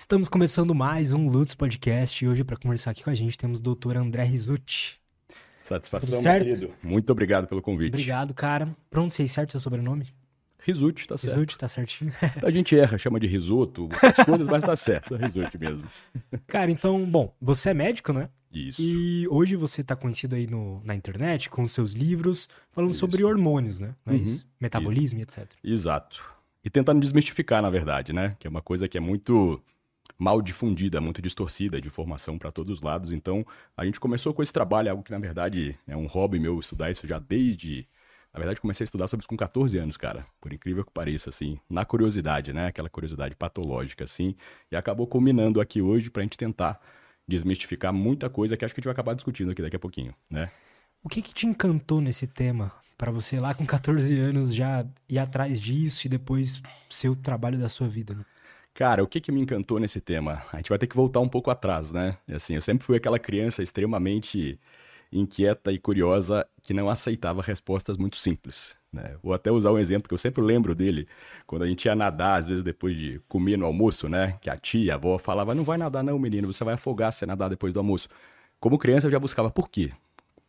Estamos 0.00 0.30
começando 0.30 0.74
mais 0.74 1.12
um 1.12 1.28
Lutz 1.28 1.54
Podcast 1.54 2.24
e 2.24 2.26
hoje 2.26 2.42
para 2.42 2.56
conversar 2.56 2.92
aqui 2.92 3.04
com 3.04 3.10
a 3.10 3.14
gente 3.14 3.36
temos 3.36 3.58
o 3.58 3.62
doutor 3.62 3.98
André 3.98 4.24
Rizuti. 4.24 4.98
Satisfação, 5.60 6.22
meu 6.22 6.32
querido. 6.38 6.70
Muito 6.82 7.10
obrigado 7.10 7.46
pelo 7.46 7.60
convite. 7.60 7.92
Obrigado, 7.92 8.32
cara. 8.32 8.72
Pronunciei 8.88 9.28
certo 9.28 9.50
seu 9.50 9.60
sobrenome? 9.60 10.06
Rizuti, 10.58 11.06
tá 11.06 11.18
certo. 11.18 11.34
Rizuti, 11.34 11.58
tá 11.58 11.68
certinho. 11.68 12.10
A 12.42 12.50
gente 12.50 12.74
erra, 12.78 12.96
chama 12.96 13.20
de 13.20 13.26
risoto, 13.26 13.90
as 14.00 14.16
coisas, 14.24 14.46
mas 14.46 14.64
tá 14.64 14.74
certo, 14.74 15.16
é 15.16 15.18
risoto 15.18 15.58
mesmo. 15.60 15.86
Cara, 16.46 16.70
então, 16.70 17.04
bom, 17.04 17.34
você 17.38 17.68
é 17.68 17.74
médico, 17.74 18.14
né? 18.14 18.30
Isso. 18.50 18.80
E 18.80 19.28
hoje 19.28 19.54
você 19.54 19.84
tá 19.84 19.94
conhecido 19.94 20.34
aí 20.34 20.46
no, 20.46 20.80
na 20.82 20.94
internet 20.94 21.50
com 21.50 21.62
os 21.62 21.72
seus 21.72 21.92
livros 21.92 22.48
falando 22.72 22.92
Isso. 22.92 23.00
sobre 23.00 23.22
hormônios, 23.22 23.78
né? 23.78 23.94
Não 24.06 24.14
é 24.14 24.16
Uhum. 24.16 24.22
isso? 24.22 24.48
Metabolismo 24.58 25.18
e 25.18 25.22
etc. 25.24 25.46
Exato. 25.62 26.24
E 26.64 26.70
tentando 26.70 27.02
desmistificar, 27.02 27.60
na 27.60 27.68
verdade, 27.68 28.14
né? 28.14 28.34
Que 28.38 28.46
é 28.46 28.50
uma 28.50 28.62
coisa 28.62 28.88
que 28.88 28.96
é 28.96 29.00
muito 29.00 29.62
mal 30.20 30.42
difundida, 30.42 31.00
muito 31.00 31.22
distorcida 31.22 31.80
de 31.80 31.88
informação 31.88 32.38
para 32.38 32.52
todos 32.52 32.78
os 32.78 32.82
lados. 32.82 33.10
Então, 33.10 33.44
a 33.74 33.86
gente 33.86 33.98
começou 33.98 34.34
com 34.34 34.42
esse 34.42 34.52
trabalho, 34.52 34.90
algo 34.90 35.02
que 35.02 35.10
na 35.10 35.18
verdade 35.18 35.78
é 35.88 35.96
um 35.96 36.06
hobby 36.06 36.38
meu 36.38 36.60
estudar 36.60 36.90
isso 36.90 37.06
já 37.06 37.18
desde. 37.18 37.88
Na 38.32 38.38
verdade, 38.38 38.60
comecei 38.60 38.84
a 38.84 38.86
estudar 38.86 39.08
sobre 39.08 39.22
isso 39.22 39.28
com 39.28 39.36
14 39.36 39.78
anos, 39.78 39.96
cara. 39.96 40.26
Por 40.38 40.52
incrível 40.52 40.84
que 40.84 40.92
pareça, 40.92 41.30
assim. 41.30 41.58
Na 41.68 41.86
curiosidade, 41.86 42.52
né? 42.52 42.66
Aquela 42.66 42.90
curiosidade 42.90 43.34
patológica, 43.34 44.04
assim. 44.04 44.36
E 44.70 44.76
acabou 44.76 45.06
culminando 45.06 45.58
aqui 45.58 45.80
hoje 45.80 46.10
pra 46.10 46.22
gente 46.22 46.36
tentar 46.36 46.78
desmistificar 47.26 47.92
muita 47.92 48.28
coisa 48.28 48.56
que 48.56 48.64
acho 48.64 48.74
que 48.74 48.80
a 48.80 48.82
gente 48.82 48.88
vai 48.88 48.92
acabar 48.92 49.14
discutindo 49.14 49.50
aqui 49.50 49.62
daqui 49.62 49.76
a 49.76 49.80
pouquinho, 49.80 50.14
né? 50.30 50.50
O 51.02 51.08
que 51.08 51.22
que 51.22 51.32
te 51.32 51.46
encantou 51.46 51.98
nesse 52.00 52.26
tema 52.26 52.70
para 52.98 53.10
você 53.10 53.40
lá 53.40 53.54
com 53.54 53.64
14 53.64 54.18
anos 54.18 54.54
já 54.54 54.86
ir 55.08 55.18
atrás 55.18 55.58
disso 55.58 56.06
e 56.06 56.10
depois 56.10 56.60
ser 56.90 57.08
o 57.08 57.16
trabalho 57.16 57.58
da 57.58 57.70
sua 57.70 57.88
vida? 57.88 58.14
Né? 58.14 58.24
Cara, 58.80 59.04
o 59.04 59.06
que, 59.06 59.20
que 59.20 59.30
me 59.30 59.42
encantou 59.42 59.78
nesse 59.78 60.00
tema? 60.00 60.42
A 60.50 60.56
gente 60.56 60.70
vai 60.70 60.78
ter 60.78 60.86
que 60.86 60.96
voltar 60.96 61.20
um 61.20 61.28
pouco 61.28 61.50
atrás, 61.50 61.92
né? 61.92 62.16
Assim, 62.32 62.54
eu 62.54 62.62
sempre 62.62 62.82
fui 62.82 62.96
aquela 62.96 63.18
criança 63.18 63.62
extremamente 63.62 64.58
inquieta 65.12 65.70
e 65.70 65.78
curiosa 65.78 66.46
que 66.62 66.72
não 66.72 66.88
aceitava 66.88 67.42
respostas 67.42 67.98
muito 67.98 68.16
simples. 68.16 68.74
Né? 68.90 69.16
Vou 69.22 69.34
até 69.34 69.52
usar 69.52 69.70
um 69.70 69.78
exemplo 69.78 70.08
que 70.08 70.14
eu 70.14 70.18
sempre 70.18 70.42
lembro 70.42 70.74
dele, 70.74 71.06
quando 71.46 71.60
a 71.64 71.66
gente 71.66 71.84
ia 71.84 71.94
nadar, 71.94 72.38
às 72.38 72.48
vezes 72.48 72.64
depois 72.64 72.96
de 72.96 73.20
comer 73.28 73.58
no 73.58 73.66
almoço, 73.66 74.08
né? 74.08 74.38
Que 74.40 74.48
a 74.48 74.56
tia, 74.56 74.94
a 74.94 74.96
avó 74.96 75.18
falava, 75.18 75.54
não 75.54 75.62
vai 75.62 75.76
nadar 75.76 76.02
não, 76.02 76.18
menino, 76.18 76.50
você 76.50 76.64
vai 76.64 76.72
afogar 76.72 77.12
se 77.12 77.26
nadar 77.26 77.50
depois 77.50 77.74
do 77.74 77.80
almoço. 77.80 78.08
Como 78.58 78.78
criança 78.78 79.08
eu 79.08 79.10
já 79.10 79.18
buscava 79.18 79.50
por 79.50 79.68
quê? 79.68 79.92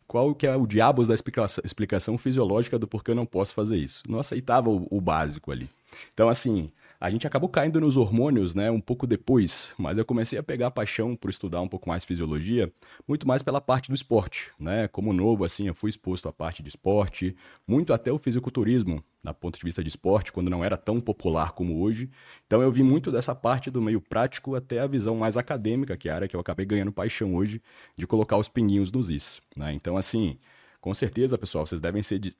Qual 0.06 0.34
que 0.34 0.46
é 0.46 0.56
o 0.56 0.66
diabos 0.66 1.06
da 1.06 1.14
explicação, 1.14 1.62
explicação 1.66 2.16
fisiológica 2.16 2.78
do 2.78 2.88
porquê 2.88 3.10
eu 3.10 3.14
não 3.14 3.26
posso 3.26 3.52
fazer 3.52 3.76
isso? 3.76 4.02
Não 4.08 4.18
aceitava 4.18 4.70
o, 4.70 4.86
o 4.90 5.02
básico 5.02 5.52
ali. 5.52 5.68
Então, 6.14 6.30
assim, 6.30 6.72
a 7.02 7.10
gente 7.10 7.26
acabou 7.26 7.48
caindo 7.48 7.80
nos 7.80 7.96
hormônios, 7.96 8.54
né, 8.54 8.70
um 8.70 8.80
pouco 8.80 9.08
depois, 9.08 9.74
mas 9.76 9.98
eu 9.98 10.04
comecei 10.04 10.38
a 10.38 10.42
pegar 10.42 10.70
paixão 10.70 11.16
por 11.16 11.30
estudar 11.30 11.60
um 11.60 11.66
pouco 11.66 11.88
mais 11.88 12.04
fisiologia, 12.04 12.72
muito 13.08 13.26
mais 13.26 13.42
pela 13.42 13.60
parte 13.60 13.88
do 13.88 13.94
esporte, 13.94 14.52
né? 14.56 14.86
Como 14.86 15.12
novo, 15.12 15.44
assim, 15.44 15.66
eu 15.66 15.74
fui 15.74 15.90
exposto 15.90 16.28
à 16.28 16.32
parte 16.32 16.62
de 16.62 16.68
esporte, 16.68 17.34
muito 17.66 17.92
até 17.92 18.12
o 18.12 18.18
fisiculturismo, 18.18 19.02
da 19.20 19.34
ponto 19.34 19.58
de 19.58 19.64
vista 19.64 19.82
de 19.82 19.88
esporte, 19.88 20.30
quando 20.30 20.48
não 20.48 20.64
era 20.64 20.76
tão 20.76 21.00
popular 21.00 21.50
como 21.50 21.82
hoje. 21.82 22.08
Então 22.46 22.62
eu 22.62 22.70
vi 22.70 22.84
muito 22.84 23.10
dessa 23.10 23.34
parte 23.34 23.68
do 23.68 23.82
meio 23.82 24.00
prático 24.00 24.54
até 24.54 24.78
a 24.78 24.86
visão 24.86 25.16
mais 25.16 25.36
acadêmica, 25.36 25.96
que 25.96 26.08
é 26.08 26.12
a 26.12 26.14
área 26.14 26.28
que 26.28 26.36
eu 26.36 26.40
acabei 26.40 26.64
ganhando 26.64 26.92
paixão 26.92 27.34
hoje, 27.34 27.60
de 27.98 28.06
colocar 28.06 28.36
os 28.36 28.48
pinguinhos 28.48 28.92
nos 28.92 29.10
is, 29.10 29.40
né? 29.56 29.72
Então, 29.72 29.96
assim, 29.96 30.38
com 30.80 30.94
certeza, 30.94 31.36
pessoal, 31.36 31.66
vocês 31.66 31.80
devem 31.80 32.00
ser 32.00 32.20
de- 32.20 32.36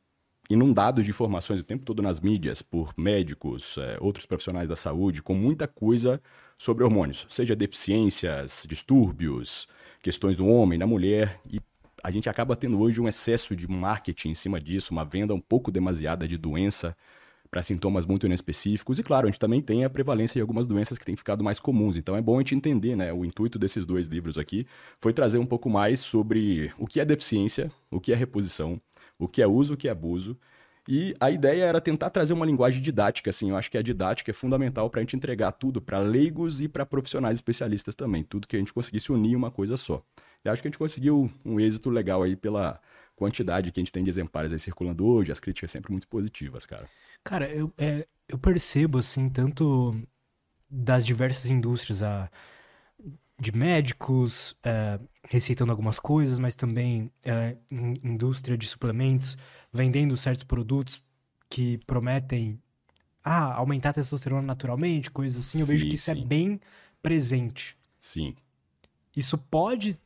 inundados 0.50 1.04
de 1.04 1.10
informações 1.10 1.60
o 1.60 1.64
tempo 1.64 1.84
todo 1.84 2.02
nas 2.02 2.20
mídias 2.20 2.62
por 2.62 2.92
médicos, 2.96 3.76
eh, 3.78 3.96
outros 4.00 4.26
profissionais 4.26 4.68
da 4.68 4.76
saúde, 4.76 5.22
com 5.22 5.34
muita 5.34 5.66
coisa 5.66 6.20
sobre 6.58 6.84
hormônios, 6.84 7.26
seja 7.28 7.56
deficiências, 7.56 8.64
distúrbios, 8.68 9.66
questões 10.02 10.36
do 10.36 10.46
homem, 10.46 10.78
da 10.78 10.86
mulher, 10.86 11.40
e 11.50 11.60
a 12.02 12.10
gente 12.10 12.28
acaba 12.28 12.56
tendo 12.56 12.80
hoje 12.80 13.00
um 13.00 13.08
excesso 13.08 13.54
de 13.54 13.68
marketing 13.68 14.30
em 14.30 14.34
cima 14.34 14.60
disso, 14.60 14.92
uma 14.92 15.04
venda 15.04 15.32
um 15.32 15.40
pouco 15.40 15.70
demasiada 15.70 16.26
de 16.26 16.36
doença 16.36 16.96
para 17.52 17.62
sintomas 17.62 18.06
muito 18.06 18.26
inespecíficos. 18.26 18.98
E 18.98 19.02
claro, 19.02 19.26
a 19.26 19.30
gente 19.30 19.38
também 19.38 19.60
tem 19.60 19.84
a 19.84 19.90
prevalência 19.90 20.34
de 20.34 20.40
algumas 20.40 20.66
doenças 20.66 20.98
que 20.98 21.04
têm 21.04 21.14
ficado 21.14 21.44
mais 21.44 21.60
comuns. 21.60 21.96
Então 21.96 22.16
é 22.16 22.22
bom 22.22 22.36
a 22.36 22.38
gente 22.38 22.54
entender, 22.54 22.96
né? 22.96 23.12
O 23.12 23.24
intuito 23.24 23.58
desses 23.58 23.84
dois 23.84 24.06
livros 24.06 24.38
aqui 24.38 24.66
foi 24.98 25.12
trazer 25.12 25.38
um 25.38 25.46
pouco 25.46 25.68
mais 25.68 26.00
sobre 26.00 26.72
o 26.78 26.86
que 26.86 26.98
é 26.98 27.04
deficiência, 27.04 27.70
o 27.90 28.00
que 28.00 28.10
é 28.10 28.16
reposição, 28.16 28.80
o 29.18 29.28
que 29.28 29.42
é 29.42 29.46
uso, 29.46 29.74
o 29.74 29.76
que 29.76 29.88
é 29.88 29.90
abuso. 29.90 30.38
E 30.88 31.14
a 31.20 31.30
ideia 31.30 31.64
era 31.64 31.80
tentar 31.80 32.10
trazer 32.10 32.32
uma 32.32 32.44
linguagem 32.44 32.82
didática, 32.82 33.30
assim. 33.30 33.50
Eu 33.50 33.56
acho 33.56 33.70
que 33.70 33.78
a 33.78 33.82
didática 33.82 34.30
é 34.30 34.34
fundamental 34.34 34.90
para 34.90 35.00
a 35.00 35.02
gente 35.02 35.14
entregar 35.14 35.52
tudo 35.52 35.80
para 35.80 35.98
leigos 36.00 36.60
e 36.60 36.68
para 36.68 36.84
profissionais 36.84 37.38
especialistas 37.38 37.94
também. 37.94 38.24
Tudo 38.24 38.48
que 38.48 38.56
a 38.56 38.58
gente 38.58 38.72
conseguisse 38.72 39.12
unir 39.12 39.36
uma 39.36 39.50
coisa 39.50 39.76
só. 39.76 40.02
E 40.44 40.48
acho 40.48 40.60
que 40.60 40.66
a 40.66 40.70
gente 40.70 40.78
conseguiu 40.78 41.30
um 41.44 41.60
êxito 41.60 41.88
legal 41.88 42.22
aí 42.22 42.34
pela 42.34 42.80
quantidade 43.14 43.70
que 43.70 43.78
a 43.78 43.82
gente 43.82 43.92
tem 43.92 44.02
de 44.02 44.10
exemplares 44.10 44.52
aí 44.52 44.58
circulando 44.58 45.06
hoje. 45.06 45.30
As 45.30 45.38
críticas 45.38 45.70
sempre 45.70 45.92
muito 45.92 46.08
positivas, 46.08 46.66
cara. 46.66 46.88
Cara, 47.22 47.48
eu, 47.48 47.72
é, 47.78 48.06
eu 48.28 48.36
percebo, 48.36 48.98
assim, 48.98 49.28
tanto 49.28 49.94
das 50.68 51.06
diversas 51.06 51.48
indústrias, 51.48 52.02
a, 52.02 52.28
de 53.42 53.50
médicos 53.50 54.56
é, 54.62 55.00
receitando 55.28 55.72
algumas 55.72 55.98
coisas, 55.98 56.38
mas 56.38 56.54
também 56.54 57.10
é, 57.24 57.56
in- 57.72 57.94
indústria 58.04 58.56
de 58.56 58.66
suplementos, 58.68 59.36
vendendo 59.72 60.16
certos 60.16 60.44
produtos 60.44 61.02
que 61.50 61.78
prometem 61.78 62.62
ah, 63.24 63.54
aumentar 63.54 63.90
a 63.90 63.94
testosterona 63.94 64.42
naturalmente, 64.42 65.10
coisas 65.10 65.44
assim. 65.44 65.60
Eu 65.60 65.66
vejo 65.66 65.82
Sim, 65.82 65.88
que 65.88 65.96
isso 65.96 66.10
é 66.10 66.14
sim. 66.14 66.24
bem 66.24 66.60
presente. 67.02 67.76
Sim. 67.98 68.36
Isso 69.16 69.36
pode. 69.36 70.00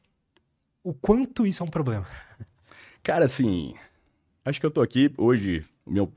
O 0.82 0.94
quanto 0.94 1.46
isso 1.46 1.62
é 1.62 1.66
um 1.66 1.70
problema? 1.70 2.06
Cara, 3.02 3.26
assim, 3.26 3.74
acho 4.44 4.58
que 4.58 4.66
eu 4.66 4.70
tô 4.70 4.80
aqui 4.82 5.12
hoje, 5.18 5.64
o 5.84 5.90
meu 5.92 6.12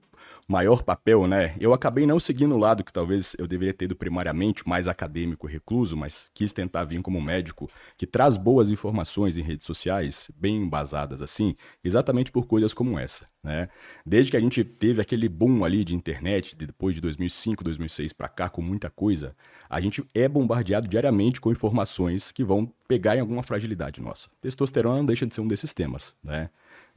maior 0.49 0.81
papel, 0.81 1.27
né? 1.27 1.55
Eu 1.59 1.73
acabei 1.73 2.07
não 2.07 2.19
seguindo 2.19 2.55
o 2.55 2.57
lado 2.57 2.83
que 2.83 2.91
talvez 2.91 3.35
eu 3.37 3.47
deveria 3.47 3.71
ter 3.71 3.85
ido 3.85 3.95
primariamente, 3.95 4.67
mais 4.67 4.87
acadêmico 4.87 5.45
recluso, 5.45 5.95
mas 5.95 6.31
quis 6.33 6.51
tentar 6.51 6.85
vir 6.85 6.99
como 7.03 7.21
médico 7.21 7.69
que 7.95 8.07
traz 8.07 8.35
boas 8.35 8.67
informações 8.67 9.37
em 9.37 9.43
redes 9.43 9.63
sociais, 9.67 10.31
bem 10.35 10.55
embasadas 10.63 11.21
assim, 11.21 11.53
exatamente 11.83 12.31
por 12.31 12.47
coisas 12.47 12.73
como 12.73 12.97
essa, 12.97 13.27
né? 13.43 13.69
Desde 14.03 14.31
que 14.31 14.37
a 14.37 14.39
gente 14.39 14.63
teve 14.63 14.99
aquele 14.99 15.29
boom 15.29 15.63
ali 15.63 15.83
de 15.83 15.95
internet, 15.95 16.55
de- 16.57 16.66
depois 16.66 16.95
de 16.95 17.01
2005, 17.01 17.63
2006 17.63 18.11
pra 18.11 18.27
cá, 18.27 18.49
com 18.49 18.61
muita 18.63 18.89
coisa, 18.89 19.35
a 19.69 19.79
gente 19.79 20.03
é 20.16 20.27
bombardeado 20.27 20.87
diariamente 20.87 21.39
com 21.39 21.51
informações 21.51 22.31
que 22.31 22.43
vão 22.43 22.73
pegar 22.87 23.16
em 23.16 23.19
alguma 23.19 23.43
fragilidade 23.43 24.01
nossa. 24.01 24.29
Testosterona 24.41 24.97
não 24.97 25.05
deixa 25.05 25.27
de 25.27 25.35
ser 25.35 25.41
um 25.41 25.47
desses 25.47 25.75
temas, 25.75 26.16
né? 26.23 26.49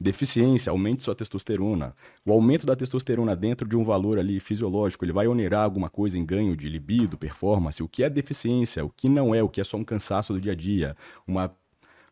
Deficiência, 0.03 0.69
aumente 0.69 1.01
sua 1.01 1.15
testosterona. 1.15 1.95
O 2.25 2.33
aumento 2.33 2.65
da 2.65 2.75
testosterona 2.75 3.37
dentro 3.37 3.65
de 3.65 3.77
um 3.77 3.85
valor 3.85 4.19
ali 4.19 4.37
fisiológico, 4.37 5.05
ele 5.05 5.13
vai 5.13 5.27
onerar 5.27 5.63
alguma 5.63 5.89
coisa 5.89 6.19
em 6.19 6.25
ganho 6.25 6.57
de 6.57 6.67
libido, 6.67 7.17
performance, 7.17 7.81
o 7.81 7.87
que 7.87 8.03
é 8.03 8.09
deficiência, 8.09 8.83
o 8.83 8.89
que 8.89 9.07
não 9.07 9.33
é, 9.33 9.41
o 9.41 9.47
que 9.47 9.61
é 9.61 9.63
só 9.63 9.77
um 9.77 9.83
cansaço 9.85 10.33
do 10.33 10.41
dia 10.41 10.51
a 10.51 10.55
dia, 10.55 10.97
uma, 11.25 11.55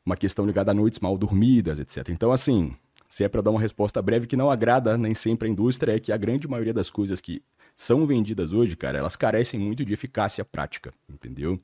uma 0.06 0.16
questão 0.16 0.46
ligada 0.46 0.72
a 0.72 0.74
noites 0.74 1.02
mal 1.02 1.18
dormidas, 1.18 1.79
etc. 1.79 2.07
Então, 2.07 2.31
assim, 2.31 2.74
se 3.09 3.25
é 3.25 3.28
para 3.28 3.41
dar 3.41 3.52
uma 3.52 3.59
resposta 3.59 4.02
breve 4.02 4.25
que 4.25 4.38
não 4.38 4.50
agrada 4.50 4.97
nem 4.97 5.13
sempre 5.13 5.50
a 5.50 5.52
indústria, 5.52 5.97
é 5.97 6.00
que 6.00 6.13
a 6.13 6.18
grande 6.18 6.47
maioria 6.47 6.73
das 6.73 6.90
coisas 6.90 7.19
que 7.19 7.44
são 7.75 8.08
vendidas 8.08 8.53
hoje, 8.53 8.73
cara, 8.78 9.00
elas 9.00 9.18
carecem 9.18 9.59
muito 9.59 9.84
de 9.84 9.91
eficácia 9.91 10.46
prática, 10.46 10.94
entendeu? 11.09 11.59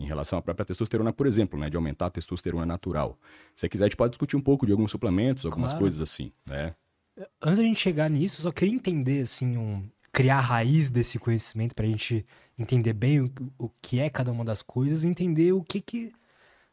Em 0.00 0.06
relação 0.06 0.38
à 0.38 0.42
própria 0.42 0.64
testosterona, 0.64 1.12
por 1.12 1.26
exemplo, 1.26 1.60
né? 1.60 1.68
De 1.68 1.76
aumentar 1.76 2.06
a 2.06 2.10
testosterona 2.10 2.64
natural. 2.64 3.18
Se 3.54 3.60
você 3.60 3.68
quiser, 3.68 3.84
a 3.84 3.88
gente 3.88 3.96
pode 3.96 4.12
discutir 4.12 4.34
um 4.36 4.40
pouco 4.40 4.64
de 4.64 4.72
alguns 4.72 4.90
suplementos, 4.90 5.44
algumas 5.44 5.72
Claro. 5.72 5.82
coisas 5.82 6.00
assim, 6.00 6.32
né? 6.46 6.74
Antes 7.42 7.58
da 7.58 7.64
gente 7.64 7.78
chegar 7.78 8.08
nisso, 8.08 8.40
eu 8.40 8.44
só 8.44 8.50
queria 8.52 8.74
entender, 8.74 9.20
assim, 9.20 9.58
um, 9.58 9.84
criar 10.10 10.38
a 10.38 10.40
raiz 10.40 10.88
desse 10.90 11.18
conhecimento 11.18 11.74
pra 11.74 11.84
gente 11.86 12.24
entender 12.58 12.94
bem 12.94 13.20
o, 13.20 13.30
o 13.58 13.68
que 13.82 14.00
é 14.00 14.08
cada 14.08 14.32
uma 14.32 14.44
das 14.44 14.62
coisas 14.62 15.04
e 15.04 15.08
entender 15.08 15.52
o 15.52 15.62
que 15.62 15.80
que 15.82 16.12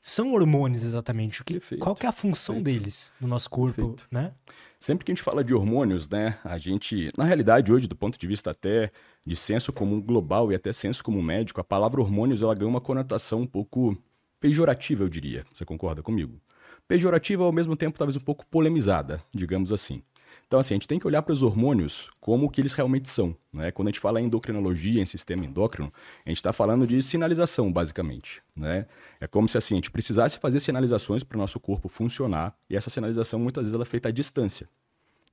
são 0.08 0.34
hormônios 0.34 0.84
exatamente, 0.84 1.42
o 1.42 1.44
que, 1.46 1.60
qual 1.78 1.94
que 1.94 2.06
é 2.06 2.10
a 2.10 2.14
função 2.14 2.56
perfeito. 2.56 2.80
deles 2.80 3.14
no 3.20 3.28
nosso 3.28 3.50
corpo, 3.50 3.76
Perfeito. 3.76 4.06
né? 4.10 4.32
Sempre 4.80 5.04
que 5.04 5.12
a 5.12 5.16
gente 5.16 5.24
fala 5.24 5.44
de 5.44 5.54
hormônios, 5.54 6.08
né, 6.08 6.38
a 6.46 6.58
gente, 6.58 7.10
na 7.18 7.26
realidade, 7.26 7.74
hoje, 7.74 7.88
do 7.88 7.96
ponto 7.96 8.18
de 8.18 8.26
vista 8.26 8.52
até 8.52 8.90
de 9.26 9.36
senso 9.36 9.74
comum 9.74 10.00
global 10.00 10.50
e 10.52 10.56
até 10.56 10.72
senso 10.72 11.04
comum 11.04 11.22
médico, 11.22 11.60
a 11.60 11.64
palavra 11.64 12.00
hormônios 12.00 12.42
ela 12.42 12.56
ganha 12.56 12.70
uma 12.70 12.80
conotação 12.80 13.42
um 13.42 13.46
pouco 13.46 13.98
pejorativa, 14.40 15.04
eu 15.04 15.10
diria. 15.10 15.44
Você 15.52 15.66
concorda 15.66 16.02
comigo? 16.02 16.40
Pejorativa 16.88 17.44
ao 17.44 17.52
mesmo 17.52 17.76
tempo 17.76 17.98
talvez 17.98 18.16
um 18.16 18.22
pouco 18.22 18.46
polemizada, 18.46 19.22
digamos 19.36 19.74
assim. 19.74 20.02
Então, 20.48 20.60
assim, 20.60 20.74
a 20.74 20.76
gente 20.76 20.88
tem 20.88 20.98
que 20.98 21.06
olhar 21.06 21.22
para 21.22 21.34
os 21.34 21.44
hormônios 21.44 22.10
como 22.22 22.50
que 22.50 22.62
eles 22.62 22.72
realmente 22.72 23.10
são. 23.10 23.36
Né? 23.52 23.70
Quando 23.70 23.90
a 23.90 23.92
gente 23.92 24.00
fala 24.00 24.22
em 24.22 24.26
endocrinologia, 24.26 25.02
em 25.02 25.06
sistema 25.06 25.46
endócrino, 25.46 25.92
a 26.26 26.30
gente 26.30 26.38
está 26.38 26.54
falando 26.54 26.88
de 26.88 27.04
sinalização, 27.04 27.72
basicamente. 27.72 28.42
Né? 28.56 28.86
É 29.20 29.28
como 29.28 29.50
se 29.50 29.58
assim, 29.58 29.76
a 29.76 29.78
gente 29.78 29.92
precisasse 29.92 30.40
fazer 30.40 30.62
sinalizações 30.62 31.22
para 31.22 31.36
o 31.36 31.42
nosso 31.42 31.60
corpo 31.60 31.90
funcionar, 31.90 32.56
e 32.70 32.78
essa 32.78 32.90
sinalização 32.90 33.40
muitas 33.40 33.66
vezes 33.66 33.76
ela 33.76 33.84
é 33.84 33.86
feita 33.86 34.08
à 34.08 34.12
distância. 34.12 34.70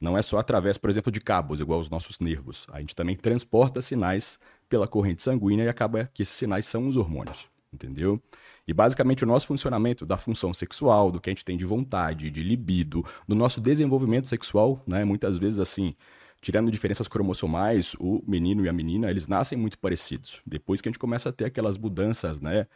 Não 0.00 0.18
é 0.18 0.22
só 0.22 0.38
através, 0.38 0.76
por 0.76 0.90
exemplo, 0.90 1.12
de 1.12 1.20
cabos, 1.20 1.60
igual 1.60 1.78
os 1.78 1.88
nossos 1.88 2.18
nervos. 2.18 2.66
A 2.72 2.80
gente 2.80 2.96
também 2.96 3.14
transporta 3.14 3.80
sinais 3.80 4.40
pela 4.68 4.88
corrente 4.88 5.22
sanguínea 5.22 5.64
e 5.64 5.68
acaba 5.68 6.10
que 6.12 6.22
esses 6.22 6.34
sinais 6.34 6.66
são 6.66 6.88
os 6.88 6.96
hormônios. 6.96 7.48
entendeu? 7.74 8.20
E 8.66 8.72
basicamente 8.72 9.24
o 9.24 9.26
nosso 9.26 9.46
funcionamento 9.46 10.06
da 10.06 10.16
função 10.16 10.54
sexual, 10.54 11.10
do 11.10 11.20
que 11.20 11.30
a 11.30 11.32
gente 11.32 11.44
tem 11.44 11.56
de 11.56 11.64
vontade, 11.64 12.30
de 12.30 12.42
libido, 12.42 13.04
do 13.28 13.34
nosso 13.34 13.60
desenvolvimento 13.60 14.26
sexual, 14.26 14.82
né? 14.86 15.04
Muitas 15.04 15.36
vezes 15.36 15.58
assim, 15.58 15.94
tirando 16.40 16.70
diferenças 16.70 17.08
cromossomais, 17.08 17.94
o 17.98 18.22
menino 18.26 18.64
e 18.64 18.68
a 18.68 18.72
menina, 18.72 19.10
eles 19.10 19.28
nascem 19.28 19.56
muito 19.58 19.78
parecidos. 19.78 20.40
Depois 20.46 20.80
que 20.80 20.88
a 20.88 20.90
gente 20.90 20.98
começa 20.98 21.28
a 21.28 21.32
ter 21.32 21.46
aquelas 21.46 21.76
mudanças, 21.78 22.40
né? 22.40 22.66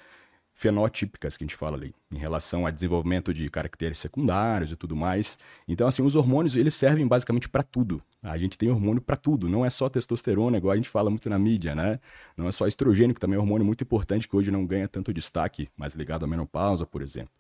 Fenotípicas 0.59 1.37
que 1.37 1.45
a 1.45 1.47
gente 1.47 1.55
fala 1.55 1.77
ali, 1.77 1.95
em 2.11 2.19
relação 2.19 2.67
a 2.67 2.73
desenvolvimento 2.73 3.33
de 3.33 3.49
caracteres 3.49 3.97
secundários 3.97 4.73
e 4.73 4.77
tudo 4.77 4.97
mais. 4.97 5.39
Então, 5.69 5.87
assim, 5.87 6.03
os 6.03 6.17
hormônios, 6.17 6.57
eles 6.57 6.75
servem 6.75 7.07
basicamente 7.07 7.49
para 7.49 7.63
tudo. 7.63 8.03
A 8.21 8.37
gente 8.37 8.59
tem 8.59 8.69
hormônio 8.69 9.01
para 9.01 9.15
tudo, 9.15 9.49
não 9.49 9.65
é 9.65 9.71
só 9.71 9.89
testosterona, 9.89 10.57
igual 10.57 10.73
a 10.73 10.77
gente 10.77 10.89
fala 10.89 11.11
muito 11.11 11.31
na 11.31 11.39
mídia, 11.39 11.77
né? 11.77 12.01
Não 12.37 12.49
é 12.49 12.51
só 12.51 12.67
estrogênio, 12.67 13.15
que 13.15 13.21
também 13.21 13.37
é 13.37 13.39
um 13.39 13.43
hormônio 13.45 13.65
muito 13.65 13.85
importante, 13.85 14.29
que 14.29 14.35
hoje 14.35 14.51
não 14.51 14.67
ganha 14.67 14.89
tanto 14.89 15.15
destaque, 15.15 15.69
mas 15.77 15.95
ligado 15.95 16.25
à 16.25 16.27
menopausa, 16.27 16.85
por 16.85 17.03
exemplo. 17.03 17.31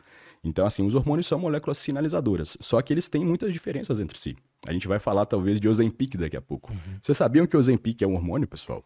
Então, 0.44 0.64
assim, 0.64 0.86
os 0.86 0.94
hormônios 0.94 1.26
são 1.26 1.40
moléculas 1.40 1.78
sinalizadoras, 1.78 2.56
só 2.60 2.80
que 2.80 2.94
eles 2.94 3.08
têm 3.08 3.24
muitas 3.24 3.52
diferenças 3.52 3.98
entre 3.98 4.16
si. 4.16 4.36
A 4.64 4.72
gente 4.72 4.86
vai 4.86 5.00
falar, 5.00 5.26
talvez, 5.26 5.60
de 5.60 5.68
Ozempic 5.68 6.16
daqui 6.16 6.36
a 6.36 6.40
pouco. 6.40 6.72
Uhum. 6.72 6.78
Vocês 7.02 7.18
sabiam 7.18 7.48
que 7.48 7.56
Ozempic 7.56 8.00
é 8.00 8.06
um 8.06 8.14
hormônio, 8.14 8.46
pessoal? 8.46 8.84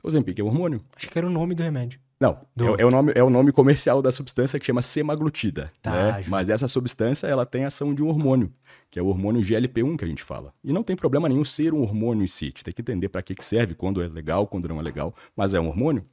Ozempic 0.00 0.38
é 0.38 0.44
um 0.44 0.46
hormônio. 0.46 0.80
Acho 0.94 1.10
que 1.10 1.18
era 1.18 1.26
o 1.26 1.30
nome 1.30 1.56
do 1.56 1.62
remédio. 1.64 1.98
Não, 2.22 2.38
do... 2.54 2.76
é, 2.76 2.82
é, 2.82 2.86
o 2.86 2.90
nome, 2.90 3.12
é 3.16 3.22
o 3.24 3.28
nome 3.28 3.50
comercial 3.50 4.00
da 4.00 4.12
substância 4.12 4.56
que 4.56 4.64
chama 4.64 4.80
semaglutida. 4.80 5.72
Tá, 5.82 5.90
né? 5.90 6.24
Mas 6.28 6.48
essa 6.48 6.68
substância 6.68 7.26
ela 7.26 7.44
tem 7.44 7.64
ação 7.64 7.92
de 7.92 8.00
um 8.00 8.06
hormônio, 8.06 8.52
que 8.88 8.96
é 8.96 9.02
o 9.02 9.06
hormônio 9.06 9.42
GLP-1 9.42 9.96
que 9.96 10.04
a 10.04 10.08
gente 10.08 10.22
fala. 10.22 10.54
E 10.62 10.72
não 10.72 10.84
tem 10.84 10.94
problema 10.94 11.28
nenhum 11.28 11.44
ser 11.44 11.74
um 11.74 11.82
hormônio 11.82 12.22
em 12.22 12.28
si. 12.28 12.52
Tem 12.52 12.72
que 12.72 12.80
entender 12.80 13.08
para 13.08 13.22
que, 13.22 13.34
que 13.34 13.44
serve, 13.44 13.74
quando 13.74 14.00
é 14.00 14.06
legal, 14.06 14.46
quando 14.46 14.68
não 14.68 14.78
é 14.78 14.82
legal. 14.82 15.12
Mas 15.36 15.52
é 15.52 15.60
um 15.60 15.66
hormônio. 15.66 16.04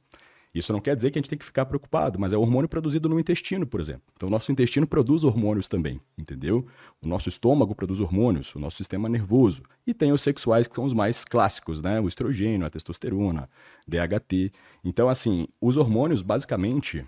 Isso 0.52 0.72
não 0.72 0.80
quer 0.80 0.96
dizer 0.96 1.10
que 1.10 1.18
a 1.18 1.20
gente 1.20 1.30
tem 1.30 1.38
que 1.38 1.44
ficar 1.44 1.64
preocupado, 1.64 2.18
mas 2.18 2.32
é 2.32 2.36
hormônio 2.36 2.68
produzido 2.68 3.08
no 3.08 3.20
intestino, 3.20 3.66
por 3.66 3.80
exemplo. 3.80 4.02
Então, 4.14 4.28
o 4.28 4.30
nosso 4.30 4.50
intestino 4.50 4.86
produz 4.86 5.22
hormônios 5.22 5.68
também, 5.68 6.00
entendeu? 6.18 6.66
O 7.00 7.06
nosso 7.06 7.28
estômago 7.28 7.74
produz 7.74 8.00
hormônios, 8.00 8.54
o 8.56 8.58
nosso 8.58 8.76
sistema 8.76 9.08
nervoso. 9.08 9.62
E 9.86 9.94
tem 9.94 10.12
os 10.12 10.22
sexuais, 10.22 10.66
que 10.66 10.74
são 10.74 10.84
os 10.84 10.92
mais 10.92 11.24
clássicos, 11.24 11.80
né? 11.80 12.00
O 12.00 12.08
estrogênio, 12.08 12.66
a 12.66 12.70
testosterona, 12.70 13.48
DHT. 13.86 14.52
Então, 14.84 15.08
assim, 15.08 15.46
os 15.60 15.76
hormônios, 15.76 16.20
basicamente, 16.20 17.06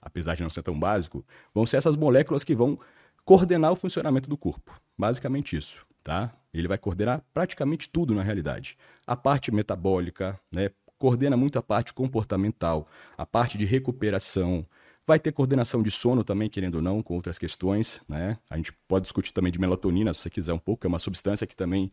apesar 0.00 0.36
de 0.36 0.42
não 0.42 0.50
ser 0.50 0.62
tão 0.62 0.78
básico, 0.78 1.24
vão 1.52 1.66
ser 1.66 1.78
essas 1.78 1.96
moléculas 1.96 2.44
que 2.44 2.54
vão 2.54 2.78
coordenar 3.24 3.72
o 3.72 3.76
funcionamento 3.76 4.28
do 4.28 4.36
corpo. 4.36 4.72
Basicamente 4.96 5.56
isso, 5.56 5.84
tá? 6.04 6.32
Ele 6.52 6.68
vai 6.68 6.78
coordenar 6.78 7.24
praticamente 7.32 7.88
tudo 7.88 8.14
na 8.14 8.22
realidade. 8.22 8.76
A 9.04 9.16
parte 9.16 9.50
metabólica, 9.50 10.38
né? 10.54 10.70
Coordena 10.98 11.36
muito 11.36 11.58
a 11.58 11.62
parte 11.62 11.92
comportamental, 11.92 12.86
a 13.16 13.26
parte 13.26 13.58
de 13.58 13.64
recuperação. 13.64 14.66
Vai 15.06 15.18
ter 15.18 15.32
coordenação 15.32 15.82
de 15.82 15.90
sono 15.90 16.24
também, 16.24 16.48
querendo 16.48 16.76
ou 16.76 16.82
não, 16.82 17.02
com 17.02 17.14
outras 17.14 17.38
questões, 17.38 18.00
né? 18.08 18.38
A 18.48 18.56
gente 18.56 18.72
pode 18.88 19.02
discutir 19.02 19.32
também 19.32 19.52
de 19.52 19.58
melatonina, 19.58 20.12
se 20.14 20.20
você 20.20 20.30
quiser 20.30 20.54
um 20.54 20.58
pouco, 20.58 20.86
é 20.86 20.88
uma 20.88 20.98
substância 20.98 21.46
que 21.46 21.54
também 21.54 21.92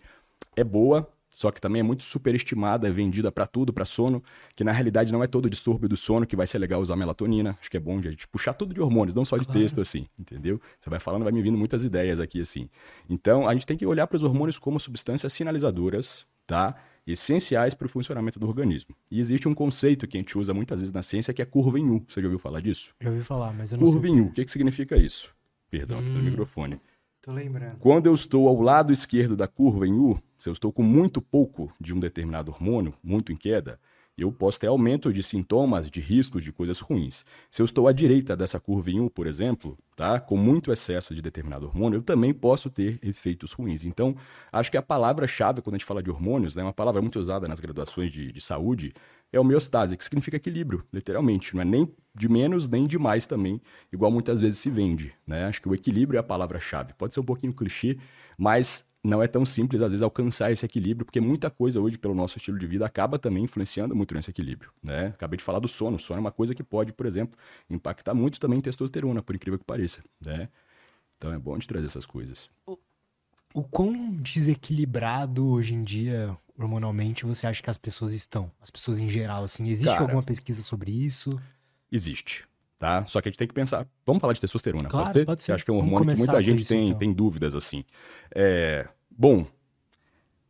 é 0.55 0.63
boa, 0.63 1.11
só 1.33 1.49
que 1.49 1.61
também 1.61 1.79
é 1.79 1.83
muito 1.83 2.03
superestimada, 2.03 2.87
é 2.87 2.91
vendida 2.91 3.31
para 3.31 3.47
tudo, 3.47 3.71
para 3.71 3.85
sono, 3.85 4.21
que 4.55 4.63
na 4.63 4.71
realidade 4.71 5.11
não 5.11 5.23
é 5.23 5.27
todo 5.27 5.49
distúrbio 5.49 5.87
do 5.87 5.95
sono 5.95 6.25
que 6.27 6.35
vai 6.35 6.45
ser 6.45 6.59
legal 6.59 6.81
usar 6.81 6.95
melatonina. 6.95 7.57
Acho 7.59 7.71
que 7.71 7.77
é 7.77 7.79
bom 7.79 7.97
a 7.97 8.01
gente 8.01 8.27
puxar 8.27 8.53
tudo 8.53 8.73
de 8.73 8.81
hormônios, 8.81 9.15
não 9.15 9.23
só 9.23 9.37
de 9.37 9.45
claro. 9.45 9.59
texto, 9.59 9.79
assim, 9.79 10.07
entendeu? 10.19 10.61
Você 10.79 10.89
vai 10.89 10.99
falando, 10.99 11.23
vai 11.23 11.31
me 11.31 11.41
vindo 11.41 11.57
muitas 11.57 11.83
ideias 11.83 12.19
aqui, 12.19 12.41
assim. 12.41 12.69
Então, 13.09 13.47
a 13.47 13.53
gente 13.53 13.65
tem 13.65 13.77
que 13.77 13.85
olhar 13.85 14.07
para 14.07 14.17
os 14.17 14.23
hormônios 14.23 14.59
como 14.59 14.79
substâncias 14.79 15.31
sinalizadoras, 15.31 16.25
tá? 16.45 16.75
Essenciais 17.05 17.73
para 17.73 17.85
o 17.85 17.89
funcionamento 17.89 18.39
do 18.39 18.47
organismo. 18.47 18.95
E 19.09 19.19
existe 19.19 19.47
um 19.47 19.53
conceito 19.53 20.07
que 20.07 20.17
a 20.17 20.19
gente 20.19 20.37
usa 20.37 20.53
muitas 20.53 20.79
vezes 20.79 20.93
na 20.93 21.01
ciência 21.01 21.33
que 21.33 21.41
é 21.41 21.45
curva 21.45 21.79
em 21.79 21.89
U. 21.89 22.05
Você 22.07 22.21
já 22.21 22.27
ouviu 22.27 22.39
falar 22.39 22.61
disso? 22.61 22.93
Já 22.99 23.09
ouvi 23.09 23.21
falar, 23.21 23.53
mas 23.53 23.71
eu 23.71 23.77
não 23.77 23.85
curva 23.85 23.99
sei. 24.01 24.09
Curva 24.09 24.21
em 24.21 24.27
U. 24.27 24.29
O 24.29 24.33
que, 24.33 24.45
que 24.45 24.51
significa 24.51 24.97
isso? 24.97 25.33
Perdão, 25.69 25.99
hum, 25.99 26.01
aqui 26.01 26.13
do 26.13 26.23
microfone. 26.23 26.79
Tô 27.21 27.31
lembrando. 27.31 27.77
Quando 27.77 28.07
eu 28.07 28.13
estou 28.13 28.47
ao 28.47 28.59
lado 28.61 28.91
esquerdo 28.91 29.35
da 29.35 29.47
curva 29.47 29.87
em 29.87 29.93
U, 29.93 30.21
se 30.37 30.49
eu 30.49 30.53
estou 30.53 30.71
com 30.71 30.83
muito 30.83 31.21
pouco 31.21 31.71
de 31.79 31.93
um 31.93 31.99
determinado 31.99 32.51
hormônio, 32.51 32.93
muito 33.03 33.31
em 33.31 33.37
queda, 33.37 33.79
eu 34.23 34.31
posso 34.31 34.59
ter 34.59 34.67
aumento 34.67 35.11
de 35.11 35.23
sintomas, 35.23 35.89
de 35.89 35.99
riscos, 35.99 36.43
de 36.43 36.51
coisas 36.51 36.79
ruins. 36.79 37.25
Se 37.49 37.61
eu 37.61 37.65
estou 37.65 37.87
à 37.87 37.91
direita 37.91 38.35
dessa 38.35 38.59
curva 38.59 38.91
em 38.91 38.99
U, 38.99 39.09
por 39.09 39.27
exemplo, 39.27 39.77
tá, 39.95 40.19
com 40.19 40.37
muito 40.37 40.71
excesso 40.71 41.13
de 41.13 41.21
determinado 41.21 41.65
hormônio, 41.65 41.97
eu 41.97 42.01
também 42.01 42.33
posso 42.33 42.69
ter 42.69 42.99
efeitos 43.03 43.53
ruins. 43.53 43.83
Então, 43.83 44.15
acho 44.51 44.71
que 44.71 44.77
a 44.77 44.81
palavra-chave 44.81 45.61
quando 45.61 45.75
a 45.75 45.77
gente 45.77 45.85
fala 45.85 46.01
de 46.01 46.09
hormônios, 46.09 46.55
né, 46.55 46.63
uma 46.63 46.73
palavra 46.73 47.01
muito 47.01 47.19
usada 47.19 47.47
nas 47.47 47.59
graduações 47.59 48.11
de, 48.11 48.31
de 48.31 48.41
saúde, 48.41 48.93
é 49.31 49.39
homeostase, 49.39 49.95
que 49.95 50.03
significa 50.03 50.37
equilíbrio, 50.37 50.83
literalmente. 50.91 51.55
Não 51.55 51.61
é 51.61 51.65
nem 51.65 51.87
de 52.13 52.27
menos 52.27 52.67
nem 52.67 52.85
de 52.85 52.99
mais 52.99 53.25
também, 53.25 53.61
igual 53.91 54.11
muitas 54.11 54.39
vezes 54.39 54.59
se 54.59 54.69
vende. 54.69 55.13
Né? 55.25 55.45
Acho 55.45 55.61
que 55.61 55.69
o 55.69 55.73
equilíbrio 55.73 56.17
é 56.17 56.19
a 56.19 56.23
palavra-chave. 56.23 56.93
Pode 56.93 57.13
ser 57.13 57.21
um 57.21 57.25
pouquinho 57.25 57.53
clichê, 57.53 57.97
mas 58.37 58.83
não 59.03 59.21
é 59.21 59.27
tão 59.27 59.43
simples, 59.45 59.81
às 59.81 59.91
vezes, 59.91 60.03
alcançar 60.03 60.51
esse 60.51 60.63
equilíbrio, 60.65 61.05
porque 61.05 61.19
muita 61.19 61.49
coisa 61.49 61.79
hoje, 61.79 61.97
pelo 61.97 62.13
nosso 62.13 62.37
estilo 62.37 62.59
de 62.59 62.67
vida, 62.67 62.85
acaba 62.85 63.17
também 63.17 63.43
influenciando 63.43 63.95
muito 63.95 64.13
nesse 64.13 64.29
equilíbrio. 64.29 64.71
Né? 64.81 65.07
Acabei 65.07 65.37
de 65.37 65.43
falar 65.43 65.59
do 65.59 65.67
sono. 65.67 65.97
O 65.97 65.99
sono 65.99 66.19
é 66.19 66.21
uma 66.21 66.31
coisa 66.31 66.53
que 66.53 66.63
pode, 66.63 66.93
por 66.93 67.05
exemplo, 67.05 67.37
impactar 67.69 68.13
muito 68.13 68.39
também 68.39 68.59
em 68.59 68.61
testosterona, 68.61 69.23
por 69.23 69.35
incrível 69.35 69.57
que 69.57 69.65
pareça. 69.65 70.03
Né? 70.23 70.49
Então 71.17 71.33
é 71.33 71.39
bom 71.39 71.57
de 71.57 71.67
trazer 71.67 71.87
essas 71.87 72.05
coisas. 72.05 72.49
O, 72.65 72.77
o 73.53 73.63
quão 73.63 74.11
desequilibrado 74.11 75.47
hoje 75.47 75.73
em 75.73 75.83
dia, 75.83 76.37
hormonalmente, 76.57 77.25
você 77.25 77.47
acha 77.47 77.61
que 77.61 77.69
as 77.69 77.77
pessoas 77.77 78.13
estão? 78.13 78.51
As 78.61 78.69
pessoas 78.69 78.99
em 78.99 79.09
geral, 79.09 79.43
assim, 79.43 79.67
existe 79.69 79.91
Cara, 79.91 80.03
alguma 80.03 80.21
pesquisa 80.21 80.61
sobre 80.61 80.91
isso? 80.91 81.31
Existe. 81.91 82.47
Tá? 82.81 83.05
Só 83.05 83.21
que 83.21 83.29
a 83.29 83.31
gente 83.31 83.37
tem 83.37 83.47
que 83.47 83.53
pensar. 83.53 83.87
Vamos 84.03 84.19
falar 84.19 84.33
de 84.33 84.41
testosterona, 84.41 84.89
claro, 84.89 85.05
pode 85.05 85.13
ser? 85.13 85.25
Pode 85.27 85.41
ser. 85.43 85.51
acho 85.51 85.63
que 85.63 85.69
é 85.69 85.73
um 85.73 85.77
hormônio 85.77 86.15
que 86.15 86.17
muita 86.17 86.41
gente 86.41 86.61
isso, 86.63 86.69
tem, 86.69 86.87
então. 86.87 86.97
tem 86.97 87.13
dúvidas 87.13 87.53
assim. 87.53 87.85
É... 88.33 88.87
Bom, 89.07 89.45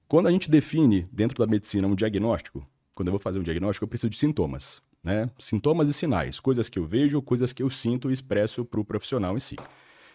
quando 0.08 0.28
a 0.28 0.32
gente 0.32 0.50
define 0.50 1.10
dentro 1.12 1.38
da 1.38 1.46
medicina 1.46 1.86
um 1.86 1.94
diagnóstico, 1.94 2.66
quando 2.96 3.10
eu 3.10 3.12
vou 3.12 3.20
fazer 3.20 3.38
um 3.38 3.44
diagnóstico, 3.44 3.84
eu 3.84 3.88
preciso 3.90 4.10
de 4.10 4.16
sintomas. 4.16 4.82
Né? 5.04 5.30
Sintomas 5.38 5.90
e 5.90 5.94
sinais, 5.94 6.40
coisas 6.40 6.70
que 6.70 6.80
eu 6.80 6.86
vejo, 6.86 7.22
coisas 7.22 7.52
que 7.52 7.62
eu 7.62 7.70
sinto 7.70 8.10
e 8.10 8.14
expresso 8.14 8.64
para 8.64 8.80
o 8.80 8.86
profissional 8.86 9.36
em 9.36 9.40
si. 9.42 9.58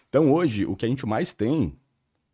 Então, 0.09 0.33
hoje, 0.33 0.65
o 0.65 0.75
que 0.75 0.87
a 0.87 0.89
gente 0.89 1.05
mais 1.05 1.31
tem, 1.31 1.77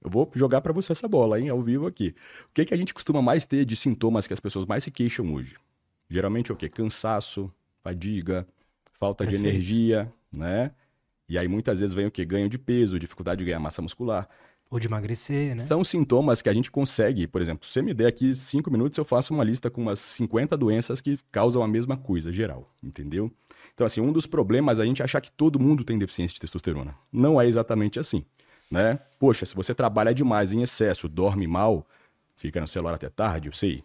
eu 0.02 0.10
vou 0.10 0.32
jogar 0.34 0.62
para 0.62 0.72
você 0.72 0.94
essa 0.94 1.10
bola, 1.10 1.42
hein, 1.42 1.50
ao 1.50 1.62
vivo 1.62 1.88
aqui. 1.88 2.16
O 2.50 2.54
que, 2.54 2.64
que 2.64 2.74
a 2.74 2.78
gente 2.78 2.94
costuma 2.94 3.22
mais 3.22 3.44
ter 3.44 3.66
de 3.66 3.76
sintomas 3.76 4.28
que 4.28 4.34
as 4.34 4.40
pessoas 4.40 4.66
mais 4.66 4.86
se 4.86 4.92
queixam 4.92 5.34
hoje? 5.34 5.58
Geralmente 6.10 6.52
é 6.52 6.54
o 6.54 6.58
quê? 6.58 6.70
Cansaço, 6.70 7.52
fadiga, 7.84 8.48
falta 9.04 9.28
de 9.28 9.36
energia, 9.36 10.12
né? 10.32 10.72
E 11.28 11.38
aí 11.38 11.48
muitas 11.48 11.80
vezes 11.80 11.94
vem 11.94 12.06
o 12.06 12.12
que? 12.12 12.24
Ganho 12.24 12.48
de 12.48 12.58
peso, 12.58 12.98
dificuldade 12.98 13.40
de 13.40 13.46
ganhar 13.46 13.60
massa 13.60 13.82
muscular. 13.82 14.30
Ou 14.70 14.80
de 14.80 14.88
emagrecer, 14.88 15.50
né? 15.50 15.58
São 15.58 15.84
sintomas 15.84 16.42
que 16.42 16.50
a 16.50 16.54
gente 16.54 16.72
consegue, 16.72 17.28
por 17.28 17.42
exemplo, 17.42 17.66
se 17.68 17.74
você 17.74 17.82
me 17.82 17.94
der 17.94 18.08
aqui 18.08 18.34
cinco 18.34 18.72
minutos, 18.72 18.98
eu 18.98 19.06
faço 19.06 19.34
uma 19.34 19.44
lista 19.44 19.70
com 19.70 19.82
umas 19.82 20.00
50 20.00 20.58
doenças 20.58 21.02
que 21.02 21.20
causam 21.32 21.62
a 21.62 21.68
mesma 21.68 21.96
coisa 21.96 22.32
geral, 22.32 22.74
entendeu? 22.82 23.32
Então, 23.74 23.86
assim, 23.86 24.02
um 24.02 24.12
dos 24.12 24.26
problemas 24.26 24.80
é 24.80 24.84
a 24.84 24.86
gente 24.86 25.04
achar 25.04 25.22
que 25.22 25.32
todo 25.32 25.60
mundo 25.60 25.84
tem 25.84 25.98
deficiência 25.98 26.34
de 26.34 26.40
testosterona. 26.40 26.96
Não 27.12 27.40
é 27.40 27.46
exatamente 27.46 28.00
assim, 28.00 28.26
né? 28.72 29.00
Poxa, 29.20 29.46
se 29.46 29.54
você 29.54 29.76
trabalha 29.76 30.14
demais 30.14 30.54
em 30.54 30.62
excesso, 30.62 31.08
dorme 31.08 31.46
mal, 31.46 31.86
fica 32.36 32.60
no 32.60 32.68
celular 32.68 32.96
até 32.96 33.10
tarde, 33.10 33.50
eu 33.50 33.54
sei, 33.54 33.84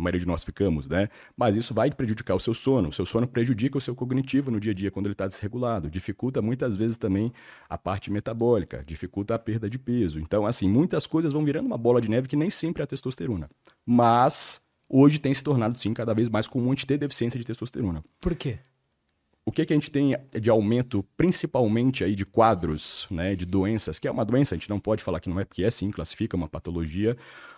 a 0.00 0.02
maioria 0.02 0.20
de 0.20 0.26
nós 0.26 0.42
ficamos, 0.42 0.88
né? 0.88 1.08
Mas 1.36 1.56
isso 1.56 1.72
vai 1.72 1.90
prejudicar 1.90 2.34
o 2.34 2.40
seu 2.40 2.54
sono. 2.54 2.88
O 2.88 2.92
seu 2.92 3.06
sono 3.06 3.26
prejudica 3.26 3.78
o 3.78 3.80
seu 3.80 3.94
cognitivo 3.94 4.50
no 4.50 4.58
dia 4.58 4.72
a 4.72 4.74
dia 4.74 4.90
quando 4.90 5.06
ele 5.06 5.12
está 5.12 5.26
desregulado. 5.26 5.90
Dificulta 5.90 6.42
muitas 6.42 6.74
vezes 6.74 6.96
também 6.96 7.32
a 7.68 7.76
parte 7.76 8.10
metabólica, 8.10 8.82
dificulta 8.84 9.34
a 9.34 9.38
perda 9.38 9.68
de 9.68 9.78
peso. 9.78 10.18
Então, 10.18 10.46
assim, 10.46 10.68
muitas 10.68 11.06
coisas 11.06 11.32
vão 11.32 11.44
virando 11.44 11.66
uma 11.66 11.78
bola 11.78 12.00
de 12.00 12.10
neve 12.10 12.26
que 12.26 12.36
nem 12.36 12.50
sempre 12.50 12.82
é 12.82 12.84
a 12.84 12.86
testosterona. 12.86 13.48
Mas 13.84 14.60
hoje 14.88 15.18
tem 15.18 15.32
se 15.32 15.44
tornado, 15.44 15.78
sim, 15.78 15.92
cada 15.94 16.14
vez 16.14 16.28
mais 16.28 16.46
comum 16.46 16.74
de 16.74 16.86
ter 16.86 16.98
deficiência 16.98 17.38
de 17.38 17.44
testosterona. 17.44 18.02
Por 18.20 18.34
quê? 18.34 18.58
O 19.50 19.52
que, 19.52 19.66
que 19.66 19.72
a 19.72 19.76
gente 19.76 19.90
tem 19.90 20.16
de 20.40 20.48
aumento, 20.48 21.04
principalmente 21.16 22.04
aí 22.04 22.14
de 22.14 22.24
quadros, 22.24 23.08
né, 23.10 23.34
de 23.34 23.44
doenças, 23.44 23.98
que 23.98 24.06
é 24.06 24.10
uma 24.10 24.24
doença, 24.24 24.54
a 24.54 24.56
gente 24.56 24.70
não 24.70 24.78
pode 24.78 25.02
falar 25.02 25.18
que 25.18 25.28
não 25.28 25.40
é, 25.40 25.44
porque 25.44 25.64
é 25.64 25.70
sim, 25.72 25.90
classifica 25.90 26.36
uma 26.36 26.48
patologia, 26.48 27.16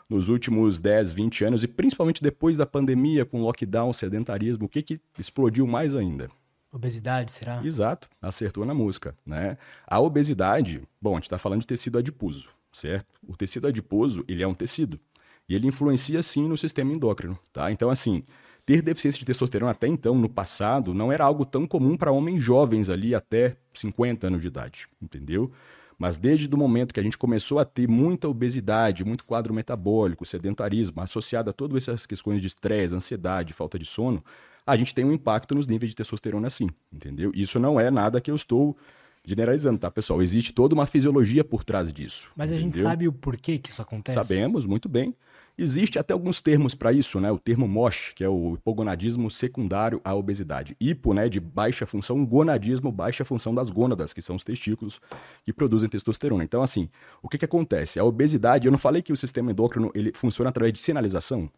nos 0.09 0.31
últimos 0.31 0.81
10, 0.81 1.13
20 1.13 1.45
anos, 1.45 1.63
e 1.63 1.69
principalmente 1.69 2.23
depois 2.23 2.57
da 2.57 2.65
pandemia, 2.65 3.27
com 3.27 3.43
lockdown, 3.43 3.93
sedentarismo, 3.93 4.65
o 4.65 4.69
que, 4.71 4.81
que 4.81 4.99
explodiu 5.19 5.67
mais 5.67 5.95
ainda? 5.95 6.31
Obesidade, 6.73 7.31
será? 7.31 7.61
Exato, 7.63 8.09
acertou 8.23 8.65
na 8.65 8.73
música, 8.73 9.15
né? 9.27 9.59
A 9.87 10.01
obesidade, 10.01 10.81
bom, 10.99 11.11
a 11.11 11.17
gente 11.17 11.25
está 11.25 11.37
falando 11.37 11.61
de 11.61 11.67
tecido 11.67 11.99
adiposo, 11.99 12.49
certo? 12.73 13.13
O 13.29 13.37
tecido 13.37 13.69
adiposo, 13.69 14.25
ele 14.27 14.43
é 14.43 14.49
um 14.49 14.55
tecido, 14.55 14.99
e 15.47 15.55
ele 15.55 15.67
influencia 15.67 16.23
sim 16.23 16.49
no 16.49 16.57
sistema 16.57 16.91
endócrino, 16.91 17.39
tá? 17.53 17.71
Então, 17.71 17.91
assim, 17.91 18.25
ter 18.65 18.83
deficiência 18.83 19.19
de 19.19 19.25
testosterona 19.25 19.73
até 19.73 19.87
então, 19.87 20.15
no 20.15 20.29
passado, 20.29 20.95
não 20.95 21.11
era 21.11 21.25
algo 21.25 21.45
tão 21.45 21.67
comum 21.67 21.97
para 21.97 22.13
homens 22.13 22.43
jovens 22.43 22.89
ali 22.89 23.15
até 23.15 23.57
50 23.75 24.27
anos 24.27 24.43
de 24.43 24.49
idade, 24.49 24.87
entendeu? 25.01 25.51
Mas 25.99 26.17
desde 26.17 26.53
o 26.53 26.59
momento 26.59 26.93
que 26.93 27.01
a 27.01 27.03
gente 27.03 27.19
começou 27.19 27.59
a 27.59 27.65
ter 27.65 27.89
muita 27.89 28.29
obesidade, 28.29 29.05
muito 29.05 29.25
quadro 29.25 29.55
metabólico, 29.55 30.27
sedentarismo, 30.27 31.01
associado 31.01 31.51
a 31.51 31.53
todas 31.53 31.89
essas 31.89 32.07
questões 32.07 32.41
de 32.41 32.47
estresse, 32.47 32.95
ansiedade, 32.95 33.53
falta 33.53 33.79
de 33.79 33.85
sono, 33.85 34.25
a 34.67 34.77
gente 34.77 34.95
tem 34.95 35.05
um 35.05 35.13
impacto 35.13 35.55
nos 35.55 35.67
níveis 35.67 35.91
de 35.91 35.97
testosterona 35.97 36.51
sim, 36.51 36.69
entendeu? 36.93 37.31
Isso 37.35 37.59
não 37.59 37.79
é 37.79 37.91
nada 37.91 38.21
que 38.21 38.31
eu 38.31 38.37
estou 38.37 38.77
generalizando, 39.25 39.79
tá, 39.79 39.91
pessoal? 39.91 40.23
Existe 40.23 40.53
toda 40.53 40.75
uma 40.75 40.87
fisiologia 40.87 41.45
por 41.45 41.65
trás 41.65 41.93
disso. 41.93 42.29
Mas 42.35 42.51
entendeu? 42.51 42.69
a 42.69 42.73
gente 42.73 42.83
sabe 42.83 43.09
o 43.09 43.13
porquê 43.13 43.59
que 43.59 43.71
isso 43.71 43.83
acontece? 43.83 44.21
Sabemos, 44.21 44.67
muito 44.67 44.89
bem. 44.89 45.15
Existe 45.63 45.97
até 45.97 46.13
alguns 46.13 46.41
termos 46.41 46.75
para 46.75 46.93
isso, 46.93 47.21
né? 47.21 47.31
O 47.31 47.39
termo 47.39 47.69
MOSH, 47.69 48.15
que 48.17 48.25
é 48.25 48.29
o 48.29 48.55
hipogonadismo 48.55 49.31
secundário 49.31 50.01
à 50.05 50.13
obesidade. 50.13 50.77
Hipo, 50.81 51.15
né, 51.15 51.29
de 51.29 51.39
baixa 51.39 51.87
função, 51.87 52.27
gonadismo, 52.27 52.91
baixa 52.91 53.25
função 53.25 53.55
das 53.55 53.71
gônadas, 53.71 54.13
que 54.13 54.21
são 54.21 54.35
os 54.35 54.43
testículos 54.43 55.01
que 55.45 55.53
produzem 55.53 55.89
testosterona. 55.89 56.43
Então, 56.43 56.65
assim, 56.65 56.89
o 57.23 57.29
que, 57.29 57.39
que 57.39 57.45
acontece? 57.45 58.01
A 58.01 58.05
obesidade, 58.05 58.67
eu 58.67 58.73
não 58.73 58.79
falei 58.79 59.03
que 59.03 59.13
o 59.13 59.17
sistema 59.17 59.53
endócrino 59.53 59.93
ele 59.95 60.11
funciona 60.13 60.51
através 60.51 60.73
de 60.73 60.81
sinalização? 60.81 61.49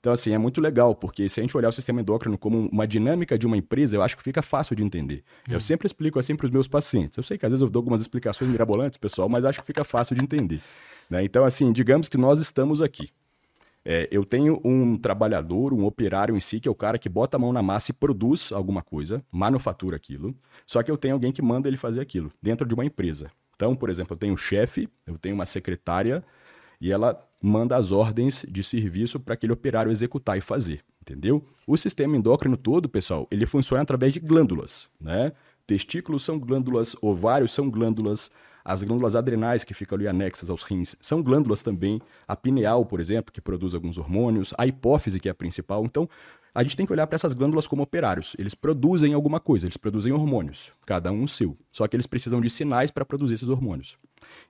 Então, 0.00 0.14
assim, 0.14 0.32
é 0.32 0.38
muito 0.38 0.62
legal, 0.62 0.94
porque 0.94 1.28
se 1.28 1.40
a 1.40 1.42
gente 1.42 1.54
olhar 1.54 1.68
o 1.68 1.72
sistema 1.72 2.00
endócrino 2.00 2.38
como 2.38 2.68
uma 2.72 2.88
dinâmica 2.88 3.38
de 3.38 3.46
uma 3.46 3.56
empresa, 3.56 3.96
eu 3.96 4.02
acho 4.02 4.16
que 4.16 4.22
fica 4.22 4.40
fácil 4.40 4.74
de 4.74 4.82
entender. 4.82 5.22
Hum. 5.46 5.52
Eu 5.52 5.60
sempre 5.60 5.86
explico 5.86 6.18
assim 6.18 6.34
para 6.34 6.46
os 6.46 6.50
meus 6.50 6.66
pacientes. 6.66 7.18
Eu 7.18 7.22
sei 7.22 7.36
que 7.36 7.44
às 7.44 7.52
vezes 7.52 7.62
eu 7.62 7.68
dou 7.68 7.80
algumas 7.80 8.00
explicações 8.00 8.50
mirabolantes, 8.50 8.96
pessoal, 8.96 9.28
mas 9.28 9.44
acho 9.44 9.60
que 9.60 9.66
fica 9.66 9.84
fácil 9.84 10.16
de 10.16 10.22
entender. 10.22 10.62
Né? 11.08 11.22
Então, 11.22 11.44
assim, 11.44 11.70
digamos 11.70 12.08
que 12.08 12.16
nós 12.16 12.40
estamos 12.40 12.80
aqui. 12.80 13.10
É, 13.84 14.08
eu 14.10 14.24
tenho 14.24 14.58
um 14.64 14.96
trabalhador, 14.96 15.72
um 15.74 15.84
operário 15.84 16.34
em 16.34 16.40
si, 16.40 16.60
que 16.60 16.68
é 16.68 16.70
o 16.70 16.74
cara 16.74 16.98
que 16.98 17.08
bota 17.08 17.36
a 17.36 17.40
mão 17.40 17.52
na 17.52 17.62
massa 17.62 17.90
e 17.90 17.94
produz 17.94 18.52
alguma 18.52 18.80
coisa, 18.80 19.22
manufatura 19.32 19.96
aquilo. 19.96 20.34
Só 20.66 20.82
que 20.82 20.90
eu 20.90 20.96
tenho 20.96 21.14
alguém 21.14 21.32
que 21.32 21.42
manda 21.42 21.68
ele 21.68 21.76
fazer 21.76 22.00
aquilo 22.00 22.32
dentro 22.42 22.66
de 22.66 22.74
uma 22.74 22.84
empresa. 22.84 23.30
Então, 23.54 23.76
por 23.76 23.90
exemplo, 23.90 24.14
eu 24.14 24.18
tenho 24.18 24.32
um 24.32 24.38
chefe, 24.38 24.88
eu 25.06 25.18
tenho 25.18 25.34
uma 25.34 25.44
secretária 25.44 26.24
e 26.80 26.90
ela 26.90 27.22
manda 27.40 27.76
as 27.76 27.92
ordens 27.92 28.44
de 28.48 28.62
serviço 28.62 29.18
para 29.18 29.34
aquele 29.34 29.52
operário 29.52 29.90
executar 29.90 30.36
e 30.36 30.40
fazer, 30.40 30.84
entendeu? 31.00 31.42
O 31.66 31.76
sistema 31.76 32.16
endócrino 32.16 32.56
todo, 32.56 32.88
pessoal, 32.88 33.26
ele 33.30 33.46
funciona 33.46 33.82
através 33.82 34.12
de 34.12 34.20
glândulas, 34.20 34.88
né? 35.00 35.32
Testículos 35.66 36.24
são 36.24 36.38
glândulas, 36.38 36.96
ovários 37.00 37.52
são 37.52 37.70
glândulas, 37.70 38.30
as 38.64 38.82
glândulas 38.82 39.16
adrenais 39.16 39.64
que 39.64 39.74
ficam 39.74 39.96
ali 39.96 40.06
anexas 40.06 40.50
aos 40.50 40.62
rins 40.62 40.94
são 41.00 41.22
glândulas 41.22 41.62
também. 41.62 42.00
A 42.28 42.36
pineal, 42.36 42.84
por 42.84 43.00
exemplo, 43.00 43.32
que 43.32 43.40
produz 43.40 43.74
alguns 43.74 43.96
hormônios. 43.96 44.52
A 44.58 44.66
hipófise, 44.66 45.18
que 45.18 45.28
é 45.28 45.32
a 45.32 45.34
principal. 45.34 45.84
Então, 45.84 46.08
a 46.54 46.62
gente 46.62 46.76
tem 46.76 46.86
que 46.86 46.92
olhar 46.92 47.06
para 47.06 47.16
essas 47.16 47.32
glândulas 47.32 47.66
como 47.66 47.82
operários. 47.82 48.34
Eles 48.38 48.54
produzem 48.54 49.14
alguma 49.14 49.40
coisa, 49.40 49.66
eles 49.66 49.76
produzem 49.76 50.12
hormônios, 50.12 50.72
cada 50.86 51.12
um 51.12 51.24
o 51.24 51.28
seu. 51.28 51.56
Só 51.72 51.86
que 51.86 51.96
eles 51.96 52.06
precisam 52.06 52.40
de 52.40 52.50
sinais 52.50 52.90
para 52.90 53.04
produzir 53.04 53.34
esses 53.34 53.48
hormônios. 53.48 53.96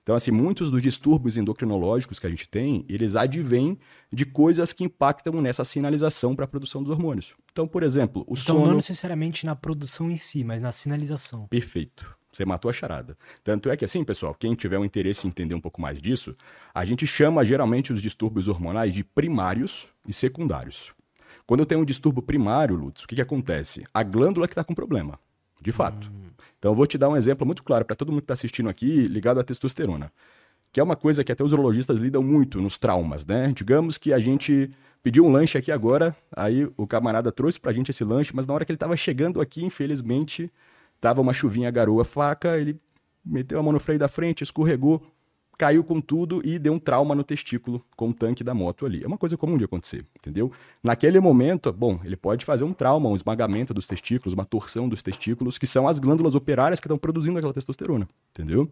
Então, 0.03 0.15
assim, 0.15 0.31
muitos 0.31 0.69
dos 0.69 0.81
distúrbios 0.81 1.37
endocrinológicos 1.37 2.19
que 2.19 2.27
a 2.27 2.29
gente 2.29 2.47
tem, 2.47 2.85
eles 2.89 3.15
advêm 3.15 3.77
de 4.11 4.25
coisas 4.25 4.73
que 4.73 4.83
impactam 4.83 5.41
nessa 5.41 5.63
sinalização 5.63 6.35
para 6.35 6.45
a 6.45 6.47
produção 6.47 6.83
dos 6.83 6.91
hormônios. 6.91 7.33
Então, 7.51 7.67
por 7.67 7.83
exemplo, 7.83 8.21
o 8.27 8.33
então, 8.33 8.55
sono... 8.57 8.65
não 8.67 8.75
necessariamente 8.75 9.45
na 9.45 9.55
produção 9.55 10.09
em 10.09 10.17
si, 10.17 10.43
mas 10.43 10.61
na 10.61 10.71
sinalização. 10.71 11.47
Perfeito. 11.47 12.21
Você 12.31 12.45
matou 12.45 12.69
a 12.69 12.73
charada. 12.73 13.17
Tanto 13.43 13.69
é 13.69 13.75
que, 13.75 13.83
assim, 13.83 14.03
pessoal, 14.05 14.33
quem 14.33 14.53
tiver 14.53 14.79
um 14.79 14.85
interesse 14.85 15.27
em 15.27 15.29
entender 15.29 15.53
um 15.53 15.59
pouco 15.59 15.81
mais 15.81 16.01
disso, 16.01 16.33
a 16.73 16.85
gente 16.85 17.05
chama 17.05 17.43
geralmente 17.43 17.91
os 17.91 18.01
distúrbios 18.01 18.47
hormonais 18.47 18.93
de 18.93 19.03
primários 19.03 19.89
e 20.07 20.13
secundários. 20.13 20.93
Quando 21.45 21.61
eu 21.61 21.65
tenho 21.65 21.81
um 21.81 21.85
distúrbio 21.85 22.21
primário, 22.21 22.75
Lutz, 22.75 23.03
o 23.03 23.07
que, 23.07 23.15
que 23.15 23.21
acontece? 23.21 23.83
A 23.93 24.03
glândula 24.03 24.47
que 24.47 24.53
está 24.53 24.63
com 24.63 24.73
problema, 24.73 25.19
de 25.61 25.71
fato. 25.71 26.07
Hum. 26.07 26.29
Então, 26.57 26.71
eu 26.71 26.75
vou 26.75 26.87
te 26.87 26.97
dar 26.97 27.09
um 27.09 27.17
exemplo 27.17 27.45
muito 27.45 27.63
claro 27.63 27.85
para 27.85 27.95
todo 27.95 28.11
mundo 28.11 28.21
que 28.21 28.25
está 28.25 28.33
assistindo 28.33 28.69
aqui, 28.69 29.07
ligado 29.07 29.39
à 29.39 29.43
testosterona, 29.43 30.11
que 30.71 30.79
é 30.79 30.83
uma 30.83 30.95
coisa 30.95 31.23
que 31.23 31.31
até 31.31 31.43
os 31.43 31.51
urologistas 31.51 31.97
lidam 31.97 32.21
muito 32.21 32.61
nos 32.61 32.77
traumas, 32.77 33.25
né? 33.25 33.51
Digamos 33.55 33.97
que 33.97 34.13
a 34.13 34.19
gente 34.19 34.71
pediu 35.03 35.25
um 35.25 35.31
lanche 35.31 35.57
aqui 35.57 35.71
agora, 35.71 36.15
aí 36.35 36.69
o 36.77 36.85
camarada 36.85 37.31
trouxe 37.31 37.59
para 37.59 37.71
a 37.71 37.73
gente 37.73 37.89
esse 37.89 38.03
lanche, 38.03 38.31
mas 38.33 38.45
na 38.45 38.53
hora 38.53 38.63
que 38.63 38.71
ele 38.71 38.77
estava 38.77 38.95
chegando 38.95 39.41
aqui, 39.41 39.65
infelizmente, 39.65 40.51
Tava 41.01 41.19
uma 41.19 41.33
chuvinha 41.33 41.71
garoa 41.71 42.05
faca, 42.05 42.59
ele 42.59 42.79
meteu 43.25 43.59
a 43.59 43.63
mão 43.63 43.73
no 43.73 43.79
freio 43.79 43.97
da 43.97 44.07
frente, 44.07 44.43
escorregou, 44.43 45.01
caiu 45.57 45.83
com 45.83 46.01
tudo 46.01 46.41
e 46.43 46.57
deu 46.57 46.73
um 46.73 46.79
trauma 46.79 47.13
no 47.13 47.23
testículo 47.23 47.85
com 47.95 48.09
o 48.09 48.13
tanque 48.13 48.43
da 48.43 48.53
moto 48.53 48.85
ali. 48.85 49.03
É 49.03 49.07
uma 49.07 49.17
coisa 49.17 49.37
comum 49.37 49.57
de 49.57 49.65
acontecer, 49.65 50.05
entendeu? 50.17 50.51
Naquele 50.83 51.19
momento, 51.19 51.71
bom, 51.71 51.99
ele 52.03 52.15
pode 52.15 52.43
fazer 52.45 52.63
um 52.63 52.73
trauma, 52.73 53.09
um 53.09 53.15
esmagamento 53.15 53.73
dos 53.73 53.85
testículos, 53.85 54.33
uma 54.33 54.45
torção 54.45 54.89
dos 54.89 55.03
testículos, 55.03 55.57
que 55.57 55.67
são 55.67 55.87
as 55.87 55.99
glândulas 55.99 56.33
operárias 56.33 56.79
que 56.79 56.87
estão 56.87 56.97
produzindo 56.97 57.37
aquela 57.37 57.53
testosterona, 57.53 58.07
entendeu? 58.31 58.69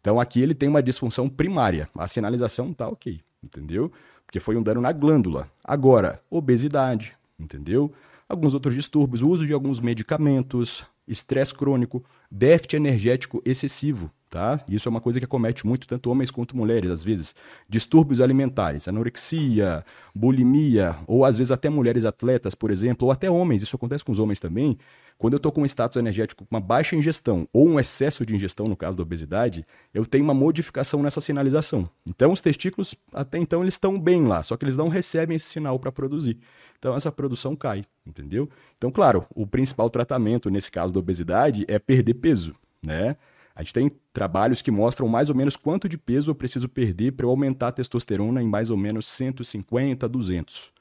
Então 0.00 0.20
aqui 0.20 0.40
ele 0.40 0.54
tem 0.54 0.68
uma 0.68 0.82
disfunção 0.82 1.28
primária. 1.28 1.88
A 1.96 2.06
sinalização 2.06 2.72
tá 2.72 2.88
ok, 2.88 3.20
entendeu? 3.42 3.90
Porque 4.26 4.40
foi 4.40 4.56
um 4.56 4.62
dano 4.62 4.80
na 4.80 4.92
glândula. 4.92 5.50
Agora, 5.64 6.20
obesidade, 6.30 7.14
entendeu? 7.38 7.92
Alguns 8.28 8.52
outros 8.52 8.74
distúrbios, 8.74 9.22
uso 9.22 9.46
de 9.46 9.52
alguns 9.52 9.80
medicamentos, 9.80 10.84
estresse 11.06 11.54
crônico, 11.54 12.04
déficit 12.30 12.76
energético 12.76 13.42
excessivo, 13.44 14.10
tá? 14.28 14.60
Isso 14.68 14.88
é 14.88 14.90
uma 14.90 15.00
coisa 15.00 15.18
que 15.18 15.24
acomete 15.24 15.66
muito 15.66 15.86
tanto 15.86 16.10
homens 16.10 16.30
quanto 16.30 16.56
mulheres, 16.56 16.90
às 16.90 17.02
vezes. 17.02 17.34
Distúrbios 17.68 18.20
alimentares, 18.20 18.86
anorexia, 18.88 19.84
bulimia, 20.14 20.96
ou 21.06 21.24
às 21.24 21.36
vezes 21.36 21.50
até 21.50 21.70
mulheres 21.70 22.04
atletas, 22.04 22.54
por 22.54 22.70
exemplo, 22.70 23.06
ou 23.06 23.12
até 23.12 23.30
homens, 23.30 23.62
isso 23.62 23.76
acontece 23.76 24.04
com 24.04 24.12
os 24.12 24.18
homens 24.18 24.40
também. 24.40 24.76
Quando 25.18 25.32
eu 25.32 25.38
estou 25.38 25.50
com 25.50 25.62
um 25.62 25.66
status 25.66 25.96
energético 25.96 26.44
com 26.44 26.54
uma 26.54 26.60
baixa 26.60 26.94
ingestão 26.94 27.46
ou 27.52 27.68
um 27.68 27.80
excesso 27.80 28.24
de 28.24 28.34
ingestão, 28.34 28.66
no 28.66 28.76
caso 28.76 28.96
da 28.96 29.02
obesidade, 29.02 29.66
eu 29.92 30.06
tenho 30.06 30.22
uma 30.22 30.32
modificação 30.32 31.02
nessa 31.02 31.20
sinalização. 31.20 31.90
Então, 32.06 32.32
os 32.32 32.40
testículos, 32.40 32.94
até 33.12 33.36
então, 33.36 33.62
eles 33.62 33.74
estão 33.74 33.98
bem 33.98 34.24
lá, 34.24 34.42
só 34.44 34.56
que 34.56 34.64
eles 34.64 34.76
não 34.76 34.88
recebem 34.88 35.34
esse 35.34 35.48
sinal 35.48 35.78
para 35.78 35.90
produzir. 35.90 36.38
Então 36.78 36.94
essa 36.94 37.10
produção 37.10 37.56
cai, 37.56 37.84
entendeu? 38.06 38.48
Então, 38.76 38.90
claro, 38.90 39.26
o 39.34 39.46
principal 39.46 39.90
tratamento 39.90 40.48
nesse 40.48 40.70
caso 40.70 40.92
da 40.92 41.00
obesidade 41.00 41.64
é 41.68 41.78
perder 41.78 42.14
peso, 42.14 42.54
né? 42.80 43.16
A 43.54 43.62
gente 43.62 43.74
tem 43.74 43.90
trabalhos 44.12 44.62
que 44.62 44.70
mostram 44.70 45.08
mais 45.08 45.28
ou 45.28 45.34
menos 45.34 45.56
quanto 45.56 45.88
de 45.88 45.98
peso 45.98 46.30
eu 46.30 46.34
preciso 46.36 46.68
perder 46.68 47.12
para 47.12 47.26
eu 47.26 47.30
aumentar 47.30 47.68
a 47.68 47.72
testosterona 47.72 48.40
em 48.40 48.46
mais 48.46 48.70
ou 48.70 48.76
menos 48.76 49.08
150, 49.08 50.08
200. 50.08 50.72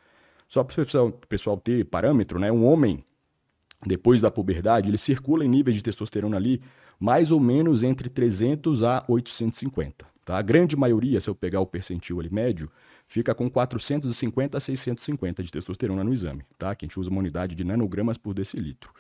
Só 0.48 0.63
para 0.63 0.84
o 0.84 1.12
pessoal, 1.27 1.58
ter 1.58 1.84
parâmetro, 1.86 2.38
né? 2.38 2.51
Um 2.51 2.63
homem, 2.63 3.03
depois 3.86 4.22
da 4.22 4.32
puberdade, 4.32 4.90
ele 4.90 4.98
circula 4.98 5.46
em 5.46 5.48
níveis 5.48 5.76
de 5.76 5.84
testosterona 5.84 6.38
ali 6.38 6.62
mais 7.00 7.32
ou 7.32 7.40
menos 7.40 7.84
entre 7.84 8.10
300 8.10 8.84
a 8.84 9.04
850. 9.08 10.06
Tá? 10.26 10.38
A 10.38 10.42
grande 10.42 10.76
maioria, 10.76 11.22
se 11.22 11.30
eu 11.30 11.36
pegar 11.36 11.62
o 11.62 11.66
percentil 11.66 12.20
ali 12.20 12.30
médio, 12.30 12.70
fica 13.08 13.34
com 13.34 13.50
450 13.50 14.58
a 14.58 14.60
650 14.60 15.44
de 15.44 15.52
testosterona 15.52 16.04
no 16.04 16.14
exame, 16.14 16.44
tá? 16.58 16.76
Que 16.76 16.86
a 16.86 16.88
gente 16.88 17.00
usa 17.00 17.10
uma 17.10 17.20
unidade 17.20 17.56
de 17.56 17.64
nanogramas 17.64 18.18
por 18.18 18.34
decilitro. 18.34 18.92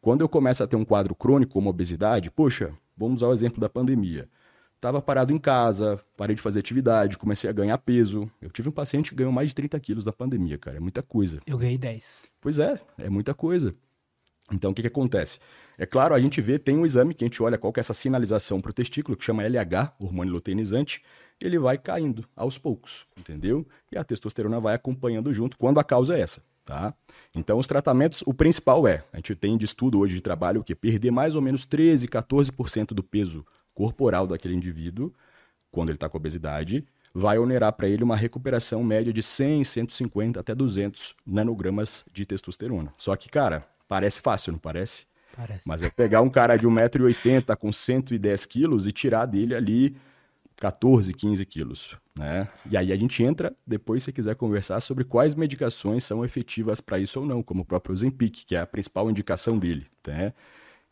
Quando 0.00 0.20
eu 0.20 0.28
começo 0.28 0.62
a 0.62 0.66
ter 0.66 0.76
um 0.76 0.84
quadro 0.84 1.14
crônico 1.14 1.54
como 1.54 1.70
obesidade, 1.70 2.30
poxa, 2.30 2.72
vamos 2.96 3.22
usar 3.22 3.28
o 3.28 3.32
exemplo 3.32 3.60
da 3.60 3.68
pandemia. 3.68 4.28
Estava 4.76 5.02
parado 5.02 5.32
em 5.32 5.38
casa, 5.38 5.98
parei 6.16 6.36
de 6.36 6.42
fazer 6.42 6.60
atividade, 6.60 7.18
comecei 7.18 7.50
a 7.50 7.52
ganhar 7.52 7.78
peso. 7.78 8.30
Eu 8.40 8.50
tive 8.50 8.68
um 8.68 8.72
paciente 8.72 9.10
que 9.10 9.16
ganhou 9.16 9.32
mais 9.32 9.48
de 9.48 9.54
30 9.56 9.80
quilos 9.80 10.06
na 10.06 10.12
pandemia, 10.12 10.56
cara. 10.56 10.76
É 10.76 10.80
muita 10.80 11.02
coisa. 11.02 11.40
Eu 11.46 11.58
ganhei 11.58 11.76
10. 11.76 12.24
Pois 12.40 12.60
é, 12.60 12.80
é 12.96 13.10
muita 13.10 13.34
coisa. 13.34 13.74
Então, 14.52 14.70
o 14.70 14.74
que, 14.74 14.82
que 14.82 14.88
acontece? 14.88 15.38
É 15.76 15.86
claro, 15.86 16.14
a 16.14 16.20
gente 16.20 16.40
vê, 16.40 16.58
tem 16.58 16.76
um 16.76 16.86
exame 16.86 17.14
que 17.14 17.24
a 17.24 17.26
gente 17.26 17.42
olha 17.42 17.58
qual 17.58 17.72
que 17.72 17.78
é 17.78 17.82
essa 17.82 17.94
sinalização 17.94 18.60
para 18.60 18.70
o 18.70 18.74
testículo, 18.74 19.16
que 19.16 19.24
chama 19.24 19.44
LH, 19.44 19.94
hormônio 19.98 20.32
luteinizante, 20.32 21.02
ele 21.40 21.58
vai 21.58 21.78
caindo 21.78 22.24
aos 22.34 22.58
poucos, 22.58 23.06
entendeu? 23.16 23.66
E 23.92 23.96
a 23.96 24.02
testosterona 24.02 24.58
vai 24.58 24.74
acompanhando 24.74 25.32
junto 25.32 25.56
quando 25.56 25.78
a 25.78 25.84
causa 25.84 26.16
é 26.16 26.20
essa, 26.20 26.42
tá? 26.64 26.92
Então, 27.34 27.58
os 27.58 27.66
tratamentos, 27.66 28.24
o 28.26 28.34
principal 28.34 28.88
é, 28.88 29.04
a 29.12 29.18
gente 29.18 29.34
tem 29.36 29.56
de 29.56 29.64
estudo 29.64 30.00
hoje 30.00 30.14
de 30.14 30.20
trabalho 30.20 30.64
que 30.64 30.74
perder 30.74 31.10
mais 31.10 31.36
ou 31.36 31.42
menos 31.42 31.64
13, 31.64 32.08
14% 32.08 32.88
do 32.88 33.04
peso 33.04 33.46
corporal 33.74 34.26
daquele 34.26 34.54
indivíduo, 34.54 35.12
quando 35.70 35.90
ele 35.90 35.96
está 35.96 36.08
com 36.08 36.16
obesidade, 36.16 36.84
vai 37.14 37.38
onerar 37.38 37.72
para 37.72 37.88
ele 37.88 38.02
uma 38.02 38.16
recuperação 38.16 38.82
média 38.82 39.12
de 39.12 39.22
100, 39.22 39.64
150 39.64 40.40
até 40.40 40.54
200 40.54 41.14
nanogramas 41.26 42.04
de 42.12 42.26
testosterona. 42.26 42.92
Só 42.96 43.14
que, 43.16 43.28
cara, 43.28 43.66
parece 43.88 44.20
fácil, 44.20 44.52
não 44.52 44.58
parece? 44.58 45.06
Parece. 45.34 45.66
Mas 45.66 45.82
é 45.82 45.90
pegar 45.90 46.20
um 46.20 46.28
cara 46.28 46.56
de 46.56 46.66
1,80m 46.66 47.56
com 47.56 47.72
110 47.72 48.46
quilos 48.46 48.86
e 48.86 48.92
tirar 48.92 49.26
dele 49.26 49.54
ali 49.54 49.96
14, 50.56 51.14
15 51.14 51.46
quilos. 51.46 51.96
Né? 52.18 52.48
E 52.70 52.76
aí 52.76 52.92
a 52.92 52.96
gente 52.96 53.22
entra, 53.22 53.54
depois 53.66 54.02
se 54.02 54.12
quiser 54.12 54.34
conversar 54.34 54.80
sobre 54.80 55.04
quais 55.04 55.34
medicações 55.34 56.04
são 56.04 56.24
efetivas 56.24 56.80
para 56.80 56.98
isso 56.98 57.20
ou 57.20 57.26
não, 57.26 57.42
como 57.42 57.62
o 57.62 57.64
próprio 57.64 57.96
Zempic, 57.96 58.44
que 58.44 58.56
é 58.56 58.60
a 58.60 58.66
principal 58.66 59.08
indicação 59.08 59.58
dele. 59.58 59.86
Né? 60.06 60.32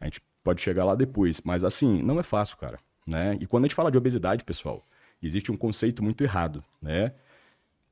A 0.01 0.05
gente 0.05 0.23
pode 0.45 0.63
chegar 0.63 0.85
lá 0.85 0.95
depois, 0.95 1.41
mas 1.45 1.65
assim, 1.65 2.01
não 2.03 2.21
é 2.21 2.23
fácil, 2.23 2.57
cara. 2.57 2.79
Né? 3.07 3.37
E 3.41 3.47
quando 3.47 3.65
a 3.65 3.67
gente 3.67 3.75
fala 3.75 3.91
de 3.91 3.99
obesidade, 3.99 4.45
pessoal, 4.45 4.85
existe 5.23 5.51
um 5.51 5.57
conceito 5.57 6.03
muito 6.03 6.23
errado, 6.23 6.63
né? 6.81 7.13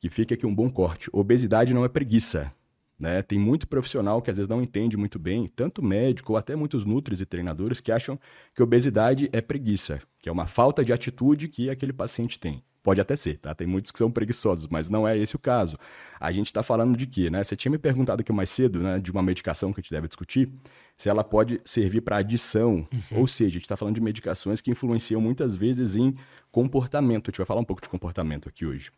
Que 0.00 0.10
fica 0.10 0.34
aqui 0.34 0.44
um 0.44 0.54
bom 0.54 0.68
corte. 0.68 1.08
Obesidade 1.12 1.72
não 1.72 1.84
é 1.84 1.88
preguiça. 1.88 2.52
Né? 2.98 3.22
Tem 3.22 3.38
muito 3.38 3.66
profissional 3.66 4.22
que 4.22 4.30
às 4.30 4.36
vezes 4.36 4.48
não 4.48 4.62
entende 4.62 4.96
muito 4.96 5.18
bem, 5.18 5.46
tanto 5.46 5.82
médico 5.82 6.32
ou 6.32 6.38
até 6.38 6.54
muitos 6.54 6.84
nutris 6.84 7.20
e 7.20 7.26
treinadores 7.26 7.80
que 7.80 7.90
acham 7.90 8.18
que 8.54 8.62
obesidade 8.62 9.28
é 9.32 9.40
preguiça, 9.40 10.00
que 10.20 10.28
é 10.28 10.32
uma 10.32 10.46
falta 10.46 10.84
de 10.84 10.92
atitude 10.92 11.48
que 11.48 11.68
aquele 11.68 11.92
paciente 11.92 12.38
tem. 12.38 12.62
Pode 12.84 13.00
até 13.00 13.16
ser, 13.16 13.38
tá? 13.38 13.54
Tem 13.54 13.66
muitos 13.66 13.90
que 13.90 13.98
são 13.98 14.10
preguiçosos, 14.10 14.68
mas 14.68 14.90
não 14.90 15.08
é 15.08 15.16
esse 15.16 15.34
o 15.34 15.38
caso. 15.38 15.78
A 16.20 16.30
gente 16.30 16.48
está 16.48 16.62
falando 16.62 16.94
de 16.94 17.06
quê, 17.06 17.30
né? 17.30 17.42
Você 17.42 17.56
tinha 17.56 17.72
me 17.72 17.78
perguntado 17.78 18.20
aqui 18.20 18.30
mais 18.30 18.50
cedo, 18.50 18.78
né, 18.78 19.00
de 19.00 19.10
uma 19.10 19.22
medicação 19.22 19.72
que 19.72 19.80
a 19.80 19.82
gente 19.82 19.90
deve 19.90 20.06
discutir, 20.06 20.50
se 20.94 21.08
ela 21.08 21.24
pode 21.24 21.62
servir 21.64 22.02
para 22.02 22.18
adição, 22.18 22.86
uhum. 22.92 23.20
ou 23.20 23.26
seja, 23.26 23.48
a 23.48 23.52
gente 23.54 23.62
está 23.62 23.74
falando 23.74 23.94
de 23.94 24.02
medicações 24.02 24.60
que 24.60 24.70
influenciam 24.70 25.18
muitas 25.18 25.56
vezes 25.56 25.96
em 25.96 26.14
comportamento. 26.52 27.28
A 27.28 27.30
gente 27.30 27.38
vai 27.38 27.46
falar 27.46 27.62
um 27.62 27.64
pouco 27.64 27.80
de 27.80 27.88
comportamento 27.88 28.50
aqui 28.50 28.66
hoje. 28.66 28.90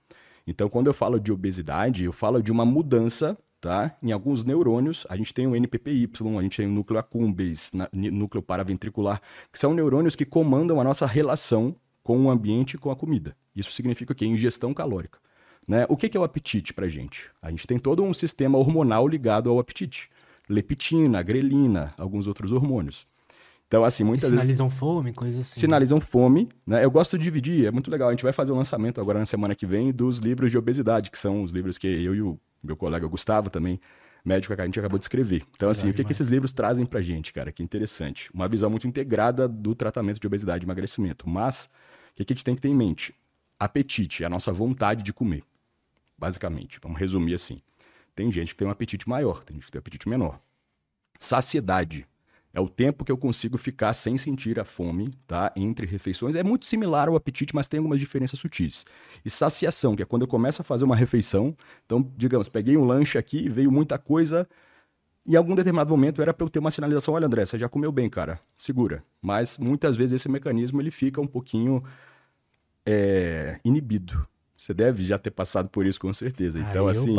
Então, 0.48 0.68
quando 0.68 0.88
eu 0.88 0.94
falo 0.94 1.20
de 1.20 1.30
obesidade, 1.30 2.04
eu 2.04 2.12
falo 2.12 2.42
de 2.42 2.50
uma 2.50 2.64
mudança 2.64 3.38
tá? 3.60 3.96
Em 4.02 4.12
alguns 4.12 4.44
neurônios, 4.44 5.06
a 5.08 5.16
gente 5.16 5.32
tem 5.32 5.46
o 5.46 5.56
NPPY, 5.56 6.08
a 6.38 6.42
gente 6.42 6.56
tem 6.56 6.66
o 6.66 6.70
núcleo 6.70 6.98
accumbens, 6.98 7.72
núcleo 7.92 8.42
paraventricular, 8.42 9.20
que 9.52 9.58
são 9.58 9.75
neurônios 9.75 10.14
que 10.14 10.25
comandam 10.25 10.80
a 10.80 10.84
nossa 10.84 11.06
relação 11.06 11.75
com 12.02 12.25
o 12.25 12.30
ambiente 12.30 12.75
e 12.75 12.78
com 12.78 12.90
a 12.90 12.96
comida. 12.96 13.36
Isso 13.54 13.72
significa 13.72 14.12
o 14.12 14.16
quê? 14.16 14.26
Ingestão 14.26 14.72
calórica. 14.72 15.18
Né? 15.66 15.84
O 15.88 15.96
que 15.96 16.16
é 16.16 16.20
o 16.20 16.22
apetite 16.22 16.72
para 16.72 16.86
a 16.86 16.88
gente? 16.88 17.28
A 17.42 17.50
gente 17.50 17.66
tem 17.66 17.78
todo 17.78 18.04
um 18.04 18.14
sistema 18.14 18.56
hormonal 18.56 19.08
ligado 19.08 19.50
ao 19.50 19.58
apetite. 19.58 20.08
Leptina, 20.48 21.20
grelina, 21.22 21.92
alguns 21.98 22.28
outros 22.28 22.52
hormônios. 22.52 23.06
Então, 23.68 23.85
assim, 23.85 24.04
muitas 24.04 24.28
sinalizam 24.28 24.68
vezes... 24.68 24.78
fome, 24.78 25.12
coisas 25.12 25.40
assim. 25.40 25.61
Sinalizam 25.61 26.00
fome, 26.00 26.49
né? 26.64 26.85
Eu 26.85 26.90
gosto 26.90 27.18
de 27.18 27.25
dividir, 27.25 27.66
é 27.66 27.70
muito 27.70 27.90
legal. 27.90 28.08
A 28.08 28.12
gente 28.12 28.23
vai 28.23 28.32
fazer 28.32 28.52
o 28.52 28.54
um 28.54 28.58
lançamento 28.58 29.00
agora 29.00 29.18
na 29.18 29.26
semana 29.26 29.54
que 29.54 29.66
vem 29.66 29.92
dos 29.92 30.18
livros 30.18 30.50
de 30.50 30.58
obesidade, 30.58 31.11
que 31.11 31.18
são 31.18 31.42
os 31.42 31.50
livros 31.50 31.76
que 31.76 31.87
eu 31.87 32.14
e 32.14 32.23
o 32.23 32.38
meu 32.62 32.76
colega 32.76 33.06
Gustavo 33.08 33.50
também, 33.50 33.80
médico 34.25 34.54
que 34.54 34.61
a 34.61 34.64
gente 34.64 34.78
acabou 34.78 34.99
de 34.99 35.04
escrever. 35.04 35.42
Então, 35.54 35.68
assim, 35.68 35.90
o 35.90 35.94
que, 35.94 36.04
que 36.04 36.12
esses 36.12 36.28
livros 36.28 36.52
trazem 36.52 36.87
pra 36.87 37.00
gente, 37.00 37.32
cara? 37.32 37.50
Que 37.50 37.62
interessante. 37.62 38.30
Uma 38.32 38.49
visão 38.49 38.70
muito 38.70 38.87
integrada 38.87 39.49
do 39.49 39.75
tratamento 39.75 40.20
de 40.20 40.26
obesidade 40.26 40.64
e 40.64 40.66
emagrecimento. 40.66 41.28
Mas, 41.28 41.68
o 42.12 42.16
que, 42.16 42.25
que 42.25 42.32
a 42.32 42.37
gente 42.37 42.44
tem 42.44 42.54
que 42.54 42.61
ter 42.61 42.68
em 42.68 42.75
mente? 42.75 43.12
Apetite, 43.58 44.23
é 44.23 44.26
a 44.26 44.30
nossa 44.30 44.52
vontade 44.52 45.02
de 45.02 45.12
comer. 45.12 45.42
Basicamente, 46.16 46.78
vamos 46.80 46.99
resumir 46.99 47.35
assim. 47.35 47.61
Tem 48.14 48.30
gente 48.30 48.54
que 48.54 48.58
tem 48.58 48.68
um 48.68 48.70
apetite 48.70 49.08
maior, 49.08 49.42
tem 49.44 49.56
gente 49.56 49.66
que 49.66 49.73
tem 49.73 49.78
um 49.78 49.80
apetite 49.80 50.08
menor. 50.08 50.38
Saciedade 51.18 52.06
é 52.56 52.60
o 52.60 52.70
tempo 52.70 53.04
que 53.04 53.12
eu 53.12 53.18
consigo 53.18 53.58
ficar 53.58 53.92
sem 53.92 54.16
sentir 54.16 54.58
a 54.58 54.64
fome, 54.64 55.12
tá? 55.26 55.52
Entre 55.54 55.86
refeições. 55.86 56.34
É 56.34 56.42
muito 56.42 56.64
similar 56.64 57.06
ao 57.06 57.14
apetite, 57.14 57.54
mas 57.54 57.68
tem 57.68 57.76
algumas 57.76 58.00
diferenças 58.00 58.40
sutis. 58.40 58.86
E 59.22 59.28
saciação, 59.28 59.94
que 59.94 60.02
é 60.02 60.06
quando 60.06 60.22
eu 60.22 60.28
começo 60.28 60.62
a 60.62 60.64
fazer 60.64 60.82
uma 60.82 60.96
refeição. 60.96 61.54
Então, 61.84 62.10
digamos, 62.16 62.48
peguei 62.48 62.75
um 62.78 62.86
lanche 62.86 63.18
aqui, 63.18 63.46
veio 63.46 63.70
muita 63.70 63.98
coisa. 63.98 64.48
Em 65.26 65.36
algum 65.36 65.54
determinado 65.54 65.90
momento 65.90 66.22
era 66.22 66.32
para 66.32 66.46
eu 66.46 66.48
ter 66.48 66.58
uma 66.58 66.70
sinalização, 66.70 67.12
olha 67.12 67.26
André, 67.26 67.44
você 67.44 67.58
já 67.58 67.68
comeu 67.68 67.92
bem, 67.92 68.08
cara, 68.08 68.40
segura. 68.56 69.04
Mas 69.20 69.58
muitas 69.58 69.94
vezes 69.94 70.18
esse 70.18 70.28
mecanismo 70.30 70.80
ele 70.80 70.90
fica 70.90 71.20
um 71.20 71.26
pouquinho 71.26 71.84
é, 72.86 73.60
inibido. 73.66 74.26
Você 74.66 74.75
deve 74.75 75.04
já 75.04 75.16
ter 75.16 75.30
passado 75.30 75.68
por 75.68 75.87
isso 75.87 76.00
com 76.00 76.12
certeza. 76.12 76.58
Então, 76.58 76.88
assim, 76.88 77.14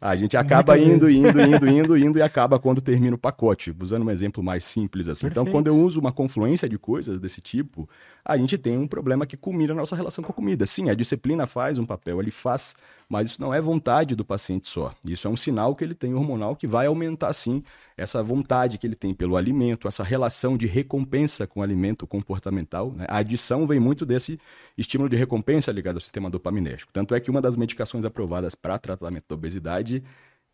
a 0.00 0.14
gente 0.14 0.36
acaba 0.36 0.78
indo, 0.78 1.10
indo, 1.10 1.40
indo, 1.40 1.66
indo, 1.66 1.98
indo 1.98 2.18
e 2.20 2.22
acaba 2.22 2.56
quando 2.56 2.80
termina 2.80 3.16
o 3.16 3.18
pacote. 3.18 3.74
Usando 3.76 4.04
um 4.04 4.10
exemplo 4.12 4.44
mais 4.44 4.62
simples 4.62 5.08
assim. 5.08 5.22
Perfeito. 5.22 5.40
Então, 5.40 5.52
quando 5.52 5.66
eu 5.66 5.76
uso 5.76 5.98
uma 5.98 6.12
confluência 6.12 6.68
de 6.68 6.78
coisas 6.78 7.18
desse 7.18 7.40
tipo, 7.40 7.88
a 8.24 8.36
gente 8.36 8.56
tem 8.56 8.78
um 8.78 8.86
problema 8.86 9.26
que 9.26 9.36
culmina 9.36 9.72
a 9.72 9.76
nossa 9.76 9.96
relação 9.96 10.22
com 10.22 10.30
a 10.30 10.34
comida. 10.34 10.66
Sim, 10.66 10.88
a 10.88 10.94
disciplina 10.94 11.48
faz 11.48 11.78
um 11.78 11.84
papel, 11.84 12.20
ele 12.20 12.30
faz 12.30 12.76
mas 13.08 13.30
isso 13.30 13.40
não 13.40 13.52
é 13.52 13.60
vontade 13.60 14.14
do 14.14 14.24
paciente 14.24 14.68
só. 14.68 14.94
Isso 15.04 15.26
é 15.26 15.30
um 15.30 15.36
sinal 15.36 15.74
que 15.74 15.84
ele 15.84 15.94
tem 15.94 16.14
hormonal 16.14 16.56
que 16.56 16.66
vai 16.66 16.86
aumentar, 16.86 17.32
sim, 17.32 17.62
essa 17.96 18.22
vontade 18.22 18.78
que 18.78 18.86
ele 18.86 18.94
tem 18.94 19.14
pelo 19.14 19.36
alimento, 19.36 19.86
essa 19.88 20.02
relação 20.02 20.56
de 20.56 20.66
recompensa 20.66 21.46
com 21.46 21.60
o 21.60 21.62
alimento 21.62 22.06
comportamental. 22.06 22.92
Né? 22.92 23.06
A 23.08 23.18
adição 23.18 23.66
vem 23.66 23.78
muito 23.78 24.04
desse 24.04 24.38
estímulo 24.76 25.08
de 25.08 25.16
recompensa 25.16 25.70
ligado 25.72 25.96
ao 25.96 26.00
sistema 26.00 26.28
dopaminérgico. 26.30 26.92
Tanto 26.92 27.14
é 27.14 27.20
que 27.20 27.30
uma 27.30 27.40
das 27.40 27.56
medicações 27.56 28.04
aprovadas 28.04 28.54
para 28.54 28.78
tratamento 28.78 29.24
da 29.28 29.34
obesidade 29.34 30.02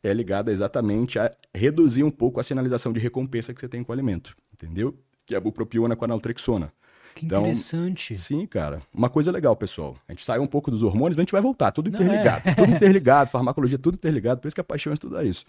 é 0.02 0.12
ligada 0.12 0.50
exatamente 0.50 1.18
a 1.18 1.30
reduzir 1.54 2.02
um 2.02 2.10
pouco 2.10 2.40
a 2.40 2.42
sinalização 2.42 2.92
de 2.92 3.00
recompensa 3.00 3.52
que 3.52 3.60
você 3.60 3.68
tem 3.68 3.84
com 3.84 3.92
o 3.92 3.94
alimento, 3.94 4.34
entendeu? 4.52 4.98
Que 5.26 5.34
é 5.34 5.38
a 5.38 5.40
bupropiona 5.40 5.94
com 5.94 6.04
a 6.04 6.08
naltrexona. 6.08 6.72
Que 7.14 7.26
então, 7.26 7.40
interessante. 7.40 8.16
Sim, 8.16 8.46
cara. 8.46 8.80
Uma 8.94 9.08
coisa 9.08 9.30
legal, 9.30 9.54
pessoal. 9.56 9.96
A 10.08 10.12
gente 10.12 10.24
saiu 10.24 10.42
um 10.42 10.46
pouco 10.46 10.70
dos 10.70 10.82
hormônios, 10.82 11.16
mas 11.16 11.18
a 11.18 11.24
gente 11.24 11.32
vai 11.32 11.42
voltar. 11.42 11.70
Tudo 11.72 11.88
interligado. 11.88 12.48
É. 12.48 12.54
Tudo 12.54 12.72
interligado. 12.74 13.30
farmacologia, 13.30 13.78
tudo 13.78 13.94
interligado. 13.94 14.40
Por 14.40 14.48
isso 14.48 14.54
que 14.54 14.60
a 14.60 14.64
paixão 14.64 14.92
é 14.92 14.94
estudar 14.94 15.24
isso. 15.24 15.44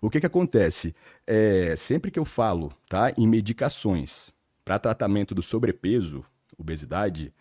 O 0.00 0.10
que 0.10 0.20
que 0.20 0.26
acontece? 0.26 0.94
É, 1.26 1.74
sempre 1.76 2.10
que 2.10 2.18
eu 2.18 2.24
falo 2.24 2.72
tá, 2.88 3.12
em 3.16 3.26
medicações 3.26 4.32
para 4.64 4.78
tratamento 4.78 5.34
do 5.34 5.42
sobrepeso, 5.42 6.24
obesidade, 6.58 7.32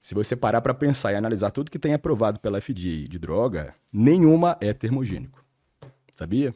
se 0.00 0.14
você 0.14 0.34
parar 0.34 0.60
para 0.60 0.74
pensar 0.74 1.12
e 1.12 1.16
analisar 1.16 1.50
tudo 1.50 1.70
que 1.70 1.78
tem 1.78 1.94
aprovado 1.94 2.40
pela 2.40 2.60
FDA 2.60 3.06
de 3.08 3.18
droga, 3.18 3.74
nenhuma 3.92 4.56
é 4.60 4.72
termogênico. 4.72 5.44
Sabia? 6.14 6.52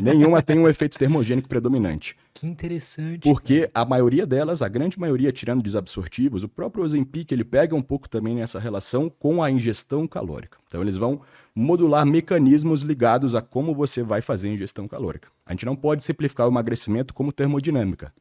Nenhuma 0.00 0.42
tem 0.42 0.58
um 0.58 0.68
efeito 0.68 0.98
termogênico 0.98 1.48
predominante. 1.48 2.16
Que 2.32 2.46
interessante. 2.46 3.20
Porque 3.20 3.60
cara. 3.60 3.70
a 3.74 3.84
maioria 3.84 4.26
delas, 4.26 4.62
a 4.62 4.68
grande 4.68 4.98
maioria, 4.98 5.32
tirando 5.32 5.62
desabsortivos, 5.62 6.42
o 6.42 6.48
próprio 6.48 6.84
Ozempic, 6.84 7.32
ele 7.32 7.44
pega 7.44 7.74
um 7.74 7.82
pouco 7.82 8.08
também 8.08 8.36
nessa 8.36 8.60
relação 8.60 9.10
com 9.10 9.42
a 9.42 9.50
ingestão 9.50 10.06
calórica. 10.06 10.58
Então, 10.68 10.80
eles 10.80 10.96
vão 10.96 11.20
modular 11.54 12.06
mecanismos 12.06 12.82
ligados 12.82 13.34
a 13.34 13.42
como 13.42 13.74
você 13.74 14.02
vai 14.02 14.20
fazer 14.20 14.48
a 14.48 14.52
ingestão 14.52 14.86
calórica. 14.86 15.28
A 15.44 15.52
gente 15.52 15.66
não 15.66 15.74
pode 15.74 16.04
simplificar 16.04 16.46
o 16.46 16.50
emagrecimento 16.50 17.12
como 17.12 17.32
termodinâmica. 17.32 18.12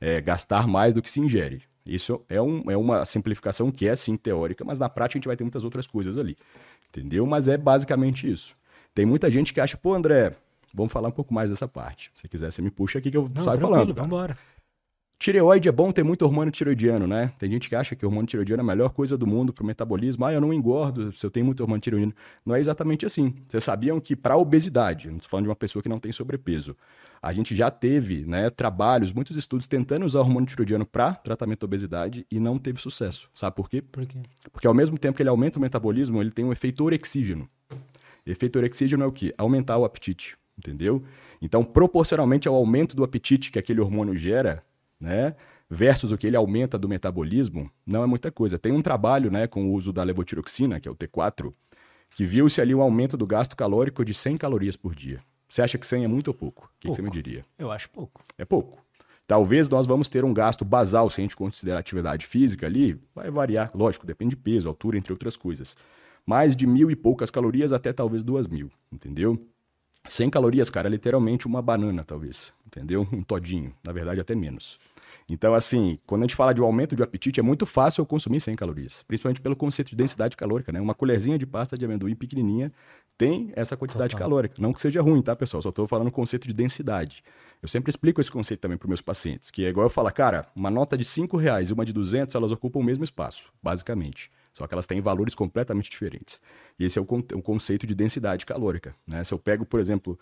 É, 0.00 0.20
gastar 0.20 0.66
mais 0.68 0.94
do 0.94 1.00
que 1.02 1.10
se 1.10 1.20
ingere. 1.20 1.62
Isso 1.86 2.22
é, 2.28 2.40
um, 2.40 2.62
é 2.70 2.76
uma 2.76 3.04
simplificação 3.04 3.70
que 3.70 3.86
é, 3.86 3.94
sim, 3.96 4.16
teórica, 4.16 4.64
mas 4.64 4.78
na 4.78 4.88
prática 4.88 5.18
a 5.18 5.20
gente 5.20 5.26
vai 5.26 5.36
ter 5.36 5.44
muitas 5.44 5.64
outras 5.64 5.86
coisas 5.86 6.16
ali. 6.16 6.36
Entendeu? 6.88 7.26
Mas 7.26 7.48
é 7.48 7.56
basicamente 7.56 8.30
isso. 8.30 8.54
Tem 8.94 9.04
muita 9.04 9.28
gente 9.30 9.52
que 9.52 9.60
acha, 9.60 9.76
pô, 9.76 9.92
André, 9.92 10.32
Vamos 10.74 10.92
falar 10.92 11.08
um 11.08 11.12
pouco 11.12 11.32
mais 11.32 11.48
dessa 11.48 11.68
parte. 11.68 12.10
Se 12.14 12.28
quiser, 12.28 12.50
você 12.50 12.60
me 12.60 12.70
puxa 12.70 12.98
aqui 12.98 13.10
que 13.10 13.16
eu 13.16 13.30
Não, 13.32 13.44
saio 13.44 13.60
falando. 13.60 13.94
Vamos 13.94 14.06
embora. 14.06 14.36
Tireoide 15.24 15.68
é 15.68 15.72
bom 15.72 15.90
ter 15.90 16.02
muito 16.02 16.22
hormônio 16.22 16.52
tiroidiano, 16.52 17.06
né? 17.06 17.32
Tem 17.38 17.50
gente 17.50 17.68
que 17.68 17.74
acha 17.74 17.94
que 17.94 18.04
o 18.04 18.08
hormônio 18.08 18.26
tiroidiano 18.26 18.60
é 18.60 18.64
a 18.64 18.66
melhor 18.66 18.90
coisa 18.90 19.16
do 19.16 19.26
mundo 19.26 19.52
para 19.52 19.62
o 19.62 19.66
metabolismo. 19.66 20.24
Ah, 20.24 20.32
eu 20.32 20.40
não 20.40 20.52
engordo 20.52 21.12
se 21.12 21.24
eu 21.24 21.30
tenho 21.30 21.46
muito 21.46 21.60
hormônio 21.60 21.80
tiroidiano. 21.80 22.12
Não 22.44 22.54
é 22.54 22.60
exatamente 22.60 23.06
assim. 23.06 23.32
Vocês 23.48 23.64
sabiam 23.64 23.98
que 24.00 24.14
para 24.16 24.36
obesidade, 24.36 25.08
não 25.08 25.16
estou 25.16 25.30
falando 25.30 25.44
de 25.44 25.48
uma 25.48 25.56
pessoa 25.56 25.82
que 25.82 25.88
não 25.88 25.98
tem 25.98 26.12
sobrepeso, 26.12 26.76
a 27.22 27.32
gente 27.32 27.54
já 27.54 27.70
teve 27.70 28.26
né, 28.26 28.50
trabalhos, 28.50 29.12
muitos 29.12 29.34
estudos 29.34 29.66
tentando 29.66 30.04
usar 30.04 30.18
o 30.18 30.22
hormônio 30.22 30.46
tiroidiano 30.46 30.84
para 30.84 31.14
tratamento 31.14 31.60
da 31.60 31.64
obesidade 31.66 32.26
e 32.30 32.38
não 32.38 32.58
teve 32.58 32.78
sucesso. 32.78 33.30
Sabe 33.32 33.56
por 33.56 33.70
quê? 33.70 33.80
Por 33.80 34.04
quê? 34.04 34.18
Porque 34.52 34.66
ao 34.66 34.74
mesmo 34.74 34.98
tempo 34.98 35.16
que 35.16 35.22
ele 35.22 35.30
aumenta 35.30 35.58
o 35.58 35.62
metabolismo, 35.62 36.20
ele 36.20 36.32
tem 36.32 36.44
um 36.44 36.52
efeito 36.52 36.84
orexígeno. 36.84 37.48
Efeito 38.26 38.56
orexígeno 38.56 39.04
é 39.04 39.06
o 39.06 39.12
quê? 39.12 39.32
Aumentar 39.38 39.78
o 39.78 39.86
apetite 39.86 40.36
entendeu? 40.56 41.02
Então, 41.40 41.64
proporcionalmente 41.64 42.48
ao 42.48 42.54
aumento 42.54 42.96
do 42.96 43.04
apetite 43.04 43.50
que 43.50 43.58
aquele 43.58 43.80
hormônio 43.80 44.16
gera, 44.16 44.62
né, 45.00 45.34
versus 45.68 46.12
o 46.12 46.18
que 46.18 46.26
ele 46.26 46.36
aumenta 46.36 46.78
do 46.78 46.88
metabolismo, 46.88 47.70
não 47.86 48.02
é 48.02 48.06
muita 48.06 48.30
coisa. 48.30 48.58
Tem 48.58 48.72
um 48.72 48.82
trabalho, 48.82 49.30
né, 49.30 49.46
com 49.46 49.66
o 49.66 49.72
uso 49.72 49.92
da 49.92 50.02
levotiroxina, 50.02 50.80
que 50.80 50.88
é 50.88 50.90
o 50.90 50.94
T4, 50.96 51.52
que 52.10 52.24
viu-se 52.24 52.60
ali 52.60 52.74
um 52.74 52.80
aumento 52.80 53.16
do 53.16 53.26
gasto 53.26 53.56
calórico 53.56 54.04
de 54.04 54.14
100 54.14 54.36
calorias 54.36 54.76
por 54.76 54.94
dia. 54.94 55.20
Você 55.48 55.62
acha 55.62 55.78
que 55.78 55.86
100 55.86 56.04
é 56.04 56.08
muito 56.08 56.28
ou 56.28 56.34
pouco? 56.34 56.64
O 56.64 56.80
que, 56.80 56.88
que 56.88 56.94
você 56.94 57.02
me 57.02 57.10
diria? 57.10 57.44
Eu 57.58 57.70
acho 57.70 57.90
pouco. 57.90 58.22
É 58.38 58.44
pouco. 58.44 58.84
Talvez 59.26 59.68
nós 59.68 59.86
vamos 59.86 60.08
ter 60.08 60.24
um 60.24 60.34
gasto 60.34 60.64
basal, 60.64 61.08
se 61.08 61.20
a 61.20 61.22
gente 61.22 61.36
considerar 61.36 61.78
atividade 61.78 62.26
física 62.26 62.66
ali, 62.66 63.00
vai 63.14 63.30
variar, 63.30 63.70
lógico, 63.74 64.06
depende 64.06 64.30
de 64.30 64.36
peso, 64.36 64.68
altura, 64.68 64.98
entre 64.98 65.12
outras 65.12 65.36
coisas. 65.36 65.76
Mais 66.26 66.54
de 66.54 66.66
mil 66.66 66.90
e 66.90 66.96
poucas 66.96 67.30
calorias 67.30 67.72
até 67.72 67.92
talvez 67.92 68.22
duas 68.22 68.46
mil, 68.46 68.70
entendeu? 68.92 69.38
100 70.06 70.30
calorias, 70.30 70.70
cara, 70.70 70.88
é 70.88 70.90
literalmente 70.90 71.46
uma 71.46 71.62
banana, 71.62 72.04
talvez. 72.04 72.52
Entendeu? 72.66 73.06
Um 73.12 73.22
todinho. 73.22 73.72
Na 73.84 73.92
verdade, 73.92 74.20
até 74.20 74.34
menos. 74.34 74.78
Então, 75.28 75.54
assim, 75.54 75.98
quando 76.06 76.22
a 76.22 76.24
gente 76.24 76.36
fala 76.36 76.52
de 76.52 76.60
um 76.60 76.64
aumento 76.64 76.94
de 76.94 77.02
apetite, 77.02 77.40
é 77.40 77.42
muito 77.42 77.64
fácil 77.64 78.02
eu 78.02 78.06
consumir 78.06 78.40
100 78.40 78.56
calorias. 78.56 79.02
Principalmente 79.04 79.40
pelo 79.40 79.56
conceito 79.56 79.88
de 79.88 79.96
densidade 79.96 80.36
calórica, 80.36 80.70
né? 80.70 80.80
Uma 80.80 80.94
colherzinha 80.94 81.38
de 81.38 81.46
pasta 81.46 81.78
de 81.78 81.84
amendoim 81.84 82.14
pequenininha 82.14 82.70
tem 83.16 83.50
essa 83.56 83.76
quantidade 83.76 84.10
Total. 84.10 84.28
calórica. 84.28 84.56
Não 84.58 84.72
que 84.72 84.80
seja 84.80 85.00
ruim, 85.00 85.22
tá, 85.22 85.34
pessoal? 85.34 85.62
Só 85.62 85.70
estou 85.70 85.86
falando 85.86 86.08
o 86.08 86.12
conceito 86.12 86.46
de 86.46 86.52
densidade. 86.52 87.22
Eu 87.62 87.68
sempre 87.68 87.88
explico 87.88 88.20
esse 88.20 88.30
conceito 88.30 88.60
também 88.60 88.76
para 88.76 88.88
meus 88.88 89.00
pacientes, 89.00 89.50
que 89.50 89.64
é 89.64 89.68
igual 89.68 89.86
eu 89.86 89.90
falar, 89.90 90.12
cara, 90.12 90.46
uma 90.54 90.70
nota 90.70 90.98
de 90.98 91.04
5 91.04 91.36
reais 91.38 91.70
e 91.70 91.72
uma 91.72 91.84
de 91.84 91.92
200, 91.94 92.34
elas 92.34 92.52
ocupam 92.52 92.80
o 92.80 92.84
mesmo 92.84 93.04
espaço, 93.04 93.50
basicamente. 93.62 94.30
Só 94.54 94.66
que 94.66 94.74
elas 94.74 94.86
têm 94.86 95.00
valores 95.00 95.34
completamente 95.34 95.90
diferentes. 95.90 96.40
E 96.78 96.84
esse 96.84 96.98
é 96.98 97.02
o, 97.02 97.04
con 97.04 97.18
o 97.34 97.42
conceito 97.42 97.86
de 97.86 97.94
densidade 97.94 98.46
calórica. 98.46 98.94
Né? 99.06 99.22
Se 99.24 99.34
eu 99.34 99.38
pego, 99.38 99.66
por 99.66 99.80
exemplo, 99.80 100.18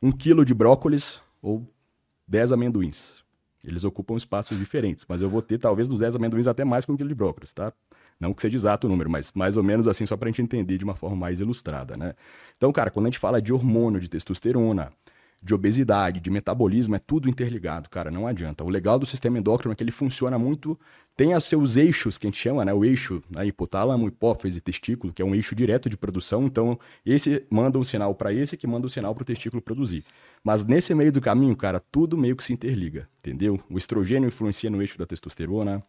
um 0.00 0.12
quilo 0.12 0.44
de 0.44 0.54
brócolis 0.54 1.20
ou 1.42 1.68
10 2.28 2.52
amendoins, 2.52 3.22
eles 3.64 3.84
ocupam 3.84 4.16
espaços 4.16 4.58
diferentes, 4.58 5.04
mas 5.08 5.20
eu 5.20 5.28
vou 5.28 5.42
ter 5.42 5.58
talvez 5.58 5.88
dos 5.88 6.00
10 6.00 6.16
amendoins 6.16 6.46
até 6.46 6.64
mais 6.64 6.84
que 6.84 6.92
um 6.92 6.96
quilo 6.96 7.08
de 7.08 7.14
brócolis, 7.14 7.52
tá? 7.52 7.72
Não 8.18 8.32
que 8.32 8.42
seja 8.42 8.56
exato 8.56 8.86
o 8.86 8.90
número, 8.90 9.10
mas 9.10 9.32
mais 9.34 9.56
ou 9.56 9.62
menos 9.62 9.86
assim, 9.86 10.06
só 10.06 10.16
para 10.16 10.28
a 10.28 10.30
gente 10.30 10.42
entender 10.42 10.78
de 10.78 10.84
uma 10.84 10.94
forma 10.94 11.16
mais 11.16 11.40
ilustrada, 11.40 11.96
né? 11.96 12.14
Então, 12.56 12.72
cara, 12.72 12.90
quando 12.90 13.06
a 13.06 13.08
gente 13.08 13.18
fala 13.18 13.42
de 13.42 13.52
hormônio, 13.52 14.00
de 14.00 14.08
testosterona, 14.08 14.92
de 15.44 15.54
obesidade, 15.54 16.20
de 16.20 16.30
metabolismo, 16.30 16.94
é 16.94 17.00
tudo 17.00 17.28
interligado, 17.28 17.90
cara, 17.90 18.12
não 18.12 18.28
adianta. 18.28 18.62
O 18.62 18.68
legal 18.68 18.96
do 18.96 19.04
sistema 19.04 19.38
endócrino 19.38 19.72
é 19.72 19.74
que 19.74 19.82
ele 19.82 19.90
funciona 19.90 20.38
muito, 20.38 20.78
tem 21.16 21.34
os 21.34 21.44
seus 21.44 21.76
eixos, 21.76 22.16
que 22.16 22.26
a 22.26 22.30
gente 22.30 22.38
chama, 22.38 22.64
né? 22.64 22.72
O 22.72 22.84
eixo 22.84 23.20
né, 23.28 23.44
hipotálamo, 23.44 24.06
hipófise 24.06 24.58
e 24.58 24.60
testículo, 24.60 25.12
que 25.12 25.20
é 25.20 25.24
um 25.24 25.34
eixo 25.34 25.54
direto 25.54 25.90
de 25.90 25.96
produção, 25.96 26.44
então 26.44 26.78
esse 27.04 27.44
manda 27.50 27.76
um 27.76 27.82
sinal 27.82 28.14
para 28.14 28.32
esse 28.32 28.56
que 28.56 28.68
manda 28.68 28.86
um 28.86 28.90
sinal 28.90 29.14
para 29.14 29.22
o 29.22 29.24
testículo 29.24 29.60
produzir. 29.60 30.04
Mas 30.44 30.64
nesse 30.64 30.94
meio 30.94 31.10
do 31.10 31.20
caminho, 31.20 31.56
cara, 31.56 31.82
tudo 31.90 32.16
meio 32.16 32.36
que 32.36 32.44
se 32.44 32.52
interliga, 32.52 33.08
entendeu? 33.18 33.58
O 33.68 33.76
estrogênio 33.76 34.28
influencia 34.28 34.70
no 34.70 34.80
eixo 34.80 34.96
da 34.96 35.06
testosterona, 35.06 35.82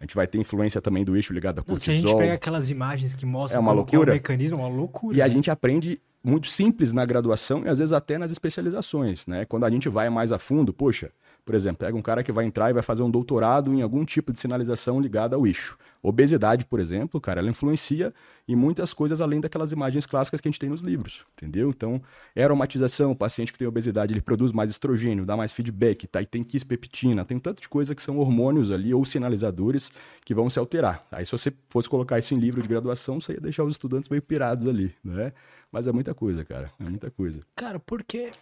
a 0.00 0.04
gente 0.04 0.16
vai 0.16 0.26
ter 0.26 0.38
influência 0.38 0.80
também 0.82 1.04
do 1.04 1.16
eixo 1.16 1.32
ligado 1.32 1.60
a 1.60 1.62
cortisol. 1.62 1.94
Não, 1.94 2.00
se 2.00 2.06
a 2.06 2.10
gente 2.10 2.18
pega 2.18 2.34
aquelas 2.34 2.70
imagens 2.70 3.14
que 3.14 3.24
mostram 3.24 3.60
é 3.60 3.62
uma 3.62 3.72
loucura. 3.72 4.10
É 4.10 4.14
o 4.14 4.16
mecanismo, 4.16 4.58
é 4.58 4.60
uma 4.60 4.68
loucura. 4.68 5.14
E 5.14 5.18
né? 5.18 5.24
a 5.24 5.28
gente 5.28 5.50
aprende 5.50 6.00
muito 6.26 6.48
simples 6.48 6.92
na 6.92 7.04
graduação 7.04 7.64
e 7.64 7.68
às 7.68 7.78
vezes 7.78 7.92
até 7.92 8.18
nas 8.18 8.32
especializações, 8.32 9.26
né? 9.28 9.44
Quando 9.44 9.64
a 9.64 9.70
gente 9.70 9.88
vai 9.88 10.10
mais 10.10 10.32
a 10.32 10.38
fundo, 10.38 10.72
poxa, 10.72 11.12
por 11.44 11.54
exemplo, 11.54 11.78
pega 11.78 11.96
um 11.96 12.02
cara 12.02 12.24
que 12.24 12.32
vai 12.32 12.44
entrar 12.44 12.70
e 12.70 12.72
vai 12.72 12.82
fazer 12.82 13.04
um 13.04 13.10
doutorado 13.10 13.72
em 13.72 13.80
algum 13.80 14.04
tipo 14.04 14.32
de 14.32 14.38
sinalização 14.40 15.00
ligada 15.00 15.36
ao 15.36 15.46
eixo. 15.46 15.78
Obesidade, 16.02 16.66
por 16.66 16.80
exemplo, 16.80 17.20
cara, 17.20 17.38
ela 17.38 17.48
influencia 17.48 18.12
em 18.48 18.56
muitas 18.56 18.92
coisas 18.92 19.20
além 19.20 19.40
daquelas 19.40 19.70
imagens 19.70 20.06
clássicas 20.06 20.40
que 20.40 20.48
a 20.48 20.50
gente 20.50 20.58
tem 20.58 20.68
nos 20.68 20.82
livros, 20.82 21.24
entendeu? 21.36 21.70
Então, 21.70 22.02
aromatização, 22.36 23.12
o 23.12 23.16
paciente 23.16 23.52
que 23.52 23.58
tem 23.58 23.68
obesidade, 23.68 24.12
ele 24.12 24.20
produz 24.20 24.50
mais 24.50 24.70
estrogênio, 24.70 25.24
dá 25.24 25.36
mais 25.36 25.52
feedback, 25.52 26.08
tá? 26.08 26.20
E 26.20 26.26
tem 26.26 26.42
quispeptina, 26.42 27.24
tem 27.24 27.38
tanto 27.38 27.62
de 27.62 27.68
coisa 27.68 27.94
que 27.94 28.02
são 28.02 28.18
hormônios 28.18 28.72
ali 28.72 28.92
ou 28.92 29.04
sinalizadores 29.04 29.92
que 30.24 30.34
vão 30.34 30.50
se 30.50 30.58
alterar. 30.58 31.06
Aí, 31.12 31.24
se 31.24 31.30
você 31.30 31.52
fosse 31.70 31.88
colocar 31.88 32.18
isso 32.18 32.34
em 32.34 32.38
livro 32.38 32.60
de 32.60 32.68
graduação, 32.68 33.20
você 33.20 33.34
ia 33.34 33.40
deixar 33.40 33.62
os 33.62 33.74
estudantes 33.74 34.08
meio 34.08 34.22
pirados 34.22 34.66
ali, 34.66 34.92
né? 35.04 35.32
Mas 35.76 35.86
é 35.86 35.92
muita 35.92 36.14
coisa, 36.14 36.42
cara, 36.42 36.72
é 36.80 36.84
muita 36.84 37.10
coisa. 37.10 37.42
Cara, 37.54 37.78
por 37.78 38.02
que 38.02 38.32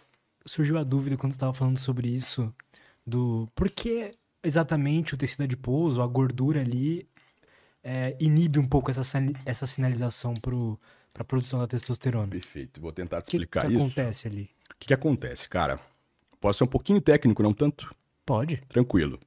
surgiu 0.45 0.77
a 0.77 0.85
dúvida 0.85 1.17
quando 1.17 1.33
você 1.33 1.35
estava 1.35 1.53
falando 1.53 1.77
sobre 1.77 2.07
isso 2.07 2.49
do 3.05 3.45
por 3.53 3.69
que 3.69 4.13
exatamente 4.41 5.13
o 5.13 5.17
tecido 5.17 5.43
adiposo, 5.43 6.01
a 6.01 6.07
gordura 6.07 6.61
ali, 6.61 7.05
é, 7.83 8.15
inibe 8.21 8.57
um 8.57 8.65
pouco 8.65 8.89
essa, 8.89 9.01
essa 9.45 9.67
sinalização 9.67 10.33
para 10.33 10.53
a 11.19 11.23
produção 11.25 11.59
da 11.59 11.67
testosterona. 11.67 12.29
Perfeito, 12.29 12.79
vou 12.79 12.93
tentar 12.93 13.21
te 13.21 13.25
explicar 13.25 13.67
que 13.67 13.73
isso. 13.73 13.83
O 13.83 13.87
que 13.87 13.99
acontece 13.99 14.27
ali? 14.29 14.49
O 14.71 14.75
que, 14.79 14.87
que 14.87 14.93
acontece, 14.93 15.49
cara? 15.49 15.77
Posso 16.39 16.59
ser 16.59 16.63
um 16.63 16.67
pouquinho 16.67 17.01
técnico, 17.01 17.43
não 17.43 17.53
tanto? 17.53 17.93
Pode. 18.25 18.61
Tranquilo. 18.69 19.19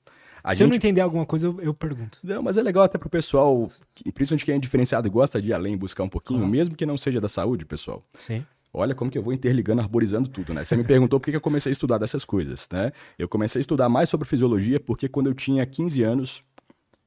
A 0.48 0.52
Se 0.52 0.60
gente... 0.60 0.62
eu 0.62 0.68
não 0.68 0.76
entender 0.76 1.02
alguma 1.02 1.26
coisa, 1.26 1.46
eu, 1.46 1.60
eu, 1.60 1.74
pergunto. 1.74 2.18
Não, 2.24 2.42
mas 2.42 2.56
é 2.56 2.62
legal 2.62 2.82
até 2.82 2.96
pro 2.96 3.10
pessoal, 3.10 3.68
principalmente 4.14 4.46
quem 4.46 4.54
é 4.54 4.58
diferenciado 4.58 5.06
e 5.06 5.10
gosta 5.10 5.42
de 5.42 5.50
ir 5.50 5.52
além, 5.52 5.76
buscar 5.76 6.02
um 6.02 6.08
pouquinho, 6.08 6.40
uhum. 6.40 6.48
mesmo 6.48 6.74
que 6.74 6.86
não 6.86 6.96
seja 6.96 7.20
da 7.20 7.28
saúde, 7.28 7.66
pessoal. 7.66 8.02
Sim. 8.18 8.42
Olha 8.72 8.94
como 8.94 9.10
que 9.10 9.18
eu 9.18 9.22
vou 9.22 9.34
interligando, 9.34 9.82
arborizando 9.82 10.26
tudo, 10.26 10.54
né? 10.54 10.64
Você 10.64 10.74
me 10.74 10.84
perguntou 10.84 11.20
por 11.20 11.28
que 11.28 11.36
eu 11.36 11.40
comecei 11.40 11.70
a 11.70 11.72
estudar 11.72 11.98
dessas 11.98 12.24
coisas, 12.24 12.66
né? 12.72 12.92
Eu 13.18 13.28
comecei 13.28 13.58
a 13.58 13.62
estudar 13.62 13.90
mais 13.90 14.08
sobre 14.08 14.26
fisiologia 14.26 14.80
porque 14.80 15.06
quando 15.06 15.26
eu 15.26 15.34
tinha 15.34 15.66
15 15.66 16.02
anos, 16.02 16.42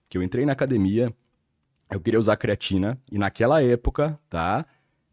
que 0.07 0.19
eu 0.19 0.21
entrei 0.21 0.45
na 0.45 0.53
academia, 0.53 1.11
eu 1.89 1.99
queria 1.99 2.19
usar 2.19 2.37
creatina, 2.37 2.95
e 3.11 3.17
naquela 3.17 3.63
época, 3.63 4.19
tá? 4.29 4.67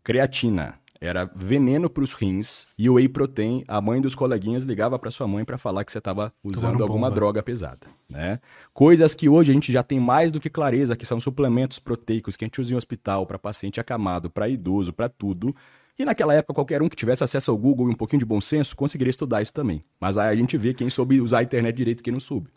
Creatina 0.04 0.77
era 1.00 1.30
veneno 1.34 1.88
para 1.88 2.02
os 2.02 2.12
rins 2.12 2.66
e 2.76 2.88
o 2.88 2.94
whey 2.94 3.08
protein, 3.08 3.64
a 3.68 3.80
mãe 3.80 4.00
dos 4.00 4.14
coleguinhas 4.14 4.64
ligava 4.64 4.98
para 4.98 5.10
sua 5.10 5.26
mãe 5.26 5.44
para 5.44 5.58
falar 5.58 5.84
que 5.84 5.92
você 5.92 5.98
estava 5.98 6.32
usando 6.42 6.82
alguma 6.82 7.10
droga 7.10 7.42
pesada, 7.42 7.86
né? 8.10 8.40
Coisas 8.72 9.14
que 9.14 9.28
hoje 9.28 9.50
a 9.50 9.54
gente 9.54 9.72
já 9.72 9.82
tem 9.82 10.00
mais 10.00 10.32
do 10.32 10.40
que 10.40 10.50
clareza, 10.50 10.96
que 10.96 11.06
são 11.06 11.20
suplementos 11.20 11.78
proteicos 11.78 12.36
que 12.36 12.44
a 12.44 12.46
gente 12.46 12.60
usa 12.60 12.72
em 12.72 12.76
hospital 12.76 13.26
para 13.26 13.38
paciente 13.38 13.80
acamado, 13.80 14.28
para 14.30 14.48
idoso, 14.48 14.92
para 14.92 15.08
tudo. 15.08 15.54
E 15.98 16.04
naquela 16.04 16.32
época, 16.32 16.54
qualquer 16.54 16.80
um 16.80 16.88
que 16.88 16.94
tivesse 16.94 17.24
acesso 17.24 17.50
ao 17.50 17.58
Google 17.58 17.88
e 17.88 17.90
um 17.90 17.96
pouquinho 17.96 18.20
de 18.20 18.26
bom 18.26 18.40
senso 18.40 18.76
conseguiria 18.76 19.10
estudar 19.10 19.42
isso 19.42 19.52
também. 19.52 19.82
Mas 20.00 20.16
aí 20.16 20.32
a 20.32 20.36
gente 20.36 20.56
vê 20.56 20.72
quem 20.72 20.88
soube 20.88 21.20
usar 21.20 21.38
a 21.38 21.42
internet 21.42 21.74
direito 21.74 22.00
e 22.00 22.02
quem 22.04 22.12
não 22.12 22.20
soube. 22.20 22.50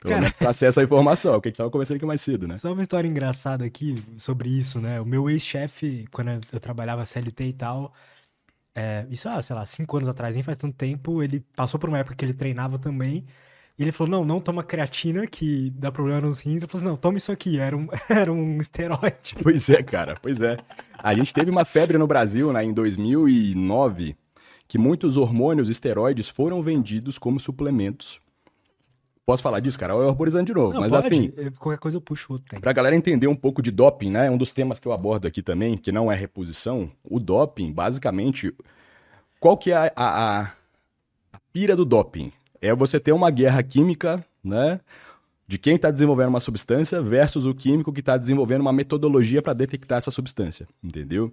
Pelo 0.00 0.14
Cara... 0.14 0.22
menos 0.22 0.36
pra 0.36 0.50
acesso 0.50 0.80
à 0.80 0.82
informação, 0.82 1.38
que 1.40 1.48
a 1.48 1.50
gente 1.50 1.58
tava 1.58 1.70
conversando 1.70 1.98
aqui 1.98 2.06
mais 2.06 2.22
cedo, 2.22 2.48
né? 2.48 2.56
Só 2.56 2.72
uma 2.72 2.80
história 2.80 3.06
engraçada 3.06 3.66
aqui 3.66 4.02
sobre 4.16 4.48
isso, 4.48 4.80
né? 4.80 4.98
O 4.98 5.04
meu 5.04 5.28
ex-chefe, 5.28 6.06
quando 6.10 6.40
eu 6.50 6.58
trabalhava 6.58 7.04
CLT 7.04 7.44
e 7.44 7.52
tal, 7.52 7.92
é, 8.74 9.06
isso, 9.10 9.28
ah, 9.28 9.42
sei 9.42 9.54
lá, 9.54 9.66
cinco 9.66 9.98
anos 9.98 10.08
atrás, 10.08 10.34
nem 10.34 10.42
faz 10.42 10.56
tanto 10.56 10.74
tempo, 10.74 11.22
ele 11.22 11.44
passou 11.54 11.78
por 11.78 11.90
uma 11.90 11.98
época 11.98 12.16
que 12.16 12.24
ele 12.24 12.32
treinava 12.32 12.78
também, 12.78 13.26
e 13.78 13.82
ele 13.82 13.92
falou, 13.92 14.10
não, 14.10 14.24
não 14.24 14.40
toma 14.40 14.62
creatina, 14.62 15.26
que 15.26 15.70
dá 15.70 15.92
problema 15.92 16.22
nos 16.22 16.38
rins. 16.40 16.62
Eu 16.62 16.68
falei 16.68 16.82
assim, 16.82 16.86
não, 16.86 16.96
toma 16.96 17.18
isso 17.18 17.32
aqui, 17.32 17.58
era 17.58 17.76
um, 17.76 17.88
era 18.08 18.32
um 18.32 18.58
esteroide. 18.58 19.36
Pois 19.42 19.68
é, 19.68 19.82
cara, 19.82 20.16
pois 20.20 20.40
é. 20.40 20.56
A 20.98 21.14
gente 21.14 21.32
teve 21.32 21.50
uma 21.50 21.64
febre 21.66 21.98
no 21.98 22.06
Brasil, 22.06 22.52
né, 22.52 22.64
em 22.64 22.72
2009, 22.72 24.16
que 24.66 24.78
muitos 24.78 25.18
hormônios 25.18 25.68
esteroides 25.68 26.28
foram 26.28 26.62
vendidos 26.62 27.18
como 27.18 27.38
suplementos 27.38 28.18
Posso 29.30 29.44
falar 29.44 29.60
disso, 29.60 29.78
cara? 29.78 29.92
É 29.92 30.08
arborizando 30.08 30.46
de 30.46 30.52
novo. 30.52 30.72
Não, 30.74 30.80
mas 30.80 30.90
pode. 30.90 31.06
assim. 31.06 31.32
Qualquer 31.56 31.78
coisa 31.78 31.96
eu 31.96 32.00
puxo 32.00 32.32
outro 32.32 32.48
tempo. 32.48 32.60
Pra 32.60 32.72
galera 32.72 32.96
entender 32.96 33.28
um 33.28 33.36
pouco 33.36 33.62
de 33.62 33.70
doping, 33.70 34.10
né? 34.10 34.28
Um 34.28 34.36
dos 34.36 34.52
temas 34.52 34.80
que 34.80 34.88
eu 34.88 34.92
abordo 34.92 35.28
aqui 35.28 35.40
também, 35.40 35.76
que 35.76 35.92
não 35.92 36.10
é 36.10 36.16
reposição. 36.16 36.90
O 37.04 37.20
doping, 37.20 37.72
basicamente. 37.72 38.52
Qual 39.38 39.56
que 39.56 39.70
é 39.70 39.76
a, 39.76 39.92
a, 39.94 40.40
a 41.32 41.38
pira 41.52 41.76
do 41.76 41.84
doping? 41.84 42.32
É 42.60 42.74
você 42.74 42.98
ter 42.98 43.12
uma 43.12 43.30
guerra 43.30 43.62
química, 43.62 44.24
né? 44.42 44.80
De 45.46 45.58
quem 45.58 45.76
está 45.76 45.92
desenvolvendo 45.92 46.30
uma 46.30 46.40
substância 46.40 47.00
versus 47.00 47.46
o 47.46 47.54
químico 47.54 47.92
que 47.92 48.00
está 48.00 48.16
desenvolvendo 48.16 48.62
uma 48.62 48.72
metodologia 48.72 49.40
para 49.40 49.52
detectar 49.52 49.98
essa 49.98 50.10
substância, 50.10 50.66
entendeu? 50.82 51.32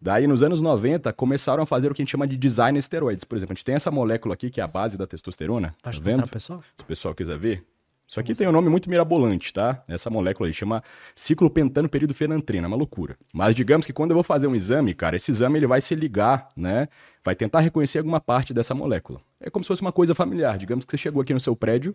Daí, 0.00 0.26
nos 0.26 0.42
anos 0.42 0.60
90, 0.60 1.12
começaram 1.12 1.62
a 1.62 1.66
fazer 1.66 1.90
o 1.90 1.94
que 1.94 2.02
a 2.02 2.04
gente 2.04 2.10
chama 2.10 2.26
de 2.26 2.36
design 2.36 2.78
esteroides. 2.78 3.24
Por 3.24 3.36
exemplo, 3.36 3.52
a 3.52 3.54
gente 3.54 3.64
tem 3.64 3.74
essa 3.74 3.90
molécula 3.90 4.34
aqui, 4.34 4.50
que 4.50 4.60
é 4.60 4.64
a 4.64 4.68
base 4.68 4.96
da 4.96 5.06
testosterona. 5.06 5.74
Tá 5.82 5.90
vendo? 6.00 6.26
Pessoal? 6.28 6.62
Se 6.76 6.82
o 6.82 6.86
pessoal 6.86 7.14
quiser 7.14 7.38
ver. 7.38 7.64
Isso 8.08 8.18
aqui 8.18 8.34
tem 8.34 8.48
um 8.48 8.52
nome 8.52 8.70
muito 8.70 8.88
mirabolante, 8.88 9.52
tá? 9.52 9.84
Essa 9.86 10.08
molécula 10.08 10.48
aí 10.48 10.54
chama 10.54 10.82
ciclopentano 11.14 11.90
peridofenantrina, 11.90 12.66
é 12.66 12.68
uma 12.68 12.76
loucura. 12.76 13.18
Mas 13.34 13.54
digamos 13.54 13.86
que 13.86 13.92
quando 13.92 14.12
eu 14.12 14.14
vou 14.14 14.24
fazer 14.24 14.46
um 14.46 14.54
exame, 14.54 14.94
cara, 14.94 15.16
esse 15.16 15.30
exame 15.30 15.58
ele 15.58 15.66
vai 15.66 15.82
se 15.82 15.94
ligar, 15.94 16.48
né? 16.56 16.88
Vai 17.22 17.34
tentar 17.34 17.60
reconhecer 17.60 17.98
alguma 17.98 18.18
parte 18.18 18.54
dessa 18.54 18.74
molécula. 18.74 19.20
É 19.38 19.50
como 19.50 19.62
se 19.62 19.68
fosse 19.68 19.82
uma 19.82 19.92
coisa 19.92 20.14
familiar. 20.14 20.56
Digamos 20.56 20.86
que 20.86 20.90
você 20.90 20.96
chegou 20.96 21.20
aqui 21.20 21.34
no 21.34 21.40
seu 21.40 21.54
prédio 21.54 21.94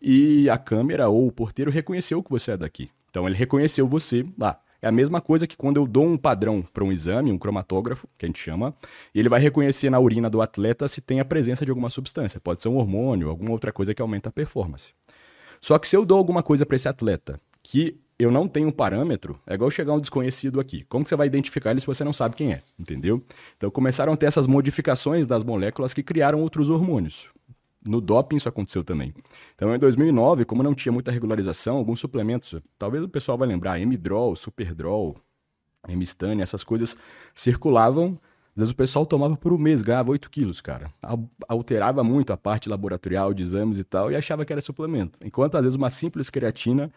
e 0.00 0.50
a 0.50 0.58
câmera 0.58 1.08
ou 1.08 1.26
o 1.26 1.32
porteiro 1.32 1.70
reconheceu 1.70 2.22
que 2.22 2.30
você 2.30 2.50
é 2.50 2.56
daqui. 2.58 2.90
Então 3.08 3.26
ele 3.26 3.34
reconheceu 3.34 3.88
você 3.88 4.26
lá. 4.38 4.60
É 4.86 4.88
a 4.88 4.92
mesma 4.92 5.20
coisa 5.20 5.48
que 5.48 5.56
quando 5.56 5.78
eu 5.78 5.84
dou 5.84 6.04
um 6.04 6.16
padrão 6.16 6.62
para 6.62 6.84
um 6.84 6.92
exame, 6.92 7.32
um 7.32 7.38
cromatógrafo, 7.38 8.06
que 8.16 8.24
a 8.24 8.28
gente 8.28 8.38
chama, 8.38 8.72
ele 9.12 9.28
vai 9.28 9.40
reconhecer 9.40 9.90
na 9.90 9.98
urina 9.98 10.30
do 10.30 10.40
atleta 10.40 10.86
se 10.86 11.00
tem 11.00 11.18
a 11.18 11.24
presença 11.24 11.64
de 11.64 11.72
alguma 11.72 11.90
substância. 11.90 12.38
Pode 12.38 12.62
ser 12.62 12.68
um 12.68 12.76
hormônio, 12.76 13.28
alguma 13.28 13.50
outra 13.50 13.72
coisa 13.72 13.92
que 13.92 14.00
aumenta 14.00 14.28
a 14.28 14.32
performance. 14.32 14.92
Só 15.60 15.76
que 15.76 15.88
se 15.88 15.96
eu 15.96 16.06
dou 16.06 16.16
alguma 16.16 16.40
coisa 16.40 16.64
para 16.64 16.76
esse 16.76 16.88
atleta 16.88 17.40
que 17.64 17.98
eu 18.16 18.30
não 18.30 18.46
tenho 18.46 18.68
um 18.68 18.70
parâmetro, 18.70 19.40
é 19.44 19.54
igual 19.54 19.72
chegar 19.72 19.92
um 19.92 19.98
desconhecido 19.98 20.60
aqui. 20.60 20.84
Como 20.88 21.02
que 21.02 21.08
você 21.08 21.16
vai 21.16 21.26
identificar 21.26 21.72
ele 21.72 21.80
se 21.80 21.86
você 21.86 22.04
não 22.04 22.12
sabe 22.12 22.36
quem 22.36 22.52
é? 22.52 22.62
Entendeu? 22.78 23.20
Então 23.56 23.68
começaram 23.72 24.12
a 24.12 24.16
ter 24.16 24.26
essas 24.26 24.46
modificações 24.46 25.26
das 25.26 25.42
moléculas 25.42 25.92
que 25.92 26.02
criaram 26.04 26.40
outros 26.40 26.70
hormônios. 26.70 27.28
No 27.86 28.00
doping 28.00 28.36
isso 28.36 28.48
aconteceu 28.48 28.84
também. 28.84 29.14
Então, 29.54 29.74
em 29.74 29.78
2009, 29.78 30.44
como 30.44 30.62
não 30.62 30.74
tinha 30.74 30.92
muita 30.92 31.10
regularização, 31.10 31.76
alguns 31.76 32.00
suplementos, 32.00 32.60
talvez 32.78 33.02
o 33.02 33.08
pessoal 33.08 33.38
vai 33.38 33.48
lembrar, 33.48 33.80
Emidrol, 33.80 34.34
Superdrol, 34.36 35.16
Emistane, 35.88 36.42
essas 36.42 36.64
coisas 36.64 36.96
circulavam. 37.34 38.18
Às 38.50 38.60
vezes 38.60 38.72
o 38.72 38.76
pessoal 38.76 39.04
tomava 39.04 39.36
por 39.36 39.52
um 39.52 39.58
mês, 39.58 39.82
ganhava 39.82 40.10
8 40.10 40.30
quilos, 40.30 40.60
cara. 40.60 40.90
Alterava 41.46 42.02
muito 42.02 42.32
a 42.32 42.36
parte 42.36 42.68
laboratorial 42.68 43.34
de 43.34 43.42
exames 43.42 43.78
e 43.78 43.84
tal, 43.84 44.10
e 44.10 44.16
achava 44.16 44.44
que 44.44 44.52
era 44.52 44.62
suplemento. 44.62 45.18
Enquanto, 45.22 45.56
às 45.56 45.62
vezes, 45.62 45.76
uma 45.76 45.90
simples 45.90 46.30
creatina 46.30 46.90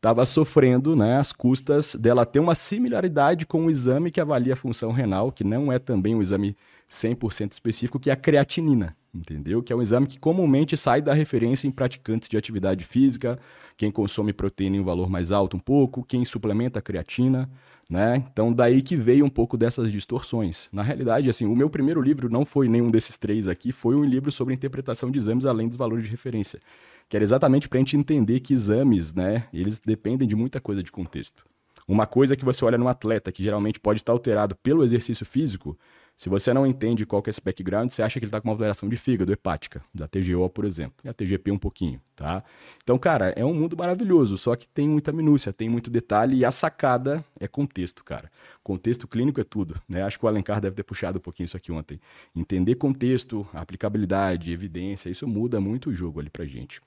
estava 0.00 0.24
sofrendo 0.24 0.96
né, 0.96 1.18
as 1.18 1.30
custas 1.30 1.94
dela 1.94 2.24
ter 2.24 2.40
uma 2.40 2.54
similaridade 2.54 3.44
com 3.44 3.66
o 3.66 3.70
exame 3.70 4.10
que 4.10 4.20
avalia 4.20 4.54
a 4.54 4.56
função 4.56 4.92
renal, 4.92 5.30
que 5.30 5.44
não 5.44 5.70
é 5.70 5.78
também 5.78 6.14
um 6.14 6.22
exame 6.22 6.56
100% 6.90 7.52
específico, 7.52 8.00
que 8.00 8.10
é 8.10 8.12
a 8.12 8.16
creatinina 8.16 8.96
entendeu? 9.14 9.62
Que 9.62 9.72
é 9.72 9.76
um 9.76 9.82
exame 9.82 10.06
que 10.06 10.18
comumente 10.18 10.76
sai 10.76 11.02
da 11.02 11.12
referência 11.12 11.66
em 11.66 11.70
praticantes 11.70 12.28
de 12.28 12.36
atividade 12.36 12.84
física, 12.84 13.38
quem 13.76 13.90
consome 13.90 14.32
proteína 14.32 14.76
em 14.76 14.80
um 14.80 14.84
valor 14.84 15.10
mais 15.10 15.32
alto 15.32 15.56
um 15.56 15.60
pouco, 15.60 16.04
quem 16.04 16.24
suplementa 16.24 16.80
creatina, 16.80 17.50
né? 17.88 18.24
Então 18.30 18.52
daí 18.52 18.82
que 18.82 18.96
veio 18.96 19.24
um 19.24 19.28
pouco 19.28 19.56
dessas 19.56 19.90
distorções. 19.90 20.68
Na 20.72 20.82
realidade, 20.82 21.28
assim, 21.28 21.44
o 21.46 21.56
meu 21.56 21.68
primeiro 21.68 22.00
livro 22.00 22.30
não 22.30 22.44
foi 22.44 22.68
nenhum 22.68 22.90
desses 22.90 23.16
três 23.16 23.48
aqui, 23.48 23.72
foi 23.72 23.96
um 23.96 24.04
livro 24.04 24.30
sobre 24.30 24.54
interpretação 24.54 25.10
de 25.10 25.18
exames 25.18 25.44
além 25.44 25.68
dos 25.68 25.76
valores 25.76 26.04
de 26.04 26.10
referência, 26.10 26.60
que 27.08 27.16
era 27.16 27.24
exatamente 27.24 27.68
para 27.68 27.78
a 27.78 27.80
gente 27.80 27.96
entender 27.96 28.40
que 28.40 28.54
exames, 28.54 29.12
né, 29.12 29.48
eles 29.52 29.80
dependem 29.84 30.28
de 30.28 30.36
muita 30.36 30.60
coisa 30.60 30.82
de 30.82 30.92
contexto. 30.92 31.44
Uma 31.88 32.06
coisa 32.06 32.36
que 32.36 32.44
você 32.44 32.64
olha 32.64 32.78
num 32.78 32.86
atleta 32.86 33.32
que 33.32 33.42
geralmente 33.42 33.80
pode 33.80 34.00
estar 34.00 34.12
alterado 34.12 34.54
pelo 34.56 34.84
exercício 34.84 35.26
físico, 35.26 35.76
Se 36.20 36.28
você 36.28 36.52
não 36.52 36.66
entende 36.66 37.06
qual 37.06 37.22
que 37.22 37.30
é 37.30 37.32
esse 37.32 37.40
background, 37.40 37.88
você 37.88 38.02
acha 38.02 38.20
que 38.20 38.26
ele 38.26 38.28
está 38.28 38.42
com 38.42 38.48
uma 38.48 38.52
alteração 38.52 38.86
de 38.90 38.94
fígado 38.94 39.32
hepática, 39.32 39.82
da 39.94 40.06
TGO, 40.06 40.50
por 40.50 40.66
exemplo, 40.66 40.92
e 41.02 41.08
a 41.08 41.14
TGP 41.14 41.50
um 41.50 41.56
pouquinho, 41.56 41.98
tá? 42.14 42.44
Então, 42.82 42.98
cara, 42.98 43.30
é 43.30 43.42
um 43.42 43.54
mundo 43.54 43.74
maravilhoso, 43.74 44.36
só 44.36 44.54
que 44.54 44.68
tem 44.68 44.86
muita 44.86 45.12
minúcia, 45.12 45.50
tem 45.50 45.66
muito 45.66 45.88
detalhe 45.88 46.36
e 46.36 46.44
a 46.44 46.52
sacada 46.52 47.24
é 47.40 47.48
contexto, 47.48 48.04
cara. 48.04 48.30
Contexto 48.62 49.08
clínico 49.08 49.40
é 49.40 49.44
tudo, 49.44 49.80
né? 49.88 50.02
Acho 50.02 50.18
que 50.18 50.26
o 50.26 50.28
Alencar 50.28 50.60
deve 50.60 50.76
ter 50.76 50.82
puxado 50.82 51.16
um 51.16 51.22
pouquinho 51.22 51.46
isso 51.46 51.56
aqui 51.56 51.72
ontem. 51.72 51.98
Entender 52.36 52.74
contexto, 52.74 53.48
aplicabilidade, 53.54 54.52
evidência, 54.52 55.08
isso 55.08 55.26
muda 55.26 55.58
muito 55.58 55.88
o 55.88 55.94
jogo 55.94 56.20
ali 56.20 56.28
pra 56.28 56.44
gente. 56.44 56.82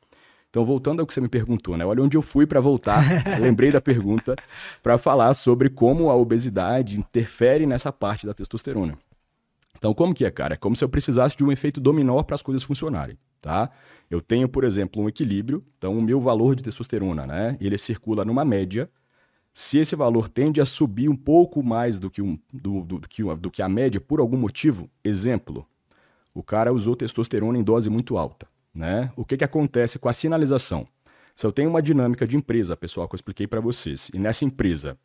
Então, 0.51 0.63
voltando 0.63 0.99
ao 0.99 1.07
que 1.07 1.13
você 1.15 1.19
me 1.19 1.27
perguntou, 1.27 1.75
né? 1.75 1.83
Olha 1.83 2.03
onde 2.03 2.15
eu 2.15 2.21
fui 2.21 2.45
para 2.45 2.59
voltar. 2.59 3.03
lembrei 3.41 3.71
da 3.71 3.81
pergunta 3.81 4.35
para 4.83 4.99
falar 4.99 5.33
sobre 5.33 5.71
como 5.71 6.11
a 6.11 6.15
obesidade 6.15 6.99
interfere 6.99 7.65
nessa 7.65 7.91
parte 7.91 8.27
da 8.27 8.33
testosterona. 8.35 8.95
Então, 9.83 9.93
como 9.93 10.15
que 10.15 10.23
é, 10.23 10.31
cara? 10.31 10.53
É 10.53 10.55
como 10.55 10.77
se 10.77 10.81
eu 10.81 10.87
precisasse 10.87 11.35
de 11.35 11.43
um 11.43 11.51
efeito 11.51 11.81
dominó 11.81 12.23
para 12.23 12.35
as 12.35 12.41
coisas 12.41 12.63
funcionarem, 12.63 13.17
tá? 13.41 13.69
Eu 14.09 14.21
tenho, 14.21 14.47
por 14.47 14.63
exemplo, 14.63 15.03
um 15.03 15.09
equilíbrio, 15.09 15.61
então 15.77 15.97
o 15.97 16.01
meu 16.01 16.21
valor 16.21 16.55
de 16.55 16.63
testosterona, 16.63 17.27
né? 17.27 17.57
Ele 17.59 17.77
circula 17.77 18.23
numa 18.23 18.45
média. 18.45 18.89
Se 19.53 19.77
esse 19.79 19.93
valor 19.93 20.29
tende 20.29 20.61
a 20.61 20.65
subir 20.65 21.09
um 21.09 21.17
pouco 21.17 21.61
mais 21.61 21.99
do 21.99 22.09
que, 22.09 22.21
um, 22.21 22.39
do, 22.53 22.79
do, 22.83 22.99
do, 22.99 23.09
que, 23.09 23.23
do 23.35 23.51
que 23.51 23.61
a 23.61 23.67
média 23.67 23.99
por 23.99 24.21
algum 24.21 24.37
motivo, 24.37 24.89
exemplo, 25.03 25.67
o 26.33 26.41
cara 26.41 26.71
usou 26.71 26.95
testosterona 26.95 27.57
em 27.57 27.61
dose 27.61 27.89
muito 27.89 28.17
alta, 28.17 28.47
né? 28.73 29.11
O 29.17 29.25
que, 29.25 29.35
que 29.35 29.43
acontece 29.43 29.99
com 29.99 30.07
a 30.07 30.13
sinalização? 30.13 30.87
Se 31.35 31.45
eu 31.45 31.51
tenho 31.51 31.69
uma 31.69 31.81
dinâmica 31.81 32.25
de 32.25 32.37
empresa, 32.37 32.77
pessoal, 32.77 33.05
que 33.05 33.15
eu 33.15 33.17
expliquei 33.17 33.47
para 33.47 33.59
vocês, 33.59 34.09
e 34.13 34.17
nessa 34.17 34.45
empresa 34.45 34.97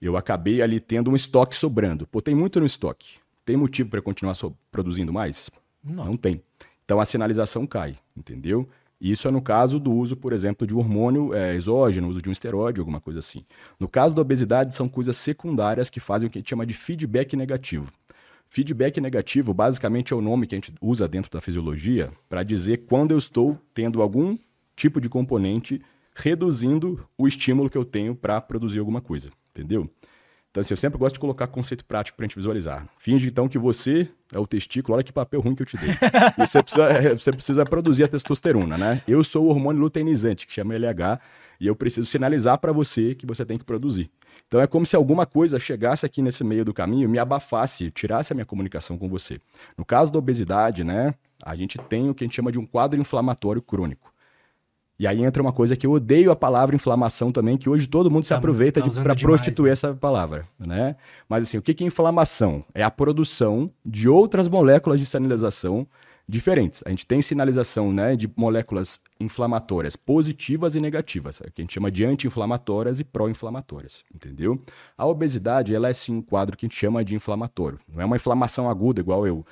eu 0.00 0.16
acabei 0.16 0.62
ali 0.62 0.80
tendo 0.80 1.10
um 1.10 1.16
estoque 1.16 1.54
sobrando. 1.54 2.06
Pô, 2.06 2.22
tem 2.22 2.34
muito 2.34 2.58
no 2.58 2.64
estoque. 2.64 3.25
Tem 3.46 3.56
motivo 3.56 3.88
para 3.88 4.02
continuar 4.02 4.34
so 4.34 4.54
produzindo 4.72 5.12
mais? 5.12 5.48
Não. 5.82 6.04
Não 6.06 6.16
tem. 6.16 6.42
Então 6.84 7.00
a 7.00 7.04
sinalização 7.04 7.64
cai, 7.66 7.96
entendeu? 8.14 8.68
Isso 9.00 9.28
é 9.28 9.30
no 9.30 9.40
caso 9.40 9.78
do 9.78 9.92
uso, 9.92 10.16
por 10.16 10.32
exemplo, 10.32 10.66
de 10.66 10.74
um 10.74 10.78
hormônio 10.78 11.32
é, 11.32 11.54
exógeno, 11.54 12.08
uso 12.08 12.20
de 12.20 12.28
um 12.28 12.32
esteroide, 12.32 12.80
alguma 12.80 13.00
coisa 13.00 13.20
assim. 13.20 13.44
No 13.78 13.86
caso 13.86 14.16
da 14.16 14.22
obesidade, 14.22 14.74
são 14.74 14.88
coisas 14.88 15.16
secundárias 15.16 15.88
que 15.88 16.00
fazem 16.00 16.26
o 16.26 16.30
que 16.30 16.38
a 16.38 16.40
gente 16.40 16.50
chama 16.50 16.66
de 16.66 16.74
feedback 16.74 17.36
negativo. 17.36 17.92
Feedback 18.48 19.00
negativo, 19.00 19.54
basicamente, 19.54 20.12
é 20.12 20.16
o 20.16 20.20
nome 20.20 20.46
que 20.46 20.54
a 20.54 20.58
gente 20.58 20.72
usa 20.80 21.06
dentro 21.06 21.30
da 21.30 21.40
fisiologia 21.40 22.10
para 22.28 22.42
dizer 22.42 22.86
quando 22.88 23.12
eu 23.12 23.18
estou 23.18 23.60
tendo 23.72 24.02
algum 24.02 24.36
tipo 24.74 25.00
de 25.00 25.08
componente 25.08 25.80
reduzindo 26.16 27.06
o 27.16 27.28
estímulo 27.28 27.70
que 27.70 27.78
eu 27.78 27.84
tenho 27.84 28.14
para 28.14 28.40
produzir 28.40 28.80
alguma 28.80 29.00
coisa, 29.00 29.28
entendeu? 29.50 29.88
Então, 30.56 30.62
assim, 30.62 30.72
eu 30.72 30.78
sempre 30.78 30.98
gosto 30.98 31.16
de 31.16 31.20
colocar 31.20 31.46
conceito 31.48 31.84
prático 31.84 32.16
para 32.16 32.24
a 32.24 32.26
gente 32.28 32.36
visualizar. 32.36 32.88
Finge, 32.96 33.28
então, 33.28 33.46
que 33.46 33.58
você 33.58 34.08
é 34.32 34.38
o 34.38 34.46
testículo. 34.46 34.94
Olha 34.94 35.04
que 35.04 35.12
papel 35.12 35.38
ruim 35.38 35.54
que 35.54 35.60
eu 35.60 35.66
te 35.66 35.76
dei. 35.76 35.90
E 36.38 36.46
você 36.46 36.62
precisa, 36.62 36.84
é, 36.84 37.14
você 37.14 37.30
precisa 37.30 37.64
produzir 37.66 38.04
a 38.04 38.08
testosterona, 38.08 38.78
né? 38.78 39.02
Eu 39.06 39.22
sou 39.22 39.44
o 39.44 39.48
hormônio 39.50 39.82
luteinizante, 39.82 40.46
que 40.46 40.54
chama 40.54 40.74
LH, 40.74 41.20
e 41.60 41.66
eu 41.66 41.76
preciso 41.76 42.06
sinalizar 42.06 42.56
para 42.56 42.72
você 42.72 43.14
que 43.14 43.26
você 43.26 43.44
tem 43.44 43.58
que 43.58 43.64
produzir. 43.66 44.10
Então, 44.48 44.58
é 44.58 44.66
como 44.66 44.86
se 44.86 44.96
alguma 44.96 45.26
coisa 45.26 45.58
chegasse 45.58 46.06
aqui 46.06 46.22
nesse 46.22 46.42
meio 46.42 46.64
do 46.64 46.72
caminho, 46.72 47.06
me 47.06 47.18
abafasse, 47.18 47.90
tirasse 47.90 48.32
a 48.32 48.34
minha 48.34 48.46
comunicação 48.46 48.96
com 48.96 49.10
você. 49.10 49.38
No 49.76 49.84
caso 49.84 50.10
da 50.10 50.18
obesidade, 50.18 50.82
né, 50.84 51.12
a 51.44 51.54
gente 51.54 51.76
tem 51.76 52.08
o 52.08 52.14
que 52.14 52.24
a 52.24 52.26
gente 52.26 52.34
chama 52.34 52.50
de 52.50 52.58
um 52.58 52.64
quadro 52.64 52.98
inflamatório 52.98 53.60
crônico. 53.60 54.10
E 54.98 55.06
aí 55.06 55.22
entra 55.22 55.42
uma 55.42 55.52
coisa 55.52 55.76
que 55.76 55.86
eu 55.86 55.92
odeio 55.92 56.30
a 56.30 56.36
palavra 56.36 56.74
inflamação 56.74 57.30
também, 57.30 57.58
que 57.58 57.68
hoje 57.68 57.86
todo 57.86 58.10
mundo 58.10 58.24
se 58.24 58.30
tá, 58.30 58.36
aproveita 58.36 58.80
tá 58.80 59.02
para 59.02 59.14
prostituir 59.14 59.68
né? 59.68 59.72
essa 59.72 59.94
palavra, 59.94 60.46
né? 60.58 60.96
Mas 61.28 61.44
assim, 61.44 61.58
o 61.58 61.62
que, 61.62 61.84
é 61.84 61.86
inflamação? 61.86 62.64
É 62.74 62.82
a 62.82 62.90
produção 62.90 63.70
de 63.84 64.08
outras 64.08 64.48
moléculas 64.48 64.98
de 64.98 65.04
sinalização 65.04 65.86
diferentes. 66.28 66.82
A 66.84 66.90
gente 66.90 67.06
tem 67.06 67.22
sinalização 67.22 67.92
né, 67.92 68.16
de 68.16 68.28
moléculas 68.36 69.00
inflamatórias 69.20 69.94
positivas 69.96 70.74
e 70.74 70.80
negativas, 70.80 71.38
que 71.54 71.60
a 71.60 71.62
gente 71.62 71.74
chama 71.74 71.90
de 71.90 72.04
anti-inflamatórias 72.04 72.98
e 72.98 73.04
pró-inflamatórias, 73.04 74.02
entendeu? 74.12 74.60
A 74.96 75.06
obesidade, 75.06 75.74
ela 75.74 75.88
é 75.88 75.92
sim 75.92 76.16
um 76.16 76.22
quadro 76.22 76.56
que 76.56 76.66
a 76.66 76.68
gente 76.68 76.78
chama 76.78 77.04
de 77.04 77.14
inflamatório. 77.14 77.78
Não 77.88 78.00
é 78.00 78.04
uma 78.04 78.16
inflamação 78.16 78.68
aguda, 78.68 79.00
igual 79.00 79.26
eu 79.26 79.46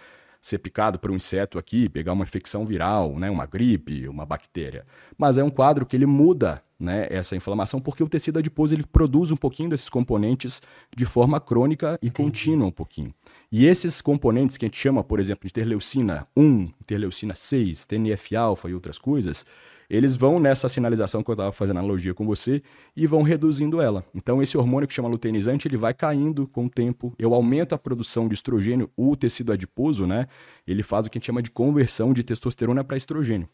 ser 0.45 0.59
picado 0.59 0.99
por 0.99 1.11
um 1.11 1.17
inseto 1.17 1.59
aqui, 1.59 1.89
pegar 1.89 2.13
uma 2.13 2.23
infecção 2.23 2.67
viral, 2.67 3.19
né, 3.19 3.31
uma 3.31 3.47
gripe, 3.47 4.07
uma 4.07 4.27
bactéria. 4.27 4.85
Mas 5.17 5.39
é 5.39 5.43
um 5.43 5.49
quadro 5.49 5.87
que 5.87 5.97
ele 5.97 6.05
muda 6.05 6.63
né, 6.79 7.07
essa 7.09 7.35
inflamação 7.35 7.81
porque 7.81 8.03
o 8.03 8.09
tecido 8.11 8.41
adiposo 8.41 8.75
ele 8.75 8.85
produz 8.85 9.31
um 9.31 9.39
pouquinho 9.39 9.71
desses 9.71 9.89
componentes 9.89 10.61
de 10.95 11.07
forma 11.07 11.41
crônica 11.41 11.99
e 12.03 12.09
Entendi. 12.09 12.29
contínua 12.29 12.69
um 12.69 12.71
pouquinho. 12.71 13.15
E 13.51 13.65
esses 13.65 14.03
componentes 14.03 14.59
que 14.59 14.67
a 14.67 14.69
gente 14.69 14.77
chama, 14.77 15.03
por 15.03 15.19
exemplo, 15.19 15.45
de 15.45 15.49
interleucina 15.49 16.29
1, 16.37 16.69
interleucina 16.79 17.35
6, 17.35 17.87
TNF-alfa 17.87 18.69
e 18.69 18.75
outras 18.75 18.99
coisas, 18.99 19.47
eles 19.95 20.17
vão 20.17 20.41
nessa 20.41 20.69
sinalização 20.69 21.23
que 21.23 21.31
eu 21.31 21.35
estava 21.35 21.53
fazendo 21.53 21.79
analogia 21.79 22.15
com 22.15 22.27
você 22.27 22.63
e 22.97 23.07
vão 23.07 23.23
reduzindo 23.23 23.81
ela. 23.81 24.05
Então, 24.15 24.43
esse 24.43 24.57
hormônio 24.57 24.89
que 24.89 24.95
chama 24.95 25.09
luteinizante, 25.09 25.69
ele 25.69 25.77
vai 25.77 25.95
caindo 25.95 26.47
com 26.49 26.67
o 26.67 26.71
tempo. 26.71 27.15
Eu 27.19 27.35
aumento 27.35 27.75
a 27.75 27.79
produção 27.79 28.27
de 28.27 28.35
estrogênio, 28.35 28.91
o 28.97 29.17
tecido 29.17 29.53
adiposo, 29.53 30.07
né? 30.07 30.27
Ele 30.67 30.83
faz 30.83 31.07
o 31.07 31.11
que 31.11 31.19
a 31.19 31.21
gente 31.21 31.27
chama 31.27 31.43
de 31.43 31.51
conversão 31.51 32.13
de 32.13 32.23
testosterona 32.23 32.83
para 32.83 32.97
estrogênio. 32.97 33.49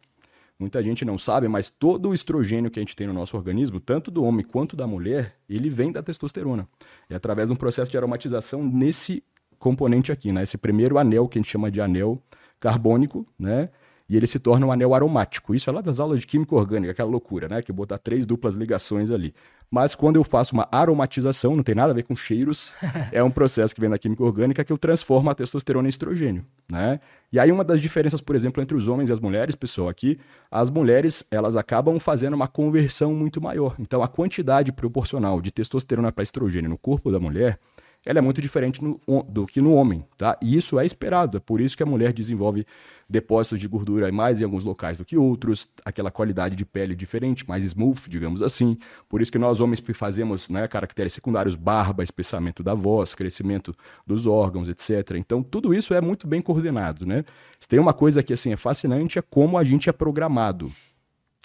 Muita 0.59 0.83
gente 0.83 1.05
não 1.07 1.19
sabe, 1.19 1.49
mas 1.49 1.71
todo 1.71 2.11
o 2.11 2.15
estrogênio 2.15 2.71
que 2.71 2.79
a 2.79 2.83
gente 2.83 2.95
tem 2.95 3.07
no 3.07 3.15
nosso 3.15 3.35
organismo, 3.37 3.81
tanto 3.81 4.11
do 4.11 4.23
homem 4.23 4.45
quanto 4.45 4.77
da 4.77 4.87
mulher, 4.87 5.37
ele 5.49 5.71
vem 5.71 5.91
da 5.91 6.03
testosterona. 6.03 6.69
É 7.09 7.15
através 7.15 7.49
de 7.49 7.55
um 7.55 7.57
processo 7.57 7.91
de 7.91 7.97
aromatização 7.97 8.63
nesse 8.63 9.25
componente 9.59 10.13
aqui, 10.13 10.33
né? 10.33 10.43
Esse 10.43 10.59
primeiro 10.59 10.99
anel 10.99 11.29
que 11.29 11.39
a 11.39 11.41
gente 11.41 11.51
chama 11.51 11.71
de 11.71 11.81
anel 11.81 12.23
carbônico, 12.61 13.27
né? 13.39 13.71
E 14.11 14.17
ele 14.17 14.27
se 14.27 14.41
torna 14.41 14.67
um 14.67 14.73
anel 14.73 14.93
aromático. 14.93 15.55
Isso 15.55 15.71
é 15.71 15.73
lá 15.73 15.81
das 15.81 16.01
aulas 16.01 16.19
de 16.19 16.27
química 16.27 16.53
orgânica, 16.57 16.91
aquela 16.91 17.09
loucura, 17.09 17.49
né? 17.49 17.63
Que 17.63 17.73
botar 17.73 17.97
três 17.97 18.27
duplas 18.27 18.57
ligações 18.57 19.09
ali. 19.09 19.33
Mas 19.71 19.95
quando 19.95 20.17
eu 20.17 20.25
faço 20.25 20.53
uma 20.53 20.69
aromatização, 20.73 21.55
não 21.55 21.63
tem 21.63 21.77
nada 21.77 21.93
a 21.93 21.95
ver 21.95 22.03
com 22.03 22.17
cheiros, 22.17 22.75
é 23.13 23.23
um 23.23 23.31
processo 23.31 23.73
que 23.73 23.81
vem 23.81 23.89
da 23.89 23.97
química 23.97 24.25
orgânica 24.25 24.65
que 24.65 24.73
eu 24.73 24.77
transformo 24.77 25.31
a 25.31 25.35
testosterona 25.35 25.87
em 25.87 25.91
estrogênio, 25.91 26.45
né? 26.69 26.99
E 27.33 27.39
aí 27.39 27.53
uma 27.53 27.63
das 27.63 27.81
diferenças, 27.81 28.21
por 28.21 28.35
exemplo, 28.35 28.61
entre 28.61 28.77
os 28.77 28.89
homens 28.89 29.11
e 29.11 29.13
as 29.13 29.21
mulheres, 29.21 29.55
pessoal, 29.55 29.89
aqui, 29.89 30.19
as 30.51 30.71
mulheres, 30.71 31.25
elas 31.31 31.55
acabam 31.55 32.01
fazendo 32.01 32.35
uma 32.35 32.49
conversão 32.49 33.15
muito 33.15 33.41
maior. 33.41 33.77
Então 33.79 34.03
a 34.03 34.09
quantidade 34.09 34.73
proporcional 34.73 35.41
de 35.41 35.53
testosterona 35.53 36.11
para 36.11 36.25
estrogênio 36.25 36.69
no 36.69 36.77
corpo 36.77 37.13
da 37.13 37.21
mulher 37.21 37.61
ela 38.07 38.19
é 38.19 38.23
muito 38.23 38.41
diferente 38.41 38.83
no, 38.83 38.99
do 39.29 39.47
que 39.47 39.61
no 39.61 39.75
homem, 39.75 40.05
tá? 40.17 40.39
E 40.43 40.57
isso 40.57 40.79
é 40.79 40.87
esperado, 40.87 41.37
é 41.37 41.41
por 41.41 41.61
isso 41.61 41.77
que 41.77 41.83
a 41.83 41.87
mulher 41.87 42.13
desenvolve 42.13 42.67
depósitos 43.07 43.61
de 43.61 43.69
gordura 43.69 44.11
mais 44.11 44.41
em 44.41 44.45
alguns 44.45 44.65
locais 44.65 44.97
do 44.97 45.05
que 45.05 45.19
outros, 45.19 45.69
aquela 45.85 46.11
qualidade 46.11 46.57
de 46.57 46.65
pele 46.65 46.95
diferente, 46.95 47.47
mais 47.47 47.63
smooth, 47.63 48.09
digamos 48.09 48.41
assim. 48.41 48.79
Por 49.09 49.21
isso 49.21 49.31
que 49.31 49.39
nós 49.39 49.61
homens 49.61 49.83
fazemos 49.93 50.49
né, 50.49 50.67
caracteres 50.67 51.13
secundários, 51.13 51.57
barba, 51.57 52.03
espessamento 52.03 52.63
da 52.63 52.75
voz, 52.75 53.15
crescimento 53.15 53.75
dos 54.07 54.27
órgãos, 54.27 54.69
etc. 54.69 55.17
Então, 55.17 55.43
tudo 55.43 55.75
isso 55.75 55.93
é 55.93 56.01
muito 56.01 56.27
bem 56.27 56.41
coordenado, 56.41 57.05
né? 57.05 57.25
Se 57.59 57.69
tem 57.69 57.79
uma 57.79 57.93
coisa 57.93 58.23
que 58.23 58.33
assim 58.33 58.53
é 58.53 58.57
fascinante 58.57 59.19
é 59.19 59.23
como 59.23 59.59
a 59.59 59.65
gente 59.65 59.91
é 59.91 59.93
programado. 59.93 60.71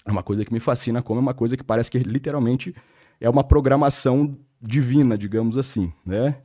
É 0.06 0.10
uma 0.10 0.22
coisa 0.22 0.44
que 0.44 0.52
me 0.52 0.60
fascina, 0.60 1.02
como 1.02 1.18
é 1.18 1.22
uma 1.22 1.34
coisa 1.34 1.56
que 1.56 1.64
parece 1.64 1.90
que 1.90 1.98
literalmente 1.98 2.74
é 3.20 3.28
uma 3.28 3.42
programação 3.42 4.38
divina, 4.60 5.16
digamos 5.16 5.58
assim, 5.58 5.92
né? 6.04 6.36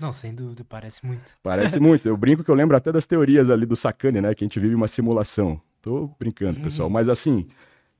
Não, 0.00 0.12
sem 0.12 0.34
dúvida, 0.34 0.64
parece 0.68 1.04
muito. 1.06 1.36
Parece 1.42 1.78
muito. 1.78 2.08
Eu 2.08 2.16
brinco 2.16 2.42
que 2.42 2.50
eu 2.50 2.54
lembro 2.54 2.76
até 2.76 2.90
das 2.90 3.06
teorias 3.06 3.48
ali 3.48 3.64
do 3.64 3.76
Sakane, 3.76 4.20
né? 4.20 4.34
Que 4.34 4.44
a 4.44 4.46
gente 4.46 4.58
vive 4.58 4.74
uma 4.74 4.88
simulação. 4.88 5.60
Tô 5.80 6.10
brincando, 6.18 6.60
pessoal. 6.60 6.90
Mas 6.90 7.08
assim, 7.08 7.46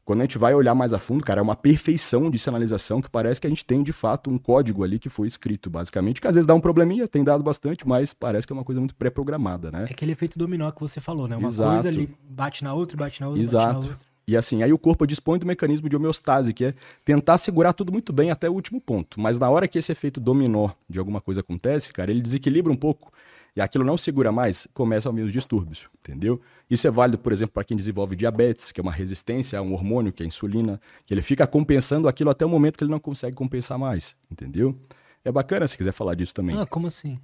quando 0.04 0.20
a 0.20 0.24
gente 0.24 0.36
vai 0.36 0.54
olhar 0.54 0.74
mais 0.74 0.92
a 0.92 0.98
fundo, 0.98 1.24
cara, 1.24 1.40
é 1.40 1.42
uma 1.42 1.56
perfeição 1.56 2.30
de 2.30 2.38
sinalização 2.38 3.00
que 3.00 3.08
parece 3.08 3.40
que 3.40 3.46
a 3.46 3.50
gente 3.50 3.64
tem 3.64 3.82
de 3.82 3.92
fato 3.92 4.28
um 4.28 4.36
código 4.36 4.84
ali 4.84 4.98
que 4.98 5.08
foi 5.08 5.26
escrito, 5.26 5.70
basicamente, 5.70 6.20
que 6.20 6.26
às 6.26 6.34
vezes 6.34 6.46
dá 6.46 6.54
um 6.54 6.60
probleminha, 6.60 7.08
tem 7.08 7.22
dado 7.24 7.42
bastante, 7.42 7.86
mas 7.86 8.12
parece 8.12 8.46
que 8.46 8.52
é 8.52 8.56
uma 8.56 8.64
coisa 8.64 8.80
muito 8.80 8.94
pré-programada, 8.94 9.70
né? 9.70 9.86
É 9.88 9.92
aquele 9.92 10.12
efeito 10.12 10.38
dominó 10.38 10.70
que 10.70 10.80
você 10.80 11.00
falou, 11.00 11.26
né? 11.26 11.36
Uma 11.36 11.48
Exato. 11.48 11.70
coisa 11.72 11.88
ali 11.88 12.14
bate 12.28 12.64
na 12.64 12.74
outra, 12.74 12.96
bate 12.96 13.20
na 13.20 13.28
outra, 13.28 13.42
Exato. 13.42 13.66
bate 13.66 13.86
na 13.86 13.92
outra. 13.92 14.13
E 14.26 14.36
assim, 14.36 14.62
aí 14.62 14.72
o 14.72 14.78
corpo 14.78 15.06
dispõe 15.06 15.38
do 15.38 15.46
mecanismo 15.46 15.88
de 15.88 15.96
homeostase, 15.96 16.54
que 16.54 16.66
é 16.66 16.74
tentar 17.04 17.38
segurar 17.38 17.72
tudo 17.72 17.92
muito 17.92 18.12
bem 18.12 18.30
até 18.30 18.48
o 18.48 18.52
último 18.52 18.80
ponto. 18.80 19.20
Mas 19.20 19.38
na 19.38 19.50
hora 19.50 19.68
que 19.68 19.78
esse 19.78 19.92
efeito 19.92 20.20
dominó 20.20 20.70
de 20.88 20.98
alguma 20.98 21.20
coisa 21.20 21.40
acontece, 21.40 21.92
cara, 21.92 22.10
ele 22.10 22.20
desequilibra 22.20 22.72
um 22.72 22.76
pouco 22.76 23.12
e 23.56 23.60
aquilo 23.60 23.84
não 23.84 23.96
segura 23.96 24.32
mais, 24.32 24.66
começam 24.74 25.12
a 25.12 25.14
vir 25.14 25.22
os 25.22 25.32
distúrbios, 25.32 25.88
entendeu? 26.00 26.40
Isso 26.68 26.88
é 26.88 26.90
válido, 26.90 27.18
por 27.18 27.32
exemplo, 27.32 27.54
para 27.54 27.62
quem 27.62 27.76
desenvolve 27.76 28.16
diabetes, 28.16 28.72
que 28.72 28.80
é 28.80 28.82
uma 28.82 28.90
resistência 28.90 29.58
a 29.58 29.62
um 29.62 29.72
hormônio, 29.72 30.12
que 30.12 30.22
é 30.22 30.24
a 30.24 30.26
insulina, 30.26 30.80
que 31.06 31.14
ele 31.14 31.22
fica 31.22 31.46
compensando 31.46 32.08
aquilo 32.08 32.30
até 32.30 32.44
o 32.44 32.48
momento 32.48 32.76
que 32.76 32.82
ele 32.82 32.90
não 32.90 32.98
consegue 32.98 33.36
compensar 33.36 33.78
mais, 33.78 34.16
entendeu? 34.30 34.76
É 35.24 35.30
bacana 35.30 35.68
se 35.68 35.76
quiser 35.76 35.92
falar 35.92 36.16
disso 36.16 36.34
também. 36.34 36.58
Ah, 36.58 36.66
como 36.66 36.88
assim? 36.88 37.18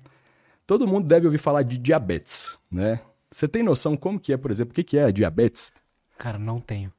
Todo 0.66 0.86
mundo 0.86 1.08
deve 1.08 1.26
ouvir 1.26 1.38
falar 1.38 1.62
de 1.64 1.76
diabetes, 1.76 2.56
né? 2.70 3.00
Você 3.28 3.48
tem 3.48 3.62
noção 3.62 3.96
como 3.96 4.18
que 4.18 4.32
é, 4.32 4.36
por 4.36 4.50
exemplo, 4.50 4.70
o 4.70 4.74
que, 4.74 4.84
que 4.84 4.98
é 4.98 5.10
diabetes? 5.10 5.72
Cara, 6.20 6.38
não 6.38 6.60
tenho. 6.60 6.92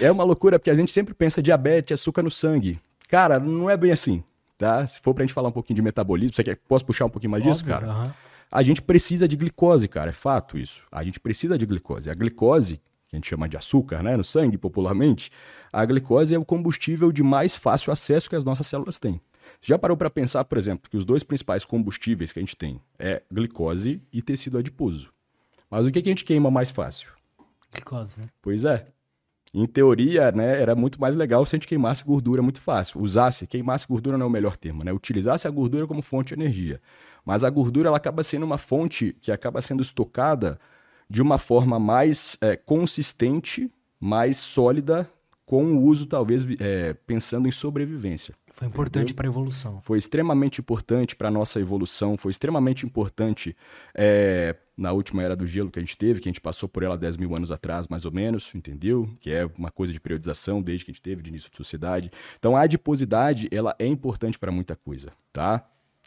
é 0.00 0.10
uma 0.10 0.24
loucura, 0.24 0.58
porque 0.58 0.70
a 0.70 0.74
gente 0.74 0.90
sempre 0.90 1.14
pensa 1.14 1.40
diabetes, 1.40 1.92
açúcar 1.92 2.24
no 2.24 2.30
sangue. 2.30 2.80
Cara, 3.08 3.38
não 3.38 3.70
é 3.70 3.76
bem 3.76 3.92
assim, 3.92 4.20
tá? 4.58 4.84
Se 4.84 5.00
for 5.00 5.14
pra 5.14 5.22
gente 5.22 5.32
falar 5.32 5.48
um 5.48 5.52
pouquinho 5.52 5.76
de 5.76 5.82
metabolismo, 5.82 6.34
você 6.34 6.42
quer, 6.42 6.56
posso 6.56 6.84
puxar 6.84 7.04
um 7.04 7.08
pouquinho 7.08 7.30
mais 7.30 7.46
Óbvio, 7.46 7.52
disso, 7.52 7.64
cara? 7.64 8.16
A 8.50 8.62
gente 8.64 8.82
precisa 8.82 9.28
de 9.28 9.36
glicose, 9.36 9.86
cara, 9.86 10.10
é 10.10 10.12
fato 10.12 10.58
isso. 10.58 10.82
A 10.90 11.04
gente 11.04 11.20
precisa 11.20 11.56
de 11.56 11.64
glicose. 11.64 12.10
A 12.10 12.14
glicose, 12.14 12.78
que 13.06 13.14
a 13.14 13.16
gente 13.16 13.28
chama 13.28 13.48
de 13.48 13.56
açúcar, 13.56 14.02
né, 14.02 14.16
no 14.16 14.24
sangue 14.24 14.58
popularmente, 14.58 15.30
a 15.72 15.84
glicose 15.84 16.34
é 16.34 16.38
o 16.38 16.44
combustível 16.44 17.12
de 17.12 17.22
mais 17.22 17.54
fácil 17.54 17.92
acesso 17.92 18.28
que 18.28 18.34
as 18.34 18.44
nossas 18.44 18.66
células 18.66 18.98
têm. 18.98 19.20
Já 19.60 19.78
parou 19.78 19.96
para 19.96 20.10
pensar, 20.10 20.44
por 20.46 20.58
exemplo, 20.58 20.90
que 20.90 20.96
os 20.96 21.04
dois 21.04 21.22
principais 21.22 21.64
combustíveis 21.64 22.32
que 22.32 22.40
a 22.40 22.42
gente 22.42 22.56
tem 22.56 22.80
é 22.98 23.22
glicose 23.30 24.02
e 24.12 24.20
tecido 24.20 24.58
adiposo. 24.58 25.12
Mas 25.70 25.86
o 25.86 25.92
que, 25.92 26.02
que 26.02 26.08
a 26.08 26.10
gente 26.10 26.24
queima 26.24 26.50
mais 26.50 26.72
fácil? 26.72 27.21
Glicose, 27.72 28.20
né? 28.20 28.28
Pois 28.40 28.64
é. 28.64 28.86
Em 29.54 29.66
teoria, 29.66 30.32
né, 30.32 30.60
era 30.62 30.74
muito 30.74 30.98
mais 30.98 31.14
legal 31.14 31.44
se 31.44 31.54
a 31.54 31.58
gente 31.58 31.68
queimasse 31.68 32.02
gordura 32.02 32.40
muito 32.40 32.60
fácil. 32.60 33.00
Usasse, 33.00 33.46
queimasse 33.46 33.86
gordura 33.86 34.16
não 34.16 34.24
é 34.24 34.28
o 34.28 34.32
melhor 34.32 34.56
termo, 34.56 34.82
né? 34.82 34.92
Utilizasse 34.92 35.46
a 35.46 35.50
gordura 35.50 35.86
como 35.86 36.00
fonte 36.00 36.34
de 36.34 36.40
energia. 36.40 36.80
Mas 37.24 37.44
a 37.44 37.50
gordura 37.50 37.88
ela 37.88 37.98
acaba 37.98 38.22
sendo 38.22 38.44
uma 38.44 38.56
fonte 38.56 39.14
que 39.20 39.30
acaba 39.30 39.60
sendo 39.60 39.82
estocada 39.82 40.58
de 41.08 41.20
uma 41.20 41.36
forma 41.36 41.78
mais 41.78 42.38
é, 42.40 42.56
consistente, 42.56 43.70
mais 44.00 44.38
sólida, 44.38 45.08
com 45.44 45.64
o 45.64 45.82
uso, 45.82 46.06
talvez, 46.06 46.46
é, 46.58 46.94
pensando 47.06 47.46
em 47.46 47.50
sobrevivência. 47.50 48.34
Foi 48.52 48.66
importante 48.66 49.12
para 49.12 49.26
a 49.26 49.30
evolução. 49.30 49.82
Foi 49.82 49.98
extremamente 49.98 50.62
importante 50.62 51.14
para 51.14 51.28
a 51.28 51.30
nossa 51.30 51.60
evolução, 51.60 52.16
foi 52.16 52.30
extremamente 52.30 52.86
importante 52.86 53.54
é, 53.94 54.56
na 54.76 54.92
última 54.92 55.22
era 55.22 55.36
do 55.36 55.46
gelo 55.46 55.70
que 55.70 55.78
a 55.78 55.82
gente 55.82 55.96
teve, 55.96 56.20
que 56.20 56.28
a 56.28 56.32
gente 56.32 56.40
passou 56.40 56.68
por 56.68 56.82
ela 56.82 56.96
10 56.96 57.16
mil 57.16 57.34
anos 57.36 57.50
atrás, 57.50 57.88
mais 57.88 58.04
ou 58.04 58.12
menos, 58.12 58.54
entendeu? 58.54 59.08
Que 59.20 59.30
é 59.30 59.46
uma 59.58 59.70
coisa 59.70 59.92
de 59.92 60.00
periodização 60.00 60.62
desde 60.62 60.84
que 60.84 60.90
a 60.90 60.94
gente 60.94 61.02
teve, 61.02 61.22
de 61.22 61.28
início 61.28 61.50
de 61.50 61.56
sociedade. 61.56 62.10
Então 62.38 62.56
a 62.56 62.62
adiposidade, 62.62 63.48
ela 63.52 63.74
é 63.78 63.86
importante 63.86 64.38
para 64.38 64.50
muita 64.50 64.74
coisa, 64.74 65.12
tá? 65.32 65.64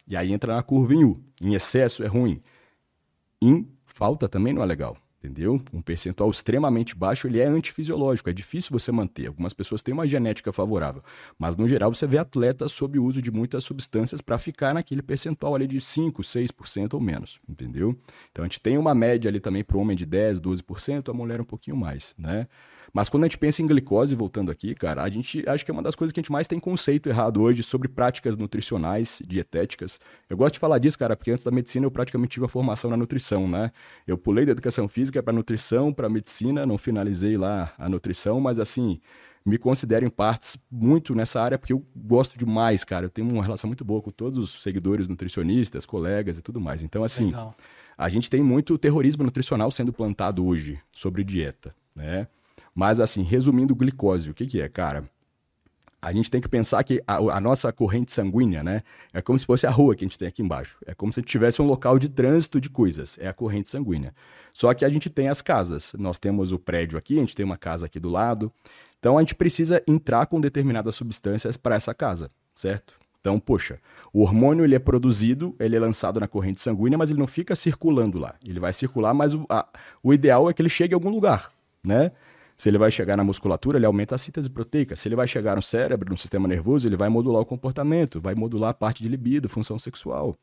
E 0.08 0.16
aí 0.16 0.32
entra 0.32 0.54
na 0.54 0.62
curva 0.62 0.94
em 0.94 1.04
U. 1.04 1.22
Em 1.40 1.54
excesso 1.54 2.02
é 2.02 2.06
ruim. 2.06 2.40
Em 3.40 3.68
falta 3.84 4.28
também 4.28 4.52
não 4.52 4.62
é 4.62 4.66
legal 4.66 4.96
entendeu? 5.26 5.60
Um 5.72 5.82
percentual 5.82 6.30
extremamente 6.30 6.94
baixo, 6.94 7.26
ele 7.26 7.40
é 7.40 7.46
antifisiológico, 7.46 8.30
é 8.30 8.32
difícil 8.32 8.70
você 8.72 8.92
manter. 8.92 9.26
Algumas 9.26 9.52
pessoas 9.52 9.82
têm 9.82 9.92
uma 9.92 10.06
genética 10.06 10.52
favorável, 10.52 11.02
mas 11.38 11.56
no 11.56 11.66
geral 11.66 11.92
você 11.92 12.06
vê 12.06 12.18
atletas 12.18 12.72
sob 12.72 12.98
o 12.98 13.04
uso 13.04 13.20
de 13.20 13.30
muitas 13.30 13.64
substâncias 13.64 14.20
para 14.20 14.38
ficar 14.38 14.72
naquele 14.72 15.02
percentual 15.02 15.54
ali 15.54 15.66
de 15.66 15.80
5, 15.80 16.22
6% 16.22 16.94
ou 16.94 17.00
menos, 17.00 17.40
entendeu? 17.48 17.96
Então 18.30 18.44
a 18.44 18.48
gente 18.48 18.60
tem 18.60 18.78
uma 18.78 18.94
média 18.94 19.28
ali 19.28 19.40
também 19.40 19.64
para 19.64 19.76
o 19.76 19.80
homem 19.80 19.96
de 19.96 20.06
10, 20.06 20.40
12%, 20.40 21.10
a 21.10 21.12
mulher 21.12 21.40
um 21.40 21.44
pouquinho 21.44 21.76
mais, 21.76 22.14
né? 22.16 22.46
Mas 22.96 23.10
quando 23.10 23.24
a 23.24 23.26
gente 23.26 23.36
pensa 23.36 23.60
em 23.60 23.66
glicose, 23.66 24.14
voltando 24.14 24.50
aqui, 24.50 24.74
cara, 24.74 25.02
a 25.02 25.10
gente 25.10 25.46
acho 25.46 25.62
que 25.62 25.70
é 25.70 25.74
uma 25.74 25.82
das 25.82 25.94
coisas 25.94 26.14
que 26.14 26.18
a 26.18 26.22
gente 26.22 26.32
mais 26.32 26.46
tem 26.46 26.58
conceito 26.58 27.10
errado 27.10 27.42
hoje 27.42 27.62
sobre 27.62 27.88
práticas 27.88 28.38
nutricionais, 28.38 29.20
dietéticas. 29.28 30.00
Eu 30.30 30.36
gosto 30.38 30.54
de 30.54 30.60
falar 30.60 30.78
disso, 30.78 30.98
cara, 30.98 31.14
porque 31.14 31.30
antes 31.30 31.44
da 31.44 31.50
medicina 31.50 31.84
eu 31.84 31.90
praticamente 31.90 32.30
tive 32.30 32.46
a 32.46 32.48
formação 32.48 32.88
na 32.90 32.96
nutrição, 32.96 33.46
né? 33.46 33.70
Eu 34.06 34.16
pulei 34.16 34.46
da 34.46 34.52
educação 34.52 34.88
física 34.88 35.22
para 35.22 35.30
nutrição, 35.30 35.92
para 35.92 36.08
medicina, 36.08 36.64
não 36.64 36.78
finalizei 36.78 37.36
lá 37.36 37.70
a 37.76 37.86
nutrição, 37.86 38.40
mas 38.40 38.58
assim, 38.58 38.98
me 39.44 39.58
considero 39.58 40.06
em 40.06 40.08
partes 40.08 40.56
muito 40.70 41.14
nessa 41.14 41.38
área 41.42 41.58
porque 41.58 41.74
eu 41.74 41.84
gosto 41.94 42.38
demais, 42.38 42.82
cara. 42.82 43.04
Eu 43.04 43.10
tenho 43.10 43.30
uma 43.30 43.42
relação 43.42 43.68
muito 43.68 43.84
boa 43.84 44.00
com 44.00 44.10
todos 44.10 44.38
os 44.38 44.62
seguidores 44.62 45.06
nutricionistas, 45.06 45.84
colegas 45.84 46.38
e 46.38 46.42
tudo 46.42 46.58
mais. 46.62 46.80
Então, 46.80 47.04
assim, 47.04 47.26
Legal. 47.26 47.54
a 47.98 48.08
gente 48.08 48.30
tem 48.30 48.42
muito 48.42 48.78
terrorismo 48.78 49.22
nutricional 49.22 49.70
sendo 49.70 49.92
plantado 49.92 50.46
hoje 50.46 50.80
sobre 50.90 51.22
dieta, 51.22 51.74
né? 51.94 52.26
Mas, 52.76 53.00
assim, 53.00 53.22
resumindo, 53.22 53.74
glicose, 53.74 54.28
o 54.28 54.34
que, 54.34 54.44
que 54.44 54.60
é, 54.60 54.68
cara? 54.68 55.08
A 56.00 56.12
gente 56.12 56.30
tem 56.30 56.42
que 56.42 56.48
pensar 56.48 56.84
que 56.84 57.02
a, 57.06 57.16
a, 57.16 57.40
nossa 57.40 57.72
corrente 57.72 58.12
sanguínea, 58.12 58.62
né? 58.62 58.82
É 59.14 59.22
como 59.22 59.38
se 59.38 59.46
fosse 59.46 59.66
a 59.66 59.70
rua 59.70 59.96
que 59.96 60.04
a 60.04 60.06
gente 60.06 60.18
tem 60.18 60.28
aqui 60.28 60.42
embaixo. 60.42 60.76
É 60.84 60.94
como 60.94 61.10
se 61.10 61.22
tivesse 61.22 61.62
um 61.62 61.66
local 61.66 61.98
de 61.98 62.10
trânsito 62.10 62.60
de 62.60 62.68
coisas. 62.68 63.16
É 63.18 63.28
a 63.28 63.32
corrente 63.32 63.70
sanguínea. 63.70 64.14
Só 64.52 64.74
que 64.74 64.84
a 64.84 64.90
gente 64.90 65.08
tem 65.08 65.28
as 65.28 65.40
casas. 65.40 65.94
Nós 65.98 66.18
temos 66.18 66.52
o 66.52 66.58
prédio 66.58 66.98
aqui, 66.98 67.16
a 67.16 67.20
gente 67.20 67.34
tem 67.34 67.46
uma 67.46 67.56
casa 67.56 67.86
aqui 67.86 67.98
do 67.98 68.10
lado. 68.10 68.52
Então 68.98 69.16
a 69.16 69.22
gente 69.22 69.34
precisa 69.34 69.82
entrar 69.88 70.26
com 70.26 70.38
determinadas 70.38 70.94
substâncias 70.94 71.56
para 71.56 71.76
essa 71.76 71.94
casa, 71.94 72.30
certo? 72.54 72.94
Então, 73.18 73.40
poxa, 73.40 73.80
o 74.12 74.20
hormônio 74.20 74.64
ele 74.64 74.74
é 74.74 74.78
produzido, 74.78 75.56
ele 75.58 75.74
é 75.74 75.80
lançado 75.80 76.20
na 76.20 76.28
corrente 76.28 76.60
sanguínea, 76.60 76.98
mas 76.98 77.10
ele 77.10 77.18
não 77.18 77.26
fica 77.26 77.56
circulando 77.56 78.18
lá. 78.18 78.34
Ele 78.44 78.60
vai 78.60 78.72
circular, 78.72 79.14
mas 79.14 79.34
o, 79.34 79.46
a, 79.48 79.66
o 80.02 80.12
ideal 80.12 80.48
é 80.48 80.52
que 80.52 80.62
ele 80.62 80.68
chegue 80.68 80.94
a 80.94 80.96
algum 80.96 81.10
lugar, 81.10 81.50
né? 81.82 82.12
Se 82.56 82.68
ele 82.68 82.78
vai 82.78 82.90
chegar 82.90 83.16
na 83.16 83.24
musculatura, 83.24 83.78
ele 83.78 83.86
aumenta 83.86 84.14
a 84.14 84.18
síntese 84.18 84.48
proteica. 84.48 84.96
Se 84.96 85.06
ele 85.08 85.16
vai 85.16 85.28
chegar 85.28 85.56
no 85.56 85.62
cérebro, 85.62 86.10
no 86.10 86.16
sistema 86.16 86.48
nervoso, 86.48 86.88
ele 86.88 86.96
vai 86.96 87.08
modular 87.08 87.42
o 87.42 87.46
comportamento, 87.46 88.20
vai 88.20 88.34
modular 88.34 88.70
a 88.70 88.74
parte 88.74 89.02
de 89.02 89.08
libido, 89.08 89.48
função 89.48 89.78
sexual. 89.78 90.34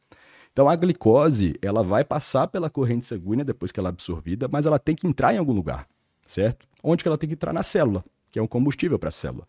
Então 0.52 0.69
a 0.69 0.76
glicose, 0.76 1.56
ela 1.62 1.84
vai 1.84 2.04
passar 2.04 2.47
pela 2.47 2.69
corrente 2.69 3.08
sanguínea 3.08 3.43
depois 3.43 3.71
que 3.71 3.80
ela 3.80 3.89
é 3.89 3.91
absorvida, 3.91 4.47
mas 4.47 4.67
ela 4.67 4.78
tem 4.78 4.95
que 4.95 5.08
entrar 5.08 5.34
em 5.34 5.39
algum 5.39 5.54
lugar, 5.54 5.88
certo? 6.28 6.67
Onde 6.84 7.04
que 7.04 7.08
ela 7.08 7.17
tem 7.17 7.28
que 7.28 7.34
entrar 7.34 7.52
na 7.52 7.63
célula, 7.63 8.06
que 8.30 8.38
é 8.38 8.41
um 8.41 8.47
combustível 8.47 8.99
para 8.99 9.10
a 9.10 9.12
célula. 9.12 9.47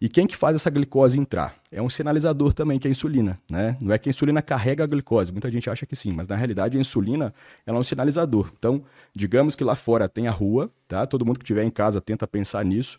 E 0.00 0.08
quem 0.08 0.26
que 0.26 0.34
faz 0.34 0.56
essa 0.56 0.70
glicose 0.70 1.18
entrar? 1.18 1.54
É 1.70 1.82
um 1.82 1.90
sinalizador 1.90 2.54
também, 2.54 2.78
que 2.78 2.88
é 2.88 2.90
a 2.90 2.90
insulina, 2.90 3.38
né? 3.50 3.76
Não 3.82 3.92
é 3.92 3.98
que 3.98 4.08
a 4.08 4.10
insulina 4.10 4.40
carrega 4.40 4.82
a 4.82 4.86
glicose, 4.86 5.30
muita 5.30 5.50
gente 5.50 5.68
acha 5.68 5.84
que 5.84 5.94
sim, 5.94 6.10
mas 6.10 6.26
na 6.26 6.36
realidade 6.36 6.78
a 6.78 6.80
insulina 6.80 7.34
ela 7.66 7.76
é 7.76 7.80
um 7.80 7.84
sinalizador. 7.84 8.50
Então, 8.58 8.82
digamos 9.14 9.54
que 9.54 9.62
lá 9.62 9.76
fora 9.76 10.08
tem 10.08 10.26
a 10.26 10.30
rua, 10.30 10.70
tá? 10.88 11.06
Todo 11.06 11.26
mundo 11.26 11.38
que 11.38 11.44
estiver 11.44 11.64
em 11.64 11.70
casa 11.70 12.00
tenta 12.00 12.26
pensar 12.26 12.64
nisso. 12.64 12.98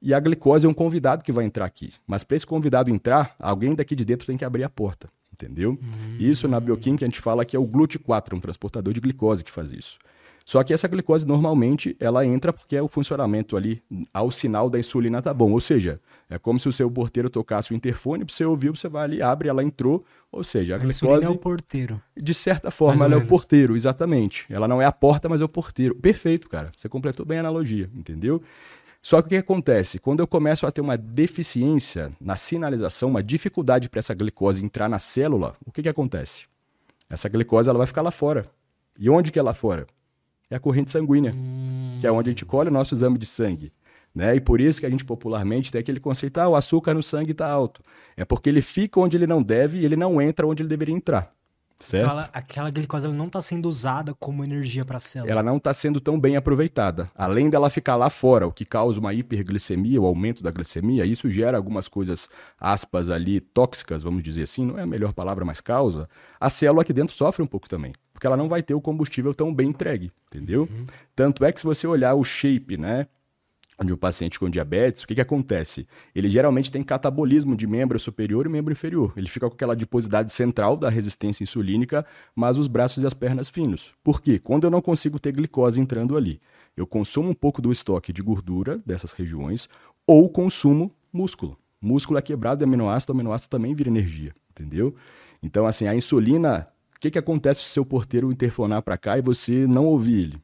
E 0.00 0.14
a 0.14 0.20
glicose 0.20 0.64
é 0.64 0.68
um 0.68 0.74
convidado 0.74 1.24
que 1.24 1.32
vai 1.32 1.44
entrar 1.44 1.64
aqui. 1.64 1.92
Mas 2.06 2.22
para 2.22 2.36
esse 2.36 2.46
convidado 2.46 2.88
entrar, 2.88 3.34
alguém 3.40 3.74
daqui 3.74 3.96
de 3.96 4.04
dentro 4.04 4.28
tem 4.28 4.36
que 4.36 4.44
abrir 4.44 4.62
a 4.62 4.68
porta, 4.68 5.08
entendeu? 5.32 5.72
Hum. 5.72 6.16
Isso 6.20 6.46
na 6.46 6.60
bioquímica 6.60 7.04
a 7.04 7.08
gente 7.08 7.20
fala 7.20 7.44
que 7.44 7.56
é 7.56 7.58
o 7.58 7.66
GLUT4, 7.66 8.34
um 8.34 8.40
transportador 8.40 8.94
de 8.94 9.00
glicose 9.00 9.42
que 9.42 9.50
faz 9.50 9.72
isso. 9.72 9.98
Só 10.48 10.64
que 10.64 10.72
essa 10.72 10.88
glicose 10.88 11.26
normalmente 11.26 11.94
ela 12.00 12.24
entra 12.24 12.54
porque 12.54 12.74
é 12.74 12.80
o 12.80 12.88
funcionamento 12.88 13.54
ali 13.54 13.82
ao 14.14 14.30
sinal 14.30 14.70
da 14.70 14.78
insulina 14.78 15.20
tá 15.20 15.34
bom. 15.34 15.52
Ou 15.52 15.60
seja, 15.60 16.00
é 16.26 16.38
como 16.38 16.58
se 16.58 16.66
o 16.66 16.72
seu 16.72 16.90
porteiro 16.90 17.28
tocasse 17.28 17.70
o 17.70 17.76
interfone, 17.76 18.24
você 18.26 18.46
ouviu, 18.46 18.74
você 18.74 18.88
vai 18.88 19.04
ali, 19.04 19.20
abre, 19.20 19.50
ela 19.50 19.62
entrou. 19.62 20.06
Ou 20.32 20.42
seja, 20.42 20.72
a, 20.72 20.76
a 20.76 20.78
glicose. 20.78 21.26
é 21.26 21.28
o 21.28 21.36
porteiro. 21.36 22.00
De 22.16 22.32
certa 22.32 22.70
forma, 22.70 23.04
ela 23.04 23.10
menos. 23.10 23.24
é 23.24 23.26
o 23.26 23.28
porteiro, 23.28 23.76
exatamente. 23.76 24.46
Ela 24.48 24.66
não 24.66 24.80
é 24.80 24.86
a 24.86 24.90
porta, 24.90 25.28
mas 25.28 25.42
é 25.42 25.44
o 25.44 25.48
porteiro. 25.50 25.94
Perfeito, 25.94 26.48
cara. 26.48 26.72
Você 26.74 26.88
completou 26.88 27.26
bem 27.26 27.36
a 27.36 27.40
analogia, 27.42 27.90
entendeu? 27.94 28.40
Só 29.02 29.20
que 29.20 29.26
o 29.26 29.28
que 29.28 29.36
acontece? 29.36 29.98
Quando 29.98 30.20
eu 30.20 30.26
começo 30.26 30.66
a 30.66 30.72
ter 30.72 30.80
uma 30.80 30.96
deficiência 30.96 32.10
na 32.18 32.36
sinalização, 32.36 33.10
uma 33.10 33.22
dificuldade 33.22 33.90
para 33.90 33.98
essa 33.98 34.14
glicose 34.14 34.64
entrar 34.64 34.88
na 34.88 34.98
célula, 34.98 35.56
o 35.66 35.70
que, 35.70 35.82
que 35.82 35.90
acontece? 35.90 36.46
Essa 37.10 37.28
glicose 37.28 37.68
ela 37.68 37.76
vai 37.76 37.86
ficar 37.86 38.00
lá 38.00 38.10
fora. 38.10 38.46
E 38.98 39.10
onde 39.10 39.30
que 39.30 39.38
é 39.38 39.42
lá 39.42 39.52
fora? 39.52 39.86
É 40.50 40.56
a 40.56 40.60
corrente 40.60 40.90
sanguínea, 40.90 41.32
hum. 41.34 41.98
que 42.00 42.06
é 42.06 42.12
onde 42.12 42.30
a 42.30 42.32
gente 42.32 42.44
colhe 42.44 42.68
o 42.68 42.72
nosso 42.72 42.94
exame 42.94 43.18
de 43.18 43.26
sangue. 43.26 43.72
Né? 44.14 44.36
E 44.36 44.40
por 44.40 44.60
isso 44.60 44.80
que 44.80 44.86
a 44.86 44.90
gente 44.90 45.04
popularmente 45.04 45.70
tem 45.70 45.80
aquele 45.80 46.00
conceito, 46.00 46.38
ah, 46.38 46.48
o 46.48 46.56
açúcar 46.56 46.94
no 46.94 47.02
sangue 47.02 47.32
está 47.32 47.48
alto. 47.48 47.82
É 48.16 48.24
porque 48.24 48.48
ele 48.48 48.62
fica 48.62 48.98
onde 48.98 49.16
ele 49.16 49.26
não 49.26 49.42
deve 49.42 49.78
e 49.78 49.84
ele 49.84 49.96
não 49.96 50.20
entra 50.20 50.46
onde 50.46 50.62
ele 50.62 50.68
deveria 50.68 50.94
entrar. 50.94 51.32
Certo? 51.80 52.02
Então 52.02 52.18
ela, 52.18 52.28
aquela 52.32 52.70
glicose 52.70 53.06
ela 53.06 53.14
não 53.14 53.26
está 53.26 53.40
sendo 53.40 53.68
usada 53.68 54.12
como 54.14 54.42
energia 54.42 54.84
para 54.84 54.96
a 54.96 55.00
célula. 55.00 55.30
Ela 55.30 55.42
não 55.44 55.58
está 55.58 55.72
sendo 55.72 56.00
tão 56.00 56.18
bem 56.18 56.34
aproveitada. 56.34 57.08
Além 57.14 57.48
dela 57.48 57.70
ficar 57.70 57.94
lá 57.94 58.10
fora, 58.10 58.48
o 58.48 58.52
que 58.52 58.64
causa 58.64 58.98
uma 58.98 59.14
hiperglicemia, 59.14 60.00
o 60.00 60.06
aumento 60.06 60.42
da 60.42 60.50
glicemia, 60.50 61.06
isso 61.06 61.30
gera 61.30 61.56
algumas 61.56 61.86
coisas, 61.86 62.28
aspas 62.60 63.10
ali, 63.10 63.38
tóxicas, 63.38 64.02
vamos 64.02 64.24
dizer 64.24 64.42
assim, 64.42 64.66
não 64.66 64.76
é 64.76 64.82
a 64.82 64.86
melhor 64.86 65.12
palavra, 65.12 65.44
mas 65.44 65.60
causa. 65.60 66.08
A 66.40 66.50
célula 66.50 66.82
aqui 66.82 66.92
dentro 66.92 67.14
sofre 67.14 67.44
um 67.44 67.46
pouco 67.46 67.68
também 67.68 67.92
porque 68.18 68.26
ela 68.26 68.36
não 68.36 68.48
vai 68.48 68.64
ter 68.64 68.74
o 68.74 68.80
combustível 68.80 69.32
tão 69.32 69.54
bem 69.54 69.68
entregue, 69.68 70.10
entendeu? 70.26 70.62
Uhum. 70.62 70.86
Tanto 71.14 71.44
é 71.44 71.52
que 71.52 71.60
se 71.60 71.64
você 71.64 71.86
olhar 71.86 72.14
o 72.14 72.24
shape, 72.24 72.76
né, 72.76 73.06
de 73.84 73.92
um 73.92 73.96
paciente 73.96 74.40
com 74.40 74.50
diabetes, 74.50 75.04
o 75.04 75.06
que, 75.06 75.14
que 75.14 75.20
acontece? 75.20 75.86
Ele 76.12 76.28
geralmente 76.28 76.68
tem 76.68 76.82
catabolismo 76.82 77.54
de 77.54 77.64
membro 77.64 77.96
superior 77.96 78.44
e 78.44 78.48
membro 78.48 78.72
inferior. 78.72 79.12
Ele 79.16 79.28
fica 79.28 79.48
com 79.48 79.54
aquela 79.54 79.74
adiposidade 79.74 80.32
central 80.32 80.76
da 80.76 80.88
resistência 80.88 81.44
insulínica, 81.44 82.04
mas 82.34 82.58
os 82.58 82.66
braços 82.66 83.04
e 83.04 83.06
as 83.06 83.14
pernas 83.14 83.48
finos. 83.48 83.94
Por 84.02 84.20
quê? 84.20 84.40
Quando 84.40 84.64
eu 84.64 84.70
não 84.70 84.82
consigo 84.82 85.20
ter 85.20 85.30
glicose 85.30 85.80
entrando 85.80 86.16
ali, 86.16 86.40
eu 86.76 86.88
consumo 86.88 87.30
um 87.30 87.34
pouco 87.34 87.62
do 87.62 87.70
estoque 87.70 88.12
de 88.12 88.20
gordura 88.20 88.82
dessas 88.84 89.12
regiões 89.12 89.68
ou 90.04 90.28
consumo 90.28 90.92
músculo. 91.12 91.56
Músculo 91.80 92.18
é 92.18 92.22
quebrado 92.22 92.58
de 92.58 92.64
aminoácido, 92.64 93.12
aminoácido 93.12 93.48
também 93.48 93.76
vira 93.76 93.88
energia, 93.88 94.34
entendeu? 94.50 94.96
Então, 95.40 95.68
assim, 95.68 95.86
a 95.86 95.94
insulina 95.94 96.66
o 96.98 97.00
que, 97.00 97.12
que 97.12 97.18
acontece 97.18 97.60
se 97.60 97.66
o 97.66 97.70
seu 97.70 97.86
porteiro 97.86 98.32
interfonar 98.32 98.82
para 98.82 98.98
cá 98.98 99.16
e 99.16 99.22
você 99.22 99.68
não 99.68 99.86
ouvir 99.86 100.20
ele? 100.20 100.42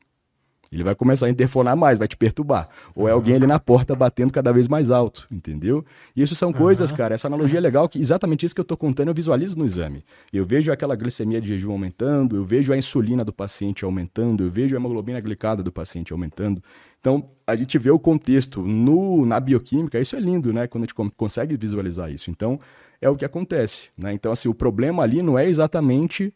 Ele 0.70 0.84
vai 0.84 0.94
começar 0.94 1.26
a 1.26 1.30
interfonar 1.30 1.76
mais, 1.76 1.98
vai 1.98 2.06
te 2.06 2.16
perturbar. 2.16 2.68
Ou 2.94 3.08
é 3.08 3.12
alguém 3.12 3.34
ali 3.34 3.46
na 3.46 3.58
porta 3.58 3.94
batendo 3.94 4.32
cada 4.32 4.52
vez 4.52 4.68
mais 4.68 4.90
alto, 4.90 5.26
entendeu? 5.30 5.84
E 6.14 6.22
isso 6.22 6.36
são 6.36 6.52
coisas, 6.52 6.90
uhum. 6.90 6.96
cara, 6.96 7.14
essa 7.14 7.26
analogia 7.26 7.58
é 7.58 7.60
legal, 7.60 7.88
que 7.88 8.00
exatamente 8.00 8.46
isso 8.46 8.54
que 8.54 8.60
eu 8.60 8.64
estou 8.64 8.76
contando 8.76 9.08
eu 9.08 9.14
visualizo 9.14 9.58
no 9.58 9.64
exame. 9.64 10.04
Eu 10.32 10.44
vejo 10.44 10.70
aquela 10.70 10.94
glicemia 10.94 11.40
de 11.40 11.48
jejum 11.48 11.72
aumentando, 11.72 12.36
eu 12.36 12.44
vejo 12.44 12.72
a 12.72 12.76
insulina 12.76 13.24
do 13.24 13.33
paciente 13.33 13.85
aumentando, 13.85 14.44
eu 14.44 14.50
vejo 14.50 14.76
a 14.76 14.79
hemoglobina 14.79 15.20
glicada 15.20 15.60
do 15.60 15.72
paciente 15.72 16.12
aumentando. 16.12 16.62
Então, 17.00 17.31
a 17.46 17.54
gente 17.56 17.79
vê 17.79 17.90
o 17.90 17.98
contexto 17.98 18.62
no, 18.62 19.26
na 19.26 19.40
bioquímica, 19.40 20.00
isso 20.00 20.14
é 20.14 20.20
lindo, 20.20 20.52
né? 20.52 20.68
Quando 20.68 20.85
a 20.85 20.87
gente 20.87 20.94
consegue 21.16 21.56
visualizar 21.56 22.12
isso. 22.12 22.31
Então, 22.31 22.60
é 23.00 23.08
o 23.08 23.16
que 23.16 23.24
acontece, 23.24 23.90
né? 23.96 24.12
Então, 24.12 24.33
assim, 24.33 24.48
o 24.48 24.54
problema 24.54 25.02
ali 25.02 25.20
não 25.20 25.38
é 25.38 25.46
exatamente 25.46 26.33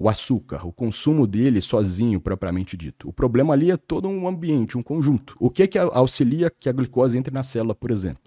o 0.00 0.08
açúcar, 0.08 0.66
o 0.66 0.72
consumo 0.72 1.26
dele 1.26 1.60
sozinho, 1.60 2.18
propriamente 2.18 2.74
dito. 2.74 3.06
O 3.06 3.12
problema 3.12 3.52
ali 3.52 3.70
é 3.70 3.76
todo 3.76 4.08
um 4.08 4.26
ambiente, 4.26 4.78
um 4.78 4.82
conjunto. 4.82 5.36
O 5.38 5.50
que, 5.50 5.66
que 5.66 5.78
auxilia 5.78 6.50
que 6.50 6.70
a 6.70 6.72
glicose 6.72 7.18
entre 7.18 7.34
na 7.34 7.42
célula, 7.42 7.74
por 7.74 7.90
exemplo? 7.90 8.22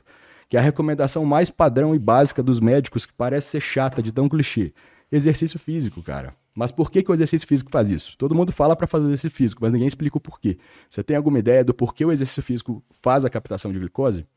Que 0.47 0.55
é 0.55 0.59
a 0.59 0.63
recomendação 0.63 1.25
mais 1.25 1.49
padrão 1.49 1.95
e 1.95 1.99
básica 1.99 2.43
dos 2.43 2.59
médicos, 2.59 3.07
que 3.07 3.13
parece 3.13 3.47
ser 3.47 3.59
chata 3.59 4.03
de 4.03 4.11
tão 4.11 4.29
clichê. 4.29 4.71
Exercício 5.11 5.57
físico, 5.57 6.03
cara. 6.03 6.35
Mas 6.55 6.71
por 6.71 6.91
que, 6.91 7.01
que 7.01 7.09
o 7.09 7.13
exercício 7.15 7.47
físico 7.47 7.71
faz 7.71 7.89
isso? 7.89 8.15
Todo 8.19 8.35
mundo 8.35 8.51
fala 8.51 8.75
para 8.75 8.85
fazer 8.85 9.05
exercício 9.05 9.31
físico, 9.31 9.63
mas 9.63 9.71
ninguém 9.71 9.87
explica 9.87 10.15
o 10.15 10.21
porquê. 10.21 10.59
Você 10.87 11.01
tem 11.01 11.17
alguma 11.17 11.39
ideia 11.39 11.63
do 11.63 11.73
porquê 11.73 12.05
o 12.05 12.11
exercício 12.11 12.43
físico 12.43 12.83
faz 13.01 13.25
a 13.25 13.31
captação 13.31 13.73
de 13.73 13.79
glicose? 13.79 14.27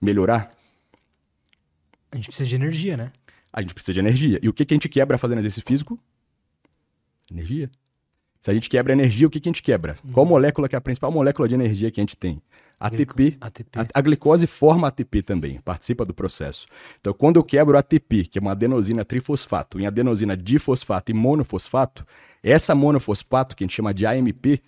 Melhorar? 0.00 0.50
A 2.10 2.16
gente 2.16 2.28
precisa 2.28 2.48
de 2.48 2.54
energia, 2.54 2.96
né? 2.96 3.12
A 3.52 3.60
gente 3.60 3.74
precisa 3.74 3.92
de 3.92 4.00
energia. 4.00 4.40
E 4.42 4.48
o 4.48 4.52
que, 4.54 4.64
que 4.64 4.72
a 4.72 4.76
gente 4.76 4.88
quebra 4.88 5.18
fazendo 5.18 5.40
exercício 5.40 5.66
físico? 5.66 6.00
Energia. 7.30 7.70
Se 8.40 8.50
a 8.50 8.54
gente 8.54 8.68
quebra 8.68 8.92
energia, 8.92 9.26
o 9.26 9.30
que, 9.30 9.40
que 9.40 9.48
a 9.48 9.50
gente 9.50 9.62
quebra? 9.62 9.96
Uhum. 10.04 10.12
Qual 10.12 10.26
molécula 10.26 10.68
que 10.68 10.76
é 10.76 10.78
a 10.78 10.80
principal 10.80 11.10
molécula 11.10 11.48
de 11.48 11.54
energia 11.54 11.90
que 11.90 12.00
a 12.00 12.02
gente 12.02 12.16
tem? 12.16 12.40
ATP. 12.78 13.36
ATP. 13.40 13.78
A, 13.78 13.86
a, 13.98 14.00
glicose 14.00 14.46
forma 14.46 14.86
ATP 14.86 15.22
também, 15.22 15.60
participa 15.64 16.04
do 16.04 16.14
processo. 16.14 16.66
Então, 17.00 17.12
quando 17.12 17.36
eu 17.36 17.42
quebro 17.42 17.76
ATP, 17.76 18.26
que 18.26 18.38
é 18.38 18.40
uma 18.40 18.52
adenosina 18.52 19.04
trifosfato, 19.04 19.80
em 19.80 19.86
adenosina 19.86 20.36
difosfato 20.36 21.10
e 21.10 21.14
monofosfato, 21.14 22.06
essa 22.42 22.74
monofosfato, 22.74 23.56
que 23.56 23.64
a 23.64 23.66
gente 23.66 23.74
chama 23.74 23.92
de 23.92 24.06
AMP, 24.06 24.62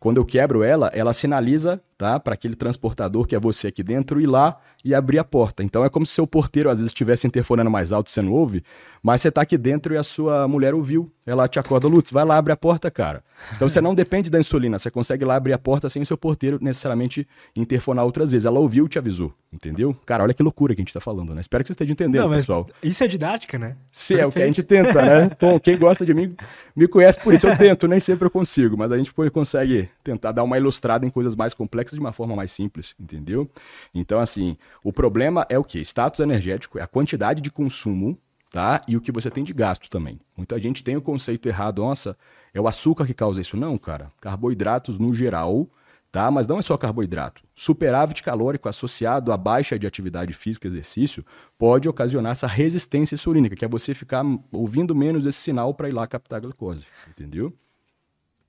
quando 0.00 0.16
eu 0.16 0.24
quebro 0.24 0.62
ela, 0.62 0.90
ela 0.94 1.12
sinaliza 1.12 1.80
tá, 2.00 2.18
para 2.18 2.32
aquele 2.32 2.54
transportador 2.54 3.26
que 3.26 3.36
é 3.36 3.38
você 3.38 3.66
aqui 3.66 3.82
dentro 3.82 4.22
ir 4.22 4.26
lá 4.26 4.56
e 4.82 4.94
abrir 4.94 5.18
a 5.18 5.24
porta. 5.24 5.62
Então 5.62 5.84
é 5.84 5.90
como 5.90 6.06
se 6.06 6.14
seu 6.14 6.26
porteiro 6.26 6.70
às 6.70 6.78
vezes 6.78 6.88
estivesse 6.88 7.26
interfonando 7.26 7.70
mais 7.70 7.92
alto, 7.92 8.10
você 8.10 8.22
não 8.22 8.32
ouve, 8.32 8.64
mas 9.02 9.20
você 9.20 9.28
está 9.28 9.42
aqui 9.42 9.58
dentro 9.58 9.92
e 9.92 9.98
a 9.98 10.02
sua 10.02 10.48
mulher 10.48 10.74
ouviu. 10.74 11.12
Ela 11.26 11.46
te 11.46 11.58
acorda, 11.58 11.86
Lutz, 11.86 12.10
vai 12.10 12.24
lá, 12.24 12.38
abre 12.38 12.52
a 12.52 12.56
porta, 12.56 12.90
cara. 12.90 13.22
Então 13.54 13.68
você 13.68 13.80
não 13.80 13.94
depende 13.94 14.30
da 14.30 14.40
insulina, 14.40 14.78
você 14.78 14.90
consegue 14.90 15.24
lá 15.24 15.36
abrir 15.36 15.52
a 15.52 15.58
porta 15.58 15.88
sem 15.88 16.00
o 16.00 16.06
seu 16.06 16.16
porteiro 16.16 16.58
necessariamente 16.60 17.28
interfonar 17.54 18.04
outras 18.04 18.30
vezes. 18.30 18.46
Ela 18.46 18.58
ouviu 18.58 18.86
e 18.86 18.88
te 18.88 18.98
avisou, 18.98 19.32
entendeu? 19.52 19.94
Cara, 20.06 20.24
olha 20.24 20.32
que 20.32 20.42
loucura 20.42 20.74
que 20.74 20.80
a 20.80 20.82
gente 20.82 20.88
está 20.88 21.00
falando, 21.00 21.34
né? 21.34 21.42
Espero 21.42 21.62
que 21.62 21.68
você 21.68 21.74
esteja 21.74 21.92
entendendo, 21.92 22.22
não, 22.22 22.30
pessoal. 22.30 22.66
Isso 22.82 23.04
é 23.04 23.06
didática, 23.06 23.58
né? 23.58 23.76
Sim, 23.92 24.14
é 24.14 24.26
o 24.26 24.32
que 24.32 24.42
a 24.42 24.46
gente 24.46 24.62
tenta, 24.62 25.02
né? 25.02 25.30
Bom, 25.38 25.60
quem 25.60 25.78
gosta 25.78 26.04
de 26.04 26.14
mim 26.14 26.34
me 26.74 26.88
conhece 26.88 27.20
por 27.20 27.34
isso. 27.34 27.46
Eu 27.46 27.56
tento, 27.56 27.86
nem 27.86 28.00
sempre 28.00 28.26
eu 28.26 28.30
consigo, 28.30 28.76
mas 28.76 28.90
a 28.90 28.96
gente 28.96 29.12
consegue 29.30 29.88
tentar 30.02 30.32
dar 30.32 30.42
uma 30.42 30.56
ilustrada 30.56 31.06
em 31.06 31.10
coisas 31.10 31.36
mais 31.36 31.54
complexas 31.54 31.89
de 31.94 32.00
uma 32.00 32.12
forma 32.12 32.36
mais 32.36 32.50
simples, 32.50 32.94
entendeu? 32.98 33.50
Então, 33.94 34.20
assim, 34.20 34.56
o 34.82 34.92
problema 34.92 35.46
é 35.48 35.58
o 35.58 35.64
que? 35.64 35.80
Status 35.80 36.20
energético, 36.20 36.78
é 36.78 36.82
a 36.82 36.86
quantidade 36.86 37.40
de 37.40 37.50
consumo, 37.50 38.18
tá? 38.50 38.82
E 38.86 38.96
o 38.96 39.00
que 39.00 39.12
você 39.12 39.30
tem 39.30 39.44
de 39.44 39.52
gasto 39.52 39.88
também. 39.88 40.20
Muita 40.36 40.58
gente 40.58 40.82
tem 40.82 40.96
o 40.96 41.02
conceito 41.02 41.48
errado, 41.48 41.82
nossa, 41.82 42.16
é 42.52 42.60
o 42.60 42.68
açúcar 42.68 43.06
que 43.06 43.14
causa 43.14 43.40
isso. 43.40 43.56
Não, 43.56 43.78
cara. 43.78 44.10
Carboidratos 44.20 44.98
no 44.98 45.14
geral, 45.14 45.68
tá? 46.10 46.30
Mas 46.30 46.46
não 46.46 46.58
é 46.58 46.62
só 46.62 46.76
carboidrato. 46.76 47.42
Superávit 47.54 48.22
calórico 48.22 48.68
associado 48.68 49.32
à 49.32 49.36
baixa 49.36 49.78
de 49.78 49.86
atividade 49.86 50.32
física, 50.32 50.66
exercício, 50.66 51.24
pode 51.58 51.88
ocasionar 51.88 52.32
essa 52.32 52.46
resistência 52.46 53.14
insulínica, 53.14 53.56
que 53.56 53.64
é 53.64 53.68
você 53.68 53.94
ficar 53.94 54.24
ouvindo 54.52 54.94
menos 54.94 55.24
esse 55.26 55.38
sinal 55.38 55.72
para 55.72 55.88
ir 55.88 55.92
lá 55.92 56.06
captar 56.06 56.38
a 56.38 56.40
glicose, 56.40 56.86
entendeu? 57.08 57.54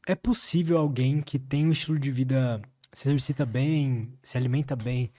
É 0.08 0.16
possível 0.16 0.78
alguém 0.78 1.22
que 1.22 1.38
tem 1.38 1.68
um 1.68 1.72
estilo 1.72 2.00
de 2.00 2.12
vida 2.12 2.60
se 2.94 3.10
exercita 3.10 3.46
bem, 3.46 4.14
se 4.22 4.38
alimenta 4.38 4.76
bem, 4.76 5.12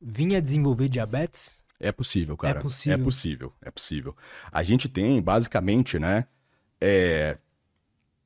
vinha 0.00 0.40
desenvolver 0.40 0.88
diabetes? 0.88 1.64
É 1.78 1.92
possível, 1.92 2.36
cara. 2.36 2.58
É 2.58 2.62
possível. 2.62 2.98
É 2.98 3.04
possível, 3.04 3.52
é 3.62 3.70
possível. 3.70 4.16
A 4.50 4.62
gente 4.62 4.88
tem, 4.88 5.20
basicamente, 5.20 5.98
né, 5.98 6.26
é, 6.80 7.38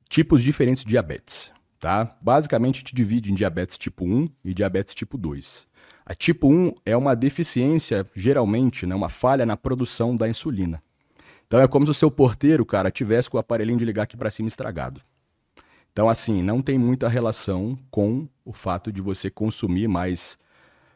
tipos 0.09 0.41
diferentes 0.41 0.83
de 0.83 0.89
diabetes, 0.89 1.51
tá? 1.79 2.17
Basicamente, 2.21 2.75
a 2.75 2.79
gente 2.79 2.95
divide 2.95 3.31
em 3.31 3.35
diabetes 3.35 3.77
tipo 3.77 4.05
1 4.05 4.29
e 4.43 4.53
diabetes 4.53 4.93
tipo 4.93 5.17
2. 5.17 5.67
A 6.05 6.15
tipo 6.15 6.49
1 6.49 6.73
é 6.85 6.95
uma 6.95 7.15
deficiência, 7.15 8.05
geralmente, 8.15 8.85
né, 8.85 8.95
uma 8.95 9.09
falha 9.09 9.45
na 9.45 9.57
produção 9.57 10.15
da 10.15 10.27
insulina. 10.27 10.81
Então 11.45 11.59
é 11.59 11.67
como 11.67 11.85
se 11.85 11.91
o 11.91 11.93
seu 11.93 12.09
porteiro, 12.09 12.65
cara, 12.65 12.89
tivesse 12.89 13.29
com 13.29 13.35
o 13.35 13.39
aparelhinho 13.39 13.77
de 13.77 13.83
ligar 13.83 14.03
aqui 14.03 14.15
para 14.15 14.31
cima 14.31 14.47
estragado. 14.47 15.01
Então, 15.91 16.07
assim, 16.07 16.41
não 16.41 16.61
tem 16.61 16.77
muita 16.77 17.09
relação 17.09 17.77
com 17.89 18.25
o 18.45 18.53
fato 18.53 18.91
de 18.91 19.01
você 19.01 19.29
consumir 19.29 19.87
mais 19.87 20.37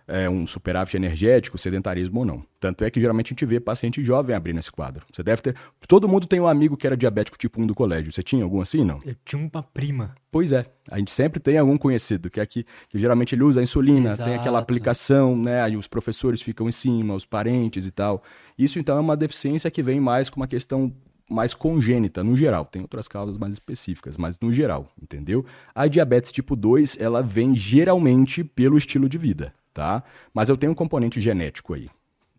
é, 0.07 0.29
um 0.29 0.45
superávit 0.45 0.95
energético, 0.95 1.57
sedentarismo 1.57 2.19
ou 2.19 2.25
não. 2.25 2.45
Tanto 2.59 2.83
é 2.83 2.89
que 2.91 2.99
geralmente 2.99 3.27
a 3.27 3.33
gente 3.33 3.45
vê 3.45 3.59
paciente 3.59 4.03
jovem 4.03 4.35
abrindo 4.35 4.59
esse 4.59 4.71
quadro. 4.71 5.05
Você 5.11 5.23
deve 5.23 5.41
ter. 5.41 5.55
Todo 5.87 6.07
mundo 6.07 6.27
tem 6.27 6.39
um 6.39 6.47
amigo 6.47 6.77
que 6.77 6.85
era 6.85 6.95
diabético 6.95 7.37
tipo 7.37 7.61
1 7.61 7.67
do 7.67 7.75
colégio. 7.75 8.11
Você 8.11 8.21
tinha 8.21 8.43
algum 8.43 8.61
assim, 8.61 8.83
não? 8.83 8.99
Eu 9.05 9.15
tinha 9.25 9.41
uma 9.41 9.63
prima. 9.63 10.13
Pois 10.31 10.51
é. 10.51 10.65
A 10.89 10.99
gente 10.99 11.11
sempre 11.11 11.39
tem 11.39 11.57
algum 11.57 11.77
conhecido 11.77 12.29
que 12.29 12.39
aqui, 12.39 12.65
que 12.89 12.97
geralmente 12.97 13.33
ele 13.33 13.43
usa 13.43 13.59
a 13.59 13.63
insulina, 13.63 14.11
Exato. 14.11 14.29
tem 14.29 14.37
aquela 14.37 14.59
aplicação, 14.59 15.35
né? 15.35 15.61
Aí 15.61 15.75
os 15.75 15.87
professores 15.87 16.41
ficam 16.41 16.69
em 16.69 16.71
cima, 16.71 17.15
os 17.15 17.25
parentes 17.25 17.85
e 17.85 17.91
tal. 17.91 18.23
Isso 18.57 18.77
então 18.77 18.97
é 18.97 19.01
uma 19.01 19.17
deficiência 19.17 19.71
que 19.71 19.81
vem 19.81 19.99
mais 19.99 20.29
com 20.29 20.39
uma 20.39 20.47
questão 20.47 20.93
mais 21.29 21.53
congênita, 21.53 22.23
no 22.23 22.37
geral. 22.37 22.65
Tem 22.65 22.81
outras 22.81 23.07
causas 23.07 23.37
mais 23.37 23.53
específicas, 23.53 24.17
mas 24.17 24.39
no 24.39 24.51
geral, 24.51 24.87
entendeu? 25.01 25.45
A 25.73 25.87
diabetes 25.87 26.31
tipo 26.31 26.55
2, 26.55 26.97
ela 26.99 27.21
vem 27.21 27.55
geralmente 27.55 28.43
pelo 28.43 28.77
estilo 28.77 29.09
de 29.09 29.17
vida, 29.17 29.53
tá? 29.73 30.03
Mas 30.33 30.49
eu 30.49 30.57
tenho 30.57 30.71
um 30.71 30.75
componente 30.75 31.19
genético 31.19 31.73
aí, 31.73 31.89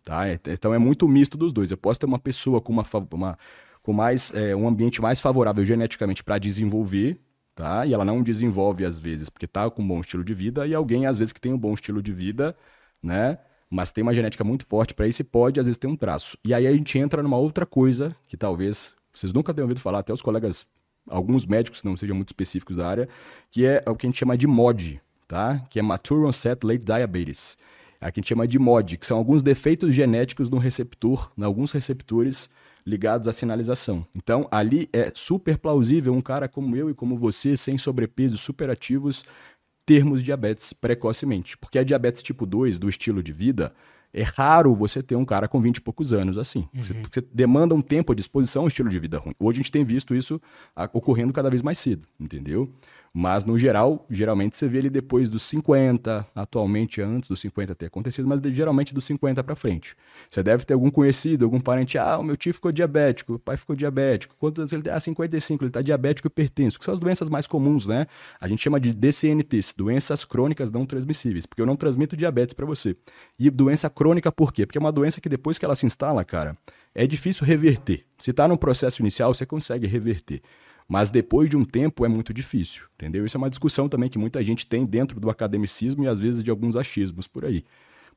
tá? 0.05 0.29
É, 0.29 0.39
então 0.49 0.73
é 0.73 0.79
muito 0.79 1.09
misto 1.09 1.37
dos 1.37 1.53
dois. 1.53 1.71
Eu 1.71 1.77
posso 1.77 1.99
ter 1.99 2.07
uma 2.07 2.19
pessoa 2.19 2.61
com 2.61 2.73
uma, 2.73 2.85
uma 3.13 3.39
com 3.83 3.93
mais 3.93 4.33
é, 4.35 4.55
um 4.55 4.67
ambiente 4.67 5.01
mais 5.01 5.21
favorável 5.21 5.65
geneticamente 5.65 6.23
para 6.23 6.39
desenvolver, 6.39 7.21
tá? 7.55 7.87
E 7.87 7.95
ela 7.95 8.05
não 8.05 8.23
desenvolve 8.23 8.85
às 8.85 8.99
vezes 8.99 9.29
porque 9.29 9.47
tá 9.47 9.69
com 9.71 9.83
um 9.83 9.89
bom 9.89 10.01
estilo 10.01 10.25
de 10.25 10.35
vida 10.35 10.67
e 10.67 10.75
alguém 10.75 11.07
às 11.07 11.17
vezes 11.17 11.33
que 11.33 11.41
tem 11.41 11.53
um 11.53 11.59
bom 11.59 11.73
estilo 11.75 12.03
de 12.03 12.13
vida, 12.13 12.57
né? 13.03 13.39
Mas 13.71 13.91
tem 13.91 14.03
uma 14.03 14.15
genética 14.15 14.45
muito 14.45 14.65
forte 14.67 14.95
para 14.95 15.07
isso 15.07 15.23
e 15.23 15.25
pode, 15.25 15.59
às 15.59 15.67
vezes, 15.67 15.79
ter 15.79 15.87
um 15.87 15.97
traço. 15.97 16.39
E 16.45 16.55
aí 16.55 16.67
a 16.67 16.73
gente 16.73 16.99
entra 16.99 17.23
numa 17.23 17.37
outra 17.37 17.67
coisa 17.67 18.15
que 18.29 18.37
talvez 18.37 18.95
vocês 19.13 19.33
nunca 19.33 19.53
tenham 19.53 19.65
ouvido 19.65 19.81
falar, 19.81 20.01
até 20.01 20.13
os 20.13 20.23
colegas, 20.23 20.67
alguns 21.09 21.47
médicos, 21.47 21.83
não 21.83 21.97
sejam 21.97 22.15
muito 22.15 22.29
específicos 22.29 22.77
da 22.77 22.87
área, 22.87 23.09
que 23.51 23.65
é 23.65 23.83
o 23.87 23.97
que 23.97 24.07
a 24.07 24.09
gente 24.09 24.19
chama 24.19 24.37
de 24.37 24.47
MOD, 24.47 25.01
tá? 25.27 25.63
Que 25.71 25.79
é 25.79 25.83
Mature 25.83 26.27
Onset 26.27 26.65
Late 26.65 26.85
Diabetes. 26.85 27.57
É 28.01 28.09
o 28.09 28.13
que 28.13 28.21
a 28.21 28.23
gente 28.23 28.29
chama 28.29 28.47
de 28.47 28.59
MOD, 28.59 28.99
que 28.99 29.07
são 29.07 29.17
alguns 29.17 29.43
defeitos 29.43 29.95
genéticos 29.95 30.51
no 30.51 30.59
receptor, 30.59 31.31
em 31.37 31.43
alguns 31.43 31.73
receptores 31.73 32.51
ligados 32.87 33.27
à 33.27 33.33
sinalização. 33.33 34.07
Então, 34.15 34.47
ali 34.51 34.89
é 34.93 35.11
super 35.13 35.59
plausível 35.59 36.13
um 36.13 36.21
cara 36.21 36.47
como 36.47 36.77
eu 36.77 36.89
e 36.89 36.95
como 36.95 37.17
você, 37.19 37.57
sem 37.57 37.77
sobrepeso, 37.77 38.39
superativos, 38.39 39.25
termos 39.87 40.23
diabetes 40.23 40.73
precocemente. 40.73 41.57
Porque 41.57 41.79
a 41.79 41.85
diabetes 41.85 42.23
tipo 42.23 42.45
2, 42.45 42.79
do 42.79 42.89
estilo 42.89 43.23
de 43.23 43.33
vida, 43.33 43.73
é 44.13 44.23
raro 44.23 44.75
você 44.75 45.03
ter 45.03 45.15
um 45.15 45.25
cara 45.25 45.47
com 45.47 45.61
20 45.61 45.77
e 45.77 45.81
poucos 45.81 46.13
anos 46.13 46.37
assim. 46.37 46.69
Uhum. 46.75 46.83
Você, 46.83 46.95
você, 46.95 47.21
demanda 47.33 47.75
um 47.75 47.81
tempo 47.81 48.13
à 48.13 48.15
disposição, 48.15 48.65
um 48.65 48.69
estilo 48.69 48.89
de 48.89 48.99
vida 48.99 49.19
ruim. 49.19 49.35
Hoje 49.39 49.61
a 49.61 49.63
gente 49.63 49.71
tem 49.71 49.85
visto 49.85 50.15
isso 50.15 50.41
ocorrendo 50.93 51.33
cada 51.33 51.49
vez 51.49 51.63
mais 51.63 51.79
cedo, 51.79 52.07
entendeu? 52.19 52.71
Mas, 53.19 53.47
no 53.47 53.59
geral, 53.59 54.05
geralmente 54.11 54.59
você 54.59 54.69
vê 54.69 54.77
ele 54.77 54.91
depois 54.91 55.31
dos 55.31 55.43
50, 55.45 56.27
atualmente 56.35 57.01
antes 57.01 57.31
dos 57.31 57.41
50 57.41 57.75
ter 57.75 57.87
acontecido, 57.87 58.29
mas 58.29 58.43
geralmente 58.53 58.93
dos 58.93 59.07
50 59.07 59.43
para 59.43 59.57
frente. 59.57 59.97
Você 60.29 60.43
deve 60.43 60.67
ter 60.67 60.75
algum 60.75 60.91
conhecido, 60.91 61.47
algum 61.47 61.59
parente, 61.59 61.97
ah, 61.97 62.19
o 62.19 62.23
meu 62.23 62.37
tio 62.37 62.53
ficou 62.53 62.71
diabético, 62.71 63.37
o 63.37 63.39
pai 63.39 63.57
ficou 63.57 63.75
diabético. 63.75 64.37
Quantos 64.39 64.61
anos 64.61 64.71
ele 64.71 64.83
tem? 64.83 64.93
Ah, 64.93 65.01
55, 65.01 65.65
ele 65.65 65.71
está 65.71 65.81
diabético 65.81 66.27
e 66.27 66.29
hipertenso, 66.29 66.79
que 66.79 66.85
são 66.85 66.93
as 66.93 67.01
doenças 67.01 67.31
mais 67.31 67.47
comuns, 67.47 67.87
né? 67.87 68.07
A 68.39 68.47
gente 68.47 68.63
chama 68.63 68.79
de 68.79 68.93
DCNTs, 68.93 69.73
doenças 69.75 70.23
crônicas 70.23 70.71
não 70.71 70.85
transmissíveis, 70.85 71.47
porque 71.47 71.63
eu 71.63 71.67
não 71.67 71.75
transmito 71.75 72.19
diabetes 72.19 72.53
para 72.53 72.67
você. 72.67 72.95
E 73.39 73.49
doença 73.49 73.89
crônica 73.89 74.31
por 74.31 74.53
quê? 74.53 74.67
Porque 74.67 74.77
é 74.77 74.81
uma 74.81 74.93
doença 74.93 75.23
que 75.23 75.29
depois 75.31 75.57
que 75.57 75.65
ela 75.65 75.75
se 75.75 75.87
instala, 75.87 76.23
cara, 76.23 76.55
é 76.95 77.07
difícil 77.07 77.47
reverter. 77.47 78.05
Se 78.19 78.31
está 78.31 78.47
no 78.47 78.59
processo 78.59 79.01
inicial, 79.01 79.35
você 79.35 79.47
consegue 79.47 79.87
reverter. 79.87 80.43
Mas 80.89 81.11
depois 81.11 81.51
de 81.51 81.57
um 81.57 81.65
tempo 81.65 82.05
é 82.05 82.09
muito 82.09 82.33
difícil, 82.33 82.85
entendeu? 82.95 83.27
Isso 83.27 83.37
é 83.37 83.39
uma 83.39 83.51
discussão 83.51 83.89
também 83.89 84.09
que 84.09 84.19
muita 84.19 84.43
gente 84.45 84.67
tem 84.67 84.87
dentro 84.87 85.19
do 85.19 85.29
academicismo 85.29 86.05
e 86.05 86.09
às 86.09 86.19
vezes 86.19 86.43
de 86.43 86.51
alguns 86.51 86.77
achismos 86.77 87.27
por 87.27 87.45
aí. 87.45 87.65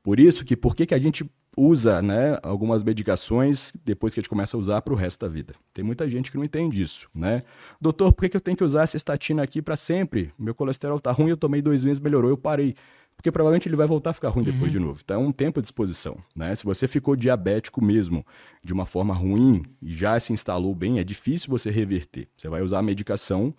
Por 0.02 0.18
isso 0.18 0.44
que 0.44 0.56
por 0.56 0.74
que, 0.74 0.86
que 0.86 0.94
a 0.94 0.98
gente 0.98 1.28
usa 1.56 2.00
né, 2.00 2.38
algumas 2.42 2.82
medicações 2.82 3.72
depois 3.84 4.14
que 4.14 4.20
a 4.20 4.22
gente 4.22 4.30
começa 4.30 4.56
a 4.56 4.60
usar 4.60 4.80
para 4.80 4.94
o 4.94 4.96
resto 4.96 5.20
da 5.26 5.28
vida? 5.28 5.54
Tem 5.74 5.84
muita 5.84 6.08
gente 6.08 6.30
que 6.30 6.38
não 6.38 6.44
entende 6.44 6.80
isso, 6.80 7.08
né? 7.14 7.42
Doutor, 7.80 8.12
por 8.12 8.22
que, 8.22 8.30
que 8.30 8.36
eu 8.36 8.40
tenho 8.40 8.56
que 8.56 8.64
usar 8.64 8.84
essa 8.84 8.96
estatina 8.96 9.42
aqui 9.42 9.60
para 9.60 9.76
sempre? 9.76 10.32
Meu 10.38 10.54
colesterol 10.54 10.98
tá 10.98 11.12
ruim, 11.12 11.30
eu 11.30 11.36
tomei 11.36 11.60
dois 11.60 11.84
meses, 11.84 12.00
melhorou, 12.00 12.30
eu 12.30 12.38
parei 12.38 12.74
porque 13.20 13.30
provavelmente 13.30 13.68
ele 13.68 13.76
vai 13.76 13.86
voltar 13.86 14.10
a 14.10 14.12
ficar 14.14 14.30
ruim 14.30 14.44
depois 14.44 14.62
uhum. 14.62 14.68
de 14.70 14.78
novo. 14.78 15.00
Então 15.04 15.22
é 15.22 15.26
um 15.26 15.30
tempo 15.30 15.60
à 15.60 15.62
disposição. 15.62 16.16
Né? 16.34 16.54
Se 16.54 16.64
você 16.64 16.88
ficou 16.88 17.14
diabético 17.14 17.84
mesmo 17.84 18.24
de 18.64 18.72
uma 18.72 18.86
forma 18.86 19.12
ruim 19.12 19.62
e 19.82 19.92
já 19.92 20.18
se 20.18 20.32
instalou 20.32 20.74
bem, 20.74 20.98
é 20.98 21.04
difícil 21.04 21.50
você 21.50 21.70
reverter. 21.70 22.28
Você 22.34 22.48
vai 22.48 22.62
usar 22.62 22.78
a 22.78 22.82
medicação 22.82 23.54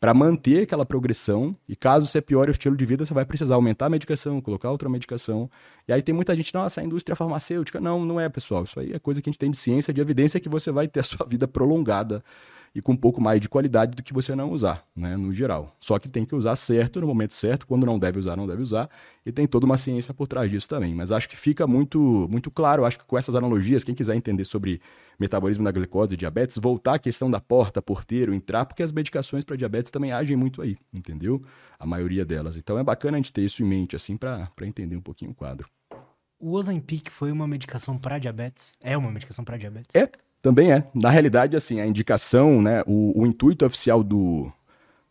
para 0.00 0.12
manter 0.12 0.64
aquela 0.64 0.84
progressão 0.84 1.56
e 1.68 1.76
caso 1.76 2.08
você 2.08 2.20
piore 2.20 2.50
o 2.50 2.52
estilo 2.52 2.76
de 2.76 2.84
vida, 2.84 3.06
você 3.06 3.14
vai 3.14 3.24
precisar 3.24 3.54
aumentar 3.54 3.86
a 3.86 3.88
medicação, 3.88 4.40
colocar 4.40 4.68
outra 4.68 4.88
medicação. 4.88 5.48
E 5.86 5.92
aí 5.92 6.02
tem 6.02 6.12
muita 6.12 6.34
gente, 6.34 6.52
nossa, 6.52 6.80
a 6.80 6.84
indústria 6.84 7.14
farmacêutica. 7.14 7.80
Não, 7.80 8.04
não 8.04 8.18
é, 8.18 8.28
pessoal. 8.28 8.64
Isso 8.64 8.80
aí 8.80 8.92
é 8.92 8.98
coisa 8.98 9.22
que 9.22 9.28
a 9.28 9.30
gente 9.30 9.38
tem 9.38 9.52
de 9.52 9.56
ciência, 9.56 9.94
de 9.94 10.00
evidência 10.00 10.40
que 10.40 10.48
você 10.48 10.72
vai 10.72 10.88
ter 10.88 11.00
a 11.00 11.04
sua 11.04 11.24
vida 11.30 11.46
prolongada 11.46 12.22
e 12.74 12.82
com 12.82 12.92
um 12.92 12.96
pouco 12.96 13.20
mais 13.20 13.40
de 13.40 13.48
qualidade 13.48 13.94
do 13.94 14.02
que 14.02 14.12
você 14.12 14.34
não 14.34 14.50
usar, 14.50 14.84
né, 14.96 15.16
no 15.16 15.32
geral. 15.32 15.76
Só 15.78 15.98
que 15.98 16.08
tem 16.08 16.24
que 16.24 16.34
usar 16.34 16.56
certo, 16.56 17.00
no 17.00 17.06
momento 17.06 17.32
certo, 17.32 17.66
quando 17.66 17.86
não 17.86 17.98
deve 17.98 18.18
usar, 18.18 18.36
não 18.36 18.46
deve 18.46 18.60
usar, 18.60 18.90
e 19.24 19.30
tem 19.30 19.46
toda 19.46 19.64
uma 19.64 19.76
ciência 19.76 20.12
por 20.12 20.26
trás 20.26 20.50
disso 20.50 20.68
também. 20.68 20.92
Mas 20.92 21.12
acho 21.12 21.28
que 21.28 21.36
fica 21.36 21.66
muito, 21.66 22.26
muito 22.28 22.50
claro, 22.50 22.84
acho 22.84 22.98
que 22.98 23.04
com 23.04 23.16
essas 23.16 23.36
analogias, 23.36 23.84
quem 23.84 23.94
quiser 23.94 24.16
entender 24.16 24.44
sobre 24.44 24.80
metabolismo 25.18 25.62
da 25.62 25.70
glicose 25.70 26.14
e 26.14 26.16
diabetes, 26.16 26.58
voltar 26.58 26.94
à 26.94 26.98
questão 26.98 27.30
da 27.30 27.40
porta, 27.40 27.80
porteiro, 27.80 28.34
entrar, 28.34 28.64
porque 28.64 28.82
as 28.82 28.90
medicações 28.90 29.44
para 29.44 29.54
diabetes 29.54 29.92
também 29.92 30.10
agem 30.10 30.36
muito 30.36 30.60
aí, 30.60 30.76
entendeu? 30.92 31.40
A 31.78 31.86
maioria 31.86 32.24
delas. 32.24 32.56
Então 32.56 32.76
é 32.76 32.82
bacana 32.82 33.16
a 33.16 33.18
gente 33.18 33.32
ter 33.32 33.42
isso 33.42 33.62
em 33.62 33.66
mente, 33.66 33.94
assim, 33.94 34.16
para 34.16 34.50
entender 34.62 34.96
um 34.96 35.00
pouquinho 35.00 35.30
o 35.30 35.34
quadro. 35.34 35.68
O 36.40 36.52
Ozempic 36.52 37.10
foi 37.10 37.30
uma 37.30 37.46
medicação 37.46 37.96
para 37.96 38.18
diabetes? 38.18 38.76
É 38.80 38.98
uma 38.98 39.10
medicação 39.10 39.44
para 39.44 39.56
diabetes? 39.56 39.94
É, 39.94 40.10
também 40.44 40.72
é. 40.72 40.86
Na 40.94 41.08
realidade, 41.08 41.56
assim, 41.56 41.80
a 41.80 41.86
indicação, 41.86 42.60
né, 42.60 42.82
o, 42.86 43.18
o 43.18 43.26
intuito 43.26 43.64
oficial 43.64 44.04
do, 44.04 44.52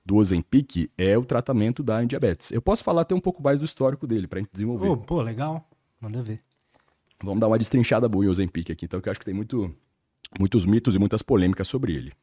do 0.05 0.17
Ozempic 0.17 0.91
é 0.95 1.17
o 1.17 1.25
tratamento 1.25 1.81
da 1.81 2.03
diabetes. 2.03 2.51
Eu 2.51 2.61
posso 2.61 2.83
falar 2.83 3.01
até 3.01 3.15
um 3.15 3.19
pouco 3.19 3.41
mais 3.41 3.59
do 3.59 3.65
histórico 3.65 4.05
dele 4.05 4.27
para 4.27 4.39
gente 4.39 4.51
desenvolver. 4.53 4.87
Oh, 4.87 4.95
pô, 4.95 5.23
legal. 5.23 5.67
Manda 5.99 6.21
ver. 6.21 6.39
Vamos 7.23 7.39
dar 7.39 7.47
uma 7.47 7.57
destrinchada 7.57 8.07
boa 8.07 8.23
em 8.23 8.27
Ozempic 8.27 8.69
aqui, 8.69 8.85
então, 8.85 9.01
que 9.01 9.09
eu 9.09 9.11
acho 9.11 9.19
que 9.19 9.25
tem 9.25 9.33
muito, 9.33 9.75
muitos 10.39 10.67
mitos 10.67 10.95
e 10.95 10.99
muitas 10.99 11.23
polêmicas 11.23 11.67
sobre 11.67 11.95
ele. 11.95 12.13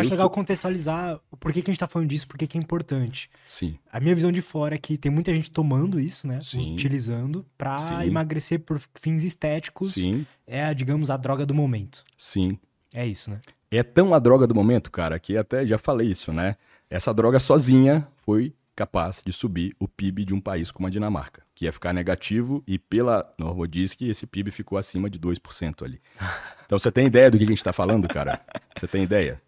Acho 0.00 0.08
eu 0.08 0.12
legal 0.12 0.30
contextualizar 0.30 1.20
por 1.38 1.52
que, 1.52 1.62
que 1.62 1.70
a 1.70 1.72
gente 1.72 1.80
tá 1.80 1.86
falando 1.86 2.08
disso, 2.08 2.26
por 2.26 2.38
que, 2.38 2.46
que 2.46 2.58
é 2.58 2.60
importante. 2.60 3.30
Sim. 3.46 3.78
A 3.92 4.00
minha 4.00 4.14
visão 4.14 4.30
de 4.30 4.40
fora 4.40 4.74
é 4.74 4.78
que 4.78 4.96
tem 4.96 5.10
muita 5.10 5.34
gente 5.34 5.50
tomando 5.50 5.98
isso, 5.98 6.26
né? 6.26 6.40
Sim. 6.42 6.74
Utilizando 6.74 7.44
para 7.56 8.06
emagrecer 8.06 8.60
por 8.60 8.80
fins 8.94 9.24
estéticos. 9.24 9.94
Sim. 9.94 10.26
É, 10.46 10.72
digamos, 10.72 11.10
a 11.10 11.16
droga 11.16 11.44
do 11.44 11.54
momento. 11.54 12.02
Sim. 12.16 12.58
É 12.94 13.06
isso, 13.06 13.30
né? 13.30 13.40
É 13.70 13.82
tão 13.82 14.14
a 14.14 14.18
droga 14.18 14.46
do 14.46 14.54
momento, 14.54 14.90
cara, 14.90 15.18
que 15.18 15.36
até 15.36 15.66
já 15.66 15.76
falei 15.76 16.08
isso, 16.08 16.32
né? 16.32 16.56
Essa 16.88 17.12
droga 17.12 17.38
sozinha 17.38 18.08
foi 18.16 18.54
capaz 18.74 19.22
de 19.26 19.32
subir 19.32 19.74
o 19.80 19.88
PIB 19.88 20.24
de 20.24 20.32
um 20.32 20.40
país 20.40 20.70
como 20.70 20.86
a 20.86 20.90
Dinamarca, 20.90 21.42
que 21.52 21.64
ia 21.64 21.72
ficar 21.72 21.92
negativo 21.92 22.62
e 22.64 22.78
pela 22.78 23.28
Norvodisk 23.36 24.02
esse 24.02 24.24
PIB 24.24 24.52
ficou 24.52 24.78
acima 24.78 25.10
de 25.10 25.18
2% 25.18 25.84
ali. 25.84 26.00
Então 26.68 26.78
você 26.78 26.92
tem 26.92 27.06
ideia 27.06 27.30
do 27.30 27.38
que 27.38 27.44
a 27.44 27.46
gente 27.46 27.56
está 27.56 27.72
falando, 27.72 28.06
cara? 28.06 28.42
Você 28.76 28.86
tem 28.86 29.02
ideia? 29.02 29.38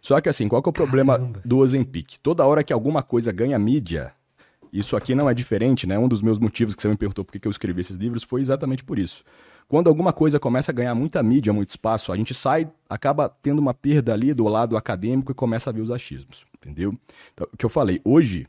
Só 0.00 0.20
que 0.20 0.28
assim, 0.28 0.48
qual 0.48 0.62
que 0.62 0.68
é 0.68 0.70
o 0.70 0.72
problema 0.72 1.18
Caramba. 1.18 1.42
do 1.44 1.58
Ozempic? 1.58 2.18
Toda 2.22 2.46
hora 2.46 2.62
que 2.62 2.72
alguma 2.72 3.02
coisa 3.02 3.32
ganha 3.32 3.58
mídia, 3.58 4.12
isso 4.72 4.96
aqui 4.96 5.14
não 5.14 5.28
é 5.28 5.34
diferente, 5.34 5.86
né? 5.86 5.98
Um 5.98 6.08
dos 6.08 6.22
meus 6.22 6.38
motivos 6.38 6.74
que 6.74 6.82
você 6.82 6.88
me 6.88 6.96
perguntou 6.96 7.24
por 7.24 7.38
que 7.38 7.46
eu 7.46 7.50
escrevi 7.50 7.80
esses 7.80 7.96
livros 7.96 8.22
foi 8.22 8.40
exatamente 8.40 8.84
por 8.84 8.98
isso. 8.98 9.24
Quando 9.66 9.88
alguma 9.88 10.12
coisa 10.12 10.40
começa 10.40 10.72
a 10.72 10.74
ganhar 10.74 10.94
muita 10.94 11.22
mídia, 11.22 11.52
muito 11.52 11.68
espaço, 11.68 12.10
a 12.10 12.16
gente 12.16 12.32
sai, 12.32 12.70
acaba 12.88 13.28
tendo 13.28 13.58
uma 13.58 13.74
perda 13.74 14.14
ali 14.14 14.32
do 14.32 14.44
lado 14.48 14.76
acadêmico 14.76 15.30
e 15.30 15.34
começa 15.34 15.68
a 15.68 15.72
ver 15.72 15.82
os 15.82 15.90
achismos, 15.90 16.46
entendeu? 16.56 16.98
Então, 17.34 17.46
o 17.52 17.56
que 17.56 17.66
eu 17.66 17.70
falei, 17.70 18.00
hoje, 18.02 18.46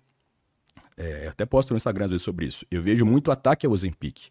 é, 0.95 1.27
até 1.27 1.45
posto 1.45 1.71
no 1.71 1.77
Instagram 1.77 2.05
às 2.05 2.11
vezes 2.11 2.23
sobre 2.23 2.45
isso, 2.45 2.65
eu 2.71 2.81
vejo 2.81 3.05
muito 3.05 3.31
ataque 3.31 3.65
ao 3.65 3.73
Ozempic. 3.73 4.29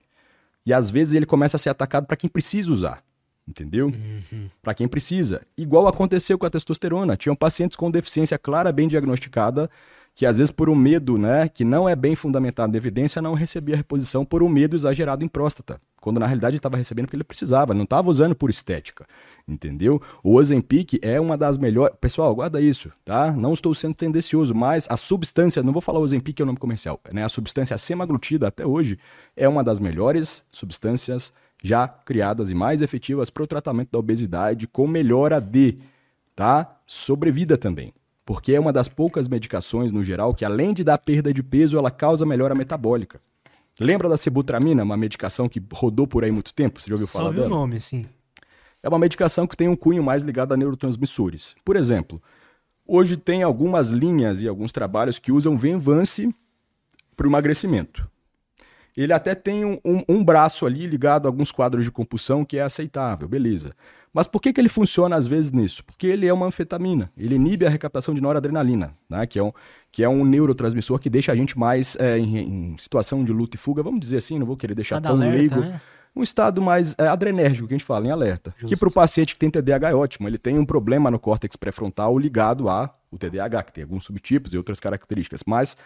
E 0.64 0.72
às 0.72 0.90
vezes 0.90 1.14
ele 1.14 1.26
começa 1.26 1.56
a 1.56 1.60
ser 1.60 1.68
atacado 1.68 2.06
para 2.06 2.16
quem 2.16 2.28
precisa 2.28 2.72
usar 2.72 3.02
entendeu? 3.48 3.86
Uhum. 3.86 4.48
Para 4.62 4.74
quem 4.74 4.86
precisa. 4.86 5.40
Igual 5.56 5.88
aconteceu 5.88 6.38
com 6.38 6.46
a 6.46 6.50
testosterona. 6.50 7.16
Tinham 7.16 7.34
pacientes 7.34 7.76
com 7.76 7.90
deficiência 7.90 8.38
clara, 8.38 8.70
bem 8.70 8.86
diagnosticada, 8.86 9.70
que 10.14 10.26
às 10.26 10.38
vezes 10.38 10.50
por 10.50 10.68
um 10.68 10.74
medo, 10.74 11.16
né, 11.16 11.48
que 11.48 11.64
não 11.64 11.88
é 11.88 11.96
bem 11.96 12.14
fundamentado 12.14 12.74
em 12.74 12.76
evidência, 12.76 13.22
não 13.22 13.34
recebia 13.34 13.76
reposição 13.76 14.24
por 14.24 14.42
um 14.42 14.48
medo 14.48 14.76
exagerado 14.76 15.24
em 15.24 15.28
próstata. 15.28 15.80
Quando 16.00 16.20
na 16.20 16.26
realidade 16.26 16.56
estava 16.56 16.76
recebendo 16.76 17.06
porque 17.06 17.16
ele 17.16 17.24
precisava, 17.24 17.74
não 17.74 17.82
estava 17.84 18.08
usando 18.08 18.34
por 18.34 18.50
estética, 18.50 19.04
entendeu? 19.46 20.00
O 20.22 20.34
Ozempic 20.34 20.98
é 21.02 21.20
uma 21.20 21.36
das 21.36 21.58
melhores... 21.58 21.96
Pessoal, 22.00 22.34
guarda 22.34 22.60
isso, 22.60 22.90
tá? 23.04 23.32
Não 23.32 23.52
estou 23.52 23.74
sendo 23.74 23.94
tendencioso, 23.94 24.54
mas 24.54 24.86
a 24.88 24.96
substância, 24.96 25.62
não 25.62 25.72
vou 25.72 25.82
falar 25.82 25.98
Ozempic 25.98 26.38
é 26.38 26.42
o 26.42 26.46
nome 26.46 26.58
comercial, 26.58 27.00
né? 27.12 27.24
A 27.24 27.28
substância 27.28 27.76
semaglutida 27.76 28.46
até 28.46 28.64
hoje 28.64 28.98
é 29.36 29.48
uma 29.48 29.62
das 29.64 29.80
melhores 29.80 30.44
substâncias 30.50 31.32
já 31.62 31.88
criadas 31.88 32.50
e 32.50 32.54
mais 32.54 32.82
efetivas 32.82 33.30
para 33.30 33.42
o 33.42 33.46
tratamento 33.46 33.90
da 33.90 33.98
obesidade 33.98 34.66
com 34.66 34.86
melhora 34.86 35.40
de 35.40 35.78
tá? 36.34 36.80
sobrevida 36.86 37.58
também. 37.58 37.92
Porque 38.24 38.52
é 38.52 38.60
uma 38.60 38.72
das 38.72 38.88
poucas 38.88 39.26
medicações, 39.26 39.90
no 39.90 40.04
geral, 40.04 40.34
que 40.34 40.44
além 40.44 40.74
de 40.74 40.84
dar 40.84 40.98
perda 40.98 41.32
de 41.32 41.42
peso, 41.42 41.78
ela 41.78 41.90
causa 41.90 42.26
melhora 42.26 42.54
metabólica. 42.54 43.20
Lembra 43.80 44.08
da 44.08 44.16
sibutramina, 44.16 44.82
uma 44.82 44.96
medicação 44.96 45.48
que 45.48 45.62
rodou 45.72 46.06
por 46.06 46.24
aí 46.24 46.30
muito 46.30 46.52
tempo? 46.52 46.80
Você 46.80 46.88
já 46.88 46.94
ouviu 46.94 47.06
Só 47.06 47.18
falar 47.18 47.30
dela? 47.32 47.46
o 47.46 47.50
nome, 47.50 47.80
sim. 47.80 48.06
É 48.82 48.88
uma 48.88 48.98
medicação 48.98 49.46
que 49.46 49.56
tem 49.56 49.68
um 49.68 49.76
cunho 49.76 50.02
mais 50.02 50.22
ligado 50.22 50.52
a 50.52 50.56
neurotransmissores. 50.56 51.56
Por 51.64 51.74
exemplo, 51.74 52.22
hoje 52.86 53.16
tem 53.16 53.42
algumas 53.42 53.90
linhas 53.90 54.42
e 54.42 54.48
alguns 54.48 54.72
trabalhos 54.72 55.18
que 55.18 55.32
usam 55.32 55.56
Venvance 55.56 56.32
para 57.16 57.26
o 57.26 57.30
emagrecimento. 57.30 58.08
Ele 58.96 59.12
até 59.12 59.34
tem 59.34 59.64
um, 59.64 59.78
um, 59.84 60.02
um, 60.08 60.24
braço 60.24 60.66
ali 60.66 60.86
ligado 60.86 61.26
a 61.26 61.28
alguns 61.28 61.52
quadros 61.52 61.84
de 61.84 61.90
compulsão 61.90 62.44
que 62.44 62.58
é 62.58 62.62
aceitável, 62.62 63.28
beleza. 63.28 63.72
Mas 64.12 64.26
por 64.26 64.40
que, 64.40 64.52
que 64.52 64.60
ele 64.60 64.68
funciona 64.68 65.14
às 65.14 65.26
vezes 65.26 65.52
nisso? 65.52 65.84
Porque 65.84 66.06
ele 66.06 66.26
é 66.26 66.32
uma 66.32 66.46
anfetamina, 66.46 67.10
ele 67.16 67.36
inibe 67.36 67.66
a 67.66 67.68
recaptação 67.68 68.14
de 68.14 68.20
noradrenalina, 68.20 68.94
né? 69.08 69.26
que, 69.26 69.38
é 69.38 69.42
um, 69.42 69.52
que 69.92 70.02
é 70.02 70.08
um 70.08 70.24
neurotransmissor 70.24 70.98
que 70.98 71.10
deixa 71.10 71.30
a 71.30 71.36
gente 71.36 71.58
mais 71.58 71.96
é, 72.00 72.18
em, 72.18 72.38
em, 72.38 72.78
situação 72.78 73.24
de 73.24 73.32
luta 73.32 73.56
e 73.56 73.58
fuga, 73.58 73.82
vamos 73.82 74.00
dizer 74.00 74.16
assim, 74.16 74.38
não 74.38 74.46
vou 74.46 74.56
querer 74.56 74.74
deixar 74.74 74.96
Estado 74.96 75.12
tão 75.12 75.16
alerta, 75.16 75.56
leigo. 75.56 75.60
Né? 75.60 75.80
Um 76.16 76.22
estado 76.22 76.60
mais 76.60 76.96
é, 76.98 77.06
adrenérgico, 77.06 77.68
que 77.68 77.74
a 77.74 77.78
gente 77.78 77.86
fala, 77.86 78.06
em 78.06 78.10
alerta. 78.10 78.52
Justo. 78.56 78.66
Que 78.66 78.76
para 78.76 78.88
o 78.88 78.92
paciente 78.92 79.34
que 79.34 79.38
tem 79.38 79.48
TDAH 79.48 79.90
é 79.90 79.94
ótimo, 79.94 80.26
ele 80.26 80.38
tem 80.38 80.58
um 80.58 80.66
problema 80.66 81.12
no 81.12 81.18
córtex 81.18 81.54
pré-frontal 81.54 82.18
ligado 82.18 82.68
ao 82.68 82.92
TDAH, 83.16 83.62
que 83.62 83.72
tem 83.72 83.84
alguns 83.84 84.04
subtipos 84.04 84.52
e 84.52 84.56
outras 84.56 84.80
características. 84.80 85.42
Mas 85.46 85.76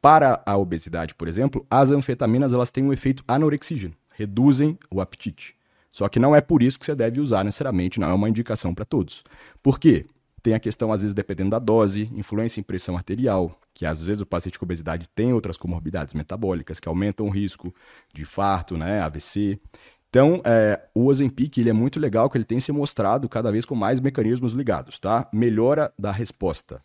para 0.00 0.42
a 0.46 0.56
obesidade, 0.56 1.14
por 1.14 1.28
exemplo, 1.28 1.66
as 1.70 1.90
anfetaminas 1.90 2.52
elas 2.52 2.70
têm 2.70 2.84
um 2.84 2.92
efeito 2.92 3.22
anorexígeno, 3.28 3.94
reduzem 4.10 4.78
o 4.90 5.00
apetite. 5.00 5.54
Só 5.92 6.08
que 6.08 6.18
não 6.18 6.34
é 6.34 6.40
por 6.40 6.62
isso 6.62 6.78
que 6.78 6.86
você 6.86 6.94
deve 6.94 7.20
usar 7.20 7.44
necessariamente, 7.44 8.00
não 8.00 8.08
é 8.08 8.14
uma 8.14 8.28
indicação 8.28 8.74
para 8.74 8.84
todos. 8.84 9.24
Por 9.62 9.78
quê? 9.78 10.06
Tem 10.42 10.54
a 10.54 10.60
questão, 10.60 10.90
às 10.90 11.00
vezes, 11.00 11.12
dependendo 11.12 11.50
da 11.50 11.58
dose, 11.58 12.10
influência 12.14 12.60
em 12.60 12.62
pressão 12.62 12.96
arterial, 12.96 13.58
que 13.74 13.84
às 13.84 14.02
vezes 14.02 14.22
o 14.22 14.26
paciente 14.26 14.58
com 14.58 14.64
obesidade 14.64 15.06
tem 15.08 15.34
outras 15.34 15.58
comorbidades 15.58 16.14
metabólicas 16.14 16.80
que 16.80 16.88
aumentam 16.88 17.26
o 17.26 17.30
risco 17.30 17.74
de 18.14 18.22
infarto, 18.22 18.78
né, 18.78 19.02
AVC. 19.02 19.60
Então, 20.08 20.40
é, 20.44 20.80
o 20.94 21.06
Ozempic 21.06 21.58
ele 21.58 21.68
é 21.68 21.74
muito 21.74 22.00
legal 22.00 22.30
que 22.30 22.38
ele 22.38 22.44
tem 22.44 22.58
se 22.58 22.72
mostrado 22.72 23.28
cada 23.28 23.52
vez 23.52 23.66
com 23.66 23.74
mais 23.74 24.00
mecanismos 24.00 24.54
ligados, 24.54 24.98
tá? 24.98 25.28
Melhora 25.30 25.92
da 25.98 26.10
resposta 26.10 26.80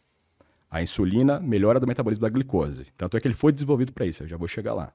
a 0.76 0.82
insulina 0.82 1.40
melhora 1.40 1.80
do 1.80 1.88
metabolismo 1.88 2.22
da 2.22 2.30
glicose. 2.30 2.88
Tanto 2.98 3.16
é 3.16 3.22
que 3.22 3.28
ele 3.28 3.34
foi 3.34 3.54
desenvolvido 3.54 3.94
para 3.94 4.06
isso, 4.06 4.24
eu 4.24 4.28
já 4.28 4.36
vou 4.36 4.46
chegar 4.48 4.74
lá. 4.74 4.92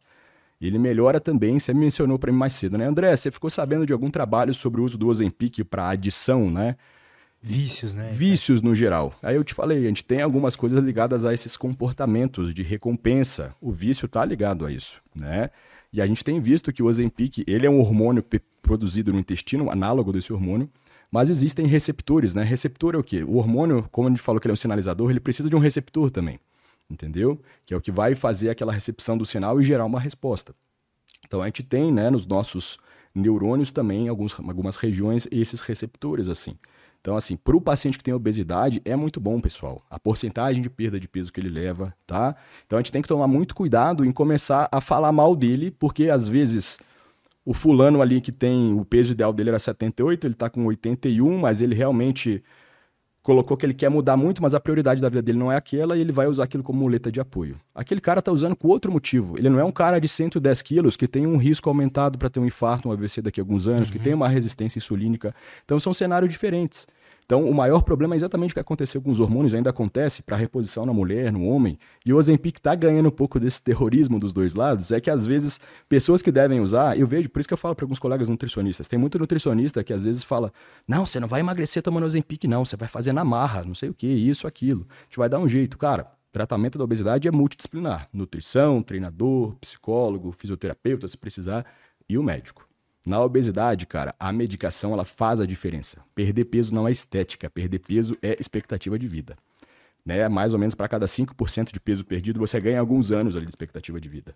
E 0.61 0.67
ele 0.67 0.79
melhora 0.79 1.19
também, 1.19 1.59
você 1.59 1.73
mencionou 1.73 2.19
para 2.19 2.31
mim 2.31 2.37
mais 2.37 2.53
cedo, 2.53 2.77
né? 2.77 2.85
André, 2.85 3.17
você 3.17 3.31
ficou 3.31 3.49
sabendo 3.49 3.87
de 3.87 3.93
algum 3.95 4.11
trabalho 4.11 4.53
sobre 4.53 4.83
o 4.83 4.85
uso 4.85 4.99
do 4.99 5.09
Ozempic 5.09 5.65
para 5.65 5.89
adição, 5.89 6.51
né? 6.51 6.77
Vícios, 7.41 7.95
né? 7.95 8.11
Vícios 8.13 8.61
no 8.61 8.75
geral. 8.75 9.15
Aí 9.23 9.35
eu 9.35 9.43
te 9.43 9.55
falei, 9.55 9.79
a 9.79 9.89
gente 9.89 10.05
tem 10.05 10.21
algumas 10.21 10.55
coisas 10.55 10.85
ligadas 10.85 11.25
a 11.25 11.33
esses 11.33 11.57
comportamentos 11.57 12.53
de 12.53 12.63
recompensa. 12.63 13.55
O 13.59 13.73
vício 13.73 14.05
está 14.05 14.23
ligado 14.23 14.67
a 14.67 14.71
isso, 14.71 15.01
né? 15.15 15.49
E 15.91 16.03
a 16.03 16.07
gente 16.07 16.23
tem 16.23 16.39
visto 16.43 16.75
que 16.75 16.83
o 16.83 16.87
Ozempic, 16.87 17.43
ele 17.47 17.67
é 17.67 17.71
um 17.71 17.81
hormônio 17.81 18.23
produzido 18.61 19.15
no 19.15 19.19
intestino, 19.19 19.71
análogo 19.71 20.13
desse 20.13 20.31
hormônio, 20.31 20.69
mas 21.11 21.31
existem 21.31 21.67
receptores, 21.67 22.35
né? 22.35 22.43
Receptor 22.43 22.95
é 22.95 22.99
o 22.99 23.03
quê? 23.03 23.25
O 23.25 23.37
hormônio, 23.37 23.89
como 23.91 24.09
a 24.09 24.11
gente 24.11 24.23
falou 24.23 24.41
que 24.41 24.47
ele 24.47 24.53
é 24.53 24.55
um 24.55 24.57
sinalizador, 24.57 25.11
ele 25.11 25.21
precisa 25.21 25.49
de 25.49 25.57
um 25.57 25.59
receptor 25.59 26.11
também, 26.11 26.39
entendeu? 26.89 27.41
Que 27.67 27.75
é 27.75 27.77
o 27.77 27.81
que 27.81 27.91
vai 27.91 28.15
fazer 28.15 28.51
aquela 28.51 28.73
recepção 28.73 29.19
do 29.19 29.27
sinal 29.27 29.61
e 29.61 29.65
gerar 29.65 29.85
uma 29.85 30.01
resposta. 30.01 30.55
Então 31.27 31.43
a 31.43 31.47
gente 31.47 31.63
tem, 31.63 31.93
né, 31.93 32.11
nos 32.11 32.27
nossos 32.27 32.79
neurônios 33.15 33.73
também, 33.73 34.09
alguns, 34.09 34.39
algumas 34.39 34.77
regiões, 34.77 35.27
esses 35.31 35.61
receptores, 35.61 36.29
assim. 36.29 36.57
Então, 37.01 37.17
assim, 37.17 37.35
para 37.35 37.57
o 37.57 37.61
paciente 37.61 37.97
que 37.97 38.05
tem 38.05 38.13
obesidade, 38.13 38.83
é 38.85 38.95
muito 38.95 39.19
bom, 39.19 39.41
pessoal. 39.41 39.83
A 39.89 39.99
porcentagem 39.99 40.61
de 40.63 40.69
perda 40.69 41.01
de 41.01 41.09
peso 41.09 41.33
que 41.33 41.41
ele 41.41 41.49
leva, 41.49 41.95
tá? 42.07 42.37
Então, 42.67 42.79
a 42.79 42.83
gente 42.83 42.93
tem 42.93 43.01
que 43.01 43.09
tomar 43.09 43.27
muito 43.27 43.55
cuidado 43.55 44.05
em 44.05 44.13
começar 44.13 44.69
a 44.71 44.83
falar 44.83 45.11
mal 45.11 45.35
dele, 45.35 45.71
porque 45.71 46.11
às 46.11 46.29
vezes 46.29 46.79
o 47.45 47.55
fulano 47.55 48.03
ali 48.03 48.21
que 48.21 48.33
tem 48.33 48.79
o 48.79 48.85
peso 48.85 49.13
ideal 49.13 49.33
dele 49.33 49.51
era 49.51 49.59
78, 49.59 50.27
ele 50.27 50.35
está 50.35 50.51
com 50.51 50.65
81, 50.67 51.39
mas 51.39 51.61
ele 51.61 51.75
realmente 51.75 52.43
colocou 53.23 53.57
que 53.57 53.67
ele 53.67 53.75
quer 53.75 53.91
mudar 53.91 54.17
muito, 54.17 54.43
mas 54.43 54.55
a 54.55 54.61
prioridade 54.61 55.01
da 55.01 55.09
vida 55.09 55.23
dele 55.23 55.39
não 55.39 55.53
é 55.53 55.57
aquela 55.57 55.97
e 55.97 56.01
ele 56.01 56.13
vai 56.13 56.27
usar 56.27 56.45
aquilo 56.45 56.63
como 56.63 56.81
muleta 56.81 57.13
de 57.13 57.21
apoio. 57.21 57.61
Aquele 57.75 58.01
cara 58.01 58.21
está 58.21 58.33
usando 58.33 58.57
com 58.57 58.69
outro 58.69 58.91
motivo. 58.91 59.39
Ele 59.39 59.49
não 59.49 59.61
é 59.61 59.65
um 59.65 59.73
cara 59.73 59.99
de 59.99 60.09
110 60.09 60.63
quilos 60.63 60.97
que 60.97 61.07
tem 61.07 61.27
um 61.27 61.37
risco 61.37 61.69
aumentado 61.69 62.19
para 62.19 62.31
ter 62.31 62.41
um 62.41 62.47
infarto, 62.47 62.89
um 62.89 62.93
AVC 62.93 63.21
daqui 63.21 63.41
a 63.41 63.43
alguns 63.43 63.67
anos, 63.67 63.89
uhum. 63.89 63.93
que 63.93 63.99
tem 63.99 64.15
uma 64.15 64.29
resistência 64.29 64.79
insulínica. 64.79 65.35
Então 65.65 65.79
são 65.79 65.93
cenários 65.93 66.33
diferentes. 66.33 66.87
Então, 67.31 67.45
o 67.45 67.55
maior 67.55 67.83
problema 67.83 68.13
é 68.13 68.17
exatamente 68.17 68.51
o 68.51 68.55
que 68.55 68.61
aconteceu 68.61 69.01
com 69.01 69.09
os 69.09 69.21
hormônios, 69.21 69.55
ainda 69.55 69.71
acontece 69.71 70.21
para 70.21 70.37
reposição 70.37 70.85
na 70.85 70.93
mulher, 70.93 71.31
no 71.31 71.47
homem. 71.47 71.79
E 72.05 72.13
o 72.13 72.17
Ozempic 72.17 72.57
está 72.57 72.75
ganhando 72.75 73.07
um 73.07 73.13
pouco 73.13 73.39
desse 73.39 73.63
terrorismo 73.63 74.19
dos 74.19 74.33
dois 74.33 74.53
lados. 74.53 74.91
É 74.91 75.01
que 75.01 75.09
às 75.09 75.25
vezes 75.25 75.61
pessoas 75.89 76.23
que 76.23 76.33
devem 76.33 76.61
usar, 76.61 76.99
eu 76.99 77.07
vejo, 77.07 77.31
por 77.31 77.39
isso 77.39 77.47
que 77.47 77.55
eu 77.55 77.59
falo 77.59 77.77
para 77.77 77.85
alguns 77.85 78.01
colegas 78.01 78.29
nutricionistas. 78.29 78.89
Tem 78.89 78.99
muito 78.99 79.17
nutricionista 79.17 79.85
que 79.85 79.93
às 79.93 80.03
vezes 80.03 80.25
fala: 80.25 80.53
"Não, 80.89 81.07
você 81.07 81.21
não 81.21 81.29
vai 81.29 81.39
emagrecer 81.39 81.85
tomando 81.85 82.05
Ozempic 82.05 82.49
não, 82.49 82.65
você 82.65 82.77
vai 82.77 82.89
fazer 82.89 83.13
na 83.13 83.25
marra, 83.25 83.65
não 83.65 83.77
sei 83.77 83.91
o 83.91 83.95
que, 83.95 84.09
isso, 84.09 84.49
aquilo. 84.49 84.85
A 84.91 85.05
gente 85.05 85.19
vai 85.19 85.29
dar 85.29 85.39
um 85.39 85.49
jeito, 85.49 85.79
cara. 85.79 86.11
Tratamento 86.33 86.79
da 86.79 86.83
obesidade 86.83 87.29
é 87.29 87.31
multidisciplinar: 87.31 88.09
nutrição, 88.13 88.83
treinador, 88.83 89.55
psicólogo, 89.61 90.33
fisioterapeuta, 90.33 91.07
se 91.07 91.17
precisar, 91.17 91.65
e 92.09 92.19
o 92.19 92.25
médico. 92.25 92.70
Na 93.05 93.21
obesidade, 93.23 93.87
cara, 93.87 94.15
a 94.19 94.33
medicação 94.33 94.93
ela 94.93 95.05
faz 95.05 95.41
a 95.41 95.47
diferença. 95.47 95.99
Perder 96.15 96.45
peso 96.45 96.75
não 96.75 96.87
é 96.87 96.93
estética, 96.93 97.49
perder 97.49 97.79
peso 97.79 98.17
é 98.23 98.37
expectativa 98.39 98.99
de 98.99 99.09
vida. 99.09 99.37
Né? 100.05 100.29
Mais 100.29 100.53
ou 100.53 100.59
menos 100.59 100.75
para 100.75 100.89
cada 100.89 101.07
5% 101.07 101.73
de 101.73 101.81
peso 101.81 102.05
perdido, 102.05 102.39
você 102.39 102.61
ganha 102.61 102.79
alguns 102.79 103.11
anos 103.11 103.37
ali 103.37 103.47
de 103.47 103.51
expectativa 103.51 104.01
de 104.01 104.09
vida. 104.09 104.35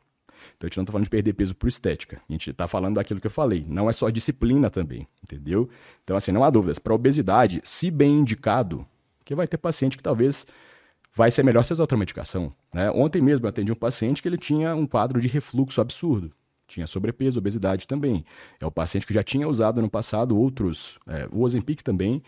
Então 0.56 0.66
a 0.66 0.68
gente 0.68 0.76
não 0.76 0.82
está 0.84 0.92
falando 0.92 1.04
de 1.04 1.10
perder 1.10 1.32
peso 1.34 1.54
por 1.54 1.68
estética. 1.68 2.20
A 2.28 2.32
gente 2.32 2.50
está 2.50 2.66
falando 2.66 2.96
daquilo 2.96 3.20
que 3.20 3.26
eu 3.26 3.30
falei. 3.30 3.64
Não 3.68 3.88
é 3.88 3.92
só 3.92 4.08
disciplina 4.10 4.70
também, 4.70 5.06
entendeu? 5.22 5.68
Então, 6.02 6.16
assim, 6.16 6.32
não 6.32 6.44
há 6.44 6.50
dúvidas. 6.50 6.78
Para 6.78 6.94
obesidade, 6.94 7.60
se 7.64 7.90
bem 7.90 8.18
indicado, 8.18 8.86
que 9.24 9.34
vai 9.34 9.46
ter 9.46 9.56
paciente 9.56 9.96
que 9.96 10.02
talvez 10.02 10.46
vai 11.14 11.30
ser 11.30 11.42
melhor 11.42 11.64
você 11.64 11.72
usar 11.72 11.82
outra 11.82 11.96
medicação. 11.96 12.52
Né? 12.72 12.90
Ontem 12.90 13.22
mesmo 13.22 13.46
eu 13.46 13.48
atendi 13.48 13.72
um 13.72 13.76
paciente 13.76 14.20
que 14.20 14.28
ele 14.28 14.38
tinha 14.38 14.74
um 14.74 14.86
quadro 14.86 15.20
de 15.20 15.28
refluxo 15.28 15.80
absurdo. 15.80 16.30
Tinha 16.66 16.86
sobrepeso, 16.86 17.38
obesidade 17.38 17.86
também. 17.86 18.24
É 18.60 18.66
o 18.66 18.70
paciente 18.70 19.06
que 19.06 19.14
já 19.14 19.22
tinha 19.22 19.48
usado 19.48 19.80
no 19.82 19.90
passado 19.90 20.36
outros, 20.36 20.98
é, 21.06 21.28
o 21.30 21.42
Ozempic 21.42 21.82
também, 21.82 22.22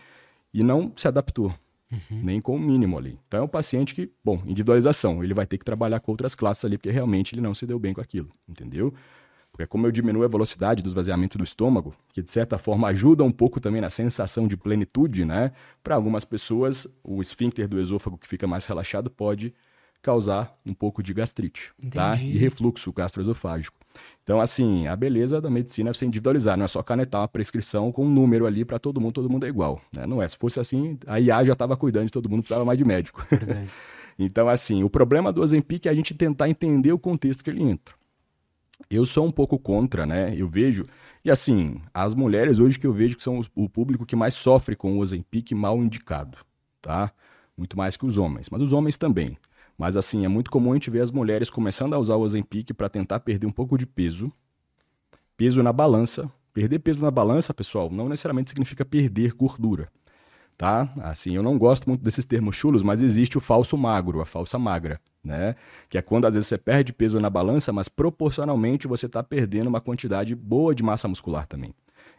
e 0.53 0.63
não 0.63 0.91
se 0.95 1.07
adaptou, 1.07 1.53
uhum. 1.91 2.21
nem 2.23 2.39
com 2.39 2.55
o 2.55 2.59
mínimo 2.59 2.97
ali. 2.97 3.19
Então 3.27 3.41
é 3.41 3.43
um 3.43 3.47
paciente 3.47 3.93
que, 3.93 4.11
bom, 4.23 4.41
individualização, 4.45 5.23
ele 5.23 5.33
vai 5.33 5.45
ter 5.45 5.57
que 5.57 5.65
trabalhar 5.65 5.99
com 5.99 6.11
outras 6.11 6.35
classes 6.35 6.63
ali, 6.65 6.77
porque 6.77 6.91
realmente 6.91 7.33
ele 7.33 7.41
não 7.41 7.53
se 7.53 7.65
deu 7.65 7.79
bem 7.79 7.93
com 7.93 8.01
aquilo, 8.01 8.29
entendeu? 8.47 8.93
Porque 9.51 9.65
como 9.65 9.87
eu 9.87 9.91
diminuo 9.91 10.23
a 10.23 10.27
velocidade 10.27 10.83
do 10.83 10.87
esvaziamento 10.89 11.37
do 11.37 11.43
estômago, 11.43 11.95
que 12.13 12.21
de 12.21 12.31
certa 12.31 12.59
forma 12.59 12.87
ajuda 12.89 13.23
um 13.23 13.31
pouco 13.31 13.59
também 13.59 13.81
na 13.81 13.89
sensação 13.89 14.47
de 14.47 14.55
plenitude, 14.55 15.25
né? 15.25 15.51
Para 15.83 15.95
algumas 15.95 16.23
pessoas, 16.23 16.85
o 17.03 17.21
esfíncter 17.21 17.67
do 17.67 17.79
esôfago 17.79 18.19
que 18.19 18.27
fica 18.27 18.45
mais 18.45 18.65
relaxado 18.67 19.09
pode 19.09 19.53
causar 20.01 20.55
um 20.65 20.73
pouco 20.73 21.03
de 21.03 21.13
gastrite, 21.13 21.71
tá? 21.91 22.15
Entendi. 22.15 22.31
tá? 22.31 22.37
E 22.37 22.37
refluxo 22.37 22.91
gastroesofágico. 22.93 23.77
Então, 24.23 24.39
assim, 24.39 24.87
a 24.87 24.95
beleza 24.95 25.41
da 25.41 25.49
medicina 25.49 25.89
é 25.89 25.93
você 25.93 26.05
individualizar, 26.05 26.57
não 26.57 26.65
é 26.65 26.67
só 26.67 26.83
canetar 26.83 27.21
uma 27.21 27.27
prescrição 27.27 27.91
com 27.91 28.05
um 28.05 28.09
número 28.09 28.45
ali 28.45 28.63
para 28.63 28.77
todo 28.77 28.99
mundo, 29.01 29.13
todo 29.13 29.29
mundo 29.29 29.45
é 29.45 29.49
igual. 29.49 29.81
Né? 29.93 30.05
Não 30.05 30.21
é. 30.21 30.27
Se 30.27 30.37
fosse 30.37 30.59
assim, 30.59 30.97
a 31.07 31.19
IA 31.19 31.43
já 31.45 31.53
estava 31.53 31.75
cuidando 31.75 32.05
de 32.05 32.11
todo 32.11 32.29
mundo, 32.29 32.41
precisava 32.41 32.65
mais 32.65 32.77
de 32.77 32.85
médico. 32.85 33.25
então, 34.19 34.47
assim, 34.47 34.83
o 34.83 34.89
problema 34.89 35.31
do 35.31 35.41
Ozempic 35.41 35.85
é 35.85 35.89
a 35.89 35.95
gente 35.95 36.13
tentar 36.13 36.49
entender 36.49 36.91
o 36.91 36.99
contexto 36.99 37.43
que 37.43 37.49
ele 37.49 37.63
entra. 37.63 37.95
Eu 38.89 39.05
sou 39.05 39.25
um 39.25 39.31
pouco 39.31 39.57
contra, 39.57 40.05
né? 40.05 40.33
Eu 40.37 40.47
vejo. 40.47 40.85
E 41.25 41.31
assim, 41.31 41.81
as 41.93 42.13
mulheres 42.13 42.59
hoje 42.59 42.77
que 42.77 42.85
eu 42.85 42.93
vejo 42.93 43.17
que 43.17 43.23
são 43.23 43.41
o 43.55 43.67
público 43.67 44.05
que 44.05 44.15
mais 44.15 44.35
sofre 44.35 44.75
com 44.75 44.97
o 44.97 44.99
Ozempic 44.99 45.51
mal 45.53 45.81
indicado, 45.83 46.37
tá? 46.81 47.11
Muito 47.57 47.75
mais 47.75 47.97
que 47.97 48.05
os 48.05 48.17
homens. 48.17 48.49
Mas 48.49 48.61
os 48.61 48.71
homens 48.71 48.97
também. 48.97 49.35
Mas 49.77 49.95
assim, 49.95 50.25
é 50.25 50.27
muito 50.27 50.49
comum 50.49 50.71
a 50.71 50.75
gente 50.75 50.89
ver 50.89 51.01
as 51.01 51.11
mulheres 51.11 51.49
começando 51.49 51.93
a 51.93 51.99
usar 51.99 52.15
o 52.15 52.21
Ozempic 52.21 52.73
para 52.73 52.89
tentar 52.89 53.19
perder 53.19 53.45
um 53.45 53.51
pouco 53.51 53.77
de 53.77 53.85
peso. 53.85 54.31
Peso 55.35 55.61
na 55.61 55.71
balança. 55.71 56.29
Perder 56.51 56.79
peso 56.79 56.99
na 56.99 57.11
balança, 57.11 57.53
pessoal, 57.53 57.87
não 57.91 58.09
necessariamente 58.09 58.49
significa 58.49 58.83
perder 58.83 59.33
gordura. 59.33 59.89
Tá? 60.57 60.91
Assim, 61.03 61.35
eu 61.35 61.43
não 61.43 61.55
gosto 61.55 61.87
muito 61.87 62.03
desses 62.03 62.25
termos 62.25 62.55
chulos, 62.55 62.81
mas 62.81 63.03
existe 63.03 63.37
o 63.37 63.41
falso 63.41 63.77
magro, 63.77 64.21
a 64.21 64.25
falsa 64.25 64.57
magra, 64.57 64.99
né? 65.23 65.55
Que 65.87 65.99
é 65.99 66.01
quando 66.01 66.25
às 66.25 66.33
vezes 66.33 66.47
você 66.47 66.57
perde 66.57 66.91
peso 66.91 67.19
na 67.19 67.29
balança, 67.29 67.71
mas 67.71 67.87
proporcionalmente 67.87 68.87
você 68.87 69.05
está 69.05 69.21
perdendo 69.21 69.67
uma 69.67 69.79
quantidade 69.79 70.33
boa 70.33 70.73
de 70.73 70.81
massa 70.81 71.07
muscular 71.07 71.45
também. 71.45 71.75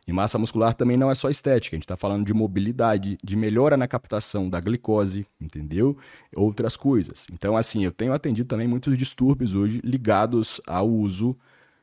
E 0.09 0.13
massa 0.13 0.39
muscular 0.39 0.73
também 0.73 0.97
não 0.97 1.11
é 1.11 1.15
só 1.15 1.29
estética, 1.29 1.77
a 1.77 1.77
gente 1.77 1.85
está 1.85 1.95
falando 1.95 2.25
de 2.25 2.33
mobilidade, 2.33 3.19
de 3.23 3.37
melhora 3.37 3.77
na 3.77 3.87
captação 3.87 4.49
da 4.49 4.59
glicose, 4.59 5.27
entendeu? 5.39 5.99
Outras 6.35 6.79
coisas. 6.79 7.27
Então, 7.31 7.55
assim, 7.55 7.85
eu 7.85 7.93
tenho 7.93 8.15
atendido 8.15 8.49
também 8.49 8.67
muitos 8.67 8.97
distúrbios 8.97 9.55
hoje 9.55 9.83
ligados 9.85 10.63
ao 10.67 10.89
uso 10.89 11.37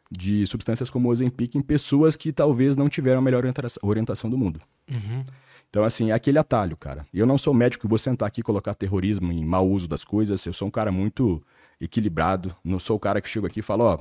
de 0.09 0.47
substâncias 0.47 0.89
como 0.89 1.07
o 1.07 1.11
Ozempic 1.11 1.53
em 1.53 1.61
pessoas 1.61 2.15
que 2.15 2.33
talvez 2.33 2.75
não 2.75 2.89
tiveram 2.89 3.19
a 3.19 3.21
melhor 3.21 3.43
orientação 3.83 4.27
do 4.27 4.37
mundo. 4.39 4.59
Uhum. 4.89 5.23
Então, 5.69 5.83
assim, 5.83 6.09
é 6.09 6.13
aquele 6.13 6.39
atalho, 6.39 6.75
cara. 6.75 7.05
Eu 7.13 7.27
não 7.27 7.37
sou 7.37 7.53
médico 7.53 7.81
que 7.81 7.87
vou 7.87 7.99
sentar 7.99 8.27
aqui 8.27 8.39
e 8.39 8.43
colocar 8.43 8.73
terrorismo 8.73 9.31
em 9.31 9.45
mau 9.45 9.69
uso 9.69 9.87
das 9.87 10.03
coisas. 10.03 10.43
Eu 10.43 10.53
sou 10.53 10.67
um 10.67 10.71
cara 10.71 10.91
muito 10.91 11.43
equilibrado. 11.79 12.55
Não 12.63 12.79
sou 12.79 12.95
o 12.95 12.99
cara 12.99 13.21
que 13.21 13.29
chega 13.29 13.45
aqui 13.45 13.59
e 13.59 13.63
fala, 13.63 13.83
ó, 13.83 13.99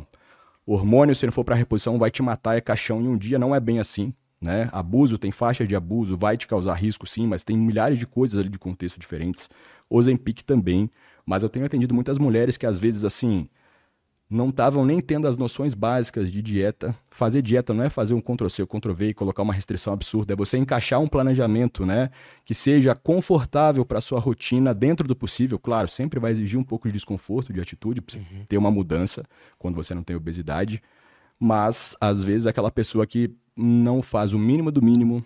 hormônio, 0.67 1.15
se 1.15 1.27
não 1.27 1.33
for 1.33 1.45
para 1.45 1.55
reposição, 1.55 1.99
vai 1.99 2.11
te 2.11 2.23
matar, 2.23 2.57
é 2.57 2.61
caixão 2.61 3.01
em 3.03 3.09
um 3.09 3.17
dia. 3.17 3.39
Não 3.39 3.55
é 3.55 3.61
bem 3.61 3.79
assim. 3.79 4.13
Né? 4.41 4.69
Abuso, 4.73 5.17
tem 5.17 5.33
faixa 5.33 5.67
de 5.67 5.75
abuso, 5.75 6.19
vai 6.19 6.37
te 6.37 6.47
causar 6.47 6.75
risco 6.75 7.07
sim, 7.07 7.27
mas 7.27 7.43
tem 7.43 7.57
milhares 7.57 7.99
de 7.99 8.07
coisas 8.07 8.39
ali 8.39 8.51
de 8.51 8.59
contexto 8.59 9.01
diferentes. 9.01 9.49
Ozempic 9.89 10.43
também, 10.43 10.91
mas 11.25 11.43
eu 11.43 11.49
tenho 11.49 11.65
atendido 11.65 11.95
muitas 11.95 12.19
mulheres 12.19 12.57
que 12.57 12.67
às 12.67 12.79
vezes 12.79 13.05
assim 13.05 13.49
não 14.35 14.49
estavam 14.49 14.85
nem 14.85 15.01
tendo 15.01 15.29
as 15.29 15.37
noções 15.37 15.75
básicas 15.75 16.31
de 16.31 16.43
dieta. 16.43 16.95
Fazer 17.09 17.41
dieta 17.41 17.73
não 17.73 17.85
é 17.85 17.89
fazer 17.89 18.15
um 18.15 18.21
Ctrl-C, 18.21 18.67
Ctrl-V 18.67 19.09
e 19.09 19.15
colocar 19.15 19.43
uma 19.43 19.55
restrição 19.55 19.93
absurda, 19.93 20.33
é 20.33 20.37
você 20.37 20.59
encaixar 20.59 21.01
um 21.01 21.07
planejamento, 21.07 21.87
né, 21.87 22.11
que 22.45 22.53
seja 22.53 22.97
confortável 22.97 23.85
para 23.85 24.01
sua 24.01 24.19
rotina 24.19 24.75
dentro 24.75 25.07
do 25.07 25.15
possível. 25.15 25.57
Claro, 25.57 25.89
sempre 25.89 26.19
vai 26.19 26.33
exigir 26.33 26.59
um 26.59 26.65
pouco 26.65 26.89
de 26.89 26.93
desconforto, 26.93 27.53
de 27.53 27.61
atitude, 27.61 28.01
para 28.01 28.19
uhum. 28.19 28.45
ter 28.49 28.59
uma 28.59 28.73
mudança 28.73 29.23
quando 29.57 29.77
você 29.77 29.95
não 29.95 30.03
tem 30.03 30.17
obesidade, 30.17 30.83
mas 31.39 31.97
às 32.01 32.23
vezes 32.23 32.49
aquela 32.49 32.73
pessoa 32.73 33.07
que 33.07 33.31
não 33.57 34.03
faz 34.03 34.35
o 34.35 34.39
mínimo 34.39 34.73
do 34.73 34.83
mínimo, 34.83 35.25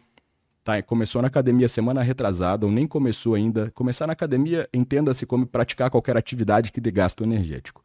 tá? 0.63 0.83
Começou 0.83 1.23
na 1.23 1.29
academia 1.29 1.67
semana 1.67 2.03
retrasada 2.03 2.67
ou 2.67 2.73
nem 2.73 2.87
começou 2.87 3.35
ainda. 3.35 3.71
Começar 3.71 4.07
na 4.07 4.13
academia, 4.13 4.69
entenda-se 4.75 5.25
como 5.25 5.47
praticar 5.47 5.91
qualquer 5.91 6.15
atividade 6.15 6.71
que 6.71 6.79
dê 6.79 6.91
gasto 6.91 7.25
energético. 7.25 7.83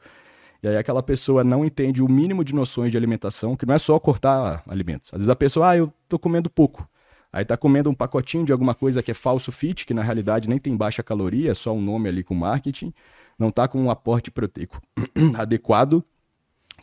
E 0.64 0.68
aí 0.68 0.78
aquela 0.78 1.04
pessoa 1.04 1.44
não 1.44 1.66
entende 1.66 2.02
o 2.02 2.10
mínimo 2.10 2.42
de 2.42 2.56
noções 2.56 2.90
de 2.90 2.98
alimentação, 2.98 3.54
que 3.56 3.66
não 3.66 3.76
é 3.76 3.78
só 3.78 4.00
cortar 4.00 4.64
alimentos. 4.66 5.10
Às 5.14 5.20
vezes 5.20 5.30
a 5.30 5.36
pessoa, 5.36 5.72
ah, 5.72 5.78
eu 5.78 5.94
tô 6.08 6.18
comendo 6.18 6.50
pouco. 6.50 6.88
Aí 7.34 7.44
tá 7.44 7.58
comendo 7.58 7.90
um 7.90 7.94
pacotinho 7.94 8.46
de 8.46 8.54
alguma 8.54 8.74
coisa 8.74 9.04
que 9.04 9.12
é 9.12 9.14
falso 9.14 9.52
fit, 9.52 9.86
que 9.86 9.94
na 9.94 10.02
realidade 10.02 10.48
nem 10.48 10.58
tem 10.58 10.78
baixa 10.78 11.04
caloria, 11.04 11.52
é 11.52 11.54
só 11.54 11.74
um 11.74 11.82
nome 11.82 12.08
ali 12.08 12.24
com 12.24 12.34
marketing. 12.34 12.94
Não 13.38 13.52
tá 13.52 13.68
com 13.68 13.82
um 13.82 13.90
aporte 13.90 14.32
proteico 14.32 14.80
adequado 15.36 16.04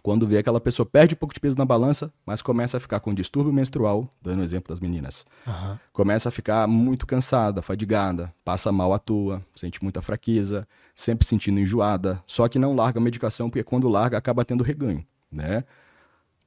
quando 0.03 0.27
vê 0.27 0.39
aquela 0.39 0.61
pessoa 0.61 0.87
perde 0.87 1.15
um 1.15 1.19
pouco 1.19 1.35
de 1.35 1.41
peso 1.41 1.57
na 1.57 1.65
balança, 1.65 2.13
mas 2.25 2.43
começa 2.43 2.77
a 2.77 2.81
ficar 2.81 3.01
com 3.01 3.13
distúrbio 3.13 3.53
menstrual, 3.53 4.09
dando 4.21 4.41
o 4.41 4.43
exemplo 4.43 4.69
das 4.73 4.81
meninas. 4.81 5.25
Uhum. 5.47 5.79
Começa 5.93 6.29
a 6.29 6.33
ficar 6.33 6.67
muito 6.67 7.07
cansada, 7.07 7.63
fadigada, 7.63 8.33
passa 8.45 8.73
mal 8.73 8.93
à 8.93 8.99
toa, 8.99 9.45
sente 9.55 9.83
muita 9.83 10.03
fraqueza, 10.03 10.67
sempre 10.95 11.27
sentindo 11.27 11.61
enjoada, 11.61 12.23
só 12.27 12.49
que 12.49 12.59
não 12.59 12.75
larga 12.75 12.99
a 12.99 13.03
medicação, 13.03 13.51
porque 13.51 13.65
quando 13.65 13.89
larga 13.89 14.17
acaba 14.17 14.45
tendo 14.45 14.65
reganho, 14.65 15.05
né? 15.31 15.65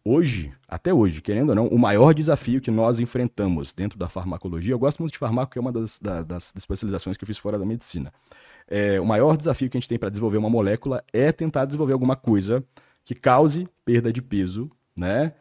Hoje, 0.05 0.51
até 0.67 0.93
hoje, 0.93 1.21
querendo 1.21 1.49
ou 1.49 1.55
não, 1.55 1.67
o 1.67 1.79
maior 1.79 2.13
desafio 2.13 2.59
que 2.59 2.69
nós 2.69 2.99
enfrentamos 2.99 3.71
dentro 3.71 3.97
da 3.97 4.09
farmacologia, 4.09 4.73
eu 4.73 4.79
gosto 4.79 4.99
muito 4.99 5.13
de 5.13 5.17
farmaco, 5.17 5.53
que 5.53 5.57
é 5.57 5.61
uma 5.61 5.71
das, 5.71 5.97
das, 5.97 6.25
das 6.25 6.53
especializações 6.57 7.15
que 7.15 7.23
eu 7.23 7.27
fiz 7.27 7.37
fora 7.37 7.57
da 7.57 7.65
medicina. 7.65 8.11
É, 8.67 8.99
o 8.99 9.05
maior 9.05 9.37
desafio 9.37 9.69
que 9.69 9.77
a 9.77 9.79
gente 9.79 9.87
tem 9.87 9.97
para 9.97 10.09
desenvolver 10.09 10.37
uma 10.37 10.49
molécula 10.49 11.03
é 11.13 11.31
tentar 11.31 11.63
desenvolver 11.63 11.93
alguma 11.93 12.17
coisa 12.17 12.61
que 13.03 13.15
cause 13.15 13.67
perda 13.83 14.11
de 14.11 14.21
peso, 14.21 14.71
né, 14.95 15.33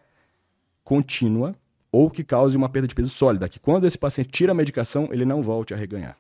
contínua, 0.83 1.55
ou 1.91 2.11
que 2.11 2.25
cause 2.25 2.57
uma 2.57 2.69
perda 2.69 2.89
de 2.89 2.95
peso 2.95 3.11
sólida, 3.11 3.49
que 3.49 3.61
quando 3.61 3.87
esse 3.87 3.99
paciente 3.99 4.31
tira 4.31 4.53
a 4.53 4.55
medicação, 4.55 5.09
ele 5.13 5.25
não 5.25 5.43
volte 5.43 5.75
a 5.75 5.77
reganhar. 5.77 6.17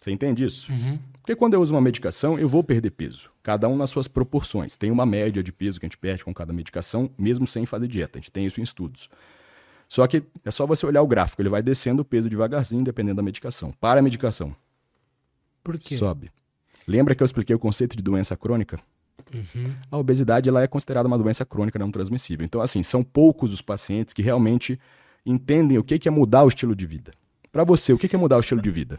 Você 0.00 0.10
entende 0.10 0.44
isso? 0.44 0.70
Uhum. 0.72 0.98
Porque 1.14 1.36
quando 1.36 1.54
eu 1.54 1.60
uso 1.60 1.72
uma 1.72 1.80
medicação, 1.80 2.36
eu 2.36 2.48
vou 2.48 2.64
perder 2.64 2.90
peso, 2.90 3.30
cada 3.40 3.68
um 3.68 3.76
nas 3.76 3.88
suas 3.88 4.08
proporções. 4.08 4.76
Tem 4.76 4.90
uma 4.90 5.06
média 5.06 5.40
de 5.40 5.52
peso 5.52 5.78
que 5.78 5.86
a 5.86 5.88
gente 5.88 5.96
perde 5.96 6.24
com 6.24 6.34
cada 6.34 6.52
medicação, 6.52 7.08
mesmo 7.16 7.46
sem 7.46 7.64
fazer 7.64 7.86
dieta. 7.86 8.18
A 8.18 8.20
gente 8.20 8.32
tem 8.32 8.44
isso 8.44 8.60
em 8.60 8.64
estudos. 8.64 9.08
Só 9.88 10.04
que 10.08 10.24
é 10.44 10.50
só 10.50 10.66
você 10.66 10.84
olhar 10.84 11.02
o 11.02 11.06
gráfico, 11.06 11.40
ele 11.40 11.48
vai 11.48 11.62
descendo 11.62 12.02
o 12.02 12.04
peso 12.04 12.28
devagarzinho, 12.28 12.82
dependendo 12.82 13.16
da 13.16 13.22
medicação. 13.22 13.70
Para 13.72 14.00
a 14.00 14.02
medicação. 14.02 14.56
Por 15.62 15.78
quê? 15.78 15.96
Sobe. 15.96 16.32
Lembra 16.84 17.14
que 17.14 17.22
eu 17.22 17.24
expliquei 17.24 17.54
o 17.54 17.58
conceito 17.58 17.96
de 17.96 18.02
doença 18.02 18.36
crônica? 18.36 18.80
Uhum. 19.34 19.74
A 19.90 19.98
obesidade 19.98 20.48
ela 20.48 20.62
é 20.62 20.66
considerada 20.66 21.06
uma 21.06 21.18
doença 21.18 21.44
crônica 21.44 21.78
não 21.78 21.90
transmissível. 21.90 22.44
Então, 22.44 22.60
assim, 22.60 22.82
são 22.82 23.02
poucos 23.02 23.52
os 23.52 23.62
pacientes 23.62 24.14
que 24.14 24.22
realmente 24.22 24.78
entendem 25.24 25.78
o 25.78 25.84
que 25.84 26.08
é 26.08 26.10
mudar 26.10 26.44
o 26.44 26.48
estilo 26.48 26.74
de 26.74 26.86
vida. 26.86 27.12
Para 27.50 27.64
você, 27.64 27.92
o 27.92 27.98
que 27.98 28.14
é 28.14 28.18
mudar 28.18 28.36
o 28.36 28.40
estilo 28.40 28.62
de 28.62 28.70
vida? 28.70 28.98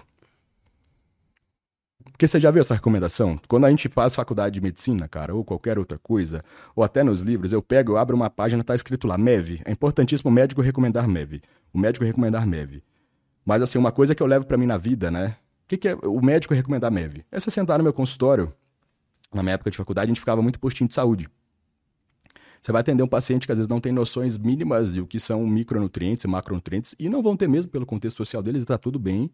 Porque 2.11 2.27
você 2.27 2.39
já 2.39 2.51
viu 2.51 2.61
essa 2.61 2.75
recomendação? 2.75 3.39
Quando 3.47 3.65
a 3.65 3.69
gente 3.69 3.89
faz 3.89 4.13
faculdade 4.13 4.53
de 4.53 4.61
medicina, 4.61 5.07
cara, 5.07 5.33
ou 5.33 5.43
qualquer 5.43 5.79
outra 5.79 5.97
coisa, 5.97 6.43
ou 6.75 6.83
até 6.83 7.03
nos 7.03 7.21
livros, 7.21 7.51
eu 7.51 7.61
pego, 7.61 7.93
eu 7.93 7.97
abro 7.97 8.15
uma 8.15 8.29
página, 8.29 8.63
tá 8.63 8.75
escrito 8.75 9.07
lá, 9.07 9.17
MEV. 9.17 9.61
É 9.65 9.71
importantíssimo 9.71 10.29
o 10.29 10.33
médico 10.33 10.61
recomendar 10.61 11.07
MEV. 11.07 11.41
O 11.73 11.79
médico 11.79 12.05
recomendar 12.05 12.45
MEV. 12.45 12.83
Mas 13.43 13.61
assim, 13.61 13.79
uma 13.79 13.91
coisa 13.91 14.13
que 14.13 14.21
eu 14.21 14.27
levo 14.27 14.45
para 14.45 14.57
mim 14.57 14.67
na 14.67 14.77
vida, 14.77 15.09
né? 15.09 15.35
O 15.65 15.67
que, 15.67 15.77
que 15.77 15.87
é 15.87 15.95
o 15.95 16.23
médico 16.23 16.53
recomendar 16.53 16.91
MEV? 16.91 17.25
É 17.31 17.39
você 17.39 17.49
sentar 17.49 17.79
no 17.79 17.83
meu 17.83 17.93
consultório, 17.93 18.53
na 19.33 19.43
minha 19.43 19.55
época 19.55 19.71
de 19.71 19.77
faculdade, 19.77 20.05
a 20.05 20.13
gente 20.13 20.19
ficava 20.19 20.41
muito 20.41 20.59
postinho 20.59 20.87
de 20.87 20.93
saúde. 20.93 21.29
Você 22.61 22.71
vai 22.71 22.79
atender 22.79 23.03
um 23.03 23.07
paciente 23.07 23.45
que 23.45 23.51
às 23.51 23.57
vezes 23.57 23.67
não 23.67 23.81
tem 23.81 23.91
noções 23.91 24.37
mínimas 24.37 24.93
de 24.93 25.01
o 25.01 25.05
que 25.05 25.19
são 25.19 25.45
micronutrientes 25.45 26.23
e 26.23 26.27
macronutrientes, 26.27 26.95
e 26.97 27.09
não 27.09 27.21
vão 27.21 27.35
ter 27.35 27.49
mesmo 27.49 27.69
pelo 27.69 27.85
contexto 27.85 28.17
social 28.17 28.41
deles, 28.41 28.61
está 28.61 28.77
tudo 28.77 28.97
bem. 28.97 29.29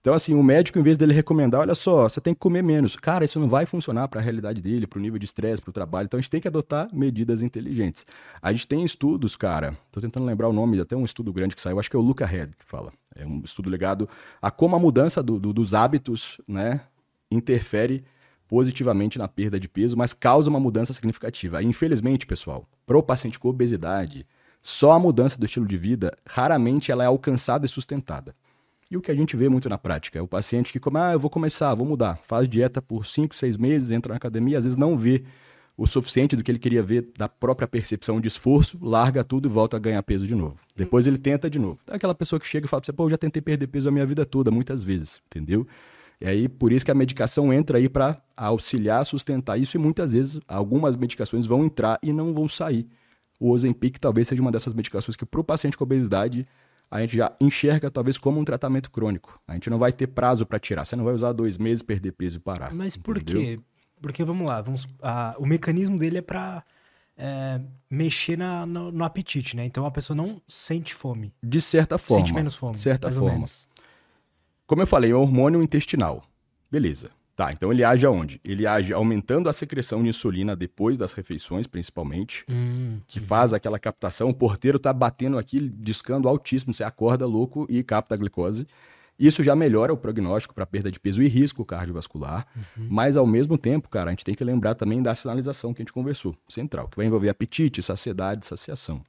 Então, 0.00 0.12
assim, 0.12 0.34
o 0.34 0.42
médico, 0.42 0.78
em 0.78 0.82
vez 0.82 0.98
dele 0.98 1.14
recomendar, 1.14 1.62
olha 1.62 1.74
só, 1.74 2.06
você 2.06 2.20
tem 2.20 2.34
que 2.34 2.40
comer 2.40 2.62
menos. 2.62 2.94
Cara, 2.94 3.24
isso 3.24 3.40
não 3.40 3.48
vai 3.48 3.64
funcionar 3.64 4.06
para 4.08 4.20
a 4.20 4.22
realidade 4.22 4.60
dele, 4.60 4.86
para 4.86 4.98
o 4.98 5.00
nível 5.00 5.18
de 5.18 5.24
estresse, 5.24 5.62
para 5.62 5.70
o 5.70 5.72
trabalho. 5.72 6.04
Então, 6.04 6.18
a 6.18 6.20
gente 6.20 6.30
tem 6.30 6.42
que 6.42 6.48
adotar 6.48 6.90
medidas 6.92 7.42
inteligentes. 7.42 8.04
A 8.42 8.52
gente 8.52 8.66
tem 8.66 8.84
estudos, 8.84 9.34
cara, 9.34 9.78
estou 9.86 10.02
tentando 10.02 10.26
lembrar 10.26 10.48
o 10.48 10.52
nome, 10.52 10.78
até 10.78 10.94
um 10.94 11.06
estudo 11.06 11.32
grande 11.32 11.56
que 11.56 11.62
saiu, 11.62 11.80
acho 11.80 11.88
que 11.88 11.96
é 11.96 11.98
o 11.98 12.02
Luca 12.02 12.26
Head 12.26 12.54
que 12.54 12.66
fala. 12.66 12.92
É 13.14 13.24
um 13.24 13.40
estudo 13.42 13.70
ligado 13.70 14.06
a 14.42 14.50
como 14.50 14.76
a 14.76 14.78
mudança 14.78 15.22
do, 15.22 15.38
do, 15.38 15.54
dos 15.54 15.72
hábitos, 15.72 16.38
né, 16.46 16.82
interfere 17.30 18.04
positivamente 18.54 19.18
na 19.18 19.26
perda 19.26 19.58
de 19.58 19.68
peso, 19.68 19.96
mas 19.96 20.12
causa 20.12 20.48
uma 20.48 20.60
mudança 20.60 20.92
significativa. 20.92 21.60
Infelizmente, 21.60 22.24
pessoal, 22.24 22.68
para 22.86 22.96
o 22.96 23.02
paciente 23.02 23.36
com 23.36 23.48
obesidade, 23.48 24.24
só 24.62 24.92
a 24.92 24.98
mudança 25.00 25.36
do 25.36 25.44
estilo 25.44 25.66
de 25.66 25.76
vida, 25.76 26.16
raramente 26.24 26.92
ela 26.92 27.02
é 27.02 27.08
alcançada 27.08 27.66
e 27.66 27.68
sustentada. 27.68 28.32
E 28.88 28.96
o 28.96 29.00
que 29.00 29.10
a 29.10 29.14
gente 29.16 29.36
vê 29.36 29.48
muito 29.48 29.68
na 29.68 29.76
prática 29.76 30.20
é 30.20 30.22
o 30.22 30.28
paciente 30.28 30.72
que 30.72 30.78
come, 30.78 31.00
ah, 31.00 31.14
eu 31.14 31.18
vou 31.18 31.28
começar, 31.28 31.74
vou 31.74 31.84
mudar, 31.84 32.20
faz 32.22 32.48
dieta 32.48 32.80
por 32.80 33.04
5, 33.04 33.34
6 33.34 33.56
meses, 33.56 33.90
entra 33.90 34.12
na 34.12 34.18
academia, 34.18 34.56
às 34.56 34.62
vezes 34.62 34.78
não 34.78 34.96
vê 34.96 35.24
o 35.76 35.84
suficiente 35.84 36.36
do 36.36 36.44
que 36.44 36.52
ele 36.52 36.60
queria 36.60 36.80
ver 36.80 37.08
da 37.18 37.28
própria 37.28 37.66
percepção 37.66 38.20
de 38.20 38.28
esforço, 38.28 38.78
larga 38.80 39.24
tudo 39.24 39.48
e 39.48 39.50
volta 39.50 39.76
a 39.76 39.80
ganhar 39.80 40.02
peso 40.04 40.28
de 40.28 40.34
novo. 40.36 40.54
Depois 40.76 41.08
ele 41.08 41.18
tenta 41.18 41.50
de 41.50 41.58
novo. 41.58 41.80
É 41.88 41.96
aquela 41.96 42.14
pessoa 42.14 42.38
que 42.38 42.46
chega 42.46 42.66
e 42.66 42.68
fala 42.68 42.80
pra 42.80 42.86
você, 42.86 42.92
pô, 42.92 43.06
eu 43.06 43.10
já 43.10 43.18
tentei 43.18 43.42
perder 43.42 43.66
peso 43.66 43.88
a 43.88 43.92
minha 43.92 44.06
vida 44.06 44.24
toda, 44.24 44.52
muitas 44.52 44.84
vezes, 44.84 45.20
entendeu? 45.26 45.66
E 46.20 46.26
aí, 46.26 46.48
por 46.48 46.72
isso 46.72 46.84
que 46.84 46.90
a 46.90 46.94
medicação 46.94 47.52
entra 47.52 47.78
aí 47.78 47.88
para 47.88 48.20
auxiliar, 48.36 49.04
sustentar 49.04 49.58
isso, 49.58 49.76
e 49.76 49.80
muitas 49.80 50.12
vezes 50.12 50.40
algumas 50.46 50.96
medicações 50.96 51.46
vão 51.46 51.64
entrar 51.64 51.98
e 52.02 52.12
não 52.12 52.32
vão 52.32 52.48
sair. 52.48 52.86
O 53.38 53.50
Ozempic 53.50 53.98
talvez 53.98 54.28
seja 54.28 54.40
uma 54.40 54.52
dessas 54.52 54.72
medicações 54.72 55.16
que 55.16 55.26
para 55.26 55.40
o 55.40 55.44
paciente 55.44 55.76
com 55.76 55.84
obesidade 55.84 56.46
a 56.90 57.00
gente 57.00 57.16
já 57.16 57.32
enxerga 57.40 57.90
talvez 57.90 58.16
como 58.16 58.38
um 58.38 58.44
tratamento 58.44 58.90
crônico. 58.90 59.40
A 59.48 59.54
gente 59.54 59.68
não 59.68 59.78
vai 59.78 59.92
ter 59.92 60.06
prazo 60.06 60.46
para 60.46 60.58
tirar. 60.60 60.84
Você 60.84 60.94
não 60.94 61.04
vai 61.04 61.12
usar 61.12 61.32
dois 61.32 61.58
meses, 61.58 61.82
perder 61.82 62.12
peso 62.12 62.36
e 62.36 62.40
parar. 62.40 62.72
Mas 62.72 62.96
por 62.96 63.16
entendeu? 63.16 63.42
quê? 63.42 63.60
Porque, 64.00 64.22
vamos 64.22 64.46
lá, 64.46 64.60
vamos, 64.60 64.86
o 65.38 65.46
mecanismo 65.46 65.98
dele 65.98 66.18
é 66.18 66.22
para 66.22 66.62
é, 67.16 67.60
mexer 67.90 68.36
na, 68.36 68.66
no, 68.66 68.92
no, 68.92 69.04
apetite, 69.04 69.56
né? 69.56 69.64
Então 69.64 69.86
a 69.86 69.90
pessoa 69.90 70.16
não 70.16 70.40
sente 70.46 70.94
fome. 70.94 71.32
De 71.42 71.60
certa 71.60 71.96
forma. 71.96 72.24
Sente 72.24 72.34
menos 72.34 72.54
fome. 72.54 72.72
De 72.72 72.78
certa 72.78 73.10
forma. 73.10 73.44
Como 74.66 74.82
eu 74.82 74.86
falei, 74.86 75.10
é 75.10 75.14
um 75.14 75.20
hormônio 75.20 75.62
intestinal. 75.62 76.24
Beleza. 76.70 77.10
Tá, 77.36 77.52
então 77.52 77.72
ele 77.72 77.82
age 77.82 78.06
aonde? 78.06 78.40
Ele 78.44 78.64
age 78.64 78.92
aumentando 78.92 79.48
a 79.48 79.52
secreção 79.52 80.02
de 80.02 80.08
insulina 80.08 80.54
depois 80.54 80.96
das 80.96 81.12
refeições, 81.12 81.66
principalmente, 81.66 82.44
hum, 82.48 83.00
que 83.08 83.18
hum. 83.18 83.24
faz 83.24 83.52
aquela 83.52 83.78
captação. 83.78 84.28
O 84.28 84.34
porteiro 84.34 84.78
tá 84.78 84.92
batendo 84.92 85.36
aqui, 85.36 85.58
discando 85.58 86.28
altíssimo, 86.28 86.72
você 86.72 86.84
acorda 86.84 87.26
louco 87.26 87.66
e 87.68 87.82
capta 87.82 88.14
a 88.14 88.18
glicose. 88.18 88.66
Isso 89.18 89.42
já 89.42 89.54
melhora 89.54 89.92
o 89.92 89.96
prognóstico 89.96 90.54
para 90.54 90.64
perda 90.64 90.90
de 90.90 90.98
peso 90.98 91.22
e 91.22 91.28
risco 91.28 91.64
cardiovascular, 91.64 92.46
uhum. 92.56 92.88
mas 92.90 93.16
ao 93.16 93.26
mesmo 93.26 93.56
tempo, 93.56 93.88
cara, 93.88 94.10
a 94.10 94.12
gente 94.12 94.24
tem 94.24 94.34
que 94.34 94.42
lembrar 94.42 94.74
também 94.74 95.02
da 95.02 95.14
sinalização 95.14 95.72
que 95.72 95.82
a 95.82 95.84
gente 95.84 95.92
conversou, 95.92 96.36
central, 96.48 96.88
que 96.88 96.96
vai 96.96 97.06
envolver 97.06 97.28
apetite, 97.28 97.82
saciedade, 97.82 98.44
saciação. 98.44 99.02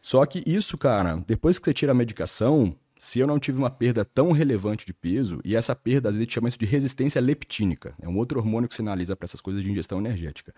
Só 0.00 0.24
que 0.26 0.44
isso, 0.46 0.78
cara, 0.78 1.16
depois 1.26 1.58
que 1.58 1.64
você 1.64 1.72
tira 1.72 1.90
a 1.90 1.94
medicação, 1.94 2.76
se 2.98 3.18
eu 3.18 3.26
não 3.26 3.38
tive 3.38 3.58
uma 3.58 3.70
perda 3.70 4.04
tão 4.04 4.32
relevante 4.32 4.86
de 4.86 4.92
peso, 4.92 5.40
e 5.44 5.56
essa 5.56 5.74
perda, 5.74 6.08
às 6.08 6.16
vezes, 6.16 6.32
chama 6.32 6.48
isso 6.48 6.58
de 6.58 6.66
resistência 6.66 7.20
leptínica, 7.20 7.94
é 8.00 8.08
um 8.08 8.16
outro 8.16 8.38
hormônio 8.38 8.68
que 8.68 8.74
sinaliza 8.74 9.14
para 9.14 9.26
essas 9.26 9.40
coisas 9.40 9.62
de 9.62 9.70
ingestão 9.70 9.98
energética. 9.98 10.54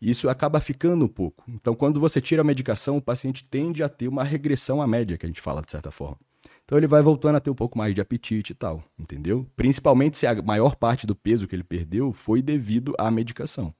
Isso 0.00 0.28
acaba 0.28 0.60
ficando 0.60 1.04
um 1.04 1.08
pouco. 1.08 1.44
Então, 1.48 1.74
quando 1.74 1.98
você 1.98 2.20
tira 2.20 2.42
a 2.42 2.44
medicação, 2.44 2.96
o 2.96 3.02
paciente 3.02 3.42
tende 3.48 3.82
a 3.82 3.88
ter 3.88 4.06
uma 4.06 4.22
regressão 4.22 4.80
à 4.80 4.86
média, 4.86 5.16
que 5.16 5.26
a 5.26 5.28
gente 5.28 5.40
fala 5.40 5.60
de 5.60 5.70
certa 5.70 5.90
forma. 5.90 6.18
Então 6.64 6.76
ele 6.76 6.86
vai 6.86 7.00
voltando 7.00 7.36
a 7.36 7.40
ter 7.40 7.48
um 7.48 7.54
pouco 7.54 7.78
mais 7.78 7.94
de 7.94 8.00
apetite 8.00 8.52
e 8.52 8.54
tal, 8.54 8.84
entendeu? 8.98 9.46
Principalmente 9.56 10.18
se 10.18 10.26
a 10.26 10.42
maior 10.42 10.76
parte 10.76 11.06
do 11.06 11.14
peso 11.14 11.48
que 11.48 11.56
ele 11.56 11.64
perdeu 11.64 12.12
foi 12.12 12.42
devido 12.42 12.94
à 12.98 13.10
medicação 13.10 13.74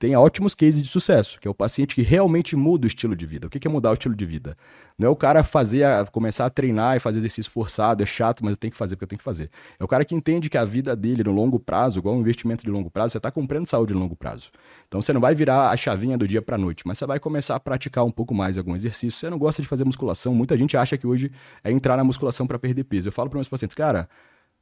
tem 0.00 0.16
ótimos 0.16 0.54
cases 0.54 0.82
de 0.82 0.88
sucesso, 0.88 1.38
que 1.38 1.46
é 1.46 1.50
o 1.50 1.54
paciente 1.54 1.94
que 1.94 2.00
realmente 2.00 2.56
muda 2.56 2.86
o 2.86 2.88
estilo 2.88 3.14
de 3.14 3.26
vida. 3.26 3.46
O 3.46 3.50
que 3.50 3.68
é 3.68 3.70
mudar 3.70 3.90
o 3.90 3.92
estilo 3.92 4.14
de 4.14 4.24
vida? 4.24 4.56
Não 4.98 5.08
é 5.08 5.10
o 5.10 5.14
cara 5.14 5.44
fazer, 5.44 5.84
começar 6.10 6.46
a 6.46 6.50
treinar 6.50 6.96
e 6.96 7.00
fazer 7.00 7.18
exercício 7.18 7.52
forçado, 7.52 8.02
é 8.02 8.06
chato, 8.06 8.42
mas 8.42 8.52
eu 8.52 8.56
tenho 8.56 8.70
que 8.70 8.78
fazer 8.78 8.96
porque 8.96 9.04
eu 9.04 9.08
tenho 9.08 9.18
que 9.18 9.24
fazer. 9.24 9.50
É 9.78 9.84
o 9.84 9.86
cara 9.86 10.02
que 10.02 10.14
entende 10.14 10.48
que 10.48 10.56
a 10.56 10.64
vida 10.64 10.96
dele 10.96 11.22
no 11.22 11.32
longo 11.32 11.60
prazo, 11.60 11.98
igual 11.98 12.14
um 12.14 12.20
investimento 12.20 12.64
de 12.64 12.70
longo 12.70 12.90
prazo, 12.90 13.12
você 13.12 13.18
está 13.18 13.30
comprando 13.30 13.66
saúde 13.66 13.92
no 13.92 14.00
longo 14.00 14.16
prazo. 14.16 14.50
Então 14.88 15.02
você 15.02 15.12
não 15.12 15.20
vai 15.20 15.34
virar 15.34 15.68
a 15.68 15.76
chavinha 15.76 16.16
do 16.16 16.26
dia 16.26 16.40
para 16.40 16.56
noite, 16.56 16.82
mas 16.86 16.96
você 16.96 17.04
vai 17.04 17.20
começar 17.20 17.56
a 17.56 17.60
praticar 17.60 18.02
um 18.02 18.10
pouco 18.10 18.34
mais 18.34 18.56
algum 18.56 18.74
exercício. 18.74 19.20
Você 19.20 19.28
não 19.28 19.38
gosta 19.38 19.60
de 19.60 19.68
fazer 19.68 19.84
musculação, 19.84 20.34
muita 20.34 20.56
gente 20.56 20.78
acha 20.78 20.96
que 20.96 21.06
hoje 21.06 21.30
é 21.62 21.70
entrar 21.70 21.98
na 21.98 22.04
musculação 22.04 22.46
para 22.46 22.58
perder 22.58 22.84
peso. 22.84 23.08
Eu 23.08 23.12
falo 23.12 23.28
para 23.28 23.36
meus 23.36 23.50
pacientes, 23.50 23.74
cara, 23.74 24.08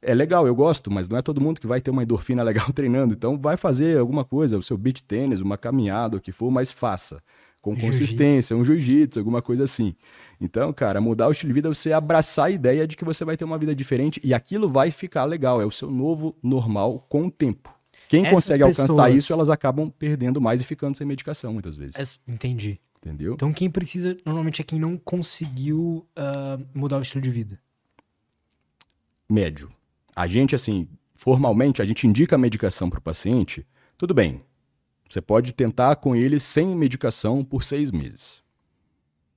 é 0.01 0.13
legal, 0.13 0.47
eu 0.47 0.55
gosto, 0.55 0.89
mas 0.89 1.09
não 1.09 1.17
é 1.17 1.21
todo 1.21 1.41
mundo 1.41 1.59
que 1.59 1.67
vai 1.67 1.81
ter 1.81 1.91
uma 1.91 2.03
endorfina 2.03 2.41
legal 2.43 2.71
treinando. 2.73 3.13
Então 3.13 3.37
vai 3.37 3.57
fazer 3.57 3.97
alguma 3.97 4.23
coisa, 4.23 4.57
o 4.57 4.63
seu 4.63 4.77
beat 4.77 5.01
tênis, 5.01 5.39
uma 5.39 5.57
caminhada, 5.57 6.17
o 6.17 6.21
que 6.21 6.31
for, 6.31 6.49
mas 6.49 6.71
faça. 6.71 7.21
Com 7.61 7.75
consistência, 7.75 8.55
um 8.55 8.63
jiu-jitsu, 8.63 9.19
alguma 9.19 9.41
coisa 9.41 9.65
assim. 9.65 9.93
Então, 10.39 10.71
cara, 10.71 11.01
mudar 11.01 11.27
o 11.27 11.31
estilo 11.31 11.49
de 11.49 11.55
vida 11.55 11.67
é 11.67 11.73
você 11.73 11.91
abraçar 11.91 12.45
a 12.45 12.49
ideia 12.49 12.87
de 12.87 12.95
que 12.95 13.03
você 13.03 13.25
vai 13.25 13.35
ter 13.35 13.43
uma 13.43 13.57
vida 13.57 13.75
diferente 13.75 14.21
e 14.23 14.33
aquilo 14.33 14.69
vai 14.69 14.91
ficar 14.91 15.25
legal. 15.25 15.61
É 15.61 15.65
o 15.65 15.71
seu 15.71 15.91
novo 15.91 16.33
normal 16.41 17.05
com 17.09 17.25
o 17.25 17.31
tempo. 17.31 17.69
Quem 18.07 18.21
Essas 18.21 18.33
consegue 18.33 18.63
pessoas... 18.63 18.89
alcançar 18.89 19.13
isso, 19.13 19.33
elas 19.33 19.49
acabam 19.49 19.89
perdendo 19.89 20.39
mais 20.39 20.61
e 20.61 20.65
ficando 20.65 20.97
sem 20.97 21.05
medicação, 21.05 21.51
muitas 21.51 21.75
vezes. 21.75 22.17
Entendi. 22.25 22.79
Entendeu? 22.99 23.33
Então, 23.33 23.51
quem 23.51 23.69
precisa, 23.69 24.15
normalmente, 24.25 24.61
é 24.61 24.63
quem 24.63 24.79
não 24.79 24.97
conseguiu 24.97 26.07
uh, 26.17 26.65
mudar 26.73 26.97
o 26.97 27.01
estilo 27.01 27.21
de 27.21 27.29
vida. 27.29 27.59
Médio 29.29 29.69
a 30.19 30.27
gente, 30.27 30.53
assim, 30.53 30.85
formalmente, 31.15 31.81
a 31.81 31.85
gente 31.85 32.05
indica 32.05 32.35
a 32.35 32.37
medicação 32.37 32.89
para 32.89 32.99
o 32.99 33.01
paciente, 33.01 33.65
tudo 33.97 34.13
bem. 34.13 34.43
Você 35.09 35.21
pode 35.21 35.53
tentar 35.53 35.95
com 35.95 36.13
ele 36.13 36.41
sem 36.41 36.75
medicação 36.75 37.41
por 37.41 37.63
seis 37.63 37.89
meses. 37.89 38.43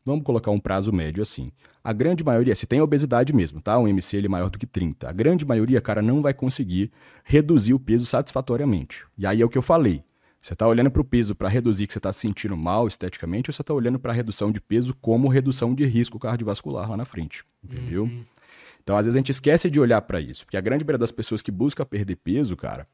Vamos 0.04 0.24
colocar 0.24 0.50
um 0.50 0.58
prazo 0.58 0.92
médio 0.92 1.22
assim. 1.22 1.52
A 1.84 1.92
grande 1.92 2.24
maioria, 2.24 2.52
se 2.56 2.66
tem 2.66 2.80
obesidade 2.80 3.32
mesmo, 3.32 3.60
tá? 3.60 3.78
Um 3.78 3.86
MC 3.86 4.16
ele 4.16 4.26
maior 4.26 4.50
do 4.50 4.58
que 4.58 4.66
30. 4.66 5.08
A 5.08 5.12
grande 5.12 5.46
maioria, 5.46 5.80
cara, 5.80 6.02
não 6.02 6.20
vai 6.20 6.34
conseguir 6.34 6.90
reduzir 7.22 7.74
o 7.74 7.78
peso 7.78 8.04
satisfatoriamente. 8.04 9.04
E 9.16 9.24
aí 9.24 9.40
é 9.40 9.44
o 9.44 9.48
que 9.48 9.56
eu 9.56 9.62
falei. 9.62 10.02
Você 10.40 10.54
está 10.54 10.66
olhando 10.66 10.90
para 10.90 11.00
o 11.00 11.04
peso 11.04 11.36
para 11.36 11.48
reduzir 11.48 11.86
que 11.86 11.92
você 11.92 12.00
está 12.00 12.12
se 12.12 12.18
sentindo 12.18 12.56
mal 12.56 12.88
esteticamente 12.88 13.48
ou 13.48 13.54
você 13.54 13.62
está 13.62 13.72
olhando 13.72 14.00
para 14.00 14.10
a 14.10 14.16
redução 14.16 14.50
de 14.50 14.60
peso 14.60 14.96
como 15.00 15.28
redução 15.28 15.76
de 15.76 15.84
risco 15.84 16.18
cardiovascular 16.18 16.90
lá 16.90 16.96
na 16.96 17.04
frente? 17.04 17.44
Entendeu? 17.62 18.02
Uhum. 18.02 18.24
Então, 18.82 18.96
às 18.96 19.06
vezes, 19.06 19.16
a 19.16 19.18
gente 19.18 19.30
esquece 19.30 19.70
de 19.70 19.78
olhar 19.78 20.02
para 20.02 20.20
isso. 20.20 20.44
Porque 20.44 20.56
a 20.56 20.60
grande 20.60 20.84
maioria 20.84 20.98
das 20.98 21.12
pessoas 21.12 21.40
que 21.40 21.50
buscam 21.50 21.84
perder 21.84 22.16
peso, 22.16 22.56
cara, 22.56 22.86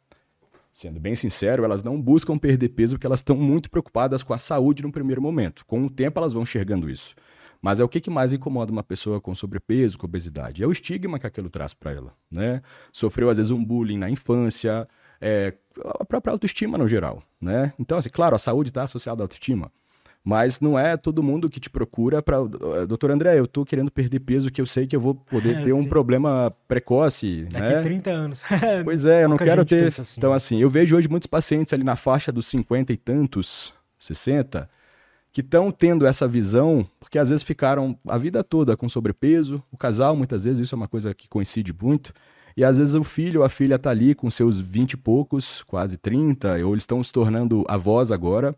sendo 0.72 1.00
bem 1.00 1.14
sincero, 1.14 1.64
elas 1.64 1.82
não 1.82 2.00
buscam 2.00 2.38
perder 2.38 2.68
peso 2.68 2.94
porque 2.94 3.06
elas 3.06 3.20
estão 3.20 3.36
muito 3.36 3.70
preocupadas 3.70 4.22
com 4.22 4.34
a 4.34 4.38
saúde 4.38 4.82
no 4.82 4.92
primeiro 4.92 5.22
momento. 5.22 5.64
Com 5.66 5.84
o 5.84 5.90
tempo, 5.90 6.18
elas 6.18 6.32
vão 6.32 6.42
enxergando 6.42 6.90
isso. 6.90 7.14
Mas 7.60 7.80
é 7.80 7.84
o 7.84 7.88
que, 7.88 8.00
que 8.00 8.10
mais 8.10 8.32
incomoda 8.32 8.70
uma 8.70 8.84
pessoa 8.84 9.20
com 9.20 9.34
sobrepeso, 9.34 9.98
com 9.98 10.06
obesidade? 10.06 10.62
É 10.62 10.66
o 10.66 10.70
estigma 10.70 11.18
que 11.18 11.26
aquilo 11.26 11.50
traz 11.50 11.74
para 11.74 11.92
ela, 11.92 12.14
né? 12.30 12.62
Sofreu, 12.92 13.30
às 13.30 13.36
vezes, 13.36 13.50
um 13.50 13.64
bullying 13.64 13.98
na 13.98 14.08
infância, 14.08 14.86
é, 15.20 15.54
a 15.98 16.04
própria 16.04 16.32
autoestima 16.32 16.78
no 16.78 16.86
geral, 16.86 17.22
né? 17.40 17.72
Então, 17.78 17.98
assim, 17.98 18.10
claro, 18.10 18.36
a 18.36 18.38
saúde 18.38 18.70
está 18.70 18.84
associada 18.84 19.22
à 19.22 19.24
autoestima, 19.24 19.72
mas 20.24 20.60
não 20.60 20.78
é 20.78 20.96
todo 20.96 21.22
mundo 21.22 21.48
que 21.48 21.60
te 21.60 21.70
procura 21.70 22.22
para. 22.22 22.36
Eh, 22.36 22.86
doutor 22.86 23.10
André, 23.10 23.38
eu 23.38 23.46
tô 23.46 23.64
querendo 23.64 23.90
perder 23.90 24.20
peso 24.20 24.50
que 24.50 24.60
eu 24.60 24.66
sei 24.66 24.86
que 24.86 24.94
eu 24.94 25.00
vou 25.00 25.14
poder 25.14 25.62
ter 25.64 25.72
um 25.72 25.84
problema 25.84 26.54
precoce. 26.66 27.46
Daqui 27.50 27.74
né? 27.74 27.82
30 27.82 28.10
anos. 28.10 28.42
pois 28.84 29.06
é, 29.06 29.24
eu 29.24 29.28
não 29.28 29.36
quero 29.36 29.64
ter. 29.64 29.86
Assim. 29.86 30.14
Então, 30.18 30.32
assim, 30.32 30.60
eu 30.60 30.68
vejo 30.68 30.96
hoje 30.96 31.08
muitos 31.08 31.26
pacientes 31.26 31.72
ali 31.72 31.84
na 31.84 31.96
faixa 31.96 32.30
dos 32.30 32.46
50 32.46 32.92
e 32.92 32.96
tantos, 32.96 33.72
60, 33.98 34.68
que 35.32 35.40
estão 35.40 35.70
tendo 35.70 36.06
essa 36.06 36.28
visão, 36.28 36.86
porque 37.00 37.18
às 37.18 37.30
vezes 37.30 37.42
ficaram 37.42 37.98
a 38.06 38.18
vida 38.18 38.44
toda 38.44 38.76
com 38.76 38.88
sobrepeso. 38.88 39.62
O 39.72 39.76
casal, 39.76 40.16
muitas 40.16 40.44
vezes, 40.44 40.60
isso 40.60 40.74
é 40.74 40.76
uma 40.76 40.88
coisa 40.88 41.14
que 41.14 41.28
coincide 41.28 41.72
muito. 41.72 42.12
E 42.56 42.64
às 42.64 42.76
vezes 42.76 42.96
o 42.96 43.04
filho 43.04 43.40
ou 43.40 43.46
a 43.46 43.48
filha 43.48 43.76
está 43.76 43.90
ali 43.90 44.16
com 44.16 44.28
seus 44.30 44.58
20 44.58 44.94
e 44.94 44.96
poucos, 44.96 45.62
quase 45.62 45.96
30, 45.96 46.66
ou 46.66 46.74
eles 46.74 46.82
estão 46.82 47.02
se 47.04 47.12
tornando 47.12 47.64
avós 47.68 48.10
agora. 48.10 48.52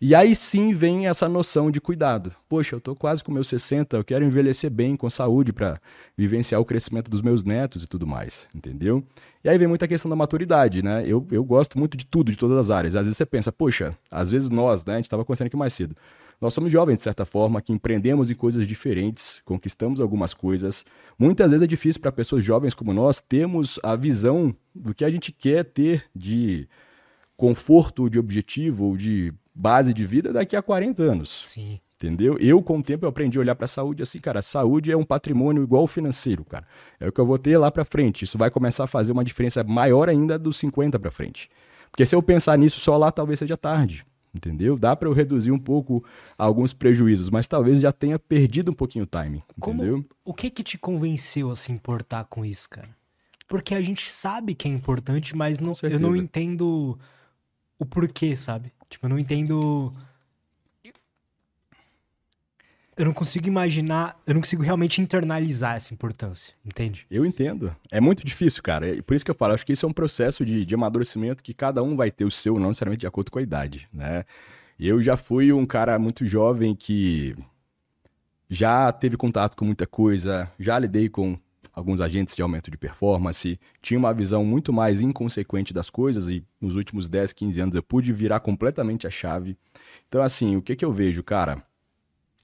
E 0.00 0.14
aí 0.14 0.34
sim 0.34 0.74
vem 0.74 1.06
essa 1.06 1.28
noção 1.28 1.70
de 1.70 1.80
cuidado. 1.80 2.34
Poxa, 2.48 2.74
eu 2.74 2.78
estou 2.78 2.94
quase 2.96 3.22
com 3.22 3.32
meus 3.32 3.48
60, 3.48 3.96
eu 3.96 4.04
quero 4.04 4.24
envelhecer 4.24 4.70
bem, 4.70 4.96
com 4.96 5.08
saúde, 5.08 5.52
para 5.52 5.80
vivenciar 6.16 6.60
o 6.60 6.64
crescimento 6.64 7.10
dos 7.10 7.22
meus 7.22 7.44
netos 7.44 7.82
e 7.82 7.86
tudo 7.86 8.06
mais, 8.06 8.48
entendeu? 8.54 9.04
E 9.42 9.48
aí 9.48 9.56
vem 9.56 9.68
muita 9.68 9.86
questão 9.86 10.08
da 10.08 10.16
maturidade, 10.16 10.82
né? 10.82 11.04
Eu, 11.06 11.26
eu 11.30 11.44
gosto 11.44 11.78
muito 11.78 11.96
de 11.96 12.04
tudo, 12.04 12.30
de 12.30 12.36
todas 12.36 12.58
as 12.58 12.70
áreas. 12.70 12.96
Às 12.96 13.04
vezes 13.04 13.16
você 13.16 13.26
pensa, 13.26 13.52
poxa, 13.52 13.96
às 14.10 14.30
vezes 14.30 14.50
nós, 14.50 14.84
né? 14.84 14.94
A 14.94 14.96
gente 14.96 15.06
estava 15.06 15.24
conversando 15.24 15.46
aqui 15.46 15.56
mais 15.56 15.72
cedo. 15.72 15.96
nós 16.40 16.52
somos 16.52 16.72
jovens, 16.72 16.96
de 16.96 17.02
certa 17.02 17.24
forma, 17.24 17.62
que 17.62 17.72
empreendemos 17.72 18.30
em 18.30 18.34
coisas 18.34 18.66
diferentes, 18.66 19.40
conquistamos 19.44 20.00
algumas 20.00 20.34
coisas. 20.34 20.84
Muitas 21.18 21.50
vezes 21.50 21.62
é 21.62 21.66
difícil 21.66 22.02
para 22.02 22.10
pessoas 22.10 22.44
jovens 22.44 22.74
como 22.74 22.92
nós 22.92 23.20
termos 23.20 23.78
a 23.82 23.94
visão 23.94 24.54
do 24.74 24.94
que 24.94 25.04
a 25.04 25.10
gente 25.10 25.30
quer 25.30 25.64
ter 25.64 26.04
de 26.14 26.68
conforto, 27.36 28.08
de 28.08 28.18
objetivo, 28.18 28.96
de 28.96 29.32
base 29.54 29.94
de 29.94 30.04
vida 30.04 30.32
daqui 30.32 30.56
a 30.56 30.62
40 30.62 31.02
anos. 31.02 31.48
Sim. 31.50 31.80
Entendeu? 31.96 32.36
Eu, 32.38 32.60
com 32.62 32.78
o 32.78 32.82
tempo, 32.82 33.04
eu 33.04 33.08
aprendi 33.08 33.38
a 33.38 33.40
olhar 33.40 33.54
para 33.54 33.64
a 33.64 33.68
saúde 33.68 34.02
assim, 34.02 34.18
cara. 34.18 34.40
A 34.40 34.42
saúde 34.42 34.90
é 34.90 34.96
um 34.96 35.04
patrimônio 35.04 35.62
igual 35.62 35.82
ao 35.82 35.88
financeiro, 35.88 36.44
cara. 36.44 36.66
É 36.98 37.08
o 37.08 37.12
que 37.12 37.20
eu 37.20 37.24
vou 37.24 37.38
ter 37.38 37.56
lá 37.56 37.70
para 37.70 37.84
frente. 37.84 38.24
Isso 38.24 38.36
vai 38.36 38.50
começar 38.50 38.84
a 38.84 38.86
fazer 38.86 39.12
uma 39.12 39.24
diferença 39.24 39.62
maior 39.62 40.08
ainda 40.08 40.38
dos 40.38 40.58
50 40.58 40.98
para 40.98 41.10
frente. 41.10 41.48
Porque 41.90 42.04
se 42.04 42.14
eu 42.14 42.22
pensar 42.22 42.58
nisso 42.58 42.80
só 42.80 42.96
lá, 42.96 43.12
talvez 43.12 43.38
seja 43.38 43.56
tarde 43.56 44.04
entendeu? 44.34 44.76
Dá 44.76 44.96
para 44.96 45.08
eu 45.08 45.12
reduzir 45.12 45.52
um 45.52 45.58
pouco 45.58 46.04
alguns 46.36 46.72
prejuízos, 46.72 47.30
mas 47.30 47.46
talvez 47.46 47.80
já 47.80 47.92
tenha 47.92 48.18
perdido 48.18 48.72
um 48.72 48.74
pouquinho 48.74 49.04
o 49.04 49.06
time, 49.06 49.44
Como, 49.60 49.82
entendeu? 49.82 50.04
O 50.24 50.34
que 50.34 50.50
que 50.50 50.62
te 50.62 50.76
convenceu 50.76 51.50
a 51.50 51.56
se 51.56 51.70
importar 51.70 52.24
com 52.24 52.44
isso, 52.44 52.68
cara? 52.68 52.88
Porque 53.46 53.74
a 53.74 53.80
gente 53.80 54.10
sabe 54.10 54.54
que 54.54 54.66
é 54.66 54.70
importante, 54.70 55.36
mas 55.36 55.60
não, 55.60 55.72
eu 55.82 56.00
não 56.00 56.16
entendo 56.16 56.98
o 57.78 57.84
porquê, 57.84 58.34
sabe? 58.34 58.72
Tipo, 58.94 59.06
eu 59.06 59.10
não 59.10 59.18
entendo 59.18 59.92
eu 62.96 63.04
não 63.04 63.12
consigo 63.12 63.48
imaginar, 63.48 64.16
eu 64.24 64.34
não 64.34 64.40
consigo 64.40 64.62
realmente 64.62 65.00
internalizar 65.00 65.74
essa 65.74 65.92
importância, 65.92 66.54
entende? 66.64 67.04
Eu 67.10 67.26
entendo. 67.26 67.74
É 67.90 68.00
muito 68.00 68.24
difícil, 68.24 68.62
cara. 68.62 69.02
Por 69.02 69.14
isso 69.14 69.24
que 69.24 69.30
eu 69.32 69.34
falo, 69.34 69.52
acho 69.52 69.66
que 69.66 69.72
isso 69.72 69.84
é 69.84 69.88
um 69.88 69.92
processo 69.92 70.44
de, 70.44 70.64
de 70.64 70.74
amadurecimento 70.76 71.42
que 71.42 71.52
cada 71.52 71.82
um 71.82 71.96
vai 71.96 72.12
ter 72.12 72.24
o 72.24 72.30
seu, 72.30 72.58
não 72.58 72.68
necessariamente 72.68 73.00
de 73.00 73.06
acordo 73.06 73.32
com 73.32 73.40
a 73.40 73.42
idade, 73.42 73.88
né? 73.92 74.24
Eu 74.78 75.02
já 75.02 75.16
fui 75.16 75.52
um 75.52 75.66
cara 75.66 75.98
muito 75.98 76.24
jovem 76.24 76.74
que 76.74 77.36
já 78.48 78.92
teve 78.92 79.16
contato 79.16 79.56
com 79.56 79.64
muita 79.64 79.86
coisa, 79.86 80.48
já 80.58 80.78
lidei 80.78 81.08
com 81.08 81.36
alguns 81.74 82.00
agentes 82.00 82.36
de 82.36 82.42
aumento 82.42 82.70
de 82.70 82.76
performance, 82.76 83.58
tinha 83.82 83.98
uma 83.98 84.14
visão 84.14 84.44
muito 84.44 84.72
mais 84.72 85.00
inconsequente 85.00 85.74
das 85.74 85.90
coisas 85.90 86.30
e 86.30 86.44
nos 86.60 86.76
últimos 86.76 87.08
10, 87.08 87.32
15 87.32 87.60
anos 87.60 87.74
eu 87.74 87.82
pude 87.82 88.12
virar 88.12 88.40
completamente 88.40 89.06
a 89.06 89.10
chave. 89.10 89.56
Então, 90.08 90.22
assim, 90.22 90.56
o 90.56 90.62
que, 90.62 90.76
que 90.76 90.84
eu 90.84 90.92
vejo, 90.92 91.22
cara? 91.22 91.62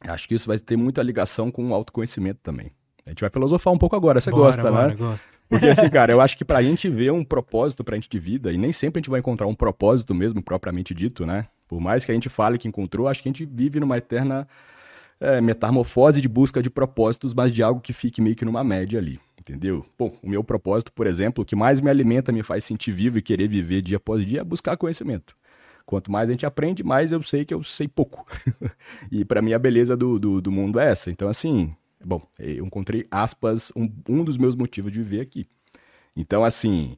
Acho 0.00 0.26
que 0.26 0.34
isso 0.34 0.48
vai 0.48 0.58
ter 0.58 0.76
muita 0.76 1.02
ligação 1.02 1.50
com 1.50 1.68
o 1.68 1.74
autoconhecimento 1.74 2.40
também. 2.42 2.72
A 3.06 3.10
gente 3.10 3.20
vai 3.20 3.30
filosofar 3.30 3.72
um 3.72 3.78
pouco 3.78 3.96
agora, 3.96 4.20
você 4.20 4.30
bora, 4.30 4.42
gosta, 4.42 4.62
bora, 4.62 4.88
né? 4.88 4.94
Gosto. 4.94 5.28
Porque 5.48 5.66
assim, 5.66 5.88
cara, 5.90 6.12
eu 6.12 6.20
acho 6.20 6.36
que 6.36 6.44
pra 6.44 6.62
gente 6.62 6.88
ver 6.88 7.12
um 7.12 7.24
propósito 7.24 7.82
pra 7.82 7.96
gente 7.96 8.08
de 8.08 8.18
vida, 8.18 8.52
e 8.52 8.58
nem 8.58 8.72
sempre 8.72 8.98
a 8.98 9.00
gente 9.00 9.10
vai 9.10 9.20
encontrar 9.20 9.46
um 9.46 9.54
propósito 9.54 10.14
mesmo, 10.14 10.42
propriamente 10.42 10.94
dito, 10.94 11.24
né? 11.24 11.46
Por 11.68 11.80
mais 11.80 12.04
que 12.04 12.10
a 12.10 12.14
gente 12.14 12.28
fale 12.28 12.58
que 12.58 12.68
encontrou, 12.68 13.08
acho 13.08 13.22
que 13.22 13.28
a 13.28 13.32
gente 13.32 13.44
vive 13.44 13.78
numa 13.78 13.96
eterna 13.96 14.46
é, 15.20 15.40
metamorfose 15.40 16.20
de 16.20 16.28
busca 16.28 16.62
de 16.62 16.70
propósitos, 16.70 17.34
mas 17.34 17.52
de 17.52 17.62
algo 17.62 17.80
que 17.80 17.92
fique 17.92 18.22
meio 18.22 18.34
que 18.34 18.44
numa 18.44 18.64
média 18.64 18.98
ali, 18.98 19.20
entendeu? 19.38 19.84
Pô, 19.96 20.12
o 20.22 20.28
meu 20.28 20.42
propósito, 20.42 20.92
por 20.92 21.06
exemplo, 21.06 21.42
o 21.42 21.44
que 21.44 21.54
mais 21.54 21.80
me 21.80 21.90
alimenta, 21.90 22.32
me 22.32 22.42
faz 22.42 22.64
sentir 22.64 22.90
vivo 22.90 23.18
e 23.18 23.22
querer 23.22 23.46
viver 23.46 23.82
dia 23.82 23.98
após 23.98 24.26
dia 24.26 24.40
é 24.40 24.44
buscar 24.44 24.76
conhecimento. 24.76 25.36
Quanto 25.84 26.10
mais 26.10 26.30
a 26.30 26.32
gente 26.32 26.46
aprende, 26.46 26.82
mais 26.82 27.12
eu 27.12 27.22
sei 27.22 27.44
que 27.44 27.52
eu 27.52 27.62
sei 27.62 27.86
pouco. 27.86 28.26
e 29.10 29.24
para 29.24 29.42
mim 29.42 29.52
a 29.52 29.58
beleza 29.58 29.96
do, 29.96 30.18
do, 30.18 30.40
do, 30.40 30.50
mundo 30.50 30.78
é 30.78 30.90
essa. 30.90 31.10
Então, 31.10 31.28
assim, 31.28 31.74
bom, 32.02 32.22
eu 32.38 32.64
encontrei, 32.64 33.04
aspas, 33.10 33.72
um, 33.74 33.90
um 34.08 34.24
dos 34.24 34.38
meus 34.38 34.54
motivos 34.54 34.92
de 34.92 35.02
viver 35.02 35.20
aqui. 35.20 35.46
Então, 36.16 36.44
assim, 36.44 36.96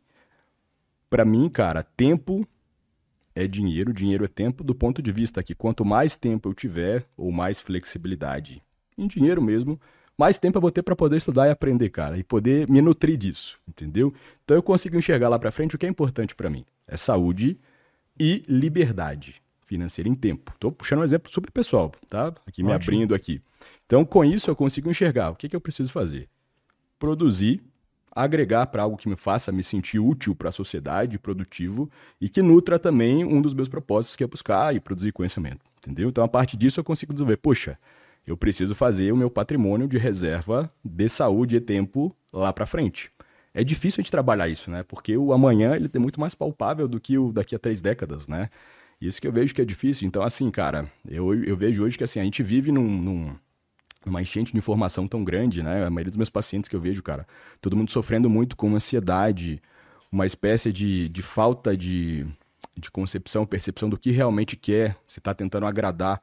para 1.08 1.24
mim, 1.24 1.48
cara, 1.48 1.82
tempo 1.82 2.46
é 3.34 3.46
dinheiro, 3.46 3.92
dinheiro 3.92 4.24
é 4.24 4.28
tempo, 4.28 4.62
do 4.62 4.74
ponto 4.74 5.02
de 5.02 5.12
vista 5.12 5.42
que 5.42 5.54
quanto 5.54 5.84
mais 5.84 6.16
tempo 6.16 6.48
eu 6.48 6.54
tiver, 6.54 7.06
ou 7.16 7.32
mais 7.32 7.60
flexibilidade 7.60 8.62
em 8.96 9.06
dinheiro 9.06 9.40
mesmo, 9.40 9.80
mais 10.18 10.38
tempo 10.38 10.58
eu 10.58 10.62
vou 10.62 10.70
ter 10.70 10.82
para 10.82 10.94
poder 10.94 11.16
estudar 11.16 11.46
e 11.46 11.50
aprender, 11.50 11.88
cara, 11.88 12.18
e 12.18 12.22
poder 12.22 12.68
me 12.68 12.82
nutrir 12.82 13.16
disso, 13.16 13.58
entendeu? 13.66 14.12
Então 14.44 14.56
eu 14.56 14.62
consigo 14.62 14.96
enxergar 14.96 15.28
lá 15.28 15.38
para 15.38 15.50
frente 15.50 15.74
o 15.74 15.78
que 15.78 15.86
é 15.86 15.88
importante 15.88 16.34
para 16.34 16.50
mim. 16.50 16.64
É 16.86 16.96
saúde, 16.96 17.58
e 18.18 18.42
liberdade 18.48 19.42
financeira 19.66 20.08
em 20.08 20.14
tempo. 20.14 20.52
Estou 20.52 20.70
puxando 20.70 21.00
um 21.00 21.04
exemplo 21.04 21.32
super 21.32 21.50
pessoal, 21.50 21.92
tá? 22.08 22.32
Aqui 22.46 22.62
me 22.62 22.72
Ótimo. 22.72 22.94
abrindo 22.94 23.14
aqui. 23.14 23.40
Então, 23.86 24.04
com 24.04 24.24
isso, 24.24 24.50
eu 24.50 24.56
consigo 24.56 24.90
enxergar 24.90 25.30
o 25.30 25.34
que, 25.34 25.48
que 25.48 25.56
eu 25.56 25.60
preciso 25.60 25.90
fazer. 25.90 26.28
Produzir, 26.98 27.62
agregar 28.14 28.66
para 28.66 28.82
algo 28.82 28.96
que 28.96 29.08
me 29.08 29.16
faça 29.16 29.50
me 29.50 29.64
sentir 29.64 29.98
útil 29.98 30.34
para 30.34 30.50
a 30.50 30.52
sociedade, 30.52 31.18
produtivo, 31.18 31.90
e 32.20 32.28
que 32.28 32.42
nutra 32.42 32.78
também 32.78 33.24
um 33.24 33.40
dos 33.40 33.54
meus 33.54 33.68
propósitos, 33.68 34.16
que 34.16 34.24
é 34.24 34.26
buscar 34.26 34.74
e 34.74 34.80
produzir 34.80 35.12
conhecimento. 35.12 35.60
Entendeu? 35.78 36.08
Então, 36.08 36.22
a 36.22 36.28
partir 36.28 36.56
disso, 36.56 36.78
eu 36.78 36.84
consigo 36.84 37.12
desenvolver, 37.12 37.38
poxa, 37.38 37.78
eu 38.26 38.36
preciso 38.36 38.74
fazer 38.74 39.12
o 39.12 39.16
meu 39.16 39.30
patrimônio 39.30 39.88
de 39.88 39.98
reserva 39.98 40.72
de 40.84 41.08
saúde 41.08 41.56
e 41.56 41.60
tempo 41.60 42.14
lá 42.32 42.52
para 42.52 42.66
frente 42.66 43.10
é 43.54 43.62
difícil 43.62 44.00
a 44.00 44.02
gente 44.02 44.10
trabalhar 44.10 44.48
isso, 44.48 44.70
né? 44.70 44.82
Porque 44.82 45.16
o 45.16 45.32
amanhã 45.32 45.74
ele 45.74 45.90
é 45.92 45.98
muito 45.98 46.20
mais 46.20 46.34
palpável 46.34 46.88
do 46.88 46.98
que 47.00 47.18
o 47.18 47.32
daqui 47.32 47.54
a 47.54 47.58
três 47.58 47.80
décadas, 47.80 48.26
né? 48.26 48.48
Isso 49.00 49.20
que 49.20 49.26
eu 49.26 49.32
vejo 49.32 49.54
que 49.54 49.60
é 49.60 49.64
difícil. 49.64 50.06
Então, 50.06 50.22
assim, 50.22 50.50
cara, 50.50 50.90
eu, 51.08 51.34
eu 51.44 51.56
vejo 51.56 51.84
hoje 51.84 51.98
que 51.98 52.04
assim, 52.04 52.20
a 52.20 52.24
gente 52.24 52.42
vive 52.42 52.70
num, 52.72 52.86
num, 52.88 53.36
numa 54.06 54.22
enchente 54.22 54.52
de 54.52 54.58
informação 54.58 55.06
tão 55.06 55.24
grande, 55.24 55.62
né? 55.62 55.84
A 55.84 55.90
maioria 55.90 56.10
dos 56.10 56.16
meus 56.16 56.30
pacientes 56.30 56.68
que 56.68 56.76
eu 56.76 56.80
vejo, 56.80 57.02
cara, 57.02 57.26
todo 57.60 57.76
mundo 57.76 57.90
sofrendo 57.90 58.28
muito 58.28 58.56
com 58.56 58.74
ansiedade, 58.74 59.60
uma 60.10 60.26
espécie 60.26 60.72
de, 60.72 61.08
de 61.08 61.22
falta 61.22 61.76
de, 61.76 62.26
de 62.76 62.90
concepção, 62.90 63.46
percepção 63.46 63.88
do 63.88 63.98
que 63.98 64.10
realmente 64.10 64.56
quer, 64.56 64.96
se 65.06 65.18
está 65.18 65.34
tentando 65.34 65.66
agradar 65.66 66.22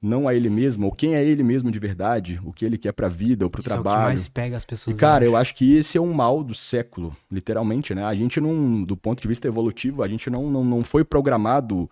não 0.00 0.28
a 0.28 0.34
ele 0.34 0.48
mesmo, 0.48 0.86
ou 0.86 0.92
quem 0.92 1.14
é 1.14 1.24
ele 1.24 1.42
mesmo 1.42 1.70
de 1.70 1.78
verdade, 1.78 2.40
o 2.44 2.52
que 2.52 2.64
ele 2.64 2.78
quer 2.78 2.92
para 2.92 3.06
a 3.06 3.10
vida 3.10 3.44
ou 3.44 3.50
para 3.50 3.60
o 3.60 3.64
trabalho. 3.64 3.96
É 3.96 3.98
o 3.98 4.02
que 4.02 4.06
mais 4.08 4.28
pega 4.28 4.56
as 4.56 4.64
pessoas. 4.64 4.96
E 4.96 5.00
cara, 5.00 5.24
eu 5.24 5.36
acho 5.36 5.54
que 5.54 5.76
esse 5.76 5.98
é 5.98 6.00
um 6.00 6.12
mal 6.12 6.44
do 6.44 6.54
século, 6.54 7.16
literalmente, 7.30 7.94
né? 7.94 8.04
A 8.04 8.14
gente 8.14 8.40
não, 8.40 8.84
do 8.84 8.96
ponto 8.96 9.20
de 9.20 9.28
vista 9.28 9.48
evolutivo, 9.48 10.02
a 10.02 10.08
gente 10.08 10.28
não, 10.30 10.50
não, 10.50 10.64
não 10.64 10.84
foi 10.84 11.02
programado 11.02 11.90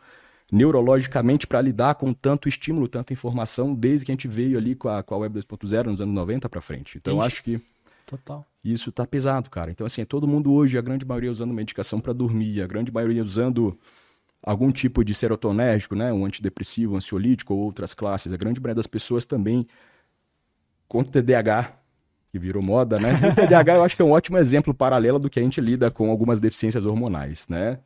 neurologicamente 0.54 1.46
para 1.46 1.60
lidar 1.60 1.96
com 1.96 2.12
tanto 2.12 2.48
estímulo, 2.48 2.88
tanta 2.88 3.12
informação, 3.12 3.74
desde 3.74 4.06
que 4.06 4.12
a 4.12 4.14
gente 4.14 4.28
veio 4.28 4.56
ali 4.56 4.74
com 4.74 4.88
a, 4.88 5.02
com 5.02 5.14
a 5.14 5.18
Web 5.18 5.40
2.0 5.40 5.86
nos 5.86 6.00
anos 6.00 6.14
90 6.14 6.48
para 6.48 6.60
frente. 6.60 6.96
Então, 6.96 7.16
eu 7.16 7.22
acho 7.22 7.42
que 7.42 7.60
Total. 8.06 8.44
Isso 8.62 8.92
tá 8.92 9.06
pesado, 9.06 9.50
cara. 9.50 9.70
Então, 9.70 9.86
assim, 9.86 10.04
todo 10.04 10.28
mundo 10.28 10.52
hoje, 10.52 10.78
a 10.78 10.82
grande 10.82 11.06
maioria 11.06 11.30
usando 11.30 11.52
medicação 11.52 12.00
para 12.00 12.12
dormir, 12.12 12.62
a 12.62 12.66
grande 12.66 12.92
maioria 12.92 13.22
usando 13.22 13.78
algum 14.42 14.70
tipo 14.70 15.04
de 15.04 15.14
serotonérgico, 15.14 15.94
né, 15.94 16.12
um 16.12 16.24
antidepressivo, 16.24 16.94
um 16.94 16.96
ansiolítico 16.96 17.54
ou 17.54 17.60
outras 17.60 17.94
classes. 17.94 18.32
A 18.32 18.36
grande 18.36 18.60
maioria 18.60 18.74
das 18.74 18.86
pessoas 18.86 19.24
também 19.24 19.66
com 20.86 21.02
TDAH, 21.02 21.78
que 22.30 22.38
virou 22.38 22.62
moda, 22.62 23.00
né? 23.00 23.12
O 23.30 23.34
TDAH 23.34 23.76
eu 23.76 23.84
acho 23.84 23.96
que 23.96 24.02
é 24.02 24.04
um 24.04 24.10
ótimo 24.10 24.36
exemplo 24.36 24.74
paralelo 24.74 25.18
do 25.18 25.30
que 25.30 25.40
a 25.40 25.42
gente 25.42 25.60
lida 25.60 25.90
com 25.90 26.10
algumas 26.10 26.40
deficiências 26.40 26.84
hormonais, 26.84 27.48
né? 27.48 27.78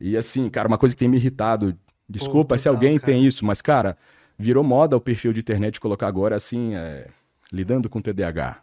E 0.00 0.16
assim, 0.16 0.48
cara, 0.48 0.68
uma 0.68 0.78
coisa 0.78 0.94
que 0.94 0.98
tem 0.98 1.08
me 1.08 1.16
irritado, 1.16 1.76
desculpa 2.08 2.54
Pô, 2.54 2.56
total, 2.56 2.58
se 2.58 2.68
alguém 2.68 2.98
cara. 2.98 3.12
tem 3.12 3.24
isso, 3.24 3.44
mas 3.44 3.60
cara, 3.60 3.96
virou 4.38 4.62
moda 4.62 4.96
o 4.96 5.00
perfil 5.00 5.32
de 5.32 5.40
internet 5.40 5.80
colocar 5.80 6.06
agora 6.06 6.36
assim, 6.36 6.74
é, 6.74 7.08
lidando 7.52 7.88
com 7.88 8.00
TDAH. 8.00 8.62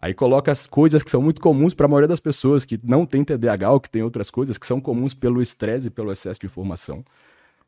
Aí 0.00 0.12
coloca 0.12 0.52
as 0.52 0.66
coisas 0.66 1.02
que 1.02 1.10
são 1.10 1.22
muito 1.22 1.40
comuns 1.40 1.72
para 1.72 1.86
a 1.86 1.88
maioria 1.88 2.08
das 2.08 2.20
pessoas 2.20 2.64
que 2.66 2.78
não 2.82 3.06
tem 3.06 3.24
TDAH 3.24 3.72
ou 3.72 3.80
que 3.80 3.88
tem 3.88 4.02
outras 4.02 4.30
coisas 4.30 4.58
que 4.58 4.66
são 4.66 4.80
comuns 4.80 5.14
pelo 5.14 5.40
estresse 5.40 5.86
e 5.86 5.90
pelo 5.90 6.12
excesso 6.12 6.38
de 6.38 6.46
informação. 6.46 7.02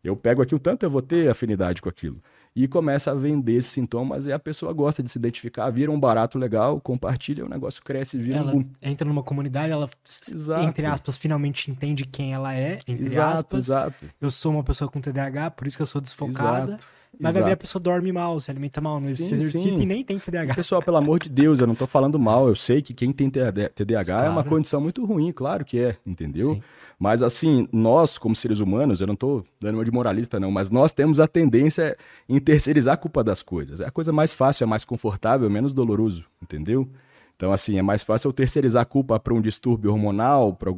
Eu 0.04 0.14
pego 0.14 0.42
aqui 0.42 0.54
o 0.54 0.58
tanto 0.58 0.84
eu 0.84 0.90
vou 0.90 1.00
ter 1.00 1.28
afinidade 1.28 1.80
com 1.80 1.88
aquilo. 1.88 2.20
E 2.56 2.66
começa 2.66 3.10
a 3.10 3.14
vender 3.14 3.56
esses 3.56 3.70
sintomas 3.70 4.24
e 4.24 4.32
a 4.32 4.38
pessoa 4.38 4.72
gosta 4.72 5.02
de 5.02 5.10
se 5.10 5.18
identificar, 5.18 5.68
vira 5.68 5.92
um 5.92 6.00
barato 6.00 6.38
legal, 6.38 6.80
compartilha, 6.80 7.44
o 7.44 7.48
negócio 7.50 7.82
cresce, 7.84 8.16
vira 8.16 8.38
ela 8.38 8.56
um... 8.56 8.64
entra 8.80 9.06
numa 9.06 9.22
comunidade, 9.22 9.70
ela, 9.70 9.90
exato. 10.32 10.66
entre 10.66 10.86
aspas, 10.86 11.18
finalmente 11.18 11.70
entende 11.70 12.06
quem 12.06 12.32
ela 12.32 12.54
é, 12.54 12.78
entre 12.88 13.04
exato, 13.04 13.38
aspas. 13.40 13.64
Exato. 13.66 14.06
Eu 14.18 14.30
sou 14.30 14.52
uma 14.52 14.64
pessoa 14.64 14.90
com 14.90 15.02
TDAH, 15.02 15.50
por 15.50 15.66
isso 15.66 15.76
que 15.76 15.82
eu 15.82 15.86
sou 15.86 16.00
desfocada. 16.00 16.72
Exato. 16.72 16.96
Mas 17.18 17.34
vai 17.34 17.42
ver 17.42 17.52
a 17.52 17.56
pessoa 17.56 17.80
dorme 17.80 18.12
mal, 18.12 18.38
se 18.38 18.50
alimenta 18.50 18.80
mal, 18.80 19.00
não 19.00 19.04
se 19.04 19.32
exercita 19.32 19.68
sim. 19.68 19.80
e 19.80 19.86
nem 19.86 20.04
tem 20.04 20.18
TDAH. 20.18 20.54
Pessoal, 20.54 20.82
pelo 20.82 20.96
amor 20.96 21.18
de 21.18 21.30
Deus, 21.30 21.60
eu 21.60 21.66
não 21.66 21.74
tô 21.74 21.86
falando 21.86 22.18
mal. 22.18 22.48
Eu 22.48 22.56
sei 22.56 22.82
que 22.82 22.92
quem 22.92 23.12
tem 23.12 23.30
TDAH 23.30 24.04
claro. 24.04 24.26
é 24.26 24.28
uma 24.28 24.44
condição 24.44 24.80
muito 24.80 25.04
ruim, 25.04 25.32
claro 25.32 25.64
que 25.64 25.78
é, 25.78 25.96
entendeu? 26.06 26.54
Sim. 26.54 26.62
Mas 26.98 27.22
assim, 27.22 27.68
nós, 27.72 28.16
como 28.16 28.34
seres 28.34 28.58
humanos, 28.58 29.00
eu 29.00 29.06
não 29.06 29.16
tô 29.16 29.44
dando 29.60 29.76
uma 29.76 29.84
de 29.84 29.90
moralista, 29.90 30.40
não, 30.40 30.50
mas 30.50 30.70
nós 30.70 30.92
temos 30.92 31.20
a 31.20 31.28
tendência 31.28 31.96
em 32.28 32.38
terceirizar 32.38 32.94
a 32.94 32.96
culpa 32.96 33.22
das 33.22 33.42
coisas. 33.42 33.80
É 33.80 33.86
a 33.86 33.90
coisa 33.90 34.12
mais 34.12 34.32
fácil, 34.32 34.64
é 34.64 34.66
mais 34.66 34.84
confortável, 34.84 35.48
menos 35.50 35.74
doloroso, 35.74 36.24
entendeu? 36.42 36.88
Então, 37.36 37.52
assim, 37.52 37.78
é 37.78 37.82
mais 37.82 38.02
fácil 38.02 38.28
eu 38.28 38.32
terceirizar 38.32 38.80
a 38.80 38.86
culpa 38.86 39.20
para 39.20 39.34
um 39.34 39.42
distúrbio 39.42 39.92
hormonal, 39.92 40.54
para 40.54 40.70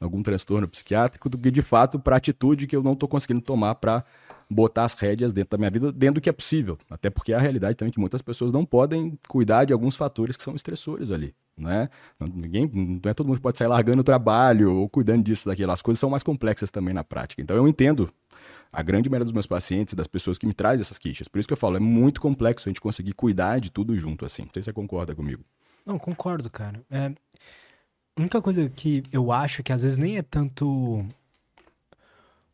algum 0.00 0.22
transtorno 0.24 0.66
psiquiátrico, 0.66 1.28
do 1.28 1.38
que 1.38 1.52
de 1.52 1.62
fato 1.62 2.00
para 2.00 2.16
a 2.16 2.18
atitude 2.18 2.66
que 2.66 2.74
eu 2.74 2.82
não 2.82 2.94
estou 2.94 3.08
conseguindo 3.08 3.40
tomar 3.40 3.76
para 3.76 4.04
botar 4.50 4.82
as 4.82 4.94
rédeas 4.94 5.32
dentro 5.32 5.50
da 5.50 5.58
minha 5.58 5.70
vida, 5.70 5.92
dentro 5.92 6.16
do 6.16 6.20
que 6.20 6.28
é 6.28 6.32
possível. 6.32 6.76
Até 6.90 7.10
porque 7.10 7.32
é 7.32 7.36
a 7.36 7.40
realidade 7.40 7.76
também 7.76 7.92
que 7.92 8.00
muitas 8.00 8.20
pessoas 8.20 8.50
não 8.50 8.64
podem 8.64 9.16
cuidar 9.28 9.64
de 9.64 9.72
alguns 9.72 9.94
fatores 9.94 10.36
que 10.36 10.42
são 10.42 10.56
estressores 10.56 11.12
ali. 11.12 11.32
Né? 11.60 11.88
Ninguém, 12.18 12.70
não 12.72 13.10
é 13.10 13.14
todo 13.14 13.26
mundo 13.26 13.36
que 13.36 13.42
pode 13.42 13.58
sair 13.58 13.68
largando 13.68 14.00
o 14.00 14.04
trabalho 14.04 14.74
ou 14.74 14.88
cuidando 14.88 15.22
disso, 15.22 15.46
daquilo. 15.48 15.70
As 15.72 15.82
coisas 15.82 16.00
são 16.00 16.10
mais 16.10 16.22
complexas 16.22 16.70
também 16.70 16.94
na 16.94 17.04
prática. 17.04 17.42
Então 17.42 17.56
eu 17.56 17.68
entendo 17.68 18.10
A 18.72 18.82
grande 18.82 19.10
maioria 19.10 19.24
dos 19.24 19.32
meus 19.32 19.46
pacientes, 19.46 19.94
das 19.94 20.06
pessoas 20.06 20.38
que 20.38 20.46
me 20.46 20.54
trazem 20.54 20.80
essas 20.80 20.98
queixas. 20.98 21.26
Por 21.26 21.38
isso 21.40 21.48
que 21.48 21.52
eu 21.52 21.58
falo, 21.58 21.76
é 21.76 21.80
muito 21.80 22.20
complexo 22.20 22.68
a 22.68 22.70
gente 22.70 22.80
conseguir 22.80 23.14
cuidar 23.14 23.58
de 23.58 23.70
tudo 23.70 23.98
junto, 23.98 24.24
assim. 24.24 24.42
Não 24.42 24.50
sei 24.52 24.62
se 24.62 24.66
você 24.66 24.72
concorda 24.72 25.14
comigo. 25.14 25.42
Não, 25.84 25.98
concordo, 25.98 26.48
cara. 26.48 26.80
É, 26.88 27.06
a 28.16 28.20
única 28.20 28.40
coisa 28.40 28.68
que 28.68 29.02
eu 29.10 29.32
acho 29.32 29.62
que 29.62 29.72
às 29.72 29.82
vezes 29.82 29.98
nem 29.98 30.18
é 30.18 30.22
tanto 30.22 31.04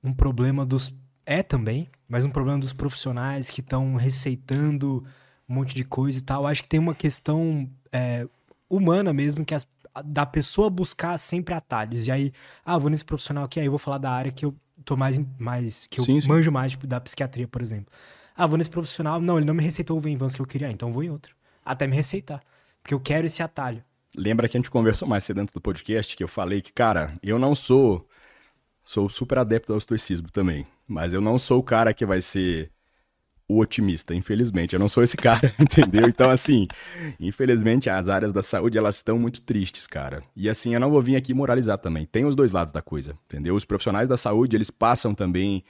um 0.03 0.15
problema 0.15 0.65
dos. 0.65 0.95
É 1.27 1.43
também, 1.43 1.91
mas 2.09 2.25
um 2.25 2.31
problema 2.31 2.59
dos 2.59 2.73
profissionais 2.73 3.51
que 3.51 3.61
estão 3.61 3.97
receitando 3.97 5.05
um 5.47 5.55
monte 5.55 5.75
de 5.75 5.85
coisa 5.85 6.19
e 6.19 6.23
tal. 6.23 6.47
Acho 6.47 6.63
que 6.63 6.69
tem 6.69 6.81
uma 6.81 6.95
questão 6.95 7.69
é, 7.93 8.27
humana 8.69 9.13
mesmo, 9.13 9.45
que 9.45 9.55
as, 9.55 9.67
da 10.05 10.27
pessoa 10.27 10.69
buscar 10.69 11.19
sempre 11.19 11.55
atalhos. 11.55 12.07
E 12.07 12.13
aí, 12.13 12.33
ah, 12.65 12.79
vou 12.79 12.91
nesse 12.91 13.05
profissional 13.05 13.45
aqui, 13.45 13.61
aí 13.61 13.67
eu 13.67 13.73
vou 13.73 13.79
falar 13.79 13.99
da 13.99 14.11
área 14.11 14.31
que 14.31 14.45
eu 14.45 14.55
tô 14.85 14.97
mais. 14.97 15.21
mais 15.39 15.87
que 15.87 16.01
eu 16.01 16.05
sim, 16.05 16.21
sim. 16.21 16.29
manjo 16.29 16.51
mais, 16.53 16.73
tipo, 16.73 16.87
da 16.87 17.01
psiquiatria, 17.01 17.49
por 17.49 17.63
exemplo. 17.63 17.93
Ah, 18.37 18.47
vou 18.47 18.59
nesse 18.59 18.71
profissional. 18.71 19.21
Não, 19.21 19.39
ele 19.39 19.47
não 19.47 19.55
me 19.55 19.63
receitou 19.63 19.97
o 19.97 20.01
Venvans 20.01 20.35
que 20.35 20.43
eu 20.43 20.47
queria, 20.47 20.71
então 20.71 20.93
vou 20.93 21.03
em 21.03 21.11
outro. 21.11 21.35
Até 21.65 21.87
me 21.87 21.97
receitar. 21.97 22.41
Porque 22.83 22.95
eu 22.95 23.01
quero 23.01 23.27
esse 23.27 23.43
atalho. 23.43 23.83
Lembra 24.17 24.49
que 24.49 24.57
a 24.57 24.61
gente 24.61 24.71
conversou 24.71 25.09
mais 25.09 25.25
cedo 25.25 25.39
dentro 25.39 25.55
do 25.55 25.61
podcast 25.61 26.17
que 26.17 26.23
eu 26.23 26.29
falei 26.29 26.61
que, 26.61 26.73
cara, 26.73 27.19
eu 27.23 27.39
não 27.39 27.55
sou. 27.55 28.07
Sou 28.85 29.09
super 29.09 29.39
adepto 29.39 29.73
ao 29.73 29.79
estoicismo 29.79 30.31
também. 30.31 30.65
Mas 30.87 31.13
eu 31.13 31.21
não 31.21 31.39
sou 31.39 31.59
o 31.59 31.63
cara 31.63 31.93
que 31.93 32.07
vai 32.07 32.21
ser 32.21 32.71
o 33.49 33.59
otimista, 33.61 34.15
infelizmente. 34.15 34.75
Eu 34.75 34.81
não 34.81 34.89
sou 34.89 35.03
esse 35.03 35.17
cara, 35.17 35.53
entendeu? 35.59 36.09
Então, 36.09 36.31
assim, 36.31 36.67
infelizmente 37.21 37.89
as 37.89 38.09
áreas 38.09 38.33
da 38.33 38.43
saúde 38.43 38.77
elas 38.77 38.97
estão 38.97 39.19
muito 39.19 39.41
tristes, 39.41 39.87
cara. 39.87 40.23
E 40.35 40.49
assim, 40.49 40.75
eu 40.75 40.81
não 40.81 40.91
vou 40.91 41.01
vir 41.01 41.17
aqui 41.17 41.33
moralizar 41.33 41.79
também. 41.79 42.07
Tem 42.07 42.25
os 42.25 42.35
dois 42.35 42.53
lados 42.53 42.73
da 42.73 42.83
coisa, 42.83 43.17
entendeu? 43.27 43.55
Os 43.55 43.65
profissionais 43.65 44.09
da 44.09 44.17
saúde, 44.17 44.57
eles 44.57 44.71
passam 44.71 45.15
também 45.15 45.65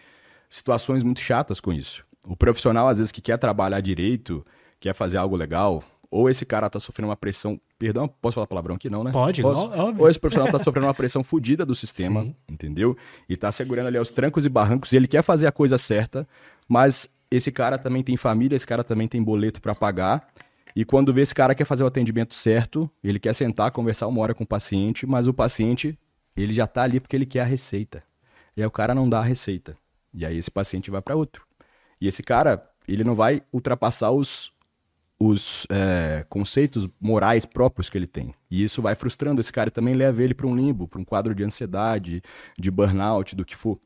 situações 0.49 1.03
muito 1.03 1.21
chatas 1.21 1.61
com 1.61 1.73
isso. 1.73 2.05
O 2.27 2.37
profissional, 2.37 2.89
às 2.89 2.99
vezes, 2.99 3.13
que 3.13 3.21
quer 3.21 3.37
trabalhar 3.37 3.81
direito, 3.81 4.45
quer 4.81 4.95
fazer 4.95 5.17
algo 5.17 5.37
legal, 5.37 5.83
ou 6.11 6.31
esse 6.31 6.45
cara 6.45 6.71
tá 6.71 6.79
sofrendo 6.79 7.09
uma 7.09 7.17
pressão. 7.17 7.61
Perdão, 7.79 8.09
posso 8.09 8.37
falar 8.37 8.47
palavrão 8.47 8.77
aqui, 8.77 8.89
não, 8.89 9.05
né? 9.05 9.13
Pode, 9.13 9.43
posso? 9.43 9.61
óbvio. 9.61 10.03
Ou 10.03 10.09
esse 10.09 10.19
profissional 10.19 10.51
tá 10.51 10.59
sofrendo 10.59 10.87
uma 10.87 10.95
pressão 10.95 11.23
fodida 11.23 11.65
do 11.65 11.75
sistema, 11.75 12.23
Sim. 12.23 12.35
entendeu? 12.51 12.97
E 13.29 13.37
tá 13.37 13.53
segurando 13.53 13.89
ali 13.89 13.99
aos 13.99 14.11
trancos 14.11 14.47
e 14.47 14.49
barrancos, 14.49 14.93
e 14.93 14.97
ele 14.97 15.07
quer 15.07 15.23
fazer 15.23 15.47
a 15.47 15.53
coisa 15.53 15.77
certa, 15.77 16.27
mas 16.67 17.09
esse 17.37 17.53
cara 17.53 17.79
também 17.79 18.03
tem 18.03 18.17
família, 18.17 18.57
esse 18.57 18.67
cara 18.67 18.83
também 18.83 19.07
tem 19.09 19.23
boleto 19.23 19.61
para 19.61 19.75
pagar. 19.75 20.29
E 20.75 20.85
quando 20.85 21.13
vê 21.13 21.23
esse 21.23 21.35
cara 21.35 21.55
quer 21.55 21.65
fazer 21.65 21.85
o 21.85 21.87
atendimento 21.87 22.35
certo, 22.35 22.91
ele 23.03 23.19
quer 23.19 23.35
sentar, 23.35 23.71
conversar 23.71 24.07
uma 24.07 24.21
hora 24.21 24.35
com 24.35 24.45
o 24.45 24.47
paciente, 24.47 25.07
mas 25.07 25.27
o 25.27 25.33
paciente, 25.33 25.99
ele 26.37 26.53
já 26.53 26.67
tá 26.67 26.83
ali 26.83 27.01
porque 27.01 27.17
ele 27.17 27.25
quer 27.25 27.41
a 27.41 27.45
receita. 27.45 28.03
E 28.57 28.61
aí 28.61 28.67
o 28.67 28.71
cara 28.71 28.95
não 28.95 29.09
dá 29.09 29.21
a 29.21 29.23
receita. 29.23 29.77
E 30.13 30.25
aí 30.25 30.37
esse 30.37 30.51
paciente 30.51 30.91
vai 30.91 31.01
para 31.01 31.17
outro. 31.17 31.47
E 32.01 32.07
esse 32.07 32.23
cara, 32.23 32.63
ele 32.87 33.05
não 33.05 33.15
vai 33.15 33.43
ultrapassar 33.53 34.11
os, 34.11 34.53
os 35.19 35.67
é, 35.71 36.25
conceitos 36.29 36.89
morais 37.01 37.45
próprios 37.45 37.89
que 37.89 37.97
ele 37.97 38.07
tem. 38.07 38.35
E 38.51 38.63
isso 38.63 38.83
vai 38.83 38.95
frustrando 38.95 39.41
esse 39.41 39.53
cara 39.53 39.69
e 39.69 39.73
também 39.73 39.95
leva 39.95 40.23
ele 40.23 40.35
para 40.35 40.47
um 40.47 40.55
limbo, 40.55 40.87
para 40.87 41.01
um 41.01 41.05
quadro 41.05 41.35
de 41.35 41.43
ansiedade, 41.43 42.23
de 42.59 42.71
burnout, 42.71 43.35
do 43.35 43.45
que 43.45 43.57
for. 43.57 43.79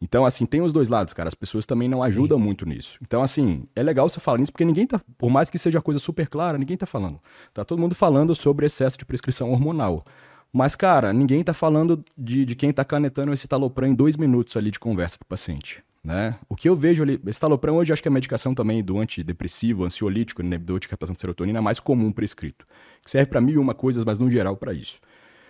Então, 0.00 0.24
assim, 0.24 0.46
tem 0.46 0.60
os 0.60 0.72
dois 0.72 0.88
lados, 0.88 1.12
cara. 1.12 1.28
As 1.28 1.34
pessoas 1.34 1.66
também 1.66 1.88
não 1.88 2.02
ajudam 2.02 2.38
Sim. 2.38 2.44
muito 2.44 2.64
nisso. 2.64 2.98
Então, 3.02 3.22
assim, 3.22 3.64
é 3.74 3.82
legal 3.82 4.08
você 4.08 4.20
falar 4.20 4.38
nisso, 4.38 4.52
porque 4.52 4.64
ninguém 4.64 4.86
tá, 4.86 5.00
por 5.16 5.28
mais 5.28 5.50
que 5.50 5.58
seja 5.58 5.80
coisa 5.80 5.98
super 5.98 6.28
clara, 6.28 6.56
ninguém 6.56 6.76
tá 6.76 6.86
falando. 6.86 7.18
Tá 7.52 7.64
todo 7.64 7.80
mundo 7.80 7.94
falando 7.94 8.34
sobre 8.34 8.66
excesso 8.66 8.96
de 8.96 9.04
prescrição 9.04 9.50
hormonal. 9.50 10.04
Mas, 10.52 10.76
cara, 10.76 11.12
ninguém 11.12 11.42
tá 11.42 11.52
falando 11.52 12.02
de, 12.16 12.44
de 12.44 12.54
quem 12.54 12.72
tá 12.72 12.84
canetando 12.84 13.32
esse 13.32 13.48
talopram 13.48 13.88
em 13.88 13.94
dois 13.94 14.16
minutos 14.16 14.56
ali 14.56 14.70
de 14.70 14.78
conversa 14.78 15.18
com 15.18 15.24
o 15.24 15.28
paciente. 15.28 15.82
Né? 16.02 16.36
O 16.48 16.54
que 16.54 16.68
eu 16.68 16.76
vejo 16.76 17.02
ali, 17.02 17.20
esse 17.26 17.40
talopram 17.40 17.76
hoje 17.76 17.92
acho 17.92 18.00
que 18.00 18.08
é 18.08 18.10
a 18.10 18.12
medicação 18.12 18.54
também 18.54 18.82
do 18.82 18.98
antidepressivo, 18.98 19.84
ansiolítico, 19.84 20.40
inibidor 20.40 20.78
de 20.78 20.88
captação 20.88 21.12
de 21.12 21.20
serotonina 21.20 21.60
mais 21.60 21.80
comum 21.80 22.12
prescrito. 22.12 22.64
Que 23.04 23.10
serve 23.10 23.28
para 23.28 23.40
mil 23.40 23.56
e 23.56 23.58
uma 23.58 23.74
coisas, 23.74 24.04
mas 24.04 24.18
no 24.18 24.30
geral 24.30 24.56
para 24.56 24.72
isso. 24.72 25.00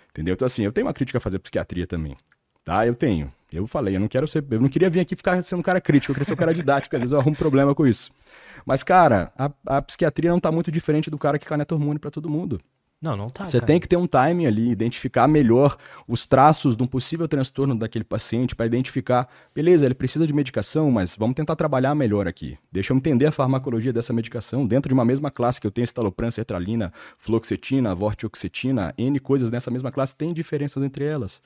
Entendeu? 0.09 0.33
Então 0.33 0.45
assim, 0.45 0.63
eu 0.63 0.71
tenho 0.71 0.87
uma 0.87 0.93
crítica 0.93 1.17
a 1.17 1.21
fazer 1.21 1.37
à 1.37 1.39
psiquiatria 1.39 1.85
também. 1.87 2.17
Tá? 2.65 2.85
Eu 2.85 2.95
tenho. 2.95 3.31
Eu 3.51 3.65
falei, 3.67 3.95
eu 3.95 3.99
não 3.99 4.07
quero 4.07 4.27
ser, 4.27 4.43
eu 4.49 4.61
não 4.61 4.69
queria 4.69 4.89
vir 4.89 4.99
aqui 4.99 5.15
ficar 5.15 5.41
sendo 5.41 5.59
um 5.59 5.63
cara 5.63 5.81
crítico, 5.81 6.11
eu 6.11 6.15
queria 6.15 6.25
ser 6.25 6.33
um 6.33 6.37
cara 6.37 6.53
didático, 6.53 6.95
às 6.95 7.01
vezes 7.01 7.13
eu 7.13 7.19
arrumo 7.19 7.35
problema 7.35 7.73
com 7.73 7.87
isso. 7.87 8.11
Mas 8.65 8.83
cara, 8.83 9.31
a, 9.37 9.51
a 9.65 9.81
psiquiatria 9.81 10.29
não 10.29 10.39
tá 10.39 10.51
muito 10.51 10.71
diferente 10.71 11.09
do 11.09 11.17
cara 11.17 11.39
que 11.39 11.45
caneta 11.45 11.73
hormônio 11.73 11.99
para 11.99 12.11
todo 12.11 12.29
mundo. 12.29 12.59
Não, 13.01 13.15
não 13.15 13.29
tá. 13.29 13.47
Você 13.47 13.61
tem 13.61 13.79
que 13.79 13.87
ter 13.87 13.95
um 13.95 14.05
timing 14.05 14.45
ali, 14.45 14.69
identificar 14.69 15.25
melhor 15.25 15.77
os 16.05 16.25
traços 16.25 16.75
de 16.75 16.83
um 16.83 16.87
possível 16.87 17.29
transtorno 17.29 17.73
daquele 17.73 18.03
paciente 18.03 18.53
para 18.53 18.65
identificar, 18.65 19.25
beleza, 19.55 19.85
ele 19.85 19.95
precisa 19.95 20.27
de 20.27 20.33
medicação, 20.33 20.91
mas 20.91 21.15
vamos 21.15 21.35
tentar 21.35 21.55
trabalhar 21.55 21.95
melhor 21.95 22.27
aqui. 22.27 22.57
Deixa 22.69 22.91
eu 22.91 22.97
entender 22.97 23.27
a 23.27 23.31
farmacologia 23.31 23.93
dessa 23.93 24.11
medicação 24.11 24.67
dentro 24.67 24.89
de 24.89 24.93
uma 24.93 25.05
mesma 25.05 25.31
classe 25.31 25.61
que 25.61 25.67
eu 25.67 25.71
tenho 25.71 25.85
estalopram, 25.85 26.29
sertralina, 26.29 26.91
fluoxetina, 27.17 27.95
vortioxetina, 27.95 28.93
N 28.97 29.17
coisas 29.21 29.49
nessa 29.49 29.71
mesma 29.71 29.93
classe, 29.93 30.13
tem 30.13 30.33
diferenças 30.33 30.83
entre 30.83 31.05
elas. 31.05 31.41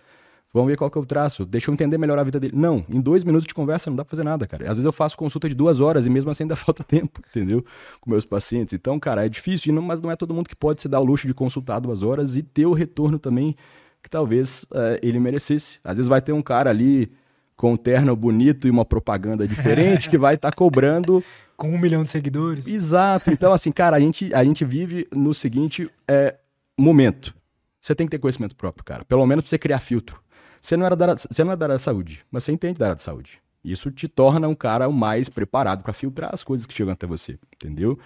Vamos 0.53 0.69
ver 0.69 0.77
qual 0.77 0.91
que 0.91 0.97
é 0.97 1.01
o 1.01 1.05
traço. 1.05 1.45
Deixa 1.45 1.71
eu 1.71 1.73
entender 1.73 1.97
melhor 1.97 2.19
a 2.19 2.23
vida 2.23 2.39
dele. 2.39 2.53
Não, 2.55 2.85
em 2.87 3.01
dois 3.01 3.23
minutos 3.23 3.47
de 3.47 3.53
conversa 3.55 3.89
não 3.89 3.97
dá 3.97 4.05
pra 4.05 4.11
fazer 4.11 4.23
nada, 4.23 4.45
cara. 4.45 4.65
Às 4.65 4.77
vezes 4.77 4.85
eu 4.85 4.93
faço 4.93 5.17
consulta 5.17 5.49
de 5.49 5.55
duas 5.55 5.81
horas 5.81 6.05
e 6.05 6.11
mesmo 6.11 6.29
assim 6.29 6.43
ainda 6.43 6.55
falta 6.57 6.83
tempo, 6.83 7.21
entendeu? 7.27 7.65
Com 7.99 8.11
meus 8.11 8.23
pacientes. 8.23 8.73
Então, 8.73 8.99
cara, 8.99 9.25
é 9.25 9.29
difícil, 9.29 9.73
mas 9.81 9.99
não 9.99 10.11
é 10.11 10.15
todo 10.15 10.31
mundo 10.31 10.47
que 10.47 10.55
pode 10.55 10.81
se 10.81 10.87
dar 10.87 10.99
o 10.99 11.03
luxo 11.03 11.25
de 11.25 11.33
consultar 11.33 11.79
duas 11.79 12.03
horas 12.03 12.37
e 12.37 12.43
ter 12.43 12.67
o 12.67 12.73
retorno 12.73 13.17
também 13.17 13.55
que 14.03 14.09
talvez 14.09 14.65
é, 14.73 14.99
ele 15.01 15.19
merecesse. 15.19 15.79
Às 15.83 15.97
vezes 15.97 16.09
vai 16.09 16.21
ter 16.21 16.33
um 16.33 16.41
cara 16.41 16.69
ali 16.69 17.11
com 17.55 17.73
um 17.73 17.77
terno 17.77 18.15
bonito 18.15 18.67
e 18.67 18.71
uma 18.71 18.85
propaganda 18.85 19.47
diferente 19.47 20.09
que 20.09 20.17
vai 20.17 20.35
estar 20.35 20.51
tá 20.51 20.55
cobrando. 20.55 21.23
Com 21.55 21.69
um 21.69 21.77
milhão 21.77 22.03
de 22.03 22.09
seguidores. 22.09 22.67
Exato. 22.67 23.29
Então, 23.29 23.53
assim, 23.53 23.71
cara, 23.71 23.95
a 23.95 23.99
gente, 23.99 24.33
a 24.33 24.43
gente 24.43 24.65
vive 24.65 25.07
no 25.15 25.35
seguinte 25.35 25.87
é, 26.07 26.35
momento. 26.77 27.33
Você 27.79 27.93
tem 27.93 28.07
que 28.07 28.11
ter 28.11 28.17
conhecimento 28.17 28.55
próprio, 28.55 28.83
cara. 28.83 29.05
Pelo 29.05 29.25
menos 29.25 29.43
pra 29.43 29.49
você 29.51 29.59
criar 29.59 29.79
filtro. 29.79 30.22
Você 30.63 30.77
não, 30.77 30.85
era 30.85 30.95
da, 30.95 31.13
você 31.17 31.43
não 31.43 31.51
é 31.51 31.57
da 31.57 31.65
área 31.65 31.75
da 31.75 31.79
saúde, 31.79 32.21
mas 32.31 32.45
você 32.45 32.53
entende 32.53 32.79
da 32.79 32.85
área 32.85 32.95
da 32.95 33.01
saúde. 33.01 33.41
Isso 33.65 33.91
te 33.91 34.07
torna 34.07 34.47
um 34.47 34.55
cara 34.55 34.89
mais 34.89 35.27
preparado 35.27 35.83
para 35.83 35.91
filtrar 35.91 36.29
as 36.33 36.41
coisas 36.41 36.65
que 36.65 36.73
chegam 36.73 36.93
até 36.93 37.05
você, 37.05 37.37
entendeu? 37.53 37.99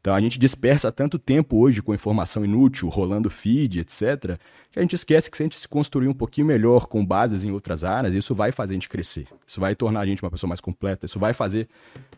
Então 0.00 0.14
a 0.14 0.20
gente 0.20 0.38
dispersa 0.38 0.90
tanto 0.90 1.18
tempo 1.18 1.58
hoje 1.58 1.82
com 1.82 1.92
informação 1.92 2.42
inútil, 2.42 2.88
rolando 2.88 3.28
feed, 3.28 3.80
etc., 3.80 4.38
que 4.70 4.78
a 4.78 4.80
gente 4.80 4.94
esquece 4.94 5.30
que 5.30 5.36
se 5.36 5.42
a 5.42 5.44
gente 5.44 5.60
se 5.60 5.68
construir 5.68 6.08
um 6.08 6.14
pouquinho 6.14 6.46
melhor 6.46 6.86
com 6.86 7.04
bases 7.04 7.44
em 7.44 7.50
outras 7.50 7.84
áreas, 7.84 8.14
isso 8.14 8.34
vai 8.34 8.50
fazer 8.50 8.72
a 8.72 8.76
gente 8.76 8.88
crescer. 8.88 9.26
Isso 9.46 9.60
vai 9.60 9.74
tornar 9.74 10.00
a 10.00 10.06
gente 10.06 10.22
uma 10.22 10.30
pessoa 10.30 10.48
mais 10.48 10.60
completa, 10.60 11.04
isso 11.04 11.18
vai 11.18 11.34
fazer 11.34 11.68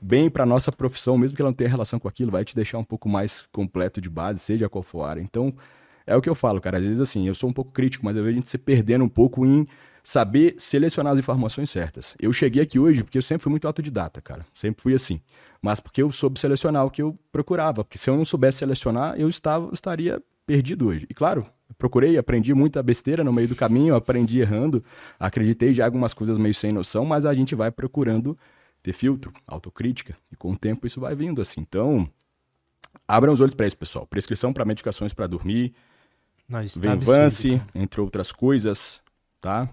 bem 0.00 0.30
para 0.30 0.46
nossa 0.46 0.70
profissão, 0.70 1.18
mesmo 1.18 1.34
que 1.34 1.42
ela 1.42 1.50
não 1.50 1.56
tenha 1.56 1.68
relação 1.68 1.98
com 1.98 2.06
aquilo, 2.06 2.30
vai 2.30 2.44
te 2.44 2.54
deixar 2.54 2.78
um 2.78 2.84
pouco 2.84 3.08
mais 3.08 3.46
completo 3.50 4.00
de 4.00 4.08
base, 4.08 4.38
seja 4.38 4.68
qual 4.68 4.84
for 4.84 5.02
a 5.02 5.10
área. 5.10 5.20
Então, 5.20 5.52
é 6.06 6.16
o 6.16 6.20
que 6.22 6.28
eu 6.28 6.34
falo, 6.34 6.60
cara. 6.60 6.78
Às 6.78 6.84
vezes, 6.84 7.00
assim, 7.00 7.26
eu 7.26 7.34
sou 7.34 7.48
um 7.48 7.52
pouco 7.52 7.70
crítico, 7.72 8.04
mas 8.04 8.16
eu 8.16 8.22
vejo 8.22 8.34
a 8.34 8.36
gente 8.36 8.48
se 8.48 8.58
perdendo 8.58 9.04
um 9.04 9.08
pouco 9.08 9.44
em 9.46 9.66
saber 10.02 10.54
selecionar 10.58 11.12
as 11.12 11.18
informações 11.18 11.70
certas. 11.70 12.14
Eu 12.20 12.32
cheguei 12.32 12.62
aqui 12.62 12.78
hoje 12.78 13.04
porque 13.04 13.16
eu 13.16 13.22
sempre 13.22 13.44
fui 13.44 13.50
muito 13.50 13.66
autodidata, 13.66 14.20
cara. 14.20 14.44
Sempre 14.52 14.82
fui 14.82 14.94
assim. 14.94 15.20
Mas 15.60 15.78
porque 15.78 16.02
eu 16.02 16.10
soube 16.10 16.40
selecionar 16.40 16.84
o 16.84 16.90
que 16.90 17.02
eu 17.02 17.16
procurava. 17.30 17.84
Porque 17.84 17.98
se 17.98 18.10
eu 18.10 18.16
não 18.16 18.24
soubesse 18.24 18.58
selecionar, 18.58 19.14
eu 19.18 19.28
estava, 19.28 19.70
estaria 19.72 20.20
perdido 20.44 20.88
hoje. 20.88 21.06
E 21.08 21.14
claro, 21.14 21.44
procurei, 21.78 22.18
aprendi 22.18 22.52
muita 22.52 22.82
besteira 22.82 23.22
no 23.22 23.32
meio 23.32 23.48
do 23.48 23.54
caminho, 23.54 23.94
aprendi 23.94 24.40
errando, 24.40 24.84
acreditei 25.18 25.72
já 25.72 25.84
algumas 25.84 26.12
coisas 26.12 26.36
meio 26.36 26.54
sem 26.54 26.72
noção, 26.72 27.04
mas 27.04 27.24
a 27.24 27.32
gente 27.32 27.54
vai 27.54 27.70
procurando 27.70 28.36
ter 28.82 28.92
filtro, 28.92 29.32
autocrítica, 29.46 30.16
e 30.30 30.36
com 30.36 30.52
o 30.52 30.56
tempo 30.56 30.86
isso 30.86 31.00
vai 31.00 31.14
vindo 31.14 31.40
assim. 31.40 31.60
Então, 31.60 32.08
abram 33.06 33.32
os 33.32 33.40
olhos 33.40 33.54
para 33.54 33.66
isso, 33.66 33.76
pessoal. 33.76 34.06
Prescrição 34.06 34.52
para 34.52 34.64
medicações 34.64 35.14
para 35.14 35.28
dormir, 35.28 35.72
nós, 36.48 36.74
tá 36.74 36.90
entre 37.74 38.00
outras 38.00 38.30
coisas, 38.32 39.00
tá? 39.40 39.68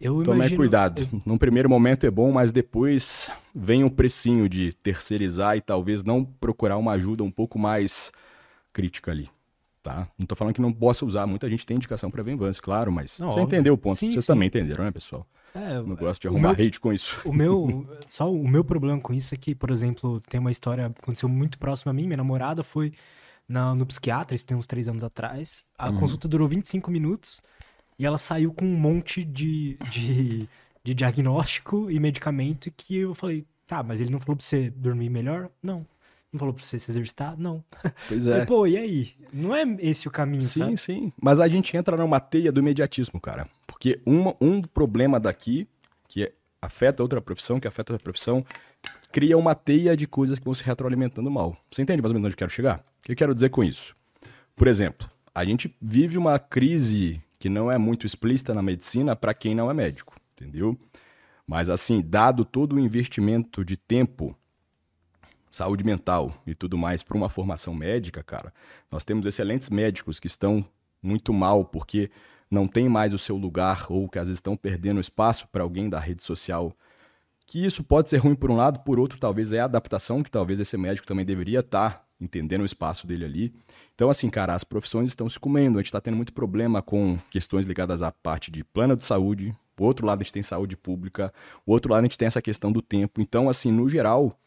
Eu 0.00 0.22
Tome 0.22 0.38
imagino... 0.38 0.56
cuidado. 0.56 1.02
Eu... 1.12 1.22
Num 1.26 1.36
primeiro 1.36 1.68
momento 1.68 2.06
é 2.06 2.10
bom, 2.10 2.32
mas 2.32 2.50
depois 2.50 3.30
vem 3.54 3.84
o 3.84 3.90
precinho 3.90 4.48
de 4.48 4.72
terceirizar 4.72 5.56
e 5.56 5.60
talvez 5.60 6.02
não 6.02 6.24
procurar 6.24 6.78
uma 6.78 6.92
ajuda 6.92 7.22
um 7.22 7.30
pouco 7.30 7.58
mais 7.58 8.10
crítica 8.72 9.10
ali. 9.10 9.28
Tá? 9.82 10.08
Não 10.18 10.26
tô 10.26 10.34
falando 10.34 10.54
que 10.54 10.60
não 10.60 10.72
possa 10.72 11.04
usar, 11.06 11.26
muita 11.26 11.48
gente 11.48 11.64
tem 11.64 11.76
indicação 11.76 12.10
para 12.10 12.22
Venvance, 12.22 12.60
claro, 12.60 12.92
mas 12.92 13.18
não, 13.18 13.32
você 13.32 13.40
óbvio. 13.40 13.54
entendeu 13.54 13.74
o 13.74 13.78
ponto. 13.78 13.96
Sim, 13.96 14.10
Vocês 14.10 14.26
sim. 14.26 14.32
também 14.32 14.46
entenderam, 14.46 14.84
né, 14.84 14.90
pessoal? 14.90 15.26
É, 15.54 15.74
não 15.82 15.96
gosto 15.96 16.20
de 16.20 16.28
arrumar 16.28 16.54
meu, 16.54 16.66
hate 16.66 16.78
com 16.78 16.92
isso. 16.92 17.20
O 17.24 17.32
meu, 17.32 17.86
só 18.06 18.30
o 18.30 18.46
meu 18.46 18.62
problema 18.62 19.00
com 19.00 19.14
isso 19.14 19.34
é 19.34 19.38
que, 19.38 19.54
por 19.54 19.70
exemplo, 19.70 20.20
tem 20.28 20.38
uma 20.38 20.50
história 20.50 20.90
que 20.90 21.00
aconteceu 21.00 21.28
muito 21.28 21.58
próxima 21.58 21.90
a 21.90 21.94
mim, 21.94 22.04
minha 22.04 22.18
namorada 22.18 22.62
foi 22.62 22.92
na, 23.50 23.74
no 23.74 23.84
psiquiatra, 23.84 24.36
isso 24.36 24.46
tem 24.46 24.56
uns 24.56 24.66
três 24.66 24.86
anos 24.86 25.02
atrás. 25.02 25.64
A 25.76 25.90
uhum. 25.90 25.98
consulta 25.98 26.28
durou 26.28 26.46
25 26.46 26.88
minutos 26.88 27.42
e 27.98 28.06
ela 28.06 28.16
saiu 28.16 28.54
com 28.54 28.64
um 28.64 28.76
monte 28.76 29.24
de, 29.24 29.76
de, 29.90 30.48
de 30.84 30.94
diagnóstico 30.94 31.90
e 31.90 31.98
medicamento 31.98 32.70
que 32.70 32.96
eu 32.96 33.12
falei, 33.12 33.44
tá, 33.66 33.82
mas 33.82 34.00
ele 34.00 34.10
não 34.10 34.20
falou 34.20 34.36
pra 34.36 34.46
você 34.46 34.70
dormir 34.70 35.10
melhor? 35.10 35.50
Não. 35.60 35.84
Não 36.32 36.38
falou 36.38 36.54
pra 36.54 36.62
você 36.62 36.78
se 36.78 36.92
exercitar? 36.92 37.36
Não. 37.36 37.64
Pois 38.06 38.24
é. 38.28 38.30
Falei, 38.30 38.46
Pô, 38.46 38.66
e 38.68 38.76
aí? 38.76 39.10
Não 39.32 39.52
é 39.52 39.64
esse 39.80 40.06
o 40.06 40.12
caminho, 40.12 40.42
sim, 40.42 40.60
sabe? 40.60 40.70
Sim, 40.70 40.76
sim. 40.76 41.12
Mas 41.20 41.40
a 41.40 41.48
gente 41.48 41.76
entra 41.76 41.96
numa 41.96 42.20
teia 42.20 42.52
do 42.52 42.60
imediatismo, 42.60 43.20
cara. 43.20 43.48
Porque 43.66 44.00
um, 44.06 44.32
um 44.40 44.62
problema 44.62 45.18
daqui, 45.18 45.66
que 46.06 46.22
é 46.22 46.32
afeta 46.60 47.02
outra 47.02 47.20
profissão, 47.20 47.58
que 47.58 47.66
afeta 47.66 47.92
outra 47.92 48.02
profissão, 48.02 48.44
cria 49.10 49.36
uma 49.36 49.54
teia 49.54 49.96
de 49.96 50.06
coisas 50.06 50.38
que 50.38 50.44
vão 50.44 50.54
se 50.54 50.62
retroalimentando 50.62 51.30
mal. 51.30 51.56
Você 51.70 51.82
entende 51.82 52.02
mais 52.02 52.12
ou 52.12 52.14
menos 52.14 52.26
onde 52.26 52.34
eu 52.34 52.38
quero 52.38 52.50
chegar? 52.50 52.80
O 53.00 53.04
que 53.04 53.12
eu 53.12 53.16
quero 53.16 53.34
dizer 53.34 53.50
com 53.50 53.64
isso? 53.64 53.94
Por 54.54 54.68
exemplo, 54.68 55.08
a 55.34 55.44
gente 55.44 55.74
vive 55.80 56.18
uma 56.18 56.38
crise 56.38 57.22
que 57.38 57.48
não 57.48 57.72
é 57.72 57.78
muito 57.78 58.06
explícita 58.06 58.52
na 58.52 58.62
medicina 58.62 59.16
para 59.16 59.32
quem 59.32 59.54
não 59.54 59.70
é 59.70 59.74
médico, 59.74 60.14
entendeu? 60.32 60.78
Mas 61.46 61.70
assim, 61.70 62.02
dado 62.02 62.44
todo 62.44 62.76
o 62.76 62.78
investimento 62.78 63.64
de 63.64 63.76
tempo, 63.76 64.36
saúde 65.50 65.82
mental 65.82 66.32
e 66.46 66.54
tudo 66.54 66.76
mais 66.76 67.02
para 67.02 67.16
uma 67.16 67.28
formação 67.28 67.74
médica, 67.74 68.22
cara, 68.22 68.52
nós 68.90 69.02
temos 69.02 69.24
excelentes 69.24 69.70
médicos 69.70 70.20
que 70.20 70.26
estão 70.26 70.64
muito 71.02 71.32
mal 71.32 71.64
porque 71.64 72.10
não 72.50 72.66
tem 72.66 72.88
mais 72.88 73.12
o 73.12 73.18
seu 73.18 73.36
lugar 73.36 73.86
ou 73.88 74.08
que 74.08 74.18
às 74.18 74.28
vezes 74.28 74.38
estão 74.38 74.56
perdendo 74.56 75.00
espaço 75.00 75.46
para 75.48 75.62
alguém 75.62 75.88
da 75.88 76.00
rede 76.00 76.22
social. 76.22 76.74
Que 77.46 77.64
isso 77.64 77.84
pode 77.84 78.10
ser 78.10 78.18
ruim 78.18 78.34
por 78.34 78.50
um 78.50 78.56
lado, 78.56 78.80
por 78.80 78.98
outro 78.98 79.18
talvez 79.18 79.52
é 79.52 79.60
a 79.60 79.64
adaptação 79.64 80.22
que 80.22 80.30
talvez 80.30 80.58
esse 80.58 80.76
médico 80.76 81.06
também 81.06 81.24
deveria 81.24 81.60
estar 81.60 81.90
tá 81.90 82.04
entendendo 82.20 82.62
o 82.62 82.66
espaço 82.66 83.06
dele 83.06 83.24
ali. 83.24 83.54
Então 83.94 84.10
assim, 84.10 84.28
cara, 84.28 84.54
as 84.54 84.64
profissões 84.64 85.10
estão 85.10 85.28
se 85.28 85.38
comendo, 85.38 85.78
a 85.78 85.80
gente 85.80 85.86
está 85.86 86.00
tendo 86.00 86.16
muito 86.16 86.32
problema 86.32 86.82
com 86.82 87.18
questões 87.30 87.66
ligadas 87.66 88.02
à 88.02 88.10
parte 88.10 88.50
de 88.50 88.62
plano 88.62 88.96
de 88.96 89.04
saúde, 89.04 89.54
o 89.78 89.84
outro 89.84 90.06
lado 90.06 90.20
a 90.20 90.24
gente 90.24 90.32
tem 90.32 90.42
saúde 90.42 90.76
pública, 90.76 91.32
o 91.64 91.72
outro 91.72 91.92
lado 91.92 92.00
a 92.00 92.04
gente 92.04 92.18
tem 92.18 92.26
essa 92.26 92.42
questão 92.42 92.70
do 92.70 92.82
tempo. 92.82 93.20
Então 93.20 93.48
assim, 93.48 93.72
no 93.72 93.88
geral, 93.88 94.38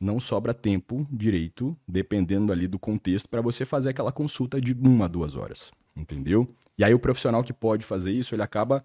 não 0.00 0.18
sobra 0.18 0.52
tempo 0.52 1.06
direito, 1.10 1.76
dependendo 1.86 2.52
ali 2.52 2.66
do 2.66 2.78
contexto, 2.78 3.28
para 3.28 3.40
você 3.40 3.64
fazer 3.64 3.90
aquela 3.90 4.12
consulta 4.12 4.60
de 4.60 4.72
uma, 4.74 5.08
duas 5.08 5.36
horas, 5.36 5.70
entendeu? 5.96 6.48
E 6.76 6.84
aí 6.84 6.94
o 6.94 6.98
profissional 6.98 7.42
que 7.42 7.52
pode 7.52 7.84
fazer 7.84 8.12
isso, 8.12 8.34
ele 8.34 8.42
acaba 8.42 8.84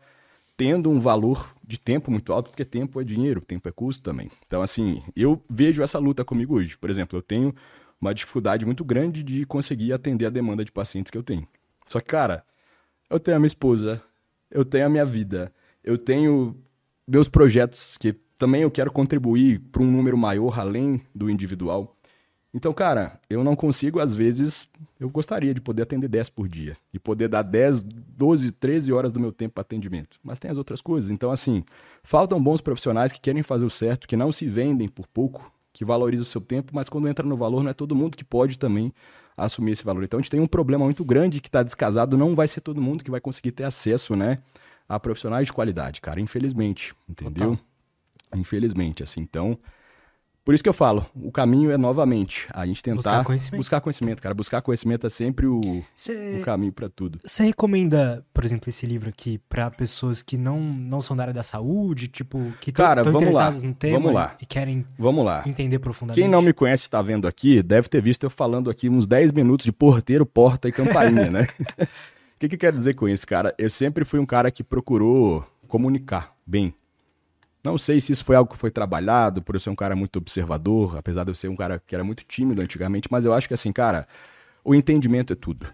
tendo 0.55 0.89
um 0.89 0.99
valor 0.99 1.55
de 1.65 1.79
tempo 1.79 2.11
muito 2.11 2.33
alto, 2.33 2.49
porque 2.49 2.65
tempo 2.65 2.99
é 2.99 3.03
dinheiro, 3.03 3.39
tempo 3.39 3.69
é 3.69 3.71
custo 3.71 4.03
também. 4.03 4.29
Então, 4.45 4.61
assim, 4.61 5.01
eu 5.15 5.41
vejo 5.49 5.81
essa 5.81 5.97
luta 5.97 6.25
comigo 6.25 6.55
hoje. 6.55 6.77
Por 6.77 6.89
exemplo, 6.89 7.17
eu 7.17 7.21
tenho 7.21 7.55
uma 7.99 8.13
dificuldade 8.13 8.65
muito 8.65 8.83
grande 8.83 9.23
de 9.23 9.45
conseguir 9.45 9.93
atender 9.93 10.25
a 10.25 10.29
demanda 10.29 10.65
de 10.65 10.71
pacientes 10.71 11.09
que 11.09 11.17
eu 11.17 11.23
tenho. 11.23 11.47
Só 11.85 11.99
que, 11.99 12.07
cara, 12.07 12.43
eu 13.09 13.19
tenho 13.19 13.37
a 13.37 13.39
minha 13.39 13.47
esposa, 13.47 14.01
eu 14.51 14.65
tenho 14.65 14.85
a 14.85 14.89
minha 14.89 15.05
vida, 15.05 15.51
eu 15.83 15.97
tenho 15.97 16.55
meus 17.07 17.27
projetos 17.27 17.97
que 17.97 18.13
também 18.37 18.61
eu 18.61 18.71
quero 18.71 18.91
contribuir 18.91 19.59
para 19.71 19.81
um 19.81 19.89
número 19.89 20.17
maior 20.17 20.59
além 20.59 21.01
do 21.13 21.29
individual. 21.29 21.95
Então, 22.53 22.73
cara, 22.73 23.19
eu 23.29 23.43
não 23.43 23.55
consigo, 23.55 23.99
às 23.99 24.13
vezes, 24.15 24.67
eu 24.99 25.07
gostaria 25.09 25.53
de 25.53 25.61
poder 25.61 25.83
atender 25.83 26.07
10 26.07 26.29
por 26.29 26.47
dia. 26.47 26.75
E 26.91 26.97
poder 26.97 27.27
dar 27.27 27.43
10, 27.43 27.81
12, 27.81 28.51
13 28.51 28.91
horas 28.91 29.11
do 29.11 29.19
meu 29.19 29.31
tempo 29.31 29.53
para 29.53 29.61
atendimento. 29.61 30.19
Mas 30.23 30.39
tem 30.39 30.49
as 30.49 30.57
outras 30.57 30.81
coisas. 30.81 31.11
Então, 31.11 31.31
assim, 31.31 31.63
faltam 32.03 32.41
bons 32.41 32.59
profissionais 32.59 33.13
que 33.13 33.21
querem 33.21 33.43
fazer 33.43 33.65
o 33.65 33.69
certo, 33.69 34.07
que 34.07 34.17
não 34.17 34.31
se 34.31 34.47
vendem 34.47 34.87
por 34.87 35.05
pouco, 35.07 35.51
que 35.71 35.85
valorizam 35.85 36.23
o 36.23 36.25
seu 36.25 36.41
tempo, 36.41 36.71
mas 36.73 36.89
quando 36.89 37.07
entra 37.07 37.25
no 37.25 37.37
valor, 37.37 37.63
não 37.63 37.69
é 37.69 37.73
todo 37.73 37.95
mundo 37.95 38.17
que 38.17 38.23
pode 38.23 38.57
também 38.57 38.91
assumir 39.37 39.73
esse 39.73 39.83
valor. 39.83 40.03
Então, 40.03 40.17
a 40.17 40.21
gente 40.21 40.31
tem 40.31 40.39
um 40.39 40.47
problema 40.47 40.83
muito 40.83 41.05
grande 41.05 41.39
que 41.39 41.47
está 41.47 41.61
descasado, 41.61 42.17
não 42.17 42.35
vai 42.35 42.47
ser 42.47 42.61
todo 42.61 42.81
mundo 42.81 43.03
que 43.03 43.11
vai 43.11 43.21
conseguir 43.21 43.51
ter 43.51 43.63
acesso, 43.63 44.15
né, 44.15 44.39
a 44.87 44.99
profissionais 44.99 45.45
de 45.45 45.53
qualidade, 45.53 46.01
cara, 46.01 46.19
infelizmente, 46.19 46.95
entendeu? 47.07 47.51
Total. 47.51 47.59
Infelizmente, 48.35 49.03
assim. 49.03 49.21
Então, 49.21 49.57
por 50.43 50.53
isso 50.55 50.63
que 50.63 50.69
eu 50.69 50.73
falo, 50.73 51.05
o 51.15 51.31
caminho 51.31 51.71
é 51.71 51.77
novamente 51.77 52.47
a 52.51 52.65
gente 52.65 52.81
tentar 52.81 52.95
buscar 52.95 53.23
conhecimento, 53.23 53.59
buscar 53.59 53.81
conhecimento 53.81 54.21
cara. 54.21 54.33
Buscar 54.33 54.61
conhecimento 54.61 55.05
é 55.05 55.09
sempre 55.09 55.45
o, 55.45 55.83
Cê... 55.93 56.37
o 56.39 56.43
caminho 56.43 56.71
para 56.71 56.89
tudo. 56.89 57.19
Você 57.23 57.43
recomenda, 57.43 58.25
por 58.33 58.43
exemplo, 58.43 58.69
esse 58.69 58.85
livro 58.85 59.09
aqui 59.09 59.37
para 59.49 59.69
pessoas 59.69 60.21
que 60.21 60.37
não, 60.37 60.59
não 60.59 61.01
são 61.01 61.15
da 61.15 61.23
área 61.23 61.33
da 61.33 61.43
saúde, 61.43 62.07
tipo, 62.07 62.51
que 62.59 62.71
estão 62.71 62.91
interessadas 62.91 63.61
lá, 63.61 63.69
no 63.69 63.75
tema 63.75 63.99
vamos 63.99 64.13
lá. 64.13 64.35
e 64.41 64.45
querem 64.45 64.85
vamos 64.97 65.25
lá. 65.25 65.43
entender 65.45 65.79
profundamente? 65.79 66.21
Quem 66.21 66.29
não 66.29 66.41
me 66.41 66.53
conhece 66.53 66.83
está 66.83 67.01
vendo 67.01 67.27
aqui, 67.27 67.61
deve 67.61 67.87
ter 67.87 68.01
visto 68.01 68.23
eu 68.23 68.29
falando 68.29 68.69
aqui 68.69 68.89
uns 68.89 69.05
10 69.05 69.31
minutos 69.31 69.65
de 69.65 69.71
porteiro, 69.71 70.25
porta 70.25 70.67
e 70.67 70.71
campainha, 70.71 71.29
né? 71.29 71.47
O 72.35 72.39
que, 72.39 72.47
que 72.47 72.55
eu 72.55 72.59
quero 72.59 72.77
dizer 72.77 72.93
com 72.93 73.09
isso, 73.09 73.27
cara? 73.27 73.53
Eu 73.57 73.69
sempre 73.69 74.05
fui 74.05 74.17
um 74.17 74.25
cara 74.25 74.49
que 74.49 74.63
procurou 74.63 75.45
comunicar 75.67 76.33
bem 76.47 76.73
não 77.63 77.77
sei 77.77 77.99
se 77.99 78.11
isso 78.11 78.23
foi 78.23 78.35
algo 78.35 78.51
que 78.51 78.57
foi 78.57 78.71
trabalhado, 78.71 79.41
por 79.41 79.55
eu 79.55 79.59
ser 79.59 79.69
um 79.69 79.75
cara 79.75 79.95
muito 79.95 80.17
observador, 80.17 80.97
apesar 80.97 81.23
de 81.23 81.31
eu 81.31 81.35
ser 81.35 81.49
um 81.49 81.55
cara 81.55 81.81
que 81.85 81.93
era 81.93 82.03
muito 82.03 82.23
tímido 82.23 82.61
antigamente, 82.61 83.07
mas 83.11 83.25
eu 83.25 83.33
acho 83.33 83.47
que 83.47 83.53
assim, 83.53 83.71
cara, 83.71 84.07
o 84.63 84.73
entendimento 84.73 85.33
é 85.33 85.35
tudo. 85.35 85.67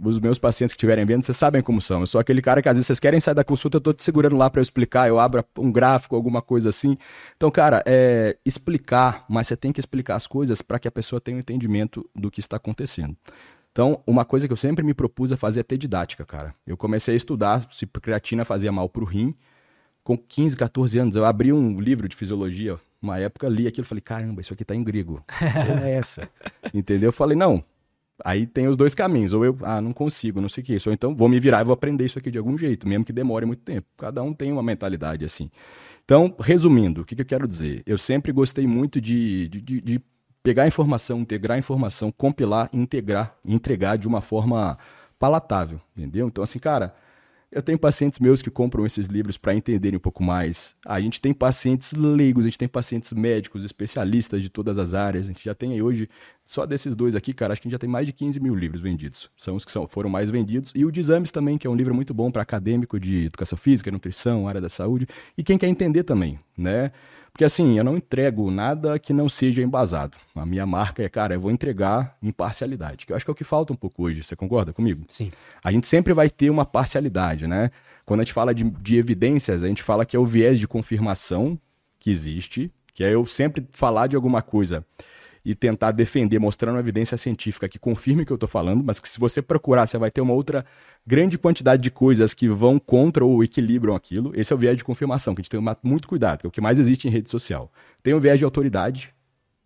Os 0.00 0.20
meus 0.20 0.38
pacientes 0.38 0.74
que 0.74 0.78
estiverem 0.78 1.04
vendo, 1.04 1.22
vocês 1.22 1.36
sabem 1.36 1.60
como 1.60 1.80
são. 1.80 2.00
Eu 2.00 2.06
sou 2.06 2.20
aquele 2.20 2.40
cara 2.40 2.62
que 2.62 2.68
às 2.68 2.76
vezes 2.76 2.86
vocês 2.86 3.00
querem 3.00 3.18
sair 3.20 3.34
da 3.34 3.42
consulta, 3.42 3.78
eu 3.78 3.80
tô 3.80 3.92
te 3.92 4.02
segurando 4.04 4.36
lá 4.36 4.48
para 4.48 4.60
eu 4.60 4.62
explicar, 4.62 5.08
eu 5.08 5.18
abro 5.18 5.44
um 5.58 5.72
gráfico, 5.72 6.14
alguma 6.14 6.40
coisa 6.40 6.68
assim. 6.68 6.96
Então, 7.36 7.50
cara, 7.50 7.82
é 7.84 8.36
explicar, 8.44 9.24
mas 9.28 9.48
você 9.48 9.56
tem 9.56 9.72
que 9.72 9.80
explicar 9.80 10.14
as 10.14 10.26
coisas 10.26 10.62
para 10.62 10.78
que 10.78 10.86
a 10.86 10.90
pessoa 10.90 11.20
tenha 11.20 11.36
um 11.36 11.40
entendimento 11.40 12.08
do 12.14 12.30
que 12.30 12.38
está 12.38 12.56
acontecendo. 12.56 13.16
Então, 13.72 14.00
uma 14.06 14.24
coisa 14.24 14.46
que 14.46 14.52
eu 14.52 14.56
sempre 14.56 14.84
me 14.84 14.94
propus 14.94 15.32
a 15.32 15.36
fazer 15.36 15.60
é 15.60 15.62
ter 15.62 15.78
didática, 15.78 16.24
cara. 16.24 16.54
Eu 16.66 16.76
comecei 16.76 17.14
a 17.14 17.16
estudar 17.16 17.66
se 17.70 17.86
creatina 17.86 18.44
fazia 18.44 18.70
mal 18.70 18.88
pro 18.88 19.04
rim, 19.04 19.34
com 20.08 20.16
15, 20.16 20.56
14 20.56 20.98
anos, 20.98 21.16
eu 21.16 21.24
abri 21.26 21.52
um 21.52 21.78
livro 21.78 22.08
de 22.08 22.16
fisiologia, 22.16 22.78
uma 23.02 23.18
época 23.18 23.46
li 23.46 23.66
aquilo 23.66 23.84
e 23.84 23.86
falei, 23.86 24.00
caramba, 24.00 24.40
isso 24.40 24.54
aqui 24.54 24.64
tá 24.64 24.74
em 24.74 24.82
grego. 24.82 25.22
é 25.84 25.96
essa. 25.96 26.30
Entendeu? 26.72 27.08
Eu 27.08 27.12
falei, 27.12 27.36
não. 27.36 27.62
Aí 28.24 28.46
tem 28.46 28.66
os 28.68 28.74
dois 28.74 28.94
caminhos. 28.94 29.34
Ou 29.34 29.44
eu, 29.44 29.58
ah, 29.60 29.82
não 29.82 29.92
consigo, 29.92 30.40
não 30.40 30.48
sei 30.48 30.62
o 30.62 30.64
que. 30.64 30.78
Ou 30.86 30.94
então 30.94 31.14
vou 31.14 31.28
me 31.28 31.38
virar 31.38 31.60
e 31.60 31.64
vou 31.64 31.74
aprender 31.74 32.06
isso 32.06 32.18
aqui 32.18 32.30
de 32.30 32.38
algum 32.38 32.56
jeito, 32.56 32.88
mesmo 32.88 33.04
que 33.04 33.12
demore 33.12 33.44
muito 33.44 33.60
tempo. 33.60 33.86
Cada 33.98 34.22
um 34.22 34.32
tem 34.32 34.50
uma 34.50 34.62
mentalidade 34.62 35.26
assim. 35.26 35.50
Então, 36.06 36.34
resumindo, 36.40 37.02
o 37.02 37.04
que, 37.04 37.14
que 37.14 37.20
eu 37.20 37.26
quero 37.26 37.46
dizer? 37.46 37.82
Eu 37.84 37.98
sempre 37.98 38.32
gostei 38.32 38.66
muito 38.66 39.02
de, 39.02 39.46
de, 39.48 39.60
de, 39.60 39.80
de 39.82 40.00
pegar 40.42 40.66
informação, 40.66 41.20
integrar 41.20 41.58
informação, 41.58 42.10
compilar, 42.10 42.70
integrar, 42.72 43.36
entregar 43.44 43.98
de 43.98 44.08
uma 44.08 44.22
forma 44.22 44.78
palatável, 45.18 45.78
entendeu? 45.94 46.28
Então, 46.28 46.42
assim, 46.42 46.58
cara, 46.58 46.94
eu 47.50 47.62
tenho 47.62 47.78
pacientes 47.78 48.18
meus 48.18 48.42
que 48.42 48.50
compram 48.50 48.84
esses 48.84 49.06
livros 49.06 49.38
para 49.38 49.54
entenderem 49.54 49.96
um 49.96 50.00
pouco 50.00 50.22
mais. 50.22 50.76
A 50.84 51.00
gente 51.00 51.18
tem 51.18 51.32
pacientes 51.32 51.92
leigos, 51.92 52.44
a 52.44 52.48
gente 52.48 52.58
tem 52.58 52.68
pacientes 52.68 53.10
médicos, 53.12 53.64
especialistas 53.64 54.42
de 54.42 54.50
todas 54.50 54.76
as 54.76 54.92
áreas. 54.92 55.26
A 55.26 55.28
gente 55.28 55.42
já 55.42 55.54
tem 55.54 55.72
aí 55.72 55.80
hoje, 55.80 56.10
só 56.44 56.66
desses 56.66 56.94
dois 56.94 57.14
aqui, 57.14 57.32
cara, 57.32 57.52
acho 57.52 57.62
que 57.62 57.66
a 57.66 57.68
gente 57.68 57.72
já 57.72 57.78
tem 57.78 57.88
mais 57.88 58.06
de 58.06 58.12
15 58.12 58.38
mil 58.38 58.54
livros 58.54 58.82
vendidos. 58.82 59.30
São 59.34 59.56
os 59.56 59.64
que 59.64 59.72
são, 59.72 59.88
foram 59.88 60.10
mais 60.10 60.30
vendidos. 60.30 60.72
E 60.74 60.84
o 60.84 60.92
de 60.92 61.00
exames 61.00 61.30
também, 61.30 61.56
que 61.56 61.66
é 61.66 61.70
um 61.70 61.74
livro 61.74 61.94
muito 61.94 62.12
bom 62.12 62.30
para 62.30 62.42
acadêmico 62.42 63.00
de 63.00 63.26
educação 63.26 63.56
física, 63.56 63.90
nutrição, 63.90 64.46
área 64.46 64.60
da 64.60 64.68
saúde. 64.68 65.06
E 65.36 65.42
quem 65.42 65.56
quer 65.56 65.68
entender 65.68 66.02
também, 66.02 66.38
né? 66.56 66.92
Porque 67.32 67.44
assim, 67.44 67.78
eu 67.78 67.84
não 67.84 67.96
entrego 67.96 68.50
nada 68.50 68.98
que 68.98 69.12
não 69.12 69.28
seja 69.28 69.62
embasado. 69.62 70.16
A 70.34 70.44
minha 70.44 70.66
marca 70.66 71.02
é, 71.02 71.08
cara, 71.08 71.34
eu 71.34 71.40
vou 71.40 71.50
entregar 71.50 72.16
imparcialidade, 72.22 73.06
que 73.06 73.12
eu 73.12 73.16
acho 73.16 73.24
que 73.24 73.30
é 73.30 73.32
o 73.32 73.34
que 73.34 73.44
falta 73.44 73.72
um 73.72 73.76
pouco 73.76 74.04
hoje. 74.04 74.22
Você 74.22 74.34
concorda 74.34 74.72
comigo? 74.72 75.04
Sim. 75.08 75.30
A 75.62 75.70
gente 75.70 75.86
sempre 75.86 76.12
vai 76.12 76.28
ter 76.28 76.50
uma 76.50 76.64
parcialidade, 76.64 77.46
né? 77.46 77.70
Quando 78.04 78.20
a 78.20 78.24
gente 78.24 78.32
fala 78.32 78.54
de, 78.54 78.64
de 78.64 78.96
evidências, 78.96 79.62
a 79.62 79.66
gente 79.66 79.82
fala 79.82 80.04
que 80.04 80.16
é 80.16 80.18
o 80.18 80.24
viés 80.24 80.58
de 80.58 80.66
confirmação 80.66 81.58
que 82.00 82.10
existe, 82.10 82.72
que 82.94 83.04
é 83.04 83.14
eu 83.14 83.26
sempre 83.26 83.66
falar 83.70 84.06
de 84.06 84.16
alguma 84.16 84.42
coisa 84.42 84.84
e 85.48 85.54
tentar 85.54 85.92
defender 85.92 86.38
mostrando 86.38 86.74
uma 86.74 86.80
evidência 86.80 87.16
científica 87.16 87.66
que 87.70 87.78
confirme 87.78 88.22
o 88.22 88.26
que 88.26 88.30
eu 88.30 88.34
estou 88.34 88.46
falando, 88.46 88.84
mas 88.84 89.00
que 89.00 89.08
se 89.08 89.18
você 89.18 89.40
procurar, 89.40 89.86
você 89.86 89.96
vai 89.96 90.10
ter 90.10 90.20
uma 90.20 90.34
outra 90.34 90.62
grande 91.06 91.38
quantidade 91.38 91.82
de 91.82 91.90
coisas 91.90 92.34
que 92.34 92.46
vão 92.46 92.78
contra 92.78 93.24
ou 93.24 93.42
equilibram 93.42 93.94
aquilo. 93.94 94.30
Esse 94.38 94.52
é 94.52 94.56
o 94.56 94.58
viés 94.58 94.76
de 94.76 94.84
confirmação, 94.84 95.34
que 95.34 95.40
a 95.40 95.42
gente 95.42 95.48
tem 95.48 95.58
que 95.58 95.64
tomar 95.64 95.78
muito 95.82 96.06
cuidado, 96.06 96.40
que 96.40 96.46
é 96.46 96.48
o 96.48 96.50
que 96.50 96.60
mais 96.60 96.78
existe 96.78 97.08
em 97.08 97.10
rede 97.10 97.30
social. 97.30 97.72
Tem 98.02 98.12
o 98.12 98.20
viés 98.20 98.38
de 98.38 98.44
autoridade, 98.44 99.10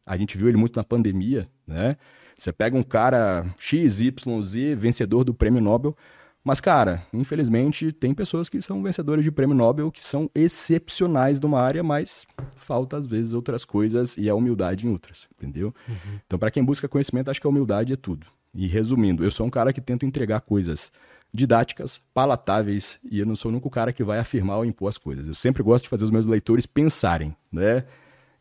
a 0.07 0.17
gente 0.17 0.39
viu 0.39 0.47
ele 0.47 0.57
muito 0.57 0.77
na 0.77 0.85
pandemia, 0.85 1.49
né? 1.67 1.97
Você 2.37 2.53
pega 2.53 2.79
um 2.79 2.83
cara 2.85 3.45
XYZ, 3.59 4.79
vencedor 4.79 5.25
do 5.25 5.35
prêmio 5.35 5.61
Nobel, 5.61 5.97
mas, 6.45 6.61
cara, 6.61 7.07
infelizmente, 7.13 7.93
tem 7.93 8.13
pessoas 8.13 8.49
que 8.49 8.61
são 8.61 8.83
vencedoras 8.83 9.25
de 9.25 9.31
prêmio 9.31 9.55
Nobel 9.55 9.93
que 9.93 10.03
são 10.03 10.29
excepcionais 10.35 11.39
numa 11.39 11.61
área, 11.61 11.83
mas 11.83 12.27
falta, 12.57 12.97
às 12.97 13.07
vezes, 13.07 13.33
outras 13.33 13.65
coisas 13.65 14.17
e 14.17 14.29
a 14.29 14.35
humildade 14.35 14.87
em 14.87 14.91
outras, 14.91 15.29
entendeu? 15.37 15.73
Uhum. 15.89 16.19
Então, 16.27 16.39
para 16.39 16.51
quem 16.51 16.65
busca 16.65 16.89
conhecimento, 16.89 17.31
acho 17.31 17.41
que 17.41 17.47
a 17.47 17.51
humildade 17.51 17.93
é 17.93 17.97
tudo. 17.97 18.27
E 18.55 18.67
resumindo, 18.67 19.25
eu 19.25 19.31
sou 19.31 19.47
um 19.47 19.51
cara 19.51 19.73
que 19.73 19.81
tento 19.81 20.05
entregar 20.05 20.41
coisas 20.41 20.93
didáticas, 21.33 22.03
palatáveis, 22.13 22.99
e 23.11 23.21
eu 23.21 23.27
não 23.27 23.35
sou 23.35 23.51
nunca 23.51 23.67
o 23.67 23.71
cara 23.71 23.93
que 23.93 24.05
vai 24.05 24.19
afirmar 24.19 24.59
ou 24.59 24.65
impor 24.65 24.89
as 24.89 24.99
coisas. 24.99 25.27
Eu 25.27 25.35
sempre 25.35 25.63
gosto 25.63 25.85
de 25.85 25.91
fazer 25.91 26.05
os 26.05 26.11
meus 26.11 26.27
leitores 26.27 26.67
pensarem, 26.67 27.35
né? 27.51 27.85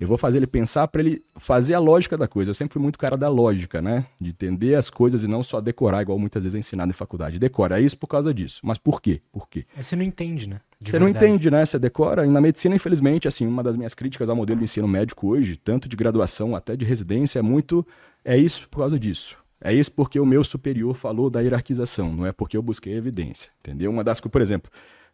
Eu 0.02 0.08
vou 0.08 0.18
fazer 0.18 0.40
ele 0.40 0.48
pensar 0.48 0.88
para 0.88 1.04
ele 1.04 1.22
fazer 1.36 1.76
a 1.76 1.80
lógica 1.80 2.18
da 2.18 2.28
coisa. 2.28 2.50
Eu 2.50 2.56
sempre 2.56 2.74
fui 2.74 2.82
muito 2.82 2.98
cara 2.98 3.16
da 3.16 3.30
lógica, 3.30 3.84
né? 3.84 4.08
De 4.20 4.32
entender 4.32 4.74
as 4.74 4.90
coisas 4.90 5.24
e 5.24 5.28
não 5.28 5.44
só 5.44 5.62
decorar, 5.62 6.02
igual 6.02 6.18
muitas 6.18 6.44
vezes 6.44 6.56
é 6.56 6.60
ensinado 6.60 6.90
em 6.90 6.94
faculdade. 6.94 7.38
Decora 7.38 7.80
é 7.80 7.84
isso 7.84 7.96
por 7.96 8.08
causa 8.08 8.34
disso. 8.34 8.62
Mas 8.64 8.80
por 8.80 9.00
quê? 9.00 9.22
Por 9.32 9.48
quê? 9.48 9.64
Você 9.80 9.96
não 9.96 10.04
entende, 10.04 10.50
né? 10.50 10.60
De 10.80 10.90
você 10.90 10.98
verdade. 10.98 11.14
não 11.14 11.30
entende, 11.30 11.52
né? 11.52 11.64
Você 11.64 11.78
decora. 11.78 12.26
E 12.26 12.30
na 12.32 12.42
medicina, 12.42 12.76
infelizmente, 12.76 13.28
assim, 13.28 13.46
uma 13.46 13.62
das 13.62 13.78
minhas 13.78 13.94
críticas 13.94 14.28
ao 14.28 14.36
modelo 14.36 14.58
de 14.58 14.64
ensino 14.64 14.88
médico 14.88 15.28
hoje, 15.28 15.56
tanto 15.56 15.88
de 15.88 15.96
graduação 15.96 16.56
até 16.56 16.76
de 16.76 16.84
residência, 16.84 17.38
é 17.38 17.44
muito. 17.44 17.86
É 18.26 18.36
isso 18.36 18.68
por 18.70 18.80
causa 18.80 19.00
disso. 19.00 19.38
É 19.64 19.72
isso 19.72 19.92
porque 19.92 20.20
o 20.20 20.26
meu 20.26 20.44
superior 20.44 20.96
falou 20.96 21.30
da 21.30 21.42
hierarquização, 21.42 22.12
não 22.12 22.26
é 22.26 22.32
porque 22.32 22.58
eu 22.58 22.64
busquei 22.64 22.96
evidência. 22.96 23.52
Entendeu? 23.60 23.92
Uma 23.92 24.04
das 24.04 24.20
coisas, 24.20 24.32
por 24.32 24.42
exemplo, 24.42 24.72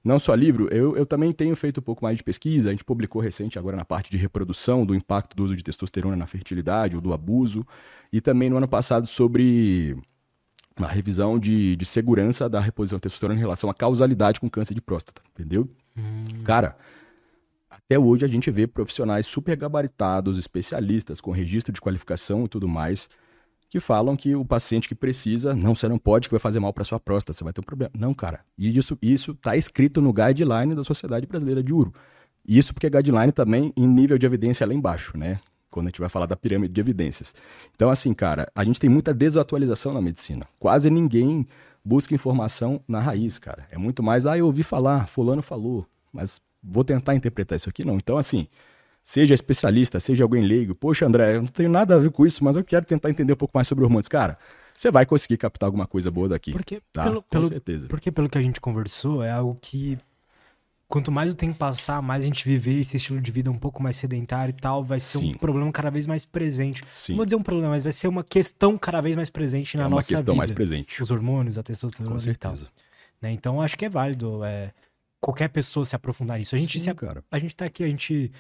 Não 0.08 0.18
só 0.18 0.34
livro, 0.34 0.70
eu, 0.74 0.96
eu 0.96 1.06
também 1.06 1.34
tenho 1.34 1.54
feito 1.54 1.82
um 1.82 1.84
pouco 1.84 2.02
mais 2.02 2.16
de 2.16 2.24
pesquisa. 2.24 2.70
A 2.70 2.72
gente 2.72 2.86
publicou 2.86 3.22
recente 3.22 3.60
agora 3.60 3.76
na 3.76 3.84
parte 3.84 4.10
de 4.10 4.16
reprodução, 4.16 4.86
do 4.86 4.96
impacto 4.96 5.36
do 5.36 5.44
uso 5.44 5.54
de 5.54 5.62
testosterona 5.62 6.16
na 6.16 6.26
fertilidade 6.26 6.96
ou 6.96 7.02
do 7.02 7.12
abuso. 7.12 7.68
E 8.12 8.22
também 8.22 8.50
no 8.50 8.56
ano 8.56 8.70
passado 8.70 9.06
sobre 9.06 9.98
uma 10.80 10.88
revisão 10.88 11.38
de, 11.38 11.76
de 11.76 11.86
segurança 11.86 12.48
da 12.48 12.62
reposição 12.62 12.98
de 12.98 13.02
testosterona 13.02 13.38
em 13.38 13.42
relação 13.42 13.70
à 13.70 13.74
causalidade 13.74 14.40
com 14.40 14.50
câncer 14.50 14.74
de 14.74 14.82
próstata, 14.82 15.22
entendeu? 15.34 15.70
Hum. 15.98 16.24
Cara, 16.46 16.78
até 17.70 18.00
hoje 18.00 18.24
a 18.24 18.30
gente 18.30 18.50
vê 18.50 18.66
profissionais 18.66 19.28
super 19.28 19.58
gabaritados, 19.58 20.38
especialistas, 20.38 21.20
com 21.20 21.32
registro 21.32 21.74
de 21.74 21.82
qualificação 21.82 22.46
e 22.46 22.48
tudo 22.48 22.66
mais, 22.66 23.10
que 23.70 23.80
falam 23.80 24.16
que 24.16 24.36
o 24.36 24.46
paciente 24.46 24.88
que 24.88 24.96
precisa, 24.96 25.54
não, 25.54 25.76
você 25.76 25.88
não 25.90 25.98
pode, 25.98 26.30
que 26.30 26.34
vai 26.34 26.40
fazer 26.40 26.60
mal 26.60 26.72
para 26.72 26.84
sua 26.84 27.00
próstata, 27.00 27.38
você 27.38 27.44
vai 27.44 27.52
ter 27.52 27.62
um 27.62 27.64
problema. 27.64 27.92
Não, 27.98 28.14
cara. 28.14 28.40
E 28.58 28.78
isso 28.78 28.98
isso 29.02 29.32
está 29.32 29.58
escrito 29.58 30.02
no 30.02 30.14
guideline 30.14 30.74
da 30.74 30.84
Sociedade 30.84 31.26
Brasileira 31.26 31.62
de 31.62 31.74
Uro. 31.74 31.94
Isso 32.48 32.74
porque 32.74 32.90
guideline 32.90 33.32
também 33.32 33.74
em 33.76 33.86
nível 33.86 34.18
de 34.18 34.26
evidência 34.26 34.64
é 34.64 34.68
lá 34.68 34.74
embaixo, 34.74 35.18
né? 35.18 35.40
Quando 35.70 35.88
a 35.88 35.90
gente 35.90 36.00
vai 36.00 36.08
falar 36.08 36.26
da 36.26 36.36
pirâmide 36.36 36.74
de 36.74 36.80
evidências. 36.80 37.36
Então, 37.76 37.90
assim, 37.90 38.14
cara, 38.14 38.48
a 38.56 38.64
gente 38.64 38.80
tem 38.80 38.90
muita 38.90 39.14
desatualização 39.14 39.94
na 39.94 40.02
medicina. 40.02 40.48
Quase 40.60 40.90
ninguém 40.90 41.46
busca 41.84 42.16
informação 42.16 42.82
na 42.88 43.02
raiz, 43.02 43.38
cara. 43.38 43.68
É 43.70 43.78
muito 43.78 44.02
mais, 44.02 44.26
ah, 44.26 44.38
eu 44.38 44.46
ouvi 44.46 44.64
falar, 44.64 45.08
fulano 45.08 45.42
falou, 45.42 45.86
mas 46.12 46.42
vou 46.64 46.84
tentar 46.84 47.16
interpretar 47.16 47.58
isso 47.58 47.70
aqui, 47.70 47.86
não. 47.86 47.96
Então, 47.96 48.18
assim, 48.18 48.48
seja 49.08 49.34
especialista, 49.34 50.02
seja 50.02 50.26
alguém 50.26 50.44
leigo, 50.44 50.76
poxa, 50.76 51.06
André, 51.06 51.38
eu 51.38 51.42
não 51.42 51.48
tenho 51.48 51.70
nada 51.70 51.96
a 51.96 51.98
ver 51.98 52.12
com 52.12 52.26
isso, 52.26 52.44
mas 52.44 52.58
eu 52.58 52.64
quero 52.64 52.86
tentar 52.86 53.10
entender 53.10 53.32
um 53.32 53.38
pouco 53.38 53.58
mais 53.58 53.66
sobre 53.66 53.86
hormônios. 53.86 54.10
Cara, 54.10 54.38
você 54.76 54.92
vai 54.92 55.06
conseguir 55.06 55.38
captar 55.38 55.66
alguma 55.66 55.88
coisa 55.88 56.12
boa 56.12 56.28
daqui. 56.28 56.52
Porque, 56.52 56.82
tá? 56.92 57.06
pelo, 57.06 57.22
com 57.22 57.30
pelo, 57.30 57.48
certeza. 57.48 57.88
Porque 57.88 58.12
pelo 58.12 58.28
que 58.28 58.38
a 58.38 58.42
gente 58.42 58.60
conversou, 58.60 59.24
é 59.24 59.32
algo 59.32 59.58
que 59.62 59.98
quanto 60.90 61.10
mais 61.10 61.32
o 61.32 61.36
tempo 61.36 61.58
passar, 61.58 62.02
mais 62.02 62.22
a 62.26 62.28
gente 62.28 62.44
viver 62.44 62.82
esse 62.82 62.98
estilo 62.98 63.22
de 63.22 63.32
vida 63.32 63.50
um 63.50 63.58
pouco 63.58 63.82
mais 63.82 63.96
sedentário 63.96 64.52
e 64.52 64.60
tal, 64.60 64.84
vai 64.84 65.00
ser 65.00 65.20
Sim. 65.20 65.36
um 65.36 65.38
problema 65.38 65.72
cada 65.72 65.90
vez 65.90 66.06
mais 66.06 66.26
presente. 66.26 66.84
Sim. 66.94 67.14
Não 67.14 67.18
vou 67.18 67.26
dizer 67.26 67.38
um 67.38 67.42
problema, 67.42 67.70
mas 67.70 67.84
vai 67.86 67.94
ser 67.94 68.10
uma 68.10 68.26
questão 68.26 68.78
cada 68.78 69.00
vez 69.00 69.16
mais 69.16 69.30
presente 69.30 69.78
na 69.78 69.86
é 69.86 69.88
nossa 69.88 70.06
vida. 70.06 70.16
uma 70.16 70.20
questão 70.20 70.36
mais 70.36 70.52
presente. 70.52 71.02
Os 71.02 71.12
hormônios, 71.12 71.58
a 71.58 71.64
testosterona 71.64 72.12
Com 72.12 72.20
certeza. 72.20 72.64
e 72.64 72.66
tal. 72.66 72.74
Né? 73.22 73.32
Então, 73.32 73.62
acho 73.62 73.78
que 73.78 73.86
é 73.86 73.90
válido 73.90 74.44
é, 74.44 74.74
qualquer 75.22 75.48
pessoa 75.48 75.86
se 75.86 75.96
aprofundar 75.96 76.38
nisso. 76.38 76.56
A 76.56 76.58
gente, 76.58 76.78
Sim, 76.78 76.90
se, 76.90 76.94
cara. 76.94 77.24
a 77.32 77.40
gente 77.40 77.56
tá 77.56 77.64
aqui, 77.64 77.86
a 77.86 77.90
gente 77.90 78.34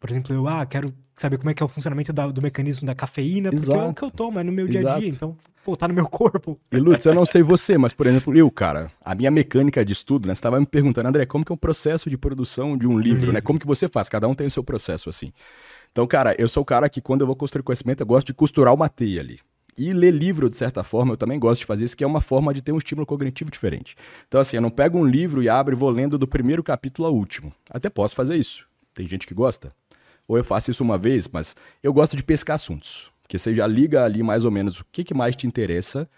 por 0.00 0.08
exemplo, 0.08 0.34
eu 0.34 0.48
ah, 0.48 0.64
quero 0.64 0.94
saber 1.14 1.36
como 1.36 1.50
é 1.50 1.54
que 1.54 1.62
é 1.62 1.66
o 1.66 1.68
funcionamento 1.68 2.10
da, 2.10 2.26
do 2.28 2.40
mecanismo 2.40 2.86
da 2.86 2.94
cafeína, 2.94 3.50
porque 3.50 3.66
Exato. 3.66 3.78
é 3.78 3.88
o 3.88 3.94
que 3.94 4.02
eu 4.02 4.10
tomo, 4.10 4.38
é 4.38 4.42
no 4.42 4.50
meu 4.50 4.66
dia 4.66 4.90
a 4.90 4.98
dia, 4.98 5.10
então, 5.10 5.36
pô, 5.62 5.76
tá 5.76 5.86
no 5.86 5.92
meu 5.92 6.06
corpo. 6.08 6.58
E 6.72 6.78
Lutz, 6.78 7.04
eu 7.04 7.14
não 7.14 7.26
sei 7.26 7.42
você, 7.42 7.76
mas, 7.76 7.92
por 7.92 8.06
exemplo, 8.06 8.34
eu, 8.34 8.50
cara, 8.50 8.90
a 9.04 9.14
minha 9.14 9.30
mecânica 9.30 9.84
de 9.84 9.92
estudo, 9.92 10.26
né, 10.26 10.34
você 10.34 10.40
tava 10.40 10.58
me 10.58 10.64
perguntando, 10.64 11.06
André, 11.06 11.26
como 11.26 11.44
que 11.44 11.52
é 11.52 11.54
o 11.54 11.58
processo 11.58 12.08
de 12.08 12.16
produção 12.16 12.78
de 12.78 12.88
um 12.88 12.98
livro, 12.98 13.18
um 13.18 13.20
livro, 13.20 13.32
né? 13.34 13.42
Como 13.42 13.58
que 13.58 13.66
você 13.66 13.86
faz? 13.86 14.08
Cada 14.08 14.26
um 14.26 14.34
tem 14.34 14.46
o 14.46 14.50
seu 14.50 14.64
processo, 14.64 15.10
assim. 15.10 15.30
Então, 15.92 16.06
cara, 16.06 16.34
eu 16.38 16.48
sou 16.48 16.62
o 16.62 16.66
cara 16.66 16.88
que, 16.88 17.02
quando 17.02 17.20
eu 17.20 17.26
vou 17.26 17.36
construir 17.36 17.62
conhecimento, 17.62 18.00
eu 18.00 18.06
gosto 18.06 18.28
de 18.28 18.34
costurar 18.34 18.72
uma 18.72 18.88
teia 18.88 19.20
ali. 19.20 19.38
E 19.76 19.92
ler 19.92 20.12
livro, 20.12 20.48
de 20.48 20.56
certa 20.56 20.82
forma, 20.82 21.12
eu 21.12 21.16
também 21.18 21.38
gosto 21.38 21.60
de 21.60 21.66
fazer 21.66 21.84
isso, 21.84 21.96
que 21.96 22.04
é 22.04 22.06
uma 22.06 22.22
forma 22.22 22.54
de 22.54 22.62
ter 22.62 22.72
um 22.72 22.78
estímulo 22.78 23.04
cognitivo 23.04 23.50
diferente. 23.50 23.94
Então, 24.26 24.40
assim, 24.40 24.56
eu 24.56 24.62
não 24.62 24.70
pego 24.70 24.98
um 24.98 25.04
livro 25.04 25.42
e 25.42 25.48
abro 25.50 25.74
e 25.74 25.76
vou 25.76 25.90
lendo 25.90 26.16
do 26.16 26.26
primeiro 26.26 26.62
capítulo 26.62 27.06
ao 27.06 27.14
último. 27.14 27.52
Até 27.68 27.90
posso 27.90 28.14
fazer 28.14 28.36
isso. 28.36 28.66
Tem 28.94 29.06
gente 29.06 29.26
que 29.26 29.34
gosta 29.34 29.72
ou 30.30 30.38
eu 30.38 30.44
faço 30.44 30.70
isso 30.70 30.84
uma 30.84 30.96
vez, 30.96 31.26
mas 31.26 31.56
eu 31.82 31.92
gosto 31.92 32.16
de 32.16 32.22
pescar 32.22 32.54
assuntos. 32.54 33.10
Porque 33.20 33.36
você 33.36 33.52
já 33.52 33.66
liga 33.66 34.04
ali 34.04 34.22
mais 34.22 34.44
ou 34.44 34.50
menos 34.52 34.78
o 34.78 34.84
que, 34.92 35.02
que 35.02 35.12
mais 35.12 35.34
te 35.34 35.44
interessa. 35.44 36.08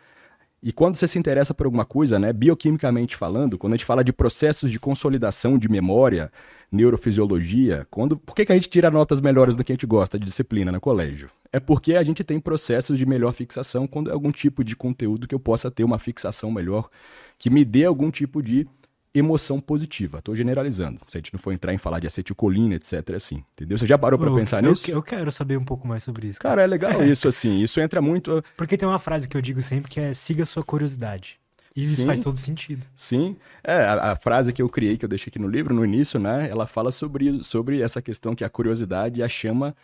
E 0.63 0.71
quando 0.71 0.97
você 0.97 1.09
se 1.09 1.19
interessa 1.19 1.55
por 1.55 1.65
alguma 1.65 1.87
coisa, 1.87 2.19
né, 2.19 2.31
bioquimicamente 2.31 3.17
falando, 3.17 3.57
quando 3.57 3.73
a 3.73 3.77
gente 3.79 3.87
fala 3.87 4.05
de 4.05 4.13
processos 4.13 4.71
de 4.71 4.79
consolidação 4.79 5.57
de 5.57 5.67
memória, 5.67 6.31
neurofisiologia, 6.71 7.87
quando, 7.91 8.19
por 8.19 8.35
que, 8.37 8.45
que 8.45 8.53
a 8.53 8.55
gente 8.55 8.69
tira 8.69 8.91
notas 8.91 9.19
melhores 9.19 9.55
do 9.55 9.65
que 9.65 9.73
a 9.73 9.75
gente 9.75 9.87
gosta 9.87 10.19
de 10.19 10.27
disciplina 10.27 10.71
no 10.71 10.79
colégio? 10.79 11.31
É 11.51 11.59
porque 11.59 11.95
a 11.95 12.03
gente 12.03 12.23
tem 12.23 12.39
processos 12.39 12.99
de 12.99 13.07
melhor 13.07 13.33
fixação 13.33 13.87
quando 13.87 14.11
é 14.11 14.13
algum 14.13 14.31
tipo 14.31 14.63
de 14.63 14.77
conteúdo 14.77 15.27
que 15.27 15.35
eu 15.35 15.41
possa 15.41 15.71
ter 15.71 15.85
uma 15.85 15.99
fixação 15.99 16.51
melhor, 16.51 16.91
que 17.39 17.49
me 17.49 17.65
dê 17.65 17.87
algum 17.87 18.11
tipo 18.11 18.43
de 18.43 18.67
emoção 19.15 19.61
positiva. 19.61 20.19
Estou 20.19 20.35
generalizando. 20.35 21.01
Se 21.07 21.17
a 21.17 21.21
gente 21.21 21.33
não 21.33 21.39
for 21.39 21.53
entrar 21.53 21.73
em 21.75 21.79
falar 21.79 22.01
de 22.01 22.07
acetilcolina, 22.07 22.75
etc, 22.75 23.15
assim. 23.15 23.45
Entendeu? 23.53 23.77
Você 23.77 23.87
já 23.87 23.99
parou 23.99 24.19
para 24.19 24.33
pensar 24.33 24.63
eu, 24.63 24.71
nisso? 24.71 24.91
Eu 24.91 25.03
quero 25.03 25.31
saber 25.31 25.57
um 25.57 25.65
pouco 25.65 25.87
mais 25.87 26.03
sobre 26.03 26.29
isso. 26.29 26.41
Cara, 26.41 26.57
cara 26.57 26.63
é 26.63 26.67
legal 26.67 27.05
isso, 27.05 27.29
assim. 27.29 27.61
Isso 27.63 27.81
entra 27.81 28.01
muito... 28.01 28.43
Porque 28.57 28.77
tem 28.77 28.89
uma 28.89 28.99
frase 28.99 29.29
que 29.29 29.37
eu 29.37 29.43
digo 29.43 29.61
sempre 29.61 29.91
que 29.91 30.01
é 30.01 30.15
siga 30.15 30.45
sua 30.45 30.63
curiosidade. 30.63 31.39
E 31.75 31.81
isso 31.81 31.97
Sim. 31.97 32.07
faz 32.07 32.21
todo 32.21 32.37
sentido. 32.37 32.87
Sim. 32.95 33.37
É, 33.65 33.73
a, 33.73 34.13
a, 34.13 34.17
frase 34.17 34.53
que 34.53 34.61
eu 34.61 34.69
criei, 34.69 34.99
que 34.99 35.05
eu 35.05 35.09
deixei 35.09 35.31
aqui 35.31 35.39
no 35.39 35.49
livro, 35.49 35.75
no 35.75 35.85
início, 35.85 36.21
né? 36.21 36.49
Ela 36.51 36.67
fala 36.67 36.93
sobre, 36.93 37.43
sobre 37.43 37.81
essa 37.81 38.03
questão 38.03 38.35
que 38.35 38.45
a 38.45 38.49
curiosidade 38.49 39.23
é 39.23 39.25
a 39.25 39.29
chama 39.29 39.75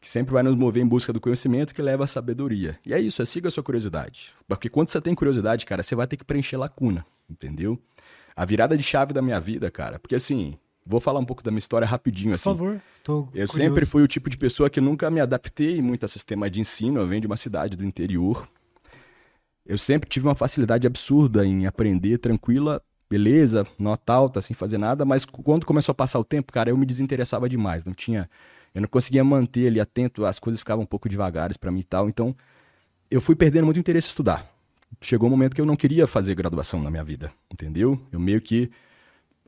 que 0.00 0.08
sempre 0.08 0.32
vai 0.32 0.42
nos 0.42 0.54
mover 0.54 0.82
em 0.82 0.86
busca 0.86 1.12
do 1.12 1.20
conhecimento 1.20 1.74
que 1.74 1.82
leva 1.82 2.04
à 2.04 2.06
sabedoria. 2.06 2.78
E 2.86 2.94
é 2.94 3.00
isso, 3.00 3.20
é 3.20 3.24
siga 3.24 3.48
a 3.48 3.50
sua 3.50 3.62
curiosidade. 3.62 4.34
Porque 4.46 4.68
quando 4.68 4.88
você 4.88 5.00
tem 5.00 5.14
curiosidade, 5.14 5.66
cara, 5.66 5.82
você 5.82 5.94
vai 5.94 6.06
ter 6.06 6.16
que 6.16 6.24
preencher 6.24 6.56
lacuna, 6.56 7.04
entendeu? 7.28 7.78
A 8.36 8.44
virada 8.44 8.76
de 8.76 8.82
chave 8.82 9.14
da 9.14 9.22
minha 9.22 9.40
vida, 9.40 9.70
cara. 9.70 9.98
Porque 9.98 10.14
assim, 10.14 10.54
vou 10.84 11.00
falar 11.00 11.18
um 11.18 11.24
pouco 11.24 11.42
da 11.42 11.50
minha 11.50 11.58
história 11.58 11.86
rapidinho, 11.86 12.34
assim. 12.34 12.50
Por 12.50 12.58
favor, 12.58 12.82
tô 13.02 13.18
Eu 13.20 13.24
curioso. 13.30 13.52
sempre 13.54 13.86
fui 13.86 14.02
o 14.02 14.06
tipo 14.08 14.28
de 14.28 14.36
pessoa 14.36 14.68
que 14.68 14.80
nunca 14.80 15.10
me 15.10 15.20
adaptei 15.20 15.80
muito 15.80 16.04
a 16.04 16.08
sistema 16.08 16.50
de 16.50 16.60
ensino. 16.60 17.00
Eu 17.00 17.06
venho 17.06 17.22
de 17.22 17.26
uma 17.26 17.36
cidade 17.36 17.76
do 17.76 17.84
interior. 17.84 18.46
Eu 19.64 19.78
sempre 19.78 20.08
tive 20.08 20.28
uma 20.28 20.34
facilidade 20.34 20.86
absurda 20.86 21.44
em 21.44 21.66
aprender 21.66 22.18
tranquila, 22.18 22.80
beleza, 23.10 23.66
nota 23.78 24.12
alta, 24.12 24.40
sem 24.40 24.54
fazer 24.54 24.78
nada, 24.78 25.04
mas 25.04 25.24
quando 25.24 25.66
começou 25.66 25.90
a 25.92 25.94
passar 25.94 26.20
o 26.20 26.24
tempo, 26.24 26.52
cara, 26.52 26.70
eu 26.70 26.76
me 26.76 26.86
desinteressava 26.86 27.48
demais. 27.48 27.84
Não 27.84 27.92
tinha. 27.92 28.30
Eu 28.72 28.82
não 28.82 28.88
conseguia 28.88 29.24
manter 29.24 29.66
ali 29.68 29.80
atento, 29.80 30.24
as 30.24 30.38
coisas 30.38 30.60
ficavam 30.60 30.84
um 30.84 30.86
pouco 30.86 31.08
devagares 31.08 31.56
para 31.56 31.70
mim 31.72 31.80
e 31.80 31.84
tal. 31.84 32.08
Então, 32.08 32.36
eu 33.10 33.20
fui 33.20 33.34
perdendo 33.34 33.64
muito 33.64 33.80
interesse 33.80 34.06
em 34.06 34.10
estudar 34.10 34.55
chegou 35.00 35.28
um 35.28 35.30
momento 35.30 35.54
que 35.54 35.60
eu 35.60 35.66
não 35.66 35.76
queria 35.76 36.06
fazer 36.06 36.34
graduação 36.34 36.82
na 36.82 36.90
minha 36.90 37.04
vida, 37.04 37.32
entendeu? 37.52 38.00
Eu 38.10 38.18
meio 38.18 38.40
que, 38.40 38.70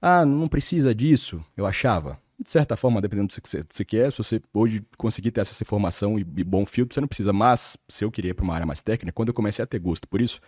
ah, 0.00 0.24
não 0.24 0.48
precisa 0.48 0.94
disso, 0.94 1.44
eu 1.56 1.66
achava. 1.66 2.18
De 2.40 2.48
certa 2.48 2.76
forma, 2.76 3.00
dependendo 3.00 3.34
do 3.34 3.42
que 3.42 3.48
você 3.48 3.84
quer, 3.84 4.12
se 4.12 4.18
você 4.18 4.40
hoje 4.54 4.80
conseguir 4.96 5.32
ter 5.32 5.40
essa 5.40 5.60
informação 5.60 6.18
e, 6.18 6.22
e 6.36 6.44
bom 6.44 6.64
filtro, 6.64 6.94
você 6.94 7.00
não 7.00 7.08
precisa. 7.08 7.32
Mas, 7.32 7.76
se 7.88 8.04
eu 8.04 8.12
queria 8.12 8.30
ir 8.30 8.34
para 8.34 8.44
uma 8.44 8.54
área 8.54 8.66
mais 8.66 8.80
técnica, 8.80 9.12
quando 9.12 9.28
eu 9.28 9.34
comecei 9.34 9.62
a 9.62 9.66
ter 9.66 9.80
gosto 9.80 10.06
por 10.06 10.20
isso, 10.20 10.40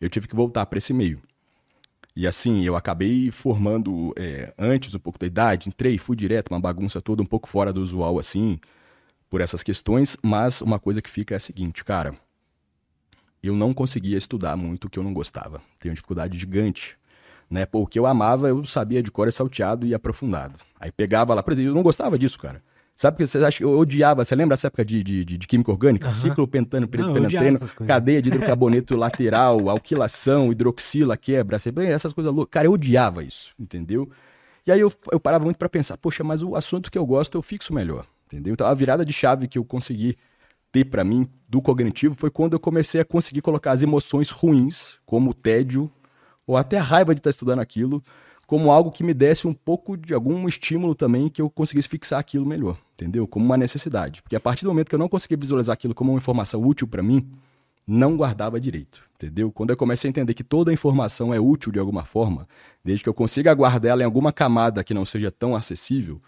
eu 0.00 0.10
tive 0.10 0.26
que 0.26 0.34
voltar 0.34 0.66
para 0.66 0.78
esse 0.78 0.92
meio. 0.92 1.20
E 2.16 2.26
assim, 2.26 2.64
eu 2.64 2.74
acabei 2.74 3.30
formando 3.30 4.12
é, 4.16 4.52
antes 4.58 4.92
um 4.92 4.98
pouco 4.98 5.20
da 5.20 5.26
idade, 5.26 5.68
entrei, 5.68 5.96
fui 5.98 6.16
direto, 6.16 6.50
uma 6.50 6.58
bagunça 6.58 7.00
toda, 7.00 7.22
um 7.22 7.26
pouco 7.26 7.48
fora 7.48 7.72
do 7.72 7.80
usual, 7.80 8.18
assim, 8.18 8.58
por 9.30 9.40
essas 9.40 9.62
questões. 9.62 10.16
Mas 10.20 10.60
uma 10.60 10.80
coisa 10.80 11.00
que 11.00 11.08
fica 11.08 11.34
é 11.34 11.36
a 11.36 11.40
seguinte, 11.40 11.84
cara 11.84 12.16
eu 13.42 13.54
não 13.54 13.72
conseguia 13.72 14.18
estudar 14.18 14.56
muito 14.56 14.86
o 14.86 14.90
que 14.90 14.98
eu 14.98 15.02
não 15.02 15.12
gostava. 15.12 15.60
Tenho 15.80 15.94
dificuldade 15.94 16.36
gigante. 16.36 16.96
Né? 17.50 17.64
Pô, 17.64 17.82
o 17.82 17.86
que 17.86 17.98
eu 17.98 18.06
amava, 18.06 18.48
eu 18.48 18.64
sabia 18.64 19.02
de 19.02 19.10
cor 19.10 19.28
e 19.28 19.32
salteado 19.32 19.86
e 19.86 19.94
aprofundado. 19.94 20.54
Aí 20.78 20.92
pegava 20.92 21.34
lá, 21.34 21.42
por 21.42 21.52
exemplo, 21.52 21.70
eu 21.70 21.74
não 21.74 21.82
gostava 21.82 22.18
disso, 22.18 22.38
cara. 22.38 22.62
Sabe 22.94 23.16
que 23.16 23.26
você 23.26 23.38
acha 23.38 23.58
que 23.58 23.64
eu 23.64 23.78
odiava? 23.78 24.24
Você 24.24 24.34
lembra 24.34 24.54
essa 24.54 24.66
época 24.66 24.84
de, 24.84 25.04
de, 25.04 25.24
de, 25.24 25.38
de 25.38 25.46
química 25.46 25.70
orgânica? 25.70 26.06
Uhum. 26.06 26.10
Ciclo 26.10 26.48
pentano, 26.48 26.88
preto, 26.88 27.12
penetreno, 27.12 27.60
cadeia 27.86 28.20
de 28.20 28.28
hidrocarboneto 28.28 28.96
lateral, 28.98 29.70
alquilação, 29.70 30.50
hidroxila, 30.50 31.16
quebra, 31.16 31.58
essas 31.88 32.12
coisas 32.12 32.34
loucas. 32.34 32.50
Cara, 32.50 32.66
eu 32.66 32.72
odiava 32.72 33.22
isso, 33.22 33.54
entendeu? 33.56 34.10
E 34.66 34.72
aí 34.72 34.80
eu, 34.80 34.92
eu 35.12 35.20
parava 35.20 35.44
muito 35.44 35.58
para 35.58 35.68
pensar, 35.68 35.96
poxa, 35.96 36.24
mas 36.24 36.42
o 36.42 36.56
assunto 36.56 36.90
que 36.90 36.98
eu 36.98 37.06
gosto 37.06 37.38
eu 37.38 37.42
fixo 37.42 37.72
melhor, 37.72 38.04
entendeu? 38.26 38.52
Então 38.52 38.66
a 38.66 38.74
virada 38.74 39.04
de 39.04 39.12
chave 39.12 39.46
que 39.46 39.58
eu 39.58 39.64
consegui 39.64 40.16
ter 40.72 40.84
para 40.84 41.04
mim 41.04 41.28
do 41.48 41.62
cognitivo 41.62 42.14
foi 42.14 42.30
quando 42.30 42.52
eu 42.54 42.60
comecei 42.60 43.00
a 43.00 43.04
conseguir 43.04 43.40
colocar 43.40 43.72
as 43.72 43.82
emoções 43.82 44.30
ruins, 44.30 44.98
como 45.06 45.30
o 45.30 45.34
tédio, 45.34 45.90
ou 46.46 46.56
até 46.56 46.78
a 46.78 46.82
raiva 46.82 47.14
de 47.14 47.20
estar 47.20 47.30
estudando 47.30 47.60
aquilo, 47.60 48.02
como 48.46 48.72
algo 48.72 48.90
que 48.90 49.04
me 49.04 49.12
desse 49.12 49.46
um 49.46 49.52
pouco 49.52 49.96
de 49.96 50.14
algum 50.14 50.48
estímulo 50.48 50.94
também 50.94 51.28
que 51.28 51.42
eu 51.42 51.50
conseguisse 51.50 51.86
fixar 51.86 52.18
aquilo 52.18 52.46
melhor, 52.46 52.78
entendeu? 52.94 53.26
Como 53.26 53.44
uma 53.44 53.58
necessidade. 53.58 54.22
Porque 54.22 54.34
a 54.34 54.40
partir 54.40 54.64
do 54.64 54.70
momento 54.70 54.88
que 54.88 54.94
eu 54.94 54.98
não 54.98 55.08
conseguia 55.08 55.36
visualizar 55.36 55.74
aquilo 55.74 55.94
como 55.94 56.12
uma 56.12 56.18
informação 56.18 56.62
útil 56.62 56.88
para 56.88 57.02
mim, 57.02 57.28
não 57.86 58.16
guardava 58.16 58.58
direito, 58.58 59.02
entendeu? 59.14 59.52
Quando 59.52 59.70
eu 59.70 59.76
comecei 59.76 60.08
a 60.08 60.10
entender 60.10 60.32
que 60.32 60.44
toda 60.44 60.72
informação 60.72 61.32
é 61.32 61.38
útil 61.40 61.70
de 61.70 61.78
alguma 61.78 62.04
forma, 62.04 62.48
desde 62.82 63.02
que 63.02 63.08
eu 63.08 63.14
consiga 63.14 63.52
guardar 63.52 63.92
ela 63.92 64.02
em 64.02 64.06
alguma 64.06 64.32
camada 64.32 64.82
que 64.82 64.94
não 64.94 65.04
seja 65.04 65.30
tão 65.30 65.54
acessível, 65.54 66.20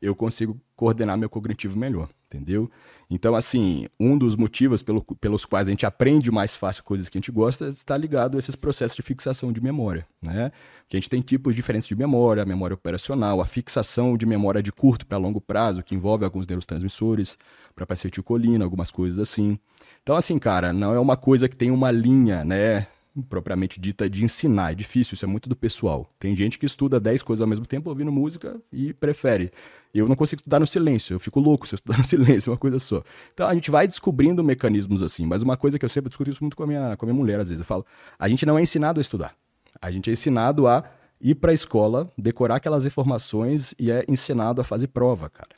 eu 0.00 0.14
consigo 0.14 0.60
coordenar 0.76 1.16
meu 1.16 1.28
cognitivo 1.28 1.78
melhor, 1.78 2.08
entendeu? 2.26 2.70
Então, 3.10 3.34
assim, 3.34 3.86
um 3.98 4.18
dos 4.18 4.36
motivos 4.36 4.82
pelo, 4.82 5.02
pelos 5.02 5.46
quais 5.46 5.66
a 5.66 5.70
gente 5.70 5.86
aprende 5.86 6.30
mais 6.30 6.54
fácil 6.54 6.84
coisas 6.84 7.08
que 7.08 7.16
a 7.16 7.20
gente 7.20 7.32
gosta 7.32 7.68
está 7.68 7.96
ligado 7.96 8.36
a 8.36 8.38
esses 8.38 8.54
processos 8.54 8.94
de 8.94 9.02
fixação 9.02 9.50
de 9.50 9.62
memória, 9.62 10.06
né? 10.20 10.52
Que 10.86 10.96
a 10.96 11.00
gente 11.00 11.08
tem 11.08 11.22
tipos 11.22 11.54
diferentes 11.54 11.88
de 11.88 11.96
memória, 11.96 12.42
a 12.42 12.46
memória 12.46 12.74
operacional, 12.74 13.40
a 13.40 13.46
fixação 13.46 14.14
de 14.14 14.26
memória 14.26 14.62
de 14.62 14.70
curto 14.70 15.06
para 15.06 15.16
longo 15.16 15.40
prazo, 15.40 15.82
que 15.82 15.94
envolve 15.94 16.24
alguns 16.24 16.46
neurotransmissores, 16.46 17.38
para 17.74 17.86
acetilcolina, 17.94 18.64
algumas 18.64 18.90
coisas 18.90 19.18
assim. 19.18 19.58
Então, 20.02 20.14
assim, 20.14 20.38
cara, 20.38 20.72
não 20.72 20.94
é 20.94 21.00
uma 21.00 21.16
coisa 21.16 21.48
que 21.48 21.56
tem 21.56 21.70
uma 21.70 21.90
linha, 21.90 22.44
né? 22.44 22.86
Propriamente 23.22 23.80
dita 23.80 24.08
de 24.08 24.24
ensinar. 24.24 24.72
É 24.72 24.74
difícil, 24.74 25.14
isso 25.14 25.24
é 25.24 25.28
muito 25.28 25.48
do 25.48 25.56
pessoal. 25.56 26.08
Tem 26.18 26.34
gente 26.34 26.58
que 26.58 26.66
estuda 26.66 27.00
10 27.00 27.22
coisas 27.22 27.40
ao 27.40 27.46
mesmo 27.46 27.66
tempo 27.66 27.88
ouvindo 27.88 28.12
música 28.12 28.60
e 28.72 28.92
prefere. 28.92 29.50
Eu 29.94 30.06
não 30.06 30.14
consigo 30.14 30.40
estudar 30.40 30.60
no 30.60 30.66
silêncio, 30.66 31.14
eu 31.14 31.20
fico 31.20 31.40
louco 31.40 31.66
se 31.66 31.74
eu 31.74 31.76
estudar 31.76 31.98
no 31.98 32.04
silêncio, 32.06 32.50
é 32.50 32.52
uma 32.52 32.58
coisa 32.58 32.78
só. 32.78 33.02
Então 33.32 33.46
a 33.48 33.54
gente 33.54 33.70
vai 33.70 33.86
descobrindo 33.86 34.44
mecanismos 34.44 35.02
assim, 35.02 35.26
mas 35.26 35.42
uma 35.42 35.56
coisa 35.56 35.78
que 35.78 35.84
eu 35.84 35.88
sempre 35.88 36.08
discuto 36.08 36.30
isso 36.30 36.42
muito 36.42 36.56
com 36.56 36.62
a 36.62 36.66
minha, 36.66 36.96
com 36.96 37.04
a 37.04 37.06
minha 37.06 37.18
mulher, 37.18 37.40
às 37.40 37.48
vezes, 37.48 37.60
eu 37.60 37.66
falo, 37.66 37.84
a 38.18 38.28
gente 38.28 38.44
não 38.44 38.58
é 38.58 38.62
ensinado 38.62 39.00
a 39.00 39.02
estudar. 39.02 39.34
A 39.80 39.90
gente 39.90 40.10
é 40.10 40.12
ensinado 40.12 40.66
a 40.66 40.84
ir 41.20 41.34
para 41.34 41.50
a 41.50 41.54
escola, 41.54 42.10
decorar 42.16 42.56
aquelas 42.56 42.84
informações 42.84 43.74
e 43.78 43.90
é 43.90 44.04
ensinado 44.08 44.60
a 44.60 44.64
fazer 44.64 44.88
prova, 44.88 45.28
cara. 45.28 45.50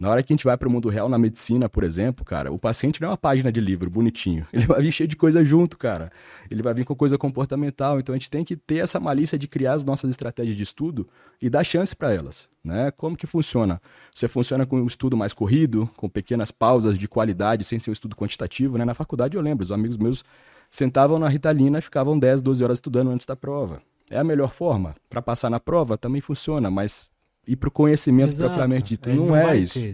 Na 0.00 0.08
hora 0.08 0.22
que 0.22 0.32
a 0.32 0.34
gente 0.34 0.46
vai 0.46 0.56
para 0.56 0.66
o 0.66 0.72
mundo 0.72 0.88
real, 0.88 1.10
na 1.10 1.18
medicina, 1.18 1.68
por 1.68 1.84
exemplo, 1.84 2.24
cara, 2.24 2.50
o 2.50 2.58
paciente 2.58 3.02
não 3.02 3.08
é 3.08 3.10
uma 3.10 3.18
página 3.18 3.52
de 3.52 3.60
livro 3.60 3.90
bonitinho. 3.90 4.46
Ele 4.50 4.64
vai 4.64 4.80
vir 4.80 4.90
cheio 4.90 5.06
de 5.06 5.14
coisa 5.14 5.44
junto, 5.44 5.76
cara. 5.76 6.10
Ele 6.50 6.62
vai 6.62 6.72
vir 6.72 6.86
com 6.86 6.94
coisa 6.94 7.18
comportamental. 7.18 8.00
Então 8.00 8.14
a 8.14 8.16
gente 8.16 8.30
tem 8.30 8.42
que 8.42 8.56
ter 8.56 8.78
essa 8.78 8.98
malícia 8.98 9.38
de 9.38 9.46
criar 9.46 9.74
as 9.74 9.84
nossas 9.84 10.08
estratégias 10.08 10.56
de 10.56 10.62
estudo 10.62 11.06
e 11.38 11.50
dar 11.50 11.62
chance 11.64 11.94
para 11.94 12.14
elas. 12.14 12.48
Né? 12.64 12.90
Como 12.92 13.14
que 13.14 13.26
funciona? 13.26 13.78
Você 14.14 14.26
funciona 14.26 14.64
com 14.64 14.80
um 14.80 14.86
estudo 14.86 15.18
mais 15.18 15.34
corrido, 15.34 15.86
com 15.98 16.08
pequenas 16.08 16.50
pausas 16.50 16.98
de 16.98 17.06
qualidade, 17.06 17.62
sem 17.62 17.78
ser 17.78 17.90
um 17.90 17.92
estudo 17.92 18.16
quantitativo. 18.16 18.78
Né? 18.78 18.86
Na 18.86 18.94
faculdade 18.94 19.36
eu 19.36 19.42
lembro, 19.42 19.66
os 19.66 19.70
amigos 19.70 19.98
meus 19.98 20.24
sentavam 20.70 21.18
na 21.18 21.28
Ritalina 21.28 21.78
e 21.78 21.82
ficavam 21.82 22.18
10, 22.18 22.40
12 22.40 22.64
horas 22.64 22.78
estudando 22.78 23.10
antes 23.10 23.26
da 23.26 23.36
prova. 23.36 23.82
É 24.08 24.18
a 24.18 24.24
melhor 24.24 24.50
forma. 24.50 24.94
Para 25.10 25.20
passar 25.20 25.50
na 25.50 25.60
prova 25.60 25.98
também 25.98 26.22
funciona, 26.22 26.70
mas 26.70 27.09
ir 27.46 27.56
para 27.56 27.68
o 27.68 27.72
conhecimento 27.72 28.32
Exato. 28.32 28.50
propriamente 28.50 28.88
dito. 28.90 29.08
não, 29.10 29.26
não 29.26 29.36
é 29.36 29.56
isso. 29.56 29.78
Ter, 29.78 29.88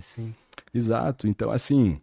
Exato. 0.75 1.27
Então, 1.27 1.51
assim, 1.51 2.01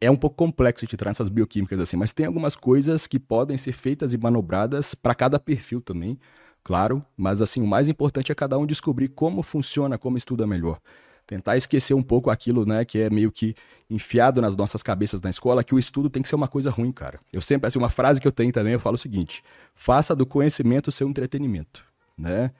é 0.00 0.10
um 0.10 0.16
pouco 0.16 0.36
complexo 0.36 0.86
de 0.86 0.94
entrar 0.94 1.10
nessas 1.10 1.28
bioquímicas 1.28 1.78
assim, 1.78 1.96
mas 1.96 2.12
tem 2.12 2.26
algumas 2.26 2.56
coisas 2.56 3.06
que 3.06 3.18
podem 3.18 3.56
ser 3.58 3.72
feitas 3.72 4.14
e 4.14 4.18
manobradas 4.18 4.94
para 4.94 5.14
cada 5.14 5.38
perfil 5.38 5.80
também, 5.80 6.18
claro. 6.64 7.04
Mas, 7.16 7.42
assim, 7.42 7.60
o 7.60 7.66
mais 7.66 7.88
importante 7.88 8.32
é 8.32 8.34
cada 8.34 8.56
um 8.58 8.66
descobrir 8.66 9.08
como 9.08 9.42
funciona, 9.42 9.98
como 9.98 10.16
estuda 10.16 10.46
melhor. 10.46 10.80
Tentar 11.26 11.56
esquecer 11.56 11.94
um 11.94 12.02
pouco 12.02 12.28
aquilo, 12.30 12.66
né, 12.66 12.84
que 12.84 12.98
é 12.98 13.10
meio 13.10 13.30
que 13.30 13.54
enfiado 13.88 14.40
nas 14.40 14.56
nossas 14.56 14.82
cabeças 14.82 15.20
na 15.20 15.30
escola, 15.30 15.62
que 15.62 15.74
o 15.74 15.78
estudo 15.78 16.10
tem 16.10 16.22
que 16.22 16.28
ser 16.28 16.34
uma 16.34 16.48
coisa 16.48 16.70
ruim, 16.70 16.90
cara. 16.90 17.20
Eu 17.32 17.40
sempre, 17.40 17.68
assim, 17.68 17.78
uma 17.78 17.90
frase 17.90 18.20
que 18.20 18.26
eu 18.26 18.32
tenho 18.32 18.50
também, 18.50 18.72
eu 18.72 18.80
falo 18.80 18.96
o 18.96 18.98
seguinte: 18.98 19.42
faça 19.74 20.16
do 20.16 20.26
conhecimento 20.26 20.90
seu 20.90 21.08
entretenimento, 21.08 21.84
né? 22.18 22.50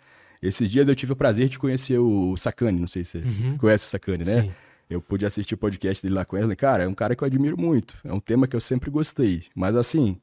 Esses 0.42 0.70
dias 0.70 0.88
eu 0.88 0.94
tive 0.94 1.12
o 1.12 1.16
prazer 1.16 1.48
de 1.48 1.58
conhecer 1.58 1.98
o 1.98 2.36
Sakane, 2.36 2.80
não 2.80 2.86
sei 2.86 3.04
se 3.04 3.22
você 3.22 3.42
uhum. 3.42 3.58
conhece 3.58 3.84
o 3.84 3.88
Sakane, 3.88 4.24
né? 4.24 4.42
Sim. 4.42 4.50
Eu 4.88 5.00
pude 5.00 5.24
assistir 5.24 5.54
o 5.54 5.58
podcast 5.58 6.02
dele 6.02 6.16
lá 6.16 6.24
com 6.24 6.36
ele. 6.36 6.56
Cara, 6.56 6.82
é 6.82 6.88
um 6.88 6.94
cara 6.94 7.14
que 7.14 7.22
eu 7.22 7.26
admiro 7.26 7.56
muito. 7.56 7.96
É 8.02 8.12
um 8.12 8.18
tema 8.18 8.48
que 8.48 8.56
eu 8.56 8.60
sempre 8.60 8.90
gostei. 8.90 9.44
Mas 9.54 9.76
assim, 9.76 10.18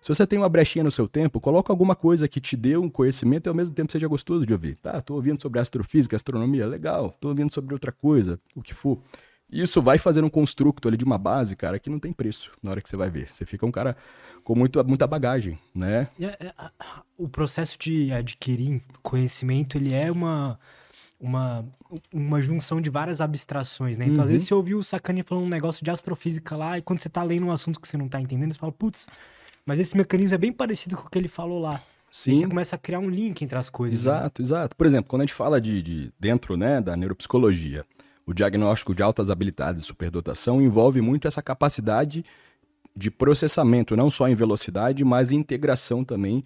se 0.00 0.08
você 0.08 0.26
tem 0.26 0.38
uma 0.38 0.48
brechinha 0.48 0.84
no 0.84 0.90
seu 0.90 1.08
tempo, 1.08 1.40
coloca 1.40 1.72
alguma 1.72 1.96
coisa 1.96 2.28
que 2.28 2.40
te 2.40 2.56
dê 2.56 2.76
um 2.76 2.88
conhecimento 2.88 3.46
e 3.46 3.48
ao 3.48 3.54
mesmo 3.54 3.74
tempo 3.74 3.90
seja 3.90 4.06
gostoso 4.06 4.46
de 4.46 4.52
ouvir. 4.52 4.76
Tá, 4.76 5.00
tô 5.00 5.14
ouvindo 5.14 5.40
sobre 5.40 5.58
astrofísica, 5.58 6.14
astronomia, 6.14 6.66
legal. 6.66 7.16
Tô 7.20 7.28
ouvindo 7.28 7.52
sobre 7.52 7.72
outra 7.72 7.90
coisa, 7.90 8.38
o 8.54 8.62
que 8.62 8.74
for. 8.74 9.00
Isso 9.52 9.82
vai 9.82 9.98
fazer 9.98 10.24
um 10.24 10.30
construto 10.30 10.88
ali 10.88 10.96
de 10.96 11.04
uma 11.04 11.18
base, 11.18 11.54
cara, 11.54 11.78
que 11.78 11.90
não 11.90 11.98
tem 11.98 12.12
preço 12.12 12.50
na 12.62 12.70
hora 12.70 12.80
que 12.80 12.88
você 12.88 12.96
vai 12.96 13.10
ver. 13.10 13.28
Você 13.28 13.44
fica 13.44 13.66
um 13.66 13.70
cara 13.70 13.96
com 14.42 14.54
muito, 14.54 14.82
muita 14.84 15.06
bagagem, 15.06 15.58
né? 15.74 16.08
É, 16.18 16.52
o 17.18 17.28
processo 17.28 17.78
de 17.78 18.10
adquirir 18.12 18.80
conhecimento, 19.02 19.76
ele 19.76 19.94
é 19.94 20.10
uma, 20.10 20.58
uma, 21.20 21.64
uma 22.12 22.40
junção 22.40 22.80
de 22.80 22.88
várias 22.88 23.20
abstrações, 23.20 23.98
né? 23.98 24.06
Então, 24.06 24.18
uhum. 24.18 24.24
às 24.24 24.30
vezes, 24.30 24.48
você 24.48 24.54
ouviu 24.54 24.78
o 24.78 24.82
Sacani 24.82 25.22
falando 25.22 25.44
um 25.44 25.50
negócio 25.50 25.84
de 25.84 25.90
astrofísica 25.90 26.56
lá, 26.56 26.78
e 26.78 26.82
quando 26.82 27.00
você 27.00 27.10
tá 27.10 27.22
lendo 27.22 27.46
um 27.46 27.52
assunto 27.52 27.78
que 27.78 27.86
você 27.86 27.98
não 27.98 28.08
tá 28.08 28.20
entendendo, 28.20 28.54
você 28.54 28.58
fala, 28.58 28.72
putz, 28.72 29.06
mas 29.66 29.78
esse 29.78 29.96
mecanismo 29.96 30.34
é 30.34 30.38
bem 30.38 30.52
parecido 30.52 30.96
com 30.96 31.06
o 31.06 31.10
que 31.10 31.18
ele 31.18 31.28
falou 31.28 31.60
lá. 31.60 31.80
Sim. 32.10 32.32
E 32.32 32.36
você 32.36 32.46
começa 32.46 32.76
a 32.76 32.78
criar 32.78 32.98
um 32.98 33.08
link 33.08 33.42
entre 33.42 33.58
as 33.58 33.70
coisas. 33.70 34.04
Né? 34.04 34.12
Exato, 34.12 34.42
né? 34.42 34.46
exato. 34.46 34.76
Por 34.76 34.86
exemplo, 34.86 35.08
quando 35.08 35.22
a 35.22 35.24
gente 35.24 35.34
fala 35.34 35.60
de, 35.60 35.82
de 35.82 36.12
dentro 36.18 36.56
né, 36.56 36.80
da 36.80 36.96
neuropsicologia, 36.96 37.86
o 38.26 38.32
diagnóstico 38.32 38.94
de 38.94 39.02
altas 39.02 39.30
habilidades 39.30 39.82
e 39.82 39.86
superdotação 39.86 40.62
envolve 40.62 41.00
muito 41.00 41.26
essa 41.26 41.42
capacidade 41.42 42.24
de 42.94 43.10
processamento, 43.10 43.96
não 43.96 44.10
só 44.10 44.28
em 44.28 44.34
velocidade, 44.34 45.04
mas 45.04 45.32
em 45.32 45.36
integração 45.36 46.04
também 46.04 46.44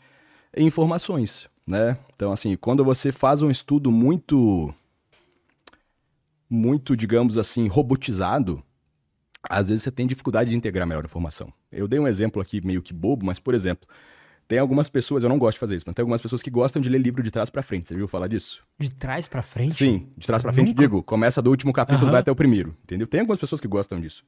em 0.56 0.66
informações, 0.66 1.48
né? 1.66 1.98
Então, 2.14 2.32
assim, 2.32 2.56
quando 2.56 2.84
você 2.84 3.12
faz 3.12 3.42
um 3.42 3.50
estudo 3.50 3.90
muito, 3.90 4.72
muito, 6.48 6.96
digamos 6.96 7.36
assim, 7.36 7.66
robotizado, 7.66 8.62
às 9.42 9.68
vezes 9.68 9.84
você 9.84 9.90
tem 9.90 10.06
dificuldade 10.06 10.50
de 10.50 10.56
integrar 10.56 10.86
melhor 10.86 11.04
a 11.04 11.06
informação. 11.06 11.52
Eu 11.70 11.86
dei 11.86 11.98
um 11.98 12.08
exemplo 12.08 12.40
aqui 12.40 12.64
meio 12.64 12.80
que 12.80 12.92
bobo, 12.92 13.26
mas, 13.26 13.38
por 13.38 13.54
exemplo, 13.54 13.88
tem 14.48 14.58
algumas 14.58 14.88
pessoas, 14.88 15.22
eu 15.22 15.28
não 15.28 15.38
gosto 15.38 15.54
de 15.54 15.60
fazer 15.60 15.76
isso, 15.76 15.84
mas 15.86 15.94
tem 15.94 16.02
algumas 16.02 16.20
pessoas 16.20 16.42
que 16.42 16.50
gostam 16.50 16.80
de 16.80 16.88
ler 16.88 16.98
livro 16.98 17.22
de 17.22 17.30
trás 17.30 17.50
para 17.50 17.62
frente. 17.62 17.88
Você 17.88 17.94
viu 17.94 18.06
falar 18.06 18.28
disso? 18.28 18.62
De 18.78 18.90
trás 18.90 19.26
para 19.26 19.42
frente? 19.42 19.74
Sim, 19.74 20.08
de 20.16 20.26
trás 20.26 20.42
para 20.42 20.52
frente, 20.52 20.72
digo, 20.72 21.02
começa 21.02 21.42
do 21.42 21.50
último 21.50 21.72
capítulo, 21.72 22.06
uhum. 22.06 22.12
vai 22.12 22.20
até 22.20 22.30
o 22.30 22.36
primeiro, 22.36 22.76
entendeu? 22.84 23.06
Tem 23.06 23.20
algumas 23.20 23.38
pessoas 23.38 23.60
que 23.60 23.68
gostam 23.68 24.00
disso 24.00 24.24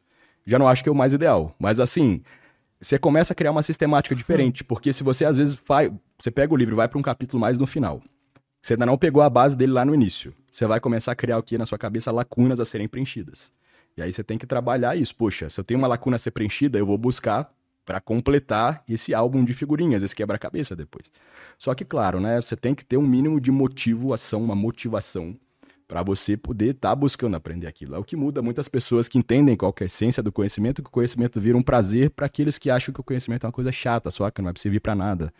já 0.48 0.58
não 0.58 0.66
acho 0.66 0.82
que 0.82 0.88
é 0.88 0.92
o 0.92 0.94
mais 0.94 1.12
ideal. 1.12 1.54
Mas 1.58 1.78
assim, 1.78 2.22
você 2.80 2.98
começa 2.98 3.32
a 3.32 3.36
criar 3.36 3.50
uma 3.50 3.62
sistemática 3.62 4.14
diferente, 4.14 4.64
porque 4.64 4.92
se 4.92 5.02
você 5.02 5.24
às 5.24 5.36
vezes 5.36 5.56
vai, 5.66 5.92
você 6.18 6.30
pega 6.30 6.52
o 6.52 6.56
livro 6.56 6.74
e 6.74 6.76
vai 6.76 6.88
para 6.88 6.98
um 6.98 7.02
capítulo 7.02 7.38
mais 7.38 7.58
no 7.58 7.66
final. 7.66 8.00
Você 8.60 8.72
ainda 8.72 8.86
não 8.86 8.96
pegou 8.96 9.22
a 9.22 9.28
base 9.28 9.54
dele 9.54 9.72
lá 9.72 9.84
no 9.84 9.94
início. 9.94 10.34
Você 10.50 10.66
vai 10.66 10.80
começar 10.80 11.12
a 11.12 11.14
criar 11.14 11.38
o 11.38 11.42
que 11.42 11.58
na 11.58 11.66
sua 11.66 11.78
cabeça 11.78 12.10
lacunas 12.10 12.58
a 12.58 12.64
serem 12.64 12.88
preenchidas. 12.88 13.52
E 13.96 14.02
aí 14.02 14.12
você 14.12 14.24
tem 14.24 14.38
que 14.38 14.46
trabalhar 14.46 14.96
isso. 14.96 15.14
Poxa, 15.14 15.50
se 15.50 15.60
eu 15.60 15.64
tenho 15.64 15.78
uma 15.78 15.86
lacuna 15.86 16.16
a 16.16 16.18
ser 16.18 16.30
preenchida, 16.30 16.78
eu 16.78 16.86
vou 16.86 16.96
buscar 16.96 17.52
para 17.88 18.02
completar 18.02 18.84
esse 18.86 19.14
álbum 19.14 19.42
de 19.42 19.54
figurinhas, 19.54 20.02
esse 20.02 20.14
quebra-cabeça 20.14 20.76
depois. 20.76 21.10
Só 21.56 21.74
que, 21.74 21.86
claro, 21.86 22.20
né, 22.20 22.38
você 22.38 22.54
tem 22.54 22.74
que 22.74 22.84
ter 22.84 22.98
um 22.98 23.06
mínimo 23.06 23.40
de 23.40 23.50
motivação, 23.50 24.44
uma 24.44 24.54
motivação 24.54 25.34
para 25.88 26.02
você 26.02 26.36
poder 26.36 26.74
estar 26.74 26.90
tá 26.90 26.94
buscando 26.94 27.34
aprender 27.34 27.66
aquilo. 27.66 27.94
É 27.94 27.98
o 27.98 28.04
que 28.04 28.14
muda 28.14 28.42
muitas 28.42 28.68
pessoas 28.68 29.08
que 29.08 29.16
entendem 29.16 29.56
qual 29.56 29.74
é 29.80 29.84
a 29.84 29.86
essência 29.86 30.22
do 30.22 30.30
conhecimento, 30.30 30.82
que 30.82 30.88
o 30.90 30.92
conhecimento 30.92 31.40
vira 31.40 31.56
um 31.56 31.62
prazer 31.62 32.10
para 32.10 32.26
aqueles 32.26 32.58
que 32.58 32.68
acham 32.68 32.92
que 32.92 33.00
o 33.00 33.02
conhecimento 33.02 33.44
é 33.44 33.46
uma 33.46 33.52
coisa 33.52 33.72
chata, 33.72 34.10
só 34.10 34.30
que 34.30 34.42
não 34.42 34.52
vai 34.52 34.54
servir 34.58 34.80
para 34.80 34.94
nada. 34.94 35.32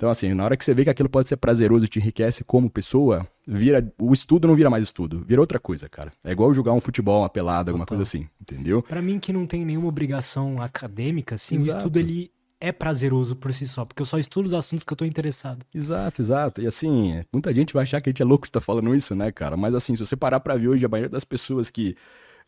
Então, 0.00 0.08
assim, 0.08 0.32
na 0.32 0.42
hora 0.42 0.56
que 0.56 0.64
você 0.64 0.72
vê 0.72 0.82
que 0.82 0.88
aquilo 0.88 1.10
pode 1.10 1.28
ser 1.28 1.36
prazeroso 1.36 1.84
e 1.84 1.88
te 1.88 1.98
enriquece 1.98 2.42
como 2.42 2.70
pessoa, 2.70 3.28
vira 3.46 3.86
o 4.00 4.14
estudo 4.14 4.48
não 4.48 4.56
vira 4.56 4.70
mais 4.70 4.86
estudo, 4.86 5.22
vira 5.28 5.42
outra 5.42 5.58
coisa, 5.60 5.90
cara. 5.90 6.10
É 6.24 6.32
igual 6.32 6.54
jogar 6.54 6.72
um 6.72 6.80
futebol, 6.80 7.20
uma 7.20 7.28
pelada, 7.28 7.70
alguma 7.70 7.84
coisa 7.84 8.02
assim, 8.02 8.26
entendeu? 8.40 8.82
Para 8.82 9.02
mim 9.02 9.18
que 9.18 9.30
não 9.30 9.44
tem 9.44 9.62
nenhuma 9.62 9.88
obrigação 9.88 10.58
acadêmica, 10.62 11.34
assim, 11.34 11.56
Exato. 11.56 11.76
o 11.76 11.78
estudo 11.80 11.98
ele 11.98 12.32
é 12.58 12.72
prazeroso 12.72 13.36
por 13.36 13.52
si 13.52 13.68
só, 13.68 13.84
porque 13.84 14.00
eu 14.00 14.06
só 14.06 14.18
estudo 14.18 14.46
os 14.46 14.54
assuntos 14.54 14.84
que 14.84 14.90
eu 14.90 14.96
tô 14.96 15.04
interessado. 15.04 15.66
Exato, 15.74 16.22
exato. 16.22 16.62
E 16.62 16.66
assim, 16.66 17.22
muita 17.30 17.52
gente 17.54 17.74
vai 17.74 17.82
achar 17.82 18.00
que 18.00 18.08
a 18.08 18.10
gente 18.10 18.22
é 18.22 18.24
louco 18.24 18.46
de 18.46 18.48
estar 18.48 18.60
tá 18.60 18.64
falando 18.64 18.94
isso, 18.94 19.14
né, 19.14 19.30
cara? 19.30 19.54
Mas 19.54 19.74
assim, 19.74 19.94
se 19.94 20.06
você 20.06 20.16
parar 20.16 20.40
pra 20.40 20.56
ver 20.56 20.68
hoje, 20.68 20.86
a 20.86 20.88
maioria 20.88 21.10
das 21.10 21.24
pessoas 21.24 21.68
que, 21.68 21.94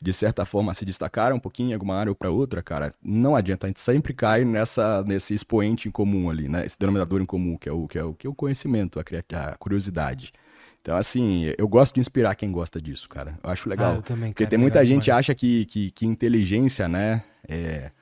de 0.02 0.12
certa 0.12 0.44
forma, 0.44 0.74
se 0.74 0.84
destacaram 0.84 1.36
um 1.36 1.40
pouquinho 1.40 1.70
em 1.70 1.74
alguma 1.74 1.94
área 1.94 2.10
ou 2.10 2.16
pra 2.16 2.28
outra, 2.30 2.62
cara, 2.62 2.92
não 3.02 3.36
adianta. 3.36 3.66
A 3.66 3.68
gente 3.68 3.80
sempre 3.80 4.12
cai 4.12 4.44
nessa, 4.44 5.02
nesse 5.04 5.32
expoente 5.32 5.88
em 5.88 5.90
comum 5.90 6.28
ali, 6.28 6.48
né? 6.48 6.66
Esse 6.66 6.76
denominador 6.78 7.20
em 7.20 7.26
comum, 7.26 7.56
que 7.56 7.68
é 7.68 7.72
o, 7.72 7.86
que 7.86 7.98
é 7.98 8.04
o, 8.04 8.12
que 8.12 8.26
é 8.26 8.30
o 8.30 8.34
conhecimento, 8.34 8.98
a, 8.98 9.52
a 9.52 9.56
curiosidade. 9.56 10.32
Então, 10.80 10.96
assim, 10.96 11.52
eu 11.56 11.68
gosto 11.68 11.94
de 11.94 12.00
inspirar 12.00 12.34
quem 12.34 12.50
gosta 12.50 12.82
disso, 12.82 13.08
cara. 13.08 13.38
Eu 13.42 13.50
acho 13.50 13.68
legal. 13.68 13.92
Ah, 13.92 13.96
eu 13.96 14.02
também, 14.02 14.32
Porque 14.32 14.46
tem 14.46 14.58
muita 14.58 14.84
gente 14.84 15.04
que 15.04 15.10
acha 15.12 15.32
que, 15.34 15.64
que, 15.66 15.90
que 15.92 16.04
inteligência, 16.04 16.88
né, 16.88 17.22
é 17.48 17.92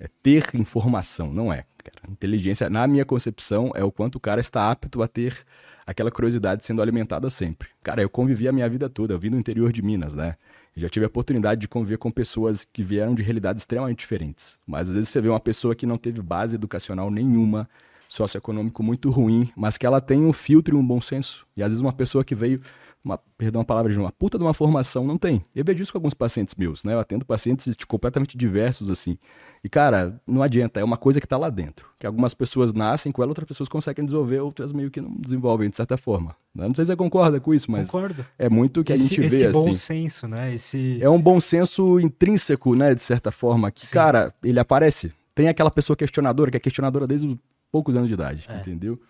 é 0.00 0.08
ter 0.22 0.44
informação, 0.54 1.32
não 1.32 1.52
é. 1.52 1.64
Cara. 1.78 2.12
Inteligência, 2.12 2.70
na 2.70 2.86
minha 2.86 3.04
concepção, 3.04 3.72
é 3.74 3.82
o 3.82 3.90
quanto 3.90 4.16
o 4.16 4.20
cara 4.20 4.40
está 4.40 4.70
apto 4.70 5.02
a 5.02 5.08
ter 5.08 5.44
aquela 5.86 6.10
curiosidade 6.10 6.64
sendo 6.64 6.82
alimentada 6.82 7.28
sempre. 7.30 7.68
Cara, 7.82 8.02
eu 8.02 8.10
convivi 8.10 8.46
a 8.46 8.52
minha 8.52 8.68
vida 8.68 8.88
toda, 8.88 9.14
eu 9.14 9.18
vim 9.18 9.30
no 9.30 9.38
interior 9.38 9.72
de 9.72 9.82
Minas, 9.82 10.14
né? 10.14 10.36
Já 10.78 10.88
tive 10.88 11.04
a 11.04 11.08
oportunidade 11.08 11.60
de 11.60 11.68
conviver 11.68 11.98
com 11.98 12.10
pessoas 12.10 12.64
que 12.64 12.82
vieram 12.82 13.14
de 13.14 13.22
realidades 13.22 13.62
extremamente 13.62 13.98
diferentes. 13.98 14.58
Mas 14.66 14.88
às 14.88 14.94
vezes 14.94 15.08
você 15.10 15.20
vê 15.20 15.28
uma 15.28 15.40
pessoa 15.40 15.74
que 15.74 15.86
não 15.86 15.98
teve 15.98 16.22
base 16.22 16.54
educacional 16.54 17.10
nenhuma, 17.10 17.68
socioeconômico 18.08 18.82
muito 18.82 19.10
ruim, 19.10 19.50
mas 19.56 19.76
que 19.76 19.84
ela 19.84 20.00
tem 20.00 20.24
um 20.24 20.32
filtro 20.32 20.76
e 20.76 20.80
um 20.80 20.86
bom 20.86 21.00
senso. 21.00 21.46
E 21.56 21.62
às 21.62 21.70
vezes 21.70 21.80
uma 21.80 21.92
pessoa 21.92 22.24
que 22.24 22.34
veio 22.34 22.60
uma, 23.04 23.18
perdão 23.36 23.62
a 23.62 23.64
palavra 23.64 23.92
de 23.92 23.98
uma 23.98 24.12
puta 24.12 24.38
de 24.38 24.44
uma 24.44 24.54
formação, 24.54 25.06
não 25.06 25.16
tem. 25.16 25.44
Eu 25.54 25.64
vejo 25.64 25.82
isso 25.82 25.92
com 25.92 25.98
alguns 25.98 26.14
pacientes 26.14 26.54
meus, 26.54 26.84
né? 26.84 26.94
Eu 26.94 27.00
atendo 27.00 27.24
pacientes 27.24 27.74
completamente 27.86 28.36
diversos, 28.36 28.90
assim. 28.90 29.18
E, 29.62 29.68
cara, 29.68 30.20
não 30.26 30.42
adianta, 30.42 30.80
é 30.80 30.84
uma 30.84 30.96
coisa 30.96 31.20
que 31.20 31.26
tá 31.26 31.36
lá 31.36 31.50
dentro. 31.50 31.88
Que 31.98 32.06
algumas 32.06 32.34
pessoas 32.34 32.72
nascem 32.72 33.10
com 33.10 33.22
ela, 33.22 33.30
outras 33.30 33.46
pessoas 33.46 33.68
conseguem 33.68 34.04
desenvolver, 34.04 34.40
outras 34.40 34.72
meio 34.72 34.90
que 34.90 35.00
não 35.00 35.10
desenvolvem, 35.18 35.68
de 35.68 35.76
certa 35.76 35.96
forma. 35.96 36.34
Não 36.54 36.74
sei 36.74 36.84
se 36.84 36.92
você 36.92 36.96
concorda 36.96 37.40
com 37.40 37.52
isso, 37.54 37.70
mas. 37.70 37.86
Concordo. 37.86 38.24
É 38.38 38.48
muito 38.48 38.84
que 38.84 38.92
a 38.92 38.96
gente 38.96 39.20
esse 39.20 39.36
vê, 39.36 39.44
esse 39.44 39.52
bom 39.52 39.74
senso, 39.74 40.28
né? 40.28 40.54
Esse... 40.54 40.98
É 41.02 41.08
um 41.10 41.20
bom 41.20 41.40
senso 41.40 41.98
intrínseco, 42.00 42.74
né? 42.74 42.94
De 42.94 43.02
certa 43.02 43.30
forma, 43.30 43.70
que, 43.70 43.86
Sim. 43.86 43.94
cara, 43.94 44.34
ele 44.42 44.60
aparece. 44.60 45.12
Tem 45.34 45.48
aquela 45.48 45.70
pessoa 45.70 45.96
questionadora, 45.96 46.50
que 46.50 46.56
é 46.56 46.60
questionadora 46.60 47.06
desde 47.06 47.26
os 47.26 47.36
poucos 47.70 47.94
anos 47.94 48.08
de 48.08 48.14
idade, 48.14 48.44
é. 48.48 48.58
entendeu? 48.58 49.00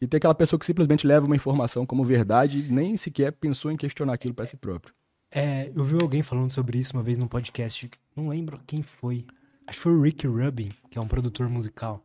E 0.00 0.06
tem 0.06 0.18
aquela 0.18 0.34
pessoa 0.34 0.58
que 0.58 0.66
simplesmente 0.66 1.06
leva 1.06 1.26
uma 1.26 1.34
informação 1.34 1.84
como 1.84 2.04
verdade 2.04 2.60
e 2.60 2.72
nem 2.72 2.96
sequer 2.96 3.32
pensou 3.32 3.70
em 3.70 3.76
questionar 3.76 4.12
aquilo 4.12 4.34
para 4.34 4.46
si 4.46 4.56
próprio. 4.56 4.94
É, 5.30 5.70
eu 5.74 5.84
vi 5.84 5.96
alguém 6.00 6.22
falando 6.22 6.50
sobre 6.50 6.78
isso 6.78 6.96
uma 6.96 7.02
vez 7.02 7.18
num 7.18 7.26
podcast, 7.26 7.90
não 8.16 8.28
lembro 8.28 8.60
quem 8.66 8.82
foi. 8.82 9.26
Acho 9.68 9.76
que 9.78 9.82
foi 9.82 9.92
o 9.92 10.00
Rick 10.00 10.26
Rubin, 10.26 10.70
que 10.90 10.98
é 10.98 11.00
um 11.00 11.06
produtor 11.06 11.48
musical. 11.48 12.02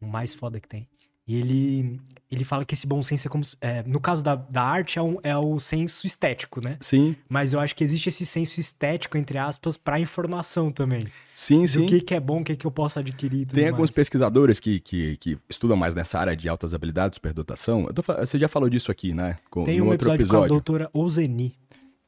o 0.00 0.06
mais 0.06 0.34
foda 0.34 0.58
que 0.58 0.66
tem. 0.66 0.88
E 1.28 1.36
ele, 1.36 2.00
ele 2.28 2.42
fala 2.42 2.64
que 2.64 2.74
esse 2.74 2.84
bom 2.88 3.00
senso 3.04 3.28
é 3.28 3.30
como. 3.30 3.44
É, 3.60 3.84
no 3.84 4.00
caso 4.00 4.20
da, 4.20 4.34
da 4.34 4.62
arte, 4.62 4.98
é, 4.98 5.02
um, 5.02 5.16
é 5.22 5.36
o 5.36 5.60
senso 5.60 6.04
estético, 6.04 6.60
né? 6.60 6.76
Sim. 6.80 7.14
Mas 7.28 7.52
eu 7.52 7.60
acho 7.60 7.76
que 7.76 7.84
existe 7.84 8.08
esse 8.08 8.26
senso 8.26 8.58
estético, 8.58 9.16
entre 9.16 9.38
aspas, 9.38 9.76
para 9.76 10.00
informação 10.00 10.72
também. 10.72 11.06
Sim, 11.32 11.64
sim. 11.68 11.82
Do 11.82 11.86
que, 11.86 12.00
que 12.00 12.14
é 12.14 12.18
bom, 12.18 12.40
o 12.40 12.44
que, 12.44 12.56
que 12.56 12.66
eu 12.66 12.70
posso 12.72 12.98
adquirir. 12.98 13.46
Tem 13.46 13.66
alguns 13.66 13.90
mais. 13.90 13.90
pesquisadores 13.90 14.58
que, 14.58 14.80
que, 14.80 15.16
que 15.18 15.38
estudam 15.48 15.76
mais 15.76 15.94
nessa 15.94 16.18
área 16.18 16.34
de 16.34 16.48
altas 16.48 16.74
habilidades, 16.74 17.14
superdotação. 17.14 17.84
Tô 17.94 18.02
você 18.02 18.36
já 18.36 18.48
falou 18.48 18.68
disso 18.68 18.90
aqui, 18.90 19.14
né? 19.14 19.38
Com, 19.48 19.62
Tem 19.62 19.80
um 19.80 19.86
outro 19.86 20.08
episódio, 20.08 20.26
com 20.26 20.34
a 20.34 20.38
episódio. 20.38 20.48
doutora 20.48 20.90
Ozeni, 20.92 21.54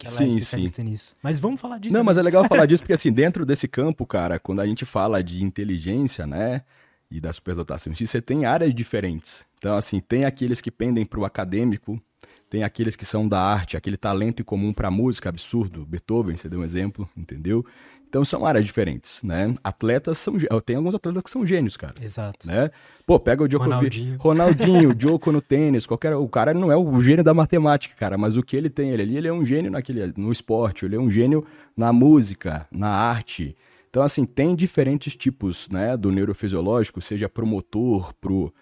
que 0.03 0.09
ela 0.09 0.16
Sim, 0.16 0.27
é 0.27 0.31
sim. 0.31 0.37
especialista 0.39 0.83
nisso. 0.83 1.16
Mas 1.23 1.39
vamos 1.39 1.61
falar 1.61 1.79
disso. 1.79 1.93
Não, 1.93 2.01
também. 2.01 2.07
mas 2.07 2.19
é 2.19 2.23
legal 2.23 2.45
falar 2.47 2.66
disso 2.66 2.83
porque, 2.83 2.93
assim, 2.95 3.12
dentro 3.12 3.47
desse 3.47 3.69
campo, 3.69 4.05
cara, 4.05 4.39
quando 4.39 4.61
a 4.61 4.66
gente 4.66 4.85
fala 4.85 5.23
de 5.23 5.43
inteligência, 5.43 6.27
né, 6.27 6.62
e 7.11 7.20
da 7.20 7.33
superdotação 7.33 7.95
você 7.95 8.20
tem 8.20 8.45
áreas 8.45 8.74
diferentes. 8.74 9.45
Então, 9.59 9.77
assim, 9.77 10.01
tem 10.01 10.24
aqueles 10.24 10.61
que 10.61 10.70
pendem 10.70 11.05
para 11.05 11.20
o 11.20 11.24
acadêmico, 11.24 12.01
tem 12.49 12.65
aqueles 12.65 12.97
que 12.97 13.05
são 13.05 13.29
da 13.29 13.41
arte, 13.41 13.77
aquele 13.77 13.97
talento 13.97 14.41
em 14.41 14.45
comum 14.45 14.73
para 14.73 14.91
música 14.91 15.29
absurdo, 15.29 15.87
Beethoven, 15.87 16.37
você 16.37 16.49
deu 16.49 16.61
um 16.61 16.65
exemplo, 16.65 17.09
entendeu? 17.16 17.65
Então, 18.12 18.26
são 18.26 18.44
áreas 18.44 18.66
diferentes, 18.66 19.22
né? 19.22 19.55
Atletas 19.64 20.18
são... 20.18 20.34
Tem 20.66 20.76
alguns 20.76 20.94
atletas 20.94 21.22
que 21.22 21.30
são 21.30 21.47
gênios, 21.47 21.78
cara. 21.78 21.94
Exato. 21.98 22.47
Né? 22.47 22.70
Pô, 23.06 23.18
pega 23.18 23.43
o 23.43 23.48
Djokovic, 23.48 23.72
Ronaldinho. 23.72 24.16
Ronaldinho, 24.18 24.90
o 24.93 24.94
Djoko 24.94 25.32
no 25.32 25.40
tênis, 25.40 25.86
qualquer, 25.86 26.14
o 26.14 26.28
cara 26.28 26.52
não 26.52 26.70
é 26.70 26.76
o 26.76 27.01
gênio 27.01 27.24
da 27.24 27.32
matemática, 27.32 27.94
cara, 27.98 28.18
mas 28.18 28.36
o 28.36 28.43
que 28.43 28.55
ele 28.55 28.68
tem 28.68 28.90
ele 28.90 29.01
ali, 29.01 29.16
ele 29.16 29.28
é 29.28 29.32
um 29.32 29.47
gênio 29.47 29.70
naquele 29.70 30.12
no 30.14 30.30
esporte, 30.30 30.84
ele 30.84 30.94
é 30.94 31.01
um 31.01 31.10
gênio 31.10 31.43
na 31.74 31.90
música, 31.90 32.68
na 32.70 32.90
arte. 32.90 33.56
Então 33.89 34.02
assim, 34.02 34.26
tem 34.26 34.55
diferentes 34.55 35.16
tipos, 35.16 35.66
né, 35.70 35.97
do 35.97 36.12
neurofisiológico, 36.12 37.01
seja 37.01 37.30
pro 37.30 37.47
motor, 37.47 38.12
pro 38.20 38.52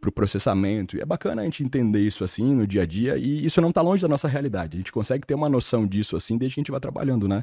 pro 0.00 0.12
processamento. 0.12 0.96
E 0.96 1.00
é 1.00 1.04
bacana 1.04 1.42
a 1.42 1.44
gente 1.44 1.64
entender 1.64 2.00
isso 2.00 2.22
assim 2.22 2.54
no 2.54 2.64
dia 2.64 2.82
a 2.82 2.86
dia 2.86 3.16
e 3.16 3.44
isso 3.44 3.60
não 3.60 3.72
tá 3.72 3.82
longe 3.82 4.00
da 4.00 4.08
nossa 4.08 4.28
realidade. 4.28 4.76
A 4.76 4.78
gente 4.78 4.92
consegue 4.92 5.26
ter 5.26 5.34
uma 5.34 5.48
noção 5.48 5.84
disso 5.84 6.16
assim 6.16 6.38
desde 6.38 6.54
que 6.54 6.60
a 6.60 6.62
gente 6.62 6.70
vai 6.70 6.80
trabalhando, 6.80 7.26
né? 7.26 7.42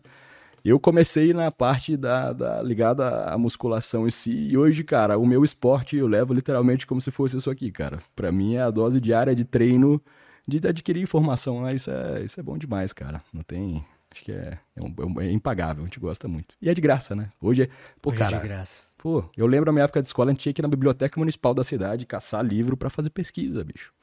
Eu 0.64 0.80
comecei 0.80 1.34
na 1.34 1.50
parte 1.52 1.96
da, 1.96 2.34
da- 2.34 2.62
ligada 2.62 3.24
à 3.26 3.38
musculação 3.38 4.06
em 4.08 4.10
si, 4.10 4.32
e 4.32 4.58
hoje, 4.58 4.84
cara, 4.84 5.18
o 5.18 5.26
meu 5.26 5.44
esporte 5.44 5.96
eu 5.96 6.08
levo 6.08 6.34
literalmente 6.34 6.86
como 6.86 7.00
se 7.00 7.10
fosse 7.12 7.38
isso 7.38 7.50
aqui, 7.50 7.72
cara. 7.72 8.00
Pra 8.16 8.32
mim 8.32 8.56
é 8.56 8.62
a 8.62 8.70
dose 8.72 9.00
diária 9.00 9.34
de 9.36 9.46
treino, 9.46 10.02
de 10.48 10.66
adquirir 10.68 11.02
informação, 11.02 11.62
né? 11.64 11.74
Isso 11.76 11.90
é, 11.90 12.24
isso 12.24 12.40
é 12.40 12.44
bom 12.44 12.58
demais, 12.58 12.92
cara. 12.92 13.22
Não 13.34 13.44
tem. 13.44 13.84
Acho 14.12 14.24
que 14.24 14.32
é, 14.32 14.58
é, 14.76 14.86
um- 15.06 15.22
é 15.22 15.28
é 15.28 15.32
impagável, 15.32 15.84
a 15.84 15.88
gente 15.88 16.00
gosta 16.00 16.28
muito. 16.28 16.56
E 16.62 16.70
é 16.70 16.74
de 16.74 16.82
graça, 16.82 17.16
né? 17.16 17.30
Hoje 17.42 17.64
é. 17.64 17.70
Pô, 18.02 18.10
Hoje 18.10 18.22
é 18.22 18.26
cara. 18.26 18.38
de 18.38 18.48
graça. 18.48 18.86
Pô, 18.98 19.24
eu 19.38 19.46
lembro 19.48 19.68
na 19.68 19.74
minha 19.74 19.84
época 19.86 20.02
de 20.02 20.08
escola, 20.08 20.32
a 20.32 20.34
gente 20.34 20.42
tinha 20.42 20.54
que 20.54 20.60
ir 20.60 20.64
na 20.64 20.68
biblioteca 20.68 21.20
municipal 21.20 21.54
da 21.54 21.64
cidade 21.64 22.06
caçar 22.06 22.44
livro 22.44 22.76
pra 22.76 22.90
fazer 22.90 23.10
pesquisa, 23.10 23.64
bicho. 23.64 23.94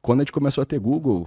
Quando 0.00 0.20
a 0.20 0.22
gente 0.22 0.32
começou 0.32 0.62
a 0.62 0.64
ter 0.64 0.78
Google, 0.78 1.26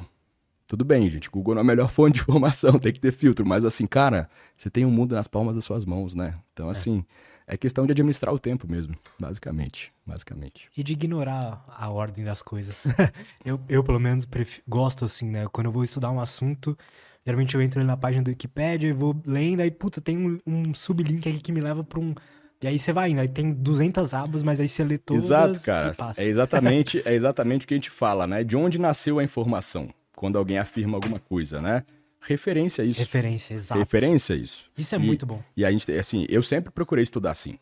tudo 0.67 0.83
bem, 0.83 1.09
gente. 1.09 1.29
Google 1.29 1.55
não 1.55 1.61
é 1.61 1.63
a 1.63 1.65
melhor 1.65 1.89
fonte 1.89 2.15
de 2.15 2.21
informação, 2.21 2.77
tem 2.77 2.91
que 2.91 2.99
ter 2.99 3.13
filtro. 3.13 3.45
Mas 3.45 3.63
assim, 3.63 3.87
cara, 3.87 4.29
você 4.55 4.69
tem 4.69 4.85
um 4.85 4.91
mundo 4.91 5.15
nas 5.15 5.27
palmas 5.27 5.55
das 5.55 5.63
suas 5.63 5.85
mãos, 5.85 6.13
né? 6.13 6.35
Então, 6.53 6.69
assim, 6.69 7.03
é 7.47 7.55
questão 7.55 7.85
de 7.85 7.93
administrar 7.93 8.33
o 8.33 8.37
tempo 8.37 8.69
mesmo, 8.69 8.93
basicamente. 9.17 9.91
Basicamente. 10.05 10.69
E 10.77 10.83
de 10.83 10.93
ignorar 10.93 11.63
a 11.67 11.89
ordem 11.89 12.25
das 12.25 12.41
coisas. 12.41 12.85
eu, 13.45 13.59
eu, 13.69 13.83
pelo 13.83 13.99
menos, 13.99 14.27
gosto 14.67 15.05
assim, 15.05 15.29
né? 15.29 15.47
Quando 15.51 15.67
eu 15.67 15.71
vou 15.71 15.83
estudar 15.83 16.11
um 16.11 16.19
assunto, 16.19 16.77
geralmente 17.25 17.55
eu 17.55 17.61
entro 17.61 17.79
ali 17.79 17.87
na 17.87 17.95
página 17.95 18.23
do 18.23 18.29
Wikipedia 18.29 18.89
e 18.89 18.93
vou 18.93 19.15
lendo, 19.25 19.61
aí, 19.61 19.71
puta, 19.71 20.01
tem 20.01 20.17
um, 20.17 20.39
um 20.45 20.73
sublink 20.73 21.29
aqui 21.29 21.39
que 21.39 21.51
me 21.53 21.61
leva 21.61 21.83
pra 21.83 21.99
um. 21.99 22.13
E 22.59 22.67
aí 22.67 22.77
você 22.77 22.91
vai 22.91 23.11
indo, 23.11 23.21
aí 23.21 23.27
tem 23.27 23.53
200 23.53 24.15
abas, 24.15 24.41
mas 24.41 24.59
aí 24.59 24.67
você 24.67 24.83
lê 24.83 24.97
todas 24.97 25.25
Exato, 25.25 25.61
cara. 25.61 25.93
É 26.17 26.25
exatamente, 26.25 27.01
é 27.05 27.13
exatamente 27.13 27.65
o 27.65 27.67
que 27.67 27.75
a 27.75 27.77
gente 27.77 27.91
fala, 27.91 28.25
né? 28.25 28.43
De 28.43 28.57
onde 28.57 28.79
nasceu 28.79 29.19
a 29.19 29.23
informação 29.23 29.89
quando 30.17 30.37
alguém 30.37 30.57
afirma 30.57 30.97
alguma 30.97 31.19
coisa, 31.19 31.61
né? 31.61 31.85
Referência 32.19 32.83
a 32.83 32.87
isso. 32.87 32.99
Referência, 32.99 33.53
exato. 33.53 33.79
Referência 33.79 34.35
a 34.35 34.37
isso. 34.37 34.69
Isso 34.75 34.95
é 34.95 34.97
E- 34.97 35.01
muito 35.01 35.25
bom. 35.25 35.41
E 35.55 35.63
a 35.63 35.71
gente, 35.71 35.89
assim, 35.93 36.25
eu 36.27 36.41
sempre 36.41 36.71
procurei 36.71 37.03
estudar 37.03 37.31
assim. 37.31 37.57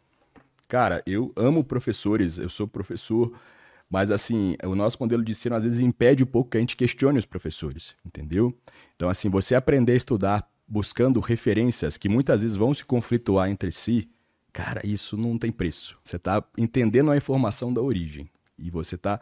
Cara, 0.68 1.04
eu 1.06 1.32
amo 1.36 1.64
professores, 1.64 2.38
eu 2.40 2.50
sou 2.50 2.66
professor, 2.68 3.32
mas 3.90 4.10
assim, 4.10 4.56
o 4.64 4.74
nosso 4.74 4.98
modelo 5.00 5.24
de 5.24 5.32
ensino 5.34 5.56
às 5.56 5.64
vezes 5.64 5.80
impede 5.80 6.24
um 6.24 6.28
pouco 6.28 6.52
que 6.52 6.58
a 6.58 6.60
gente 6.60 6.76
questione 6.78 7.20
os 7.20 7.26
professores, 7.26 7.94
entendeu? 8.06 8.58
Então, 8.96 9.10
assim, 9.10 9.30
você 9.30 9.54
aprender 9.54 9.92
a 9.92 9.96
estudar 9.98 10.50
buscando 10.68 11.20
referências 11.20 11.98
que 11.98 12.10
muitas 12.10 12.42
vezes 12.42 12.58
vão 12.58 12.74
se 12.74 12.84
conflituar 12.84 13.50
entre 13.50 13.72
si, 13.72 14.10
cara, 14.52 14.82
isso 14.84 15.16
não 15.18 15.38
tem 15.38 15.52
preço. 15.52 15.98
Você 16.04 16.16
está 16.16 16.42
entendendo 16.58 17.12
a 17.12 17.18
informação 17.18 17.72
da 17.72 17.82
origem 17.82 18.28
e 18.58 18.72
você 18.72 18.96
está 18.96 19.20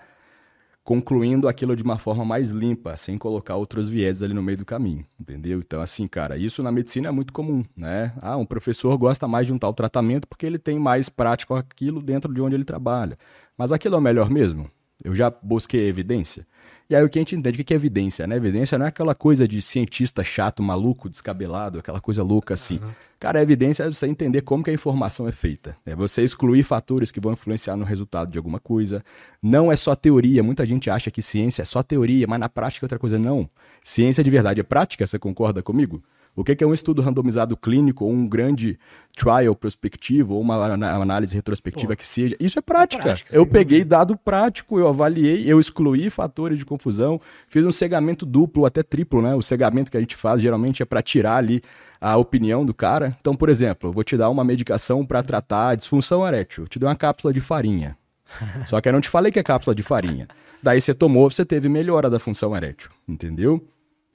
concluindo 0.83 1.47
aquilo 1.47 1.75
de 1.75 1.83
uma 1.83 1.97
forma 1.97 2.25
mais 2.25 2.51
limpa, 2.51 2.97
sem 2.97 3.17
colocar 3.17 3.55
outros 3.55 3.87
vieses 3.87 4.21
ali 4.21 4.33
no 4.33 4.43
meio 4.43 4.57
do 4.57 4.65
caminho, 4.65 5.05
entendeu? 5.19 5.59
Então, 5.59 5.81
assim, 5.81 6.07
cara, 6.07 6.37
isso 6.37 6.61
na 6.61 6.71
medicina 6.71 7.07
é 7.07 7.11
muito 7.11 7.31
comum, 7.31 7.63
né? 7.75 8.13
Ah, 8.21 8.35
um 8.35 8.45
professor 8.45 8.97
gosta 8.97 9.27
mais 9.27 9.47
de 9.47 9.53
um 9.53 9.57
tal 9.57 9.73
tratamento 9.73 10.27
porque 10.27 10.45
ele 10.45 10.59
tem 10.59 10.77
mais 10.77 11.07
prático 11.07 11.55
aquilo 11.55 12.01
dentro 12.01 12.33
de 12.33 12.41
onde 12.41 12.55
ele 12.55 12.65
trabalha. 12.65 13.17
Mas 13.57 13.71
aquilo 13.71 13.95
é 13.95 13.97
o 13.97 14.01
melhor 14.01 14.29
mesmo? 14.29 14.69
Eu 15.03 15.15
já 15.15 15.29
busquei 15.29 15.87
evidência. 15.87 16.45
E 16.89 16.95
aí 16.95 17.03
o 17.03 17.09
que 17.09 17.17
a 17.17 17.21
gente 17.21 17.35
entende, 17.35 17.61
o 17.61 17.65
que 17.65 17.73
é 17.73 17.75
evidência, 17.75 18.27
né? 18.27 18.35
Evidência 18.35 18.77
não 18.77 18.85
é 18.85 18.89
aquela 18.89 19.15
coisa 19.15 19.47
de 19.47 19.61
cientista 19.61 20.23
chato, 20.23 20.61
maluco, 20.61 21.09
descabelado, 21.09 21.79
aquela 21.79 22.01
coisa 22.01 22.21
louca 22.21 22.53
assim. 22.53 22.79
Cara, 23.19 23.39
a 23.39 23.41
evidência 23.41 23.83
é 23.83 23.87
você 23.87 24.05
entender 24.05 24.41
como 24.41 24.63
que 24.63 24.69
a 24.69 24.73
informação 24.73 25.27
é 25.27 25.31
feita. 25.31 25.77
É 25.85 25.95
você 25.95 26.21
excluir 26.23 26.61
fatores 26.63 27.09
que 27.09 27.21
vão 27.21 27.33
influenciar 27.33 27.77
no 27.77 27.85
resultado 27.85 28.29
de 28.31 28.37
alguma 28.37 28.59
coisa. 28.59 29.03
Não 29.41 29.71
é 29.71 29.77
só 29.77 29.95
teoria. 29.95 30.43
Muita 30.43 30.65
gente 30.65 30.89
acha 30.89 31.09
que 31.09 31.21
ciência 31.21 31.61
é 31.61 31.65
só 31.65 31.81
teoria, 31.81 32.27
mas 32.27 32.39
na 32.39 32.49
prática 32.49 32.83
é 32.83 32.87
outra 32.87 32.99
coisa. 32.99 33.17
Não. 33.17 33.49
Ciência 33.81 34.23
de 34.23 34.29
verdade 34.29 34.59
é 34.59 34.63
prática, 34.63 35.07
você 35.07 35.17
concorda 35.17 35.63
comigo? 35.63 36.03
O 36.35 36.43
que 36.43 36.63
é 36.63 36.67
um 36.67 36.73
estudo 36.73 37.01
randomizado 37.01 37.55
clínico, 37.55 38.05
ou 38.05 38.11
um 38.11 38.27
grande 38.27 38.79
trial 39.15 39.55
prospectivo, 39.55 40.33
ou 40.33 40.41
uma 40.41 40.55
análise 40.65 41.35
retrospectiva 41.35 41.95
que 41.95 42.07
seja? 42.07 42.35
Isso 42.39 42.57
é 42.57 42.61
prática. 42.61 43.03
prática, 43.03 43.35
eu 43.35 43.45
peguei 43.45 43.83
dado 43.83 44.17
prático, 44.17 44.79
eu 44.79 44.87
avaliei, 44.87 45.43
eu 45.45 45.59
excluí 45.59 46.09
fatores 46.09 46.57
de 46.57 46.65
confusão, 46.65 47.21
fiz 47.47 47.63
um 47.63 47.71
cegamento 47.71 48.25
duplo, 48.25 48.65
até 48.65 48.81
triplo, 48.81 49.21
né? 49.21 49.35
O 49.35 49.43
cegamento 49.43 49.91
que 49.91 49.97
a 49.97 49.99
gente 49.99 50.15
faz 50.15 50.41
geralmente 50.41 50.81
é 50.81 50.85
para 50.85 51.03
tirar 51.03 51.37
ali 51.37 51.61
a 52.01 52.17
opinião 52.17 52.65
do 52.65 52.73
cara. 52.73 53.15
Então, 53.21 53.35
por 53.35 53.47
exemplo, 53.47 53.89
eu 53.89 53.93
vou 53.93 54.03
te 54.03 54.17
dar 54.17 54.29
uma 54.29 54.43
medicação 54.43 55.05
para 55.05 55.21
tratar 55.21 55.69
a 55.69 55.75
disfunção 55.75 56.25
erétil. 56.27 56.63
Eu 56.63 56.67
te 56.67 56.79
dei 56.79 56.89
uma 56.89 56.95
cápsula 56.95 57.31
de 57.31 57.41
farinha. 57.41 57.95
Só 58.65 58.81
que 58.81 58.89
eu 58.89 58.93
não 58.93 59.01
te 59.01 59.09
falei 59.09 59.31
que 59.31 59.39
é 59.39 59.43
cápsula 59.43 59.75
de 59.75 59.83
farinha. 59.83 60.27
Daí 60.63 60.81
você 60.81 60.93
tomou, 60.93 61.29
você 61.29 61.45
teve 61.45 61.69
melhora 61.69 62.09
da 62.09 62.17
função 62.17 62.55
erétil, 62.55 62.89
entendeu? 63.07 63.63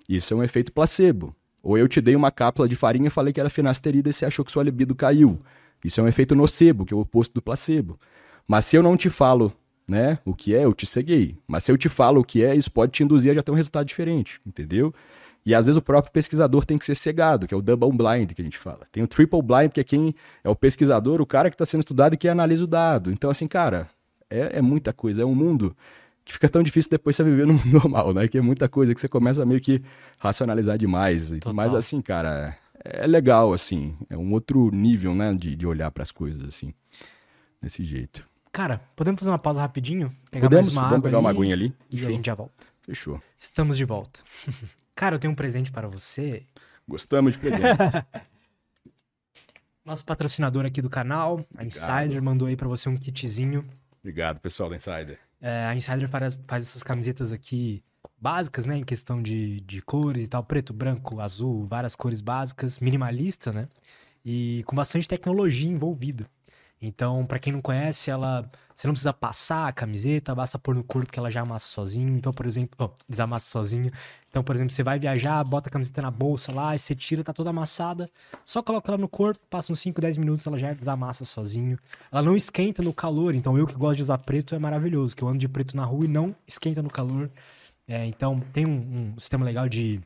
Isso 0.09 0.35
é 0.35 0.37
um 0.37 0.43
efeito 0.43 0.73
placebo. 0.73 1.35
Ou 1.63 1.77
eu 1.77 1.89
te 1.89 2.01
dei 2.01 2.15
uma 2.15 2.31
cápsula 2.31 2.69
de 2.69 2.77
farinha 2.77 3.09
e 3.09 3.11
falei 3.11 3.33
que 3.33 3.41
era 3.41 3.51
finasterida 3.51 4.09
e 4.09 4.13
você 4.13 4.25
achou 4.25 4.45
que 4.45 4.53
sua 4.53 4.63
libido 4.63 4.95
caiu. 4.95 5.39
Isso 5.85 6.01
é 6.01 6.05
um 6.05 6.09
efeito 6.09 6.35
nocebo, 6.35 6.85
que 6.85 6.93
é 6.93 6.97
o 6.97 7.01
oposto 7.01 7.33
do 7.35 7.43
placebo. 7.43 7.99
Mas 8.47 8.65
se 8.65 8.77
eu 8.77 8.83
não 8.83 8.97
te 8.97 9.11
falo, 9.11 9.53
né, 9.87 10.19
o 10.25 10.35
que 10.35 10.55
é, 10.55 10.65
eu 10.65 10.75
te 10.75 10.87
ceguei. 10.87 11.37
Mas 11.47 11.65
se 11.65 11.73
eu 11.73 11.79
te 11.79 11.89
falo 11.89 12.21
o 12.21 12.25
que 12.25 12.45
é, 12.45 12.55
isso 12.55 12.71
pode 12.71 12.93
te 12.93 13.03
induzir 13.03 13.31
a 13.31 13.35
já 13.35 13.43
ter 13.43 13.51
um 13.51 13.55
resultado 13.55 13.87
diferente, 13.87 14.41
entendeu? 14.47 14.93
E 15.45 15.55
às 15.55 15.67
vezes 15.67 15.79
o 15.79 15.83
próprio 15.83 16.13
pesquisador 16.13 16.65
tem 16.65 16.77
que 16.77 16.85
ser 16.85 16.95
cegado, 16.95 17.47
que 17.47 17.55
é 17.55 17.57
o 17.57 17.63
double 17.63 17.91
blind 17.91 18.33
que 18.33 18.43
a 18.43 18.45
gente 18.45 18.59
fala. 18.59 18.81
Tem 18.93 19.03
o 19.03 19.07
triple 19.07 19.41
blind, 19.41 19.71
que 19.73 19.81
é 19.81 19.85
quem 19.85 20.15
é 20.45 20.49
o 20.49 20.55
pesquisador, 20.55 21.21
o 21.21 21.27
cara 21.27 21.49
que 21.49 21.55
está 21.55 21.65
sendo 21.65 21.81
estudado 21.81 22.15
e 22.15 22.17
que 22.17 22.29
analisa 22.29 22.65
o 22.65 22.67
dado. 22.67 23.11
Então, 23.11 23.31
assim, 23.31 23.47
cara, 23.47 23.89
é, 24.29 24.59
é 24.59 24.63
muita 24.63 24.93
coisa, 24.93 25.23
é 25.23 25.25
um 25.25 25.35
mundo 25.35 25.75
que 26.29 26.35
fica 26.35 26.47
tão 26.47 26.63
difícil 26.63 26.91
depois 26.91 27.17
você 27.17 27.25
viver 27.25 27.47
no 27.49 27.55
mundo 27.55 27.73
normal, 27.73 28.13
né? 28.13 28.29
Que 28.29 28.37
é 28.37 28.41
muita 28.43 28.69
coisa 28.69 28.95
que 28.95 29.01
você 29.01 29.09
começa 29.09 29.43
a 29.43 29.47
meio 29.47 29.61
que 29.63 29.83
racionalizar 30.19 30.77
demais. 30.77 31.31
Total. 31.31 31.55
Mas 31.55 31.75
assim, 31.75 32.03
cara, 32.03 32.55
é 32.85 33.07
legal, 33.07 33.55
assim. 33.55 33.97
É 34.11 34.17
um 34.17 34.31
outro 34.33 34.71
nível, 34.71 35.15
né? 35.15 35.33
De, 35.33 35.57
de 35.57 35.67
olhar 35.67 35.91
para 35.91 36.03
as 36.03 36.13
coisas, 36.13 36.47
assim. 36.47 36.75
Desse 37.63 37.83
jeito. 37.83 38.29
Cara, 38.53 38.83
podemos 38.95 39.19
fazer 39.19 39.31
uma 39.31 39.39
pausa 39.39 39.61
rapidinho? 39.61 40.15
Pegar 40.31 40.49
Podemos? 40.49 40.67
mais 40.67 40.77
uma 40.77 40.91
Vamos 40.91 41.03
pegar 41.03 41.19
uma 41.19 41.31
ali 41.31 41.39
aguinha 41.39 41.55
ali? 41.55 41.75
E 41.91 41.97
a 41.97 41.99
Fechou. 41.99 42.13
gente 42.13 42.27
já 42.27 42.35
volta. 42.35 42.67
Fechou. 42.83 43.23
Estamos 43.39 43.77
de 43.77 43.85
volta. 43.87 44.21
Cara, 44.95 45.15
eu 45.15 45.19
tenho 45.19 45.33
um 45.33 45.37
presente 45.37 45.73
para 45.73 45.89
você. 45.89 46.43
Gostamos 46.87 47.35
de 47.35 47.39
presentes. 47.39 48.03
Nosso 49.85 50.05
patrocinador 50.05 50.67
aqui 50.67 50.83
do 50.83 50.91
canal, 50.91 51.43
a 51.57 51.65
Insider, 51.65 52.23
mandou 52.23 52.49
aí 52.49 52.57
para 52.57 52.69
você 52.69 52.89
um 52.91 52.97
kitzinho. 52.97 53.65
Obrigado, 54.03 54.39
pessoal 54.41 54.69
da 54.69 54.77
Insider. 54.77 55.19
É, 55.41 55.67
a 55.67 55.75
Insider 55.75 56.09
faz, 56.09 56.39
faz 56.47 56.65
essas 56.67 56.83
camisetas 56.83 57.33
aqui 57.33 57.83
básicas, 58.21 58.67
né? 58.67 58.77
Em 58.77 58.85
questão 58.85 59.23
de, 59.23 59.61
de 59.61 59.81
cores 59.83 60.27
e 60.27 60.29
tal, 60.29 60.45
preto, 60.45 60.73
branco, 60.73 61.21
azul, 61.21 61.67
várias 61.67 61.95
cores 61.95 62.21
básicas, 62.21 62.79
minimalista, 62.81 63.53
né? 63.53 63.69
E 64.25 64.63
com 64.67 64.77
bastante 64.77 65.09
tecnologia 65.09 65.71
envolvida. 65.71 66.29
Então, 66.81 67.27
para 67.27 67.39
quem 67.39 67.53
não 67.53 67.61
conhece, 67.61 68.11
ela 68.11 68.49
você 68.73 68.87
não 68.87 68.95
precisa 68.95 69.13
passar 69.13 69.67
a 69.69 69.73
camiseta, 69.73 70.35
basta 70.35 70.59
pôr 70.59 70.75
no 70.75 70.85
corpo 70.85 71.11
que 71.11 71.19
ela 71.19 71.31
já 71.31 71.43
amassa 71.43 71.67
sozinho. 71.67 72.11
Então, 72.17 72.33
por 72.33 72.47
exemplo, 72.47 72.77
oh, 72.87 72.91
desamassa 73.09 73.51
sozinho. 73.51 73.91
Então, 74.29 74.43
por 74.43 74.55
exemplo, 74.55 74.73
você 74.73 74.83
vai 74.83 74.99
viajar, 74.99 75.43
bota 75.43 75.69
a 75.69 75.73
camiseta 75.73 76.03
na 76.03 76.11
bolsa 76.11 76.55
lá, 76.55 76.75
e 76.75 76.79
você 76.79 76.95
tira, 76.95 77.25
tá 77.25 77.33
toda 77.33 77.51
amassada. 77.51 78.11
Só 78.45 78.63
coloca 78.63 78.91
ela 78.91 78.99
no 78.99 79.09
corpo, 79.09 79.41
passa 79.49 79.73
uns 79.73 79.81
5, 79.81 80.01
10 80.01 80.19
minutos, 80.19 80.47
ela 80.47 80.59
já 80.59 80.73
desamassa 80.73 81.25
sozinho. 81.25 81.79
Ela 82.13 82.23
não 82.23 82.37
esquenta 82.37 82.83
no 82.83 82.93
calor, 82.93 83.35
então 83.35 83.57
eu 83.57 83.67
que 83.67 83.75
gosto 83.75 83.97
de 83.97 84.03
usar 84.03 84.19
preto 84.19 84.55
é 84.55 84.59
maravilhoso, 84.59 85.17
que 85.17 85.23
eu 85.23 85.29
ando 85.29 85.39
de 85.39 85.49
preto 85.49 85.77
na 85.77 85.85
rua 85.85 86.05
e 86.05 86.09
não 86.09 86.37
esquenta 86.47 86.83
no 86.83 86.91
calor. 86.91 87.31
É, 87.87 88.05
então, 88.05 88.39
tem 88.53 88.67
um, 88.67 89.15
um 89.15 89.19
sistema 89.19 89.47
legal 89.47 89.67
de 89.67 89.99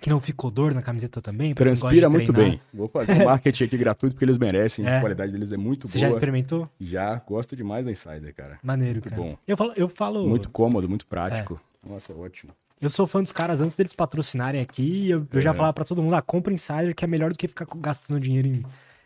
que 0.00 0.10
não 0.10 0.20
fica 0.20 0.46
odor 0.46 0.74
na 0.74 0.82
camiseta 0.82 1.22
também. 1.22 1.54
Transpira 1.54 2.10
muito 2.10 2.32
bem. 2.32 2.60
Vou 2.72 2.88
fazer 2.88 3.12
um 3.12 3.24
marketing 3.24 3.64
aqui 3.64 3.78
gratuito 3.78 4.14
porque 4.14 4.24
eles 4.26 4.36
merecem. 4.36 4.86
É. 4.86 4.98
A 4.98 5.00
qualidade 5.00 5.32
deles 5.32 5.52
é 5.52 5.56
muito 5.56 5.88
Você 5.88 5.98
boa. 5.98 6.08
Você 6.08 6.10
já 6.10 6.10
experimentou? 6.10 6.68
Já. 6.78 7.22
Gosto 7.26 7.56
demais 7.56 7.86
da 7.86 7.90
Insider, 7.90 8.34
cara. 8.34 8.58
Maneiro, 8.62 8.96
muito 8.96 9.08
cara. 9.08 9.22
bom. 9.22 9.38
Eu 9.46 9.56
falo, 9.56 9.72
eu 9.74 9.88
falo... 9.88 10.28
Muito 10.28 10.50
cômodo, 10.50 10.86
muito 10.86 11.06
prático. 11.06 11.58
É. 11.82 11.88
Nossa, 11.88 12.12
ótimo. 12.12 12.52
Eu 12.84 12.90
sou 12.90 13.06
fã 13.06 13.22
dos 13.22 13.32
caras 13.32 13.60
antes 13.60 13.76
deles 13.76 13.92
patrocinarem 13.92 14.60
aqui. 14.60 15.10
Eu, 15.10 15.26
eu 15.32 15.40
já 15.40 15.50
é. 15.50 15.54
falava 15.54 15.72
para 15.72 15.84
todo 15.84 16.02
mundo, 16.02 16.14
ah, 16.14 16.22
compra 16.22 16.52
Insider 16.52 16.94
que 16.94 17.04
é 17.04 17.08
melhor 17.08 17.32
do 17.32 17.38
que 17.38 17.48
ficar 17.48 17.66
gastando 17.76 18.20
dinheiro 18.20 18.46
em, 18.48 18.62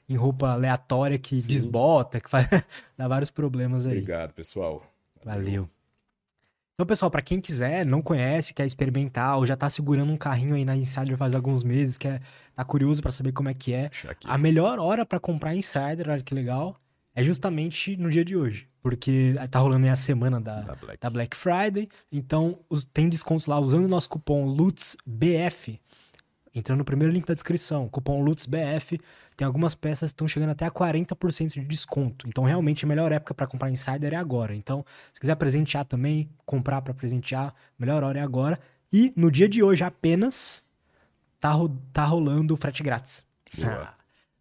em 0.08 0.16
roupa 0.16 0.50
aleatória 0.50 1.18
que 1.18 1.40
Sim. 1.40 1.48
desbota, 1.48 2.20
que 2.20 2.28
faz... 2.28 2.46
dá 2.96 3.06
vários 3.06 3.30
problemas 3.30 3.86
aí. 3.86 3.92
Obrigado, 3.92 4.32
pessoal. 4.32 4.84
Valeu. 5.24 5.68
Então, 6.74 6.86
pessoal, 6.86 7.10
para 7.10 7.22
quem 7.22 7.40
quiser, 7.40 7.84
não 7.84 8.00
conhece, 8.00 8.54
quer 8.54 8.64
experimentar, 8.64 9.36
ou 9.36 9.44
já 9.44 9.56
tá 9.56 9.68
segurando 9.68 10.12
um 10.12 10.16
carrinho 10.16 10.54
aí 10.54 10.64
na 10.64 10.76
Insider 10.76 11.16
faz 11.16 11.34
alguns 11.34 11.64
meses, 11.64 11.98
quer 11.98 12.22
tá 12.54 12.64
curioso 12.64 13.02
para 13.02 13.10
saber 13.10 13.32
como 13.32 13.48
é 13.48 13.54
que 13.54 13.74
é, 13.74 13.90
a 14.24 14.38
melhor 14.38 14.78
hora 14.78 15.04
para 15.04 15.18
comprar 15.18 15.56
Insider, 15.56 16.08
olha 16.08 16.22
que 16.22 16.32
legal, 16.32 16.76
é 17.16 17.24
justamente 17.24 17.96
no 17.96 18.08
dia 18.08 18.24
de 18.24 18.36
hoje. 18.36 18.67
Porque 18.82 19.34
tá 19.50 19.58
rolando 19.58 19.86
aí 19.86 19.90
a 19.90 19.96
semana 19.96 20.40
da, 20.40 20.60
da, 20.60 20.74
Black. 20.74 21.00
da 21.00 21.10
Black 21.10 21.36
Friday. 21.36 21.88
Então, 22.10 22.58
os, 22.68 22.84
tem 22.84 23.08
descontos 23.08 23.46
lá 23.46 23.58
usando 23.58 23.84
o 23.84 23.88
nosso 23.88 24.08
cupom 24.08 24.46
LUTSBF. 24.46 25.80
Entrando 26.54 26.78
no 26.78 26.84
primeiro 26.84 27.12
link 27.12 27.26
da 27.26 27.34
descrição, 27.34 27.88
cupom 27.88 28.22
LUTSBF, 28.22 28.98
tem 29.36 29.46
algumas 29.46 29.74
peças 29.74 30.10
que 30.10 30.14
estão 30.14 30.26
chegando 30.26 30.50
até 30.50 30.66
a 30.66 30.70
40% 30.70 31.52
de 31.52 31.60
desconto. 31.60 32.26
Então, 32.28 32.44
realmente, 32.44 32.84
a 32.84 32.88
melhor 32.88 33.12
época 33.12 33.34
para 33.34 33.46
comprar 33.46 33.70
Insider 33.70 34.12
é 34.12 34.16
agora. 34.16 34.54
Então, 34.54 34.84
se 35.12 35.20
quiser 35.20 35.36
presentear 35.36 35.84
também, 35.84 36.28
comprar 36.44 36.82
para 36.82 36.92
presentear, 36.94 37.54
melhor 37.78 38.02
hora 38.02 38.18
é 38.18 38.22
agora. 38.22 38.58
E 38.92 39.12
no 39.14 39.30
dia 39.30 39.48
de 39.48 39.62
hoje 39.62 39.84
apenas 39.84 40.64
tá, 41.38 41.52
ro 41.52 41.68
tá 41.92 42.04
rolando 42.04 42.56
frete 42.56 42.82
grátis. 42.82 43.24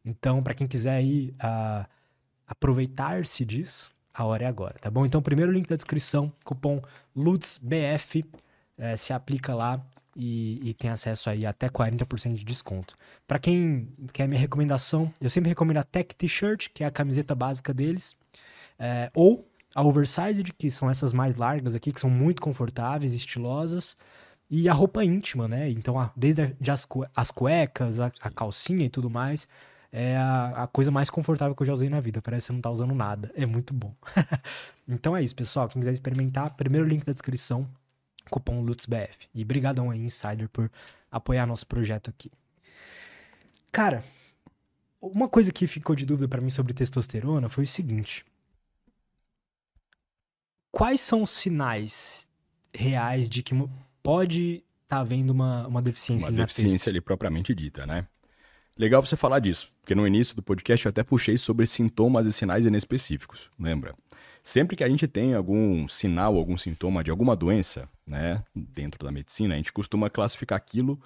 então, 0.04 0.42
para 0.42 0.54
quem 0.54 0.66
quiser 0.66 0.96
aí 0.96 1.36
uh, 1.36 1.86
aproveitar-se 2.48 3.46
disso, 3.46 3.92
a 4.18 4.26
hora 4.26 4.46
é 4.46 4.48
agora, 4.48 4.74
tá 4.82 4.90
bom? 4.90 5.06
Então, 5.06 5.22
primeiro 5.22 5.52
link 5.52 5.70
da 5.70 5.76
descrição, 5.76 6.34
cupom 6.44 6.82
LUTSBF, 7.16 8.26
é, 8.76 8.96
se 8.96 9.14
aplica 9.14 9.54
lá 9.54 9.80
e, 10.16 10.60
e 10.70 10.74
tem 10.74 10.90
acesso 10.90 11.30
aí 11.30 11.46
até 11.46 11.70
40% 11.70 12.34
de 12.34 12.44
desconto. 12.44 12.96
Para 13.28 13.38
quem 13.38 13.88
quer 14.12 14.28
minha 14.28 14.42
recomendação, 14.42 15.14
eu 15.22 15.30
sempre 15.30 15.50
recomendo 15.50 15.78
a 15.78 15.84
Tech 15.84 16.16
T-shirt, 16.16 16.70
que 16.74 16.84
é 16.84 16.88
a 16.88 16.92
camiseta 16.92 17.36
básica 17.36 17.72
deles, 17.72 18.16
é, 18.80 19.12
ou 19.14 19.48
a 19.76 19.84
Oversized, 19.84 20.52
que 20.58 20.72
são 20.72 20.90
essas 20.90 21.14
mais 21.14 21.36
largas 21.36 21.76
aqui, 21.76 21.92
que 21.92 22.02
são 22.02 22.10
muito 22.10 22.42
confortáveis, 22.42 23.14
estilosas, 23.14 23.96
e 24.50 24.68
a 24.68 24.74
roupa 24.74 25.04
íntima, 25.04 25.48
né? 25.48 25.70
Então, 25.70 26.00
a, 26.00 26.12
desde 26.16 26.42
a, 26.42 26.74
as, 26.74 26.88
as 27.16 27.30
cuecas, 27.30 28.00
a, 28.00 28.12
a, 28.20 28.32
calcinha 28.32 28.86
e 28.86 28.90
tudo 28.90 29.12
mais, 29.12 29.48
é 29.92 30.18
a, 30.18 30.64
a, 30.64 30.68
coisa 30.68 30.92
mais 30.92 31.10
confortável 31.10 31.56
que 31.56 31.62
eu 31.62 31.68
já 31.68 31.74
usei 31.74 31.90
na 31.90 32.00
vida. 32.00 32.22
Parece 32.22 32.46
que 32.46 32.48
você 32.48 32.54
não 32.54 32.62
tá 32.62 32.70
usando 32.70 32.94
nada. 32.94 33.32
É 33.36 33.46
muito 33.46 33.74
bom. 33.74 33.94
então 34.88 35.16
é 35.16 35.24
isso, 35.24 35.36
pessoal. 35.36 35.68
Quem 35.68 35.80
quiser 35.80 35.92
experimentar, 35.92 36.56
primeiro 36.56 36.86
link 36.86 37.06
da 37.06 37.14
descrição, 37.14 37.68
cupom 38.30 38.62
LutzBF. 38.62 39.28
E 39.34 39.44
brigadão 39.44 39.90
aí, 39.90 40.00
Insider, 40.00 40.50
por 40.50 40.70
apoiar 41.12 41.46
nosso 41.46 41.66
projeto 41.66 42.10
aqui. 42.10 42.32
Cara, 43.72 44.04
uma 45.02 45.30
coisa 45.30 45.52
que 45.52 45.68
ficou 45.68 45.96
de 45.96 46.06
dúvida 46.06 46.28
para 46.28 46.42
mim 46.42 46.50
sobre 46.50 46.74
testosterona 46.74 47.50
foi 47.50 47.64
o 47.64 47.68
seguinte. 47.68 48.26
Quais 50.72 51.02
são 51.02 51.24
os 51.24 51.32
sinais 51.32 52.30
reais 52.74 53.30
de 53.30 53.42
que 53.42 53.56
pode 54.04 54.64
estar 54.84 54.98
tá 54.98 55.00
havendo 55.00 55.32
uma, 55.32 55.68
uma 55.68 55.82
deficiência 55.82 56.28
Uma 56.28 56.38
deficiência 56.38 56.90
ali 56.90 57.02
propriamente 57.02 57.56
dita, 57.56 57.86
né? 57.86 58.08
Legal 58.78 59.04
você 59.04 59.16
falar 59.16 59.40
disso, 59.40 59.72
porque 59.82 59.96
no 59.96 60.06
início 60.06 60.36
do 60.36 60.44
podcast 60.44 60.86
eu 60.86 60.90
até 60.92 61.04
puxei 61.04 61.38
sobre 61.38 61.66
sintomas 61.66 62.28
e 62.28 62.32
sinais 62.32 62.66
inespecíficos, 62.66 63.50
lembra? 63.60 63.96
Sempre 64.44 64.78
que 64.78 64.84
a 64.84 64.88
gente 64.88 65.08
tem 65.08 65.34
algum 65.34 65.88
sinal, 65.88 66.38
algum 66.38 66.56
sintoma 66.56 67.04
de 67.04 67.10
alguma 67.10 67.36
doença, 67.36 67.90
né, 68.06 68.44
dentro 68.56 69.04
da 69.04 69.12
medicina, 69.12 69.56
a 69.56 69.58
gente 69.58 69.74
costuma 69.74 70.10
classificar 70.10 70.58
aquilo 70.58 71.00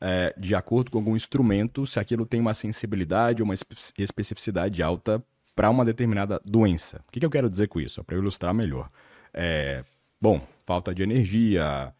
é, 0.00 0.34
de 0.38 0.54
acordo 0.54 0.90
com 0.90 0.98
algum 0.98 1.14
instrumento, 1.14 1.86
se 1.86 2.00
aquilo 2.00 2.24
tem 2.24 2.40
uma 2.40 2.54
sensibilidade 2.54 3.42
ou 3.42 3.44
uma 3.44 3.54
especificidade 3.54 4.82
alta 4.82 5.22
para 5.54 5.68
uma 5.68 5.84
determinada 5.84 6.40
doença. 6.44 7.00
O 7.08 7.12
que, 7.12 7.20
que, 7.20 7.26
eu 7.26 7.30
quero 7.30 7.48
dizer 7.48 7.68
com 7.68 7.80
isso? 7.80 8.02
Para 8.04 8.16
ilustrar 8.16 8.54
melhor. 8.54 8.88
É, 9.34 9.84
bom, 10.20 10.40
falta 10.64 10.94
de 10.94 11.02
energia, 11.02 11.92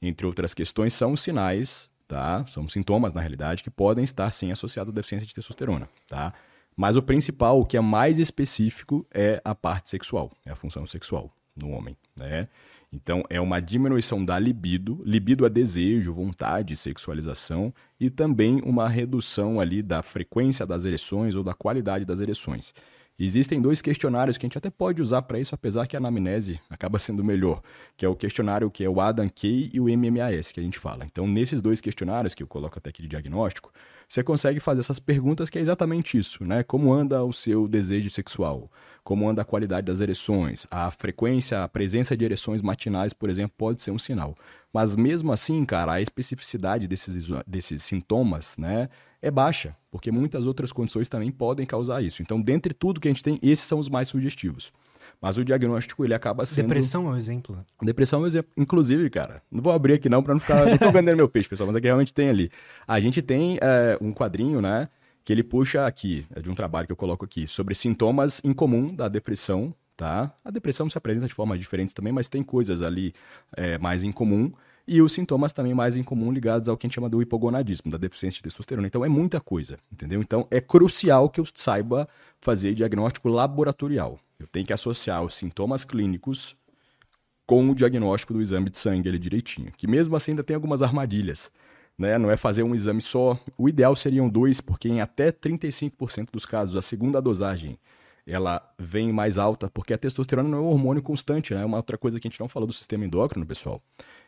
entre 0.00 0.26
outras 0.26 0.54
questões, 0.54 0.92
são 0.92 1.16
sinais, 1.16 1.90
tá? 2.06 2.44
São 2.46 2.68
sintomas, 2.68 3.12
na 3.12 3.20
realidade, 3.20 3.62
que 3.62 3.70
podem 3.70 4.04
estar 4.04 4.30
sim 4.30 4.50
associados 4.50 4.92
à 4.92 4.94
deficiência 4.94 5.26
de 5.26 5.34
testosterona, 5.34 5.88
tá? 6.08 6.32
Mas 6.76 6.96
o 6.96 7.02
principal, 7.02 7.60
o 7.60 7.64
que 7.64 7.76
é 7.76 7.80
mais 7.80 8.18
específico, 8.18 9.06
é 9.12 9.40
a 9.44 9.54
parte 9.54 9.88
sexual, 9.88 10.30
é 10.44 10.50
a 10.50 10.56
função 10.56 10.86
sexual 10.86 11.32
no 11.60 11.70
homem, 11.70 11.96
né? 12.14 12.48
Então, 12.92 13.24
é 13.28 13.40
uma 13.40 13.60
diminuição 13.60 14.24
da 14.24 14.38
libido, 14.38 15.02
libido 15.04 15.44
é 15.44 15.50
desejo, 15.50 16.14
vontade, 16.14 16.76
sexualização, 16.76 17.74
e 17.98 18.08
também 18.08 18.60
uma 18.64 18.88
redução 18.88 19.58
ali 19.58 19.82
da 19.82 20.02
frequência 20.02 20.64
das 20.64 20.84
ereções 20.84 21.34
ou 21.34 21.42
da 21.42 21.52
qualidade 21.52 22.04
das 22.04 22.20
ereções. 22.20 22.72
Existem 23.18 23.62
dois 23.62 23.80
questionários 23.80 24.36
que 24.36 24.44
a 24.44 24.48
gente 24.48 24.58
até 24.58 24.68
pode 24.68 25.00
usar 25.00 25.22
para 25.22 25.40
isso, 25.40 25.54
apesar 25.54 25.86
que 25.86 25.96
a 25.96 25.98
anamnese 25.98 26.60
acaba 26.68 26.98
sendo 26.98 27.24
melhor, 27.24 27.62
que 27.96 28.04
é 28.04 28.08
o 28.08 28.14
questionário 28.14 28.70
que 28.70 28.84
é 28.84 28.90
o 28.90 29.00
Adam 29.00 29.26
Kay 29.28 29.70
e 29.72 29.80
o 29.80 29.84
MMAS 29.84 30.52
que 30.52 30.60
a 30.60 30.62
gente 30.62 30.78
fala. 30.78 31.06
Então, 31.06 31.26
nesses 31.26 31.62
dois 31.62 31.80
questionários 31.80 32.34
que 32.34 32.42
eu 32.42 32.46
coloco 32.46 32.78
até 32.78 32.90
aqui 32.90 33.00
de 33.00 33.08
diagnóstico, 33.08 33.72
você 34.08 34.22
consegue 34.22 34.60
fazer 34.60 34.80
essas 34.80 35.00
perguntas 35.00 35.50
que 35.50 35.58
é 35.58 35.60
exatamente 35.60 36.16
isso, 36.16 36.44
né? 36.44 36.62
Como 36.62 36.92
anda 36.92 37.24
o 37.24 37.32
seu 37.32 37.66
desejo 37.66 38.08
sexual? 38.08 38.70
Como 39.02 39.28
anda 39.28 39.42
a 39.42 39.44
qualidade 39.44 39.86
das 39.86 40.00
ereções? 40.00 40.66
A 40.70 40.90
frequência, 40.90 41.62
a 41.62 41.68
presença 41.68 42.16
de 42.16 42.24
ereções 42.24 42.62
matinais, 42.62 43.12
por 43.12 43.28
exemplo, 43.28 43.54
pode 43.56 43.82
ser 43.82 43.90
um 43.90 43.98
sinal. 43.98 44.36
Mas 44.72 44.94
mesmo 44.94 45.32
assim, 45.32 45.64
cara, 45.64 45.94
a 45.94 46.00
especificidade 46.00 46.86
desses, 46.86 47.28
desses 47.46 47.82
sintomas, 47.82 48.56
né, 48.56 48.88
é 49.20 49.30
baixa, 49.30 49.76
porque 49.90 50.12
muitas 50.12 50.46
outras 50.46 50.70
condições 50.70 51.08
também 51.08 51.32
podem 51.32 51.66
causar 51.66 52.02
isso. 52.02 52.22
Então, 52.22 52.40
dentre 52.40 52.72
tudo 52.74 53.00
que 53.00 53.08
a 53.08 53.10
gente 53.10 53.22
tem, 53.22 53.38
esses 53.42 53.64
são 53.64 53.78
os 53.78 53.88
mais 53.88 54.08
sugestivos. 54.08 54.72
Mas 55.26 55.36
o 55.36 55.44
diagnóstico, 55.44 56.04
ele 56.04 56.14
acaba 56.14 56.46
sendo... 56.46 56.68
Depressão 56.68 57.08
é 57.08 57.10
um 57.10 57.16
exemplo. 57.16 57.58
Depressão 57.82 58.20
é 58.20 58.22
um 58.22 58.26
exemplo. 58.28 58.52
Inclusive, 58.56 59.10
cara, 59.10 59.42
não 59.50 59.60
vou 59.60 59.72
abrir 59.72 59.94
aqui 59.94 60.08
não 60.08 60.22
para 60.22 60.32
não 60.32 60.38
ficar... 60.38 60.64
não 60.64 60.78
tô 60.78 60.92
vendendo 60.92 61.16
meu 61.16 61.28
peixe, 61.28 61.48
pessoal, 61.48 61.66
mas 61.66 61.74
é 61.74 61.80
que 61.80 61.86
realmente 61.88 62.14
tem 62.14 62.28
ali. 62.28 62.48
A 62.86 63.00
gente 63.00 63.20
tem 63.20 63.58
é, 63.60 63.98
um 64.00 64.14
quadrinho, 64.14 64.62
né, 64.62 64.88
que 65.24 65.32
ele 65.32 65.42
puxa 65.42 65.84
aqui, 65.84 66.24
é 66.32 66.40
de 66.40 66.48
um 66.48 66.54
trabalho 66.54 66.86
que 66.86 66.92
eu 66.92 66.96
coloco 66.96 67.24
aqui, 67.24 67.48
sobre 67.48 67.74
sintomas 67.74 68.40
em 68.44 68.52
comum 68.52 68.94
da 68.94 69.08
depressão, 69.08 69.74
tá? 69.96 70.32
A 70.44 70.50
depressão 70.52 70.88
se 70.88 70.96
apresenta 70.96 71.26
de 71.26 71.34
formas 71.34 71.58
diferentes 71.58 71.92
também, 71.92 72.12
mas 72.12 72.28
tem 72.28 72.44
coisas 72.44 72.80
ali 72.80 73.12
é, 73.56 73.78
mais 73.78 74.04
em 74.04 74.12
comum 74.12 74.52
e 74.86 75.02
os 75.02 75.10
sintomas 75.10 75.52
também 75.52 75.74
mais 75.74 75.96
em 75.96 76.04
comum 76.04 76.30
ligados 76.30 76.68
ao 76.68 76.76
que 76.76 76.86
a 76.86 76.88
gente 76.88 76.94
chama 76.94 77.08
do 77.08 77.20
hipogonadismo, 77.20 77.90
da 77.90 77.98
deficiência 77.98 78.36
de 78.36 78.44
testosterona. 78.44 78.86
Então 78.86 79.04
é 79.04 79.08
muita 79.08 79.40
coisa, 79.40 79.76
entendeu? 79.92 80.20
Então 80.20 80.46
é 80.52 80.60
crucial 80.60 81.28
que 81.28 81.40
eu 81.40 81.44
saiba 81.52 82.08
fazer 82.40 82.74
diagnóstico 82.74 83.28
laboratorial. 83.28 84.20
Eu 84.38 84.46
tenho 84.46 84.66
que 84.66 84.72
associar 84.72 85.22
os 85.22 85.34
sintomas 85.34 85.84
clínicos 85.84 86.56
com 87.46 87.70
o 87.70 87.74
diagnóstico 87.74 88.32
do 88.32 88.42
exame 88.42 88.70
de 88.70 88.76
sangue 88.76 89.08
ali 89.08 89.18
direitinho. 89.18 89.70
Que 89.72 89.86
mesmo 89.86 90.16
assim 90.16 90.32
ainda 90.32 90.42
tem 90.42 90.54
algumas 90.54 90.82
armadilhas. 90.82 91.50
Né? 91.96 92.18
Não 92.18 92.30
é 92.30 92.36
fazer 92.36 92.62
um 92.62 92.74
exame 92.74 93.00
só. 93.00 93.38
O 93.56 93.68
ideal 93.68 93.94
seriam 93.96 94.28
dois, 94.28 94.60
porque 94.60 94.88
em 94.88 95.00
até 95.00 95.32
35% 95.32 96.30
dos 96.32 96.44
casos, 96.44 96.76
a 96.76 96.82
segunda 96.82 97.22
dosagem 97.22 97.78
ela 98.26 98.60
vem 98.76 99.12
mais 99.12 99.38
alta, 99.38 99.70
porque 99.70 99.94
a 99.94 99.98
testosterona 99.98 100.48
não 100.48 100.58
é 100.58 100.60
um 100.60 100.66
hormônio 100.66 101.00
constante, 101.00 101.54
né? 101.54 101.62
É 101.62 101.64
uma 101.64 101.76
outra 101.76 101.96
coisa 101.96 102.18
que 102.18 102.26
a 102.26 102.30
gente 102.30 102.40
não 102.40 102.48
falou 102.48 102.66
do 102.66 102.72
sistema 102.72 103.04
endócrino, 103.04 103.46
pessoal, 103.46 103.80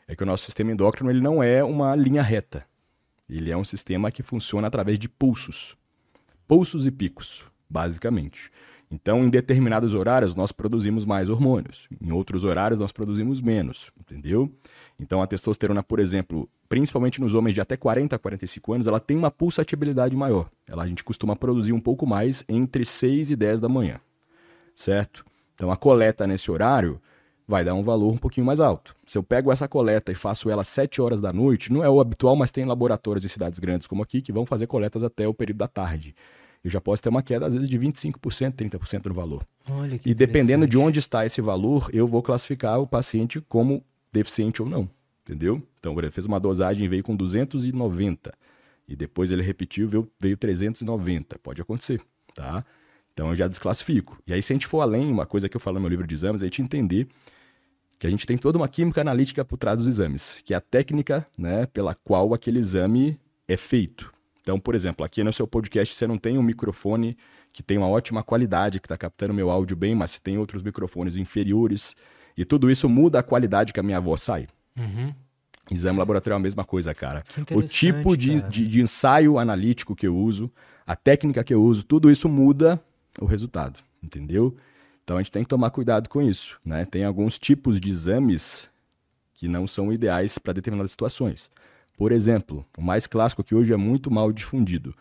é 0.06 0.14
que 0.14 0.22
o 0.22 0.26
nosso 0.26 0.44
sistema 0.44 0.70
endócrino 0.70 1.10
ele 1.10 1.20
não 1.20 1.43
é 1.43 1.64
uma 1.64 1.97
linha 1.97 2.22
reta. 2.22 2.64
Ele 3.28 3.51
é 3.51 3.56
um 3.56 3.64
sistema 3.64 4.12
que 4.12 4.22
funciona 4.22 4.68
através 4.68 4.98
de 4.98 5.09
pulsos. 5.09 5.76
Pulsos 6.47 6.86
e 6.86 6.90
picos, 6.93 7.44
basicamente. 7.68 8.51
Então, 8.90 9.23
em 9.23 9.28
determinados 9.28 9.94
horários, 9.94 10.35
nós 10.35 10.51
produzimos 10.51 11.05
mais 11.05 11.28
hormônios. 11.28 11.86
Em 12.01 12.10
outros 12.10 12.43
horários, 12.43 12.81
nós 12.81 12.90
produzimos 12.90 13.40
menos, 13.40 13.90
entendeu? 14.01 14.51
Então, 14.98 15.20
a 15.20 15.27
testosterona, 15.27 15.82
por 15.82 16.01
exemplo, 16.01 16.48
principalmente 16.69 17.20
nos 17.20 17.35
homens 17.35 17.55
de 17.55 17.60
até 17.60 17.77
40 17.77 18.16
a 18.16 18.19
45 18.19 18.73
anos, 18.73 18.86
ela 18.86 18.98
tem 18.98 19.16
uma 19.16 19.31
pulsatibilidade 19.31 20.16
maior. 20.16 20.48
Ela, 20.66 20.85
a 20.85 20.86
gente 20.89 21.05
costuma 21.05 21.36
produzir 21.36 21.73
um 21.73 21.81
pouco 21.81 22.06
mais 22.06 22.44
entre 22.48 22.85
6 22.85 23.31
e 23.31 23.36
10 23.36 23.60
da 23.60 23.69
manhã. 23.69 24.01
certo? 24.74 25.24
Então 25.55 25.73
a 25.73 25.77
coleta 25.77 26.24
nesse 26.27 26.51
horário 26.51 27.01
vai 27.47 27.65
dar 27.65 27.74
um 27.74 27.82
valor 27.82 28.15
um 28.15 28.16
pouquinho 28.19 28.47
mais 28.47 28.60
alto. 28.60 28.94
Se 29.05 29.19
eu 29.19 29.23
pego 29.23 29.51
essa 29.51 29.66
coleta 29.66 30.12
e 30.12 30.15
faço 30.15 30.48
ela 30.48 30.62
às 30.62 30.69
7 30.69 31.01
horas 31.02 31.20
da 31.20 31.32
noite, 31.32 31.73
não 31.73 31.82
é 31.82 31.89
o 31.89 32.01
habitual, 32.01 32.36
mas 32.36 32.51
tem 32.51 32.65
laboratórios 32.65 33.24
em 33.24 33.28
cidades 33.28 33.59
grandes 33.59 33.86
como 33.86 34.02
aqui 34.02 34.23
que 34.23 34.31
vão 34.31 34.47
fazer 34.47 34.69
coletas 34.69 35.02
até 35.02 35.27
o 35.27 35.35
período 35.35 35.59
da 35.59 35.66
tarde. 35.66 36.15
Eu 36.62 36.70
já 36.70 36.80
posso 36.80 37.02
ter 37.02 37.09
uma 37.09 37.22
queda, 37.22 37.47
às 37.47 37.55
vezes, 37.55 37.68
de 37.68 37.78
25%, 37.78 38.55
30% 38.55 39.06
no 39.06 39.14
valor. 39.14 39.47
Olha 39.70 39.98
que 39.98 40.10
E 40.10 40.14
dependendo 40.14 40.66
de 40.66 40.76
onde 40.76 40.98
está 40.98 41.24
esse 41.24 41.40
valor, 41.40 41.89
eu 41.93 42.06
vou 42.06 42.22
classificar 42.22 42.80
o 42.80 42.86
paciente 42.86 43.40
como 43.40 43.85
deficiente 44.12 44.62
ou 44.62 44.68
não. 44.68 44.89
Entendeu? 45.24 45.62
Então, 45.78 45.93
exemplo, 45.93 46.12
fez 46.12 46.26
uma 46.26 46.40
dosagem 46.40 46.85
e 46.85 46.89
veio 46.89 47.02
com 47.02 47.14
290. 47.14 48.32
E 48.89 48.97
depois 48.97 49.30
ele 49.30 49.43
repetiu, 49.43 49.86
veio, 49.86 50.10
veio 50.20 50.36
390. 50.36 51.39
Pode 51.39 51.60
acontecer, 51.60 52.01
tá? 52.35 52.64
Então 53.12 53.28
eu 53.28 53.36
já 53.36 53.47
desclassifico. 53.47 54.18
E 54.26 54.32
aí, 54.32 54.40
se 54.40 54.52
a 54.52 54.55
gente 54.55 54.66
for 54.66 54.80
além, 54.80 55.10
uma 55.12 55.26
coisa 55.26 55.48
que 55.48 55.56
eu 55.56 55.60
falo 55.60 55.74
no 55.74 55.80
meu 55.80 55.90
livro 55.90 56.06
de 56.06 56.14
exames, 56.14 56.40
é 56.40 56.44
a 56.44 56.48
gente 56.48 56.62
entender 56.62 57.06
que 57.98 58.06
a 58.06 58.10
gente 58.10 58.24
tem 58.24 58.39
toda 58.39 58.56
uma 58.56 58.68
química 58.68 59.01
analítica 59.01 59.44
por 59.44 59.56
trás 59.56 59.78
dos 59.78 59.89
exames, 59.89 60.40
que 60.44 60.55
é 60.55 60.56
a 60.56 60.60
técnica 60.60 61.26
né, 61.36 61.66
pela 61.66 61.94
qual 61.94 62.32
aquele 62.32 62.60
exame 62.60 63.18
é 63.47 63.56
feito. 63.56 64.12
Então, 64.48 64.58
por 64.58 64.74
exemplo, 64.74 65.04
aqui 65.04 65.22
no 65.22 65.30
seu 65.30 65.46
podcast 65.46 65.94
você 65.94 66.06
não 66.06 66.16
tem 66.16 66.38
um 66.38 66.42
microfone 66.42 67.18
que 67.52 67.62
tem 67.62 67.76
uma 67.76 67.86
ótima 67.86 68.22
qualidade, 68.22 68.80
que 68.80 68.86
está 68.86 68.96
captando 68.96 69.34
meu 69.34 69.50
áudio 69.50 69.76
bem, 69.76 69.94
mas 69.94 70.12
você 70.12 70.20
tem 70.20 70.38
outros 70.38 70.62
microfones 70.62 71.18
inferiores. 71.18 71.94
E 72.34 72.46
tudo 72.46 72.70
isso 72.70 72.88
muda 72.88 73.18
a 73.18 73.22
qualidade 73.22 73.74
que 73.74 73.80
a 73.80 73.82
minha 73.82 74.00
voz 74.00 74.22
sai. 74.22 74.46
Uhum. 74.74 75.12
Exame 75.70 75.98
laboratorial 75.98 76.38
é 76.38 76.40
a 76.40 76.42
mesma 76.42 76.64
coisa, 76.64 76.94
cara. 76.94 77.22
O 77.54 77.60
tipo 77.60 78.16
de, 78.16 78.38
cara. 78.38 78.48
de, 78.48 78.66
de 78.66 78.80
ensaio 78.80 79.38
analítico 79.38 79.94
que 79.94 80.06
eu 80.06 80.16
uso, 80.16 80.50
a 80.86 80.96
técnica 80.96 81.44
que 81.44 81.52
eu 81.52 81.62
uso, 81.62 81.84
tudo 81.84 82.10
isso 82.10 82.26
muda 82.26 82.82
o 83.20 83.26
resultado, 83.26 83.78
entendeu? 84.02 84.56
Então 85.04 85.18
a 85.18 85.20
gente 85.20 85.30
tem 85.30 85.42
que 85.42 85.48
tomar 85.50 85.68
cuidado 85.68 86.08
com 86.08 86.22
isso, 86.22 86.58
né? 86.64 86.86
Tem 86.86 87.04
alguns 87.04 87.38
tipos 87.38 87.78
de 87.78 87.90
exames 87.90 88.70
que 89.34 89.46
não 89.46 89.66
são 89.66 89.92
ideais 89.92 90.38
para 90.38 90.54
determinadas 90.54 90.90
situações. 90.90 91.50
Por 91.98 92.12
exemplo, 92.12 92.64
o 92.78 92.80
mais 92.80 93.08
clássico 93.08 93.42
que 93.42 93.56
hoje 93.56 93.72
é 93.72 93.76
muito 93.76 94.08
mal 94.08 94.32
difundido, 94.32 94.94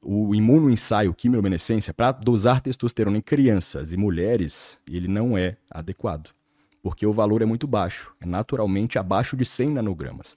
o 0.00 0.32
imunoensaio 0.36 1.12
quimiluminescência 1.12 1.92
para 1.92 2.12
dosar 2.12 2.60
testosterona 2.60 3.18
em 3.18 3.20
crianças 3.20 3.92
e 3.92 3.96
mulheres, 3.96 4.78
ele 4.88 5.08
não 5.08 5.36
é 5.36 5.56
adequado, 5.68 6.30
porque 6.80 7.04
o 7.04 7.12
valor 7.12 7.42
é 7.42 7.44
muito 7.44 7.66
baixo, 7.66 8.14
é 8.20 8.24
naturalmente 8.24 9.00
abaixo 9.00 9.36
de 9.36 9.44
100 9.44 9.70
nanogramas. 9.70 10.36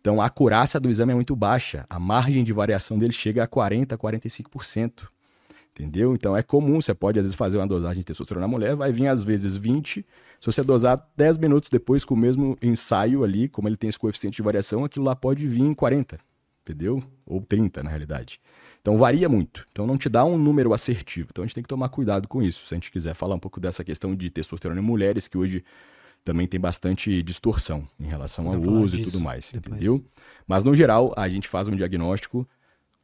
Então 0.00 0.22
a 0.22 0.26
acurácia 0.26 0.78
do 0.78 0.88
exame 0.88 1.10
é 1.10 1.16
muito 1.16 1.34
baixa, 1.34 1.84
a 1.90 1.98
margem 1.98 2.44
de 2.44 2.52
variação 2.52 2.96
dele 2.96 3.12
chega 3.12 3.42
a 3.42 3.48
40, 3.48 3.98
45%. 3.98 5.08
Entendeu? 5.74 6.14
Então 6.14 6.36
é 6.36 6.42
comum, 6.42 6.80
você 6.80 6.94
pode 6.94 7.18
às 7.18 7.24
vezes 7.24 7.34
fazer 7.34 7.58
uma 7.58 7.66
dosagem 7.66 7.98
de 7.98 8.06
testosterona 8.06 8.46
na 8.46 8.50
mulher, 8.50 8.76
vai 8.76 8.92
vir 8.92 9.08
às 9.08 9.24
vezes 9.24 9.56
20. 9.56 10.06
Se 10.40 10.46
você 10.46 10.62
dosar 10.62 11.04
10 11.16 11.36
minutos 11.38 11.68
depois 11.68 12.04
com 12.04 12.14
o 12.14 12.16
mesmo 12.16 12.56
ensaio 12.62 13.24
ali, 13.24 13.48
como 13.48 13.68
ele 13.68 13.76
tem 13.76 13.88
esse 13.88 13.98
coeficiente 13.98 14.36
de 14.36 14.42
variação, 14.42 14.84
aquilo 14.84 15.04
lá 15.04 15.16
pode 15.16 15.48
vir 15.48 15.62
em 15.62 15.74
40, 15.74 16.16
entendeu? 16.62 17.02
Ou 17.26 17.40
30 17.40 17.82
na 17.82 17.90
realidade. 17.90 18.40
Então 18.80 18.96
varia 18.96 19.28
muito. 19.28 19.66
Então 19.72 19.84
não 19.84 19.98
te 19.98 20.08
dá 20.08 20.24
um 20.24 20.38
número 20.38 20.72
assertivo. 20.72 21.28
Então 21.32 21.42
a 21.42 21.46
gente 21.46 21.54
tem 21.56 21.62
que 21.62 21.68
tomar 21.68 21.88
cuidado 21.88 22.28
com 22.28 22.40
isso. 22.40 22.64
Se 22.68 22.74
a 22.74 22.76
gente 22.76 22.92
quiser 22.92 23.14
falar 23.14 23.34
um 23.34 23.40
pouco 23.40 23.58
dessa 23.58 23.82
questão 23.82 24.14
de 24.14 24.30
testosterona 24.30 24.80
em 24.80 24.84
mulheres, 24.84 25.26
que 25.26 25.36
hoje 25.36 25.64
também 26.24 26.46
tem 26.46 26.60
bastante 26.60 27.20
distorção 27.22 27.84
em 27.98 28.06
relação 28.06 28.46
ao 28.48 28.60
uso 28.60 28.96
e 28.96 29.02
tudo 29.02 29.20
mais, 29.20 29.50
depois. 29.52 29.76
entendeu? 29.76 30.04
Mas 30.46 30.62
no 30.62 30.72
geral, 30.74 31.12
a 31.16 31.28
gente 31.28 31.48
faz 31.48 31.66
um 31.66 31.74
diagnóstico 31.74 32.48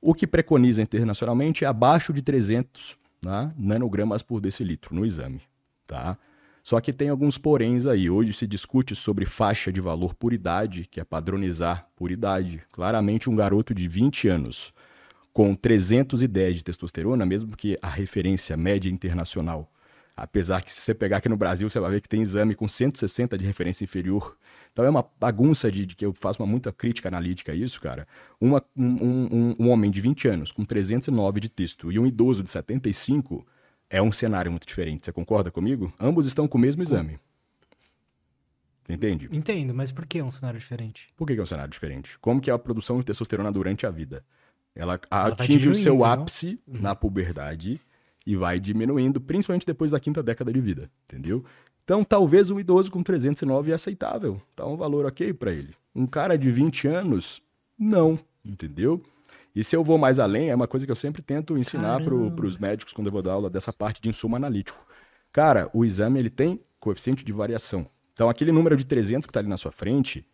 o 0.00 0.14
que 0.14 0.26
preconiza 0.26 0.82
internacionalmente 0.82 1.64
é 1.64 1.68
abaixo 1.68 2.12
de 2.12 2.22
300 2.22 2.96
né, 3.22 3.52
nanogramas 3.56 4.22
por 4.22 4.40
decilitro 4.40 4.94
no 4.94 5.04
exame. 5.04 5.42
Tá? 5.86 6.16
Só 6.62 6.80
que 6.80 6.92
tem 6.92 7.08
alguns 7.08 7.36
poréns 7.38 7.86
aí. 7.86 8.08
Hoje 8.08 8.32
se 8.32 8.46
discute 8.46 8.94
sobre 8.94 9.26
faixa 9.26 9.72
de 9.72 9.80
valor 9.80 10.14
por 10.14 10.32
idade, 10.32 10.86
que 10.90 11.00
é 11.00 11.04
padronizar 11.04 11.88
por 11.96 12.10
idade. 12.10 12.62
Claramente, 12.70 13.28
um 13.28 13.36
garoto 13.36 13.74
de 13.74 13.88
20 13.88 14.28
anos 14.28 14.72
com 15.32 15.54
310 15.54 16.56
de 16.56 16.64
testosterona, 16.64 17.24
mesmo 17.24 17.56
que 17.56 17.78
a 17.80 17.88
referência 17.88 18.56
média 18.56 18.90
internacional, 18.90 19.70
apesar 20.16 20.62
que 20.62 20.72
se 20.72 20.80
você 20.80 20.94
pegar 20.94 21.18
aqui 21.18 21.28
no 21.28 21.36
Brasil, 21.36 21.68
você 21.70 21.78
vai 21.78 21.92
ver 21.92 22.00
que 22.00 22.08
tem 22.08 22.20
exame 22.20 22.54
com 22.54 22.66
160 22.66 23.38
de 23.38 23.44
referência 23.44 23.84
inferior. 23.84 24.36
Então 24.72 24.84
é 24.84 24.88
uma 24.90 25.04
bagunça 25.18 25.70
de, 25.70 25.84
de 25.84 25.94
que 25.96 26.04
eu 26.06 26.12
faço 26.14 26.40
uma 26.42 26.46
muita 26.46 26.72
crítica 26.72 27.08
analítica 27.08 27.52
a 27.52 27.54
isso, 27.54 27.80
cara. 27.80 28.06
Uma- 28.40 28.62
um, 28.76 28.86
um- 28.86 29.56
um- 29.58 29.68
homem 29.70 29.90
de 29.90 30.00
20 30.00 30.28
anos 30.28 30.52
com 30.52 30.64
309 30.64 31.40
de 31.40 31.48
texto 31.48 31.90
e 31.90 31.98
um 31.98 32.06
idoso 32.06 32.42
de 32.42 32.50
75 32.50 33.46
é 33.88 34.00
um 34.00 34.12
cenário 34.12 34.50
muito 34.50 34.66
diferente. 34.66 35.04
Você 35.04 35.12
concorda 35.12 35.50
comigo? 35.50 35.92
Ambos 35.98 36.24
estão 36.26 36.46
com 36.46 36.56
o 36.56 36.60
mesmo 36.60 36.82
exame. 36.82 37.18
Entende? 38.88 39.28
Entendo, 39.30 39.72
mas 39.72 39.92
por 39.92 40.04
que 40.06 40.18
é 40.18 40.24
um 40.24 40.30
cenário 40.30 40.58
diferente? 40.58 41.08
Por 41.16 41.26
que 41.26 41.34
é 41.34 41.42
um 41.42 41.46
cenário 41.46 41.70
diferente? 41.70 42.18
Como 42.18 42.40
que 42.40 42.50
é 42.50 42.52
a 42.52 42.58
produção 42.58 42.98
de 42.98 43.04
testosterona 43.04 43.52
durante 43.52 43.86
a 43.86 43.90
vida? 43.90 44.24
Ela 44.74 45.00
vai 45.10 45.30
atinge 45.32 45.68
o 45.68 45.74
seu 45.74 45.92
diminuindo, 45.92 45.98
não? 46.16 46.22
ápice 46.22 46.60
na 46.66 46.94
puberdade 46.94 47.80
e 48.26 48.36
vai 48.36 48.58
diminuindo, 48.58 49.20
principalmente 49.20 49.64
depois 49.66 49.90
da 49.90 50.00
quinta 50.00 50.22
década 50.22 50.52
de 50.52 50.60
vida, 50.60 50.90
entendeu? 51.04 51.44
Então, 51.90 52.04
talvez 52.04 52.52
um 52.52 52.60
idoso 52.60 52.88
com 52.88 53.02
309 53.02 53.72
é 53.72 53.74
aceitável, 53.74 54.40
tá 54.54 54.64
um 54.64 54.76
valor 54.76 55.06
ok 55.06 55.32
para 55.32 55.50
ele. 55.50 55.74
Um 55.92 56.06
cara 56.06 56.38
de 56.38 56.48
20 56.48 56.86
anos, 56.86 57.42
não, 57.76 58.16
entendeu? 58.44 59.02
E 59.52 59.64
se 59.64 59.74
eu 59.74 59.82
vou 59.82 59.98
mais 59.98 60.20
além, 60.20 60.50
é 60.50 60.54
uma 60.54 60.68
coisa 60.68 60.86
que 60.86 60.92
eu 60.92 60.94
sempre 60.94 61.20
tento 61.20 61.58
ensinar 61.58 62.00
para 62.04 62.14
os 62.14 62.56
médicos 62.56 62.92
quando 62.92 63.08
eu 63.08 63.12
vou 63.12 63.20
dar 63.20 63.32
aula 63.32 63.50
dessa 63.50 63.72
parte 63.72 64.00
de 64.00 64.08
insumo 64.08 64.36
analítico. 64.36 64.78
Cara, 65.32 65.68
o 65.74 65.84
exame 65.84 66.20
ele 66.20 66.30
tem 66.30 66.60
coeficiente 66.78 67.24
de 67.24 67.32
variação. 67.32 67.84
Então, 68.12 68.30
aquele 68.30 68.52
número 68.52 68.76
de 68.76 68.86
300 68.86 69.26
que 69.26 69.30
está 69.32 69.40
ali 69.40 69.48
na 69.48 69.56
sua 69.56 69.72
frente, 69.72 70.24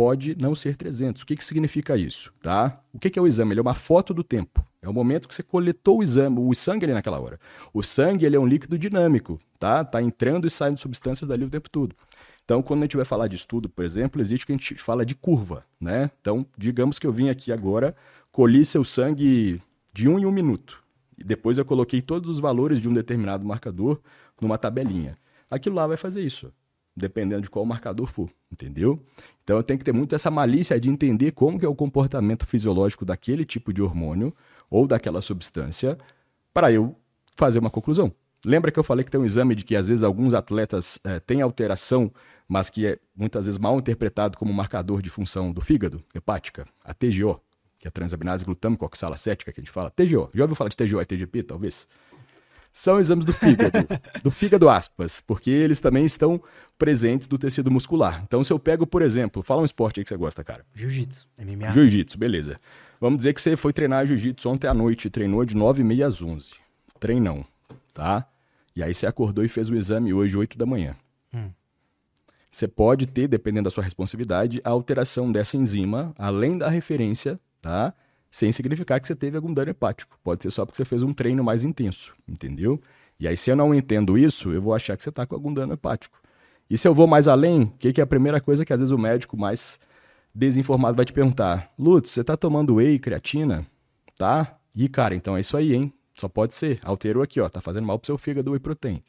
pode 0.00 0.34
não 0.40 0.54
ser 0.54 0.78
300. 0.78 1.20
O 1.20 1.26
que, 1.26 1.36
que 1.36 1.44
significa 1.44 1.94
isso? 1.94 2.32
Tá? 2.40 2.80
O 2.90 2.98
que, 2.98 3.10
que 3.10 3.18
é 3.18 3.22
o 3.22 3.26
exame? 3.26 3.52
Ele 3.52 3.60
é 3.60 3.62
uma 3.62 3.74
foto 3.74 4.14
do 4.14 4.24
tempo. 4.24 4.64
É 4.80 4.88
o 4.88 4.94
momento 4.94 5.28
que 5.28 5.34
você 5.34 5.42
coletou 5.42 5.98
o 5.98 6.02
exame, 6.02 6.38
o 6.40 6.54
sangue 6.54 6.86
ali 6.86 6.94
naquela 6.94 7.20
hora. 7.20 7.38
O 7.70 7.82
sangue 7.82 8.24
ele 8.24 8.34
é 8.34 8.40
um 8.40 8.46
líquido 8.46 8.78
dinâmico, 8.78 9.38
tá? 9.58 9.84
Tá 9.84 10.00
entrando 10.00 10.46
e 10.46 10.50
saindo 10.50 10.80
substâncias 10.80 11.28
dali 11.28 11.44
o 11.44 11.50
tempo 11.50 11.68
todo. 11.68 11.94
Então, 12.42 12.62
quando 12.62 12.80
a 12.80 12.84
gente 12.84 12.96
vai 12.96 13.04
falar 13.04 13.28
de 13.28 13.36
estudo, 13.36 13.68
por 13.68 13.84
exemplo, 13.84 14.22
existe 14.22 14.44
o 14.44 14.46
que 14.46 14.52
a 14.54 14.56
gente 14.56 14.74
fala 14.76 15.04
de 15.04 15.14
curva, 15.14 15.66
né? 15.78 16.10
Então, 16.18 16.46
digamos 16.56 16.98
que 16.98 17.06
eu 17.06 17.12
vim 17.12 17.28
aqui 17.28 17.52
agora, 17.52 17.94
colhi 18.32 18.64
seu 18.64 18.82
sangue 18.82 19.60
de 19.92 20.08
um 20.08 20.18
em 20.18 20.24
um 20.24 20.32
minuto. 20.32 20.82
E 21.18 21.22
depois 21.22 21.58
eu 21.58 21.64
coloquei 21.66 22.00
todos 22.00 22.30
os 22.30 22.38
valores 22.38 22.80
de 22.80 22.88
um 22.88 22.94
determinado 22.94 23.44
marcador 23.44 24.00
numa 24.40 24.56
tabelinha. 24.56 25.18
Aquilo 25.50 25.76
lá 25.76 25.86
vai 25.86 25.98
fazer 25.98 26.22
isso 26.22 26.50
dependendo 27.00 27.42
de 27.42 27.50
qual 27.50 27.64
marcador 27.64 28.06
for, 28.06 28.30
entendeu? 28.52 29.02
Então 29.42 29.56
eu 29.56 29.62
tenho 29.62 29.78
que 29.78 29.84
ter 29.84 29.92
muito 29.92 30.14
essa 30.14 30.30
malícia 30.30 30.78
de 30.78 30.88
entender 30.88 31.32
como 31.32 31.58
que 31.58 31.64
é 31.64 31.68
o 31.68 31.74
comportamento 31.74 32.46
fisiológico 32.46 33.04
daquele 33.04 33.44
tipo 33.44 33.72
de 33.72 33.82
hormônio 33.82 34.34
ou 34.70 34.86
daquela 34.86 35.20
substância 35.20 35.98
para 36.52 36.70
eu 36.70 36.94
fazer 37.36 37.58
uma 37.58 37.70
conclusão. 37.70 38.12
Lembra 38.44 38.70
que 38.70 38.78
eu 38.78 38.84
falei 38.84 39.04
que 39.04 39.10
tem 39.10 39.20
um 39.20 39.24
exame 39.24 39.54
de 39.54 39.64
que 39.64 39.76
às 39.76 39.88
vezes 39.88 40.02
alguns 40.02 40.32
atletas 40.32 40.98
eh, 41.04 41.20
têm 41.20 41.42
alteração, 41.42 42.10
mas 42.48 42.70
que 42.70 42.86
é 42.86 42.98
muitas 43.14 43.44
vezes 43.44 43.58
mal 43.58 43.78
interpretado 43.78 44.38
como 44.38 44.52
marcador 44.52 45.02
de 45.02 45.10
função 45.10 45.52
do 45.52 45.60
fígado, 45.60 46.02
hepática, 46.14 46.66
a 46.82 46.94
TGO, 46.94 47.40
que 47.78 47.86
é 47.86 47.88
a 47.88 47.90
transaminase 47.90 48.44
glutâmico 48.44 48.84
oxalacética 48.84 49.52
que 49.52 49.60
a 49.60 49.62
gente 49.62 49.70
fala. 49.70 49.90
TGO. 49.90 50.30
Já 50.34 50.44
ouviu 50.44 50.56
falar 50.56 50.70
de 50.70 50.76
TGO 50.76 51.00
e 51.00 51.04
TGP, 51.04 51.42
talvez? 51.42 51.86
São 52.72 53.00
exames 53.00 53.24
do 53.24 53.32
fígado, 53.32 53.78
do 54.22 54.30
fígado 54.30 54.68
aspas, 54.68 55.20
porque 55.20 55.50
eles 55.50 55.80
também 55.80 56.04
estão 56.04 56.40
presentes 56.78 57.26
do 57.26 57.38
tecido 57.38 57.70
muscular. 57.70 58.22
Então, 58.24 58.42
se 58.42 58.52
eu 58.52 58.58
pego, 58.58 58.86
por 58.86 59.02
exemplo, 59.02 59.42
fala 59.42 59.62
um 59.62 59.64
esporte 59.64 60.00
aí 60.00 60.04
que 60.04 60.08
você 60.08 60.16
gosta, 60.16 60.44
cara. 60.44 60.64
Jiu-jitsu, 60.74 61.28
MMA. 61.38 61.70
Jiu-jitsu, 61.70 62.18
beleza. 62.18 62.60
Vamos 63.00 63.18
dizer 63.18 63.34
que 63.34 63.40
você 63.40 63.56
foi 63.56 63.72
treinar 63.72 64.06
jiu-jitsu 64.06 64.48
ontem 64.48 64.68
à 64.68 64.74
noite, 64.74 65.10
treinou 65.10 65.44
de 65.44 65.56
9h30 65.56 66.06
às 66.06 66.22
11 66.22 66.50
Treinão, 66.98 67.44
tá? 67.94 68.26
E 68.76 68.82
aí 68.82 68.92
você 68.92 69.06
acordou 69.06 69.42
e 69.44 69.48
fez 69.48 69.70
o 69.70 69.74
exame 69.74 70.12
hoje, 70.12 70.36
8 70.36 70.56
da 70.56 70.66
manhã. 70.66 70.94
Hum. 71.32 71.50
Você 72.52 72.68
pode 72.68 73.06
ter, 73.06 73.26
dependendo 73.26 73.64
da 73.64 73.70
sua 73.70 73.82
responsividade, 73.82 74.60
a 74.62 74.70
alteração 74.70 75.32
dessa 75.32 75.56
enzima, 75.56 76.12
além 76.18 76.58
da 76.58 76.68
referência, 76.68 77.40
tá? 77.62 77.94
Sem 78.30 78.52
significar 78.52 79.00
que 79.00 79.06
você 79.06 79.14
teve 79.14 79.36
algum 79.36 79.52
dano 79.52 79.70
hepático. 79.70 80.18
Pode 80.22 80.42
ser 80.42 80.50
só 80.50 80.64
porque 80.64 80.76
você 80.76 80.84
fez 80.84 81.02
um 81.02 81.12
treino 81.12 81.42
mais 81.42 81.64
intenso, 81.64 82.14
entendeu? 82.28 82.80
E 83.18 83.26
aí, 83.26 83.36
se 83.36 83.50
eu 83.50 83.56
não 83.56 83.74
entendo 83.74 84.16
isso, 84.16 84.52
eu 84.52 84.60
vou 84.60 84.74
achar 84.74 84.96
que 84.96 85.02
você 85.02 85.10
está 85.10 85.26
com 85.26 85.34
algum 85.34 85.52
dano 85.52 85.74
hepático. 85.74 86.18
E 86.70 86.78
se 86.78 86.86
eu 86.86 86.94
vou 86.94 87.06
mais 87.06 87.26
além, 87.26 87.64
o 87.64 87.68
que, 87.78 87.92
que 87.92 88.00
é 88.00 88.04
a 88.04 88.06
primeira 88.06 88.40
coisa 88.40 88.64
que 88.64 88.72
às 88.72 88.80
vezes 88.80 88.92
o 88.92 88.98
médico 88.98 89.36
mais 89.36 89.78
desinformado 90.34 90.96
vai 90.96 91.04
te 91.04 91.12
perguntar? 91.12 91.70
Lutz, 91.78 92.10
você 92.10 92.22
tá 92.22 92.36
tomando 92.36 92.76
whey, 92.76 92.98
creatina? 92.98 93.66
Tá? 94.16 94.56
Ih, 94.74 94.88
cara, 94.88 95.14
então 95.14 95.36
é 95.36 95.40
isso 95.40 95.56
aí, 95.56 95.74
hein? 95.74 95.92
Só 96.14 96.28
pode 96.28 96.54
ser. 96.54 96.78
Alterou 96.84 97.22
aqui, 97.22 97.40
ó. 97.40 97.48
Tá 97.48 97.60
fazendo 97.60 97.86
mal 97.86 97.98
pro 97.98 98.06
seu 98.06 98.16
fígado 98.16 98.52
whey 98.52 98.60
protein. 98.60 99.02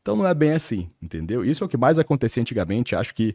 Então 0.00 0.16
não 0.16 0.26
é 0.26 0.32
bem 0.32 0.52
assim, 0.52 0.88
entendeu? 1.02 1.44
Isso 1.44 1.62
é 1.62 1.66
o 1.66 1.68
que 1.68 1.76
mais 1.76 1.98
acontecia 1.98 2.40
antigamente. 2.40 2.94
Acho 2.94 3.14
que 3.14 3.34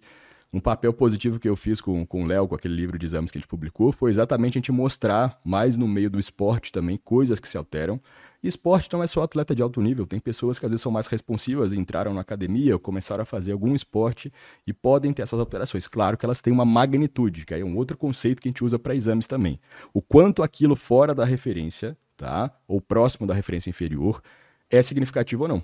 Um 0.54 0.60
papel 0.60 0.94
positivo 0.94 1.40
que 1.40 1.50
eu 1.50 1.56
fiz 1.56 1.82
com, 1.82 2.06
com 2.06 2.24
o 2.24 2.26
Léo, 2.26 2.48
com 2.48 2.56
aquele 2.56 2.76
livro 2.76 2.98
de 2.98 3.06
exames 3.06 3.30
que 3.30 3.38
a 3.38 3.42
gente 3.42 3.48
publicou, 3.48 3.92
foi 3.92 4.10
exatamente 4.10 4.58
a 4.58 4.60
gente 4.60 4.72
mostrar 4.72 5.40
mais 5.44 5.76
no 5.76 5.88
meio 5.88 6.10
do 6.10 6.18
esporte 6.20 6.72
também 6.72 6.98
coisas 6.98 7.40
que 7.40 7.48
se 7.48 7.58
alteram. 7.58 8.00
E 8.42 8.48
esporte 8.48 8.88
não 8.94 9.02
é 9.02 9.08
só 9.08 9.24
atleta 9.24 9.56
de 9.56 9.62
alto 9.62 9.82
nível, 9.82 10.06
tem 10.06 10.20
pessoas 10.20 10.60
que 10.60 10.66
às 10.66 10.70
vezes 10.70 10.82
são 10.82 10.92
mais 10.92 11.08
responsivas, 11.08 11.74
entraram 11.74 12.14
na 12.14 12.22
academia 12.22 12.78
começaram 12.78 13.24
a 13.24 13.26
fazer 13.26 13.52
algum 13.52 13.74
esporte 13.74 14.32
e 14.68 14.72
podem 14.72 15.12
ter 15.12 15.24
essas 15.24 15.40
alterações. 15.40 15.88
Claro 15.88 16.16
que 16.16 16.26
elas 16.26 16.42
têm 16.42 16.54
uma 16.54 16.64
magnitude, 16.64 17.44
que 17.44 17.54
aí 17.54 17.62
é 17.62 17.66
um 17.66 17.76
outro 17.76 17.98
conceito 17.98 18.42
que 18.42 18.48
a 18.48 18.52
gente 18.52 18.64
usa 18.64 18.78
para 18.78 18.96
exames 18.96 19.26
também. 19.26 19.60
O 19.94 20.02
quanto 20.02 20.44
aquilo 20.44 20.76
fora 20.76 21.16
da 21.16 21.26
referência, 21.26 21.98
tá? 22.16 22.52
Ou 22.68 22.80
próximo 22.80 23.26
da 23.26 23.34
referência 23.34 23.70
inferior, 23.70 24.22
é 24.70 24.82
significativo 24.82 25.44
ou 25.44 25.50
não. 25.50 25.64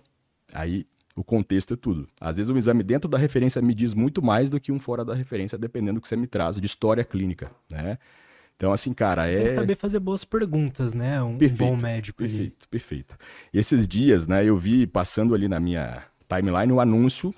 Aí 0.54 0.86
o 1.16 1.24
contexto 1.24 1.74
é 1.74 1.78
tudo. 1.78 2.08
Às 2.20 2.38
vezes 2.38 2.50
um 2.50 2.58
exame 2.58 2.84
dentro 2.84 3.10
da 3.10 3.18
referência 3.18 3.62
me 3.62 3.74
diz 3.74 3.94
muito 3.94 4.22
mais 4.22 4.50
do 4.50 4.60
que 4.60 4.72
um 4.72 4.80
fora 4.80 5.04
da 5.04 5.14
referência, 5.14 5.58
dependendo 5.58 6.00
do 6.00 6.02
que 6.02 6.08
você 6.08 6.16
me 6.16 6.28
traz 6.28 6.56
de 6.56 6.66
história 6.66 7.04
clínica, 7.04 7.52
né? 7.70 7.98
Então, 8.56 8.72
assim, 8.72 8.94
cara, 8.94 9.28
é. 9.28 9.38
Tem 9.38 9.46
que 9.48 9.54
saber 9.54 9.76
fazer 9.76 10.00
boas 10.00 10.24
perguntas, 10.24 10.94
né? 10.94 11.22
Um 11.22 11.36
perfeito, 11.38 11.72
bom 11.72 11.76
médico 11.76 12.20
perfeito, 12.20 12.42
ali. 12.42 12.50
Perfeito, 12.70 12.70
perfeito. 12.70 13.18
Esses 13.52 13.88
dias, 13.88 14.28
né, 14.28 14.46
eu 14.46 14.56
vi 14.56 14.86
passando 14.86 15.34
ali 15.34 15.48
na 15.48 15.60
minha 15.60 16.04
timeline 16.30 16.72
o 16.72 16.76
um 16.76 16.80
anúncio 16.80 17.34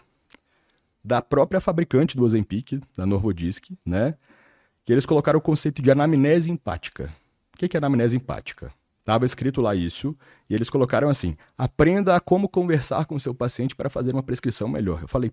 da 1.04 1.22
própria 1.22 1.62
fabricante 1.62 2.18
do 2.18 2.24
Ozempic, 2.24 2.82
da 2.98 3.06
Norvodisk, 3.06 3.72
né? 3.86 4.16
Que 4.86 4.92
eles 4.92 5.06
colocaram 5.06 5.40
o 5.40 5.42
conceito 5.42 5.82
de 5.82 5.90
anamnese 5.90 6.52
empática. 6.52 7.10
O 7.54 7.58
que 7.58 7.76
é 7.76 7.78
anamnese 7.78 8.18
empática? 8.18 8.74
Estava 9.04 9.26
escrito 9.26 9.60
lá 9.60 9.76
isso, 9.76 10.16
e 10.50 10.56
eles 10.56 10.70
colocaram 10.70 11.10
assim: 11.10 11.36
aprenda 11.58 12.16
a 12.16 12.22
como 12.22 12.48
conversar 12.48 13.06
com 13.06 13.20
seu 13.20 13.36
paciente 13.36 13.76
para 13.76 13.90
fazer 13.90 14.14
uma 14.14 14.24
prescrição 14.24 14.70
melhor. 14.70 15.02
Eu 15.02 15.10
falei, 15.10 15.30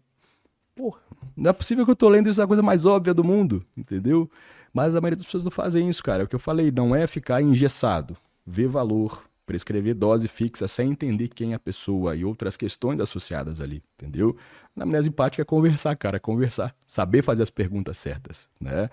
porra, 0.74 0.98
não 1.36 1.50
é 1.50 1.52
possível 1.52 1.84
que 1.84 1.92
eu 1.92 1.96
tô 1.96 2.08
lendo 2.08 2.28
isso, 2.28 2.40
é 2.40 2.44
a 2.44 2.48
coisa 2.48 2.64
mais 2.64 2.84
óbvia 2.84 3.14
do 3.14 3.22
mundo, 3.22 3.64
entendeu? 3.76 4.28
Mas 4.74 4.96
a 4.96 5.00
maioria 5.00 5.16
das 5.16 5.24
pessoas 5.24 5.44
não 5.44 5.52
fazem 5.52 5.88
isso, 5.88 6.02
cara. 6.02 6.22
É 6.22 6.24
o 6.24 6.28
que 6.28 6.34
eu 6.34 6.40
falei, 6.40 6.72
não 6.72 6.96
é 6.96 7.06
ficar 7.06 7.40
engessado, 7.40 8.16
ver 8.44 8.66
valor, 8.66 9.22
prescrever 9.46 9.94
dose 9.94 10.26
fixa 10.26 10.66
sem 10.66 10.90
entender 10.90 11.28
quem 11.28 11.52
é 11.52 11.54
a 11.54 11.60
pessoa 11.60 12.16
e 12.16 12.24
outras 12.24 12.56
questões 12.56 12.98
associadas 12.98 13.60
ali, 13.60 13.84
entendeu? 13.94 14.36
Na 14.74 14.82
amnésia 14.82 15.10
empática 15.10 15.42
é 15.42 15.44
conversar, 15.44 15.94
cara, 15.94 16.16
é 16.16 16.20
conversar, 16.20 16.74
saber 16.88 17.22
fazer 17.22 17.44
as 17.44 17.50
perguntas 17.50 17.98
certas, 17.98 18.48
né? 18.60 18.90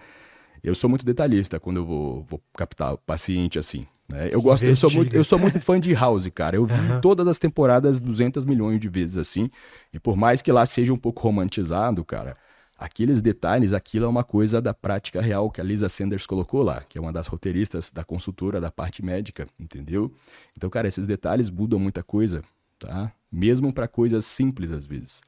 Eu 0.63 0.75
sou 0.75 0.87
muito 0.87 1.05
detalhista 1.05 1.59
quando 1.59 1.77
eu 1.77 1.85
vou, 1.85 2.23
vou 2.23 2.41
captar 2.55 2.93
o 2.93 2.97
paciente 2.99 3.57
assim. 3.57 3.87
Né? 4.09 4.29
Eu 4.31 4.41
gosto, 4.41 4.63
eu 4.63 4.75
sou, 4.75 4.89
muito, 4.91 5.15
eu 5.15 5.23
sou 5.23 5.37
muito 5.37 5.59
fã 5.59 5.79
de 5.79 5.93
House, 5.93 6.27
cara. 6.33 6.55
Eu 6.55 6.65
vi 6.65 6.73
uhum. 6.73 7.01
todas 7.01 7.27
as 7.27 7.37
temporadas 7.37 7.99
200 7.99 8.45
milhões 8.45 8.79
de 8.79 8.87
vezes 8.87 9.17
assim. 9.17 9.49
E 9.93 9.99
por 9.99 10.15
mais 10.15 10.41
que 10.41 10.51
lá 10.51 10.65
seja 10.65 10.93
um 10.93 10.97
pouco 10.97 11.21
romantizado, 11.21 12.03
cara, 12.05 12.37
aqueles 12.77 13.21
detalhes, 13.21 13.73
aquilo 13.73 14.05
é 14.05 14.07
uma 14.07 14.23
coisa 14.23 14.61
da 14.61 14.73
prática 14.73 15.19
real 15.21 15.51
que 15.51 15.59
a 15.59 15.63
Lisa 15.63 15.89
Sanders 15.89 16.25
colocou 16.25 16.63
lá, 16.63 16.83
que 16.87 16.97
é 16.97 17.01
uma 17.01 17.11
das 17.11 17.27
roteiristas 17.27 17.89
da 17.89 18.03
consultora 18.03 18.61
da 18.61 18.71
parte 18.71 19.03
médica, 19.03 19.47
entendeu? 19.59 20.11
Então, 20.55 20.69
cara, 20.69 20.87
esses 20.87 21.05
detalhes 21.05 21.49
mudam 21.49 21.79
muita 21.79 22.01
coisa, 22.01 22.43
tá? 22.79 23.11
Mesmo 23.31 23.73
para 23.73 23.87
coisas 23.87 24.25
simples 24.25 24.71
às 24.71 24.85
vezes. 24.85 25.21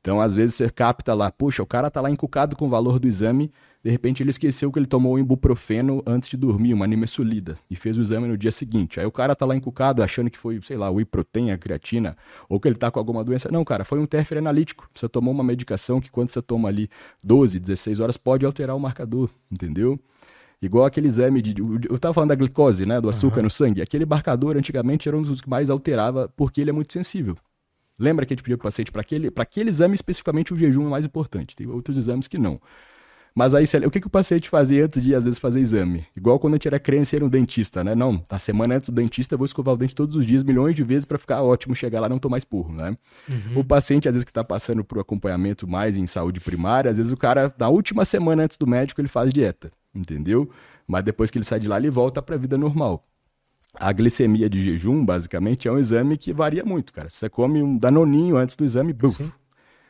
Então, 0.00 0.20
às 0.20 0.34
vezes 0.34 0.54
você 0.54 0.70
capta 0.70 1.14
lá, 1.14 1.32
puxa, 1.32 1.62
o 1.62 1.66
cara 1.66 1.90
tá 1.90 2.00
lá 2.00 2.10
encucado 2.10 2.54
com 2.54 2.66
o 2.66 2.68
valor 2.68 3.00
do 3.00 3.08
exame, 3.08 3.50
de 3.86 3.92
repente 3.92 4.20
ele 4.20 4.30
esqueceu 4.30 4.72
que 4.72 4.80
ele 4.80 4.86
tomou 4.86 5.14
um 5.14 5.18
ibuprofeno 5.20 6.02
antes 6.04 6.28
de 6.28 6.36
dormir, 6.36 6.74
uma 6.74 6.88
nimesulida, 6.88 7.56
e 7.70 7.76
fez 7.76 7.96
o 7.96 8.00
exame 8.00 8.26
no 8.26 8.36
dia 8.36 8.50
seguinte. 8.50 8.98
Aí 8.98 9.06
o 9.06 9.12
cara 9.12 9.32
tá 9.32 9.46
lá 9.46 9.54
encucado 9.54 10.02
achando 10.02 10.28
que 10.28 10.36
foi, 10.36 10.60
sei 10.60 10.76
lá, 10.76 10.90
o 10.90 11.00
iprotein, 11.00 11.52
a 11.52 11.56
creatina, 11.56 12.16
ou 12.48 12.58
que 12.58 12.66
ele 12.66 12.74
tá 12.74 12.90
com 12.90 12.98
alguma 12.98 13.22
doença. 13.22 13.48
Não, 13.48 13.64
cara, 13.64 13.84
foi 13.84 14.00
um 14.00 14.04
térfere 14.06 14.40
analítico. 14.40 14.90
Você 14.92 15.08
tomou 15.08 15.32
uma 15.32 15.44
medicação 15.44 16.00
que 16.00 16.10
quando 16.10 16.30
você 16.30 16.42
toma 16.42 16.68
ali 16.68 16.90
12, 17.22 17.60
16 17.60 18.00
horas 18.00 18.16
pode 18.16 18.44
alterar 18.44 18.74
o 18.74 18.80
marcador, 18.80 19.30
entendeu? 19.48 19.96
Igual 20.60 20.84
aquele 20.84 21.06
exame 21.06 21.40
de. 21.40 21.54
Eu 21.88 21.96
tava 21.96 22.12
falando 22.12 22.30
da 22.30 22.34
glicose, 22.34 22.84
né? 22.84 23.00
Do 23.00 23.08
açúcar 23.08 23.36
uhum. 23.36 23.44
no 23.44 23.50
sangue. 23.50 23.82
Aquele 23.82 24.04
marcador 24.04 24.56
antigamente 24.56 25.06
era 25.06 25.16
um 25.16 25.22
dos 25.22 25.40
que 25.40 25.48
mais 25.48 25.70
alterava 25.70 26.28
porque 26.36 26.60
ele 26.60 26.70
é 26.70 26.72
muito 26.72 26.92
sensível. 26.92 27.36
Lembra 28.00 28.26
que 28.26 28.32
a 28.32 28.34
gente 28.34 28.42
pediu 28.42 28.58
para 28.58 28.64
o 28.64 28.68
paciente 28.68 28.90
para 28.90 29.02
aquele, 29.02 29.30
aquele 29.36 29.70
exame 29.70 29.94
especificamente 29.94 30.52
o 30.52 30.56
jejum 30.56 30.88
é 30.88 30.90
mais 30.90 31.04
importante. 31.04 31.54
Tem 31.54 31.68
outros 31.68 31.96
exames 31.96 32.26
que 32.26 32.36
não. 32.36 32.60
Mas 33.36 33.52
aí, 33.52 33.64
o 33.84 33.90
que, 33.90 34.00
que 34.00 34.06
o 34.06 34.10
paciente 34.10 34.48
fazia 34.48 34.86
antes 34.86 35.02
de, 35.02 35.14
às 35.14 35.26
vezes, 35.26 35.38
fazer 35.38 35.60
exame? 35.60 36.06
Igual 36.16 36.38
quando 36.38 36.54
a 36.54 36.56
gente 36.56 36.68
era 36.68 36.80
criança 36.80 37.14
e 37.14 37.16
era 37.18 37.24
um 37.26 37.28
dentista, 37.28 37.84
né? 37.84 37.94
Não, 37.94 38.22
na 38.30 38.38
semana 38.38 38.76
antes 38.76 38.88
do 38.88 38.94
dentista 38.94 39.34
eu 39.34 39.38
vou 39.38 39.44
escovar 39.44 39.74
o 39.74 39.76
dente 39.76 39.94
todos 39.94 40.16
os 40.16 40.24
dias, 40.24 40.42
milhões 40.42 40.74
de 40.74 40.82
vezes 40.82 41.04
para 41.04 41.18
ficar 41.18 41.42
ótimo, 41.42 41.74
chegar 41.74 42.00
lá 42.00 42.06
e 42.06 42.10
não 42.10 42.18
tomar 42.18 42.38
esporro, 42.38 42.72
né? 42.72 42.96
Uhum. 43.28 43.60
O 43.60 43.64
paciente, 43.64 44.08
às 44.08 44.14
vezes, 44.14 44.24
que 44.24 44.30
está 44.30 44.42
passando 44.42 44.82
por 44.82 44.98
acompanhamento 44.98 45.68
mais 45.68 45.98
em 45.98 46.06
saúde 46.06 46.40
primária, 46.40 46.90
às 46.90 46.96
vezes 46.96 47.12
o 47.12 47.16
cara, 47.16 47.54
na 47.58 47.68
última 47.68 48.06
semana 48.06 48.44
antes 48.44 48.56
do 48.56 48.66
médico, 48.66 49.02
ele 49.02 49.08
faz 49.08 49.30
dieta, 49.30 49.70
entendeu? 49.94 50.48
Mas 50.88 51.04
depois 51.04 51.30
que 51.30 51.36
ele 51.36 51.44
sai 51.44 51.60
de 51.60 51.68
lá, 51.68 51.76
ele 51.76 51.90
volta 51.90 52.22
para 52.22 52.36
a 52.36 52.38
vida 52.38 52.56
normal. 52.56 53.06
A 53.74 53.92
glicemia 53.92 54.48
de 54.48 54.62
jejum, 54.64 55.04
basicamente, 55.04 55.68
é 55.68 55.72
um 55.72 55.78
exame 55.78 56.16
que 56.16 56.32
varia 56.32 56.64
muito, 56.64 56.90
cara. 56.90 57.10
Se 57.10 57.18
você 57.18 57.28
come 57.28 57.62
um 57.62 57.76
danoninho 57.76 58.38
antes 58.38 58.56
do 58.56 58.64
exame, 58.64 58.94
buf, 58.94 59.22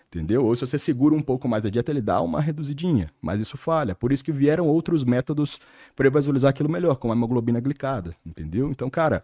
entendeu? 0.09 0.45
Ou 0.45 0.55
se 0.55 0.67
você 0.67 0.79
segura 0.79 1.15
um 1.15 1.23
pouco 1.23 1.49
mais 1.49 1.65
a 1.65 1.71
dieta, 1.71 1.91
ele 1.91 2.01
dá 2.01 2.21
uma 2.21 2.41
reduzidinha, 2.41 3.11
mas 3.21 3.41
isso 3.41 3.57
falha. 3.57 3.95
Por 3.95 4.13
isso 4.13 4.25
que 4.25 4.33
vieram 4.33 4.67
outros 4.67 5.05
métodos 5.05 5.61
para 5.95 6.09
visualizar 6.11 6.51
aquilo 6.51 6.69
melhor, 6.69 6.97
como 6.97 7.13
a 7.13 7.17
hemoglobina 7.17 7.61
glicada, 7.61 8.15
entendeu? 8.25 8.71
Então, 8.71 8.89
cara, 8.89 9.23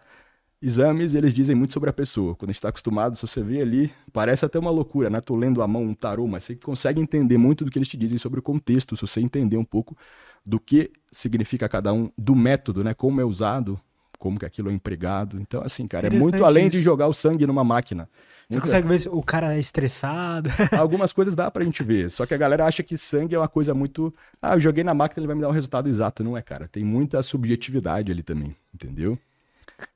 exames, 0.61 1.15
eles 1.15 1.33
dizem 1.33 1.57
muito 1.57 1.73
sobre 1.73 1.91
a 1.91 1.93
pessoa. 1.93 2.35
Quando 2.35 2.51
a 2.51 2.53
gente 2.53 2.59
está 2.59 2.69
acostumado, 2.69 3.17
se 3.17 3.23
você 3.23 3.43
vê 3.43 3.61
ali, 3.61 3.93
parece 4.13 4.45
até 4.45 4.59
uma 4.59 4.71
loucura, 4.71 5.11
né? 5.11 5.21
Tô 5.21 5.35
lendo 5.35 5.61
a 5.63 5.67
mão 5.67 5.83
um 5.83 5.95
tarô, 5.95 6.27
mas 6.27 6.45
você 6.45 6.55
consegue 6.55 7.01
entender 7.01 7.37
muito 7.37 7.65
do 7.65 7.71
que 7.71 7.79
eles 7.79 7.89
te 7.89 7.97
dizem 7.97 8.19
sobre 8.19 8.39
o 8.39 8.43
contexto, 8.43 8.97
se 8.97 9.03
você 9.03 9.21
entender 9.21 9.57
um 9.57 9.65
pouco 9.65 9.97
do 10.45 10.61
que 10.61 10.91
significa 11.11 11.69
cada 11.69 11.93
um, 11.93 12.11
do 12.17 12.35
método, 12.35 12.85
né? 12.85 12.95
Como 12.95 13.21
é 13.21 13.25
usado, 13.25 13.81
como 14.19 14.39
que 14.39 14.47
aquilo 14.47 14.71
é 14.71 14.73
empregado. 14.73 15.41
Então, 15.41 15.63
assim, 15.65 15.87
cara, 15.89 16.07
é 16.07 16.11
muito 16.11 16.45
além 16.45 16.69
isso. 16.69 16.77
de 16.77 16.83
jogar 16.83 17.09
o 17.09 17.13
sangue 17.13 17.45
numa 17.45 17.65
máquina. 17.65 18.09
Você 18.49 18.59
muito... 18.59 18.63
consegue 18.63 18.89
ver 18.89 19.01
se 19.01 19.09
o 19.09 19.23
cara 19.23 19.55
é 19.55 19.59
estressado? 19.59 20.51
Algumas 20.77 21.13
coisas 21.13 21.35
dá 21.35 21.51
pra 21.51 21.65
gente 21.65 21.83
ver. 21.83 22.11
Só 22.11 22.27
que 22.27 22.35
a 22.35 22.37
galera 22.37 22.67
acha 22.67 22.83
que 22.83 22.99
sangue 22.99 23.35
é 23.35 23.39
uma 23.39 23.49
coisa 23.49 23.75
muito. 23.75 24.15
Ah, 24.41 24.55
eu 24.55 24.61
joguei 24.61 24.85
na 24.85 24.95
máquina, 24.95 25.21
ele 25.21 25.27
vai 25.27 25.37
me 25.37 25.43
dar 25.43 25.49
um 25.49 25.53
resultado 25.53 25.89
exato. 25.89 26.23
Não 26.23 26.37
é, 26.37 26.43
cara. 26.43 26.69
Tem 26.69 26.85
muita 26.85 27.23
subjetividade 27.23 28.13
ali 28.13 28.23
também, 28.23 28.55
entendeu? 28.75 29.19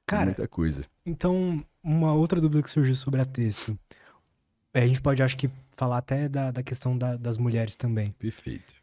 Cara, 0.06 0.26
muita 0.26 0.48
coisa. 0.48 0.84
Então, 1.04 1.64
uma 1.82 2.14
outra 2.14 2.40
dúvida 2.40 2.62
que 2.62 2.70
surgiu 2.70 2.94
sobre 2.94 3.20
a 3.20 3.24
texto. 3.24 3.78
É, 4.72 4.82
a 4.82 4.86
gente 4.86 5.00
pode, 5.00 5.22
acho 5.22 5.36
que, 5.36 5.50
falar 5.76 5.98
até 5.98 6.28
da, 6.28 6.50
da 6.50 6.62
questão 6.62 6.96
da, 6.96 7.16
das 7.16 7.38
mulheres 7.38 7.76
também. 7.76 8.12
Perfeito. 8.18 8.74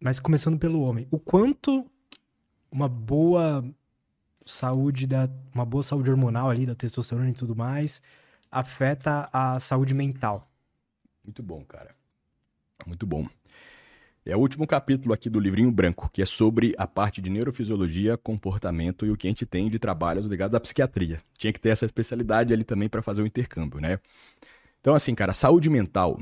Mas 0.00 0.18
começando 0.18 0.58
pelo 0.58 0.80
homem. 0.82 1.06
O 1.10 1.18
quanto 1.18 1.86
uma 2.70 2.88
boa 2.88 3.64
saúde 4.44 5.06
da 5.06 5.28
uma 5.54 5.64
boa 5.64 5.82
saúde 5.82 6.10
hormonal 6.10 6.50
ali 6.50 6.66
da 6.66 6.74
testosterona 6.74 7.30
e 7.30 7.32
tudo 7.32 7.56
mais 7.56 8.02
afeta 8.54 9.28
a 9.32 9.58
saúde 9.58 9.92
mental. 9.92 10.48
Muito 11.24 11.42
bom, 11.42 11.64
cara. 11.64 11.94
Muito 12.86 13.06
bom. 13.06 13.26
É 14.26 14.34
o 14.34 14.40
último 14.40 14.66
capítulo 14.66 15.12
aqui 15.12 15.28
do 15.28 15.38
livrinho 15.38 15.70
branco, 15.70 16.08
que 16.10 16.22
é 16.22 16.26
sobre 16.26 16.74
a 16.78 16.86
parte 16.86 17.20
de 17.20 17.28
neurofisiologia, 17.28 18.16
comportamento 18.16 19.04
e 19.04 19.10
o 19.10 19.16
que 19.16 19.26
a 19.26 19.30
gente 19.30 19.44
tem 19.44 19.68
de 19.68 19.78
trabalhos 19.78 20.26
ligados 20.26 20.54
à 20.54 20.60
psiquiatria. 20.60 21.20
Tinha 21.36 21.52
que 21.52 21.60
ter 21.60 21.70
essa 21.70 21.84
especialidade 21.84 22.54
ali 22.54 22.64
também 22.64 22.88
para 22.88 23.02
fazer 23.02 23.20
o 23.22 23.26
intercâmbio, 23.26 23.80
né? 23.80 23.98
Então, 24.80 24.94
assim, 24.94 25.14
cara, 25.14 25.34
saúde 25.34 25.68
mental. 25.68 26.18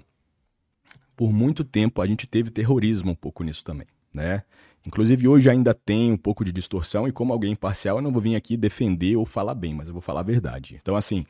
Por 1.14 1.32
muito 1.32 1.62
tempo 1.62 2.02
a 2.02 2.06
gente 2.06 2.26
teve 2.26 2.50
terrorismo 2.50 3.12
um 3.12 3.14
pouco 3.14 3.44
nisso 3.44 3.62
também, 3.62 3.86
né? 4.12 4.42
Inclusive, 4.84 5.28
hoje 5.28 5.48
ainda 5.48 5.72
tem 5.72 6.10
um 6.10 6.16
pouco 6.16 6.44
de 6.44 6.50
distorção, 6.50 7.06
e 7.06 7.12
como 7.12 7.32
alguém 7.32 7.52
imparcial, 7.52 7.98
eu 7.98 8.02
não 8.02 8.10
vou 8.10 8.20
vir 8.20 8.34
aqui 8.34 8.56
defender 8.56 9.14
ou 9.14 9.24
falar 9.24 9.54
bem, 9.54 9.72
mas 9.74 9.86
eu 9.86 9.92
vou 9.92 10.02
falar 10.02 10.20
a 10.20 10.24
verdade. 10.24 10.76
Então, 10.82 10.96
assim, 10.96 11.24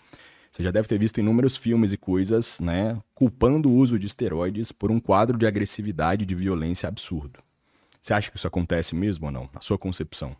você 0.53 0.62
já 0.62 0.70
deve 0.70 0.87
ter 0.87 0.99
visto 0.99 1.19
inúmeros 1.19 1.57
filmes 1.57 1.95
e 1.95 1.97
coisas, 1.97 2.61
né, 2.61 3.01
culpando 3.15 3.70
o 3.70 3.74
uso 3.74 3.99
de 3.99 4.07
esteroides 4.07 4.70
por 4.70 4.91
um 4.91 5.01
quadro 5.01 5.39
de 5.39 5.47
agressividade 5.47 6.24
e 6.24 6.27
de 6.27 6.35
violência 6.35 6.87
absurdo. 6.87 7.41
Você 8.03 8.12
acha 8.12 8.31
que 8.31 8.37
isso 8.37 8.47
acontece 8.47 8.95
mesmo 8.95 9.27
ou 9.27 9.33
não? 9.33 9.49
Na 9.55 9.62
sua 9.62 9.79
concepção? 9.79 10.37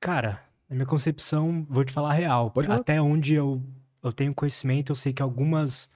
Cara, 0.00 0.42
na 0.70 0.76
minha 0.76 0.86
concepção, 0.86 1.66
vou 1.68 1.84
te 1.84 1.92
falar 1.92 2.14
real. 2.14 2.50
Pode 2.50 2.70
Até 2.70 3.00
onde 3.00 3.34
eu, 3.34 3.62
eu 4.02 4.12
tenho 4.12 4.34
conhecimento, 4.34 4.92
eu 4.92 4.96
sei 4.96 5.12
que 5.12 5.22
algumas 5.22 5.90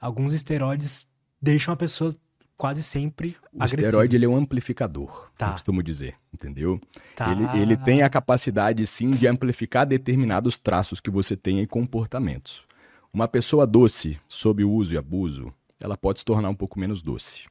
alguns 0.00 0.32
esteroides 0.32 1.06
deixam 1.40 1.72
a 1.72 1.76
pessoa 1.76 2.12
quase 2.56 2.82
sempre 2.82 3.36
O 3.52 3.64
esteroide 3.64 4.16
ele 4.16 4.24
é 4.24 4.28
um 4.28 4.36
amplificador, 4.36 5.30
tá. 5.36 5.46
eu 5.46 5.52
costumo 5.52 5.82
dizer, 5.82 6.14
entendeu? 6.32 6.80
Tá. 7.14 7.30
Ele, 7.30 7.62
ele 7.62 7.76
tem 7.76 8.02
a 8.02 8.08
capacidade, 8.08 8.86
sim, 8.86 9.08
de 9.08 9.26
amplificar 9.26 9.86
determinados 9.86 10.58
traços 10.58 11.00
que 11.00 11.10
você 11.10 11.36
tem 11.36 11.60
em 11.60 11.66
comportamentos. 11.66 12.64
Uma 13.12 13.28
pessoa 13.28 13.66
doce, 13.66 14.18
sob 14.28 14.64
uso 14.64 14.94
e 14.94 14.98
abuso, 14.98 15.52
ela 15.80 15.96
pode 15.96 16.20
se 16.20 16.24
tornar 16.24 16.48
um 16.48 16.54
pouco 16.54 16.78
menos 16.78 17.02
doce. 17.02 17.44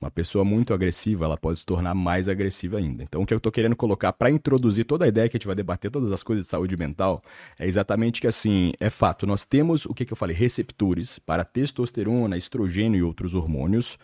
Uma 0.00 0.12
pessoa 0.12 0.44
muito 0.44 0.72
agressiva, 0.72 1.24
ela 1.24 1.36
pode 1.36 1.58
se 1.58 1.66
tornar 1.66 1.92
mais 1.92 2.28
agressiva 2.28 2.78
ainda. 2.78 3.02
Então, 3.02 3.20
o 3.20 3.26
que 3.26 3.34
eu 3.34 3.38
estou 3.38 3.50
querendo 3.50 3.74
colocar 3.74 4.12
para 4.12 4.30
introduzir 4.30 4.84
toda 4.84 5.04
a 5.04 5.08
ideia 5.08 5.28
que 5.28 5.36
a 5.36 5.38
gente 5.38 5.46
vai 5.46 5.56
debater, 5.56 5.90
todas 5.90 6.12
as 6.12 6.22
coisas 6.22 6.46
de 6.46 6.50
saúde 6.50 6.76
mental, 6.76 7.20
é 7.58 7.66
exatamente 7.66 8.20
que, 8.20 8.28
assim, 8.28 8.72
é 8.78 8.90
fato, 8.90 9.26
nós 9.26 9.44
temos, 9.44 9.84
o 9.86 9.92
que, 9.92 10.04
que 10.04 10.12
eu 10.12 10.16
falei, 10.16 10.36
receptores 10.36 11.18
para 11.18 11.44
testosterona, 11.44 12.36
estrogênio 12.36 13.00
e 13.00 13.02
outros 13.02 13.34
hormônios 13.34 13.98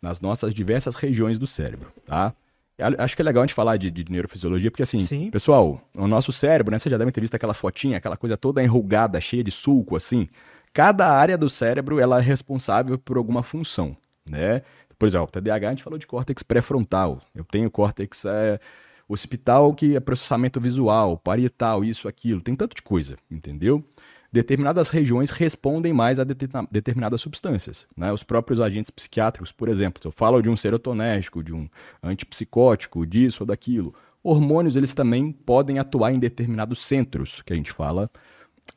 nas 0.00 0.20
nossas 0.20 0.54
diversas 0.54 0.94
regiões 0.94 1.38
do 1.38 1.46
cérebro, 1.46 1.92
tá? 2.06 2.34
Acho 2.98 3.14
que 3.14 3.20
é 3.20 3.24
legal 3.24 3.42
a 3.42 3.46
gente 3.46 3.54
falar 3.54 3.76
de, 3.76 3.90
de 3.90 4.10
neurofisiologia, 4.10 4.70
porque 4.70 4.82
assim, 4.82 5.00
Sim. 5.00 5.30
pessoal, 5.30 5.82
o 5.96 6.08
nosso 6.08 6.32
cérebro, 6.32 6.72
né? 6.72 6.78
Vocês 6.78 6.90
já 6.90 6.96
devem 6.96 7.12
ter 7.12 7.20
visto 7.20 7.34
aquela 7.34 7.52
fotinha, 7.52 7.98
aquela 7.98 8.16
coisa 8.16 8.36
toda 8.38 8.62
enrugada, 8.62 9.20
cheia 9.20 9.44
de 9.44 9.50
sulco, 9.50 9.96
assim. 9.96 10.26
Cada 10.72 11.08
área 11.10 11.36
do 11.36 11.50
cérebro, 11.50 12.00
ela 12.00 12.18
é 12.18 12.22
responsável 12.22 12.98
por 12.98 13.18
alguma 13.18 13.42
função, 13.42 13.94
né? 14.28 14.62
Por 14.98 15.06
exemplo, 15.06 15.28
TDAH, 15.28 15.66
a 15.66 15.70
gente 15.70 15.82
falou 15.82 15.98
de 15.98 16.06
córtex 16.06 16.42
pré-frontal. 16.42 17.20
Eu 17.34 17.44
tenho 17.44 17.70
córtex 17.70 18.24
é, 18.24 18.60
occipital, 19.08 19.74
que 19.74 19.96
é 19.96 20.00
processamento 20.00 20.60
visual, 20.60 21.16
parietal, 21.18 21.84
isso, 21.84 22.06
aquilo. 22.06 22.40
Tem 22.40 22.54
tanto 22.54 22.76
de 22.76 22.82
coisa, 22.82 23.16
entendeu? 23.30 23.84
Determinadas 24.32 24.90
regiões 24.90 25.30
respondem 25.30 25.92
mais 25.92 26.20
a 26.20 26.24
determinadas 26.24 27.20
substâncias. 27.20 27.86
Né? 27.96 28.12
Os 28.12 28.22
próprios 28.22 28.60
agentes 28.60 28.90
psiquiátricos, 28.90 29.50
por 29.50 29.68
exemplo, 29.68 30.00
se 30.00 30.06
eu 30.06 30.12
falo 30.12 30.40
de 30.40 30.48
um 30.48 30.56
serotonérgico, 30.56 31.42
de 31.42 31.52
um 31.52 31.68
antipsicótico, 32.02 33.04
disso 33.04 33.42
ou 33.42 33.46
daquilo, 33.46 33.92
hormônios 34.22 34.76
eles 34.76 34.94
também 34.94 35.32
podem 35.32 35.78
atuar 35.78 36.12
em 36.12 36.18
determinados 36.18 36.84
centros, 36.84 37.42
que 37.42 37.52
a 37.52 37.56
gente 37.56 37.72
fala, 37.72 38.08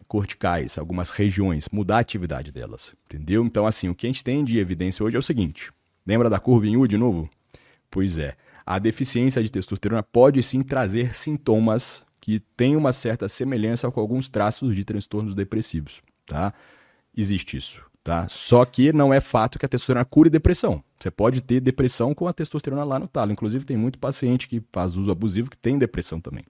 corticais, 0.07 0.77
algumas 0.77 1.11
regiões, 1.11 1.69
mudar 1.71 1.97
a 1.97 1.99
atividade 1.99 2.51
delas, 2.51 2.93
entendeu? 3.05 3.45
Então, 3.45 3.67
assim, 3.67 3.89
o 3.89 3.95
que 3.95 4.07
a 4.07 4.09
gente 4.09 4.23
tem 4.23 4.43
de 4.43 4.57
evidência 4.57 5.05
hoje 5.05 5.15
é 5.15 5.19
o 5.19 5.23
seguinte: 5.23 5.71
Lembra 6.05 6.29
da 6.29 6.39
curva 6.39 6.67
em 6.67 6.75
U 6.75 6.87
de 6.87 6.97
novo? 6.97 7.29
Pois 7.89 8.17
é. 8.17 8.35
A 8.65 8.79
deficiência 8.79 9.43
de 9.43 9.51
testosterona 9.51 10.01
pode 10.01 10.41
sim 10.41 10.61
trazer 10.61 11.15
sintomas 11.15 12.03
que 12.23 12.39
têm 12.55 12.77
uma 12.77 12.93
certa 12.93 13.27
semelhança 13.27 13.91
com 13.91 13.99
alguns 13.99 14.29
traços 14.29 14.73
de 14.77 14.85
transtornos 14.85 15.35
depressivos, 15.35 16.01
tá? 16.25 16.53
Existe 17.13 17.57
isso, 17.57 17.83
tá? 18.01 18.29
Só 18.29 18.63
que 18.63 18.93
não 18.93 19.13
é 19.13 19.19
fato 19.19 19.59
que 19.59 19.65
a 19.65 19.67
testosterona 19.67 20.05
cure 20.05 20.29
depressão. 20.29 20.81
Você 20.97 21.11
pode 21.11 21.41
ter 21.41 21.59
depressão 21.59 22.15
com 22.15 22.25
a 22.25 22.31
testosterona 22.31 22.85
lá 22.85 22.97
no 22.97 23.09
talo. 23.09 23.33
Inclusive 23.33 23.65
tem 23.65 23.75
muito 23.75 23.99
paciente 23.99 24.47
que 24.47 24.63
faz 24.71 24.95
uso 24.95 25.11
abusivo 25.11 25.49
que 25.49 25.57
tem 25.57 25.77
depressão 25.77 26.21
também. 26.21 26.45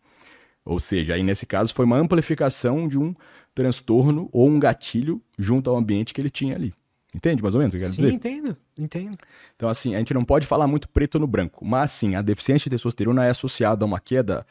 Ou 0.64 0.80
seja, 0.80 1.16
aí 1.16 1.24
nesse 1.24 1.48
caso 1.48 1.74
foi 1.74 1.86
uma 1.86 1.98
amplificação 1.98 2.88
de 2.88 3.00
um 3.00 3.16
transtorno 3.56 4.30
ou 4.32 4.48
um 4.48 4.60
gatilho 4.60 5.20
junto 5.40 5.72
ao 5.72 5.76
ambiente 5.76 6.14
que 6.14 6.22
ele 6.22 6.30
tinha 6.30 6.54
ali. 6.54 6.72
Entende 7.16 7.41
mais 7.41 7.56
ou 7.56 7.60
menos 7.60 7.74
eu 7.74 7.80
quero 7.80 7.91
Sim, 7.91 8.02
dizer? 8.04 8.14
Entendo, 8.14 8.58
entendo. 8.78 9.18
Então, 9.56 9.68
assim, 9.70 9.95
a 9.95 9.98
gente 9.98 10.14
não 10.14 10.24
pode 10.24 10.45
falar 10.45 10.68
muito 10.68 10.88
preto 10.88 11.18
no 11.18 11.26
branco, 11.26 11.66
mas 11.66 11.90
sim, 11.90 12.14
a 12.14 12.22
deficiência 12.22 12.70
de 12.70 12.76
testosterona 12.76 13.26
é 13.26 13.32
associada 13.32 13.84
a 13.84 13.88
uma 13.88 14.00
queda 14.00 14.45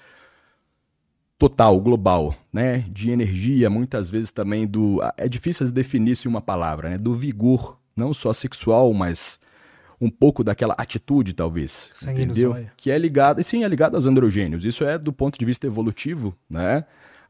total, 1.43 1.81
global, 1.81 2.37
né? 2.53 2.85
De 2.89 3.11
energia, 3.11 3.69
muitas 3.69 4.09
vezes 4.09 4.31
também 4.31 4.65
do. 4.65 5.01
É 5.17 5.29
difícil 5.29 5.69
definir 5.73 6.17
em 6.25 6.29
uma 6.29 6.41
palavra, 6.41 6.91
né? 6.91 6.97
Do 6.97 7.17
vigor, 7.17 7.77
não 7.97 8.15
só 8.15 8.33
sexual, 8.33 8.93
mas 8.95 9.41
um 10.01 10.09
pouco 10.09 10.45
daquela 10.45 10.75
atitude, 10.79 11.33
talvez. 11.33 11.91
Sangue 11.93 12.23
entendeu? 12.23 12.57
Que 12.77 12.93
é 12.93 12.99
ligada, 12.99 13.41
e 13.41 13.45
sim, 13.45 13.65
é 13.65 13.69
ligada 13.69 13.97
aos 13.97 14.07
androgênios. 14.07 14.65
Isso 14.65 14.85
é 14.85 14.97
do 14.97 15.13
ponto 15.13 15.37
de 15.37 15.45
vista 15.45 15.67
evolutivo, 15.67 16.33
né? 16.49 16.85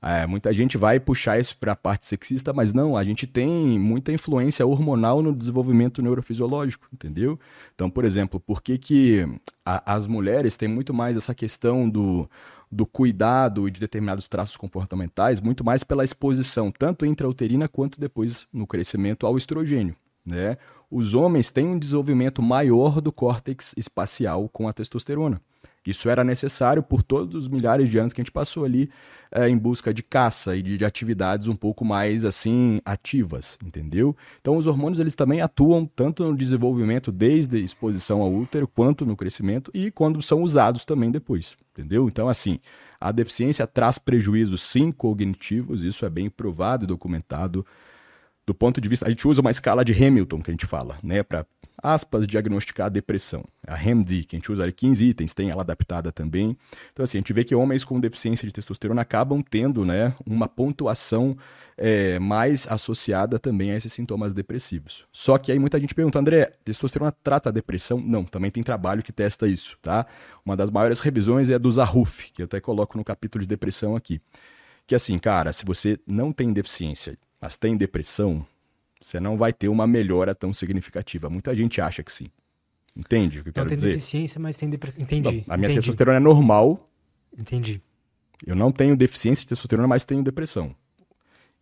É, 0.05 0.27
muita 0.27 0.53
gente 0.53 0.77
vai 0.77 0.99
puxar 0.99 1.39
isso 1.39 1.57
para 1.57 1.73
a 1.73 1.77
parte 1.77 2.05
sexista, 2.05 2.53
mas 2.53 2.75
não, 2.75 2.97
a 2.97 3.05
gente 3.05 3.25
tem 3.25 3.79
muita 3.79 4.13
influência 4.13 4.67
hormonal 4.67 5.23
no 5.23 5.33
desenvolvimento 5.33 6.03
neurofisiológico, 6.03 6.89
entendeu? 6.93 7.39
Então, 7.75 7.89
por 7.89 8.05
exemplo, 8.05 8.41
por 8.41 8.61
que, 8.61 8.77
que 8.77 9.27
a, 9.65 9.95
as 9.95 10.09
mulheres 10.09 10.57
têm 10.57 10.69
muito 10.69 10.93
mais 10.93 11.17
essa 11.17 11.33
questão 11.33 11.89
do, 11.89 12.29
do 12.73 12.87
cuidado 12.87 13.69
e 13.69 13.71
de 13.71 13.79
determinados 13.79 14.27
traços 14.27 14.57
comportamentais, 14.57 15.43
muito 15.43 15.63
mais 15.63 15.85
pela 15.85 16.05
exposição, 16.05 16.73
tanto 16.73 17.05
intrauterina 17.05 17.69
quanto 17.69 18.01
depois 18.01 18.49
no 18.51 18.67
crescimento 18.67 19.27
ao 19.27 19.37
estrogênio, 19.37 19.95
né? 20.25 20.57
Os 20.91 21.13
homens 21.13 21.51
têm 21.51 21.67
um 21.67 21.79
desenvolvimento 21.79 22.41
maior 22.41 23.03
do 23.03 23.13
córtex 23.13 23.75
espacial 23.77 24.49
com 24.49 24.67
a 24.67 24.73
testosterona. 24.73 25.39
Isso 25.87 26.09
era 26.09 26.23
necessário 26.23 26.83
por 26.83 27.03
todos 27.03 27.35
os 27.35 27.49
milhares 27.49 27.89
de 27.89 27.99
anos 27.99 28.13
que 28.13 28.21
a 28.21 28.23
gente 28.23 28.31
passou 28.31 28.65
ali 28.65 28.89
é, 29.33 29.49
em 29.49 29.59
busca 29.59 29.93
de 29.93 30.03
caça 30.03 30.55
e 30.55 30.63
de, 30.63 30.79
de, 30.79 30.85
atividades 30.85 31.49
um 31.49 31.57
pouco 31.57 31.85
mais 31.85 32.25
assim 32.25 32.81
ativas, 32.85 33.59
entendeu? 33.65 34.17
Então 34.41 34.57
os 34.57 34.67
hormônios 34.67 35.01
eles 35.01 35.17
também 35.17 35.41
atuam 35.41 35.85
tanto 35.85 36.23
no 36.25 36.37
desenvolvimento 36.37 37.11
desde 37.11 37.57
a 37.57 37.61
exposição 37.61 38.21
ao 38.21 38.33
útero 38.33 38.69
quanto 38.69 39.05
no 39.05 39.17
crescimento 39.17 39.71
e 39.75 39.91
quando 39.91 40.23
são 40.23 40.43
usados 40.43 40.85
também 40.85 41.11
depois, 41.11 41.57
entendeu? 41.73 42.07
Então 42.07 42.29
assim, 42.29 42.61
a 43.01 43.11
deficiência 43.11 43.67
traz 43.67 43.99
prejuízos 43.99 44.63
sim 44.63 44.93
cognitivos, 44.93 45.83
isso 45.83 46.07
é 46.07 46.11
bem 46.11 46.31
provado 46.31 46.85
e 46.85 46.87
documentado 46.87 47.67
do 48.53 48.55
ponto 48.55 48.83
de 48.83 48.89
vista, 48.89 49.07
a 49.07 49.09
gente 49.09 49.27
usa 49.27 49.41
uma 49.41 49.51
escala 49.51 49.83
de 49.83 49.93
Hamilton 49.93 50.43
que 50.43 50.51
a 50.51 50.53
gente 50.53 50.67
fala, 50.67 50.99
né, 51.03 51.23
para 51.23 51.47
aspas, 51.83 52.27
diagnosticar 52.27 52.87
a 52.87 52.91
depressão. 52.91 53.43
A 53.67 53.75
HAMD, 53.75 54.25
que 54.25 54.37
a 54.37 54.39
gente 54.39 54.53
usa 54.53 54.63
ali 54.63 54.73
15 54.73 55.07
itens, 55.07 55.33
tem 55.33 55.49
ela 55.49 55.63
adaptada 55.63 56.13
também. 56.13 56.55
Então, 56.93 57.03
assim, 57.03 57.17
a 57.17 57.21
gente 57.21 57.33
vê 57.33 57.45
que 57.45 57.55
homens 57.55 57.83
com 57.83 57.99
deficiência 57.99 58.47
de 58.47 58.53
testosterona 58.53 59.01
acabam 59.01 59.43
tendo 59.43 59.87
né, 59.87 60.15
uma 60.27 60.47
pontuação 60.47 61.35
é, 61.79 62.19
mais 62.19 62.69
associada 62.69 63.39
também 63.39 63.73
a 63.73 63.77
esses 63.77 63.91
sintomas 63.91 64.35
depressivos. 64.35 65.07
Só 65.11 65.39
que 65.39 65.51
aí 65.51 65.59
muita 65.59 65.81
gente 65.81 65.95
pergunta, 65.95 66.19
André, 66.19 66.53
testosterona 66.63 67.11
trata 67.11 67.49
a 67.49 67.53
depressão? 67.53 67.99
Não, 67.99 68.23
também 68.23 68.51
tem 68.51 68.63
trabalho 68.63 69.03
que 69.03 69.13
testa 69.13 69.49
isso, 69.49 69.79
tá? 69.81 70.07
Uma 70.45 70.57
das 70.57 70.71
maiores 70.71 71.01
revisões 71.01 71.49
é 71.49 71.55
a 71.55 71.59
do 71.59 71.71
Zahuf, 71.71 72.31
que 72.33 72.43
eu 72.43 72.45
até 72.45 72.61
coloco 72.61 72.99
no 72.99 73.03
capítulo 73.03 73.41
de 73.43 73.49
depressão 73.49 73.97
aqui. 73.97 74.21
Que 74.87 74.95
assim, 74.95 75.19
cara, 75.19 75.53
se 75.55 75.65
você 75.65 75.99
não 76.07 76.33
tem 76.33 76.53
deficiência, 76.53 77.17
mas 77.43 77.57
tem 77.57 77.77
depressão, 77.77 78.47
você 79.01 79.19
não 79.19 79.37
vai 79.37 79.53
ter 79.53 79.69
uma 79.69 79.85
melhora 79.85 80.33
tão 80.33 80.53
significativa. 80.53 81.29
Muita 81.29 81.53
gente 81.57 81.81
acha 81.81 82.05
que 82.05 82.13
sim. 82.13 82.29
Entende 82.95 83.41
o 83.41 83.43
que 83.43 83.49
eu 83.49 83.53
quero 83.53 83.65
não 83.65 83.69
tem 83.69 83.75
dizer? 83.75 83.89
deficiência, 83.95 84.41
mas 84.41 84.57
tem 84.57 84.71
depressão. 84.71 85.03
Entendi. 85.03 85.45
Não, 85.45 85.55
a 85.55 85.57
minha 85.57 85.67
entendi. 85.67 85.81
testosterona 85.81 86.19
é 86.19 86.21
normal. 86.21 86.89
Entendi. 87.37 87.83
Eu 88.47 88.55
não 88.55 88.71
tenho 88.71 88.97
deficiência 88.97 89.43
de 89.43 89.49
testosterona, 89.49 89.89
mas 89.89 90.05
tenho 90.05 90.23
depressão. 90.23 90.75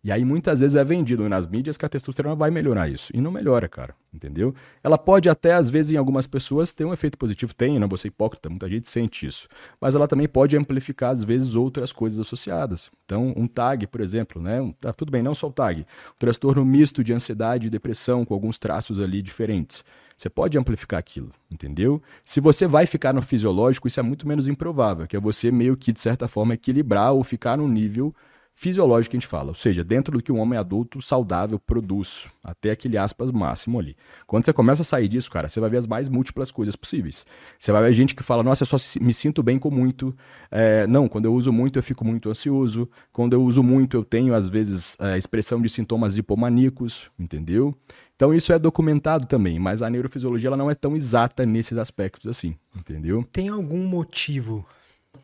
E 0.03 0.11
aí 0.11 0.25
muitas 0.25 0.61
vezes 0.61 0.75
é 0.75 0.83
vendido 0.83 1.29
nas 1.29 1.45
mídias 1.45 1.77
que 1.77 1.85
a 1.85 1.89
testosterona 1.89 2.35
vai 2.35 2.49
melhorar 2.49 2.89
isso. 2.89 3.11
E 3.13 3.21
não 3.21 3.31
melhora, 3.31 3.69
cara. 3.69 3.93
Entendeu? 4.11 4.53
Ela 4.83 4.97
pode 4.97 5.29
até, 5.29 5.53
às 5.53 5.69
vezes, 5.69 5.91
em 5.91 5.95
algumas 5.95 6.25
pessoas, 6.25 6.73
ter 6.73 6.83
um 6.85 6.91
efeito 6.91 7.17
positivo. 7.17 7.53
Tem, 7.53 7.77
não 7.77 7.87
vou 7.87 7.97
ser 7.97 8.07
hipócrita, 8.07 8.49
muita 8.49 8.67
gente 8.67 8.87
sente 8.87 9.27
isso. 9.27 9.47
Mas 9.79 9.95
ela 9.95 10.07
também 10.07 10.27
pode 10.27 10.57
amplificar, 10.57 11.11
às 11.11 11.23
vezes, 11.23 11.55
outras 11.55 11.93
coisas 11.93 12.19
associadas. 12.19 12.89
Então, 13.05 13.31
um 13.37 13.47
TAG, 13.47 13.85
por 13.87 14.01
exemplo, 14.01 14.41
né? 14.41 14.73
Tá, 14.81 14.91
tudo 14.91 15.11
bem, 15.11 15.21
não 15.21 15.35
só 15.35 15.47
o 15.47 15.51
TAG. 15.51 15.81
Um 15.81 16.19
transtorno 16.19 16.65
misto 16.65 17.03
de 17.03 17.13
ansiedade 17.13 17.67
e 17.67 17.69
depressão, 17.69 18.25
com 18.25 18.33
alguns 18.33 18.57
traços 18.57 18.99
ali 18.99 19.21
diferentes. 19.21 19.85
Você 20.17 20.29
pode 20.29 20.57
amplificar 20.57 20.99
aquilo, 20.99 21.31
entendeu? 21.49 22.01
Se 22.23 22.39
você 22.39 22.67
vai 22.67 22.85
ficar 22.85 23.13
no 23.13 23.21
fisiológico, 23.21 23.87
isso 23.87 23.99
é 23.99 24.03
muito 24.03 24.27
menos 24.27 24.47
improvável, 24.47 25.07
que 25.07 25.15
é 25.15 25.19
você 25.19 25.51
meio 25.51 25.75
que, 25.77 25.91
de 25.91 25.99
certa 25.99 26.27
forma, 26.27 26.53
equilibrar 26.53 27.13
ou 27.13 27.23
ficar 27.23 27.57
num 27.57 27.67
nível 27.67 28.13
fisiológico 28.61 29.09
que 29.09 29.17
a 29.17 29.19
gente 29.19 29.27
fala, 29.27 29.49
ou 29.49 29.55
seja, 29.55 29.83
dentro 29.83 30.15
do 30.15 30.23
que 30.23 30.31
um 30.31 30.37
homem 30.37 30.57
adulto 30.57 31.01
saudável 31.01 31.57
produz, 31.57 32.27
até 32.43 32.69
aquele 32.69 32.95
aspas 32.95 33.31
máximo 33.31 33.79
ali. 33.79 33.97
Quando 34.27 34.45
você 34.45 34.53
começa 34.53 34.83
a 34.83 34.85
sair 34.85 35.07
disso, 35.07 35.31
cara, 35.31 35.49
você 35.49 35.59
vai 35.59 35.67
ver 35.67 35.77
as 35.77 35.87
mais 35.87 36.07
múltiplas 36.07 36.51
coisas 36.51 36.75
possíveis. 36.75 37.25
Você 37.57 37.71
vai 37.71 37.81
ver 37.81 37.91
gente 37.93 38.13
que 38.13 38.21
fala, 38.21 38.43
nossa, 38.43 38.61
eu 38.61 38.67
só 38.67 38.77
me 39.01 39.15
sinto 39.15 39.41
bem 39.41 39.57
com 39.57 39.71
muito. 39.71 40.15
É, 40.51 40.85
não, 40.85 41.07
quando 41.07 41.25
eu 41.25 41.33
uso 41.33 41.51
muito, 41.51 41.79
eu 41.79 41.81
fico 41.81 42.05
muito 42.05 42.29
ansioso. 42.29 42.87
Quando 43.11 43.33
eu 43.33 43.41
uso 43.43 43.63
muito, 43.63 43.97
eu 43.97 44.05
tenho, 44.05 44.35
às 44.35 44.47
vezes, 44.47 44.95
a 44.99 45.15
é, 45.15 45.17
expressão 45.17 45.59
de 45.59 45.67
sintomas 45.67 46.15
hipomaníacos, 46.15 47.09
entendeu? 47.17 47.75
Então 48.15 48.31
isso 48.31 48.53
é 48.53 48.59
documentado 48.59 49.25
também, 49.25 49.57
mas 49.57 49.81
a 49.81 49.89
neurofisiologia 49.89 50.49
ela 50.49 50.57
não 50.57 50.69
é 50.69 50.75
tão 50.75 50.95
exata 50.95 51.47
nesses 51.47 51.79
aspectos 51.79 52.27
assim, 52.27 52.55
entendeu? 52.77 53.27
Tem 53.33 53.49
algum 53.49 53.83
motivo, 53.87 54.63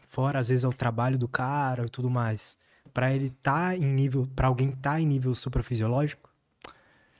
fora 0.07 0.39
às 0.39 0.49
vezes 0.49 0.64
o 0.64 0.73
trabalho 0.73 1.19
do 1.19 1.27
cara 1.27 1.85
e 1.85 1.89
tudo 1.89 2.09
mais, 2.09 2.57
para 2.93 3.14
ele 3.14 3.27
estar 3.27 3.69
tá 3.69 3.76
em 3.76 3.85
nível, 3.85 4.27
para 4.35 4.47
alguém 4.47 4.69
estar 4.69 4.93
tá 4.93 5.01
em 5.01 5.05
nível 5.05 5.34
suprafisiológico? 5.35 6.30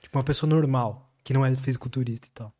Tipo 0.00 0.18
uma 0.18 0.24
pessoa 0.24 0.48
normal, 0.48 1.10
que 1.22 1.32
não 1.32 1.44
é 1.44 1.54
fisiculturista 1.54 2.28
e 2.28 2.30
tal. 2.30 2.52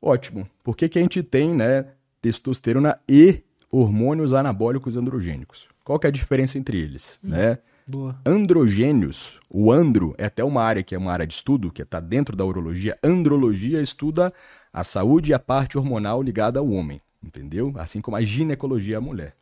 Ótimo. 0.00 0.48
Por 0.62 0.76
que, 0.76 0.88
que 0.88 0.98
a 0.98 1.02
gente 1.02 1.22
tem, 1.22 1.54
né, 1.54 1.86
testosterona 2.20 2.98
e 3.08 3.42
hormônios 3.70 4.34
anabólicos 4.34 4.96
androgênicos? 4.96 5.68
Qual 5.84 5.98
que 5.98 6.06
é 6.06 6.08
a 6.08 6.12
diferença 6.12 6.58
entre 6.58 6.78
eles, 6.78 7.18
hum, 7.22 7.30
né? 7.30 7.58
Boa. 7.86 8.20
Androgênios, 8.24 9.40
o 9.50 9.72
andro 9.72 10.14
é 10.16 10.26
até 10.26 10.44
uma 10.44 10.62
área 10.62 10.82
que 10.82 10.94
é 10.94 10.98
uma 10.98 11.12
área 11.12 11.26
de 11.26 11.34
estudo, 11.34 11.70
que 11.70 11.82
está 11.82 11.98
dentro 11.98 12.36
da 12.36 12.44
urologia. 12.44 12.96
Andrologia 13.02 13.80
estuda 13.80 14.32
a 14.72 14.84
saúde 14.84 15.30
e 15.30 15.34
a 15.34 15.38
parte 15.38 15.76
hormonal 15.76 16.22
ligada 16.22 16.60
ao 16.60 16.68
homem, 16.70 17.00
entendeu? 17.22 17.72
Assim 17.76 18.00
como 18.00 18.16
a 18.16 18.22
ginecologia 18.22 18.98
a 18.98 19.00
mulher. 19.00 19.34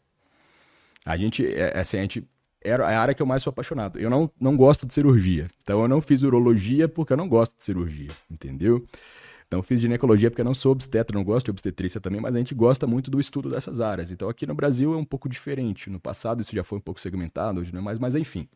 A 1.04 1.16
gente, 1.16 1.46
é, 1.46 1.78
assim, 1.78 1.98
a 1.98 2.02
gente 2.02 2.26
é 2.62 2.72
a 2.72 3.00
área 3.00 3.14
que 3.14 3.22
eu 3.22 3.26
mais 3.26 3.42
sou 3.42 3.50
apaixonado. 3.50 3.98
Eu 3.98 4.10
não, 4.10 4.30
não 4.40 4.56
gosto 4.56 4.86
de 4.86 4.92
cirurgia. 4.92 5.48
Então 5.62 5.82
eu 5.82 5.88
não 5.88 6.00
fiz 6.00 6.22
urologia 6.22 6.88
porque 6.88 7.12
eu 7.12 7.16
não 7.16 7.28
gosto 7.28 7.56
de 7.56 7.64
cirurgia, 7.64 8.10
entendeu? 8.30 8.86
Então, 9.50 9.64
fiz 9.64 9.80
ginecologia 9.80 10.30
porque 10.30 10.42
eu 10.42 10.44
não 10.44 10.54
sou 10.54 10.70
obstetra, 10.70 11.12
não 11.12 11.24
gosto 11.24 11.46
de 11.46 11.50
obstetrícia 11.50 12.00
também, 12.00 12.20
mas 12.20 12.32
a 12.36 12.38
gente 12.38 12.54
gosta 12.54 12.86
muito 12.86 13.10
do 13.10 13.18
estudo 13.18 13.50
dessas 13.50 13.80
áreas. 13.80 14.12
Então, 14.12 14.28
aqui 14.28 14.46
no 14.46 14.54
Brasil 14.54 14.94
é 14.94 14.96
um 14.96 15.04
pouco 15.04 15.28
diferente. 15.28 15.90
No 15.90 15.98
passado 15.98 16.40
isso 16.40 16.54
já 16.54 16.62
foi 16.62 16.78
um 16.78 16.80
pouco 16.80 17.00
segmentado, 17.00 17.58
hoje 17.58 17.72
não 17.72 17.80
é 17.80 17.82
mais, 17.82 17.98
mas 17.98 18.14
enfim. 18.14 18.46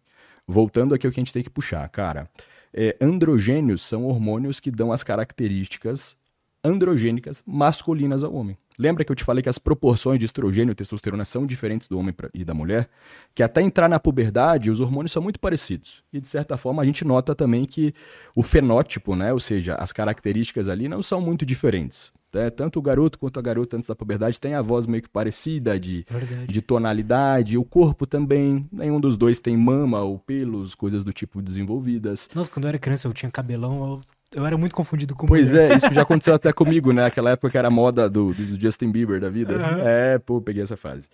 Voltando 0.47 0.94
aqui 0.94 1.05
ao 1.05 1.12
que 1.12 1.18
a 1.18 1.22
gente 1.22 1.32
tem 1.32 1.43
que 1.43 1.51
puxar, 1.51 1.89
cara. 1.89 2.31
É, 2.72 2.97
androgênios 3.01 3.82
são 3.82 4.05
hormônios 4.05 4.60
que 4.60 4.70
dão 4.70 4.93
as 4.93 5.02
características 5.02 6.16
androgênicas 6.62 7.43
masculinas 7.44 8.22
ao 8.22 8.32
homem. 8.32 8.56
Lembra 8.78 9.05
que 9.05 9.12
eu 9.12 9.16
te 9.16 9.24
falei 9.24 9.42
que 9.42 9.48
as 9.48 9.59
proporções 9.59 10.18
de 10.18 10.24
estrogênio 10.24 10.72
e 10.72 10.74
testosterona 10.74 11.24
são 11.24 11.46
diferentes 11.46 11.88
do 11.88 11.98
homem 11.98 12.14
e 12.32 12.44
da 12.44 12.55
mulher? 12.55 12.88
Que 13.34 13.42
até 13.42 13.62
entrar 13.62 13.88
na 13.88 14.01
puberdade, 14.01 14.70
os 14.70 14.80
hormônios 14.80 15.12
são 15.12 15.22
muito 15.22 15.38
parecidos. 15.38 16.02
E 16.12 16.20
de 16.20 16.28
certa 16.28 16.56
forma 16.56 16.82
a 16.82 16.84
gente 16.86 17.05
nota 17.05 17.34
também 17.34 17.64
que 17.64 17.94
o 18.34 18.42
fenótipo, 18.42 19.14
né, 19.14 19.32
ou 19.32 19.40
seja, 19.40 19.74
as 19.76 19.92
características 19.92 20.68
ali 20.68 20.88
não 20.88 21.02
são 21.02 21.20
muito 21.20 21.46
diferentes. 21.46 22.12
É, 22.34 22.51
tanto 22.51 22.80
o 22.80 22.82
garoto 22.82 23.18
quanto 23.18 23.38
a 23.38 23.42
garota 23.42 23.76
antes 23.76 23.88
da 23.88 23.94
puberdade 23.94 24.40
tem 24.40 24.55
a 24.55 24.62
voz 24.62 24.86
meio 24.86 25.02
que 25.02 25.09
parecida, 25.09 25.78
de, 25.78 26.05
de 26.48 26.60
tonalidade, 26.60 27.56
o 27.56 27.64
corpo 27.64 28.06
também. 28.06 28.66
Nenhum 28.72 28.98
dos 28.98 29.16
dois 29.16 29.38
tem 29.38 29.56
mama 29.56 30.02
ou 30.02 30.18
pelos, 30.18 30.74
coisas 30.74 31.05
do 31.05 31.12
tipo 31.12 31.40
desenvolvidas. 31.40 32.28
Nossa, 32.34 32.51
quando 32.51 32.64
eu 32.64 32.70
era 32.70 32.78
criança 32.78 33.06
eu 33.06 33.12
tinha 33.12 33.30
cabelão, 33.30 33.84
eu 33.84 34.01
eu 34.35 34.44
era 34.44 34.56
muito 34.56 34.74
confundido 34.74 35.15
com 35.15 35.27
Pois 35.27 35.51
mulher. 35.51 35.70
é, 35.70 35.77
isso 35.77 35.93
já 35.93 36.02
aconteceu 36.02 36.35
até 36.35 36.52
comigo, 36.52 36.93
né? 36.93 37.06
Aquela 37.06 37.31
época 37.31 37.51
que 37.51 37.59
era 37.59 37.70
moda 37.70 38.09
do, 38.09 38.35
do 38.35 38.61
Justin 38.61 38.90
Bieber 38.90 39.20
da 39.20 39.31
vida. 39.31 39.55
Uhum. 39.55 39.86
É, 39.86 40.19
pô, 40.19 40.40
peguei 40.40 40.62
essa 40.62 40.77
fase. 40.77 41.09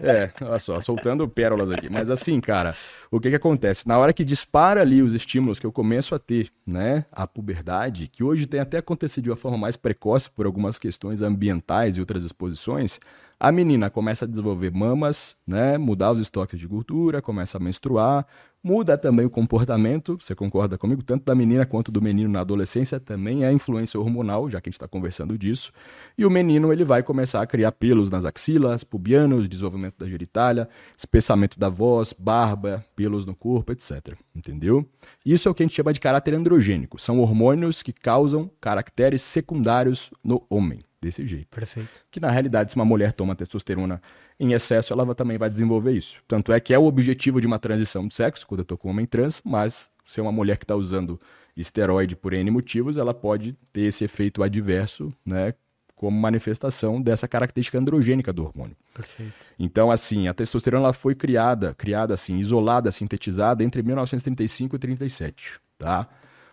É, 0.00 0.30
olha 0.40 0.58
só, 0.58 0.80
soltando 0.80 1.28
pérolas 1.28 1.70
aqui. 1.70 1.88
Mas 1.90 2.08
assim, 2.10 2.40
cara, 2.40 2.74
o 3.10 3.20
que 3.20 3.30
que 3.30 3.36
acontece? 3.36 3.86
Na 3.86 3.98
hora 3.98 4.12
que 4.12 4.24
dispara 4.24 4.80
ali 4.80 5.02
os 5.02 5.12
estímulos 5.12 5.58
que 5.58 5.66
eu 5.66 5.72
começo 5.72 6.14
a 6.14 6.18
ter, 6.18 6.50
né? 6.66 7.04
A 7.12 7.26
puberdade, 7.26 8.08
que 8.08 8.22
hoje 8.22 8.46
tem 8.46 8.60
até 8.60 8.78
acontecido 8.78 9.24
de 9.24 9.30
uma 9.30 9.36
forma 9.36 9.58
mais 9.58 9.76
precoce 9.76 10.30
por 10.30 10.46
algumas 10.46 10.78
questões 10.78 11.22
ambientais 11.22 11.96
e 11.96 12.00
outras 12.00 12.24
exposições, 12.24 13.00
a 13.38 13.52
menina 13.52 13.90
começa 13.90 14.24
a 14.24 14.28
desenvolver 14.28 14.70
mamas, 14.70 15.36
né, 15.46 15.76
mudar 15.76 16.12
os 16.12 16.20
estoques 16.20 16.58
de 16.58 16.66
gordura, 16.66 17.20
começa 17.20 17.58
a 17.58 17.60
menstruar, 17.60 18.26
muda 18.66 18.98
também 18.98 19.24
o 19.24 19.30
comportamento, 19.30 20.18
você 20.20 20.34
concorda 20.34 20.76
comigo? 20.76 21.00
Tanto 21.00 21.24
da 21.24 21.36
menina 21.36 21.64
quanto 21.64 21.92
do 21.92 22.02
menino 22.02 22.28
na 22.28 22.40
adolescência 22.40 22.98
também 22.98 23.44
é 23.44 23.52
influência 23.52 24.00
hormonal, 24.00 24.50
já 24.50 24.60
que 24.60 24.68
a 24.68 24.70
gente 24.70 24.76
está 24.76 24.88
conversando 24.88 25.38
disso. 25.38 25.70
E 26.18 26.26
o 26.26 26.30
menino 26.30 26.72
ele 26.72 26.82
vai 26.82 27.00
começar 27.00 27.40
a 27.40 27.46
criar 27.46 27.70
pelos 27.70 28.10
nas 28.10 28.24
axilas, 28.24 28.82
pubianos, 28.82 29.48
desenvolvimento 29.48 29.98
da 29.98 30.10
genitália, 30.10 30.68
espessamento 30.98 31.60
da 31.60 31.68
voz, 31.68 32.12
barba, 32.12 32.84
pelos 32.96 33.24
no 33.24 33.36
corpo, 33.36 33.70
etc. 33.70 34.16
Entendeu? 34.34 34.84
Isso 35.24 35.46
é 35.46 35.50
o 35.50 35.54
que 35.54 35.62
a 35.62 35.66
gente 35.66 35.76
chama 35.76 35.92
de 35.92 36.00
caráter 36.00 36.34
androgênico. 36.34 37.00
São 37.00 37.20
hormônios 37.20 37.84
que 37.84 37.92
causam 37.92 38.50
caracteres 38.60 39.22
secundários 39.22 40.10
no 40.24 40.44
homem 40.50 40.80
desse 41.00 41.26
jeito. 41.26 41.48
Perfeito. 41.48 42.04
Que 42.10 42.20
na 42.20 42.30
realidade, 42.30 42.70
se 42.72 42.76
uma 42.76 42.84
mulher 42.84 43.12
toma 43.12 43.34
testosterona 43.34 44.00
em 44.38 44.52
excesso, 44.52 44.92
ela 44.92 45.14
também 45.14 45.38
vai 45.38 45.50
desenvolver 45.50 45.92
isso. 45.92 46.20
Tanto 46.26 46.52
é 46.52 46.60
que 46.60 46.74
é 46.74 46.78
o 46.78 46.84
objetivo 46.84 47.40
de 47.40 47.46
uma 47.46 47.58
transição 47.58 48.06
de 48.06 48.14
sexo, 48.14 48.46
quando 48.46 48.60
eu 48.60 48.64
tô 48.64 48.76
com 48.76 48.88
um 48.88 48.90
homem 48.90 49.06
trans, 49.06 49.40
mas 49.44 49.90
se 50.04 50.20
é 50.20 50.22
uma 50.22 50.32
mulher 50.32 50.56
que 50.56 50.64
está 50.64 50.76
usando 50.76 51.18
esteroide 51.56 52.14
por 52.14 52.32
N 52.32 52.50
motivos, 52.50 52.96
ela 52.96 53.14
pode 53.14 53.56
ter 53.72 53.82
esse 53.82 54.04
efeito 54.04 54.42
adverso, 54.42 55.12
né? 55.24 55.54
Como 55.94 56.18
manifestação 56.18 57.00
dessa 57.00 57.26
característica 57.26 57.78
androgênica 57.78 58.30
do 58.30 58.44
hormônio. 58.44 58.76
Perfeito. 58.92 59.32
Então, 59.58 59.90
assim, 59.90 60.28
a 60.28 60.34
testosterona 60.34 60.84
ela 60.84 60.92
foi 60.92 61.14
criada, 61.14 61.74
criada 61.74 62.12
assim, 62.12 62.36
isolada, 62.36 62.92
sintetizada 62.92 63.64
entre 63.64 63.82
1935 63.82 64.76
e 64.76 64.78
37, 64.78 65.58
tá? 65.78 66.06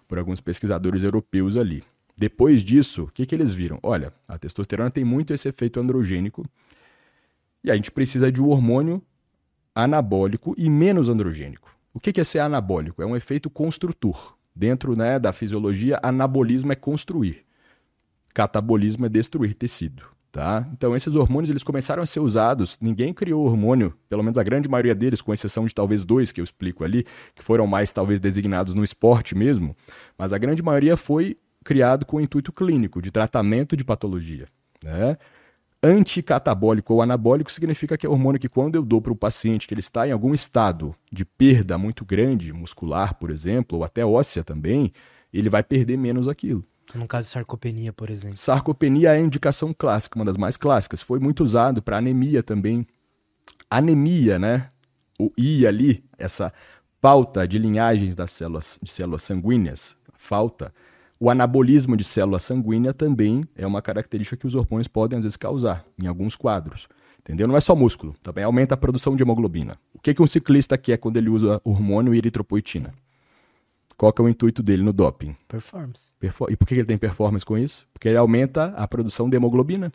Por 0.07 0.17
alguns 0.17 0.39
pesquisadores 0.39 1.03
europeus 1.03 1.57
ali. 1.57 1.83
Depois 2.23 2.63
disso, 2.63 3.03
o 3.03 3.07
que, 3.07 3.25
que 3.25 3.35
eles 3.35 3.53
viram? 3.53 3.79
Olha, 3.83 4.13
a 4.25 4.37
testosterona 4.37 4.89
tem 4.89 5.03
muito 5.03 5.33
esse 5.33 5.49
efeito 5.49 5.77
androgênico 5.77 6.45
e 7.61 7.69
a 7.69 7.75
gente 7.75 7.91
precisa 7.91 8.31
de 8.31 8.41
um 8.41 8.47
hormônio 8.47 9.01
anabólico 9.75 10.55
e 10.57 10.69
menos 10.69 11.09
androgênico. 11.09 11.75
O 11.93 11.99
que, 11.99 12.13
que 12.13 12.21
é 12.21 12.23
ser 12.23 12.39
anabólico? 12.39 13.01
É 13.01 13.05
um 13.05 13.13
efeito 13.13 13.49
construtor. 13.49 14.37
Dentro 14.55 14.95
né, 14.95 15.19
da 15.19 15.33
fisiologia, 15.33 15.99
anabolismo 16.01 16.71
é 16.71 16.75
construir. 16.75 17.43
Catabolismo 18.33 19.05
é 19.05 19.09
destruir 19.09 19.53
tecido. 19.53 20.05
Tá? 20.31 20.65
Então 20.71 20.95
esses 20.95 21.13
hormônios 21.15 21.49
eles 21.49 21.61
começaram 21.61 22.01
a 22.01 22.05
ser 22.05 22.21
usados. 22.21 22.77
Ninguém 22.79 23.13
criou 23.13 23.45
hormônio, 23.45 23.93
pelo 24.07 24.23
menos 24.23 24.37
a 24.37 24.43
grande 24.43 24.69
maioria 24.69 24.95
deles, 24.95 25.21
com 25.21 25.33
exceção 25.33 25.65
de 25.65 25.75
talvez 25.75 26.05
dois 26.05 26.31
que 26.31 26.39
eu 26.39 26.43
explico 26.45 26.85
ali, 26.85 27.05
que 27.35 27.43
foram 27.43 27.67
mais 27.67 27.91
talvez 27.91 28.17
designados 28.17 28.73
no 28.73 28.81
esporte 28.81 29.35
mesmo. 29.35 29.75
Mas 30.17 30.31
a 30.31 30.37
grande 30.37 30.63
maioria 30.63 30.95
foi 30.95 31.37
criado 31.63 32.05
com 32.05 32.17
o 32.17 32.21
intuito 32.21 32.51
clínico, 32.51 33.01
de 33.01 33.11
tratamento 33.11 33.75
de 33.75 33.83
patologia. 33.83 34.47
Né? 34.83 35.17
Anticatabólico 35.81 36.93
ou 36.93 37.01
anabólico 37.01 37.51
significa 37.51 37.97
que 37.97 38.05
é 38.05 38.09
hormônio 38.09 38.39
que, 38.39 38.47
quando 38.47 38.75
eu 38.75 38.83
dou 38.83 39.01
para 39.01 39.11
o 39.11 39.15
paciente 39.15 39.67
que 39.67 39.73
ele 39.73 39.81
está 39.81 40.07
em 40.07 40.11
algum 40.11 40.33
estado 40.33 40.95
de 41.11 41.25
perda 41.25 41.77
muito 41.77 42.05
grande, 42.05 42.53
muscular, 42.53 43.15
por 43.15 43.29
exemplo, 43.29 43.79
ou 43.79 43.83
até 43.83 44.05
óssea 44.05 44.43
também, 44.43 44.93
ele 45.33 45.49
vai 45.49 45.61
perder 45.61 45.97
menos 45.97 46.27
aquilo. 46.27 46.65
No 46.95 47.07
caso 47.07 47.27
de 47.27 47.33
sarcopenia, 47.33 47.91
por 47.91 48.09
exemplo. 48.09 48.37
Sarcopenia 48.37 49.09
é 49.09 49.17
a 49.17 49.19
indicação 49.19 49.73
clássica, 49.73 50.17
uma 50.17 50.25
das 50.25 50.37
mais 50.37 50.55
clássicas. 50.55 51.01
Foi 51.01 51.19
muito 51.19 51.43
usado 51.43 51.81
para 51.81 51.97
anemia 51.97 52.43
também. 52.43 52.85
Anemia, 53.69 54.37
né? 54.37 54.69
O 55.19 55.29
I 55.37 55.65
ali, 55.65 56.03
essa 56.17 56.53
falta 57.01 57.47
de 57.47 57.57
linhagens 57.57 58.15
das 58.15 58.31
células, 58.31 58.79
de 58.81 58.91
células 58.91 59.23
sanguíneas, 59.23 59.97
falta, 60.13 60.73
o 61.23 61.29
anabolismo 61.29 61.95
de 61.95 62.03
célula 62.03 62.37
sanguínea 62.37 62.93
também 62.93 63.45
é 63.55 63.65
uma 63.65 63.81
característica 63.81 64.35
que 64.35 64.45
os 64.45 64.55
hormônios 64.55 64.89
podem 64.89 65.17
às 65.17 65.23
vezes 65.23 65.37
causar 65.37 65.85
em 65.97 66.05
alguns 66.05 66.35
quadros. 66.35 66.85
Entendeu? 67.21 67.47
Não 67.47 67.55
é 67.55 67.61
só 67.61 67.73
músculo, 67.73 68.13
também 68.21 68.43
aumenta 68.43 68.73
a 68.73 68.77
produção 68.77 69.15
de 69.15 69.23
hemoglobina. 69.23 69.77
O 69.93 69.99
que, 69.99 70.13
que 70.13 70.21
um 70.21 70.27
ciclista 70.27 70.77
quer 70.77 70.97
quando 70.97 71.15
ele 71.15 71.29
usa 71.29 71.61
hormônio 71.63 72.13
e 72.13 72.17
eritropoetina? 72.17 72.93
Qual 73.95 74.11
que 74.11 74.21
é 74.21 74.25
o 74.25 74.27
intuito 74.27 74.61
dele 74.61 74.83
no 74.83 74.91
doping? 74.91 75.33
Performance. 75.47 76.11
Perfor 76.19 76.51
e 76.51 76.57
por 76.57 76.67
que 76.67 76.73
ele 76.73 76.83
tem 76.83 76.97
performance 76.97 77.45
com 77.45 77.57
isso? 77.57 77.87
Porque 77.93 78.09
ele 78.09 78.17
aumenta 78.17 78.73
a 78.75 78.85
produção 78.85 79.29
de 79.29 79.37
hemoglobina. 79.37 79.93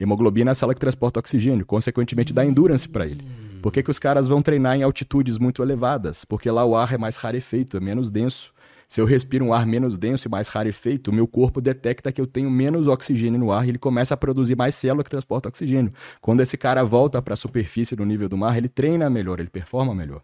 Hemoglobina 0.00 0.50
é 0.50 0.52
a 0.52 0.54
célula 0.56 0.74
que 0.74 0.80
transporta 0.80 1.20
oxigênio, 1.20 1.64
consequentemente 1.64 2.32
dá 2.32 2.44
endurance 2.44 2.88
para 2.88 3.06
ele. 3.06 3.24
Por 3.62 3.72
que, 3.72 3.80
que 3.80 3.90
os 3.90 3.98
caras 4.00 4.26
vão 4.26 4.42
treinar 4.42 4.76
em 4.76 4.82
altitudes 4.82 5.38
muito 5.38 5.62
elevadas? 5.62 6.24
Porque 6.24 6.50
lá 6.50 6.64
o 6.64 6.74
ar 6.74 6.94
é 6.94 6.98
mais 6.98 7.14
rarefeito, 7.14 7.76
é 7.76 7.80
menos 7.80 8.10
denso. 8.10 8.52
Se 8.88 9.02
eu 9.02 9.04
respiro 9.04 9.44
um 9.44 9.52
ar 9.52 9.66
menos 9.66 9.98
denso 9.98 10.26
e 10.26 10.30
mais 10.30 10.48
rarefeito, 10.48 11.10
o 11.10 11.14
meu 11.14 11.28
corpo 11.28 11.60
detecta 11.60 12.10
que 12.10 12.18
eu 12.18 12.26
tenho 12.26 12.50
menos 12.50 12.86
oxigênio 12.88 13.38
no 13.38 13.52
ar 13.52 13.66
e 13.66 13.68
ele 13.68 13.78
começa 13.78 14.14
a 14.14 14.16
produzir 14.16 14.56
mais 14.56 14.74
célula 14.74 15.04
que 15.04 15.10
transporta 15.10 15.46
oxigênio. 15.50 15.92
Quando 16.22 16.40
esse 16.40 16.56
cara 16.56 16.82
volta 16.82 17.20
para 17.20 17.34
a 17.34 17.36
superfície 17.36 17.94
do 17.94 18.06
nível 18.06 18.30
do 18.30 18.38
mar, 18.38 18.56
ele 18.56 18.68
treina 18.68 19.10
melhor, 19.10 19.40
ele 19.40 19.50
performa 19.50 19.94
melhor. 19.94 20.22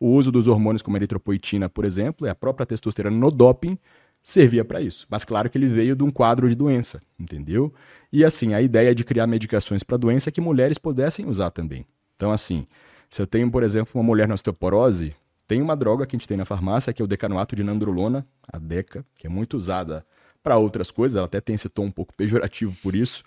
O 0.00 0.08
uso 0.12 0.32
dos 0.32 0.48
hormônios 0.48 0.80
como 0.80 0.96
eritropoetina, 0.96 1.68
por 1.68 1.84
exemplo, 1.84 2.26
e 2.26 2.30
a 2.30 2.34
própria 2.34 2.64
testosterona 2.64 3.14
no 3.14 3.30
doping 3.30 3.78
servia 4.22 4.64
para 4.64 4.80
isso. 4.80 5.06
Mas 5.10 5.22
claro 5.22 5.50
que 5.50 5.58
ele 5.58 5.66
veio 5.66 5.94
de 5.94 6.02
um 6.02 6.10
quadro 6.10 6.48
de 6.48 6.54
doença, 6.54 7.02
entendeu? 7.18 7.74
E 8.10 8.24
assim, 8.24 8.54
a 8.54 8.62
ideia 8.62 8.94
de 8.94 9.04
criar 9.04 9.26
medicações 9.26 9.82
para 9.82 9.98
doença 9.98 10.30
é 10.30 10.32
que 10.32 10.40
mulheres 10.40 10.78
pudessem 10.78 11.26
usar 11.26 11.50
também. 11.50 11.84
Então 12.16 12.32
assim, 12.32 12.66
se 13.10 13.20
eu 13.20 13.26
tenho, 13.26 13.50
por 13.50 13.62
exemplo, 13.62 13.92
uma 13.94 14.04
mulher 14.04 14.26
na 14.26 14.32
osteoporose, 14.32 15.14
tem 15.48 15.62
uma 15.62 15.74
droga 15.74 16.06
que 16.06 16.14
a 16.14 16.18
gente 16.18 16.28
tem 16.28 16.36
na 16.36 16.44
farmácia, 16.44 16.92
que 16.92 17.00
é 17.00 17.04
o 17.04 17.08
decanoato 17.08 17.56
de 17.56 17.64
nandrolona, 17.64 18.24
a 18.46 18.58
DECA, 18.58 19.04
que 19.16 19.26
é 19.26 19.30
muito 19.30 19.56
usada 19.56 20.04
para 20.42 20.58
outras 20.58 20.90
coisas, 20.90 21.16
ela 21.16 21.26
até 21.26 21.40
tem 21.40 21.54
esse 21.54 21.68
tom 21.68 21.86
um 21.86 21.90
pouco 21.90 22.14
pejorativo 22.14 22.76
por 22.82 22.94
isso. 22.94 23.24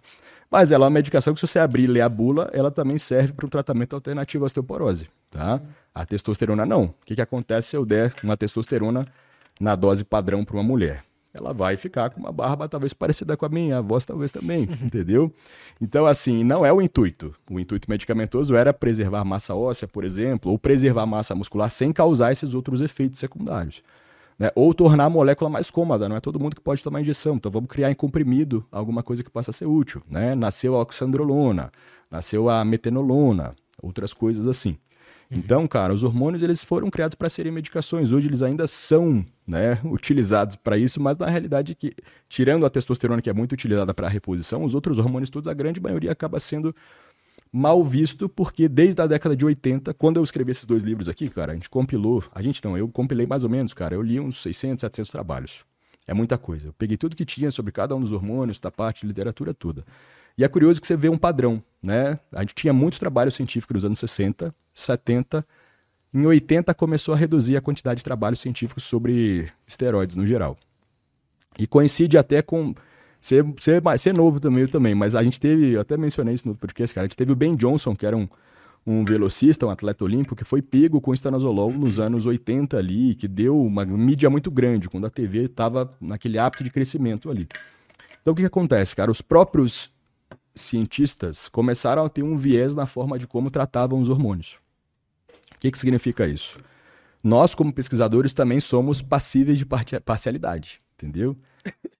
Mas 0.49 0.72
ela 0.72 0.85
é 0.85 0.88
uma 0.88 0.93
medicação 0.93 1.34
que, 1.34 1.39
se 1.39 1.48
você 1.48 1.60
abrir 1.60 1.84
e 1.84 1.88
ler 1.88 2.02
a 2.02 2.10
bula, 2.10 2.49
ela 2.53 2.69
também 2.69 2.98
serve 2.98 3.34
para 3.34 3.45
um 3.45 3.49
tratamento 3.49 3.95
alternativo 3.95 4.43
à 4.43 4.45
osteoporose. 4.45 5.10
Tá? 5.30 5.61
A 5.95 6.06
testosterona 6.06 6.65
não. 6.65 6.85
O 6.85 7.06
que, 7.06 7.15
que 7.15 7.22
acontece 7.22 7.69
se 7.69 7.77
eu 7.77 7.85
der 7.85 8.14
uma 8.23 8.38
testosterona 8.38 9.06
na 9.60 9.76
dose 9.76 10.03
padrão 10.03 10.45
para 10.45 10.56
uma 10.56 10.64
mulher? 10.64 11.03
Ela 11.33 11.53
vai 11.53 11.77
ficar 11.77 12.09
com 12.09 12.19
uma 12.19 12.31
barba 12.31 12.67
talvez 12.67 12.93
parecida 12.93 13.37
com 13.37 13.45
a 13.45 13.49
minha, 13.49 13.77
a 13.77 13.81
voz 13.81 14.03
talvez 14.03 14.31
também, 14.31 14.63
entendeu? 14.83 15.33
Então, 15.79 16.05
assim, 16.05 16.43
não 16.43 16.65
é 16.65 16.73
o 16.73 16.81
intuito. 16.81 17.33
O 17.49 17.59
intuito 17.59 17.89
medicamentoso 17.89 18.55
era 18.55 18.73
preservar 18.73 19.23
massa 19.23 19.55
óssea, 19.55 19.87
por 19.87 20.03
exemplo, 20.03 20.51
ou 20.51 20.59
preservar 20.59 21.05
massa 21.05 21.33
muscular 21.33 21.69
sem 21.69 21.93
causar 21.93 22.31
esses 22.31 22.53
outros 22.53 22.81
efeitos 22.81 23.19
secundários. 23.19 23.81
Né? 24.37 24.49
Ou 24.55 24.73
tornar 24.73 25.05
a 25.05 25.09
molécula 25.09 25.49
mais 25.49 25.69
cômoda, 25.69 26.09
não 26.09 26.15
é 26.15 26.19
todo 26.19 26.39
mundo 26.39 26.55
que 26.55 26.61
pode 26.61 26.81
tomar 26.81 26.99
injeção, 26.99 27.35
então 27.35 27.51
vamos 27.51 27.69
criar 27.69 27.91
em 27.91 27.95
comprimido 27.95 28.65
alguma 28.71 29.03
coisa 29.03 29.23
que 29.23 29.29
possa 29.29 29.51
ser 29.51 29.65
útil. 29.65 30.01
Né? 30.09 30.35
Nasceu 30.35 30.75
a 30.75 30.81
oxandrolona, 30.81 31.71
nasceu 32.09 32.49
a 32.49 32.65
metenolona, 32.65 33.53
outras 33.81 34.13
coisas 34.13 34.47
assim. 34.47 34.77
Uhum. 35.31 35.37
Então, 35.37 35.67
cara, 35.67 35.93
os 35.93 36.03
hormônios 36.03 36.43
eles 36.43 36.61
foram 36.61 36.89
criados 36.89 37.15
para 37.15 37.29
serem 37.29 37.51
medicações. 37.51 38.11
Hoje 38.11 38.27
eles 38.27 38.41
ainda 38.41 38.67
são 38.67 39.25
né, 39.47 39.79
utilizados 39.85 40.57
para 40.57 40.77
isso, 40.77 41.01
mas 41.01 41.17
na 41.17 41.27
realidade 41.27 41.73
que 41.73 41.93
tirando 42.27 42.65
a 42.65 42.69
testosterona 42.69 43.21
que 43.21 43.29
é 43.29 43.33
muito 43.33 43.53
utilizada 43.53 43.93
para 43.93 44.09
reposição, 44.09 44.63
os 44.63 44.75
outros 44.75 44.99
hormônios 44.99 45.29
todos 45.29 45.47
a 45.47 45.53
grande 45.53 45.79
maioria 45.79 46.11
acaba 46.11 46.39
sendo 46.39 46.75
mal 47.51 47.83
visto 47.83 48.29
porque 48.29 48.67
desde 48.67 49.01
a 49.01 49.07
década 49.07 49.35
de 49.35 49.45
80, 49.45 49.93
quando 49.93 50.17
eu 50.17 50.23
escrevi 50.23 50.51
esses 50.51 50.65
dois 50.65 50.83
livros 50.83 51.09
aqui, 51.09 51.29
cara, 51.29 51.53
a 51.53 51.55
gente 51.55 51.69
compilou, 51.69 52.23
a 52.33 52.41
gente 52.41 52.63
não, 52.63 52.77
eu 52.77 52.87
compilei 52.87 53.25
mais 53.25 53.43
ou 53.43 53.49
menos, 53.49 53.73
cara, 53.73 53.95
eu 53.95 54.01
li 54.01 54.19
uns 54.19 54.41
600, 54.41 54.81
700 54.81 55.11
trabalhos. 55.11 55.65
É 56.07 56.13
muita 56.13 56.37
coisa. 56.37 56.69
Eu 56.69 56.73
peguei 56.73 56.97
tudo 56.97 57.15
que 57.15 57.23
tinha 57.23 57.51
sobre 57.51 57.71
cada 57.71 57.95
um 57.95 58.01
dos 58.01 58.11
hormônios, 58.11 58.59
da 58.59 58.71
parte 58.71 59.05
literatura 59.05 59.53
toda. 59.53 59.85
E 60.37 60.43
é 60.43 60.47
curioso 60.47 60.81
que 60.81 60.87
você 60.87 60.95
vê 60.95 61.09
um 61.09 61.17
padrão, 61.17 61.61
né? 61.81 62.19
A 62.31 62.41
gente 62.41 62.55
tinha 62.55 62.73
muito 62.73 62.97
trabalho 62.97 63.31
científico 63.31 63.73
nos 63.73 63.85
anos 63.85 63.99
60, 63.99 64.53
70. 64.73 65.45
Em 66.14 66.26
80 66.26 66.73
começou 66.73 67.14
a 67.14 67.18
reduzir 67.18 67.56
a 67.56 67.61
quantidade 67.61 67.99
de 67.99 68.03
trabalho 68.03 68.35
científico 68.35 68.80
sobre 68.80 69.49
esteroides 69.68 70.15
no 70.15 70.26
geral. 70.26 70.57
E 71.57 71.65
coincide 71.68 72.18
até 72.18 72.41
com 72.41 72.73
ser, 73.19 73.45
ser, 73.60 73.81
ser 73.98 74.14
novo 74.14 74.39
também, 74.39 74.68
também, 74.68 74.95
mas 74.95 75.15
a 75.15 75.23
gente 75.23 75.39
teve, 75.39 75.72
eu 75.72 75.81
até 75.81 75.95
mencionei 75.95 76.34
isso 76.34 76.48
no 76.48 76.56
podcast, 76.56 76.93
cara, 76.93 77.06
a 77.06 77.07
gente 77.07 77.18
teve 77.18 77.31
o 77.31 77.35
Ben 77.35 77.56
Johnson, 77.56 77.95
que 77.95 78.06
era 78.06 78.18
um, 78.18 78.27
um 78.85 79.06
velocista, 79.06 79.65
um 79.65 79.69
atleta 79.69 80.03
olímpico, 80.03 80.35
que 80.35 80.43
foi 80.43 80.61
pego 80.61 80.99
com 80.99 81.14
estanozolol 81.14 81.72
nos 81.72 81.99
anos 81.99 82.26
80 82.26 82.77
ali, 82.77 83.15
que 83.15 83.27
deu 83.27 83.61
uma 83.61 83.85
mídia 83.85 84.30
muito 84.30 84.49
grande, 84.49 84.89
quando 84.89 85.06
a 85.06 85.10
TV 85.10 85.45
estava 85.45 85.95
naquele 86.02 86.39
ápice 86.39 86.64
de 86.64 86.72
crescimento 86.72 87.30
ali. 87.30 87.48
Então 88.22 88.34
o 88.34 88.35
que, 88.35 88.41
que 88.41 88.48
acontece, 88.48 88.95
cara? 88.95 89.11
Os 89.11 89.22
próprios 89.22 89.91
cientistas 90.55 91.47
começaram 91.49 92.03
a 92.03 92.09
ter 92.09 92.23
um 92.23 92.35
viés 92.35 92.75
na 92.75 92.85
forma 92.85 93.17
de 93.17 93.27
como 93.27 93.49
tratavam 93.49 93.99
os 93.99 94.09
hormônios. 94.09 94.59
O 95.55 95.59
que, 95.59 95.71
que 95.71 95.77
significa 95.77 96.27
isso? 96.27 96.59
Nós, 97.23 97.53
como 97.53 97.71
pesquisadores, 97.71 98.33
também 98.33 98.59
somos 98.59 99.01
passíveis 99.01 99.59
de 99.59 99.65
parcialidade, 99.65 100.81
entendeu? 100.95 101.37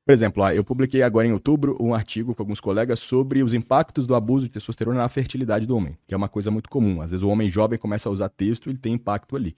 Por 0.04 0.12
exemplo, 0.12 0.48
eu 0.50 0.64
publiquei 0.64 1.04
agora 1.04 1.28
em 1.28 1.32
outubro 1.32 1.78
um 1.80 1.94
artigo 1.94 2.34
com 2.34 2.42
alguns 2.42 2.60
colegas 2.60 3.00
sobre 3.00 3.44
os 3.44 3.54
impactos 3.54 4.08
do 4.08 4.16
abuso 4.16 4.46
de 4.46 4.52
testosterona 4.52 4.98
na 4.98 5.10
fertilidade 5.10 5.68
do 5.68 5.78
homem, 5.78 5.98
que 6.08 6.14
é 6.14 6.18
uma 6.18 6.28
coisa 6.28 6.50
muito 6.50 6.70
comum. 6.70 7.02
Às 7.02 7.12
vezes 7.12 7.24
o 7.24 7.30
homem 7.30 7.50
jovem 7.50 7.78
começa 7.78 8.10
a 8.10 8.12
usar 8.12 8.30
texto 8.30 8.68
e 8.68 8.72
ele 8.72 8.80
tem 8.80 8.94
impacto 8.94 9.36
ali. 9.36 9.56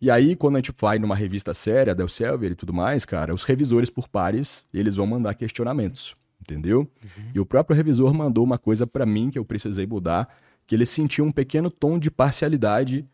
E 0.00 0.10
aí, 0.10 0.36
quando 0.36 0.56
a 0.56 0.58
gente 0.58 0.74
vai 0.78 0.98
numa 0.98 1.14
revista 1.14 1.54
séria, 1.54 1.94
da 1.94 2.02
Elsevier 2.04 2.52
e 2.52 2.54
tudo 2.54 2.72
mais, 2.72 3.04
cara, 3.04 3.32
os 3.32 3.44
revisores 3.44 3.88
por 3.88 4.08
pares, 4.08 4.66
eles 4.72 4.96
vão 4.96 5.06
mandar 5.06 5.34
questionamentos, 5.34 6.14
entendeu? 6.48 6.80
Uhum. 6.80 7.30
E 7.34 7.40
o 7.40 7.46
próprio 7.46 7.76
revisor 7.76 8.14
mandou 8.14 8.44
uma 8.44 8.58
coisa 8.58 8.86
para 8.86 9.04
mim 9.04 9.30
que 9.30 9.38
eu 9.38 9.44
precisei 9.44 9.86
mudar, 9.86 10.28
que 10.66 10.74
ele 10.74 10.86
sentiu 10.86 11.24
um 11.24 11.32
pequeno 11.32 11.70
tom 11.70 11.98
de 11.98 12.10
parcialidade 12.10 13.06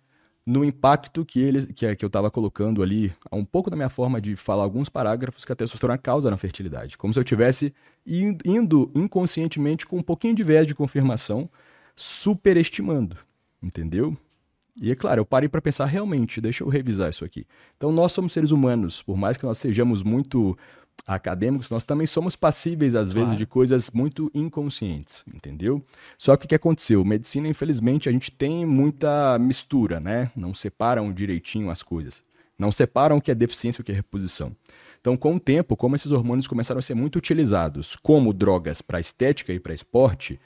no 0.45 0.65
impacto 0.65 1.25
que, 1.25 1.41
ele, 1.41 1.67
que, 1.73 1.95
que 1.95 2.05
eu 2.05 2.09
estava 2.09 2.31
colocando 2.31 2.83
ali, 2.83 3.13
um 3.31 3.45
pouco 3.45 3.71
da 3.71 3.77
minha 3.77 3.89
forma 3.89 4.21
de 4.21 4.35
falar 4.35 4.65
alguns 4.65 4.89
parágrafos 4.89 5.45
que 5.45 5.53
a 5.53 5.57
testosterona 5.57 5.97
causa 5.97 6.31
na 6.31 6.37
fertilidade. 6.37 6.99
Como 6.99 7.15
se 7.15 7.21
eu 7.21 7.25
tivesse 7.25 7.73
indo 8.05 8.91
inconscientemente 8.95 9.87
com 9.87 9.99
um 9.99 10.03
pouquinho 10.03 10.35
de 10.35 10.43
viés 10.43 10.67
de 10.67 10.75
confirmação, 10.75 11.49
superestimando, 11.95 13.17
entendeu? 13.63 14.17
E 14.81 14.91
é 14.91 14.95
claro, 14.95 15.21
eu 15.21 15.27
parei 15.27 15.49
para 15.49 15.61
pensar 15.61 15.85
realmente, 15.85 16.41
deixa 16.41 16.65
eu 16.65 16.69
revisar 16.69 17.11
isso 17.11 17.25
aqui. 17.25 17.47
Então 17.77 17.93
nós 17.93 18.13
somos 18.13 18.33
seres 18.33 18.51
humanos, 18.51 19.03
por 19.03 19.17
mais 19.17 19.37
que 19.37 19.45
nós 19.45 19.59
sejamos 19.59 20.03
muito 20.03 20.57
acadêmicos, 21.07 21.71
nós 21.71 21.85
também 21.85 22.07
somos 22.07 22.37
passíveis, 22.37 22.95
às 22.95 23.13
claro. 23.13 23.27
vezes, 23.27 23.39
de 23.39 23.47
coisas 23.47 23.91
muito 23.91 24.31
inconscientes, 24.35 25.25
entendeu? 25.33 25.85
Só 26.17 26.37
que 26.37 26.47
o 26.47 26.49
que 26.49 26.55
aconteceu? 26.55 27.05
Medicina, 27.05 27.49
infelizmente, 27.49 28.09
a 28.09 28.13
gente 28.13 28.31
tem 28.31 28.65
muita 28.65 29.39
mistura, 29.39 29.99
né? 29.99 30.31
Não 30.37 30.55
separam 30.55 31.13
direitinho 31.13 31.71
as 31.71 31.83
coisas. 31.83 32.23
Não 32.59 32.71
separam 32.71 33.17
o 33.17 33.21
que 33.21 33.31
é 33.31 33.35
deficiência 33.35 33.81
e 33.81 33.83
o 33.83 33.85
que 33.85 33.93
é 33.93 33.95
reposição. 33.95 34.55
Então, 35.01 35.17
com 35.17 35.35
o 35.35 35.41
tempo, 35.41 35.77
como 35.77 35.97
esses 35.97 36.13
hormônios 36.13 36.47
começaram 36.47 36.79
a 36.79 36.83
ser 36.83 36.95
muito 36.95 37.17
utilizados 37.17 37.97
como 37.97 38.33
drogas 38.33 38.81
para 38.81 39.01
estética 39.01 39.53
e 39.53 39.59
para 39.59 39.75
esporte, 39.75 40.39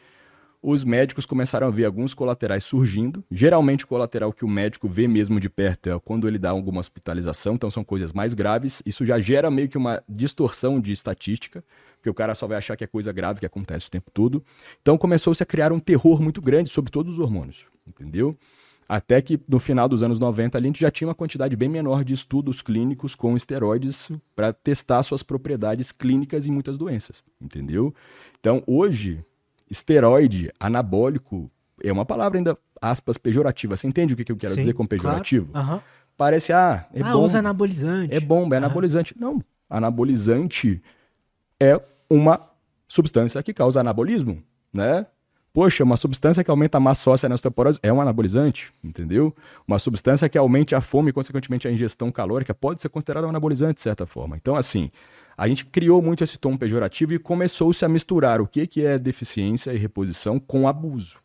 os 0.63 0.85
médicos 0.85 1.27
começaram 1.27 1.67
a 1.67 1.71
ver 1.71 1.85
alguns 1.85 2.15
colaterais 2.15 2.65
surgindo. 2.65 3.25
Geralmente, 3.31 3.85
o 3.85 3.89
colateral 3.89 4.33
que 4.33 4.45
o 4.45 4.49
médico 4.49 4.89
vê 4.89 5.07
mesmo 5.07 5.39
de 5.39 5.49
perto 5.49 5.89
é 5.89 5.99
quando 5.99 6.27
ele 6.27 6.39
dá 6.39 6.51
alguma 6.51 6.81
hospitalização, 6.81 7.55
então 7.55 7.71
são 7.71 7.85
coisas 7.85 8.13
mais 8.13 8.35
graves. 8.35 8.83
Isso 8.85 9.05
já 9.05 9.19
gera 9.21 9.51
meio 9.51 9.69
que 9.69 9.79
uma 9.79 10.03
distorção 10.09 10.81
de 10.81 10.93
estatística, 10.93 11.65
porque 11.97 12.11
o 12.11 12.15
cara 12.15 12.35
só 12.35 12.47
vai 12.47 12.59
achar 12.59 12.77
que 12.77 12.85
é 12.85 12.87
coisa 12.87 13.13
grave 13.13 13.41
que 13.41 13.47
acontece 13.47 13.89
o 13.89 13.91
tempo 13.91 14.11
todo. 14.13 14.43
Então, 14.83 14.99
começou-se 14.99 15.43
a 15.43 15.47
criar 15.47 15.73
um 15.73 15.79
terror 15.79 16.21
muito 16.21 16.41
grande 16.41 16.71
sobre 16.71 16.91
todos 16.91 17.15
os 17.15 17.19
hormônios, 17.19 17.67
entendeu? 17.87 18.37
Até 18.89 19.21
que 19.21 19.41
no 19.49 19.59
final 19.59 19.89
dos 19.89 20.03
anos 20.03 20.19
90 20.19 20.57
ali, 20.57 20.67
a 20.67 20.69
gente 20.69 20.81
já 20.81 20.91
tinha 20.91 21.09
uma 21.09 21.15
quantidade 21.15 21.57
bem 21.57 21.69
menor 21.69 22.05
de 22.05 22.15
estudos 22.15 22.63
clínicos 22.63 23.17
com 23.17 23.37
esteroides 23.37 24.11
para 24.35 24.53
testar 24.53 25.03
suas 25.03 25.23
propriedades 25.23 25.91
clínicas 25.91 26.47
em 26.47 26.53
muitas 26.53 26.79
doenças, 26.79 27.25
entendeu? 27.41 27.93
Então, 28.39 28.63
hoje, 28.67 29.25
esteroide 29.71 30.51
anabólico 30.59 31.51
é 31.83 31.93
uma 31.93 32.05
palavra 32.05 32.39
ainda, 32.39 32.57
aspas, 32.81 33.19
pejorativa. 33.19 33.77
Você 33.77 33.87
entende 33.87 34.15
o 34.15 34.17
que 34.17 34.31
eu 34.31 34.37
quero 34.37 34.55
Sim, 34.55 34.61
dizer 34.61 34.73
com 34.73 34.87
pejorativo? 34.87 35.53
Claro. 35.53 35.75
Uhum. 35.75 35.81
Parece, 36.17 36.53
ah, 36.53 36.87
é 36.95 37.03
ah, 37.03 37.13
bom. 37.13 37.25
usa 37.25 37.41
anabolizante. 37.41 38.15
É 38.15 38.21
bom, 38.21 38.49
é 38.53 38.57
anabolizante. 38.57 39.15
Não, 39.19 39.43
anabolizante 39.69 40.83
é 41.61 41.81
uma 42.09 42.41
substância 42.89 43.43
que 43.43 43.53
causa 43.53 43.81
anabolismo, 43.81 44.43
né? 44.73 45.07
Poxa, 45.53 45.83
uma 45.83 45.97
substância 45.97 46.45
que 46.45 46.51
aumenta 46.51 46.77
a 46.77 46.81
massa 46.81 47.11
óssea 47.11 47.31
na 47.31 47.35
osteoporose 47.35 47.79
é 47.83 47.91
um 47.91 47.99
anabolizante, 47.99 48.71
entendeu? 48.85 49.35
Uma 49.67 49.79
substância 49.79 50.29
que 50.29 50.37
aumente 50.37 50.75
a 50.75 50.83
fome 50.83 51.09
e, 51.09 51.13
consequentemente, 51.15 51.67
a 51.67 51.73
ingestão 51.73 52.13
calórica 52.13 52.55
pode 52.55 52.83
ser 52.83 52.91
considerada 52.91 53.27
um 53.27 53.31
anabolizante, 53.31 53.77
de 53.77 53.81
certa 53.81 54.05
forma. 54.05 54.37
Então, 54.37 54.55
assim, 54.55 54.91
a 55.37 55.47
gente 55.47 55.67
criou 55.67 56.01
muito 56.01 56.25
esse 56.25 56.39
tom 56.39 56.57
pejorativo 56.57 57.13
e 57.13 57.19
começou-se 57.19 57.85
a 57.85 57.89
misturar 57.89 58.41
o 58.41 58.47
que, 58.47 58.67
que 58.67 58.85
é 58.85 58.99
deficiência 58.99 59.73
e 59.73 59.77
reposição 59.77 60.39
com 60.39 60.67
abuso. 60.67 61.19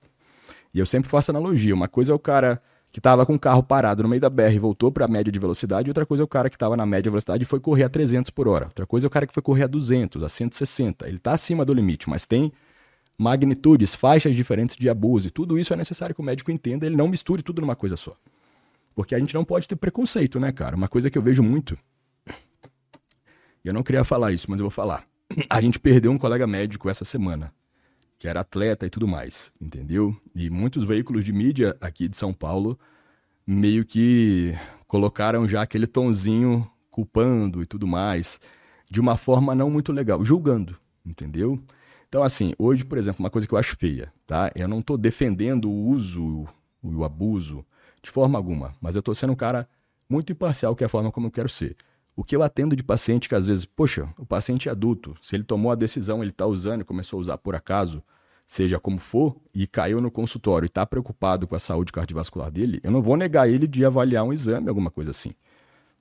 E 0.74 0.80
eu 0.80 0.86
sempre 0.86 1.10
faço 1.10 1.32
analogia. 1.32 1.74
Uma 1.74 1.88
coisa 1.88 2.12
é 2.12 2.16
o 2.16 2.20
cara 2.20 2.62
que 2.92 3.00
estava 3.00 3.26
com 3.26 3.36
o 3.36 3.40
carro 3.40 3.64
parado 3.64 4.04
no 4.04 4.10
meio 4.10 4.20
da 4.20 4.30
BR 4.30 4.54
e 4.54 4.60
voltou 4.60 4.92
para 4.92 5.06
a 5.06 5.08
média 5.08 5.32
de 5.32 5.40
velocidade, 5.40 5.90
outra 5.90 6.06
coisa 6.06 6.24
é 6.24 6.26
o 6.26 6.28
cara 6.28 6.50
que 6.50 6.58
estava 6.58 6.76
na 6.76 6.86
média 6.86 7.04
de 7.04 7.10
velocidade 7.10 7.44
e 7.44 7.46
foi 7.46 7.60
correr 7.60 7.84
a 7.84 7.90
300 7.90 8.30
por 8.32 8.50
hora. 8.50 8.66
Outra 8.66 8.86
coisa 8.86 9.06
é 9.06 9.08
o 9.08 9.10
cara 9.10 9.26
que 9.26 9.34
foi 9.34 9.42
correr 9.42 9.64
a 9.64 9.68
200, 9.68 10.22
a 10.24 10.28
160. 10.28 11.08
Ele 11.08 11.16
está 11.16 11.32
acima 11.32 11.64
do 11.64 11.74
limite, 11.74 12.10
mas 12.10 12.26
tem 12.26 12.52
magnitudes, 13.18 13.96
faixas 13.96 14.36
diferentes 14.36 14.76
de 14.76 14.90
abuso. 14.90 15.30
E 15.30 15.32
tudo 15.32 15.58
isso 15.58 15.74
é 15.74 15.78
necessário 15.78 16.14
que 16.14 16.20
o 16.20 16.24
médico 16.24 16.52
entenda, 16.52 16.86
ele 16.86 16.98
não 16.98 17.08
misture 17.08 17.42
tudo 17.42 17.62
numa 17.62 17.78
coisa 17.78 17.96
só. 17.96 18.14
Porque 18.94 19.16
a 19.16 19.20
gente 19.20 19.34
não 19.34 19.46
pode 19.46 19.70
ter 19.70 19.78
preconceito, 19.78 20.38
né, 20.38 20.52
cara? 20.52 20.76
Uma 20.76 20.90
coisa 20.90 21.10
que 21.10 21.18
eu 21.18 21.22
vejo 21.22 21.42
muito 21.42 21.78
eu 23.70 23.74
não 23.74 23.84
queria 23.84 24.04
falar 24.04 24.32
isso, 24.32 24.50
mas 24.50 24.60
eu 24.60 24.66
vou 24.66 24.72
falar. 24.72 25.06
A 25.50 25.62
gente 25.62 25.80
perdeu 25.80 26.12
um 26.12 26.18
colega 26.18 26.46
médico 26.46 26.90
essa 26.90 27.06
semana, 27.06 27.54
que 28.20 28.28
era 28.28 28.42
atleta 28.42 28.86
e 28.86 28.90
tudo 28.90 29.08
mais, 29.08 29.52
entendeu? 29.60 30.16
E 30.36 30.50
muitos 30.50 30.84
veículos 30.84 31.24
de 31.24 31.32
mídia 31.32 31.76
aqui 31.80 32.08
de 32.08 32.18
São 32.18 32.34
Paulo 32.34 32.78
meio 33.46 33.86
que 33.86 34.54
colocaram 34.88 35.48
já 35.48 35.62
aquele 35.62 35.88
tonzinho 35.88 36.70
culpando 36.90 37.64
e 37.64 37.66
tudo 37.66 37.88
mais, 37.88 38.40
de 38.90 39.00
uma 39.00 39.16
forma 39.16 39.56
não 39.56 39.70
muito 39.70 39.92
legal, 39.92 40.24
julgando, 40.24 40.78
entendeu? 41.06 41.58
Então, 42.10 42.24
assim, 42.24 42.54
hoje, 42.60 42.84
por 42.84 42.98
exemplo, 42.98 43.24
uma 43.24 43.30
coisa 43.30 43.48
que 43.48 43.54
eu 43.54 43.58
acho 43.58 43.78
feia, 43.78 44.12
tá? 44.28 44.52
Eu 44.54 44.68
não 44.68 44.80
estou 44.80 44.98
defendendo 44.98 45.70
o 45.70 45.88
uso, 45.88 46.46
o 46.84 47.06
abuso, 47.06 47.66
de 48.04 48.10
forma 48.10 48.38
alguma, 48.38 48.74
mas 48.82 48.96
eu 48.96 49.00
estou 49.00 49.16
sendo 49.16 49.32
um 49.32 49.36
cara 49.36 49.68
muito 50.10 50.32
imparcial, 50.32 50.76
que 50.76 50.84
é 50.84 50.88
a 50.88 50.90
forma 50.90 51.10
como 51.10 51.28
eu 51.28 51.32
quero 51.32 51.48
ser. 51.48 51.78
O 52.16 52.24
que 52.24 52.36
eu 52.36 52.44
atendo 52.44 52.76
de 52.76 52.84
paciente 52.84 53.30
que 53.30 53.36
às 53.36 53.46
vezes, 53.46 53.66
poxa, 53.66 54.10
o 54.18 54.26
paciente 54.26 54.68
é 54.68 54.72
adulto, 54.72 55.16
se 55.22 55.36
ele 55.36 55.44
tomou 55.44 55.72
a 55.72 55.76
decisão, 55.76 56.22
ele 56.22 56.32
está 56.32 56.46
usando 56.46 56.84
começou 56.84 57.18
a 57.18 57.22
usar 57.22 57.38
por 57.38 57.56
acaso, 57.56 58.04
seja 58.46 58.80
como 58.80 58.98
for, 58.98 59.38
e 59.54 59.66
caiu 59.66 60.02
no 60.02 60.12
consultório 60.12 60.66
e 60.66 60.68
está 60.68 60.86
preocupado 60.86 61.48
com 61.48 61.56
a 61.56 61.60
saúde 61.60 61.92
cardiovascular 61.92 62.52
dele, 62.52 62.82
eu 62.84 62.92
não 62.92 63.02
vou 63.02 63.16
negar 63.16 63.50
ele 63.50 63.66
de 63.66 63.86
avaliar 63.86 64.26
um 64.26 64.34
exame, 64.34 64.68
alguma 64.68 64.92
coisa 64.92 65.12
assim. 65.12 65.32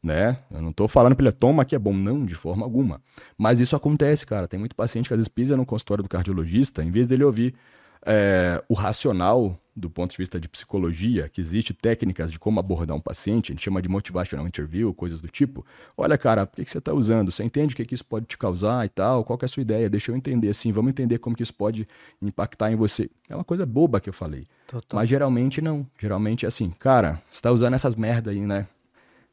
Né? 0.03 0.39
Eu 0.51 0.63
não 0.63 0.71
estou 0.71 0.89
falando 0.89 1.15
para 1.15 1.27
ele, 1.27 1.33
toma 1.33 1.65
que 1.65 1.77
é 1.77 1.79
bom, 1.79 1.93
não, 1.93 2.25
de 2.25 2.35
forma 2.35 2.65
alguma. 2.65 3.01
Mas 3.37 3.61
isso 3.61 3.77
acontece, 3.77 4.25
cara. 4.25 4.49
Tem 4.49 4.59
muito 4.59 4.75
paciente 4.75 5.09
que 5.09 5.15
às 5.15 5.19
vezes 5.19 5.29
pisa 5.29 5.57
no 5.57 5.67
consultório 5.67 6.03
do 6.03 6.09
cardiologista, 6.09 6.83
em 6.83 6.91
vez 6.91 7.07
dele 7.07 7.23
ouvir 7.23 7.55
é, 8.05 8.63
o 8.69 8.75
racional 8.75 9.59
do 9.81 9.91
ponto 9.91 10.13
de 10.13 10.19
vista 10.19 10.39
de 10.39 10.49
psicologia, 10.49 11.29
que 11.29 11.41
existe 11.41 11.73
técnicas 11.75 12.31
de 12.31 12.39
como 12.39 12.61
abordar 12.61 12.97
um 12.97 13.01
paciente, 13.01 13.51
a 13.51 13.55
gente 13.55 13.65
chama 13.65 13.81
de 13.81 13.89
motivational 13.89 14.47
interview, 14.47 14.93
coisas 14.95 15.21
do 15.21 15.29
tipo. 15.29 15.65
Olha, 15.97 16.17
cara, 16.17 16.47
por 16.47 16.57
que, 16.57 16.65
que 16.65 16.71
você 16.71 16.79
está 16.79 16.93
usando? 16.93 17.33
Você 17.33 17.43
entende 17.43 17.75
o 17.75 17.77
que, 17.77 17.85
que 17.85 17.95
isso 17.95 18.05
pode 18.05 18.27
te 18.27 18.39
causar 18.39 18.85
e 18.85 18.89
tal? 18.89 19.25
Qual 19.25 19.39
é 19.41 19.45
a 19.45 19.49
sua 19.49 19.63
ideia? 19.63 19.91
Deixa 19.91 20.13
eu 20.13 20.17
entender 20.17 20.51
assim, 20.51 20.71
vamos 20.71 20.91
entender 20.91 21.19
como 21.19 21.35
que 21.35 21.43
isso 21.43 21.55
pode 21.55 21.89
impactar 22.21 22.71
em 22.71 22.77
você. 22.77 23.11
É 23.29 23.35
uma 23.35 23.45
coisa 23.45 23.65
boba 23.67 24.01
que 24.01 24.09
eu 24.09 24.15
falei. 24.15 24.47
Total. 24.67 25.01
Mas 25.01 25.09
geralmente 25.09 25.61
não. 25.61 25.87
Geralmente 25.99 26.45
é 26.45 26.49
assim, 26.49 26.71
cara, 26.79 27.15
você 27.31 27.39
está 27.39 27.51
usando 27.51 27.75
essas 27.75 27.97
merda 27.97 28.31
aí, 28.31 28.41
né? 28.41 28.67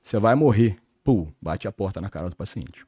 Você 0.01 0.17
vai 0.17 0.35
morrer. 0.35 0.77
Pô, 1.03 1.27
bate 1.41 1.67
a 1.67 1.71
porta 1.71 2.01
na 2.01 2.09
cara 2.09 2.29
do 2.29 2.35
paciente. 2.35 2.85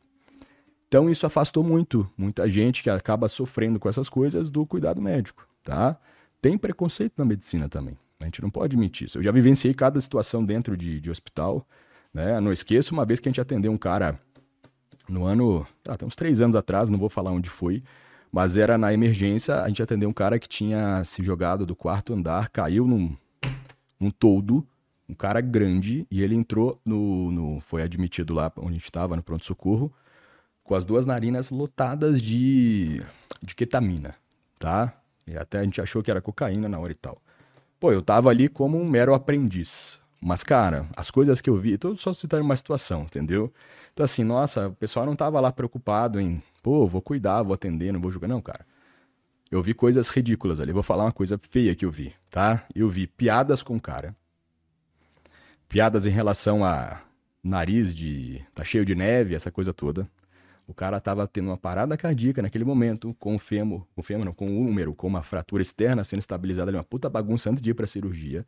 Então 0.88 1.08
isso 1.08 1.26
afastou 1.26 1.64
muito, 1.64 2.10
muita 2.18 2.50
gente 2.50 2.82
que 2.82 2.90
acaba 2.90 3.28
sofrendo 3.28 3.80
com 3.80 3.88
essas 3.88 4.10
coisas 4.10 4.50
do 4.50 4.66
cuidado 4.66 5.00
médico, 5.00 5.48
tá? 5.64 5.96
Tem 6.42 6.58
preconceito 6.58 7.14
na 7.18 7.26
medicina 7.26 7.68
também. 7.68 7.98
A 8.20 8.26
gente 8.26 8.42
não 8.42 8.50
pode 8.50 8.76
mentir 8.76 9.08
isso. 9.08 9.18
Eu 9.18 9.24
já 9.24 9.32
vivenciei 9.32 9.74
cada 9.74 10.00
situação 10.00 10.44
dentro 10.44 10.76
de, 10.76 11.00
de 11.00 11.10
hospital. 11.10 11.66
Né? 12.14 12.40
Não 12.40 12.52
esqueço 12.52 12.94
uma 12.94 13.06
vez 13.06 13.20
que 13.20 13.30
a 13.30 13.32
gente 13.32 13.42
atendeu 13.42 13.72
um 13.72 13.78
cara 13.78 14.20
no 15.08 15.26
ano, 15.26 15.66
ah, 15.88 15.98
tem 15.98 16.08
uns 16.08 16.16
três 16.16 16.40
anos 16.42 16.56
atrás, 16.56 16.90
não 16.90 17.00
vou 17.00 17.10
falar 17.10 17.32
onde 17.32 17.50
foi, 17.50 17.84
mas 18.32 18.58
era 18.58 18.78
na 18.78 18.94
emergência, 18.94 19.62
a 19.62 19.68
gente 19.68 19.82
atendeu 19.82 20.08
um 20.08 20.14
cara 20.14 20.38
que 20.38 20.48
tinha 20.48 21.04
se 21.04 21.24
jogado 21.24 21.66
do 21.66 21.76
quarto 21.76 22.14
andar, 22.14 22.50
caiu 22.50 22.86
num, 22.86 23.16
num 24.00 24.12
toldo, 24.12 24.66
um 25.08 25.16
cara 25.16 25.42
grande, 25.42 26.06
e 26.12 26.22
ele 26.22 26.36
entrou 26.36 26.80
no, 26.86 27.32
no 27.32 27.60
foi 27.62 27.82
admitido 27.82 28.34
lá 28.34 28.52
onde 28.58 28.70
a 28.70 28.74
gente 28.74 28.84
estava, 28.84 29.16
no 29.16 29.24
pronto-socorro, 29.24 29.92
com 30.64 30.76
as 30.76 30.86
duas 30.86 31.06
narinas 31.06 31.50
lotadas 31.50 32.22
de, 32.22 33.02
de 33.42 33.56
ketamina, 33.56 34.16
tá? 34.60 34.99
E 35.30 35.38
até 35.38 35.60
a 35.60 35.64
gente 35.64 35.80
achou 35.82 36.02
que 36.02 36.10
era 36.10 36.22
cocaína 36.22 36.68
na 36.68 36.80
hora 36.80 36.92
e 36.92 36.96
tal. 36.96 37.22
Pô, 37.80 37.92
eu 37.92 38.02
tava 38.02 38.30
ali 38.30 38.50
como 38.50 38.78
um 38.80 38.88
mero 38.88 39.14
aprendiz. 39.14 40.02
Mas, 40.22 40.44
cara, 40.44 40.86
as 40.96 41.10
coisas 41.10 41.40
que 41.40 41.50
eu 41.50 41.56
vi, 41.56 41.78
tô 41.78 41.96
só 41.96 42.14
citando 42.14 42.44
uma 42.44 42.58
situação, 42.58 43.04
entendeu? 43.04 43.54
Então, 43.94 44.04
assim, 44.04 44.24
nossa, 44.24 44.68
o 44.68 44.76
pessoal 44.76 45.06
não 45.06 45.16
tava 45.16 45.40
lá 45.40 45.52
preocupado 45.52 46.20
em, 46.20 46.42
pô, 46.62 46.86
vou 46.88 47.02
cuidar, 47.02 47.42
vou 47.44 47.54
atender, 47.54 47.94
não 47.94 48.02
vou 48.02 48.12
julgar. 48.12 48.28
Não, 48.28 48.42
cara. 48.42 48.66
Eu 49.50 49.64
vi 49.64 49.74
coisas 49.74 50.10
ridículas 50.10 50.60
ali. 50.60 50.72
Vou 50.72 50.84
falar 50.84 51.06
uma 51.06 51.12
coisa 51.12 51.38
feia 51.38 51.74
que 51.74 51.86
eu 51.86 51.92
vi, 51.92 52.14
tá? 52.30 52.66
Eu 52.76 52.90
vi 52.90 53.08
piadas 53.08 53.64
com 53.64 53.80
cara. 53.80 54.16
Piadas 55.68 56.06
em 56.06 56.12
relação 56.12 56.64
a 56.64 57.02
nariz 57.44 57.96
de. 57.96 58.44
tá 58.54 58.64
cheio 58.64 58.86
de 58.86 58.94
neve, 58.94 59.36
essa 59.36 59.52
coisa 59.52 59.74
toda. 59.74 60.10
O 60.70 60.74
cara 60.76 61.02
tava 61.02 61.28
tendo 61.28 61.48
uma 61.48 61.58
parada 61.58 61.98
cardíaca 61.98 62.44
naquele 62.44 62.64
momento, 62.64 63.16
com 63.18 63.34
o 63.34 63.40
fêmur, 63.40 63.88
com 63.96 64.02
o 64.02 64.04
fêmur, 64.04 64.24
não, 64.24 64.32
com 64.32 64.48
o 64.48 64.60
úmero, 64.60 64.94
com 64.94 65.08
uma 65.08 65.24
fratura 65.24 65.64
externa 65.64 66.04
sendo 66.04 66.20
estabilizada 66.20 66.70
ali, 66.70 66.78
uma 66.78 66.84
puta 66.84 67.10
bagunça 67.10 67.50
antes 67.50 67.60
de 67.60 67.72
ir 67.72 67.74
pra 67.74 67.88
cirurgia. 67.88 68.46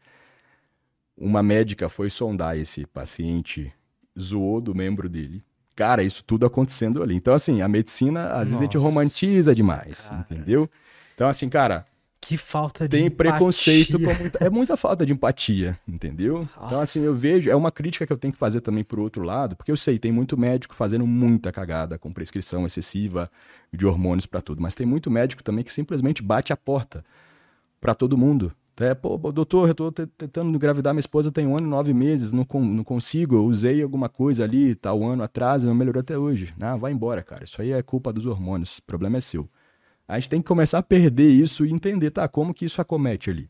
Uma 1.17 1.41
médica 1.41 1.89
foi 1.89 2.11
sondar 2.11 2.55
esse 2.59 2.85
paciente, 2.85 3.73
zoou 4.19 4.61
do 4.61 4.75
membro 4.75 5.09
dele. 5.09 5.43
Cara, 5.75 6.03
isso 6.03 6.23
tudo 6.23 6.45
acontecendo 6.45 7.01
ali. 7.01 7.15
Então, 7.15 7.33
assim, 7.33 7.63
a 7.63 7.67
medicina, 7.67 8.33
às 8.33 8.49
vezes 8.49 8.59
a 8.59 8.61
gente 8.61 8.77
romantiza 8.77 9.55
demais, 9.55 10.01
cara. 10.01 10.27
entendeu? 10.29 10.69
Então, 11.15 11.27
assim, 11.27 11.49
cara, 11.49 11.87
Que 12.23 12.37
falta 12.37 12.87
de 12.87 12.95
tem 12.97 13.09
preconceito 13.09 13.97
empatia. 13.97 14.15
com 14.15 14.21
muita, 14.21 14.37
é 14.45 14.49
muita 14.49 14.77
falta 14.77 15.05
de 15.05 15.11
empatia, 15.11 15.77
entendeu? 15.87 16.47
Então, 16.55 16.69
Nossa. 16.69 16.83
assim, 16.83 17.03
eu 17.03 17.15
vejo, 17.15 17.49
é 17.49 17.55
uma 17.55 17.71
crítica 17.71 18.05
que 18.05 18.13
eu 18.13 18.17
tenho 18.17 18.31
que 18.31 18.37
fazer 18.37 18.61
também 18.61 18.83
pro 18.83 19.01
outro 19.01 19.23
lado, 19.23 19.55
porque 19.55 19.71
eu 19.71 19.75
sei, 19.77 19.97
tem 19.97 20.11
muito 20.11 20.37
médico 20.37 20.75
fazendo 20.75 21.05
muita 21.07 21.51
cagada 21.51 21.97
com 21.97 22.13
prescrição 22.13 22.65
excessiva 22.65 23.29
de 23.73 23.85
hormônios 23.87 24.27
pra 24.27 24.39
tudo, 24.39 24.61
mas 24.61 24.75
tem 24.75 24.85
muito 24.85 25.09
médico 25.09 25.43
também 25.43 25.63
que 25.63 25.73
simplesmente 25.73 26.21
bate 26.21 26.53
a 26.53 26.57
porta 26.57 27.03
pra 27.81 27.95
todo 27.95 28.17
mundo. 28.17 28.51
É, 28.79 28.93
pô, 28.95 29.17
doutor, 29.31 29.67
eu 29.69 29.75
tô 29.75 29.91
te- 29.91 30.07
tentando 30.07 30.49
engravidar 30.55 30.93
minha 30.93 30.99
esposa 31.01 31.31
tem 31.31 31.45
um 31.45 31.57
ano 31.57 31.67
e 31.67 31.69
nove 31.69 31.93
meses, 31.93 32.31
não, 32.33 32.43
con- 32.45 32.63
não 32.63 32.83
consigo, 32.83 33.35
eu 33.35 33.45
usei 33.45 33.81
alguma 33.81 34.09
coisa 34.09 34.43
ali, 34.43 34.73
tal 34.75 35.03
ano 35.03 35.21
atrás, 35.23 35.63
não 35.63 35.75
melhorou 35.75 35.99
até 36.01 36.17
hoje. 36.17 36.53
Ah, 36.59 36.75
vai 36.77 36.91
embora, 36.91 37.21
cara, 37.21 37.43
isso 37.43 37.61
aí 37.61 37.71
é 37.71 37.81
culpa 37.83 38.13
dos 38.13 38.25
hormônios, 38.25 38.77
o 38.77 38.83
problema 38.83 39.17
é 39.17 39.21
seu. 39.21 39.47
A 40.11 40.19
gente 40.19 40.29
tem 40.29 40.41
que 40.41 40.47
começar 40.47 40.79
a 40.79 40.83
perder 40.83 41.29
isso 41.29 41.65
e 41.65 41.71
entender, 41.71 42.11
tá, 42.11 42.27
como 42.27 42.53
que 42.53 42.65
isso 42.65 42.81
acomete 42.81 43.29
ali. 43.29 43.49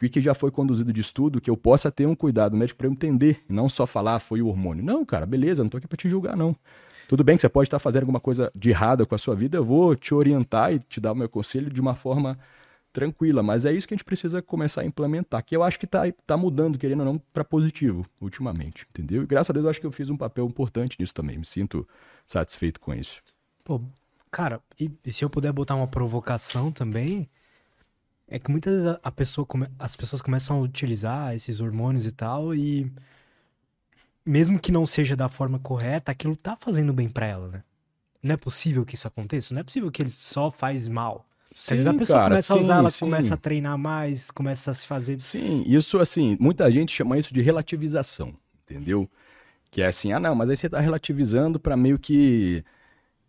O 0.00 0.08
que 0.08 0.20
já 0.20 0.34
foi 0.34 0.50
conduzido 0.52 0.92
de 0.92 1.00
estudo, 1.00 1.40
que 1.40 1.50
eu 1.50 1.56
possa 1.56 1.90
ter 1.90 2.06
um 2.06 2.14
cuidado 2.14 2.56
médico 2.56 2.78
para 2.78 2.86
eu 2.86 2.92
entender, 2.92 3.42
e 3.48 3.52
não 3.52 3.68
só 3.68 3.84
falar 3.86 4.14
"Ah, 4.14 4.20
foi 4.20 4.40
o 4.40 4.46
hormônio. 4.46 4.84
Não, 4.84 5.04
cara, 5.04 5.26
beleza, 5.26 5.64
não 5.64 5.68
tô 5.68 5.78
aqui 5.78 5.88
para 5.88 5.96
te 5.96 6.08
julgar, 6.08 6.36
não. 6.36 6.54
Tudo 7.08 7.24
bem 7.24 7.34
que 7.34 7.42
você 7.42 7.48
pode 7.48 7.66
estar 7.66 7.80
fazendo 7.80 8.02
alguma 8.02 8.20
coisa 8.20 8.52
de 8.54 8.70
errada 8.70 9.04
com 9.04 9.16
a 9.16 9.18
sua 9.18 9.34
vida, 9.34 9.58
eu 9.58 9.64
vou 9.64 9.96
te 9.96 10.14
orientar 10.14 10.72
e 10.72 10.78
te 10.78 11.00
dar 11.00 11.10
o 11.10 11.16
meu 11.16 11.28
conselho 11.28 11.68
de 11.68 11.80
uma 11.80 11.96
forma 11.96 12.38
tranquila, 12.92 13.42
mas 13.42 13.64
é 13.64 13.72
isso 13.72 13.88
que 13.88 13.94
a 13.94 13.96
gente 13.96 14.04
precisa 14.04 14.40
começar 14.40 14.82
a 14.82 14.84
implementar, 14.84 15.44
que 15.44 15.56
eu 15.56 15.62
acho 15.64 15.76
que 15.78 15.88
tá, 15.88 16.02
tá 16.24 16.36
mudando, 16.36 16.78
querendo 16.78 17.00
ou 17.00 17.06
não, 17.06 17.18
para 17.32 17.44
positivo, 17.44 18.06
ultimamente, 18.20 18.86
entendeu? 18.90 19.24
E 19.24 19.26
graças 19.26 19.50
a 19.50 19.52
Deus 19.52 19.64
eu 19.64 19.70
acho 19.70 19.80
que 19.80 19.86
eu 19.86 19.92
fiz 19.92 20.08
um 20.08 20.16
papel 20.16 20.46
importante 20.46 20.96
nisso 21.00 21.12
também, 21.12 21.36
me 21.36 21.44
sinto 21.44 21.86
satisfeito 22.28 22.80
com 22.80 22.94
isso. 22.94 23.20
Pô, 23.64 23.80
cara, 24.30 24.60
e, 24.78 24.90
e 25.04 25.12
se 25.12 25.24
eu 25.24 25.30
puder 25.30 25.52
botar 25.52 25.74
uma 25.76 25.88
provocação 25.88 26.70
também, 26.72 27.28
é 28.28 28.38
que 28.38 28.50
muitas 28.50 28.74
vezes 28.74 28.88
a, 28.88 29.00
a 29.02 29.12
pessoa 29.12 29.46
come- 29.46 29.68
as 29.78 29.96
pessoas 29.96 30.22
começam 30.22 30.58
a 30.58 30.60
utilizar 30.62 31.34
esses 31.34 31.60
hormônios 31.60 32.06
e 32.06 32.12
tal, 32.12 32.54
e 32.54 32.90
mesmo 34.24 34.58
que 34.58 34.70
não 34.72 34.86
seja 34.86 35.16
da 35.16 35.28
forma 35.28 35.58
correta, 35.58 36.12
aquilo 36.12 36.36
tá 36.36 36.56
fazendo 36.56 36.92
bem 36.92 37.08
pra 37.08 37.26
ela, 37.26 37.48
né? 37.48 37.62
Não 38.22 38.34
é 38.34 38.36
possível 38.36 38.84
que 38.86 38.94
isso 38.96 39.08
aconteça, 39.08 39.54
não 39.54 39.60
é 39.60 39.64
possível 39.64 39.90
que 39.90 40.02
ele 40.02 40.10
só 40.10 40.50
faz 40.50 40.88
mal. 40.88 41.26
Às 41.66 41.78
vezes 41.78 41.86
a 41.86 41.94
pessoa 41.94 42.22
começa 42.22 42.54
a 42.54 42.56
usar, 42.58 42.78
ela 42.78 42.92
começa 42.92 43.34
a 43.34 43.38
treinar 43.38 43.78
mais, 43.78 44.30
começa 44.30 44.70
a 44.70 44.74
se 44.74 44.86
fazer. 44.86 45.20
Sim, 45.20 45.62
isso 45.66 45.98
assim, 45.98 46.36
muita 46.40 46.70
gente 46.72 46.92
chama 46.92 47.18
isso 47.18 47.32
de 47.34 47.40
relativização, 47.42 48.34
entendeu? 48.64 49.08
Que 49.70 49.82
é 49.82 49.86
assim, 49.88 50.12
ah 50.12 50.20
não, 50.20 50.34
mas 50.34 50.50
aí 50.50 50.56
você 50.56 50.68
tá 50.68 50.80
relativizando 50.80 51.60
para 51.60 51.76
meio 51.76 51.98
que 51.98 52.64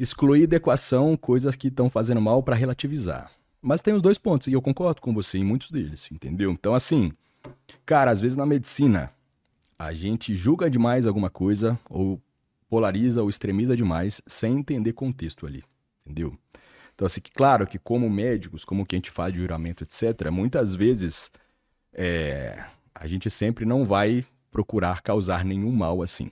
excluir 0.01 0.47
da 0.47 0.57
equação 0.57 1.15
coisas 1.15 1.55
que 1.55 1.67
estão 1.67 1.89
fazendo 1.89 2.21
mal 2.21 2.41
para 2.41 2.55
relativizar. 2.55 3.31
Mas 3.61 3.81
tem 3.81 3.93
os 3.93 4.01
dois 4.01 4.17
pontos, 4.17 4.47
e 4.47 4.53
eu 4.53 4.61
concordo 4.61 5.01
com 5.01 5.13
você 5.13 5.37
em 5.37 5.43
muitos 5.43 5.69
deles, 5.69 6.09
entendeu? 6.11 6.51
Então 6.51 6.73
assim, 6.73 7.11
cara, 7.85 8.11
às 8.11 8.19
vezes 8.19 8.35
na 8.35 8.45
medicina 8.45 9.13
a 9.77 9.93
gente 9.93 10.35
julga 10.35 10.69
demais 10.69 11.05
alguma 11.05 11.29
coisa 11.29 11.79
ou 11.89 12.21
polariza 12.69 13.21
ou 13.21 13.29
extremiza 13.29 13.75
demais 13.75 14.21
sem 14.25 14.57
entender 14.57 14.93
contexto 14.93 15.45
ali, 15.45 15.63
entendeu? 16.05 16.37
Então, 16.93 17.05
assim, 17.05 17.21
claro 17.33 17.65
que 17.65 17.79
como 17.79 18.09
médicos, 18.09 18.63
como 18.63 18.85
que 18.85 18.95
a 18.95 18.97
gente 18.97 19.09
faz 19.09 19.33
de 19.33 19.39
juramento, 19.39 19.83
etc., 19.83 20.29
muitas 20.31 20.75
vezes 20.75 21.31
é, 21.91 22.63
a 22.93 23.07
gente 23.07 23.29
sempre 23.29 23.65
não 23.65 23.83
vai 23.83 24.23
procurar 24.51 25.01
causar 25.01 25.43
nenhum 25.43 25.71
mal 25.71 26.01
assim. 26.01 26.31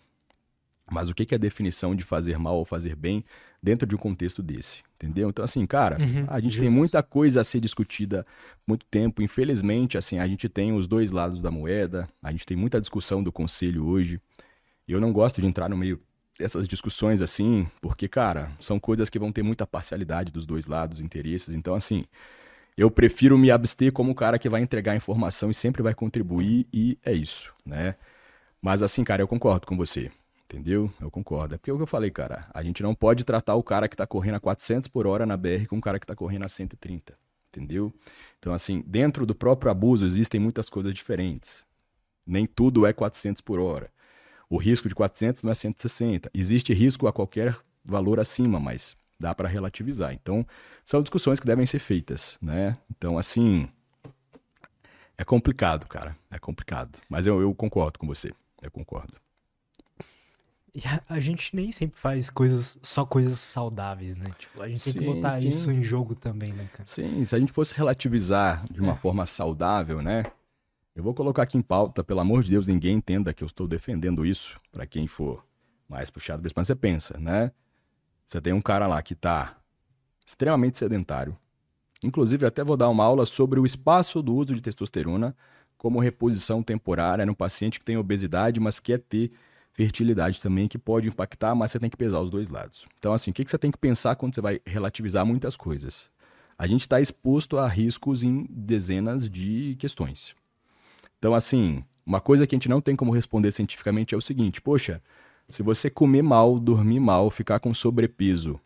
Mas 0.92 1.10
o 1.10 1.16
que 1.16 1.34
é 1.34 1.36
a 1.36 1.40
definição 1.40 1.96
de 1.96 2.04
fazer 2.04 2.38
mal 2.38 2.56
ou 2.56 2.66
fazer 2.66 2.96
bem 2.96 3.24
dentro 3.62 3.88
de 3.88 3.96
um 3.96 3.98
contexto 3.98 4.42
desse? 4.42 4.82
Entendeu? 4.96 5.30
Então, 5.30 5.44
assim, 5.46 5.66
cara, 5.66 5.98
Uhum, 6.00 6.26
a 6.28 6.40
gente 6.40 6.58
tem 6.58 6.66
justo. 6.68 6.78
muita 6.78 7.04
coisa 7.04 7.42
a 7.42 7.44
ser 7.44 7.62
discutida 7.62 8.26
muito 8.68 8.86
tempo. 8.86 9.22
Infelizmente, 9.22 9.98
assim, 9.98 10.20
a 10.20 10.28
gente 10.28 10.50
tem 10.50 10.74
os 10.74 10.88
dois 10.88 11.12
lados 11.12 11.42
da 11.42 11.50
moeda, 11.52 12.08
a 12.22 12.32
gente 12.32 12.46
tem 12.46 12.58
muita 12.58 12.80
discussão 12.82 13.24
do 13.24 13.32
conselho 13.32 13.86
hoje. 13.86 14.20
Eu 14.88 15.00
não 15.00 15.14
gosto 15.14 15.40
de 15.40 15.48
entrar 15.48 15.70
no 15.70 15.78
meio 15.78 16.02
dessas 16.38 16.68
discussões 16.68 17.22
assim, 17.22 17.68
porque, 17.82 18.08
cara, 18.08 18.50
são 18.60 18.80
coisas 18.80 19.10
que 19.10 19.20
vão 19.20 19.32
ter 19.32 19.44
muita 19.44 19.68
parcialidade 19.68 20.32
dos 20.32 20.46
dois 20.46 20.68
lados, 20.68 21.02
interesses. 21.02 21.54
Então, 21.54 21.76
assim, 21.76 22.06
eu 22.78 22.90
prefiro 22.90 23.38
me 23.38 23.52
abster 23.52 23.92
como 23.92 24.12
o 24.12 24.16
cara 24.16 24.40
que 24.40 24.48
vai 24.48 24.62
entregar 24.62 24.96
informação 24.96 25.50
e 25.52 25.54
sempre 25.54 25.84
vai 25.84 25.94
contribuir, 25.94 26.66
e 26.74 26.98
é 27.04 27.12
isso, 27.14 27.54
né? 27.66 27.96
Mas, 28.62 28.82
assim, 28.82 29.04
cara, 29.04 29.22
eu 29.22 29.28
concordo 29.28 29.68
com 29.68 29.76
você, 29.76 30.12
entendeu? 30.50 30.92
Eu 31.00 31.12
concordo. 31.12 31.54
É 31.54 31.58
porque 31.58 31.70
é 31.70 31.74
o 31.74 31.78
que 31.78 31.84
eu 31.84 31.88
falei, 31.88 32.10
cara, 32.10 32.50
a 32.52 32.64
gente 32.64 32.82
não 32.82 32.96
pode 32.96 33.24
tratar 33.24 33.56
o 33.56 33.64
cara 33.64 33.88
que 33.88 33.96
tá 33.96 34.08
correndo 34.08 34.36
a 34.36 34.40
400 34.40 34.88
por 34.88 35.06
hora 35.06 35.26
na 35.26 35.38
BR 35.38 35.68
com 35.68 35.78
o 35.78 35.82
cara 35.82 36.00
que 36.00 36.08
tá 36.08 36.16
correndo 36.16 36.46
a 36.46 36.50
130, 36.50 37.16
entendeu? 37.50 37.94
Então, 38.40 38.52
assim, 38.52 38.84
dentro 38.86 39.26
do 39.26 39.36
próprio 39.36 39.72
abuso 39.72 40.06
existem 40.06 40.40
muitas 40.40 40.70
coisas 40.70 40.94
diferentes. 40.94 41.64
Nem 42.26 42.46
tudo 42.46 42.86
é 42.86 42.92
400 42.92 43.42
por 43.42 43.60
hora. 43.60 43.92
O 44.50 44.58
risco 44.58 44.90
de 44.90 44.96
400 44.96 45.44
não 45.44 45.52
é 45.52 45.56
160. 45.56 46.32
Existe 46.34 46.74
risco 46.74 47.08
a 47.08 47.14
qualquer 47.14 47.56
valor 47.86 48.20
acima, 48.20 48.60
mas 48.60 48.98
dá 49.20 49.36
para 49.36 49.48
relativizar. 49.48 50.14
Então, 50.14 50.46
são 50.84 51.02
discussões 51.02 51.40
que 51.40 51.46
devem 51.46 51.66
ser 51.66 51.80
feitas, 51.80 52.38
né? 52.42 52.76
Então, 52.90 53.18
assim, 53.18 53.68
é 55.16 55.24
complicado, 55.24 55.88
cara. 55.88 56.16
É 56.32 56.40
complicado. 56.40 56.98
Mas 57.08 57.28
eu, 57.28 57.40
eu 57.40 57.54
concordo 57.54 58.00
com 58.00 58.08
você. 58.08 58.34
Eu 58.62 58.72
concordo. 58.72 59.14
E 60.74 60.82
a, 60.88 61.02
a 61.16 61.20
gente 61.20 61.56
nem 61.56 61.72
sempre 61.72 62.00
faz 62.00 62.30
coisas, 62.30 62.78
só 62.84 63.06
coisas 63.06 63.40
saudáveis, 63.40 64.16
né? 64.18 64.32
Tipo, 64.38 64.62
a 64.62 64.68
gente 64.70 64.84
tem 64.84 64.94
que 64.94 65.00
Sim, 65.00 65.06
botar 65.06 65.40
sim. 65.40 65.48
isso 65.48 65.72
em 65.72 65.84
jogo 65.84 66.16
também, 66.16 66.54
né, 66.54 66.68
cara? 66.72 66.86
Sim, 66.86 67.26
se 67.26 67.36
a 67.36 67.40
gente 67.40 67.52
fosse 67.52 67.74
relativizar 67.74 68.66
de 68.72 68.80
uma 68.80 68.94
É. 68.94 68.98
forma 68.98 69.26
saudável, 69.26 70.02
né? 70.02 70.26
Eu 70.96 71.04
vou 71.04 71.14
colocar 71.14 71.44
aqui 71.44 71.58
em 71.58 71.62
pauta, 71.62 72.04
pelo 72.04 72.20
amor 72.20 72.44
de 72.44 72.52
Deus, 72.52 72.68
ninguém 72.68 72.98
entenda 72.98 73.34
que 73.34 73.44
eu 73.44 73.48
estou 73.48 73.68
defendendo 73.68 74.26
isso, 74.26 74.60
para 74.72 74.86
quem 74.86 75.08
for 75.08 75.46
mais 75.88 76.10
puxado, 76.10 76.44
mas 76.56 76.68
você 76.68 76.76
pensa, 76.76 77.18
né? 77.18 77.52
Você 78.28 78.40
tem 78.40 78.54
um 78.54 78.62
cara 78.62 78.86
lá 78.86 79.02
que 79.02 79.16
tá 79.16 79.58
extremamente 80.26 80.78
sedentário. 80.78 81.38
Inclusive, 82.04 82.46
até 82.46 82.64
vou 82.64 82.78
dar 82.78 82.90
uma 82.90 83.04
aula 83.04 83.26
sobre 83.26 83.60
o 83.60 83.66
espaço 83.66 84.22
do 84.22 84.36
uso 84.36 84.54
de 84.54 84.62
testosterona 84.62 85.36
como 85.78 86.00
reposição 86.00 86.62
temporária 86.62 87.26
no 87.26 87.36
paciente 87.36 87.80
que 87.80 87.86
tem 87.86 87.98
obesidade, 87.98 88.60
mas 88.60 88.80
quer 88.80 89.00
ter 89.00 89.32
fertilidade 89.80 90.42
também, 90.42 90.68
que 90.68 90.78
pode 90.78 91.08
impactar, 91.08 91.56
mas 91.56 91.72
você 91.72 91.80
tem 91.80 91.90
que 91.90 91.96
pesar 91.96 92.20
os 92.20 92.30
dois 92.30 92.50
lados. 92.50 92.86
Então, 92.98 93.14
assim, 93.14 93.32
o 93.32 93.34
que 93.34 93.46
que 93.46 93.50
você 93.50 93.58
tem 93.58 93.72
que 93.72 93.78
pensar 93.78 94.14
quando 94.18 94.36
você 94.36 94.42
vai 94.42 94.60
relativizar 94.66 95.26
muitas 95.26 95.56
coisas? 95.56 96.10
A 96.58 96.68
gente 96.68 96.82
está 96.82 97.00
exposto 97.00 97.58
a 97.58 97.66
riscos 97.66 98.22
em 98.22 98.46
dezenas 98.50 99.30
de 99.30 99.78
questões. 99.80 100.36
Então, 101.18 101.34
assim, 101.34 101.82
uma 102.06 102.20
coisa 102.20 102.46
que 102.46 102.54
a 102.54 102.58
gente 102.58 102.68
não 102.68 102.82
tem 102.82 102.94
como 102.94 103.14
responder 103.14 103.52
cientificamente 103.52 104.14
é 104.14 104.18
o 104.18 104.22
seguinte: 104.22 104.60
poxa, 104.60 105.02
se 105.48 105.64
você 105.64 105.90
comer 105.90 106.24
mal, 106.24 106.60
dormir 106.60 107.00
mal, 107.00 107.32
ficar 107.32 107.62
com 107.62 107.74
sobrepeso 107.74 108.60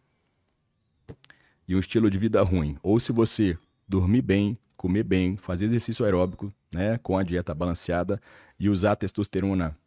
e 1.67 1.75
um 1.75 1.79
estilo 1.79 2.09
de 2.09 2.17
vida 2.17 2.41
ruim, 2.41 2.75
ou 2.81 2.99
se 2.99 3.11
você 3.11 3.55
dormir 3.87 4.23
bem, 4.23 4.57
comer 4.75 5.03
bem, 5.03 5.37
fazer 5.37 5.65
exercício 5.65 6.05
aeróbico, 6.05 6.51
né, 6.71 6.97
com 7.03 7.15
a 7.19 7.21
dieta 7.21 7.53
balanceada 7.53 8.19
e 8.59 8.67
usar 8.67 8.95
testosterona, 8.95 9.77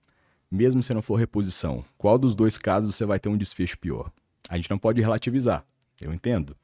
mesmo 0.56 0.82
se 0.82 0.92
não 0.92 1.02
for 1.02 1.16
reposição, 1.16 1.84
qual 1.96 2.18
dos 2.18 2.34
dois 2.34 2.58
casos 2.58 2.94
você 2.94 3.04
vai 3.04 3.20
ter 3.20 3.28
um 3.28 3.36
desfecho 3.36 3.78
pior? 3.78 4.10
A 4.48 4.56
gente 4.56 4.70
não 4.70 4.78
pode 4.78 5.00
relativizar, 5.00 5.64
eu 6.00 6.12
entendo. 6.12 6.56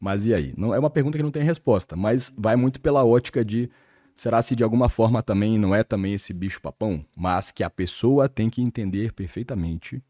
Mas 0.00 0.26
e 0.26 0.34
aí? 0.34 0.52
Não 0.56 0.74
é 0.74 0.78
uma 0.78 0.90
pergunta 0.90 1.16
que 1.16 1.24
não 1.24 1.30
tem 1.30 1.42
resposta, 1.42 1.96
mas 1.96 2.32
vai 2.36 2.56
muito 2.56 2.80
pela 2.80 3.04
ótica 3.04 3.44
de 3.44 3.70
será 4.16 4.40
se 4.42 4.54
de 4.54 4.62
alguma 4.64 4.88
forma 4.88 5.22
também 5.22 5.58
não 5.58 5.74
é 5.74 5.82
também 5.82 6.14
esse 6.14 6.32
bicho 6.32 6.60
papão, 6.60 7.04
mas 7.16 7.50
que 7.50 7.62
a 7.62 7.70
pessoa 7.70 8.28
tem 8.28 8.48
que 8.48 8.62
entender 8.62 9.12
perfeitamente 9.12 10.02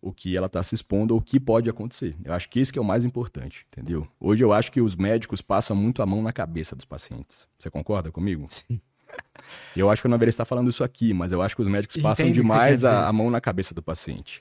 o 0.00 0.12
que 0.12 0.36
ela 0.36 0.46
está 0.46 0.62
se 0.62 0.74
expondo 0.74 1.14
ou 1.14 1.20
o 1.20 1.22
que 1.22 1.40
pode 1.40 1.68
acontecer. 1.70 2.14
Eu 2.22 2.34
acho 2.34 2.48
que 2.48 2.60
isso 2.60 2.72
que 2.72 2.78
é 2.78 2.82
o 2.82 2.84
mais 2.84 3.04
importante, 3.04 3.66
entendeu? 3.72 4.06
Hoje 4.20 4.44
eu 4.44 4.52
acho 4.52 4.70
que 4.70 4.80
os 4.80 4.94
médicos 4.94 5.40
passam 5.40 5.74
muito 5.74 6.02
a 6.02 6.06
mão 6.06 6.22
na 6.22 6.32
cabeça 6.32 6.76
dos 6.76 6.84
pacientes. 6.84 7.48
Você 7.58 7.70
concorda 7.70 8.12
comigo? 8.12 8.46
Sim. 8.50 8.80
Eu 9.76 9.90
acho 9.90 10.02
que 10.02 10.06
eu 10.06 10.10
não 10.10 10.16
deveria 10.16 10.30
estar 10.30 10.44
falando 10.44 10.70
isso 10.70 10.84
aqui, 10.84 11.12
mas 11.12 11.32
eu 11.32 11.42
acho 11.42 11.54
que 11.56 11.62
os 11.62 11.68
médicos 11.68 12.00
passam 12.00 12.30
demais 12.30 12.84
a, 12.84 13.08
a 13.08 13.12
mão 13.12 13.30
na 13.30 13.40
cabeça 13.40 13.74
do 13.74 13.82
paciente. 13.82 14.40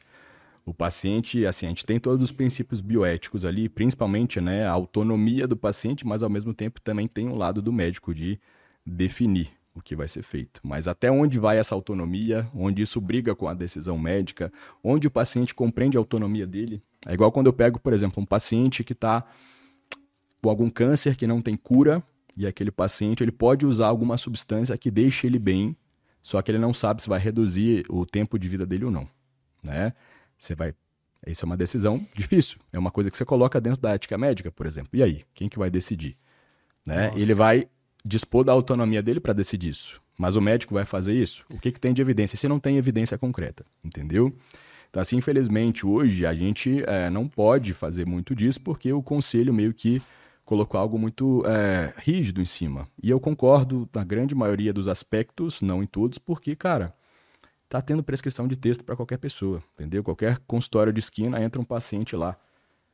O 0.66 0.74
paciente, 0.74 1.46
assim, 1.46 1.66
a 1.66 1.70
gente 1.70 1.86
tem 1.86 2.00
todos 2.00 2.24
os 2.24 2.32
princípios 2.32 2.80
bioéticos 2.80 3.44
ali, 3.44 3.68
principalmente, 3.68 4.40
né, 4.40 4.66
a 4.66 4.72
autonomia 4.72 5.46
do 5.46 5.58
paciente, 5.58 6.06
mas 6.06 6.24
ao 6.24 6.30
mesmo 6.30 6.54
tempo 6.54 6.80
também 6.80 7.06
tem 7.06 7.28
o 7.28 7.36
lado 7.36 7.62
do 7.62 7.74
médico 7.74 8.14
de 8.14 8.40
definir 8.86 9.52
o 9.76 9.82
que 9.82 9.96
vai 9.96 10.08
ser 10.08 10.22
feito. 10.22 10.62
Mas 10.64 10.88
até 10.88 11.12
onde 11.12 11.40
vai 11.40 11.58
essa 11.58 11.74
autonomia, 11.76 12.48
onde 12.56 12.82
isso 12.82 13.02
briga 13.02 13.36
com 13.36 13.48
a 13.48 13.54
decisão 13.54 13.98
médica, 13.98 14.54
onde 14.84 15.08
o 15.08 15.12
paciente 15.12 15.54
compreende 15.54 15.98
a 15.98 16.00
autonomia 16.00 16.46
dele. 16.46 16.82
É 17.06 17.14
igual 17.14 17.32
quando 17.32 17.48
eu 17.48 17.54
pego, 17.54 17.80
por 17.80 17.92
exemplo, 17.92 18.22
um 18.22 18.26
paciente 18.26 18.84
que 18.84 18.94
está 18.94 19.26
com 20.42 20.50
algum 20.50 20.70
câncer 20.70 21.16
que 21.16 21.26
não 21.26 21.42
tem 21.42 21.58
cura, 21.58 22.04
e 22.38 22.48
aquele 22.48 22.72
paciente 22.72 23.24
ele 23.24 23.32
pode 23.32 23.66
usar 23.66 23.88
alguma 23.88 24.18
substância 24.18 24.78
que 24.78 24.90
deixe 24.90 25.28
ele 25.28 25.40
bem, 25.40 25.76
só 26.22 26.42
que 26.42 26.52
ele 26.52 26.58
não 26.58 26.74
sabe 26.74 27.02
se 27.02 27.10
vai 27.10 27.20
reduzir 27.20 27.86
o 27.90 28.06
tempo 28.06 28.40
de 28.40 28.48
vida 28.48 28.66
dele 28.66 28.86
ou 28.86 28.92
não, 28.92 29.08
né? 29.64 29.94
Você 30.38 30.56
vai 30.56 30.74
isso 31.26 31.46
é 31.46 31.48
uma 31.48 31.58
decisão 31.58 32.06
difícil, 32.16 32.60
é 32.72 32.80
uma 32.80 32.92
coisa 32.92 33.10
que 33.10 33.18
você 33.18 33.26
coloca 33.26 33.60
dentro 33.62 33.82
da 33.82 33.94
ética 33.94 34.18
médica, 34.18 34.52
por 34.52 34.66
exemplo. 34.66 34.90
E 34.94 35.04
aí, 35.04 35.24
quem 35.34 35.48
que 35.48 35.58
vai 35.58 35.70
decidir? 35.70 36.18
Né? 36.86 37.08
Nossa. 37.08 37.20
Ele 37.20 37.34
vai 37.34 37.68
dispor 38.04 38.44
da 38.44 38.52
autonomia 38.52 39.02
dele 39.02 39.20
para 39.20 39.34
decidir 39.34 39.70
isso. 39.70 40.02
Mas 40.18 40.36
o 40.36 40.42
médico 40.42 40.74
vai 40.74 40.86
fazer 40.86 41.14
isso? 41.14 41.44
O 41.52 41.58
que, 41.58 41.72
que 41.72 41.80
tem 41.80 41.94
de 41.94 42.02
evidência? 42.02 42.38
Se 42.38 42.48
não 42.48 42.60
tem 42.60 42.78
evidência 42.78 43.18
concreta, 43.18 43.66
entendeu? 43.84 44.36
Então, 44.90 45.02
assim, 45.02 45.18
infelizmente, 45.18 45.88
hoje 45.88 46.26
a 46.26 46.36
gente 46.36 46.84
é, 46.86 47.10
não 47.10 47.28
pode 47.28 47.74
fazer 47.74 48.06
muito 48.06 48.36
disso 48.36 48.62
porque 48.62 48.94
o 48.94 49.02
conselho 49.02 49.52
meio 49.52 49.74
que 49.74 50.02
colocou 50.46 50.80
algo 50.80 50.98
muito 50.98 51.44
é, 51.46 51.94
rígido 51.98 52.42
em 52.42 52.46
cima. 52.46 52.88
E 53.02 53.10
eu 53.10 53.20
concordo 53.20 53.88
na 53.94 54.04
grande 54.04 54.36
maioria 54.36 54.74
dos 54.74 54.88
aspectos, 54.88 55.62
não 55.62 55.82
em 55.82 55.86
todos, 55.86 56.18
porque, 56.18 56.56
cara, 56.56 56.94
tá 57.70 57.82
tendo 57.82 58.04
prescrição 58.04 58.48
de 58.48 58.56
texto 58.56 58.84
para 58.84 58.96
qualquer 58.96 59.18
pessoa, 59.18 59.64
entendeu? 59.76 60.04
Qualquer 60.04 60.40
consultório 60.46 60.94
de 60.94 61.00
esquina 61.00 61.42
entra 61.42 61.62
um 61.62 61.66
paciente 61.66 62.16
lá 62.16 62.38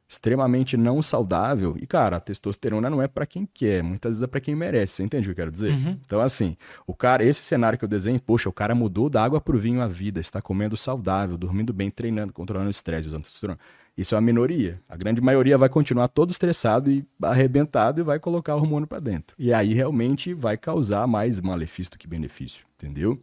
extremamente 0.10 0.76
não 0.76 1.04
saudável 1.04 1.76
e 1.80 1.86
cara, 1.86 2.18
a 2.18 2.20
testosterona 2.20 2.90
não 2.90 3.00
é 3.00 3.08
para 3.08 3.28
quem 3.28 3.46
quer, 3.46 3.84
muitas 3.84 4.12
vezes 4.12 4.24
é 4.24 4.28
para 4.28 4.42
quem 4.42 4.56
merece. 4.56 4.94
Você 4.94 5.04
entende 5.04 5.24
o 5.24 5.28
que 5.28 5.32
eu 5.40 5.44
quero 5.44 5.52
dizer? 5.52 5.72
Então 6.04 6.20
assim, 6.20 6.58
o 6.88 6.96
cara, 6.96 7.24
esse 7.24 7.44
cenário 7.44 7.78
que 7.78 7.86
eu 7.86 7.90
desenho, 7.90 8.20
poxa, 8.20 8.50
o 8.50 8.54
cara 8.54 8.74
mudou 8.74 9.08
da 9.08 9.24
água 9.24 9.40
pro 9.40 9.60
vinho 9.60 9.82
a 9.82 9.88
vida, 9.88 10.20
está 10.20 10.42
comendo 10.42 10.76
saudável, 10.76 11.38
dormindo 11.38 11.72
bem, 11.72 11.92
treinando, 11.92 12.34
controlando 12.34 12.70
o 12.70 12.72
estresse, 12.72 13.08
usando 13.08 13.22
testosterona. 13.22 13.60
Isso 14.00 14.16
é 14.16 14.18
uma 14.18 14.22
minoria. 14.22 14.80
A 14.88 14.96
grande 14.96 15.20
maioria 15.22 15.58
vai 15.58 15.68
continuar 15.70 16.08
todo 16.08 16.32
estressado 16.32 16.90
e 16.90 17.06
arrebentado 17.22 18.00
e 18.00 18.04
vai 18.04 18.20
colocar 18.20 18.56
o 18.56 18.60
hormônio 18.60 18.88
para 18.88 19.00
dentro. 19.00 19.36
E 19.38 19.54
aí 19.54 19.74
realmente 19.74 20.34
vai 20.34 20.56
causar 20.58 21.06
mais 21.08 21.40
malefício 21.42 21.92
do 21.92 21.98
que 21.98 22.08
benefício, 22.08 22.66
entendeu? 22.78 23.20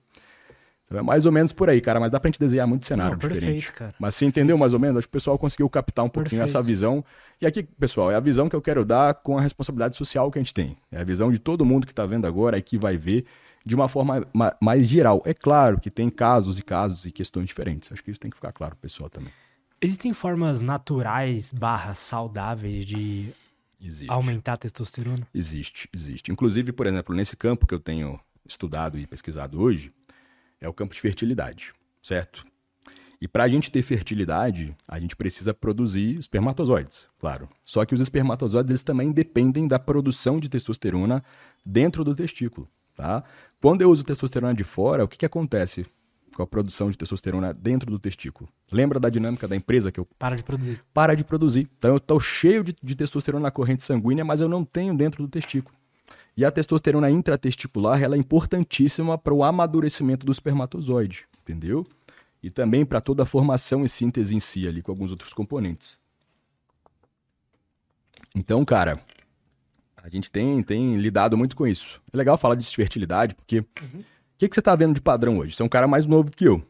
Então 0.85 0.99
é 0.99 1.03
mais 1.03 1.27
ou 1.27 1.33
menos 1.33 1.51
por 1.53 1.69
aí, 1.69 1.81
cara, 1.81 1.99
mas 1.99 2.13
dá 2.13 2.21
pra 2.21 2.29
gente 2.29 2.39
desenhar 2.39 2.67
muito 2.67 2.87
cenário 2.87 3.13
Não, 3.13 3.19
perfeito, 3.19 3.41
diferente. 3.41 3.73
cara. 3.73 3.95
Mas 3.99 4.15
você 4.15 4.25
entendeu 4.25 4.57
mais 4.57 4.73
ou 4.73 4.79
menos? 4.79 4.99
Acho 4.99 5.09
que 5.09 5.11
o 5.11 5.19
pessoal 5.19 5.37
conseguiu 5.39 5.69
captar 5.69 6.05
um 6.05 6.09
pouquinho 6.09 6.41
Perfeito. 6.43 6.59
essa 6.59 6.65
visão. 6.65 7.05
E 7.41 7.47
aqui, 7.47 7.65
pessoal, 7.65 8.13
é 8.13 8.15
a 8.15 8.21
visão 8.21 8.49
que 8.49 8.55
eu 8.55 8.63
quero 8.63 8.85
dar 8.85 9.15
com 9.15 9.37
a 9.37 9.41
responsabilidade 9.41 9.97
social 9.97 10.31
que 10.31 10.39
a 10.39 10.43
gente 10.43 10.55
tem. 10.55 10.77
É 10.93 11.01
a 11.01 11.05
visão 11.05 11.33
de 11.33 11.39
todo 11.41 11.65
mundo 11.65 11.87
que 11.87 11.93
está 11.93 12.07
vendo 12.07 12.25
agora 12.27 12.57
e 12.59 12.63
que 12.63 12.79
vai 12.79 12.97
ver 12.97 13.25
de 13.65 13.75
uma 13.75 13.89
forma 13.89 14.25
ma- 14.33 14.55
mais 14.61 14.87
geral. 14.87 15.23
É 15.25 15.35
claro 15.35 15.81
que 15.81 15.91
tem 15.91 16.09
casos 16.09 16.57
e 16.59 16.63
casos 16.63 17.05
e 17.05 17.11
questões 17.11 17.47
diferentes. 17.47 17.91
Acho 17.91 18.05
que 18.05 18.11
isso 18.13 18.21
tem 18.21 18.31
que 18.31 18.37
ficar 18.37 18.53
claro 18.53 18.77
pro 18.77 18.83
pessoal 18.83 19.11
também. 19.11 19.33
Existem 19.81 20.13
formas 20.13 20.61
naturais 20.61 21.53
barra 21.53 21.95
saudáveis 21.95 22.87
de 22.87 23.33
Existe. 23.81 24.11
aumentar 24.11 24.55
a 24.55 24.57
testosterona? 24.57 25.29
Existe, 25.35 25.89
existe. 25.95 26.33
Inclusive, 26.33 26.73
por 26.73 26.87
exemplo, 26.87 27.15
nesse 27.15 27.37
campo 27.37 27.67
que 27.67 27.75
eu 27.75 27.81
tenho 27.81 28.19
estudado 28.47 28.99
e 28.99 29.07
pesquisado 29.07 29.61
hoje, 29.61 29.93
é 30.61 30.69
o 30.69 30.73
campo 30.73 30.95
de 30.95 31.01
fertilidade, 31.01 31.75
certo? 32.03 32.45
E 33.21 33.29
para 33.29 33.45
a 33.45 33.49
gente 33.49 33.71
ter 33.71 33.83
fertilidade, 33.83 34.75
a 34.87 34.99
gente 34.99 35.15
precisa 35.15 35.53
produzir 35.53 36.19
espermatozoides, 36.19 37.07
claro. 37.19 37.49
Só 37.65 37.85
que 37.85 37.95
os 37.95 38.01
espermatozoides 38.01 38.71
eles 38.71 38.83
também 38.83 39.13
dependem 39.13 39.67
da 39.67 39.79
produção 39.79 40.39
de 40.39 40.49
testosterona 40.49 41.23
dentro 41.65 42.03
do 42.05 42.15
testículo, 42.15 42.69
tá? 42.95 43.25
Quando 43.61 43.83
eu 43.83 43.91
uso 43.91 44.05
testosterona 44.05 44.55
de 44.55 44.65
fora, 44.65 45.05
o 45.05 45.09
que, 45.09 45.19
que 45.19 45.27
acontece 45.27 45.87
com 46.37 46.43
a 46.43 46.47
produção 46.47 46.91
de 46.91 46.99
testosterona 46.99 47.53
dentro 47.53 47.91
do 47.91 47.99
testículo? 47.99 48.49
Lembra 48.71 49.01
da 49.01 49.09
dinâmica 49.09 49.49
da 49.49 49.57
empresa 49.57 49.91
que 49.91 49.99
eu 49.99 50.07
Para 50.19 50.37
de 50.37 50.45
produzir. 50.45 50.85
para 50.93 51.15
de 51.15 51.25
produzir. 51.25 51.69
Então 51.79 51.93
eu 51.93 51.97
estou 51.97 52.21
cheio 52.21 52.63
de, 52.63 52.77
de 52.81 52.95
testosterona 52.95 53.45
na 53.45 53.51
corrente 53.51 53.83
sanguínea, 53.83 54.25
mas 54.25 54.41
eu 54.41 54.49
não 54.49 54.65
tenho 54.65 54.95
dentro 54.95 55.23
do 55.23 55.29
testículo. 55.29 55.75
E 56.37 56.45
a 56.45 56.51
testosterona 56.51 57.11
intratesticular 57.11 58.03
ela 58.03 58.15
é 58.15 58.19
importantíssima 58.19 59.17
para 59.17 59.33
o 59.33 59.43
amadurecimento 59.43 60.27
do 60.27 60.31
espermatozoide, 60.31 61.25
entendeu? 61.41 61.87
E 62.43 62.51
também 62.51 62.85
para 62.85 63.01
toda 63.01 63.23
a 63.23 63.27
formação 63.27 63.85
e 63.85 63.89
síntese 63.89 64.37
em 64.37 64.41
si 64.41 64.69
ali 64.69 64.83
com 64.83 64.93
alguns 64.93 65.11
outros 65.11 65.33
componentes. 65.33 65.99
Então, 68.35 68.63
cara, 68.67 69.01
a 69.97 70.11
gente 70.11 70.31
tem, 70.31 70.63
tem 70.63 70.97
lidado 70.97 71.39
muito 71.39 71.57
com 71.57 71.67
isso. 71.67 72.03
É 72.13 72.17
legal 72.17 72.37
falar 72.37 72.55
de 72.55 72.67
fertilidade, 72.67 73.35
porque 73.35 73.61
o 73.61 73.67
que, 74.39 74.49
que 74.49 74.55
você 74.55 74.61
está 74.61 74.75
vendo 74.75 74.95
de 74.95 75.01
padrão 75.01 75.39
hoje? 75.39 75.55
Você 75.55 75.63
é 75.63 75.65
um 75.65 75.69
cara 75.69 75.87
mais 75.87 76.07
novo 76.07 76.31
que 76.31 76.47
eu. 76.47 76.63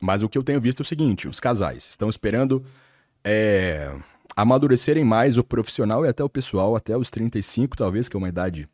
Mas 0.00 0.22
o 0.22 0.28
que 0.28 0.36
eu 0.36 0.42
tenho 0.42 0.60
visto 0.60 0.80
é 0.80 0.82
o 0.82 0.86
seguinte: 0.86 1.28
os 1.28 1.40
casais 1.40 1.88
estão 1.88 2.08
esperando 2.08 2.64
é, 3.24 3.90
amadurecerem 4.36 5.04
mais 5.04 5.38
o 5.38 5.44
profissional 5.44 6.04
e 6.04 6.08
até 6.08 6.22
o 6.22 6.28
pessoal, 6.28 6.76
até 6.76 6.96
os 6.96 7.10
35, 7.10 7.76
talvez, 7.76 8.08
que 8.08 8.16
é 8.16 8.18
uma 8.18 8.28
idade 8.28 8.68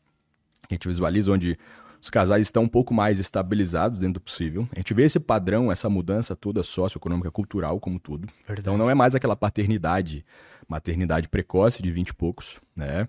que 0.68 0.74
a 0.74 0.74
gente 0.74 0.88
visualiza 0.88 1.32
onde 1.32 1.56
os 2.00 2.10
casais 2.10 2.42
estão 2.48 2.64
um 2.64 2.68
pouco 2.68 2.92
mais 2.92 3.20
estabilizados 3.20 4.00
dentro 4.00 4.14
do 4.14 4.20
possível. 4.20 4.68
A 4.72 4.78
gente 4.78 4.92
vê 4.92 5.04
esse 5.04 5.20
padrão, 5.20 5.70
essa 5.70 5.88
mudança 5.88 6.34
toda 6.34 6.64
socioeconômica, 6.64 7.30
cultural, 7.30 7.78
como 7.78 8.00
tudo. 8.00 8.26
Verdade. 8.46 8.60
Então 8.60 8.76
não 8.76 8.90
é 8.90 8.94
mais 8.94 9.14
aquela 9.14 9.36
paternidade, 9.36 10.24
maternidade 10.68 11.28
precoce 11.28 11.80
de 11.80 11.92
20 11.92 12.08
e 12.08 12.14
poucos, 12.14 12.60
né? 12.74 13.08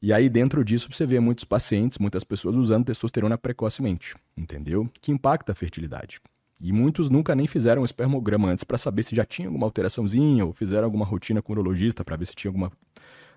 E 0.00 0.12
aí, 0.12 0.28
dentro 0.28 0.64
disso, 0.64 0.88
você 0.92 1.04
vê 1.04 1.18
muitos 1.18 1.44
pacientes, 1.44 1.98
muitas 1.98 2.22
pessoas 2.22 2.54
usando 2.54 2.84
testosterona 2.86 3.36
precocemente, 3.36 4.14
entendeu? 4.36 4.88
Que 5.00 5.10
impacta 5.10 5.52
a 5.52 5.54
fertilidade. 5.54 6.20
E 6.60 6.72
muitos 6.72 7.08
nunca 7.10 7.34
nem 7.34 7.46
fizeram 7.46 7.82
um 7.82 7.84
espermograma 7.84 8.48
antes 8.48 8.64
para 8.64 8.78
saber 8.78 9.02
se 9.02 9.14
já 9.14 9.24
tinha 9.24 9.48
alguma 9.48 9.66
alteraçãozinha 9.66 10.44
ou 10.44 10.52
fizeram 10.52 10.84
alguma 10.84 11.04
rotina 11.04 11.40
com 11.42 11.52
o 11.52 11.54
urologista 11.56 12.04
para 12.04 12.16
ver 12.16 12.26
se 12.26 12.34
tinha 12.34 12.48
alguma 12.48 12.70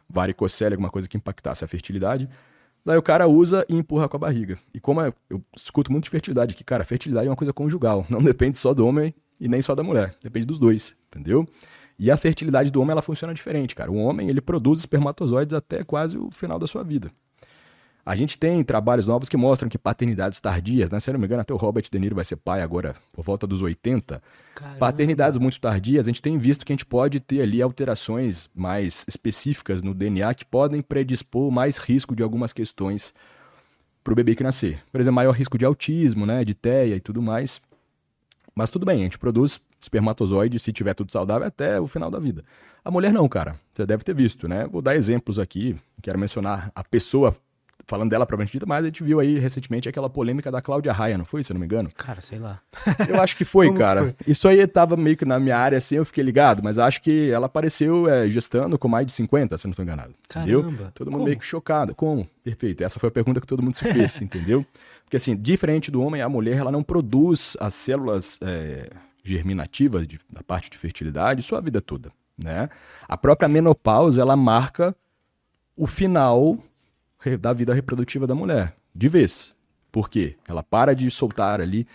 varicocele, 0.09 0.73
alguma 0.75 0.89
coisa 0.89 1.07
que 1.07 1.17
impactasse 1.17 1.63
a 1.63 1.67
fertilidade. 1.67 2.29
Daí 2.83 2.97
o 2.97 3.01
cara 3.01 3.27
usa 3.27 3.65
e 3.69 3.75
empurra 3.75 4.09
com 4.09 4.17
a 4.17 4.19
barriga. 4.19 4.57
E 4.73 4.79
como 4.79 5.01
é- 5.01 5.13
eu 5.29 5.41
escuto 5.55 5.91
muito 5.91 6.05
de 6.05 6.09
fertilidade, 6.09 6.55
que, 6.55 6.63
cara, 6.63 6.83
fertilidade 6.83 7.27
é 7.27 7.29
uma 7.29 7.35
coisa 7.35 7.53
conjugal. 7.53 8.05
Não 8.09 8.21
depende 8.21 8.57
só 8.57 8.73
do 8.73 8.85
homem 8.87 9.13
e 9.39 9.47
nem 9.47 9.61
só 9.61 9.75
da 9.75 9.83
mulher. 9.83 10.15
Depende 10.21 10.47
dos 10.47 10.59
dois, 10.59 10.95
entendeu? 11.07 11.47
E 12.01 12.09
a 12.09 12.17
fertilidade 12.17 12.71
do 12.71 12.81
homem, 12.81 12.93
ela 12.93 13.01
funciona 13.03 13.31
diferente, 13.31 13.75
cara. 13.75 13.91
O 13.91 13.95
homem, 13.95 14.27
ele 14.27 14.41
produz 14.41 14.79
espermatozoides 14.79 15.53
até 15.53 15.83
quase 15.83 16.17
o 16.17 16.31
final 16.31 16.57
da 16.57 16.65
sua 16.65 16.83
vida. 16.83 17.11
A 18.03 18.15
gente 18.15 18.39
tem 18.39 18.63
trabalhos 18.63 19.05
novos 19.05 19.29
que 19.29 19.37
mostram 19.37 19.69
que 19.69 19.77
paternidades 19.77 20.39
tardias, 20.39 20.89
né? 20.89 20.99
Se 20.99 21.11
eu 21.11 21.13
não 21.13 21.19
me 21.19 21.27
engano, 21.27 21.43
até 21.43 21.53
o 21.53 21.57
Robert 21.57 21.85
De 21.91 21.99
Niro 21.99 22.15
vai 22.15 22.25
ser 22.25 22.37
pai 22.37 22.63
agora, 22.63 22.95
por 23.13 23.23
volta 23.23 23.45
dos 23.45 23.61
80. 23.61 24.19
Caramba. 24.55 24.79
Paternidades 24.79 25.37
muito 25.37 25.61
tardias, 25.61 26.07
a 26.07 26.09
gente 26.09 26.23
tem 26.23 26.39
visto 26.39 26.65
que 26.65 26.73
a 26.73 26.75
gente 26.75 26.87
pode 26.87 27.19
ter 27.19 27.39
ali 27.39 27.61
alterações 27.61 28.49
mais 28.55 29.05
específicas 29.07 29.83
no 29.83 29.93
DNA 29.93 30.33
que 30.33 30.43
podem 30.43 30.81
predispor 30.81 31.51
mais 31.51 31.77
risco 31.77 32.15
de 32.15 32.23
algumas 32.23 32.51
questões 32.51 33.13
para 34.03 34.13
o 34.13 34.15
bebê 34.15 34.33
que 34.33 34.41
nascer. 34.41 34.81
Por 34.91 34.99
exemplo, 34.99 35.17
maior 35.17 35.33
risco 35.33 35.55
de 35.55 35.65
autismo, 35.65 36.25
né, 36.25 36.43
de 36.43 36.55
TEA 36.55 36.95
e 36.95 36.99
tudo 36.99 37.21
mais. 37.21 37.61
Mas 38.55 38.71
tudo 38.71 38.87
bem, 38.87 39.01
a 39.01 39.03
gente 39.03 39.19
produz 39.19 39.61
espermatozoide, 39.81 40.59
se 40.59 40.71
tiver 40.71 40.93
tudo 40.93 41.11
saudável, 41.11 41.47
até 41.47 41.79
o 41.79 41.87
final 41.87 42.09
da 42.09 42.19
vida. 42.19 42.43
A 42.83 42.91
mulher 42.91 43.11
não, 43.11 43.27
cara. 43.27 43.55
Você 43.73 43.85
deve 43.85 44.03
ter 44.03 44.15
visto, 44.15 44.47
né? 44.47 44.67
Vou 44.67 44.81
dar 44.81 44.95
exemplos 44.95 45.39
aqui. 45.39 45.75
Quero 46.01 46.19
mencionar 46.19 46.71
a 46.75 46.83
pessoa 46.83 47.35
falando 47.87 48.09
dela 48.09 48.25
propriamente 48.25 48.53
dita, 48.53 48.65
mas 48.65 48.83
a 48.83 48.87
gente 48.87 49.03
viu 49.03 49.19
aí 49.19 49.37
recentemente 49.37 49.89
aquela 49.89 50.09
polêmica 50.09 50.49
da 50.49 50.61
Cláudia 50.61 50.93
Raia, 50.93 51.17
não 51.17 51.25
foi, 51.25 51.43
se 51.43 51.51
eu 51.51 51.55
não 51.55 51.59
me 51.59 51.65
engano? 51.65 51.89
Cara, 51.95 52.21
sei 52.21 52.39
lá. 52.39 52.61
Eu 53.07 53.21
acho 53.21 53.35
que 53.35 53.43
foi, 53.43 53.67
Como 53.69 53.79
cara. 53.79 54.01
foi? 54.01 54.15
Isso 54.27 54.47
aí 54.47 54.65
tava 54.65 54.95
meio 54.95 55.17
que 55.17 55.25
na 55.25 55.39
minha 55.39 55.57
área, 55.57 55.77
assim, 55.77 55.95
eu 55.95 56.05
fiquei 56.05 56.23
ligado, 56.23 56.63
mas 56.63 56.79
acho 56.79 57.01
que 57.01 57.29
ela 57.29 57.47
apareceu 57.47 58.07
é, 58.09 58.29
gestando 58.29 58.77
com 58.77 58.87
mais 58.87 59.05
de 59.05 59.11
50, 59.11 59.57
se 59.57 59.65
eu 59.65 59.69
não 59.69 59.71
estou 59.73 59.83
enganado. 59.83 60.13
Entendeu? 60.29 60.61
Caramba. 60.63 60.91
Todo 60.95 61.07
mundo 61.07 61.13
Como? 61.15 61.25
meio 61.25 61.39
que 61.39 61.45
chocado. 61.45 61.93
Como? 61.93 62.27
Perfeito. 62.43 62.83
Essa 62.83 62.99
foi 62.99 63.09
a 63.09 63.11
pergunta 63.11 63.41
que 63.41 63.47
todo 63.47 63.61
mundo 63.61 63.75
se 63.75 63.83
fez, 63.91 64.19
entendeu? 64.21 64.65
Porque, 65.03 65.17
assim, 65.17 65.35
diferente 65.35 65.91
do 65.91 66.01
homem, 66.01 66.21
a 66.21 66.29
mulher, 66.29 66.57
ela 66.57 66.71
não 66.71 66.83
produz 66.83 67.57
as 67.59 67.73
células 67.73 68.39
é, 68.41 68.89
germinativas 69.23 70.07
de- 70.07 70.19
da 70.29 70.41
parte 70.43 70.69
de 70.69 70.77
fertilidade 70.77 71.41
sua 71.41 71.61
vida 71.61 71.81
toda, 71.81 72.11
né? 72.37 72.69
A 73.07 73.17
própria 73.17 73.47
menopausa, 73.47 74.21
ela 74.21 74.35
marca 74.35 74.95
o 75.75 75.87
final 75.87 76.57
da 77.39 77.53
vida 77.53 77.73
reprodutiva 77.73 78.25
da 78.25 78.33
mulher, 78.35 78.75
de 78.93 79.07
vez. 79.07 79.55
Por 79.91 80.09
quê? 80.09 80.35
Ela 80.47 80.63
para 80.63 80.95
de 80.95 81.09
soltar 81.11 81.61
ali 81.61 81.85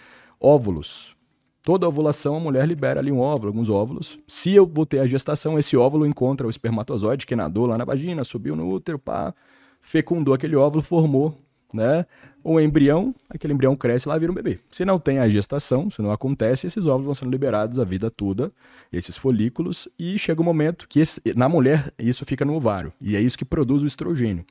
óvulos. 0.41 1.17
Toda 1.63 1.89
ovulação 1.89 2.37
a 2.37 2.41
mulher 2.41 2.67
libera 2.67 3.01
ali 3.01 3.11
um 3.11 3.19
óvulo, 3.19 3.49
alguns 3.49 3.69
óvulos. 3.69 4.21
Se 4.29 4.55
eu 4.55 4.65
vou 4.65 4.87
ter 4.87 5.01
a 5.01 5.07
gestação, 5.07 5.59
esse 5.59 5.77
óvulo 5.77 6.07
encontra 6.07 6.47
o 6.47 6.51
espermatozoide 6.51 7.27
que 7.27 7.35
nadou 7.35 7.67
lá 7.67 7.77
na 7.77 7.85
vagina, 7.85 8.23
subiu 8.23 8.55
no 8.55 8.69
útero, 8.69 8.99
pá, 9.01 9.35
fecundou 9.81 10.33
aquele 10.33 10.55
óvulo, 10.55 10.81
formou, 10.83 11.37
né? 11.75 12.07
Um 12.49 12.61
embrião, 12.61 13.13
aquele 13.29 13.53
embrião 13.53 13.75
cresce 13.75 14.09
lá 14.09 14.17
vira 14.17 14.31
um 14.31 14.35
bebê. 14.35 14.61
Se 14.71 14.85
não 14.85 15.01
tem 15.01 15.19
a 15.19 15.29
gestação, 15.29 15.91
se 15.91 16.01
não 16.01 16.13
acontece, 16.13 16.69
esses 16.69 16.87
óvulos 16.87 17.07
vão 17.07 17.15
sendo 17.17 17.33
liberados 17.33 17.81
a 17.81 17.85
vida 17.85 18.09
toda, 18.09 18.53
esses 18.93 19.17
folículos, 19.17 19.89
e 19.99 20.17
chega 20.17 20.41
um 20.41 20.45
momento 20.45 20.87
que 20.89 21.01
esse, 21.01 21.21
na 21.35 21.49
mulher 21.49 21.93
isso 21.99 22.25
fica 22.25 22.45
no 22.45 22.55
ovário, 22.55 22.93
e 23.01 23.17
é 23.17 23.21
isso 23.21 23.37
que 23.37 23.45
produz 23.45 23.83
o 23.83 23.87
estrogênio. 23.87 24.45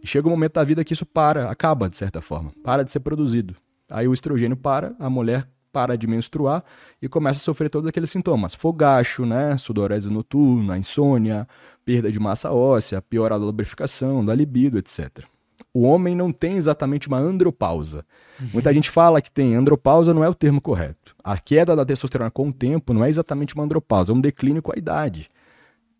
E 0.00 0.06
chega 0.06 0.28
um 0.28 0.30
momento 0.30 0.52
da 0.52 0.62
vida 0.62 0.84
que 0.84 0.92
isso 0.92 1.04
para, 1.04 1.50
acaba 1.50 1.90
de 1.90 1.96
certa 1.96 2.20
forma, 2.20 2.52
para 2.62 2.84
de 2.84 2.92
ser 2.92 3.00
produzido. 3.00 3.56
Aí 3.90 4.06
o 4.06 4.14
estrogênio 4.14 4.56
para, 4.56 4.94
a 5.00 5.10
mulher 5.10 5.44
para 5.72 5.96
de 5.96 6.06
menstruar 6.06 6.62
e 7.00 7.08
começa 7.08 7.40
a 7.40 7.42
sofrer 7.42 7.68
todos 7.68 7.88
aqueles 7.88 8.10
sintomas. 8.10 8.54
Fogacho, 8.54 9.26
né? 9.26 9.56
Sudorese 9.58 10.08
noturna, 10.08 10.78
insônia, 10.78 11.48
perda 11.84 12.12
de 12.12 12.20
massa 12.20 12.52
óssea, 12.52 13.02
piora 13.02 13.36
da 13.36 13.44
lubrificação, 13.44 14.24
da 14.24 14.32
libido, 14.32 14.78
etc. 14.78 15.31
O 15.74 15.82
homem 15.82 16.14
não 16.14 16.32
tem 16.32 16.56
exatamente 16.56 17.08
uma 17.08 17.18
andropausa. 17.18 18.04
Uhum. 18.40 18.48
Muita 18.54 18.72
gente 18.72 18.90
fala 18.90 19.22
que 19.22 19.30
tem 19.30 19.54
andropausa, 19.54 20.12
não 20.12 20.22
é 20.22 20.28
o 20.28 20.34
termo 20.34 20.60
correto. 20.60 21.14
A 21.24 21.38
queda 21.38 21.74
da 21.74 21.84
testosterona 21.84 22.30
com 22.30 22.48
o 22.48 22.52
tempo 22.52 22.92
não 22.92 23.04
é 23.04 23.08
exatamente 23.08 23.54
uma 23.54 23.64
andropausa, 23.64 24.12
é 24.12 24.14
um 24.14 24.20
declínio 24.20 24.62
com 24.62 24.72
a 24.72 24.76
idade 24.76 25.28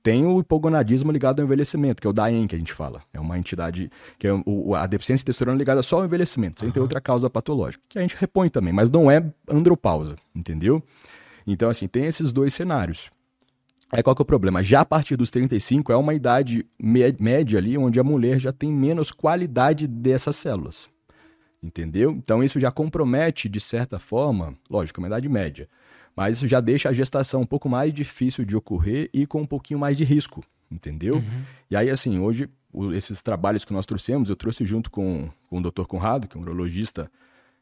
tem 0.02 0.26
o 0.26 0.40
hipogonadismo 0.40 1.12
ligado 1.12 1.40
ao 1.40 1.46
envelhecimento, 1.46 2.00
que 2.00 2.06
é 2.06 2.10
o 2.10 2.12
DAEM 2.12 2.46
que 2.46 2.56
a 2.56 2.58
gente 2.58 2.72
fala. 2.72 3.02
É 3.12 3.20
uma 3.20 3.38
entidade 3.38 3.90
que 4.18 4.26
é 4.26 4.32
o, 4.44 4.74
a 4.74 4.86
deficiência 4.86 5.22
de 5.22 5.26
testosterona 5.26 5.56
ligada 5.56 5.82
só 5.82 5.98
ao 5.98 6.04
envelhecimento, 6.04 6.60
sem 6.60 6.68
uhum. 6.68 6.72
ter 6.72 6.80
outra 6.80 7.00
causa 7.00 7.30
patológica, 7.30 7.84
que 7.88 7.98
a 7.98 8.02
gente 8.02 8.16
repõe 8.18 8.48
também, 8.48 8.72
mas 8.72 8.90
não 8.90 9.10
é 9.10 9.24
andropausa, 9.48 10.16
entendeu? 10.34 10.82
Então, 11.46 11.70
assim, 11.70 11.86
tem 11.86 12.06
esses 12.06 12.32
dois 12.32 12.52
cenários. 12.52 13.10
Aí 13.92 14.02
qual 14.02 14.16
que 14.16 14.22
é 14.22 14.24
o 14.24 14.26
problema? 14.26 14.64
Já 14.64 14.80
a 14.80 14.84
partir 14.84 15.16
dos 15.16 15.30
35 15.30 15.92
é 15.92 15.96
uma 15.96 16.14
idade 16.14 16.66
média 16.80 17.58
ali, 17.58 17.76
onde 17.76 18.00
a 18.00 18.04
mulher 18.04 18.40
já 18.40 18.50
tem 18.50 18.72
menos 18.72 19.12
qualidade 19.12 19.86
dessas 19.86 20.34
células. 20.34 20.88
Entendeu? 21.62 22.10
Então 22.10 22.42
isso 22.42 22.58
já 22.58 22.70
compromete, 22.70 23.48
de 23.48 23.60
certa 23.60 23.98
forma, 23.98 24.56
lógico, 24.70 24.98
é 24.98 25.02
uma 25.02 25.08
idade 25.08 25.28
média 25.28 25.68
mas 26.14 26.36
isso 26.36 26.46
já 26.46 26.60
deixa 26.60 26.88
a 26.88 26.92
gestação 26.92 27.40
um 27.42 27.46
pouco 27.46 27.68
mais 27.68 27.92
difícil 27.92 28.44
de 28.44 28.56
ocorrer 28.56 29.08
e 29.12 29.26
com 29.26 29.40
um 29.40 29.46
pouquinho 29.46 29.80
mais 29.80 29.96
de 29.96 30.04
risco, 30.04 30.42
entendeu? 30.70 31.16
Uhum. 31.16 31.42
E 31.70 31.76
aí, 31.76 31.90
assim, 31.90 32.18
hoje, 32.18 32.48
esses 32.94 33.22
trabalhos 33.22 33.64
que 33.64 33.72
nós 33.72 33.86
trouxemos, 33.86 34.28
eu 34.28 34.36
trouxe 34.36 34.64
junto 34.64 34.90
com, 34.90 35.30
com 35.48 35.58
o 35.58 35.62
Dr. 35.62 35.84
Conrado, 35.84 36.28
que 36.28 36.36
é 36.36 36.40
um 36.40 36.42
urologista 36.42 37.10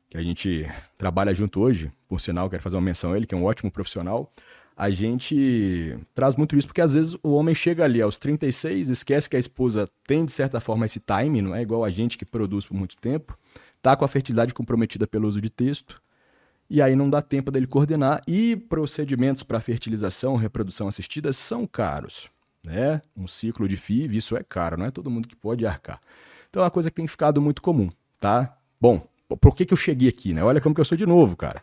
que 0.09 0.17
a 0.17 0.23
gente 0.23 0.69
trabalha 0.99 1.33
junto 1.33 1.61
hoje, 1.61 1.93
por 2.09 2.21
sinal, 2.21 2.51
quero 2.51 2.63
fazer 2.63 2.77
uma 2.77 2.83
menção 2.83 3.13
a 3.13 3.17
ele, 3.17 3.27
que 3.27 3.35
é 3.35 3.39
um 3.39 3.45
ótimo 3.45 3.71
profissional. 3.71 4.33
A 4.81 4.89
gente 4.89 5.95
traz 6.15 6.37
muito 6.37 6.57
isso 6.57 6.67
porque 6.67 6.81
às 6.81 6.95
vezes 6.95 7.15
o 7.23 7.33
homem 7.33 7.55
chega 7.55 7.85
ali 7.85 8.01
aos 8.01 8.19
36, 8.19 8.89
esquece 8.89 9.29
que 9.29 9.37
a 9.37 9.39
esposa 9.39 9.87
tem 10.07 10.25
de 10.25 10.33
certa 10.33 10.59
forma 10.59 10.87
esse 10.87 10.99
time, 10.99 11.43
não 11.43 11.55
é 11.55 11.61
igual 11.61 11.85
a 11.85 11.91
gente 11.91 12.17
que 12.17 12.25
produz 12.25 12.65
por 12.65 12.73
muito 12.73 12.97
tempo, 12.97 13.39
tá 13.83 13.95
com 13.95 14.07
a 14.07 14.09
fertilidade 14.09 14.55
comprometida 14.55 15.07
pelo 15.07 15.29
uso 15.29 15.39
de 15.39 15.51
texto, 15.51 16.01
e 16.71 16.81
aí 16.81 16.97
não 16.97 17.11
dá 17.11 17.21
tempo 17.21 17.51
dele 17.51 17.67
coordenar. 17.67 18.23
E 18.27 18.57
procedimentos 18.57 19.43
para 19.43 19.61
fertilização, 19.61 20.35
reprodução 20.35 20.89
assistida 20.89 21.31
são 21.31 21.67
caros. 21.67 22.31
Né? 22.65 23.03
Um 23.15 23.29
ciclo 23.29 23.69
de 23.69 23.77
FIV, 23.77 24.17
isso 24.17 24.35
é 24.35 24.43
caro, 24.43 24.79
não 24.79 24.87
é 24.87 24.91
todo 24.91 25.11
mundo 25.11 25.29
que 25.29 25.37
pode 25.37 25.67
arcar. 25.67 26.01
Então 26.49 26.63
é 26.63 26.65
uma 26.65 26.71
coisa 26.71 26.89
que 26.89 26.97
tem 26.97 27.07
ficado 27.07 27.39
muito 27.43 27.61
comum, 27.61 27.91
tá? 28.19 28.57
Bom, 28.81 29.07
por 29.37 29.55
que, 29.55 29.67
que 29.67 29.75
eu 29.75 29.77
cheguei 29.77 30.09
aqui, 30.09 30.33
né? 30.33 30.43
Olha 30.43 30.59
como 30.59 30.75
que 30.75 30.81
eu 30.81 30.87
sou 30.87 30.97
de 30.97 31.05
novo, 31.05 31.37
cara. 31.37 31.63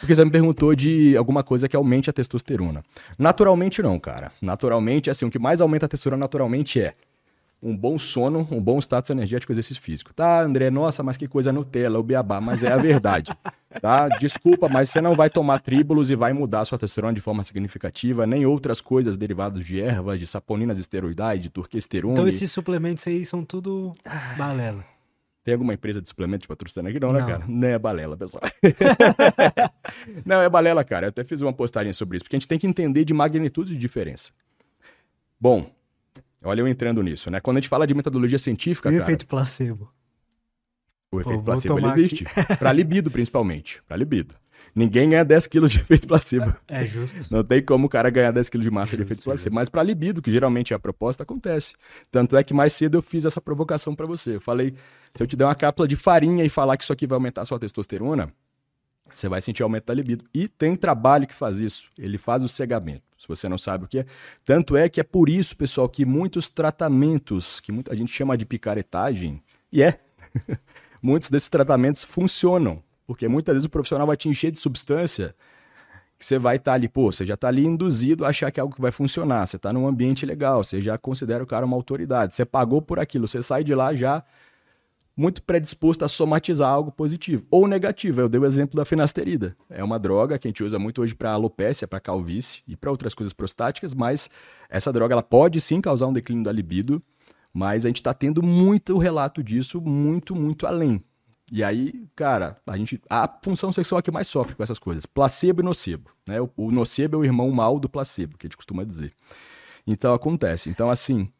Porque 0.00 0.14
você 0.14 0.24
me 0.24 0.30
perguntou 0.30 0.74
de 0.74 1.16
alguma 1.16 1.42
coisa 1.42 1.68
que 1.68 1.76
aumente 1.76 2.10
a 2.10 2.12
testosterona. 2.12 2.84
Naturalmente 3.18 3.82
não, 3.82 3.98
cara. 3.98 4.32
Naturalmente, 4.40 5.10
assim, 5.10 5.24
o 5.24 5.30
que 5.30 5.38
mais 5.38 5.60
aumenta 5.60 5.86
a 5.86 5.88
testosterona 5.88 6.20
naturalmente 6.20 6.80
é 6.80 6.94
um 7.62 7.76
bom 7.76 7.98
sono, 7.98 8.46
um 8.50 8.60
bom 8.60 8.78
status 8.78 9.10
energético, 9.10 9.52
exercício 9.52 9.82
físico. 9.82 10.12
Tá, 10.12 10.42
André, 10.42 10.70
nossa, 10.70 11.02
mas 11.02 11.16
que 11.16 11.26
coisa 11.26 11.52
Nutella, 11.52 11.98
o 11.98 12.02
beabá, 12.02 12.40
mas 12.40 12.62
é 12.62 12.72
a 12.72 12.76
verdade. 12.76 13.32
tá? 13.80 14.08
Desculpa, 14.20 14.68
mas 14.68 14.90
você 14.90 15.00
não 15.00 15.14
vai 15.14 15.30
tomar 15.30 15.60
tríbulos 15.60 16.10
e 16.10 16.14
vai 16.14 16.32
mudar 16.32 16.64
sua 16.64 16.78
testosterona 16.78 17.14
de 17.14 17.20
forma 17.20 17.42
significativa, 17.42 18.26
nem 18.26 18.46
outras 18.46 18.80
coisas 18.80 19.16
derivadas 19.16 19.64
de 19.64 19.80
ervas, 19.80 20.20
de 20.20 20.26
saponinas 20.26 20.78
esteroidais, 20.78 21.40
de 21.40 21.48
turquesterona. 21.48 22.14
Então 22.14 22.28
esses 22.28 22.50
suplementos 22.52 23.06
aí 23.06 23.24
são 23.24 23.44
tudo 23.44 23.94
balela. 24.36 24.84
Tem 25.46 25.54
alguma 25.54 25.74
empresa 25.74 26.02
de 26.02 26.08
suplementos 26.08 26.44
patrocinando 26.44 26.88
aqui? 26.88 26.98
Não, 26.98 27.12
né, 27.12 27.20
não, 27.20 27.26
né, 27.28 27.32
cara? 27.32 27.44
Não 27.46 27.68
é 27.68 27.78
balela, 27.78 28.16
pessoal. 28.16 28.42
não, 30.26 30.42
é 30.42 30.48
balela, 30.48 30.82
cara. 30.82 31.06
Eu 31.06 31.10
até 31.10 31.22
fiz 31.22 31.40
uma 31.40 31.52
postagem 31.52 31.92
sobre 31.92 32.16
isso, 32.16 32.24
porque 32.24 32.34
a 32.34 32.38
gente 32.40 32.48
tem 32.48 32.58
que 32.58 32.66
entender 32.66 33.04
de 33.04 33.14
magnitude 33.14 33.72
de 33.72 33.78
diferença. 33.78 34.32
Bom, 35.38 35.70
Olha 36.42 36.62
eu 36.62 36.66
entrando 36.66 37.00
nisso, 37.00 37.30
né? 37.30 37.38
Quando 37.38 37.58
a 37.58 37.60
gente 37.60 37.68
fala 37.68 37.86
de 37.86 37.94
metodologia 37.94 38.40
científica, 38.40 38.88
o 38.88 38.92
cara... 38.92 39.04
efeito 39.04 39.24
placebo. 39.24 39.88
O 41.12 41.20
efeito 41.20 41.38
Pô, 41.38 41.44
placebo 41.44 41.78
ele 41.78 41.86
existe. 41.88 42.24
Para 42.58 42.72
libido, 42.72 43.08
principalmente. 43.08 43.80
Para 43.86 43.96
libido. 43.96 44.34
Ninguém 44.74 45.08
ganha 45.08 45.24
10 45.24 45.46
quilos 45.46 45.72
de 45.72 45.80
efeito 45.80 46.06
placebo. 46.06 46.54
É 46.68 46.84
justo. 46.84 47.32
Não 47.32 47.42
tem 47.42 47.62
como 47.62 47.86
o 47.86 47.88
cara 47.88 48.10
ganhar 48.10 48.30
10 48.30 48.48
quilos 48.48 48.64
de 48.64 48.70
massa 48.70 48.90
justo, 48.90 48.96
de 48.96 49.02
efeito 49.04 49.24
placebo. 49.24 49.44
Justo. 49.44 49.54
Mas 49.54 49.68
para 49.68 49.82
libido, 49.82 50.20
que 50.20 50.30
geralmente 50.30 50.72
é 50.72 50.76
a 50.76 50.78
proposta, 50.78 51.22
acontece. 51.22 51.74
Tanto 52.10 52.36
é 52.36 52.44
que 52.44 52.52
mais 52.52 52.72
cedo 52.72 52.98
eu 52.98 53.02
fiz 53.02 53.24
essa 53.24 53.40
provocação 53.40 53.94
para 53.94 54.06
você. 54.06 54.36
Eu 54.36 54.40
falei, 54.40 54.74
se 55.16 55.22
eu 55.22 55.26
te 55.26 55.34
der 55.34 55.46
uma 55.46 55.54
cápsula 55.54 55.88
de 55.88 55.96
farinha 55.96 56.44
e 56.44 56.48
falar 56.48 56.76
que 56.76 56.84
isso 56.84 56.92
aqui 56.92 57.06
vai 57.06 57.16
aumentar 57.16 57.40
a 57.40 57.44
sua 57.46 57.58
testosterona, 57.58 58.30
você 59.14 59.28
vai 59.28 59.40
sentir 59.40 59.62
aumento 59.62 59.86
da 59.86 59.94
libido. 59.94 60.26
E 60.34 60.46
tem 60.46 60.76
trabalho 60.76 61.26
que 61.26 61.34
faz 61.34 61.58
isso. 61.58 61.88
Ele 61.96 62.18
faz 62.18 62.44
o 62.44 62.48
cegamento, 62.48 63.02
se 63.16 63.26
você 63.26 63.48
não 63.48 63.56
sabe 63.56 63.86
o 63.86 63.88
que 63.88 64.00
é. 64.00 64.06
Tanto 64.44 64.76
é 64.76 64.90
que 64.90 65.00
é 65.00 65.02
por 65.02 65.30
isso, 65.30 65.56
pessoal, 65.56 65.88
que 65.88 66.04
muitos 66.04 66.50
tratamentos, 66.50 67.60
que 67.60 67.72
muita 67.72 67.96
gente 67.96 68.12
chama 68.12 68.36
de 68.36 68.44
picaretagem, 68.44 69.42
e 69.72 69.82
é, 69.82 69.98
muitos 71.00 71.30
desses 71.30 71.48
tratamentos 71.48 72.04
funcionam. 72.04 72.82
Porque 73.06 73.26
muitas 73.26 73.54
vezes 73.54 73.66
o 73.66 73.70
profissional 73.70 74.06
vai 74.06 74.18
te 74.18 74.28
encher 74.28 74.50
de 74.50 74.58
substância 74.58 75.34
que 76.18 76.24
você 76.24 76.38
vai 76.38 76.56
estar 76.56 76.72
tá 76.72 76.74
ali, 76.74 76.88
pô, 76.88 77.10
você 77.10 77.24
já 77.24 77.34
está 77.34 77.48
ali 77.48 77.64
induzido 77.64 78.24
a 78.24 78.28
achar 78.28 78.50
que 78.50 78.58
é 78.58 78.62
algo 78.62 78.74
que 78.74 78.80
vai 78.80 78.90
funcionar, 78.90 79.46
você 79.46 79.56
está 79.56 79.72
num 79.72 79.86
ambiente 79.86 80.24
legal, 80.24 80.64
você 80.64 80.80
já 80.80 80.96
considera 80.96 81.44
o 81.44 81.46
cara 81.46 81.66
uma 81.66 81.76
autoridade, 81.76 82.34
você 82.34 82.44
pagou 82.44 82.80
por 82.80 82.98
aquilo, 82.98 83.28
você 83.28 83.42
sai 83.42 83.62
de 83.62 83.74
lá 83.74 83.94
já 83.94 84.24
muito 85.16 85.42
predisposto 85.42 86.04
a 86.04 86.08
somatizar 86.08 86.68
algo 86.68 86.92
positivo 86.92 87.46
ou 87.50 87.66
negativo. 87.66 88.20
Eu 88.20 88.28
dei 88.28 88.38
o 88.38 88.44
exemplo 88.44 88.76
da 88.76 88.84
finasterida. 88.84 89.56
É 89.70 89.82
uma 89.82 89.98
droga 89.98 90.38
que 90.38 90.46
a 90.46 90.50
gente 90.50 90.62
usa 90.62 90.78
muito 90.78 91.00
hoje 91.00 91.14
para 91.14 91.32
alopécia, 91.32 91.88
para 91.88 91.98
calvície 91.98 92.62
e 92.68 92.76
para 92.76 92.90
outras 92.90 93.14
coisas 93.14 93.32
prostáticas, 93.32 93.94
mas 93.94 94.28
essa 94.68 94.92
droga 94.92 95.14
ela 95.14 95.22
pode 95.22 95.60
sim 95.60 95.80
causar 95.80 96.06
um 96.06 96.12
declínio 96.12 96.44
da 96.44 96.52
libido, 96.52 97.02
mas 97.52 97.86
a 97.86 97.88
gente 97.88 97.96
está 97.96 98.12
tendo 98.12 98.42
muito 98.42 98.98
relato 98.98 99.42
disso, 99.42 99.80
muito, 99.80 100.36
muito 100.36 100.66
além. 100.66 101.02
E 101.50 101.62
aí, 101.62 102.06
cara, 102.14 102.56
a 102.66 102.76
gente 102.76 103.00
a 103.08 103.32
função 103.42 103.72
sexual 103.72 104.00
é 104.00 104.02
que 104.02 104.10
mais 104.10 104.26
sofre 104.26 104.54
com 104.54 104.62
essas 104.62 104.80
coisas, 104.80 105.06
placebo 105.06 105.62
e 105.62 105.64
nocebo, 105.64 106.10
né? 106.26 106.40
O, 106.40 106.50
o 106.56 106.72
nocebo 106.72 107.16
é 107.16 107.18
o 107.20 107.24
irmão 107.24 107.50
mal 107.52 107.78
do 107.78 107.88
placebo, 107.88 108.36
que 108.36 108.46
a 108.46 108.48
gente 108.48 108.56
costuma 108.56 108.84
dizer. 108.84 109.12
Então 109.86 110.12
acontece. 110.12 110.68
Então 110.68 110.90
assim, 110.90 111.30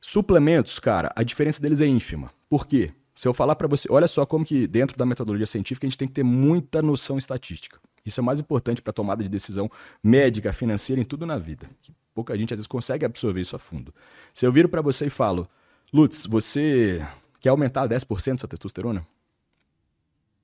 suplementos, 0.00 0.78
cara, 0.78 1.10
a 1.16 1.22
diferença 1.22 1.62
deles 1.62 1.80
é 1.80 1.86
ínfima. 1.86 2.30
Por 2.48 2.66
quê? 2.66 2.92
Se 3.14 3.28
eu 3.28 3.34
falar 3.34 3.54
para 3.54 3.68
você, 3.68 3.88
olha 3.90 4.08
só 4.08 4.26
como 4.26 4.44
que 4.44 4.66
dentro 4.66 4.96
da 4.96 5.06
metodologia 5.06 5.46
científica 5.46 5.86
a 5.86 5.88
gente 5.88 5.98
tem 5.98 6.08
que 6.08 6.14
ter 6.14 6.24
muita 6.24 6.82
noção 6.82 7.16
estatística. 7.16 7.78
Isso 8.04 8.20
é 8.20 8.22
mais 8.22 8.40
importante 8.40 8.82
para 8.82 8.92
tomada 8.92 9.22
de 9.22 9.28
decisão 9.28 9.70
médica, 10.02 10.52
financeira, 10.52 11.00
em 11.00 11.04
tudo 11.04 11.24
na 11.24 11.38
vida. 11.38 11.68
Pouca 12.12 12.36
gente 12.36 12.52
às 12.52 12.58
vezes 12.58 12.66
consegue 12.66 13.04
absorver 13.04 13.40
isso 13.40 13.56
a 13.56 13.58
fundo. 13.58 13.94
Se 14.32 14.46
eu 14.46 14.52
viro 14.52 14.68
para 14.68 14.82
você 14.82 15.06
e 15.06 15.10
falo, 15.10 15.48
Lutz, 15.92 16.26
você 16.26 17.06
quer 17.40 17.48
aumentar 17.48 17.88
10% 17.88 18.38
sua 18.40 18.48
testosterona? 18.48 19.06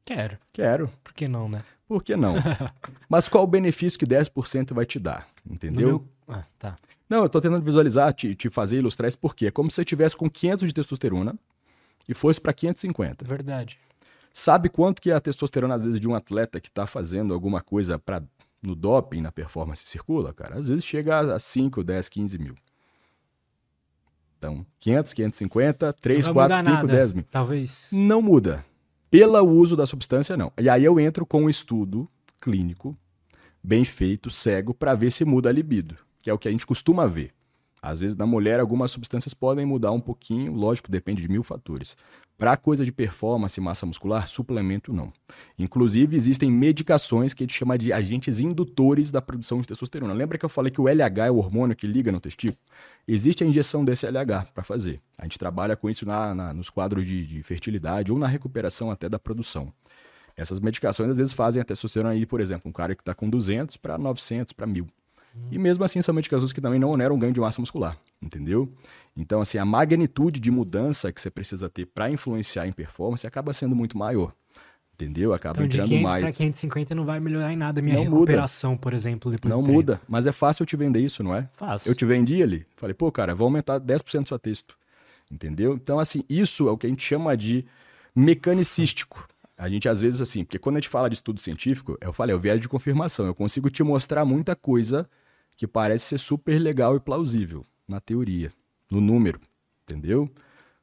Quero. 0.05 0.38
Quero. 0.52 0.90
Por 1.05 1.12
que 1.12 1.28
não, 1.28 1.48
né? 1.48 1.62
Por 1.86 2.02
que 2.02 2.16
não? 2.16 2.34
Mas 3.09 3.28
qual 3.28 3.44
o 3.44 3.47
benefício 3.47 3.98
que 3.98 4.06
10% 4.06 4.72
vai 4.72 4.86
te 4.86 4.98
dar? 4.98 5.28
Entendeu? 5.48 5.88
Meu... 5.88 6.09
Ah, 6.36 6.44
tá. 6.59 6.76
Não, 7.09 7.24
eu 7.24 7.28
tô 7.28 7.40
tentando 7.40 7.64
visualizar, 7.64 8.14
te, 8.14 8.34
te 8.34 8.48
fazer 8.48 8.78
ilustrar 8.78 9.09
isso 9.09 9.18
porque 9.18 9.47
é 9.47 9.51
como 9.51 9.70
se 9.70 9.76
você 9.76 9.84
tivesse 9.84 10.16
com 10.16 10.30
500 10.30 10.68
de 10.68 10.74
testosterona, 10.74 11.34
e 12.09 12.14
fosse 12.14 12.40
para 12.40 12.52
550. 12.52 13.24
Verdade. 13.24 13.78
Sabe 14.32 14.68
quanto 14.68 15.02
que 15.02 15.10
a 15.10 15.20
testosterona, 15.20 15.74
às 15.74 15.85
vezes, 15.85 16.01
de 16.01 16.09
um 16.09 16.14
atleta 16.14 16.60
que 16.60 16.68
está 16.68 16.86
fazendo 16.86 17.35
alguma 17.35 17.60
coisa 17.60 17.98
para 17.98 18.22
no 18.62 18.74
doping, 18.74 19.20
na 19.20 19.32
performance 19.32 19.86
circula, 19.86 20.32
cara? 20.32 20.56
Às 20.56 20.66
vezes 20.66 20.85
chega 20.85 21.35
a 21.35 21.39
5, 21.39 21.82
10, 21.82 22.09
15 22.09 22.39
mil. 22.39 22.55
Então, 24.39 24.64
500, 24.78 25.12
550, 25.12 25.93
3, 25.94 26.28
4, 26.28 26.56
5, 26.56 26.70
nada, 26.70 26.89
10 26.89 27.12
mil. 27.12 27.24
Talvez. 27.31 27.89
Não 27.93 28.22
muda. 28.22 28.64
Pelo 29.10 29.40
uso 29.43 29.77
da 29.77 29.85
substância, 29.85 30.36
não. 30.36 30.52
E 30.59 30.68
aí 30.68 30.85
eu 30.85 30.98
entro 31.01 31.27
com 31.27 31.43
um 31.43 31.48
estudo 31.48 32.09
clínico, 32.40 32.97
bem 33.62 33.85
feito, 33.85 34.31
cego, 34.31 34.72
para 34.72 34.94
ver 34.94 35.10
se 35.10 35.24
muda 35.24 35.48
a 35.51 35.52
libido, 35.52 35.97
que 36.22 36.31
é 36.31 36.32
o 36.32 36.39
que 36.39 36.48
a 36.48 36.51
gente 36.51 36.66
costuma 36.66 37.06
ver. 37.06 37.32
Às 37.82 38.01
vezes, 38.01 38.16
na 38.16 38.27
mulher, 38.27 38.61
algumas 38.61 38.90
substâncias 38.90 39.32
podem 39.32 39.65
mudar 39.65 39.90
um 39.90 40.01
pouquinho, 40.01 40.52
lógico, 40.52 40.90
depende 40.90 41.23
de 41.23 41.28
mil 41.28 41.43
fatores. 41.43 41.97
Para 42.36 42.57
coisa 42.57 42.85
de 42.85 42.93
performance 42.93 43.61
e 43.61 43.62
massa 43.62 43.85
muscular, 43.85 44.27
suplemento 44.27 44.93
não. 44.93 45.12
Inclusive, 45.59 46.16
existem 46.16 46.51
medicações 46.51 47.35
que 47.35 47.43
a 47.43 47.44
gente 47.44 47.57
chama 47.57 47.77
de 47.77 47.93
agentes 47.93 48.40
indutores 48.40 49.11
da 49.11 49.20
produção 49.20 49.61
de 49.61 49.66
testosterona. 49.66 50.15
Lembra 50.15 50.39
que 50.39 50.44
eu 50.44 50.48
falei 50.48 50.70
que 50.70 50.81
o 50.81 50.89
LH 50.89 51.27
é 51.27 51.31
o 51.31 51.36
hormônio 51.36 51.77
que 51.77 51.86
liga 51.86 52.11
no 52.11 52.19
testículo? 52.19 52.59
Existe 53.07 53.44
a 53.44 53.47
injeção 53.47 53.85
desse 53.85 54.07
LH 54.07 54.52
para 54.55 54.62
fazer. 54.62 55.01
A 55.19 55.24
gente 55.24 55.39
trabalha 55.39 55.77
com 55.77 55.90
isso 55.90 56.07
na, 56.07 56.35
na 56.35 56.55
nos 56.55 56.70
quadros 56.70 57.07
de, 57.07 57.27
de 57.27 57.43
fertilidade 57.43 58.11
ou 58.11 58.19
na 58.19 58.27
recuperação 58.27 58.90
até 58.90 59.07
da 59.07 59.19
produção. 59.19 59.70
Essas 60.35 60.61
medicações 60.61 61.11
às 61.11 61.19
vezes 61.19 61.35
fazem 61.35 61.61
a 61.61 61.65
testosterona 61.65 62.15
ir, 62.15 62.24
por 62.24 62.40
exemplo, 62.40 62.70
um 62.70 62.73
cara 62.73 62.94
que 62.94 63.02
está 63.02 63.15
com 63.15 63.28
200 63.28 63.77
para 63.77 63.98
900 63.98 64.55
para 64.55 64.66
1000. 64.66 64.89
E 65.51 65.59
mesmo 65.59 65.85
assim 65.85 66.02
são 66.02 66.15
medicações 66.15 66.52
que 66.52 66.61
também 66.61 66.78
não 66.78 66.90
oneram 66.90 67.19
ganho 67.19 67.32
de 67.32 67.40
massa 67.40 67.61
muscular, 67.61 67.97
entendeu? 68.20 68.73
Então, 69.16 69.40
assim, 69.40 69.59
a 69.59 69.65
magnitude 69.65 70.40
de 70.40 70.51
mudança 70.51 71.12
que 71.12 71.20
você 71.20 71.31
precisa 71.31 71.69
ter 71.69 71.86
para 71.86 72.11
influenciar 72.11 72.66
em 72.66 72.73
performance 72.73 73.27
acaba 73.27 73.52
sendo 73.52 73.74
muito 73.74 73.97
maior. 73.98 74.32
Entendeu? 74.94 75.32
Acaba 75.32 75.52
então, 75.52 75.65
entrando 75.65 75.86
de 75.86 75.94
500 75.94 76.11
mais. 76.11 76.23
para 76.24 76.32
550 76.32 76.94
não 76.94 77.07
vai 77.07 77.19
melhorar 77.20 77.52
em 77.52 77.57
nada 77.57 77.81
a 77.81 77.82
minha 77.82 77.97
Não 77.97 78.05
muda. 78.05 78.16
recuperação, 78.16 78.77
por 78.77 78.93
exemplo, 78.93 79.31
depois 79.31 79.55
Não 79.55 79.62
muda, 79.62 79.98
mas 80.07 80.27
é 80.27 80.32
fácil 80.32 80.62
eu 80.62 80.66
te 80.66 80.77
vender 80.77 81.01
isso, 81.01 81.23
não 81.23 81.35
é? 81.35 81.48
Fácil. 81.55 81.90
Eu 81.90 81.94
te 81.94 82.05
vendi 82.05 82.43
ali. 82.43 82.66
Falei, 82.77 82.93
pô, 82.93 83.11
cara, 83.11 83.35
vou 83.35 83.47
aumentar 83.47 83.81
10% 83.81 84.23
do 84.23 84.28
seu 84.28 84.39
texto. 84.39 84.77
Entendeu? 85.31 85.73
Então, 85.74 85.98
assim, 85.98 86.23
isso 86.28 86.69
é 86.69 86.70
o 86.70 86.77
que 86.77 86.86
a 86.86 86.90
gente 86.90 87.02
chama 87.02 87.35
de 87.35 87.65
mecanicístico. 88.15 89.27
A 89.57 89.69
gente, 89.69 89.89
às 89.89 90.01
vezes, 90.01 90.20
assim, 90.20 90.44
porque 90.44 90.59
quando 90.59 90.77
a 90.77 90.81
gente 90.81 90.89
fala 90.89 91.09
de 91.09 91.15
estudo 91.15 91.40
científico, 91.40 91.97
eu 92.01 92.12
falei, 92.12 92.35
é 92.35 92.36
o 92.36 92.40
viés 92.40 92.61
de 92.61 92.69
confirmação. 92.69 93.27
Eu 93.27 93.35
consigo 93.35 93.70
te 93.70 93.82
mostrar 93.82 94.24
muita 94.24 94.55
coisa 94.55 95.09
que 95.61 95.66
parece 95.66 96.07
ser 96.07 96.16
super 96.19 96.59
legal 96.59 96.97
e 96.97 97.01
plausível 97.01 97.66
na 97.87 98.01
teoria, 98.01 98.51
no 98.91 98.99
número, 98.99 99.39
entendeu? 99.82 100.27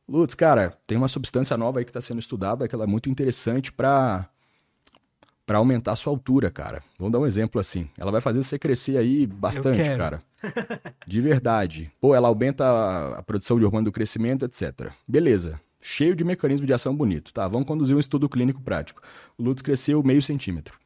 Lutz, 0.07 0.35
cara, 0.35 0.77
tem 0.85 0.95
uma 0.95 1.07
substância 1.07 1.57
nova 1.57 1.79
aí 1.79 1.83
que 1.83 1.89
está 1.89 1.99
sendo 1.99 2.19
estudada 2.19 2.67
que 2.67 2.75
ela 2.75 2.83
é 2.83 2.87
muito 2.87 3.09
interessante 3.09 3.71
para 3.71 4.29
para 5.47 5.57
aumentar 5.57 5.93
a 5.93 5.95
sua 5.95 6.13
altura, 6.13 6.51
cara. 6.51 6.83
Vamos 6.99 7.11
dar 7.11 7.17
um 7.19 7.25
exemplo 7.25 7.59
assim. 7.59 7.89
Ela 7.97 8.11
vai 8.11 8.21
fazer 8.21 8.43
você 8.43 8.59
crescer 8.59 8.97
aí 8.97 9.25
bastante, 9.25 9.77
cara. 9.97 10.21
De 11.07 11.21
verdade. 11.21 11.91
Pô, 11.99 12.13
ela 12.13 12.27
aumenta 12.27 12.63
a- 12.63 13.17
a 13.17 13.23
produção 13.23 13.57
de 13.57 13.65
hormônio 13.65 13.85
do 13.85 13.91
crescimento, 13.91 14.45
etc. 14.45 14.91
Beleza. 15.07 15.59
Cheio 15.81 16.15
de 16.15 16.23
mecanismo 16.23 16.67
de 16.67 16.73
ação 16.73 16.95
bonito. 16.95 17.33
Tá, 17.33 17.47
vamos 17.47 17.67
conduzir 17.67 17.95
um 17.95 17.99
estudo 17.99 18.29
clínico 18.29 18.61
prático. 18.61 19.01
O 19.37 19.41
Lutz 19.43 19.63
cresceu 19.63 20.03
meio 20.03 20.21
centímetro. 20.21 20.77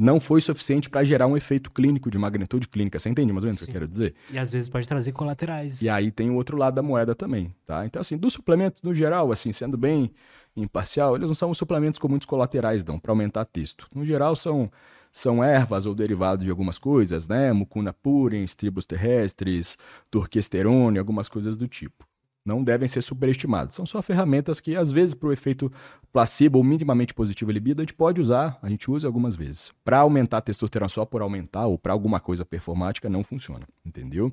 Não 0.00 0.18
foi 0.18 0.40
suficiente 0.40 0.88
para 0.88 1.04
gerar 1.04 1.26
um 1.26 1.36
efeito 1.36 1.70
clínico 1.70 2.10
de 2.10 2.16
magnitude 2.16 2.66
clínica. 2.66 2.98
Você 2.98 3.10
entende 3.10 3.30
mais 3.34 3.44
ou 3.44 3.48
menos 3.48 3.60
o 3.60 3.64
que 3.66 3.70
eu 3.70 3.74
quero 3.74 3.86
dizer? 3.86 4.14
E 4.32 4.38
às 4.38 4.50
vezes 4.50 4.66
pode 4.66 4.88
trazer 4.88 5.12
colaterais. 5.12 5.82
E 5.82 5.90
aí 5.90 6.10
tem 6.10 6.30
o 6.30 6.36
outro 6.36 6.56
lado 6.56 6.72
da 6.74 6.82
moeda 6.82 7.14
também, 7.14 7.54
tá? 7.66 7.84
Então, 7.84 8.00
assim, 8.00 8.16
dos 8.16 8.32
suplementos, 8.32 8.80
no 8.80 8.94
geral, 8.94 9.30
assim, 9.30 9.52
sendo 9.52 9.76
bem 9.76 10.10
imparcial, 10.56 11.16
eles 11.16 11.28
não 11.28 11.34
são 11.34 11.52
suplementos 11.52 11.98
com 11.98 12.08
muitos 12.08 12.24
colaterais, 12.24 12.82
não, 12.82 12.98
para 12.98 13.12
aumentar 13.12 13.44
texto. 13.44 13.88
No 13.94 14.02
geral, 14.02 14.34
são, 14.34 14.72
são 15.12 15.44
ervas 15.44 15.84
ou 15.84 15.94
derivados 15.94 16.46
de 16.46 16.50
algumas 16.50 16.78
coisas, 16.78 17.28
né? 17.28 17.52
Mucuna 17.52 17.92
purins, 17.92 18.54
tribos 18.54 18.86
terrestres, 18.86 19.76
turquesterone, 20.10 20.98
algumas 20.98 21.28
coisas 21.28 21.58
do 21.58 21.68
tipo. 21.68 22.09
Não 22.44 22.64
devem 22.64 22.88
ser 22.88 23.02
superestimados. 23.02 23.74
São 23.74 23.84
só 23.84 24.00
ferramentas 24.00 24.60
que, 24.60 24.74
às 24.74 24.90
vezes, 24.90 25.14
para 25.14 25.28
o 25.28 25.32
efeito 25.32 25.70
placebo 26.12 26.58
ou 26.58 26.64
minimamente 26.64 27.12
positivo 27.12 27.50
libido, 27.50 27.80
a 27.80 27.84
gente 27.84 27.92
pode 27.94 28.20
usar, 28.20 28.58
a 28.62 28.68
gente 28.68 28.90
usa 28.90 29.06
algumas 29.06 29.36
vezes. 29.36 29.70
Para 29.84 29.98
aumentar 29.98 30.38
a 30.38 30.40
testosterona 30.40 30.88
só 30.88 31.04
por 31.04 31.20
aumentar 31.20 31.66
ou 31.66 31.78
para 31.78 31.92
alguma 31.92 32.18
coisa 32.18 32.44
performática, 32.44 33.10
não 33.10 33.22
funciona, 33.22 33.66
entendeu? 33.84 34.32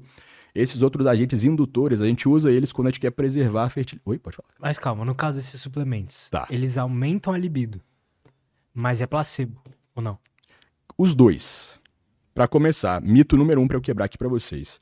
Esses 0.55 0.81
outros 0.81 1.05
agentes 1.05 1.43
indutores, 1.43 1.99
a 2.01 2.07
gente 2.07 2.27
usa 2.27 2.49
eles 2.51 2.71
quando 2.71 2.88
a 2.88 2.91
gente 2.91 2.99
quer 3.01 3.11
preservar 3.11 3.65
a 3.65 3.69
fertilidade. 3.69 4.09
Oi, 4.09 4.17
pode 4.17 4.38
falar. 4.38 4.49
Mas 4.59 4.79
calma, 4.79 5.03
no 5.05 5.13
caso 5.13 5.38
desses 5.38 5.61
suplementos, 5.61 6.29
Tá. 6.29 6.47
eles 6.49 6.77
aumentam 6.77 7.34
a 7.34 7.38
libido. 7.38 7.81
Mas 8.73 9.01
é 9.01 9.05
placebo, 9.05 9.61
ou 9.93 10.01
não? 10.01 10.17
Os 10.97 11.13
dois. 11.13 11.79
Para 12.34 12.47
começar, 12.47 13.01
mito 13.01 13.35
número 13.35 13.59
um 13.61 13.67
para 13.67 13.77
eu 13.77 13.81
quebrar 13.81 14.05
aqui 14.05 14.17
para 14.17 14.27
vocês. 14.29 14.79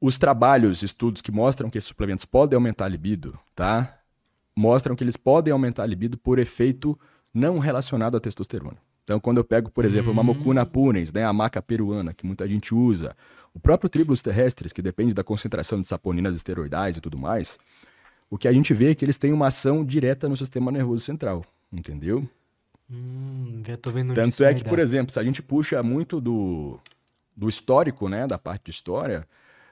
Os 0.00 0.18
trabalhos, 0.18 0.82
estudos 0.82 1.22
que 1.22 1.32
mostram 1.32 1.70
que 1.70 1.78
esses 1.78 1.88
suplementos 1.88 2.24
podem 2.24 2.56
aumentar 2.56 2.84
a 2.84 2.88
libido, 2.88 3.38
tá? 3.54 3.98
Mostram 4.54 4.94
que 4.94 5.02
eles 5.02 5.16
podem 5.16 5.52
aumentar 5.52 5.84
a 5.84 5.86
libido 5.86 6.18
por 6.18 6.38
efeito 6.38 6.98
não 7.32 7.58
relacionado 7.58 8.16
à 8.16 8.20
testosterona. 8.20 8.76
Então, 9.04 9.20
quando 9.20 9.38
eu 9.38 9.44
pego, 9.44 9.70
por 9.70 9.84
exemplo, 9.84 10.10
uma 10.10 10.22
mucuna 10.22 10.66
purins, 10.66 11.12
né, 11.12 11.24
a 11.24 11.32
maca 11.32 11.62
peruana, 11.62 12.12
que 12.12 12.26
muita 12.26 12.48
gente 12.48 12.74
usa, 12.74 13.16
o 13.54 13.60
próprio 13.60 13.88
tribulus 13.88 14.20
terrestres, 14.20 14.72
que 14.72 14.82
depende 14.82 15.14
da 15.14 15.22
concentração 15.22 15.80
de 15.80 15.86
saponinas 15.86 16.34
esteroidais 16.34 16.96
e 16.96 17.00
tudo 17.00 17.16
mais, 17.16 17.56
o 18.28 18.36
que 18.36 18.48
a 18.48 18.52
gente 18.52 18.74
vê 18.74 18.90
é 18.90 18.94
que 18.96 19.04
eles 19.04 19.16
têm 19.16 19.32
uma 19.32 19.46
ação 19.46 19.84
direta 19.84 20.28
no 20.28 20.36
sistema 20.36 20.72
nervoso 20.72 21.04
central, 21.04 21.44
entendeu? 21.72 22.28
Hum, 22.90 23.62
já 23.64 23.76
tô 23.76 23.92
vendo 23.92 24.12
Tanto 24.12 24.42
é 24.42 24.52
que, 24.52 24.64
por 24.64 24.80
exemplo, 24.80 25.12
se 25.12 25.20
a 25.20 25.24
gente 25.24 25.40
puxa 25.40 25.80
muito 25.84 26.20
do, 26.20 26.80
do 27.36 27.48
histórico, 27.48 28.08
né, 28.08 28.26
da 28.26 28.38
parte 28.38 28.64
de 28.64 28.70
história, 28.72 29.24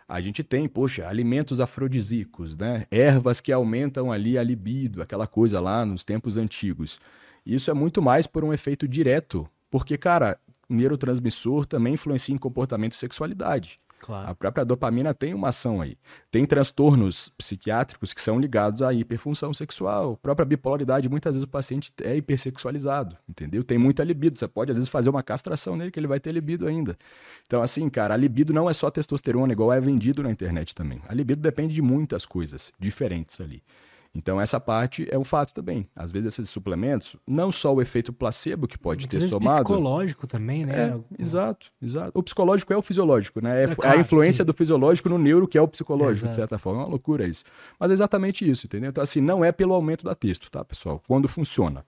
a 0.08 0.20
gente 0.20 0.42
tem, 0.42 0.68
poxa, 0.68 1.06
alimentos 1.08 1.60
afrodisíacos, 1.60 2.56
né, 2.56 2.86
ervas 2.90 3.40
que 3.40 3.52
aumentam 3.52 4.12
ali 4.12 4.38
a 4.38 4.42
libido, 4.42 5.02
aquela 5.02 5.26
coisa 5.26 5.60
lá 5.60 5.84
nos 5.84 6.04
tempos 6.04 6.36
antigos. 6.36 7.00
Isso 7.44 7.70
é 7.70 7.74
muito 7.74 8.00
mais 8.00 8.26
por 8.26 8.44
um 8.44 8.52
efeito 8.52 8.86
direto, 8.86 9.48
porque, 9.70 9.96
cara, 9.96 10.38
neurotransmissor 10.68 11.66
também 11.66 11.94
influencia 11.94 12.34
em 12.34 12.38
comportamento 12.38 12.92
e 12.92 12.96
sexualidade. 12.96 13.80
Claro. 14.04 14.30
A 14.30 14.34
própria 14.34 14.66
dopamina 14.66 15.14
tem 15.14 15.32
uma 15.32 15.48
ação 15.48 15.80
aí. 15.80 15.96
Tem 16.30 16.44
transtornos 16.44 17.30
psiquiátricos 17.38 18.12
que 18.12 18.20
são 18.20 18.38
ligados 18.38 18.82
à 18.82 18.92
hiperfunção 18.92 19.54
sexual. 19.54 20.12
A 20.12 20.16
própria 20.18 20.44
bipolaridade, 20.44 21.08
muitas 21.08 21.34
vezes 21.34 21.44
o 21.44 21.48
paciente 21.48 21.90
é 22.02 22.14
hipersexualizado, 22.14 23.16
entendeu? 23.26 23.64
Tem 23.64 23.78
muita 23.78 24.04
libido. 24.04 24.38
Você 24.38 24.46
pode, 24.46 24.70
às 24.70 24.76
vezes, 24.76 24.90
fazer 24.90 25.08
uma 25.08 25.22
castração 25.22 25.74
nele 25.74 25.90
que 25.90 25.98
ele 25.98 26.06
vai 26.06 26.20
ter 26.20 26.32
libido 26.32 26.66
ainda. 26.66 26.98
Então, 27.46 27.62
assim, 27.62 27.88
cara, 27.88 28.12
a 28.12 28.16
libido 28.16 28.52
não 28.52 28.68
é 28.68 28.74
só 28.74 28.90
testosterona, 28.90 29.54
igual 29.54 29.72
é 29.72 29.80
vendido 29.80 30.22
na 30.22 30.30
internet 30.30 30.74
também. 30.74 31.00
A 31.08 31.14
libido 31.14 31.40
depende 31.40 31.72
de 31.72 31.80
muitas 31.80 32.26
coisas 32.26 32.70
diferentes 32.78 33.40
ali. 33.40 33.62
Então, 34.16 34.40
essa 34.40 34.60
parte 34.60 35.08
é 35.10 35.18
um 35.18 35.24
fato 35.24 35.52
também. 35.52 35.88
Às 35.94 36.12
vezes, 36.12 36.28
esses 36.38 36.48
suplementos, 36.48 37.16
não 37.26 37.50
só 37.50 37.74
o 37.74 37.82
efeito 37.82 38.12
placebo 38.12 38.68
que 38.68 38.78
pode 38.78 39.08
ter 39.08 39.16
Muitas 39.16 39.30
vezes 39.30 39.30
somado. 39.48 39.64
psicológico 39.64 40.26
também, 40.26 40.64
né? 40.64 40.94
É, 41.18 41.22
exato, 41.22 41.66
exato. 41.82 42.12
O 42.14 42.22
psicológico 42.22 42.72
é 42.72 42.76
o 42.76 42.82
fisiológico, 42.82 43.40
né? 43.42 43.62
É, 43.62 43.64
É 43.64 43.68
é 43.68 43.72
a 43.72 43.74
claro, 43.76 44.00
influência 44.00 44.44
sim. 44.44 44.46
do 44.46 44.54
fisiológico 44.54 45.08
no 45.08 45.18
neuro, 45.18 45.48
que 45.48 45.58
é 45.58 45.60
o 45.60 45.66
psicológico, 45.66 46.28
de 46.28 46.36
certa 46.36 46.58
forma. 46.58 46.80
É 46.82 46.84
uma 46.84 46.90
loucura 46.90 47.26
isso. 47.26 47.42
Mas 47.78 47.90
é 47.90 47.94
exatamente 47.94 48.48
isso, 48.48 48.66
entendeu? 48.66 48.90
Então, 48.90 49.02
assim, 49.02 49.20
não 49.20 49.44
é 49.44 49.50
pelo 49.50 49.74
aumento 49.74 50.04
da 50.04 50.14
texto, 50.14 50.48
tá, 50.48 50.64
pessoal? 50.64 51.02
Quando 51.08 51.26
funciona. 51.26 51.84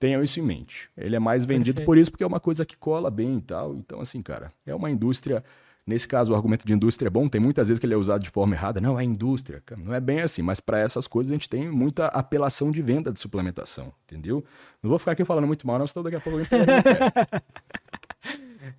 Tenham 0.00 0.22
isso 0.22 0.38
em 0.38 0.42
mente. 0.44 0.88
Ele 0.96 1.14
é 1.16 1.18
mais 1.18 1.44
vendido 1.44 1.76
Perfeito. 1.76 1.86
por 1.86 1.98
isso, 1.98 2.10
porque 2.10 2.22
é 2.24 2.26
uma 2.26 2.38
coisa 2.40 2.64
que 2.64 2.76
cola 2.76 3.10
bem 3.10 3.38
e 3.38 3.40
tal. 3.40 3.74
Então, 3.76 4.00
assim, 4.00 4.20
cara, 4.22 4.52
é 4.66 4.74
uma 4.74 4.90
indústria. 4.90 5.42
Nesse 5.88 6.06
caso, 6.06 6.34
o 6.34 6.36
argumento 6.36 6.66
de 6.66 6.74
indústria 6.74 7.08
é 7.08 7.10
bom. 7.10 7.26
Tem 7.30 7.40
muitas 7.40 7.68
vezes 7.68 7.80
que 7.80 7.86
ele 7.86 7.94
é 7.94 7.96
usado 7.96 8.22
de 8.22 8.28
forma 8.28 8.54
errada. 8.54 8.78
Não, 8.78 9.00
é 9.00 9.04
indústria. 9.04 9.62
Não 9.78 9.94
é 9.94 9.98
bem 9.98 10.20
assim. 10.20 10.42
Mas 10.42 10.60
para 10.60 10.78
essas 10.78 11.06
coisas, 11.06 11.32
a 11.32 11.34
gente 11.34 11.48
tem 11.48 11.66
muita 11.70 12.08
apelação 12.08 12.70
de 12.70 12.82
venda 12.82 13.10
de 13.10 13.18
suplementação, 13.18 13.90
entendeu? 14.04 14.44
Não 14.82 14.90
vou 14.90 14.98
ficar 14.98 15.12
aqui 15.12 15.24
falando 15.24 15.46
muito 15.46 15.66
mal, 15.66 15.78
não, 15.78 15.86
senão 15.86 16.02
daqui 16.02 16.16
a 16.16 16.20
pouco. 16.20 16.40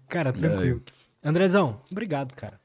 Cara, 0.08 0.32
tranquilo. 0.32 0.84
Andrezão, 1.24 1.82
obrigado, 1.92 2.36
cara. 2.36 2.60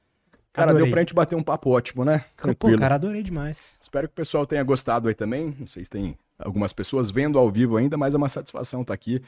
Cara, 0.53 0.73
Adorei. 0.73 0.87
deu 0.87 0.93
pra 0.93 1.01
gente 1.01 1.15
bater 1.15 1.37
um 1.37 1.43
papo 1.43 1.71
ótimo, 1.71 2.05
né? 2.05 2.19
Pô, 2.37 2.43
Tranquilo. 2.43 2.79
cara, 2.79 2.97
adorei 2.97 3.23
demais. 3.23 3.77
Espero 3.81 4.07
que 4.07 4.13
o 4.13 4.15
pessoal 4.15 4.47
tenha 4.47 4.63
gostado 4.63 5.09
aí 5.09 5.15
também. 5.15 5.55
Não 5.59 5.67
sei 5.67 5.85
se 5.85 5.91
tem 5.91 6.17
algumas 6.39 6.71
pessoas 6.73 7.11
vendo 7.11 7.39
ao 7.39 7.51
vivo 7.51 7.79
ainda, 7.79 7.97
mas 7.97 8.13
é 8.15 8.19
uma 8.19 8.29
satisfação 8.29 8.83
estar 8.83 8.93
aqui. 8.95 9.21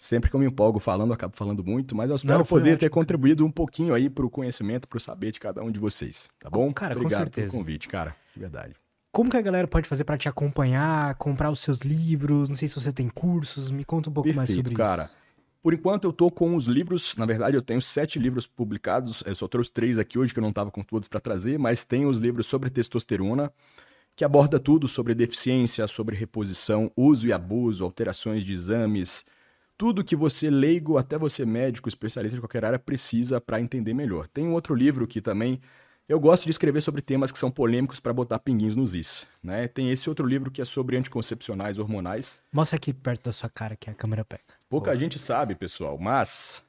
Sempre 0.00 0.30
que 0.30 0.34
eu 0.34 0.40
me 0.40 0.46
empolgo 0.46 0.80
falando, 0.80 1.10
eu 1.10 1.14
acabo 1.14 1.36
falando 1.36 1.62
muito, 1.62 1.94
mas 1.94 2.08
eu 2.08 2.16
espero 2.16 2.38
Não, 2.38 2.44
poder 2.46 2.78
ter 2.78 2.86
ótimo, 2.86 2.94
contribuído 2.94 3.44
um 3.44 3.50
pouquinho 3.50 3.92
aí 3.92 4.08
pro 4.08 4.30
conhecimento, 4.30 4.88
pro 4.88 4.98
saber 4.98 5.30
de 5.30 5.38
cada 5.38 5.62
um 5.62 5.70
de 5.70 5.78
vocês, 5.78 6.26
tá 6.38 6.48
bom? 6.48 6.72
Cara, 6.72 6.94
com 6.94 7.02
Obrigado 7.02 7.24
certeza. 7.24 7.50
pelo 7.50 7.58
convite, 7.60 7.86
cara. 7.86 8.16
De 8.32 8.40
verdade. 8.40 8.74
Como 9.12 9.28
que 9.28 9.36
a 9.36 9.42
galera 9.42 9.68
pode 9.68 9.86
fazer 9.86 10.04
pra 10.04 10.16
te 10.16 10.26
acompanhar, 10.26 11.14
comprar 11.16 11.50
os 11.50 11.60
seus 11.60 11.80
livros? 11.80 12.48
Não 12.48 12.56
sei 12.56 12.66
se 12.66 12.74
você 12.74 12.90
tem 12.90 13.10
cursos, 13.10 13.70
me 13.70 13.84
conta 13.84 14.08
um 14.08 14.12
pouco 14.14 14.28
mais 14.28 14.48
Perfeito, 14.48 14.68
sobre 14.68 14.74
cara. 14.74 15.10
Por 15.62 15.74
enquanto 15.74 16.04
eu 16.04 16.14
tô 16.14 16.30
com 16.30 16.56
os 16.56 16.64
livros, 16.64 17.14
na 17.18 17.26
verdade 17.26 17.54
eu 17.54 17.60
tenho 17.60 17.82
sete 17.82 18.18
livros 18.18 18.46
publicados, 18.46 19.22
eu 19.26 19.34
só 19.34 19.46
trouxe 19.46 19.70
três 19.70 19.98
aqui 19.98 20.18
hoje 20.18 20.32
que 20.32 20.38
eu 20.38 20.42
não 20.42 20.52
tava 20.52 20.70
com 20.70 20.82
todos 20.82 21.08
para 21.08 21.20
trazer, 21.20 21.58
mas 21.58 21.84
tenho 21.84 22.08
os 22.08 22.18
livros 22.18 22.46
sobre 22.46 22.70
testosterona, 22.70 23.52
que 24.16 24.24
aborda 24.24 24.58
tudo 24.58 24.88
sobre 24.88 25.14
deficiência, 25.14 25.86
sobre 25.86 26.16
reposição, 26.16 26.90
uso 26.96 27.26
e 27.26 27.34
abuso, 27.34 27.84
alterações 27.84 28.42
de 28.42 28.54
exames, 28.54 29.26
tudo 29.80 30.04
que 30.04 30.14
você 30.14 30.50
leigo, 30.50 30.98
até 30.98 31.16
você 31.16 31.46
médico, 31.46 31.88
especialista 31.88 32.36
de 32.36 32.42
qualquer 32.42 32.66
área, 32.66 32.78
precisa 32.78 33.40
para 33.40 33.58
entender 33.58 33.94
melhor. 33.94 34.26
Tem 34.26 34.46
um 34.46 34.52
outro 34.52 34.74
livro 34.74 35.06
que 35.06 35.22
também 35.22 35.58
eu 36.06 36.20
gosto 36.20 36.44
de 36.44 36.50
escrever 36.50 36.82
sobre 36.82 37.00
temas 37.00 37.32
que 37.32 37.38
são 37.38 37.50
polêmicos 37.50 37.98
para 37.98 38.12
botar 38.12 38.38
pinguinhos 38.40 38.76
nos 38.76 38.94
is. 38.94 39.26
Né? 39.42 39.68
Tem 39.68 39.90
esse 39.90 40.06
outro 40.10 40.26
livro 40.26 40.50
que 40.50 40.60
é 40.60 40.66
sobre 40.66 40.98
anticoncepcionais 40.98 41.78
hormonais. 41.78 42.38
Mostra 42.52 42.76
aqui 42.76 42.92
perto 42.92 43.24
da 43.24 43.32
sua 43.32 43.48
cara 43.48 43.74
que 43.74 43.88
a 43.88 43.94
câmera 43.94 44.22
pega. 44.22 44.42
Pouca 44.68 44.94
gente 44.94 45.18
sabe, 45.18 45.54
pessoal, 45.54 45.96
mas 45.96 46.62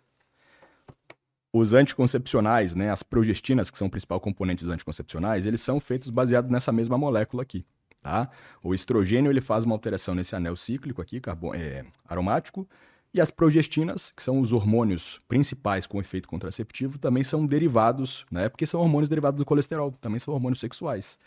os 1.52 1.74
anticoncepcionais, 1.74 2.74
né, 2.76 2.92
as 2.92 3.04
progestinas, 3.04 3.70
que 3.70 3.78
são 3.78 3.88
o 3.88 3.92
principal 3.92 4.22
componente 4.22 4.64
dos 4.64 4.74
anticoncepcionais, 4.74 5.46
eles 5.46 5.60
são 5.60 5.82
feitos 5.82 6.10
baseados 6.10 6.50
nessa 6.50 6.72
mesma 6.72 6.98
molécula 6.98 7.44
aqui, 7.44 7.66
tá? 8.02 8.30
O 8.64 8.74
estrogênio, 8.74 9.30
ele 9.30 9.42
faz 9.42 9.66
uma 9.66 9.76
alteração 9.76 10.16
nesse 10.16 10.34
anel 10.34 10.56
cíclico 10.56 11.02
aqui, 11.02 11.20
carbon, 11.20 11.54
é, 11.54 11.84
aromático, 12.08 12.66
e 13.14 13.20
as 13.20 13.30
progestinas, 13.30 14.14
que 14.16 14.24
são 14.24 14.40
os 14.40 14.54
hormônios 14.54 15.22
principais 15.28 15.86
com 15.86 16.00
efeito 16.00 16.30
contraceptivo, 16.30 16.98
também 16.98 17.24
são 17.24 17.46
derivados, 17.46 18.26
né? 18.32 18.48
Porque 18.48 18.66
são 18.66 18.80
hormônios 18.80 19.10
derivados 19.10 19.38
do 19.38 19.46
colesterol, 19.46 19.92
também 20.00 20.20
são 20.20 20.34
hormônios 20.34 20.60
sexuais. 20.60 21.18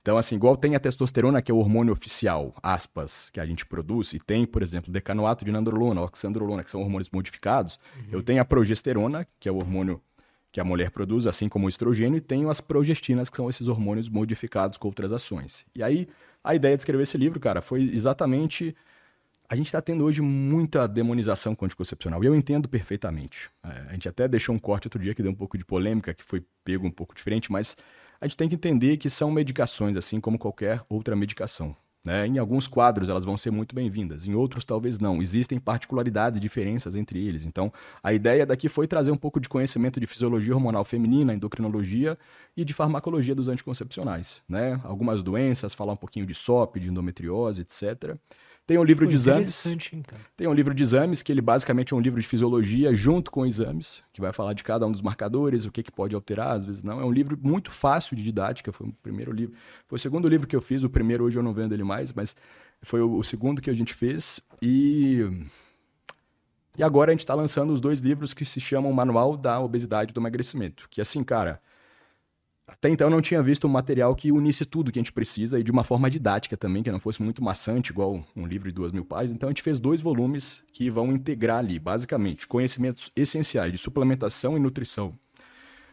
Então, 0.00 0.16
assim, 0.16 0.36
igual 0.36 0.56
tem 0.56 0.74
a 0.74 0.80
testosterona, 0.80 1.42
que 1.42 1.50
é 1.50 1.54
o 1.54 1.58
hormônio 1.58 1.92
oficial, 1.92 2.54
aspas, 2.62 3.28
que 3.30 3.40
a 3.40 3.44
gente 3.44 3.66
produz, 3.66 4.14
e 4.14 4.18
tem, 4.18 4.46
por 4.46 4.62
exemplo, 4.62 4.90
decanoato 4.90 5.44
de 5.44 5.52
nandrolona, 5.52 6.00
oxandrolona, 6.00 6.64
que 6.64 6.70
são 6.70 6.80
hormônios 6.80 7.10
modificados. 7.10 7.78
Uhum. 7.96 8.04
Eu 8.12 8.22
tenho 8.22 8.40
a 8.40 8.44
progesterona, 8.44 9.26
que 9.38 9.48
é 9.48 9.52
o 9.52 9.56
hormônio 9.56 10.00
que 10.50 10.60
a 10.60 10.64
mulher 10.64 10.90
produz, 10.90 11.26
assim 11.26 11.46
como 11.46 11.66
o 11.66 11.68
estrogênio, 11.68 12.16
e 12.16 12.20
tenho 12.22 12.48
as 12.48 12.58
progestinas, 12.58 13.28
que 13.28 13.36
são 13.36 13.50
esses 13.50 13.68
hormônios 13.68 14.08
modificados 14.08 14.78
com 14.78 14.88
outras 14.88 15.12
ações. 15.12 15.66
E 15.74 15.82
aí, 15.82 16.08
a 16.42 16.54
ideia 16.54 16.74
de 16.74 16.80
escrever 16.80 17.02
esse 17.02 17.18
livro, 17.18 17.38
cara, 17.38 17.60
foi 17.60 17.82
exatamente. 17.82 18.74
A 19.50 19.56
gente 19.56 19.66
está 19.66 19.80
tendo 19.80 20.04
hoje 20.04 20.20
muita 20.20 20.86
demonização 20.86 21.56
anticoncepcional, 21.62 22.22
e 22.22 22.26
eu 22.26 22.34
entendo 22.36 22.68
perfeitamente. 22.68 23.48
É, 23.64 23.86
a 23.88 23.92
gente 23.94 24.06
até 24.06 24.28
deixou 24.28 24.54
um 24.54 24.58
corte 24.58 24.88
outro 24.88 25.00
dia 25.00 25.14
que 25.14 25.22
deu 25.22 25.32
um 25.32 25.34
pouco 25.34 25.56
de 25.56 25.64
polêmica, 25.64 26.12
que 26.12 26.22
foi 26.22 26.44
pego 26.62 26.86
um 26.86 26.90
pouco 26.90 27.14
diferente, 27.14 27.50
mas 27.50 27.74
a 28.20 28.26
gente 28.26 28.36
tem 28.36 28.46
que 28.46 28.54
entender 28.54 28.98
que 28.98 29.08
são 29.08 29.30
medicações, 29.30 29.96
assim 29.96 30.20
como 30.20 30.38
qualquer 30.38 30.82
outra 30.86 31.16
medicação. 31.16 31.74
Né? 32.04 32.26
Em 32.26 32.36
alguns 32.36 32.68
quadros 32.68 33.08
elas 33.08 33.24
vão 33.24 33.38
ser 33.38 33.50
muito 33.50 33.74
bem-vindas, 33.74 34.26
em 34.26 34.34
outros 34.34 34.66
talvez 34.66 34.98
não. 34.98 35.22
Existem 35.22 35.58
particularidades 35.58 36.36
e 36.36 36.40
diferenças 36.40 36.94
entre 36.94 37.18
eles. 37.26 37.46
Então, 37.46 37.72
a 38.02 38.12
ideia 38.12 38.44
daqui 38.44 38.68
foi 38.68 38.86
trazer 38.86 39.12
um 39.12 39.16
pouco 39.16 39.40
de 39.40 39.48
conhecimento 39.48 39.98
de 39.98 40.06
fisiologia 40.06 40.54
hormonal 40.54 40.84
feminina, 40.84 41.32
endocrinologia 41.32 42.18
e 42.54 42.66
de 42.66 42.74
farmacologia 42.74 43.34
dos 43.34 43.48
anticoncepcionais. 43.48 44.42
Né? 44.46 44.78
Algumas 44.84 45.22
doenças, 45.22 45.72
falar 45.72 45.94
um 45.94 45.96
pouquinho 45.96 46.26
de 46.26 46.34
SOP, 46.34 46.78
de 46.78 46.90
endometriose, 46.90 47.62
etc. 47.62 48.14
Tem 48.68 48.76
um 48.76 48.84
livro 48.84 49.06
Pô, 49.06 49.08
de 49.08 49.16
exames. 49.16 49.64
Hein, 49.64 50.04
tem 50.36 50.46
um 50.46 50.52
livro 50.52 50.74
de 50.74 50.82
exames, 50.82 51.22
que 51.22 51.32
ele 51.32 51.40
basicamente 51.40 51.94
é 51.94 51.96
um 51.96 52.00
livro 52.00 52.20
de 52.20 52.26
fisiologia 52.28 52.94
junto 52.94 53.30
com 53.30 53.46
exames, 53.46 54.02
que 54.12 54.20
vai 54.20 54.30
falar 54.30 54.52
de 54.52 54.62
cada 54.62 54.86
um 54.86 54.92
dos 54.92 55.00
marcadores, 55.00 55.64
o 55.64 55.72
que, 55.72 55.82
que 55.82 55.90
pode 55.90 56.14
alterar, 56.14 56.54
às 56.54 56.66
vezes 56.66 56.82
não. 56.82 57.00
É 57.00 57.04
um 57.04 57.10
livro 57.10 57.38
muito 57.42 57.70
fácil 57.70 58.14
de 58.14 58.22
didática, 58.22 58.70
foi 58.70 58.88
o 58.88 58.92
primeiro 59.02 59.32
livro. 59.32 59.56
Foi 59.86 59.96
o 59.96 59.98
segundo 59.98 60.28
livro 60.28 60.46
que 60.46 60.54
eu 60.54 60.60
fiz, 60.60 60.84
o 60.84 60.90
primeiro 60.90 61.24
hoje 61.24 61.38
eu 61.38 61.42
não 61.42 61.54
vendo 61.54 61.72
ele 61.72 61.82
mais, 61.82 62.12
mas 62.12 62.36
foi 62.82 63.00
o, 63.00 63.16
o 63.16 63.24
segundo 63.24 63.62
que 63.62 63.70
a 63.70 63.74
gente 63.74 63.94
fez. 63.94 64.38
E. 64.60 65.26
E 66.76 66.82
agora 66.82 67.10
a 67.10 67.14
gente 67.14 67.20
está 67.20 67.34
lançando 67.34 67.72
os 67.72 67.80
dois 67.80 68.00
livros 68.00 68.34
que 68.34 68.44
se 68.44 68.60
chamam 68.60 68.92
Manual 68.92 69.34
da 69.34 69.58
Obesidade 69.58 70.10
e 70.10 70.14
do 70.14 70.20
Emagrecimento. 70.20 70.86
Que 70.90 71.00
assim, 71.00 71.24
cara, 71.24 71.58
até 72.68 72.90
então 72.90 73.06
eu 73.06 73.10
não 73.10 73.22
tinha 73.22 73.42
visto 73.42 73.66
um 73.66 73.70
material 73.70 74.14
que 74.14 74.30
unisse 74.30 74.66
tudo 74.66 74.92
que 74.92 74.98
a 74.98 75.02
gente 75.02 75.10
precisa 75.10 75.58
e 75.58 75.62
de 75.62 75.72
uma 75.72 75.82
forma 75.82 76.10
didática 76.10 76.54
também, 76.54 76.82
que 76.82 76.92
não 76.92 77.00
fosse 77.00 77.22
muito 77.22 77.42
maçante, 77.42 77.90
igual 77.90 78.22
um 78.36 78.46
livro 78.46 78.68
de 78.68 78.74
duas 78.74 78.92
mil 78.92 79.06
páginas. 79.06 79.34
Então 79.34 79.48
a 79.48 79.50
gente 79.50 79.62
fez 79.62 79.78
dois 79.78 80.02
volumes 80.02 80.62
que 80.70 80.90
vão 80.90 81.10
integrar 81.10 81.60
ali, 81.60 81.78
basicamente, 81.78 82.46
conhecimentos 82.46 83.10
essenciais 83.16 83.72
de 83.72 83.78
suplementação 83.78 84.54
e 84.54 84.60
nutrição, 84.60 85.18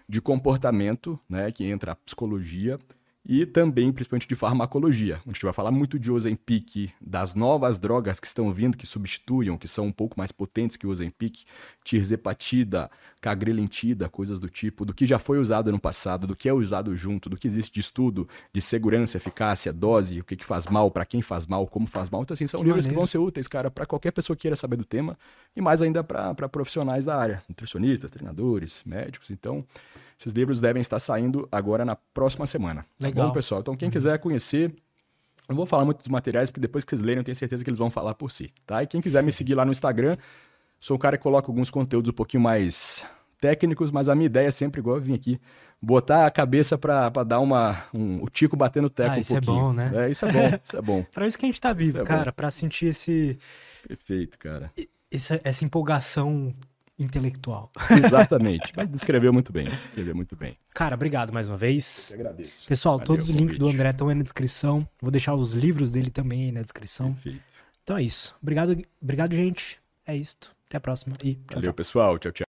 de 0.07 0.21
comportamento, 0.21 1.17
né, 1.29 1.49
que 1.49 1.63
entra 1.63 1.93
a 1.93 1.95
psicologia, 1.95 2.77
e 3.27 3.43
também, 3.45 3.91
principalmente, 3.91 4.27
de 4.27 4.35
farmacologia. 4.35 5.19
A 5.25 5.29
gente 5.29 5.43
vai 5.43 5.51
falar 5.51 5.71
muito 5.71 5.97
de 5.97 6.11
Ozempic, 6.11 6.91
das 7.01 7.33
novas 7.33 7.79
drogas 7.79 8.19
que 8.19 8.27
estão 8.27 8.53
vindo, 8.53 8.77
que 8.77 8.85
substituem, 8.85 9.57
que 9.57 9.67
são 9.67 9.87
um 9.87 9.91
pouco 9.91 10.15
mais 10.15 10.31
potentes 10.31 10.77
que 10.77 10.85
o 10.85 10.91
Ozempic, 10.91 11.43
tirzepatida, 11.83 12.89
cagrelintida, 13.19 14.07
coisas 14.07 14.39
do 14.39 14.47
tipo, 14.47 14.85
do 14.85 14.93
que 14.93 15.07
já 15.07 15.17
foi 15.17 15.39
usado 15.39 15.71
no 15.71 15.79
passado, 15.79 16.27
do 16.27 16.35
que 16.35 16.47
é 16.47 16.53
usado 16.53 16.95
junto, 16.95 17.27
do 17.27 17.35
que 17.35 17.47
existe 17.47 17.73
de 17.73 17.79
estudo, 17.79 18.29
de 18.53 18.61
segurança, 18.61 19.17
eficácia, 19.17 19.73
dose, 19.73 20.19
o 20.19 20.23
que, 20.23 20.35
que 20.35 20.45
faz 20.45 20.67
mal, 20.67 20.91
para 20.91 21.03
quem 21.03 21.23
faz 21.23 21.47
mal, 21.47 21.65
como 21.65 21.87
faz 21.87 22.11
mal. 22.11 22.21
Então, 22.21 22.35
assim, 22.35 22.45
são 22.45 22.59
que 22.59 22.65
livros 22.65 22.85
maneiro. 22.85 22.93
que 22.93 22.95
vão 22.95 23.07
ser 23.07 23.17
úteis, 23.17 23.47
cara, 23.47 23.71
para 23.71 23.87
qualquer 23.87 24.11
pessoa 24.11 24.35
que 24.37 24.43
queira 24.43 24.55
saber 24.55 24.75
do 24.75 24.85
tema, 24.85 25.17
e 25.55 25.61
mais 25.61 25.81
ainda 25.81 26.03
para 26.03 26.47
profissionais 26.47 27.05
da 27.05 27.17
área, 27.17 27.41
nutricionistas, 27.49 28.11
treinadores, 28.11 28.83
médicos. 28.85 29.31
Então, 29.31 29.65
esses 30.17 30.33
livros 30.33 30.61
devem 30.61 30.81
estar 30.81 30.99
saindo 30.99 31.47
agora 31.51 31.83
na 31.83 31.95
próxima 31.95 32.45
semana. 32.47 32.85
Legal. 32.99 33.25
Tá 33.25 33.27
bom, 33.27 33.33
pessoal? 33.33 33.61
Então, 33.61 33.75
quem 33.75 33.87
uhum. 33.87 33.91
quiser 33.91 34.17
conhecer, 34.19 34.73
não 35.47 35.55
vou 35.55 35.65
falar 35.65 35.85
muito 35.85 35.99
dos 35.99 36.07
materiais, 36.07 36.49
porque 36.49 36.61
depois 36.61 36.83
que 36.83 36.89
vocês 36.89 37.01
lerem, 37.01 37.19
eu 37.19 37.23
tenho 37.23 37.35
certeza 37.35 37.63
que 37.63 37.69
eles 37.69 37.77
vão 37.77 37.91
falar 37.91 38.15
por 38.15 38.31
si, 38.31 38.51
tá? 38.65 38.81
E 38.81 38.87
quem 38.87 39.01
quiser 39.01 39.21
me 39.21 39.31
seguir 39.31 39.55
lá 39.55 39.65
no 39.65 39.71
Instagram, 39.71 40.17
sou 40.79 40.95
um 40.95 40.99
cara 40.99 41.17
que 41.17 41.23
coloca 41.23 41.49
alguns 41.49 41.69
conteúdos 41.69 42.09
um 42.09 42.13
pouquinho 42.13 42.41
mais 42.41 43.05
técnicos, 43.39 43.91
mas 43.91 44.09
a 44.09 44.15
minha 44.15 44.25
ideia 44.25 44.47
é 44.47 44.51
sempre 44.51 44.79
igual 44.79 44.95
eu 44.95 45.01
vim 45.01 45.13
aqui, 45.13 45.39
botar 45.81 46.25
a 46.25 46.31
cabeça 46.31 46.77
para 46.77 47.09
dar 47.23 47.39
uma 47.39 47.83
um, 47.93 48.23
o 48.23 48.29
tico 48.29 48.55
batendo 48.55 48.85
o 48.85 48.89
teco 48.89 49.11
ah, 49.11 49.17
um 49.17 49.19
isso 49.19 49.33
pouquinho. 49.33 49.57
é 49.57 49.61
bom, 49.61 49.73
né? 49.73 49.91
É, 49.93 50.09
isso 50.09 50.25
é 50.25 50.31
bom, 50.31 50.59
isso 50.63 50.77
é 50.77 50.81
bom. 50.81 51.03
para 51.13 51.27
isso 51.27 51.37
que 51.37 51.45
a 51.45 51.47
gente 51.47 51.61
tá 51.61 51.73
vivo, 51.73 51.99
é 51.99 52.03
cara, 52.03 52.31
para 52.31 52.49
sentir 52.49 52.87
esse 52.87 53.37
Perfeito, 53.87 54.39
cara. 54.39 54.71
Essa, 55.11 55.39
essa 55.43 55.63
empolgação 55.63 56.51
intelectual. 56.97 57.71
Exatamente. 58.05 58.71
Mas 58.75 58.89
descreveu 58.89 59.33
muito 59.33 59.51
bem. 59.51 59.65
Descreveu 59.65 60.15
muito 60.15 60.35
bem. 60.35 60.57
Cara, 60.73 60.95
obrigado 60.95 61.33
mais 61.33 61.49
uma 61.49 61.57
vez. 61.57 62.11
Eu 62.11 62.19
agradeço. 62.19 62.67
Pessoal, 62.67 62.97
Valeu, 62.97 63.07
todos 63.07 63.29
os 63.29 63.35
links 63.35 63.57
do 63.57 63.67
André 63.67 63.89
estão 63.89 64.09
aí 64.09 64.15
na 64.15 64.23
descrição. 64.23 64.87
Vou 65.01 65.11
deixar 65.11 65.35
os 65.35 65.53
livros 65.53 65.91
dele 65.91 66.09
também 66.09 66.45
aí 66.45 66.51
na 66.51 66.61
descrição. 66.61 67.13
Perfeito. 67.13 67.43
Então 67.83 67.97
é 67.97 68.03
isso. 68.03 68.35
Obrigado, 68.41 68.77
obrigado 69.01 69.35
gente. 69.35 69.79
É 70.07 70.15
isso. 70.15 70.35
Até 70.67 70.77
a 70.77 70.81
próxima. 70.81 71.15
E 71.23 71.35
tchau, 71.35 71.43
Valeu, 71.51 71.63
tchau. 71.63 71.73
pessoal. 71.73 72.17
Tchau, 72.17 72.31
tchau. 72.31 72.44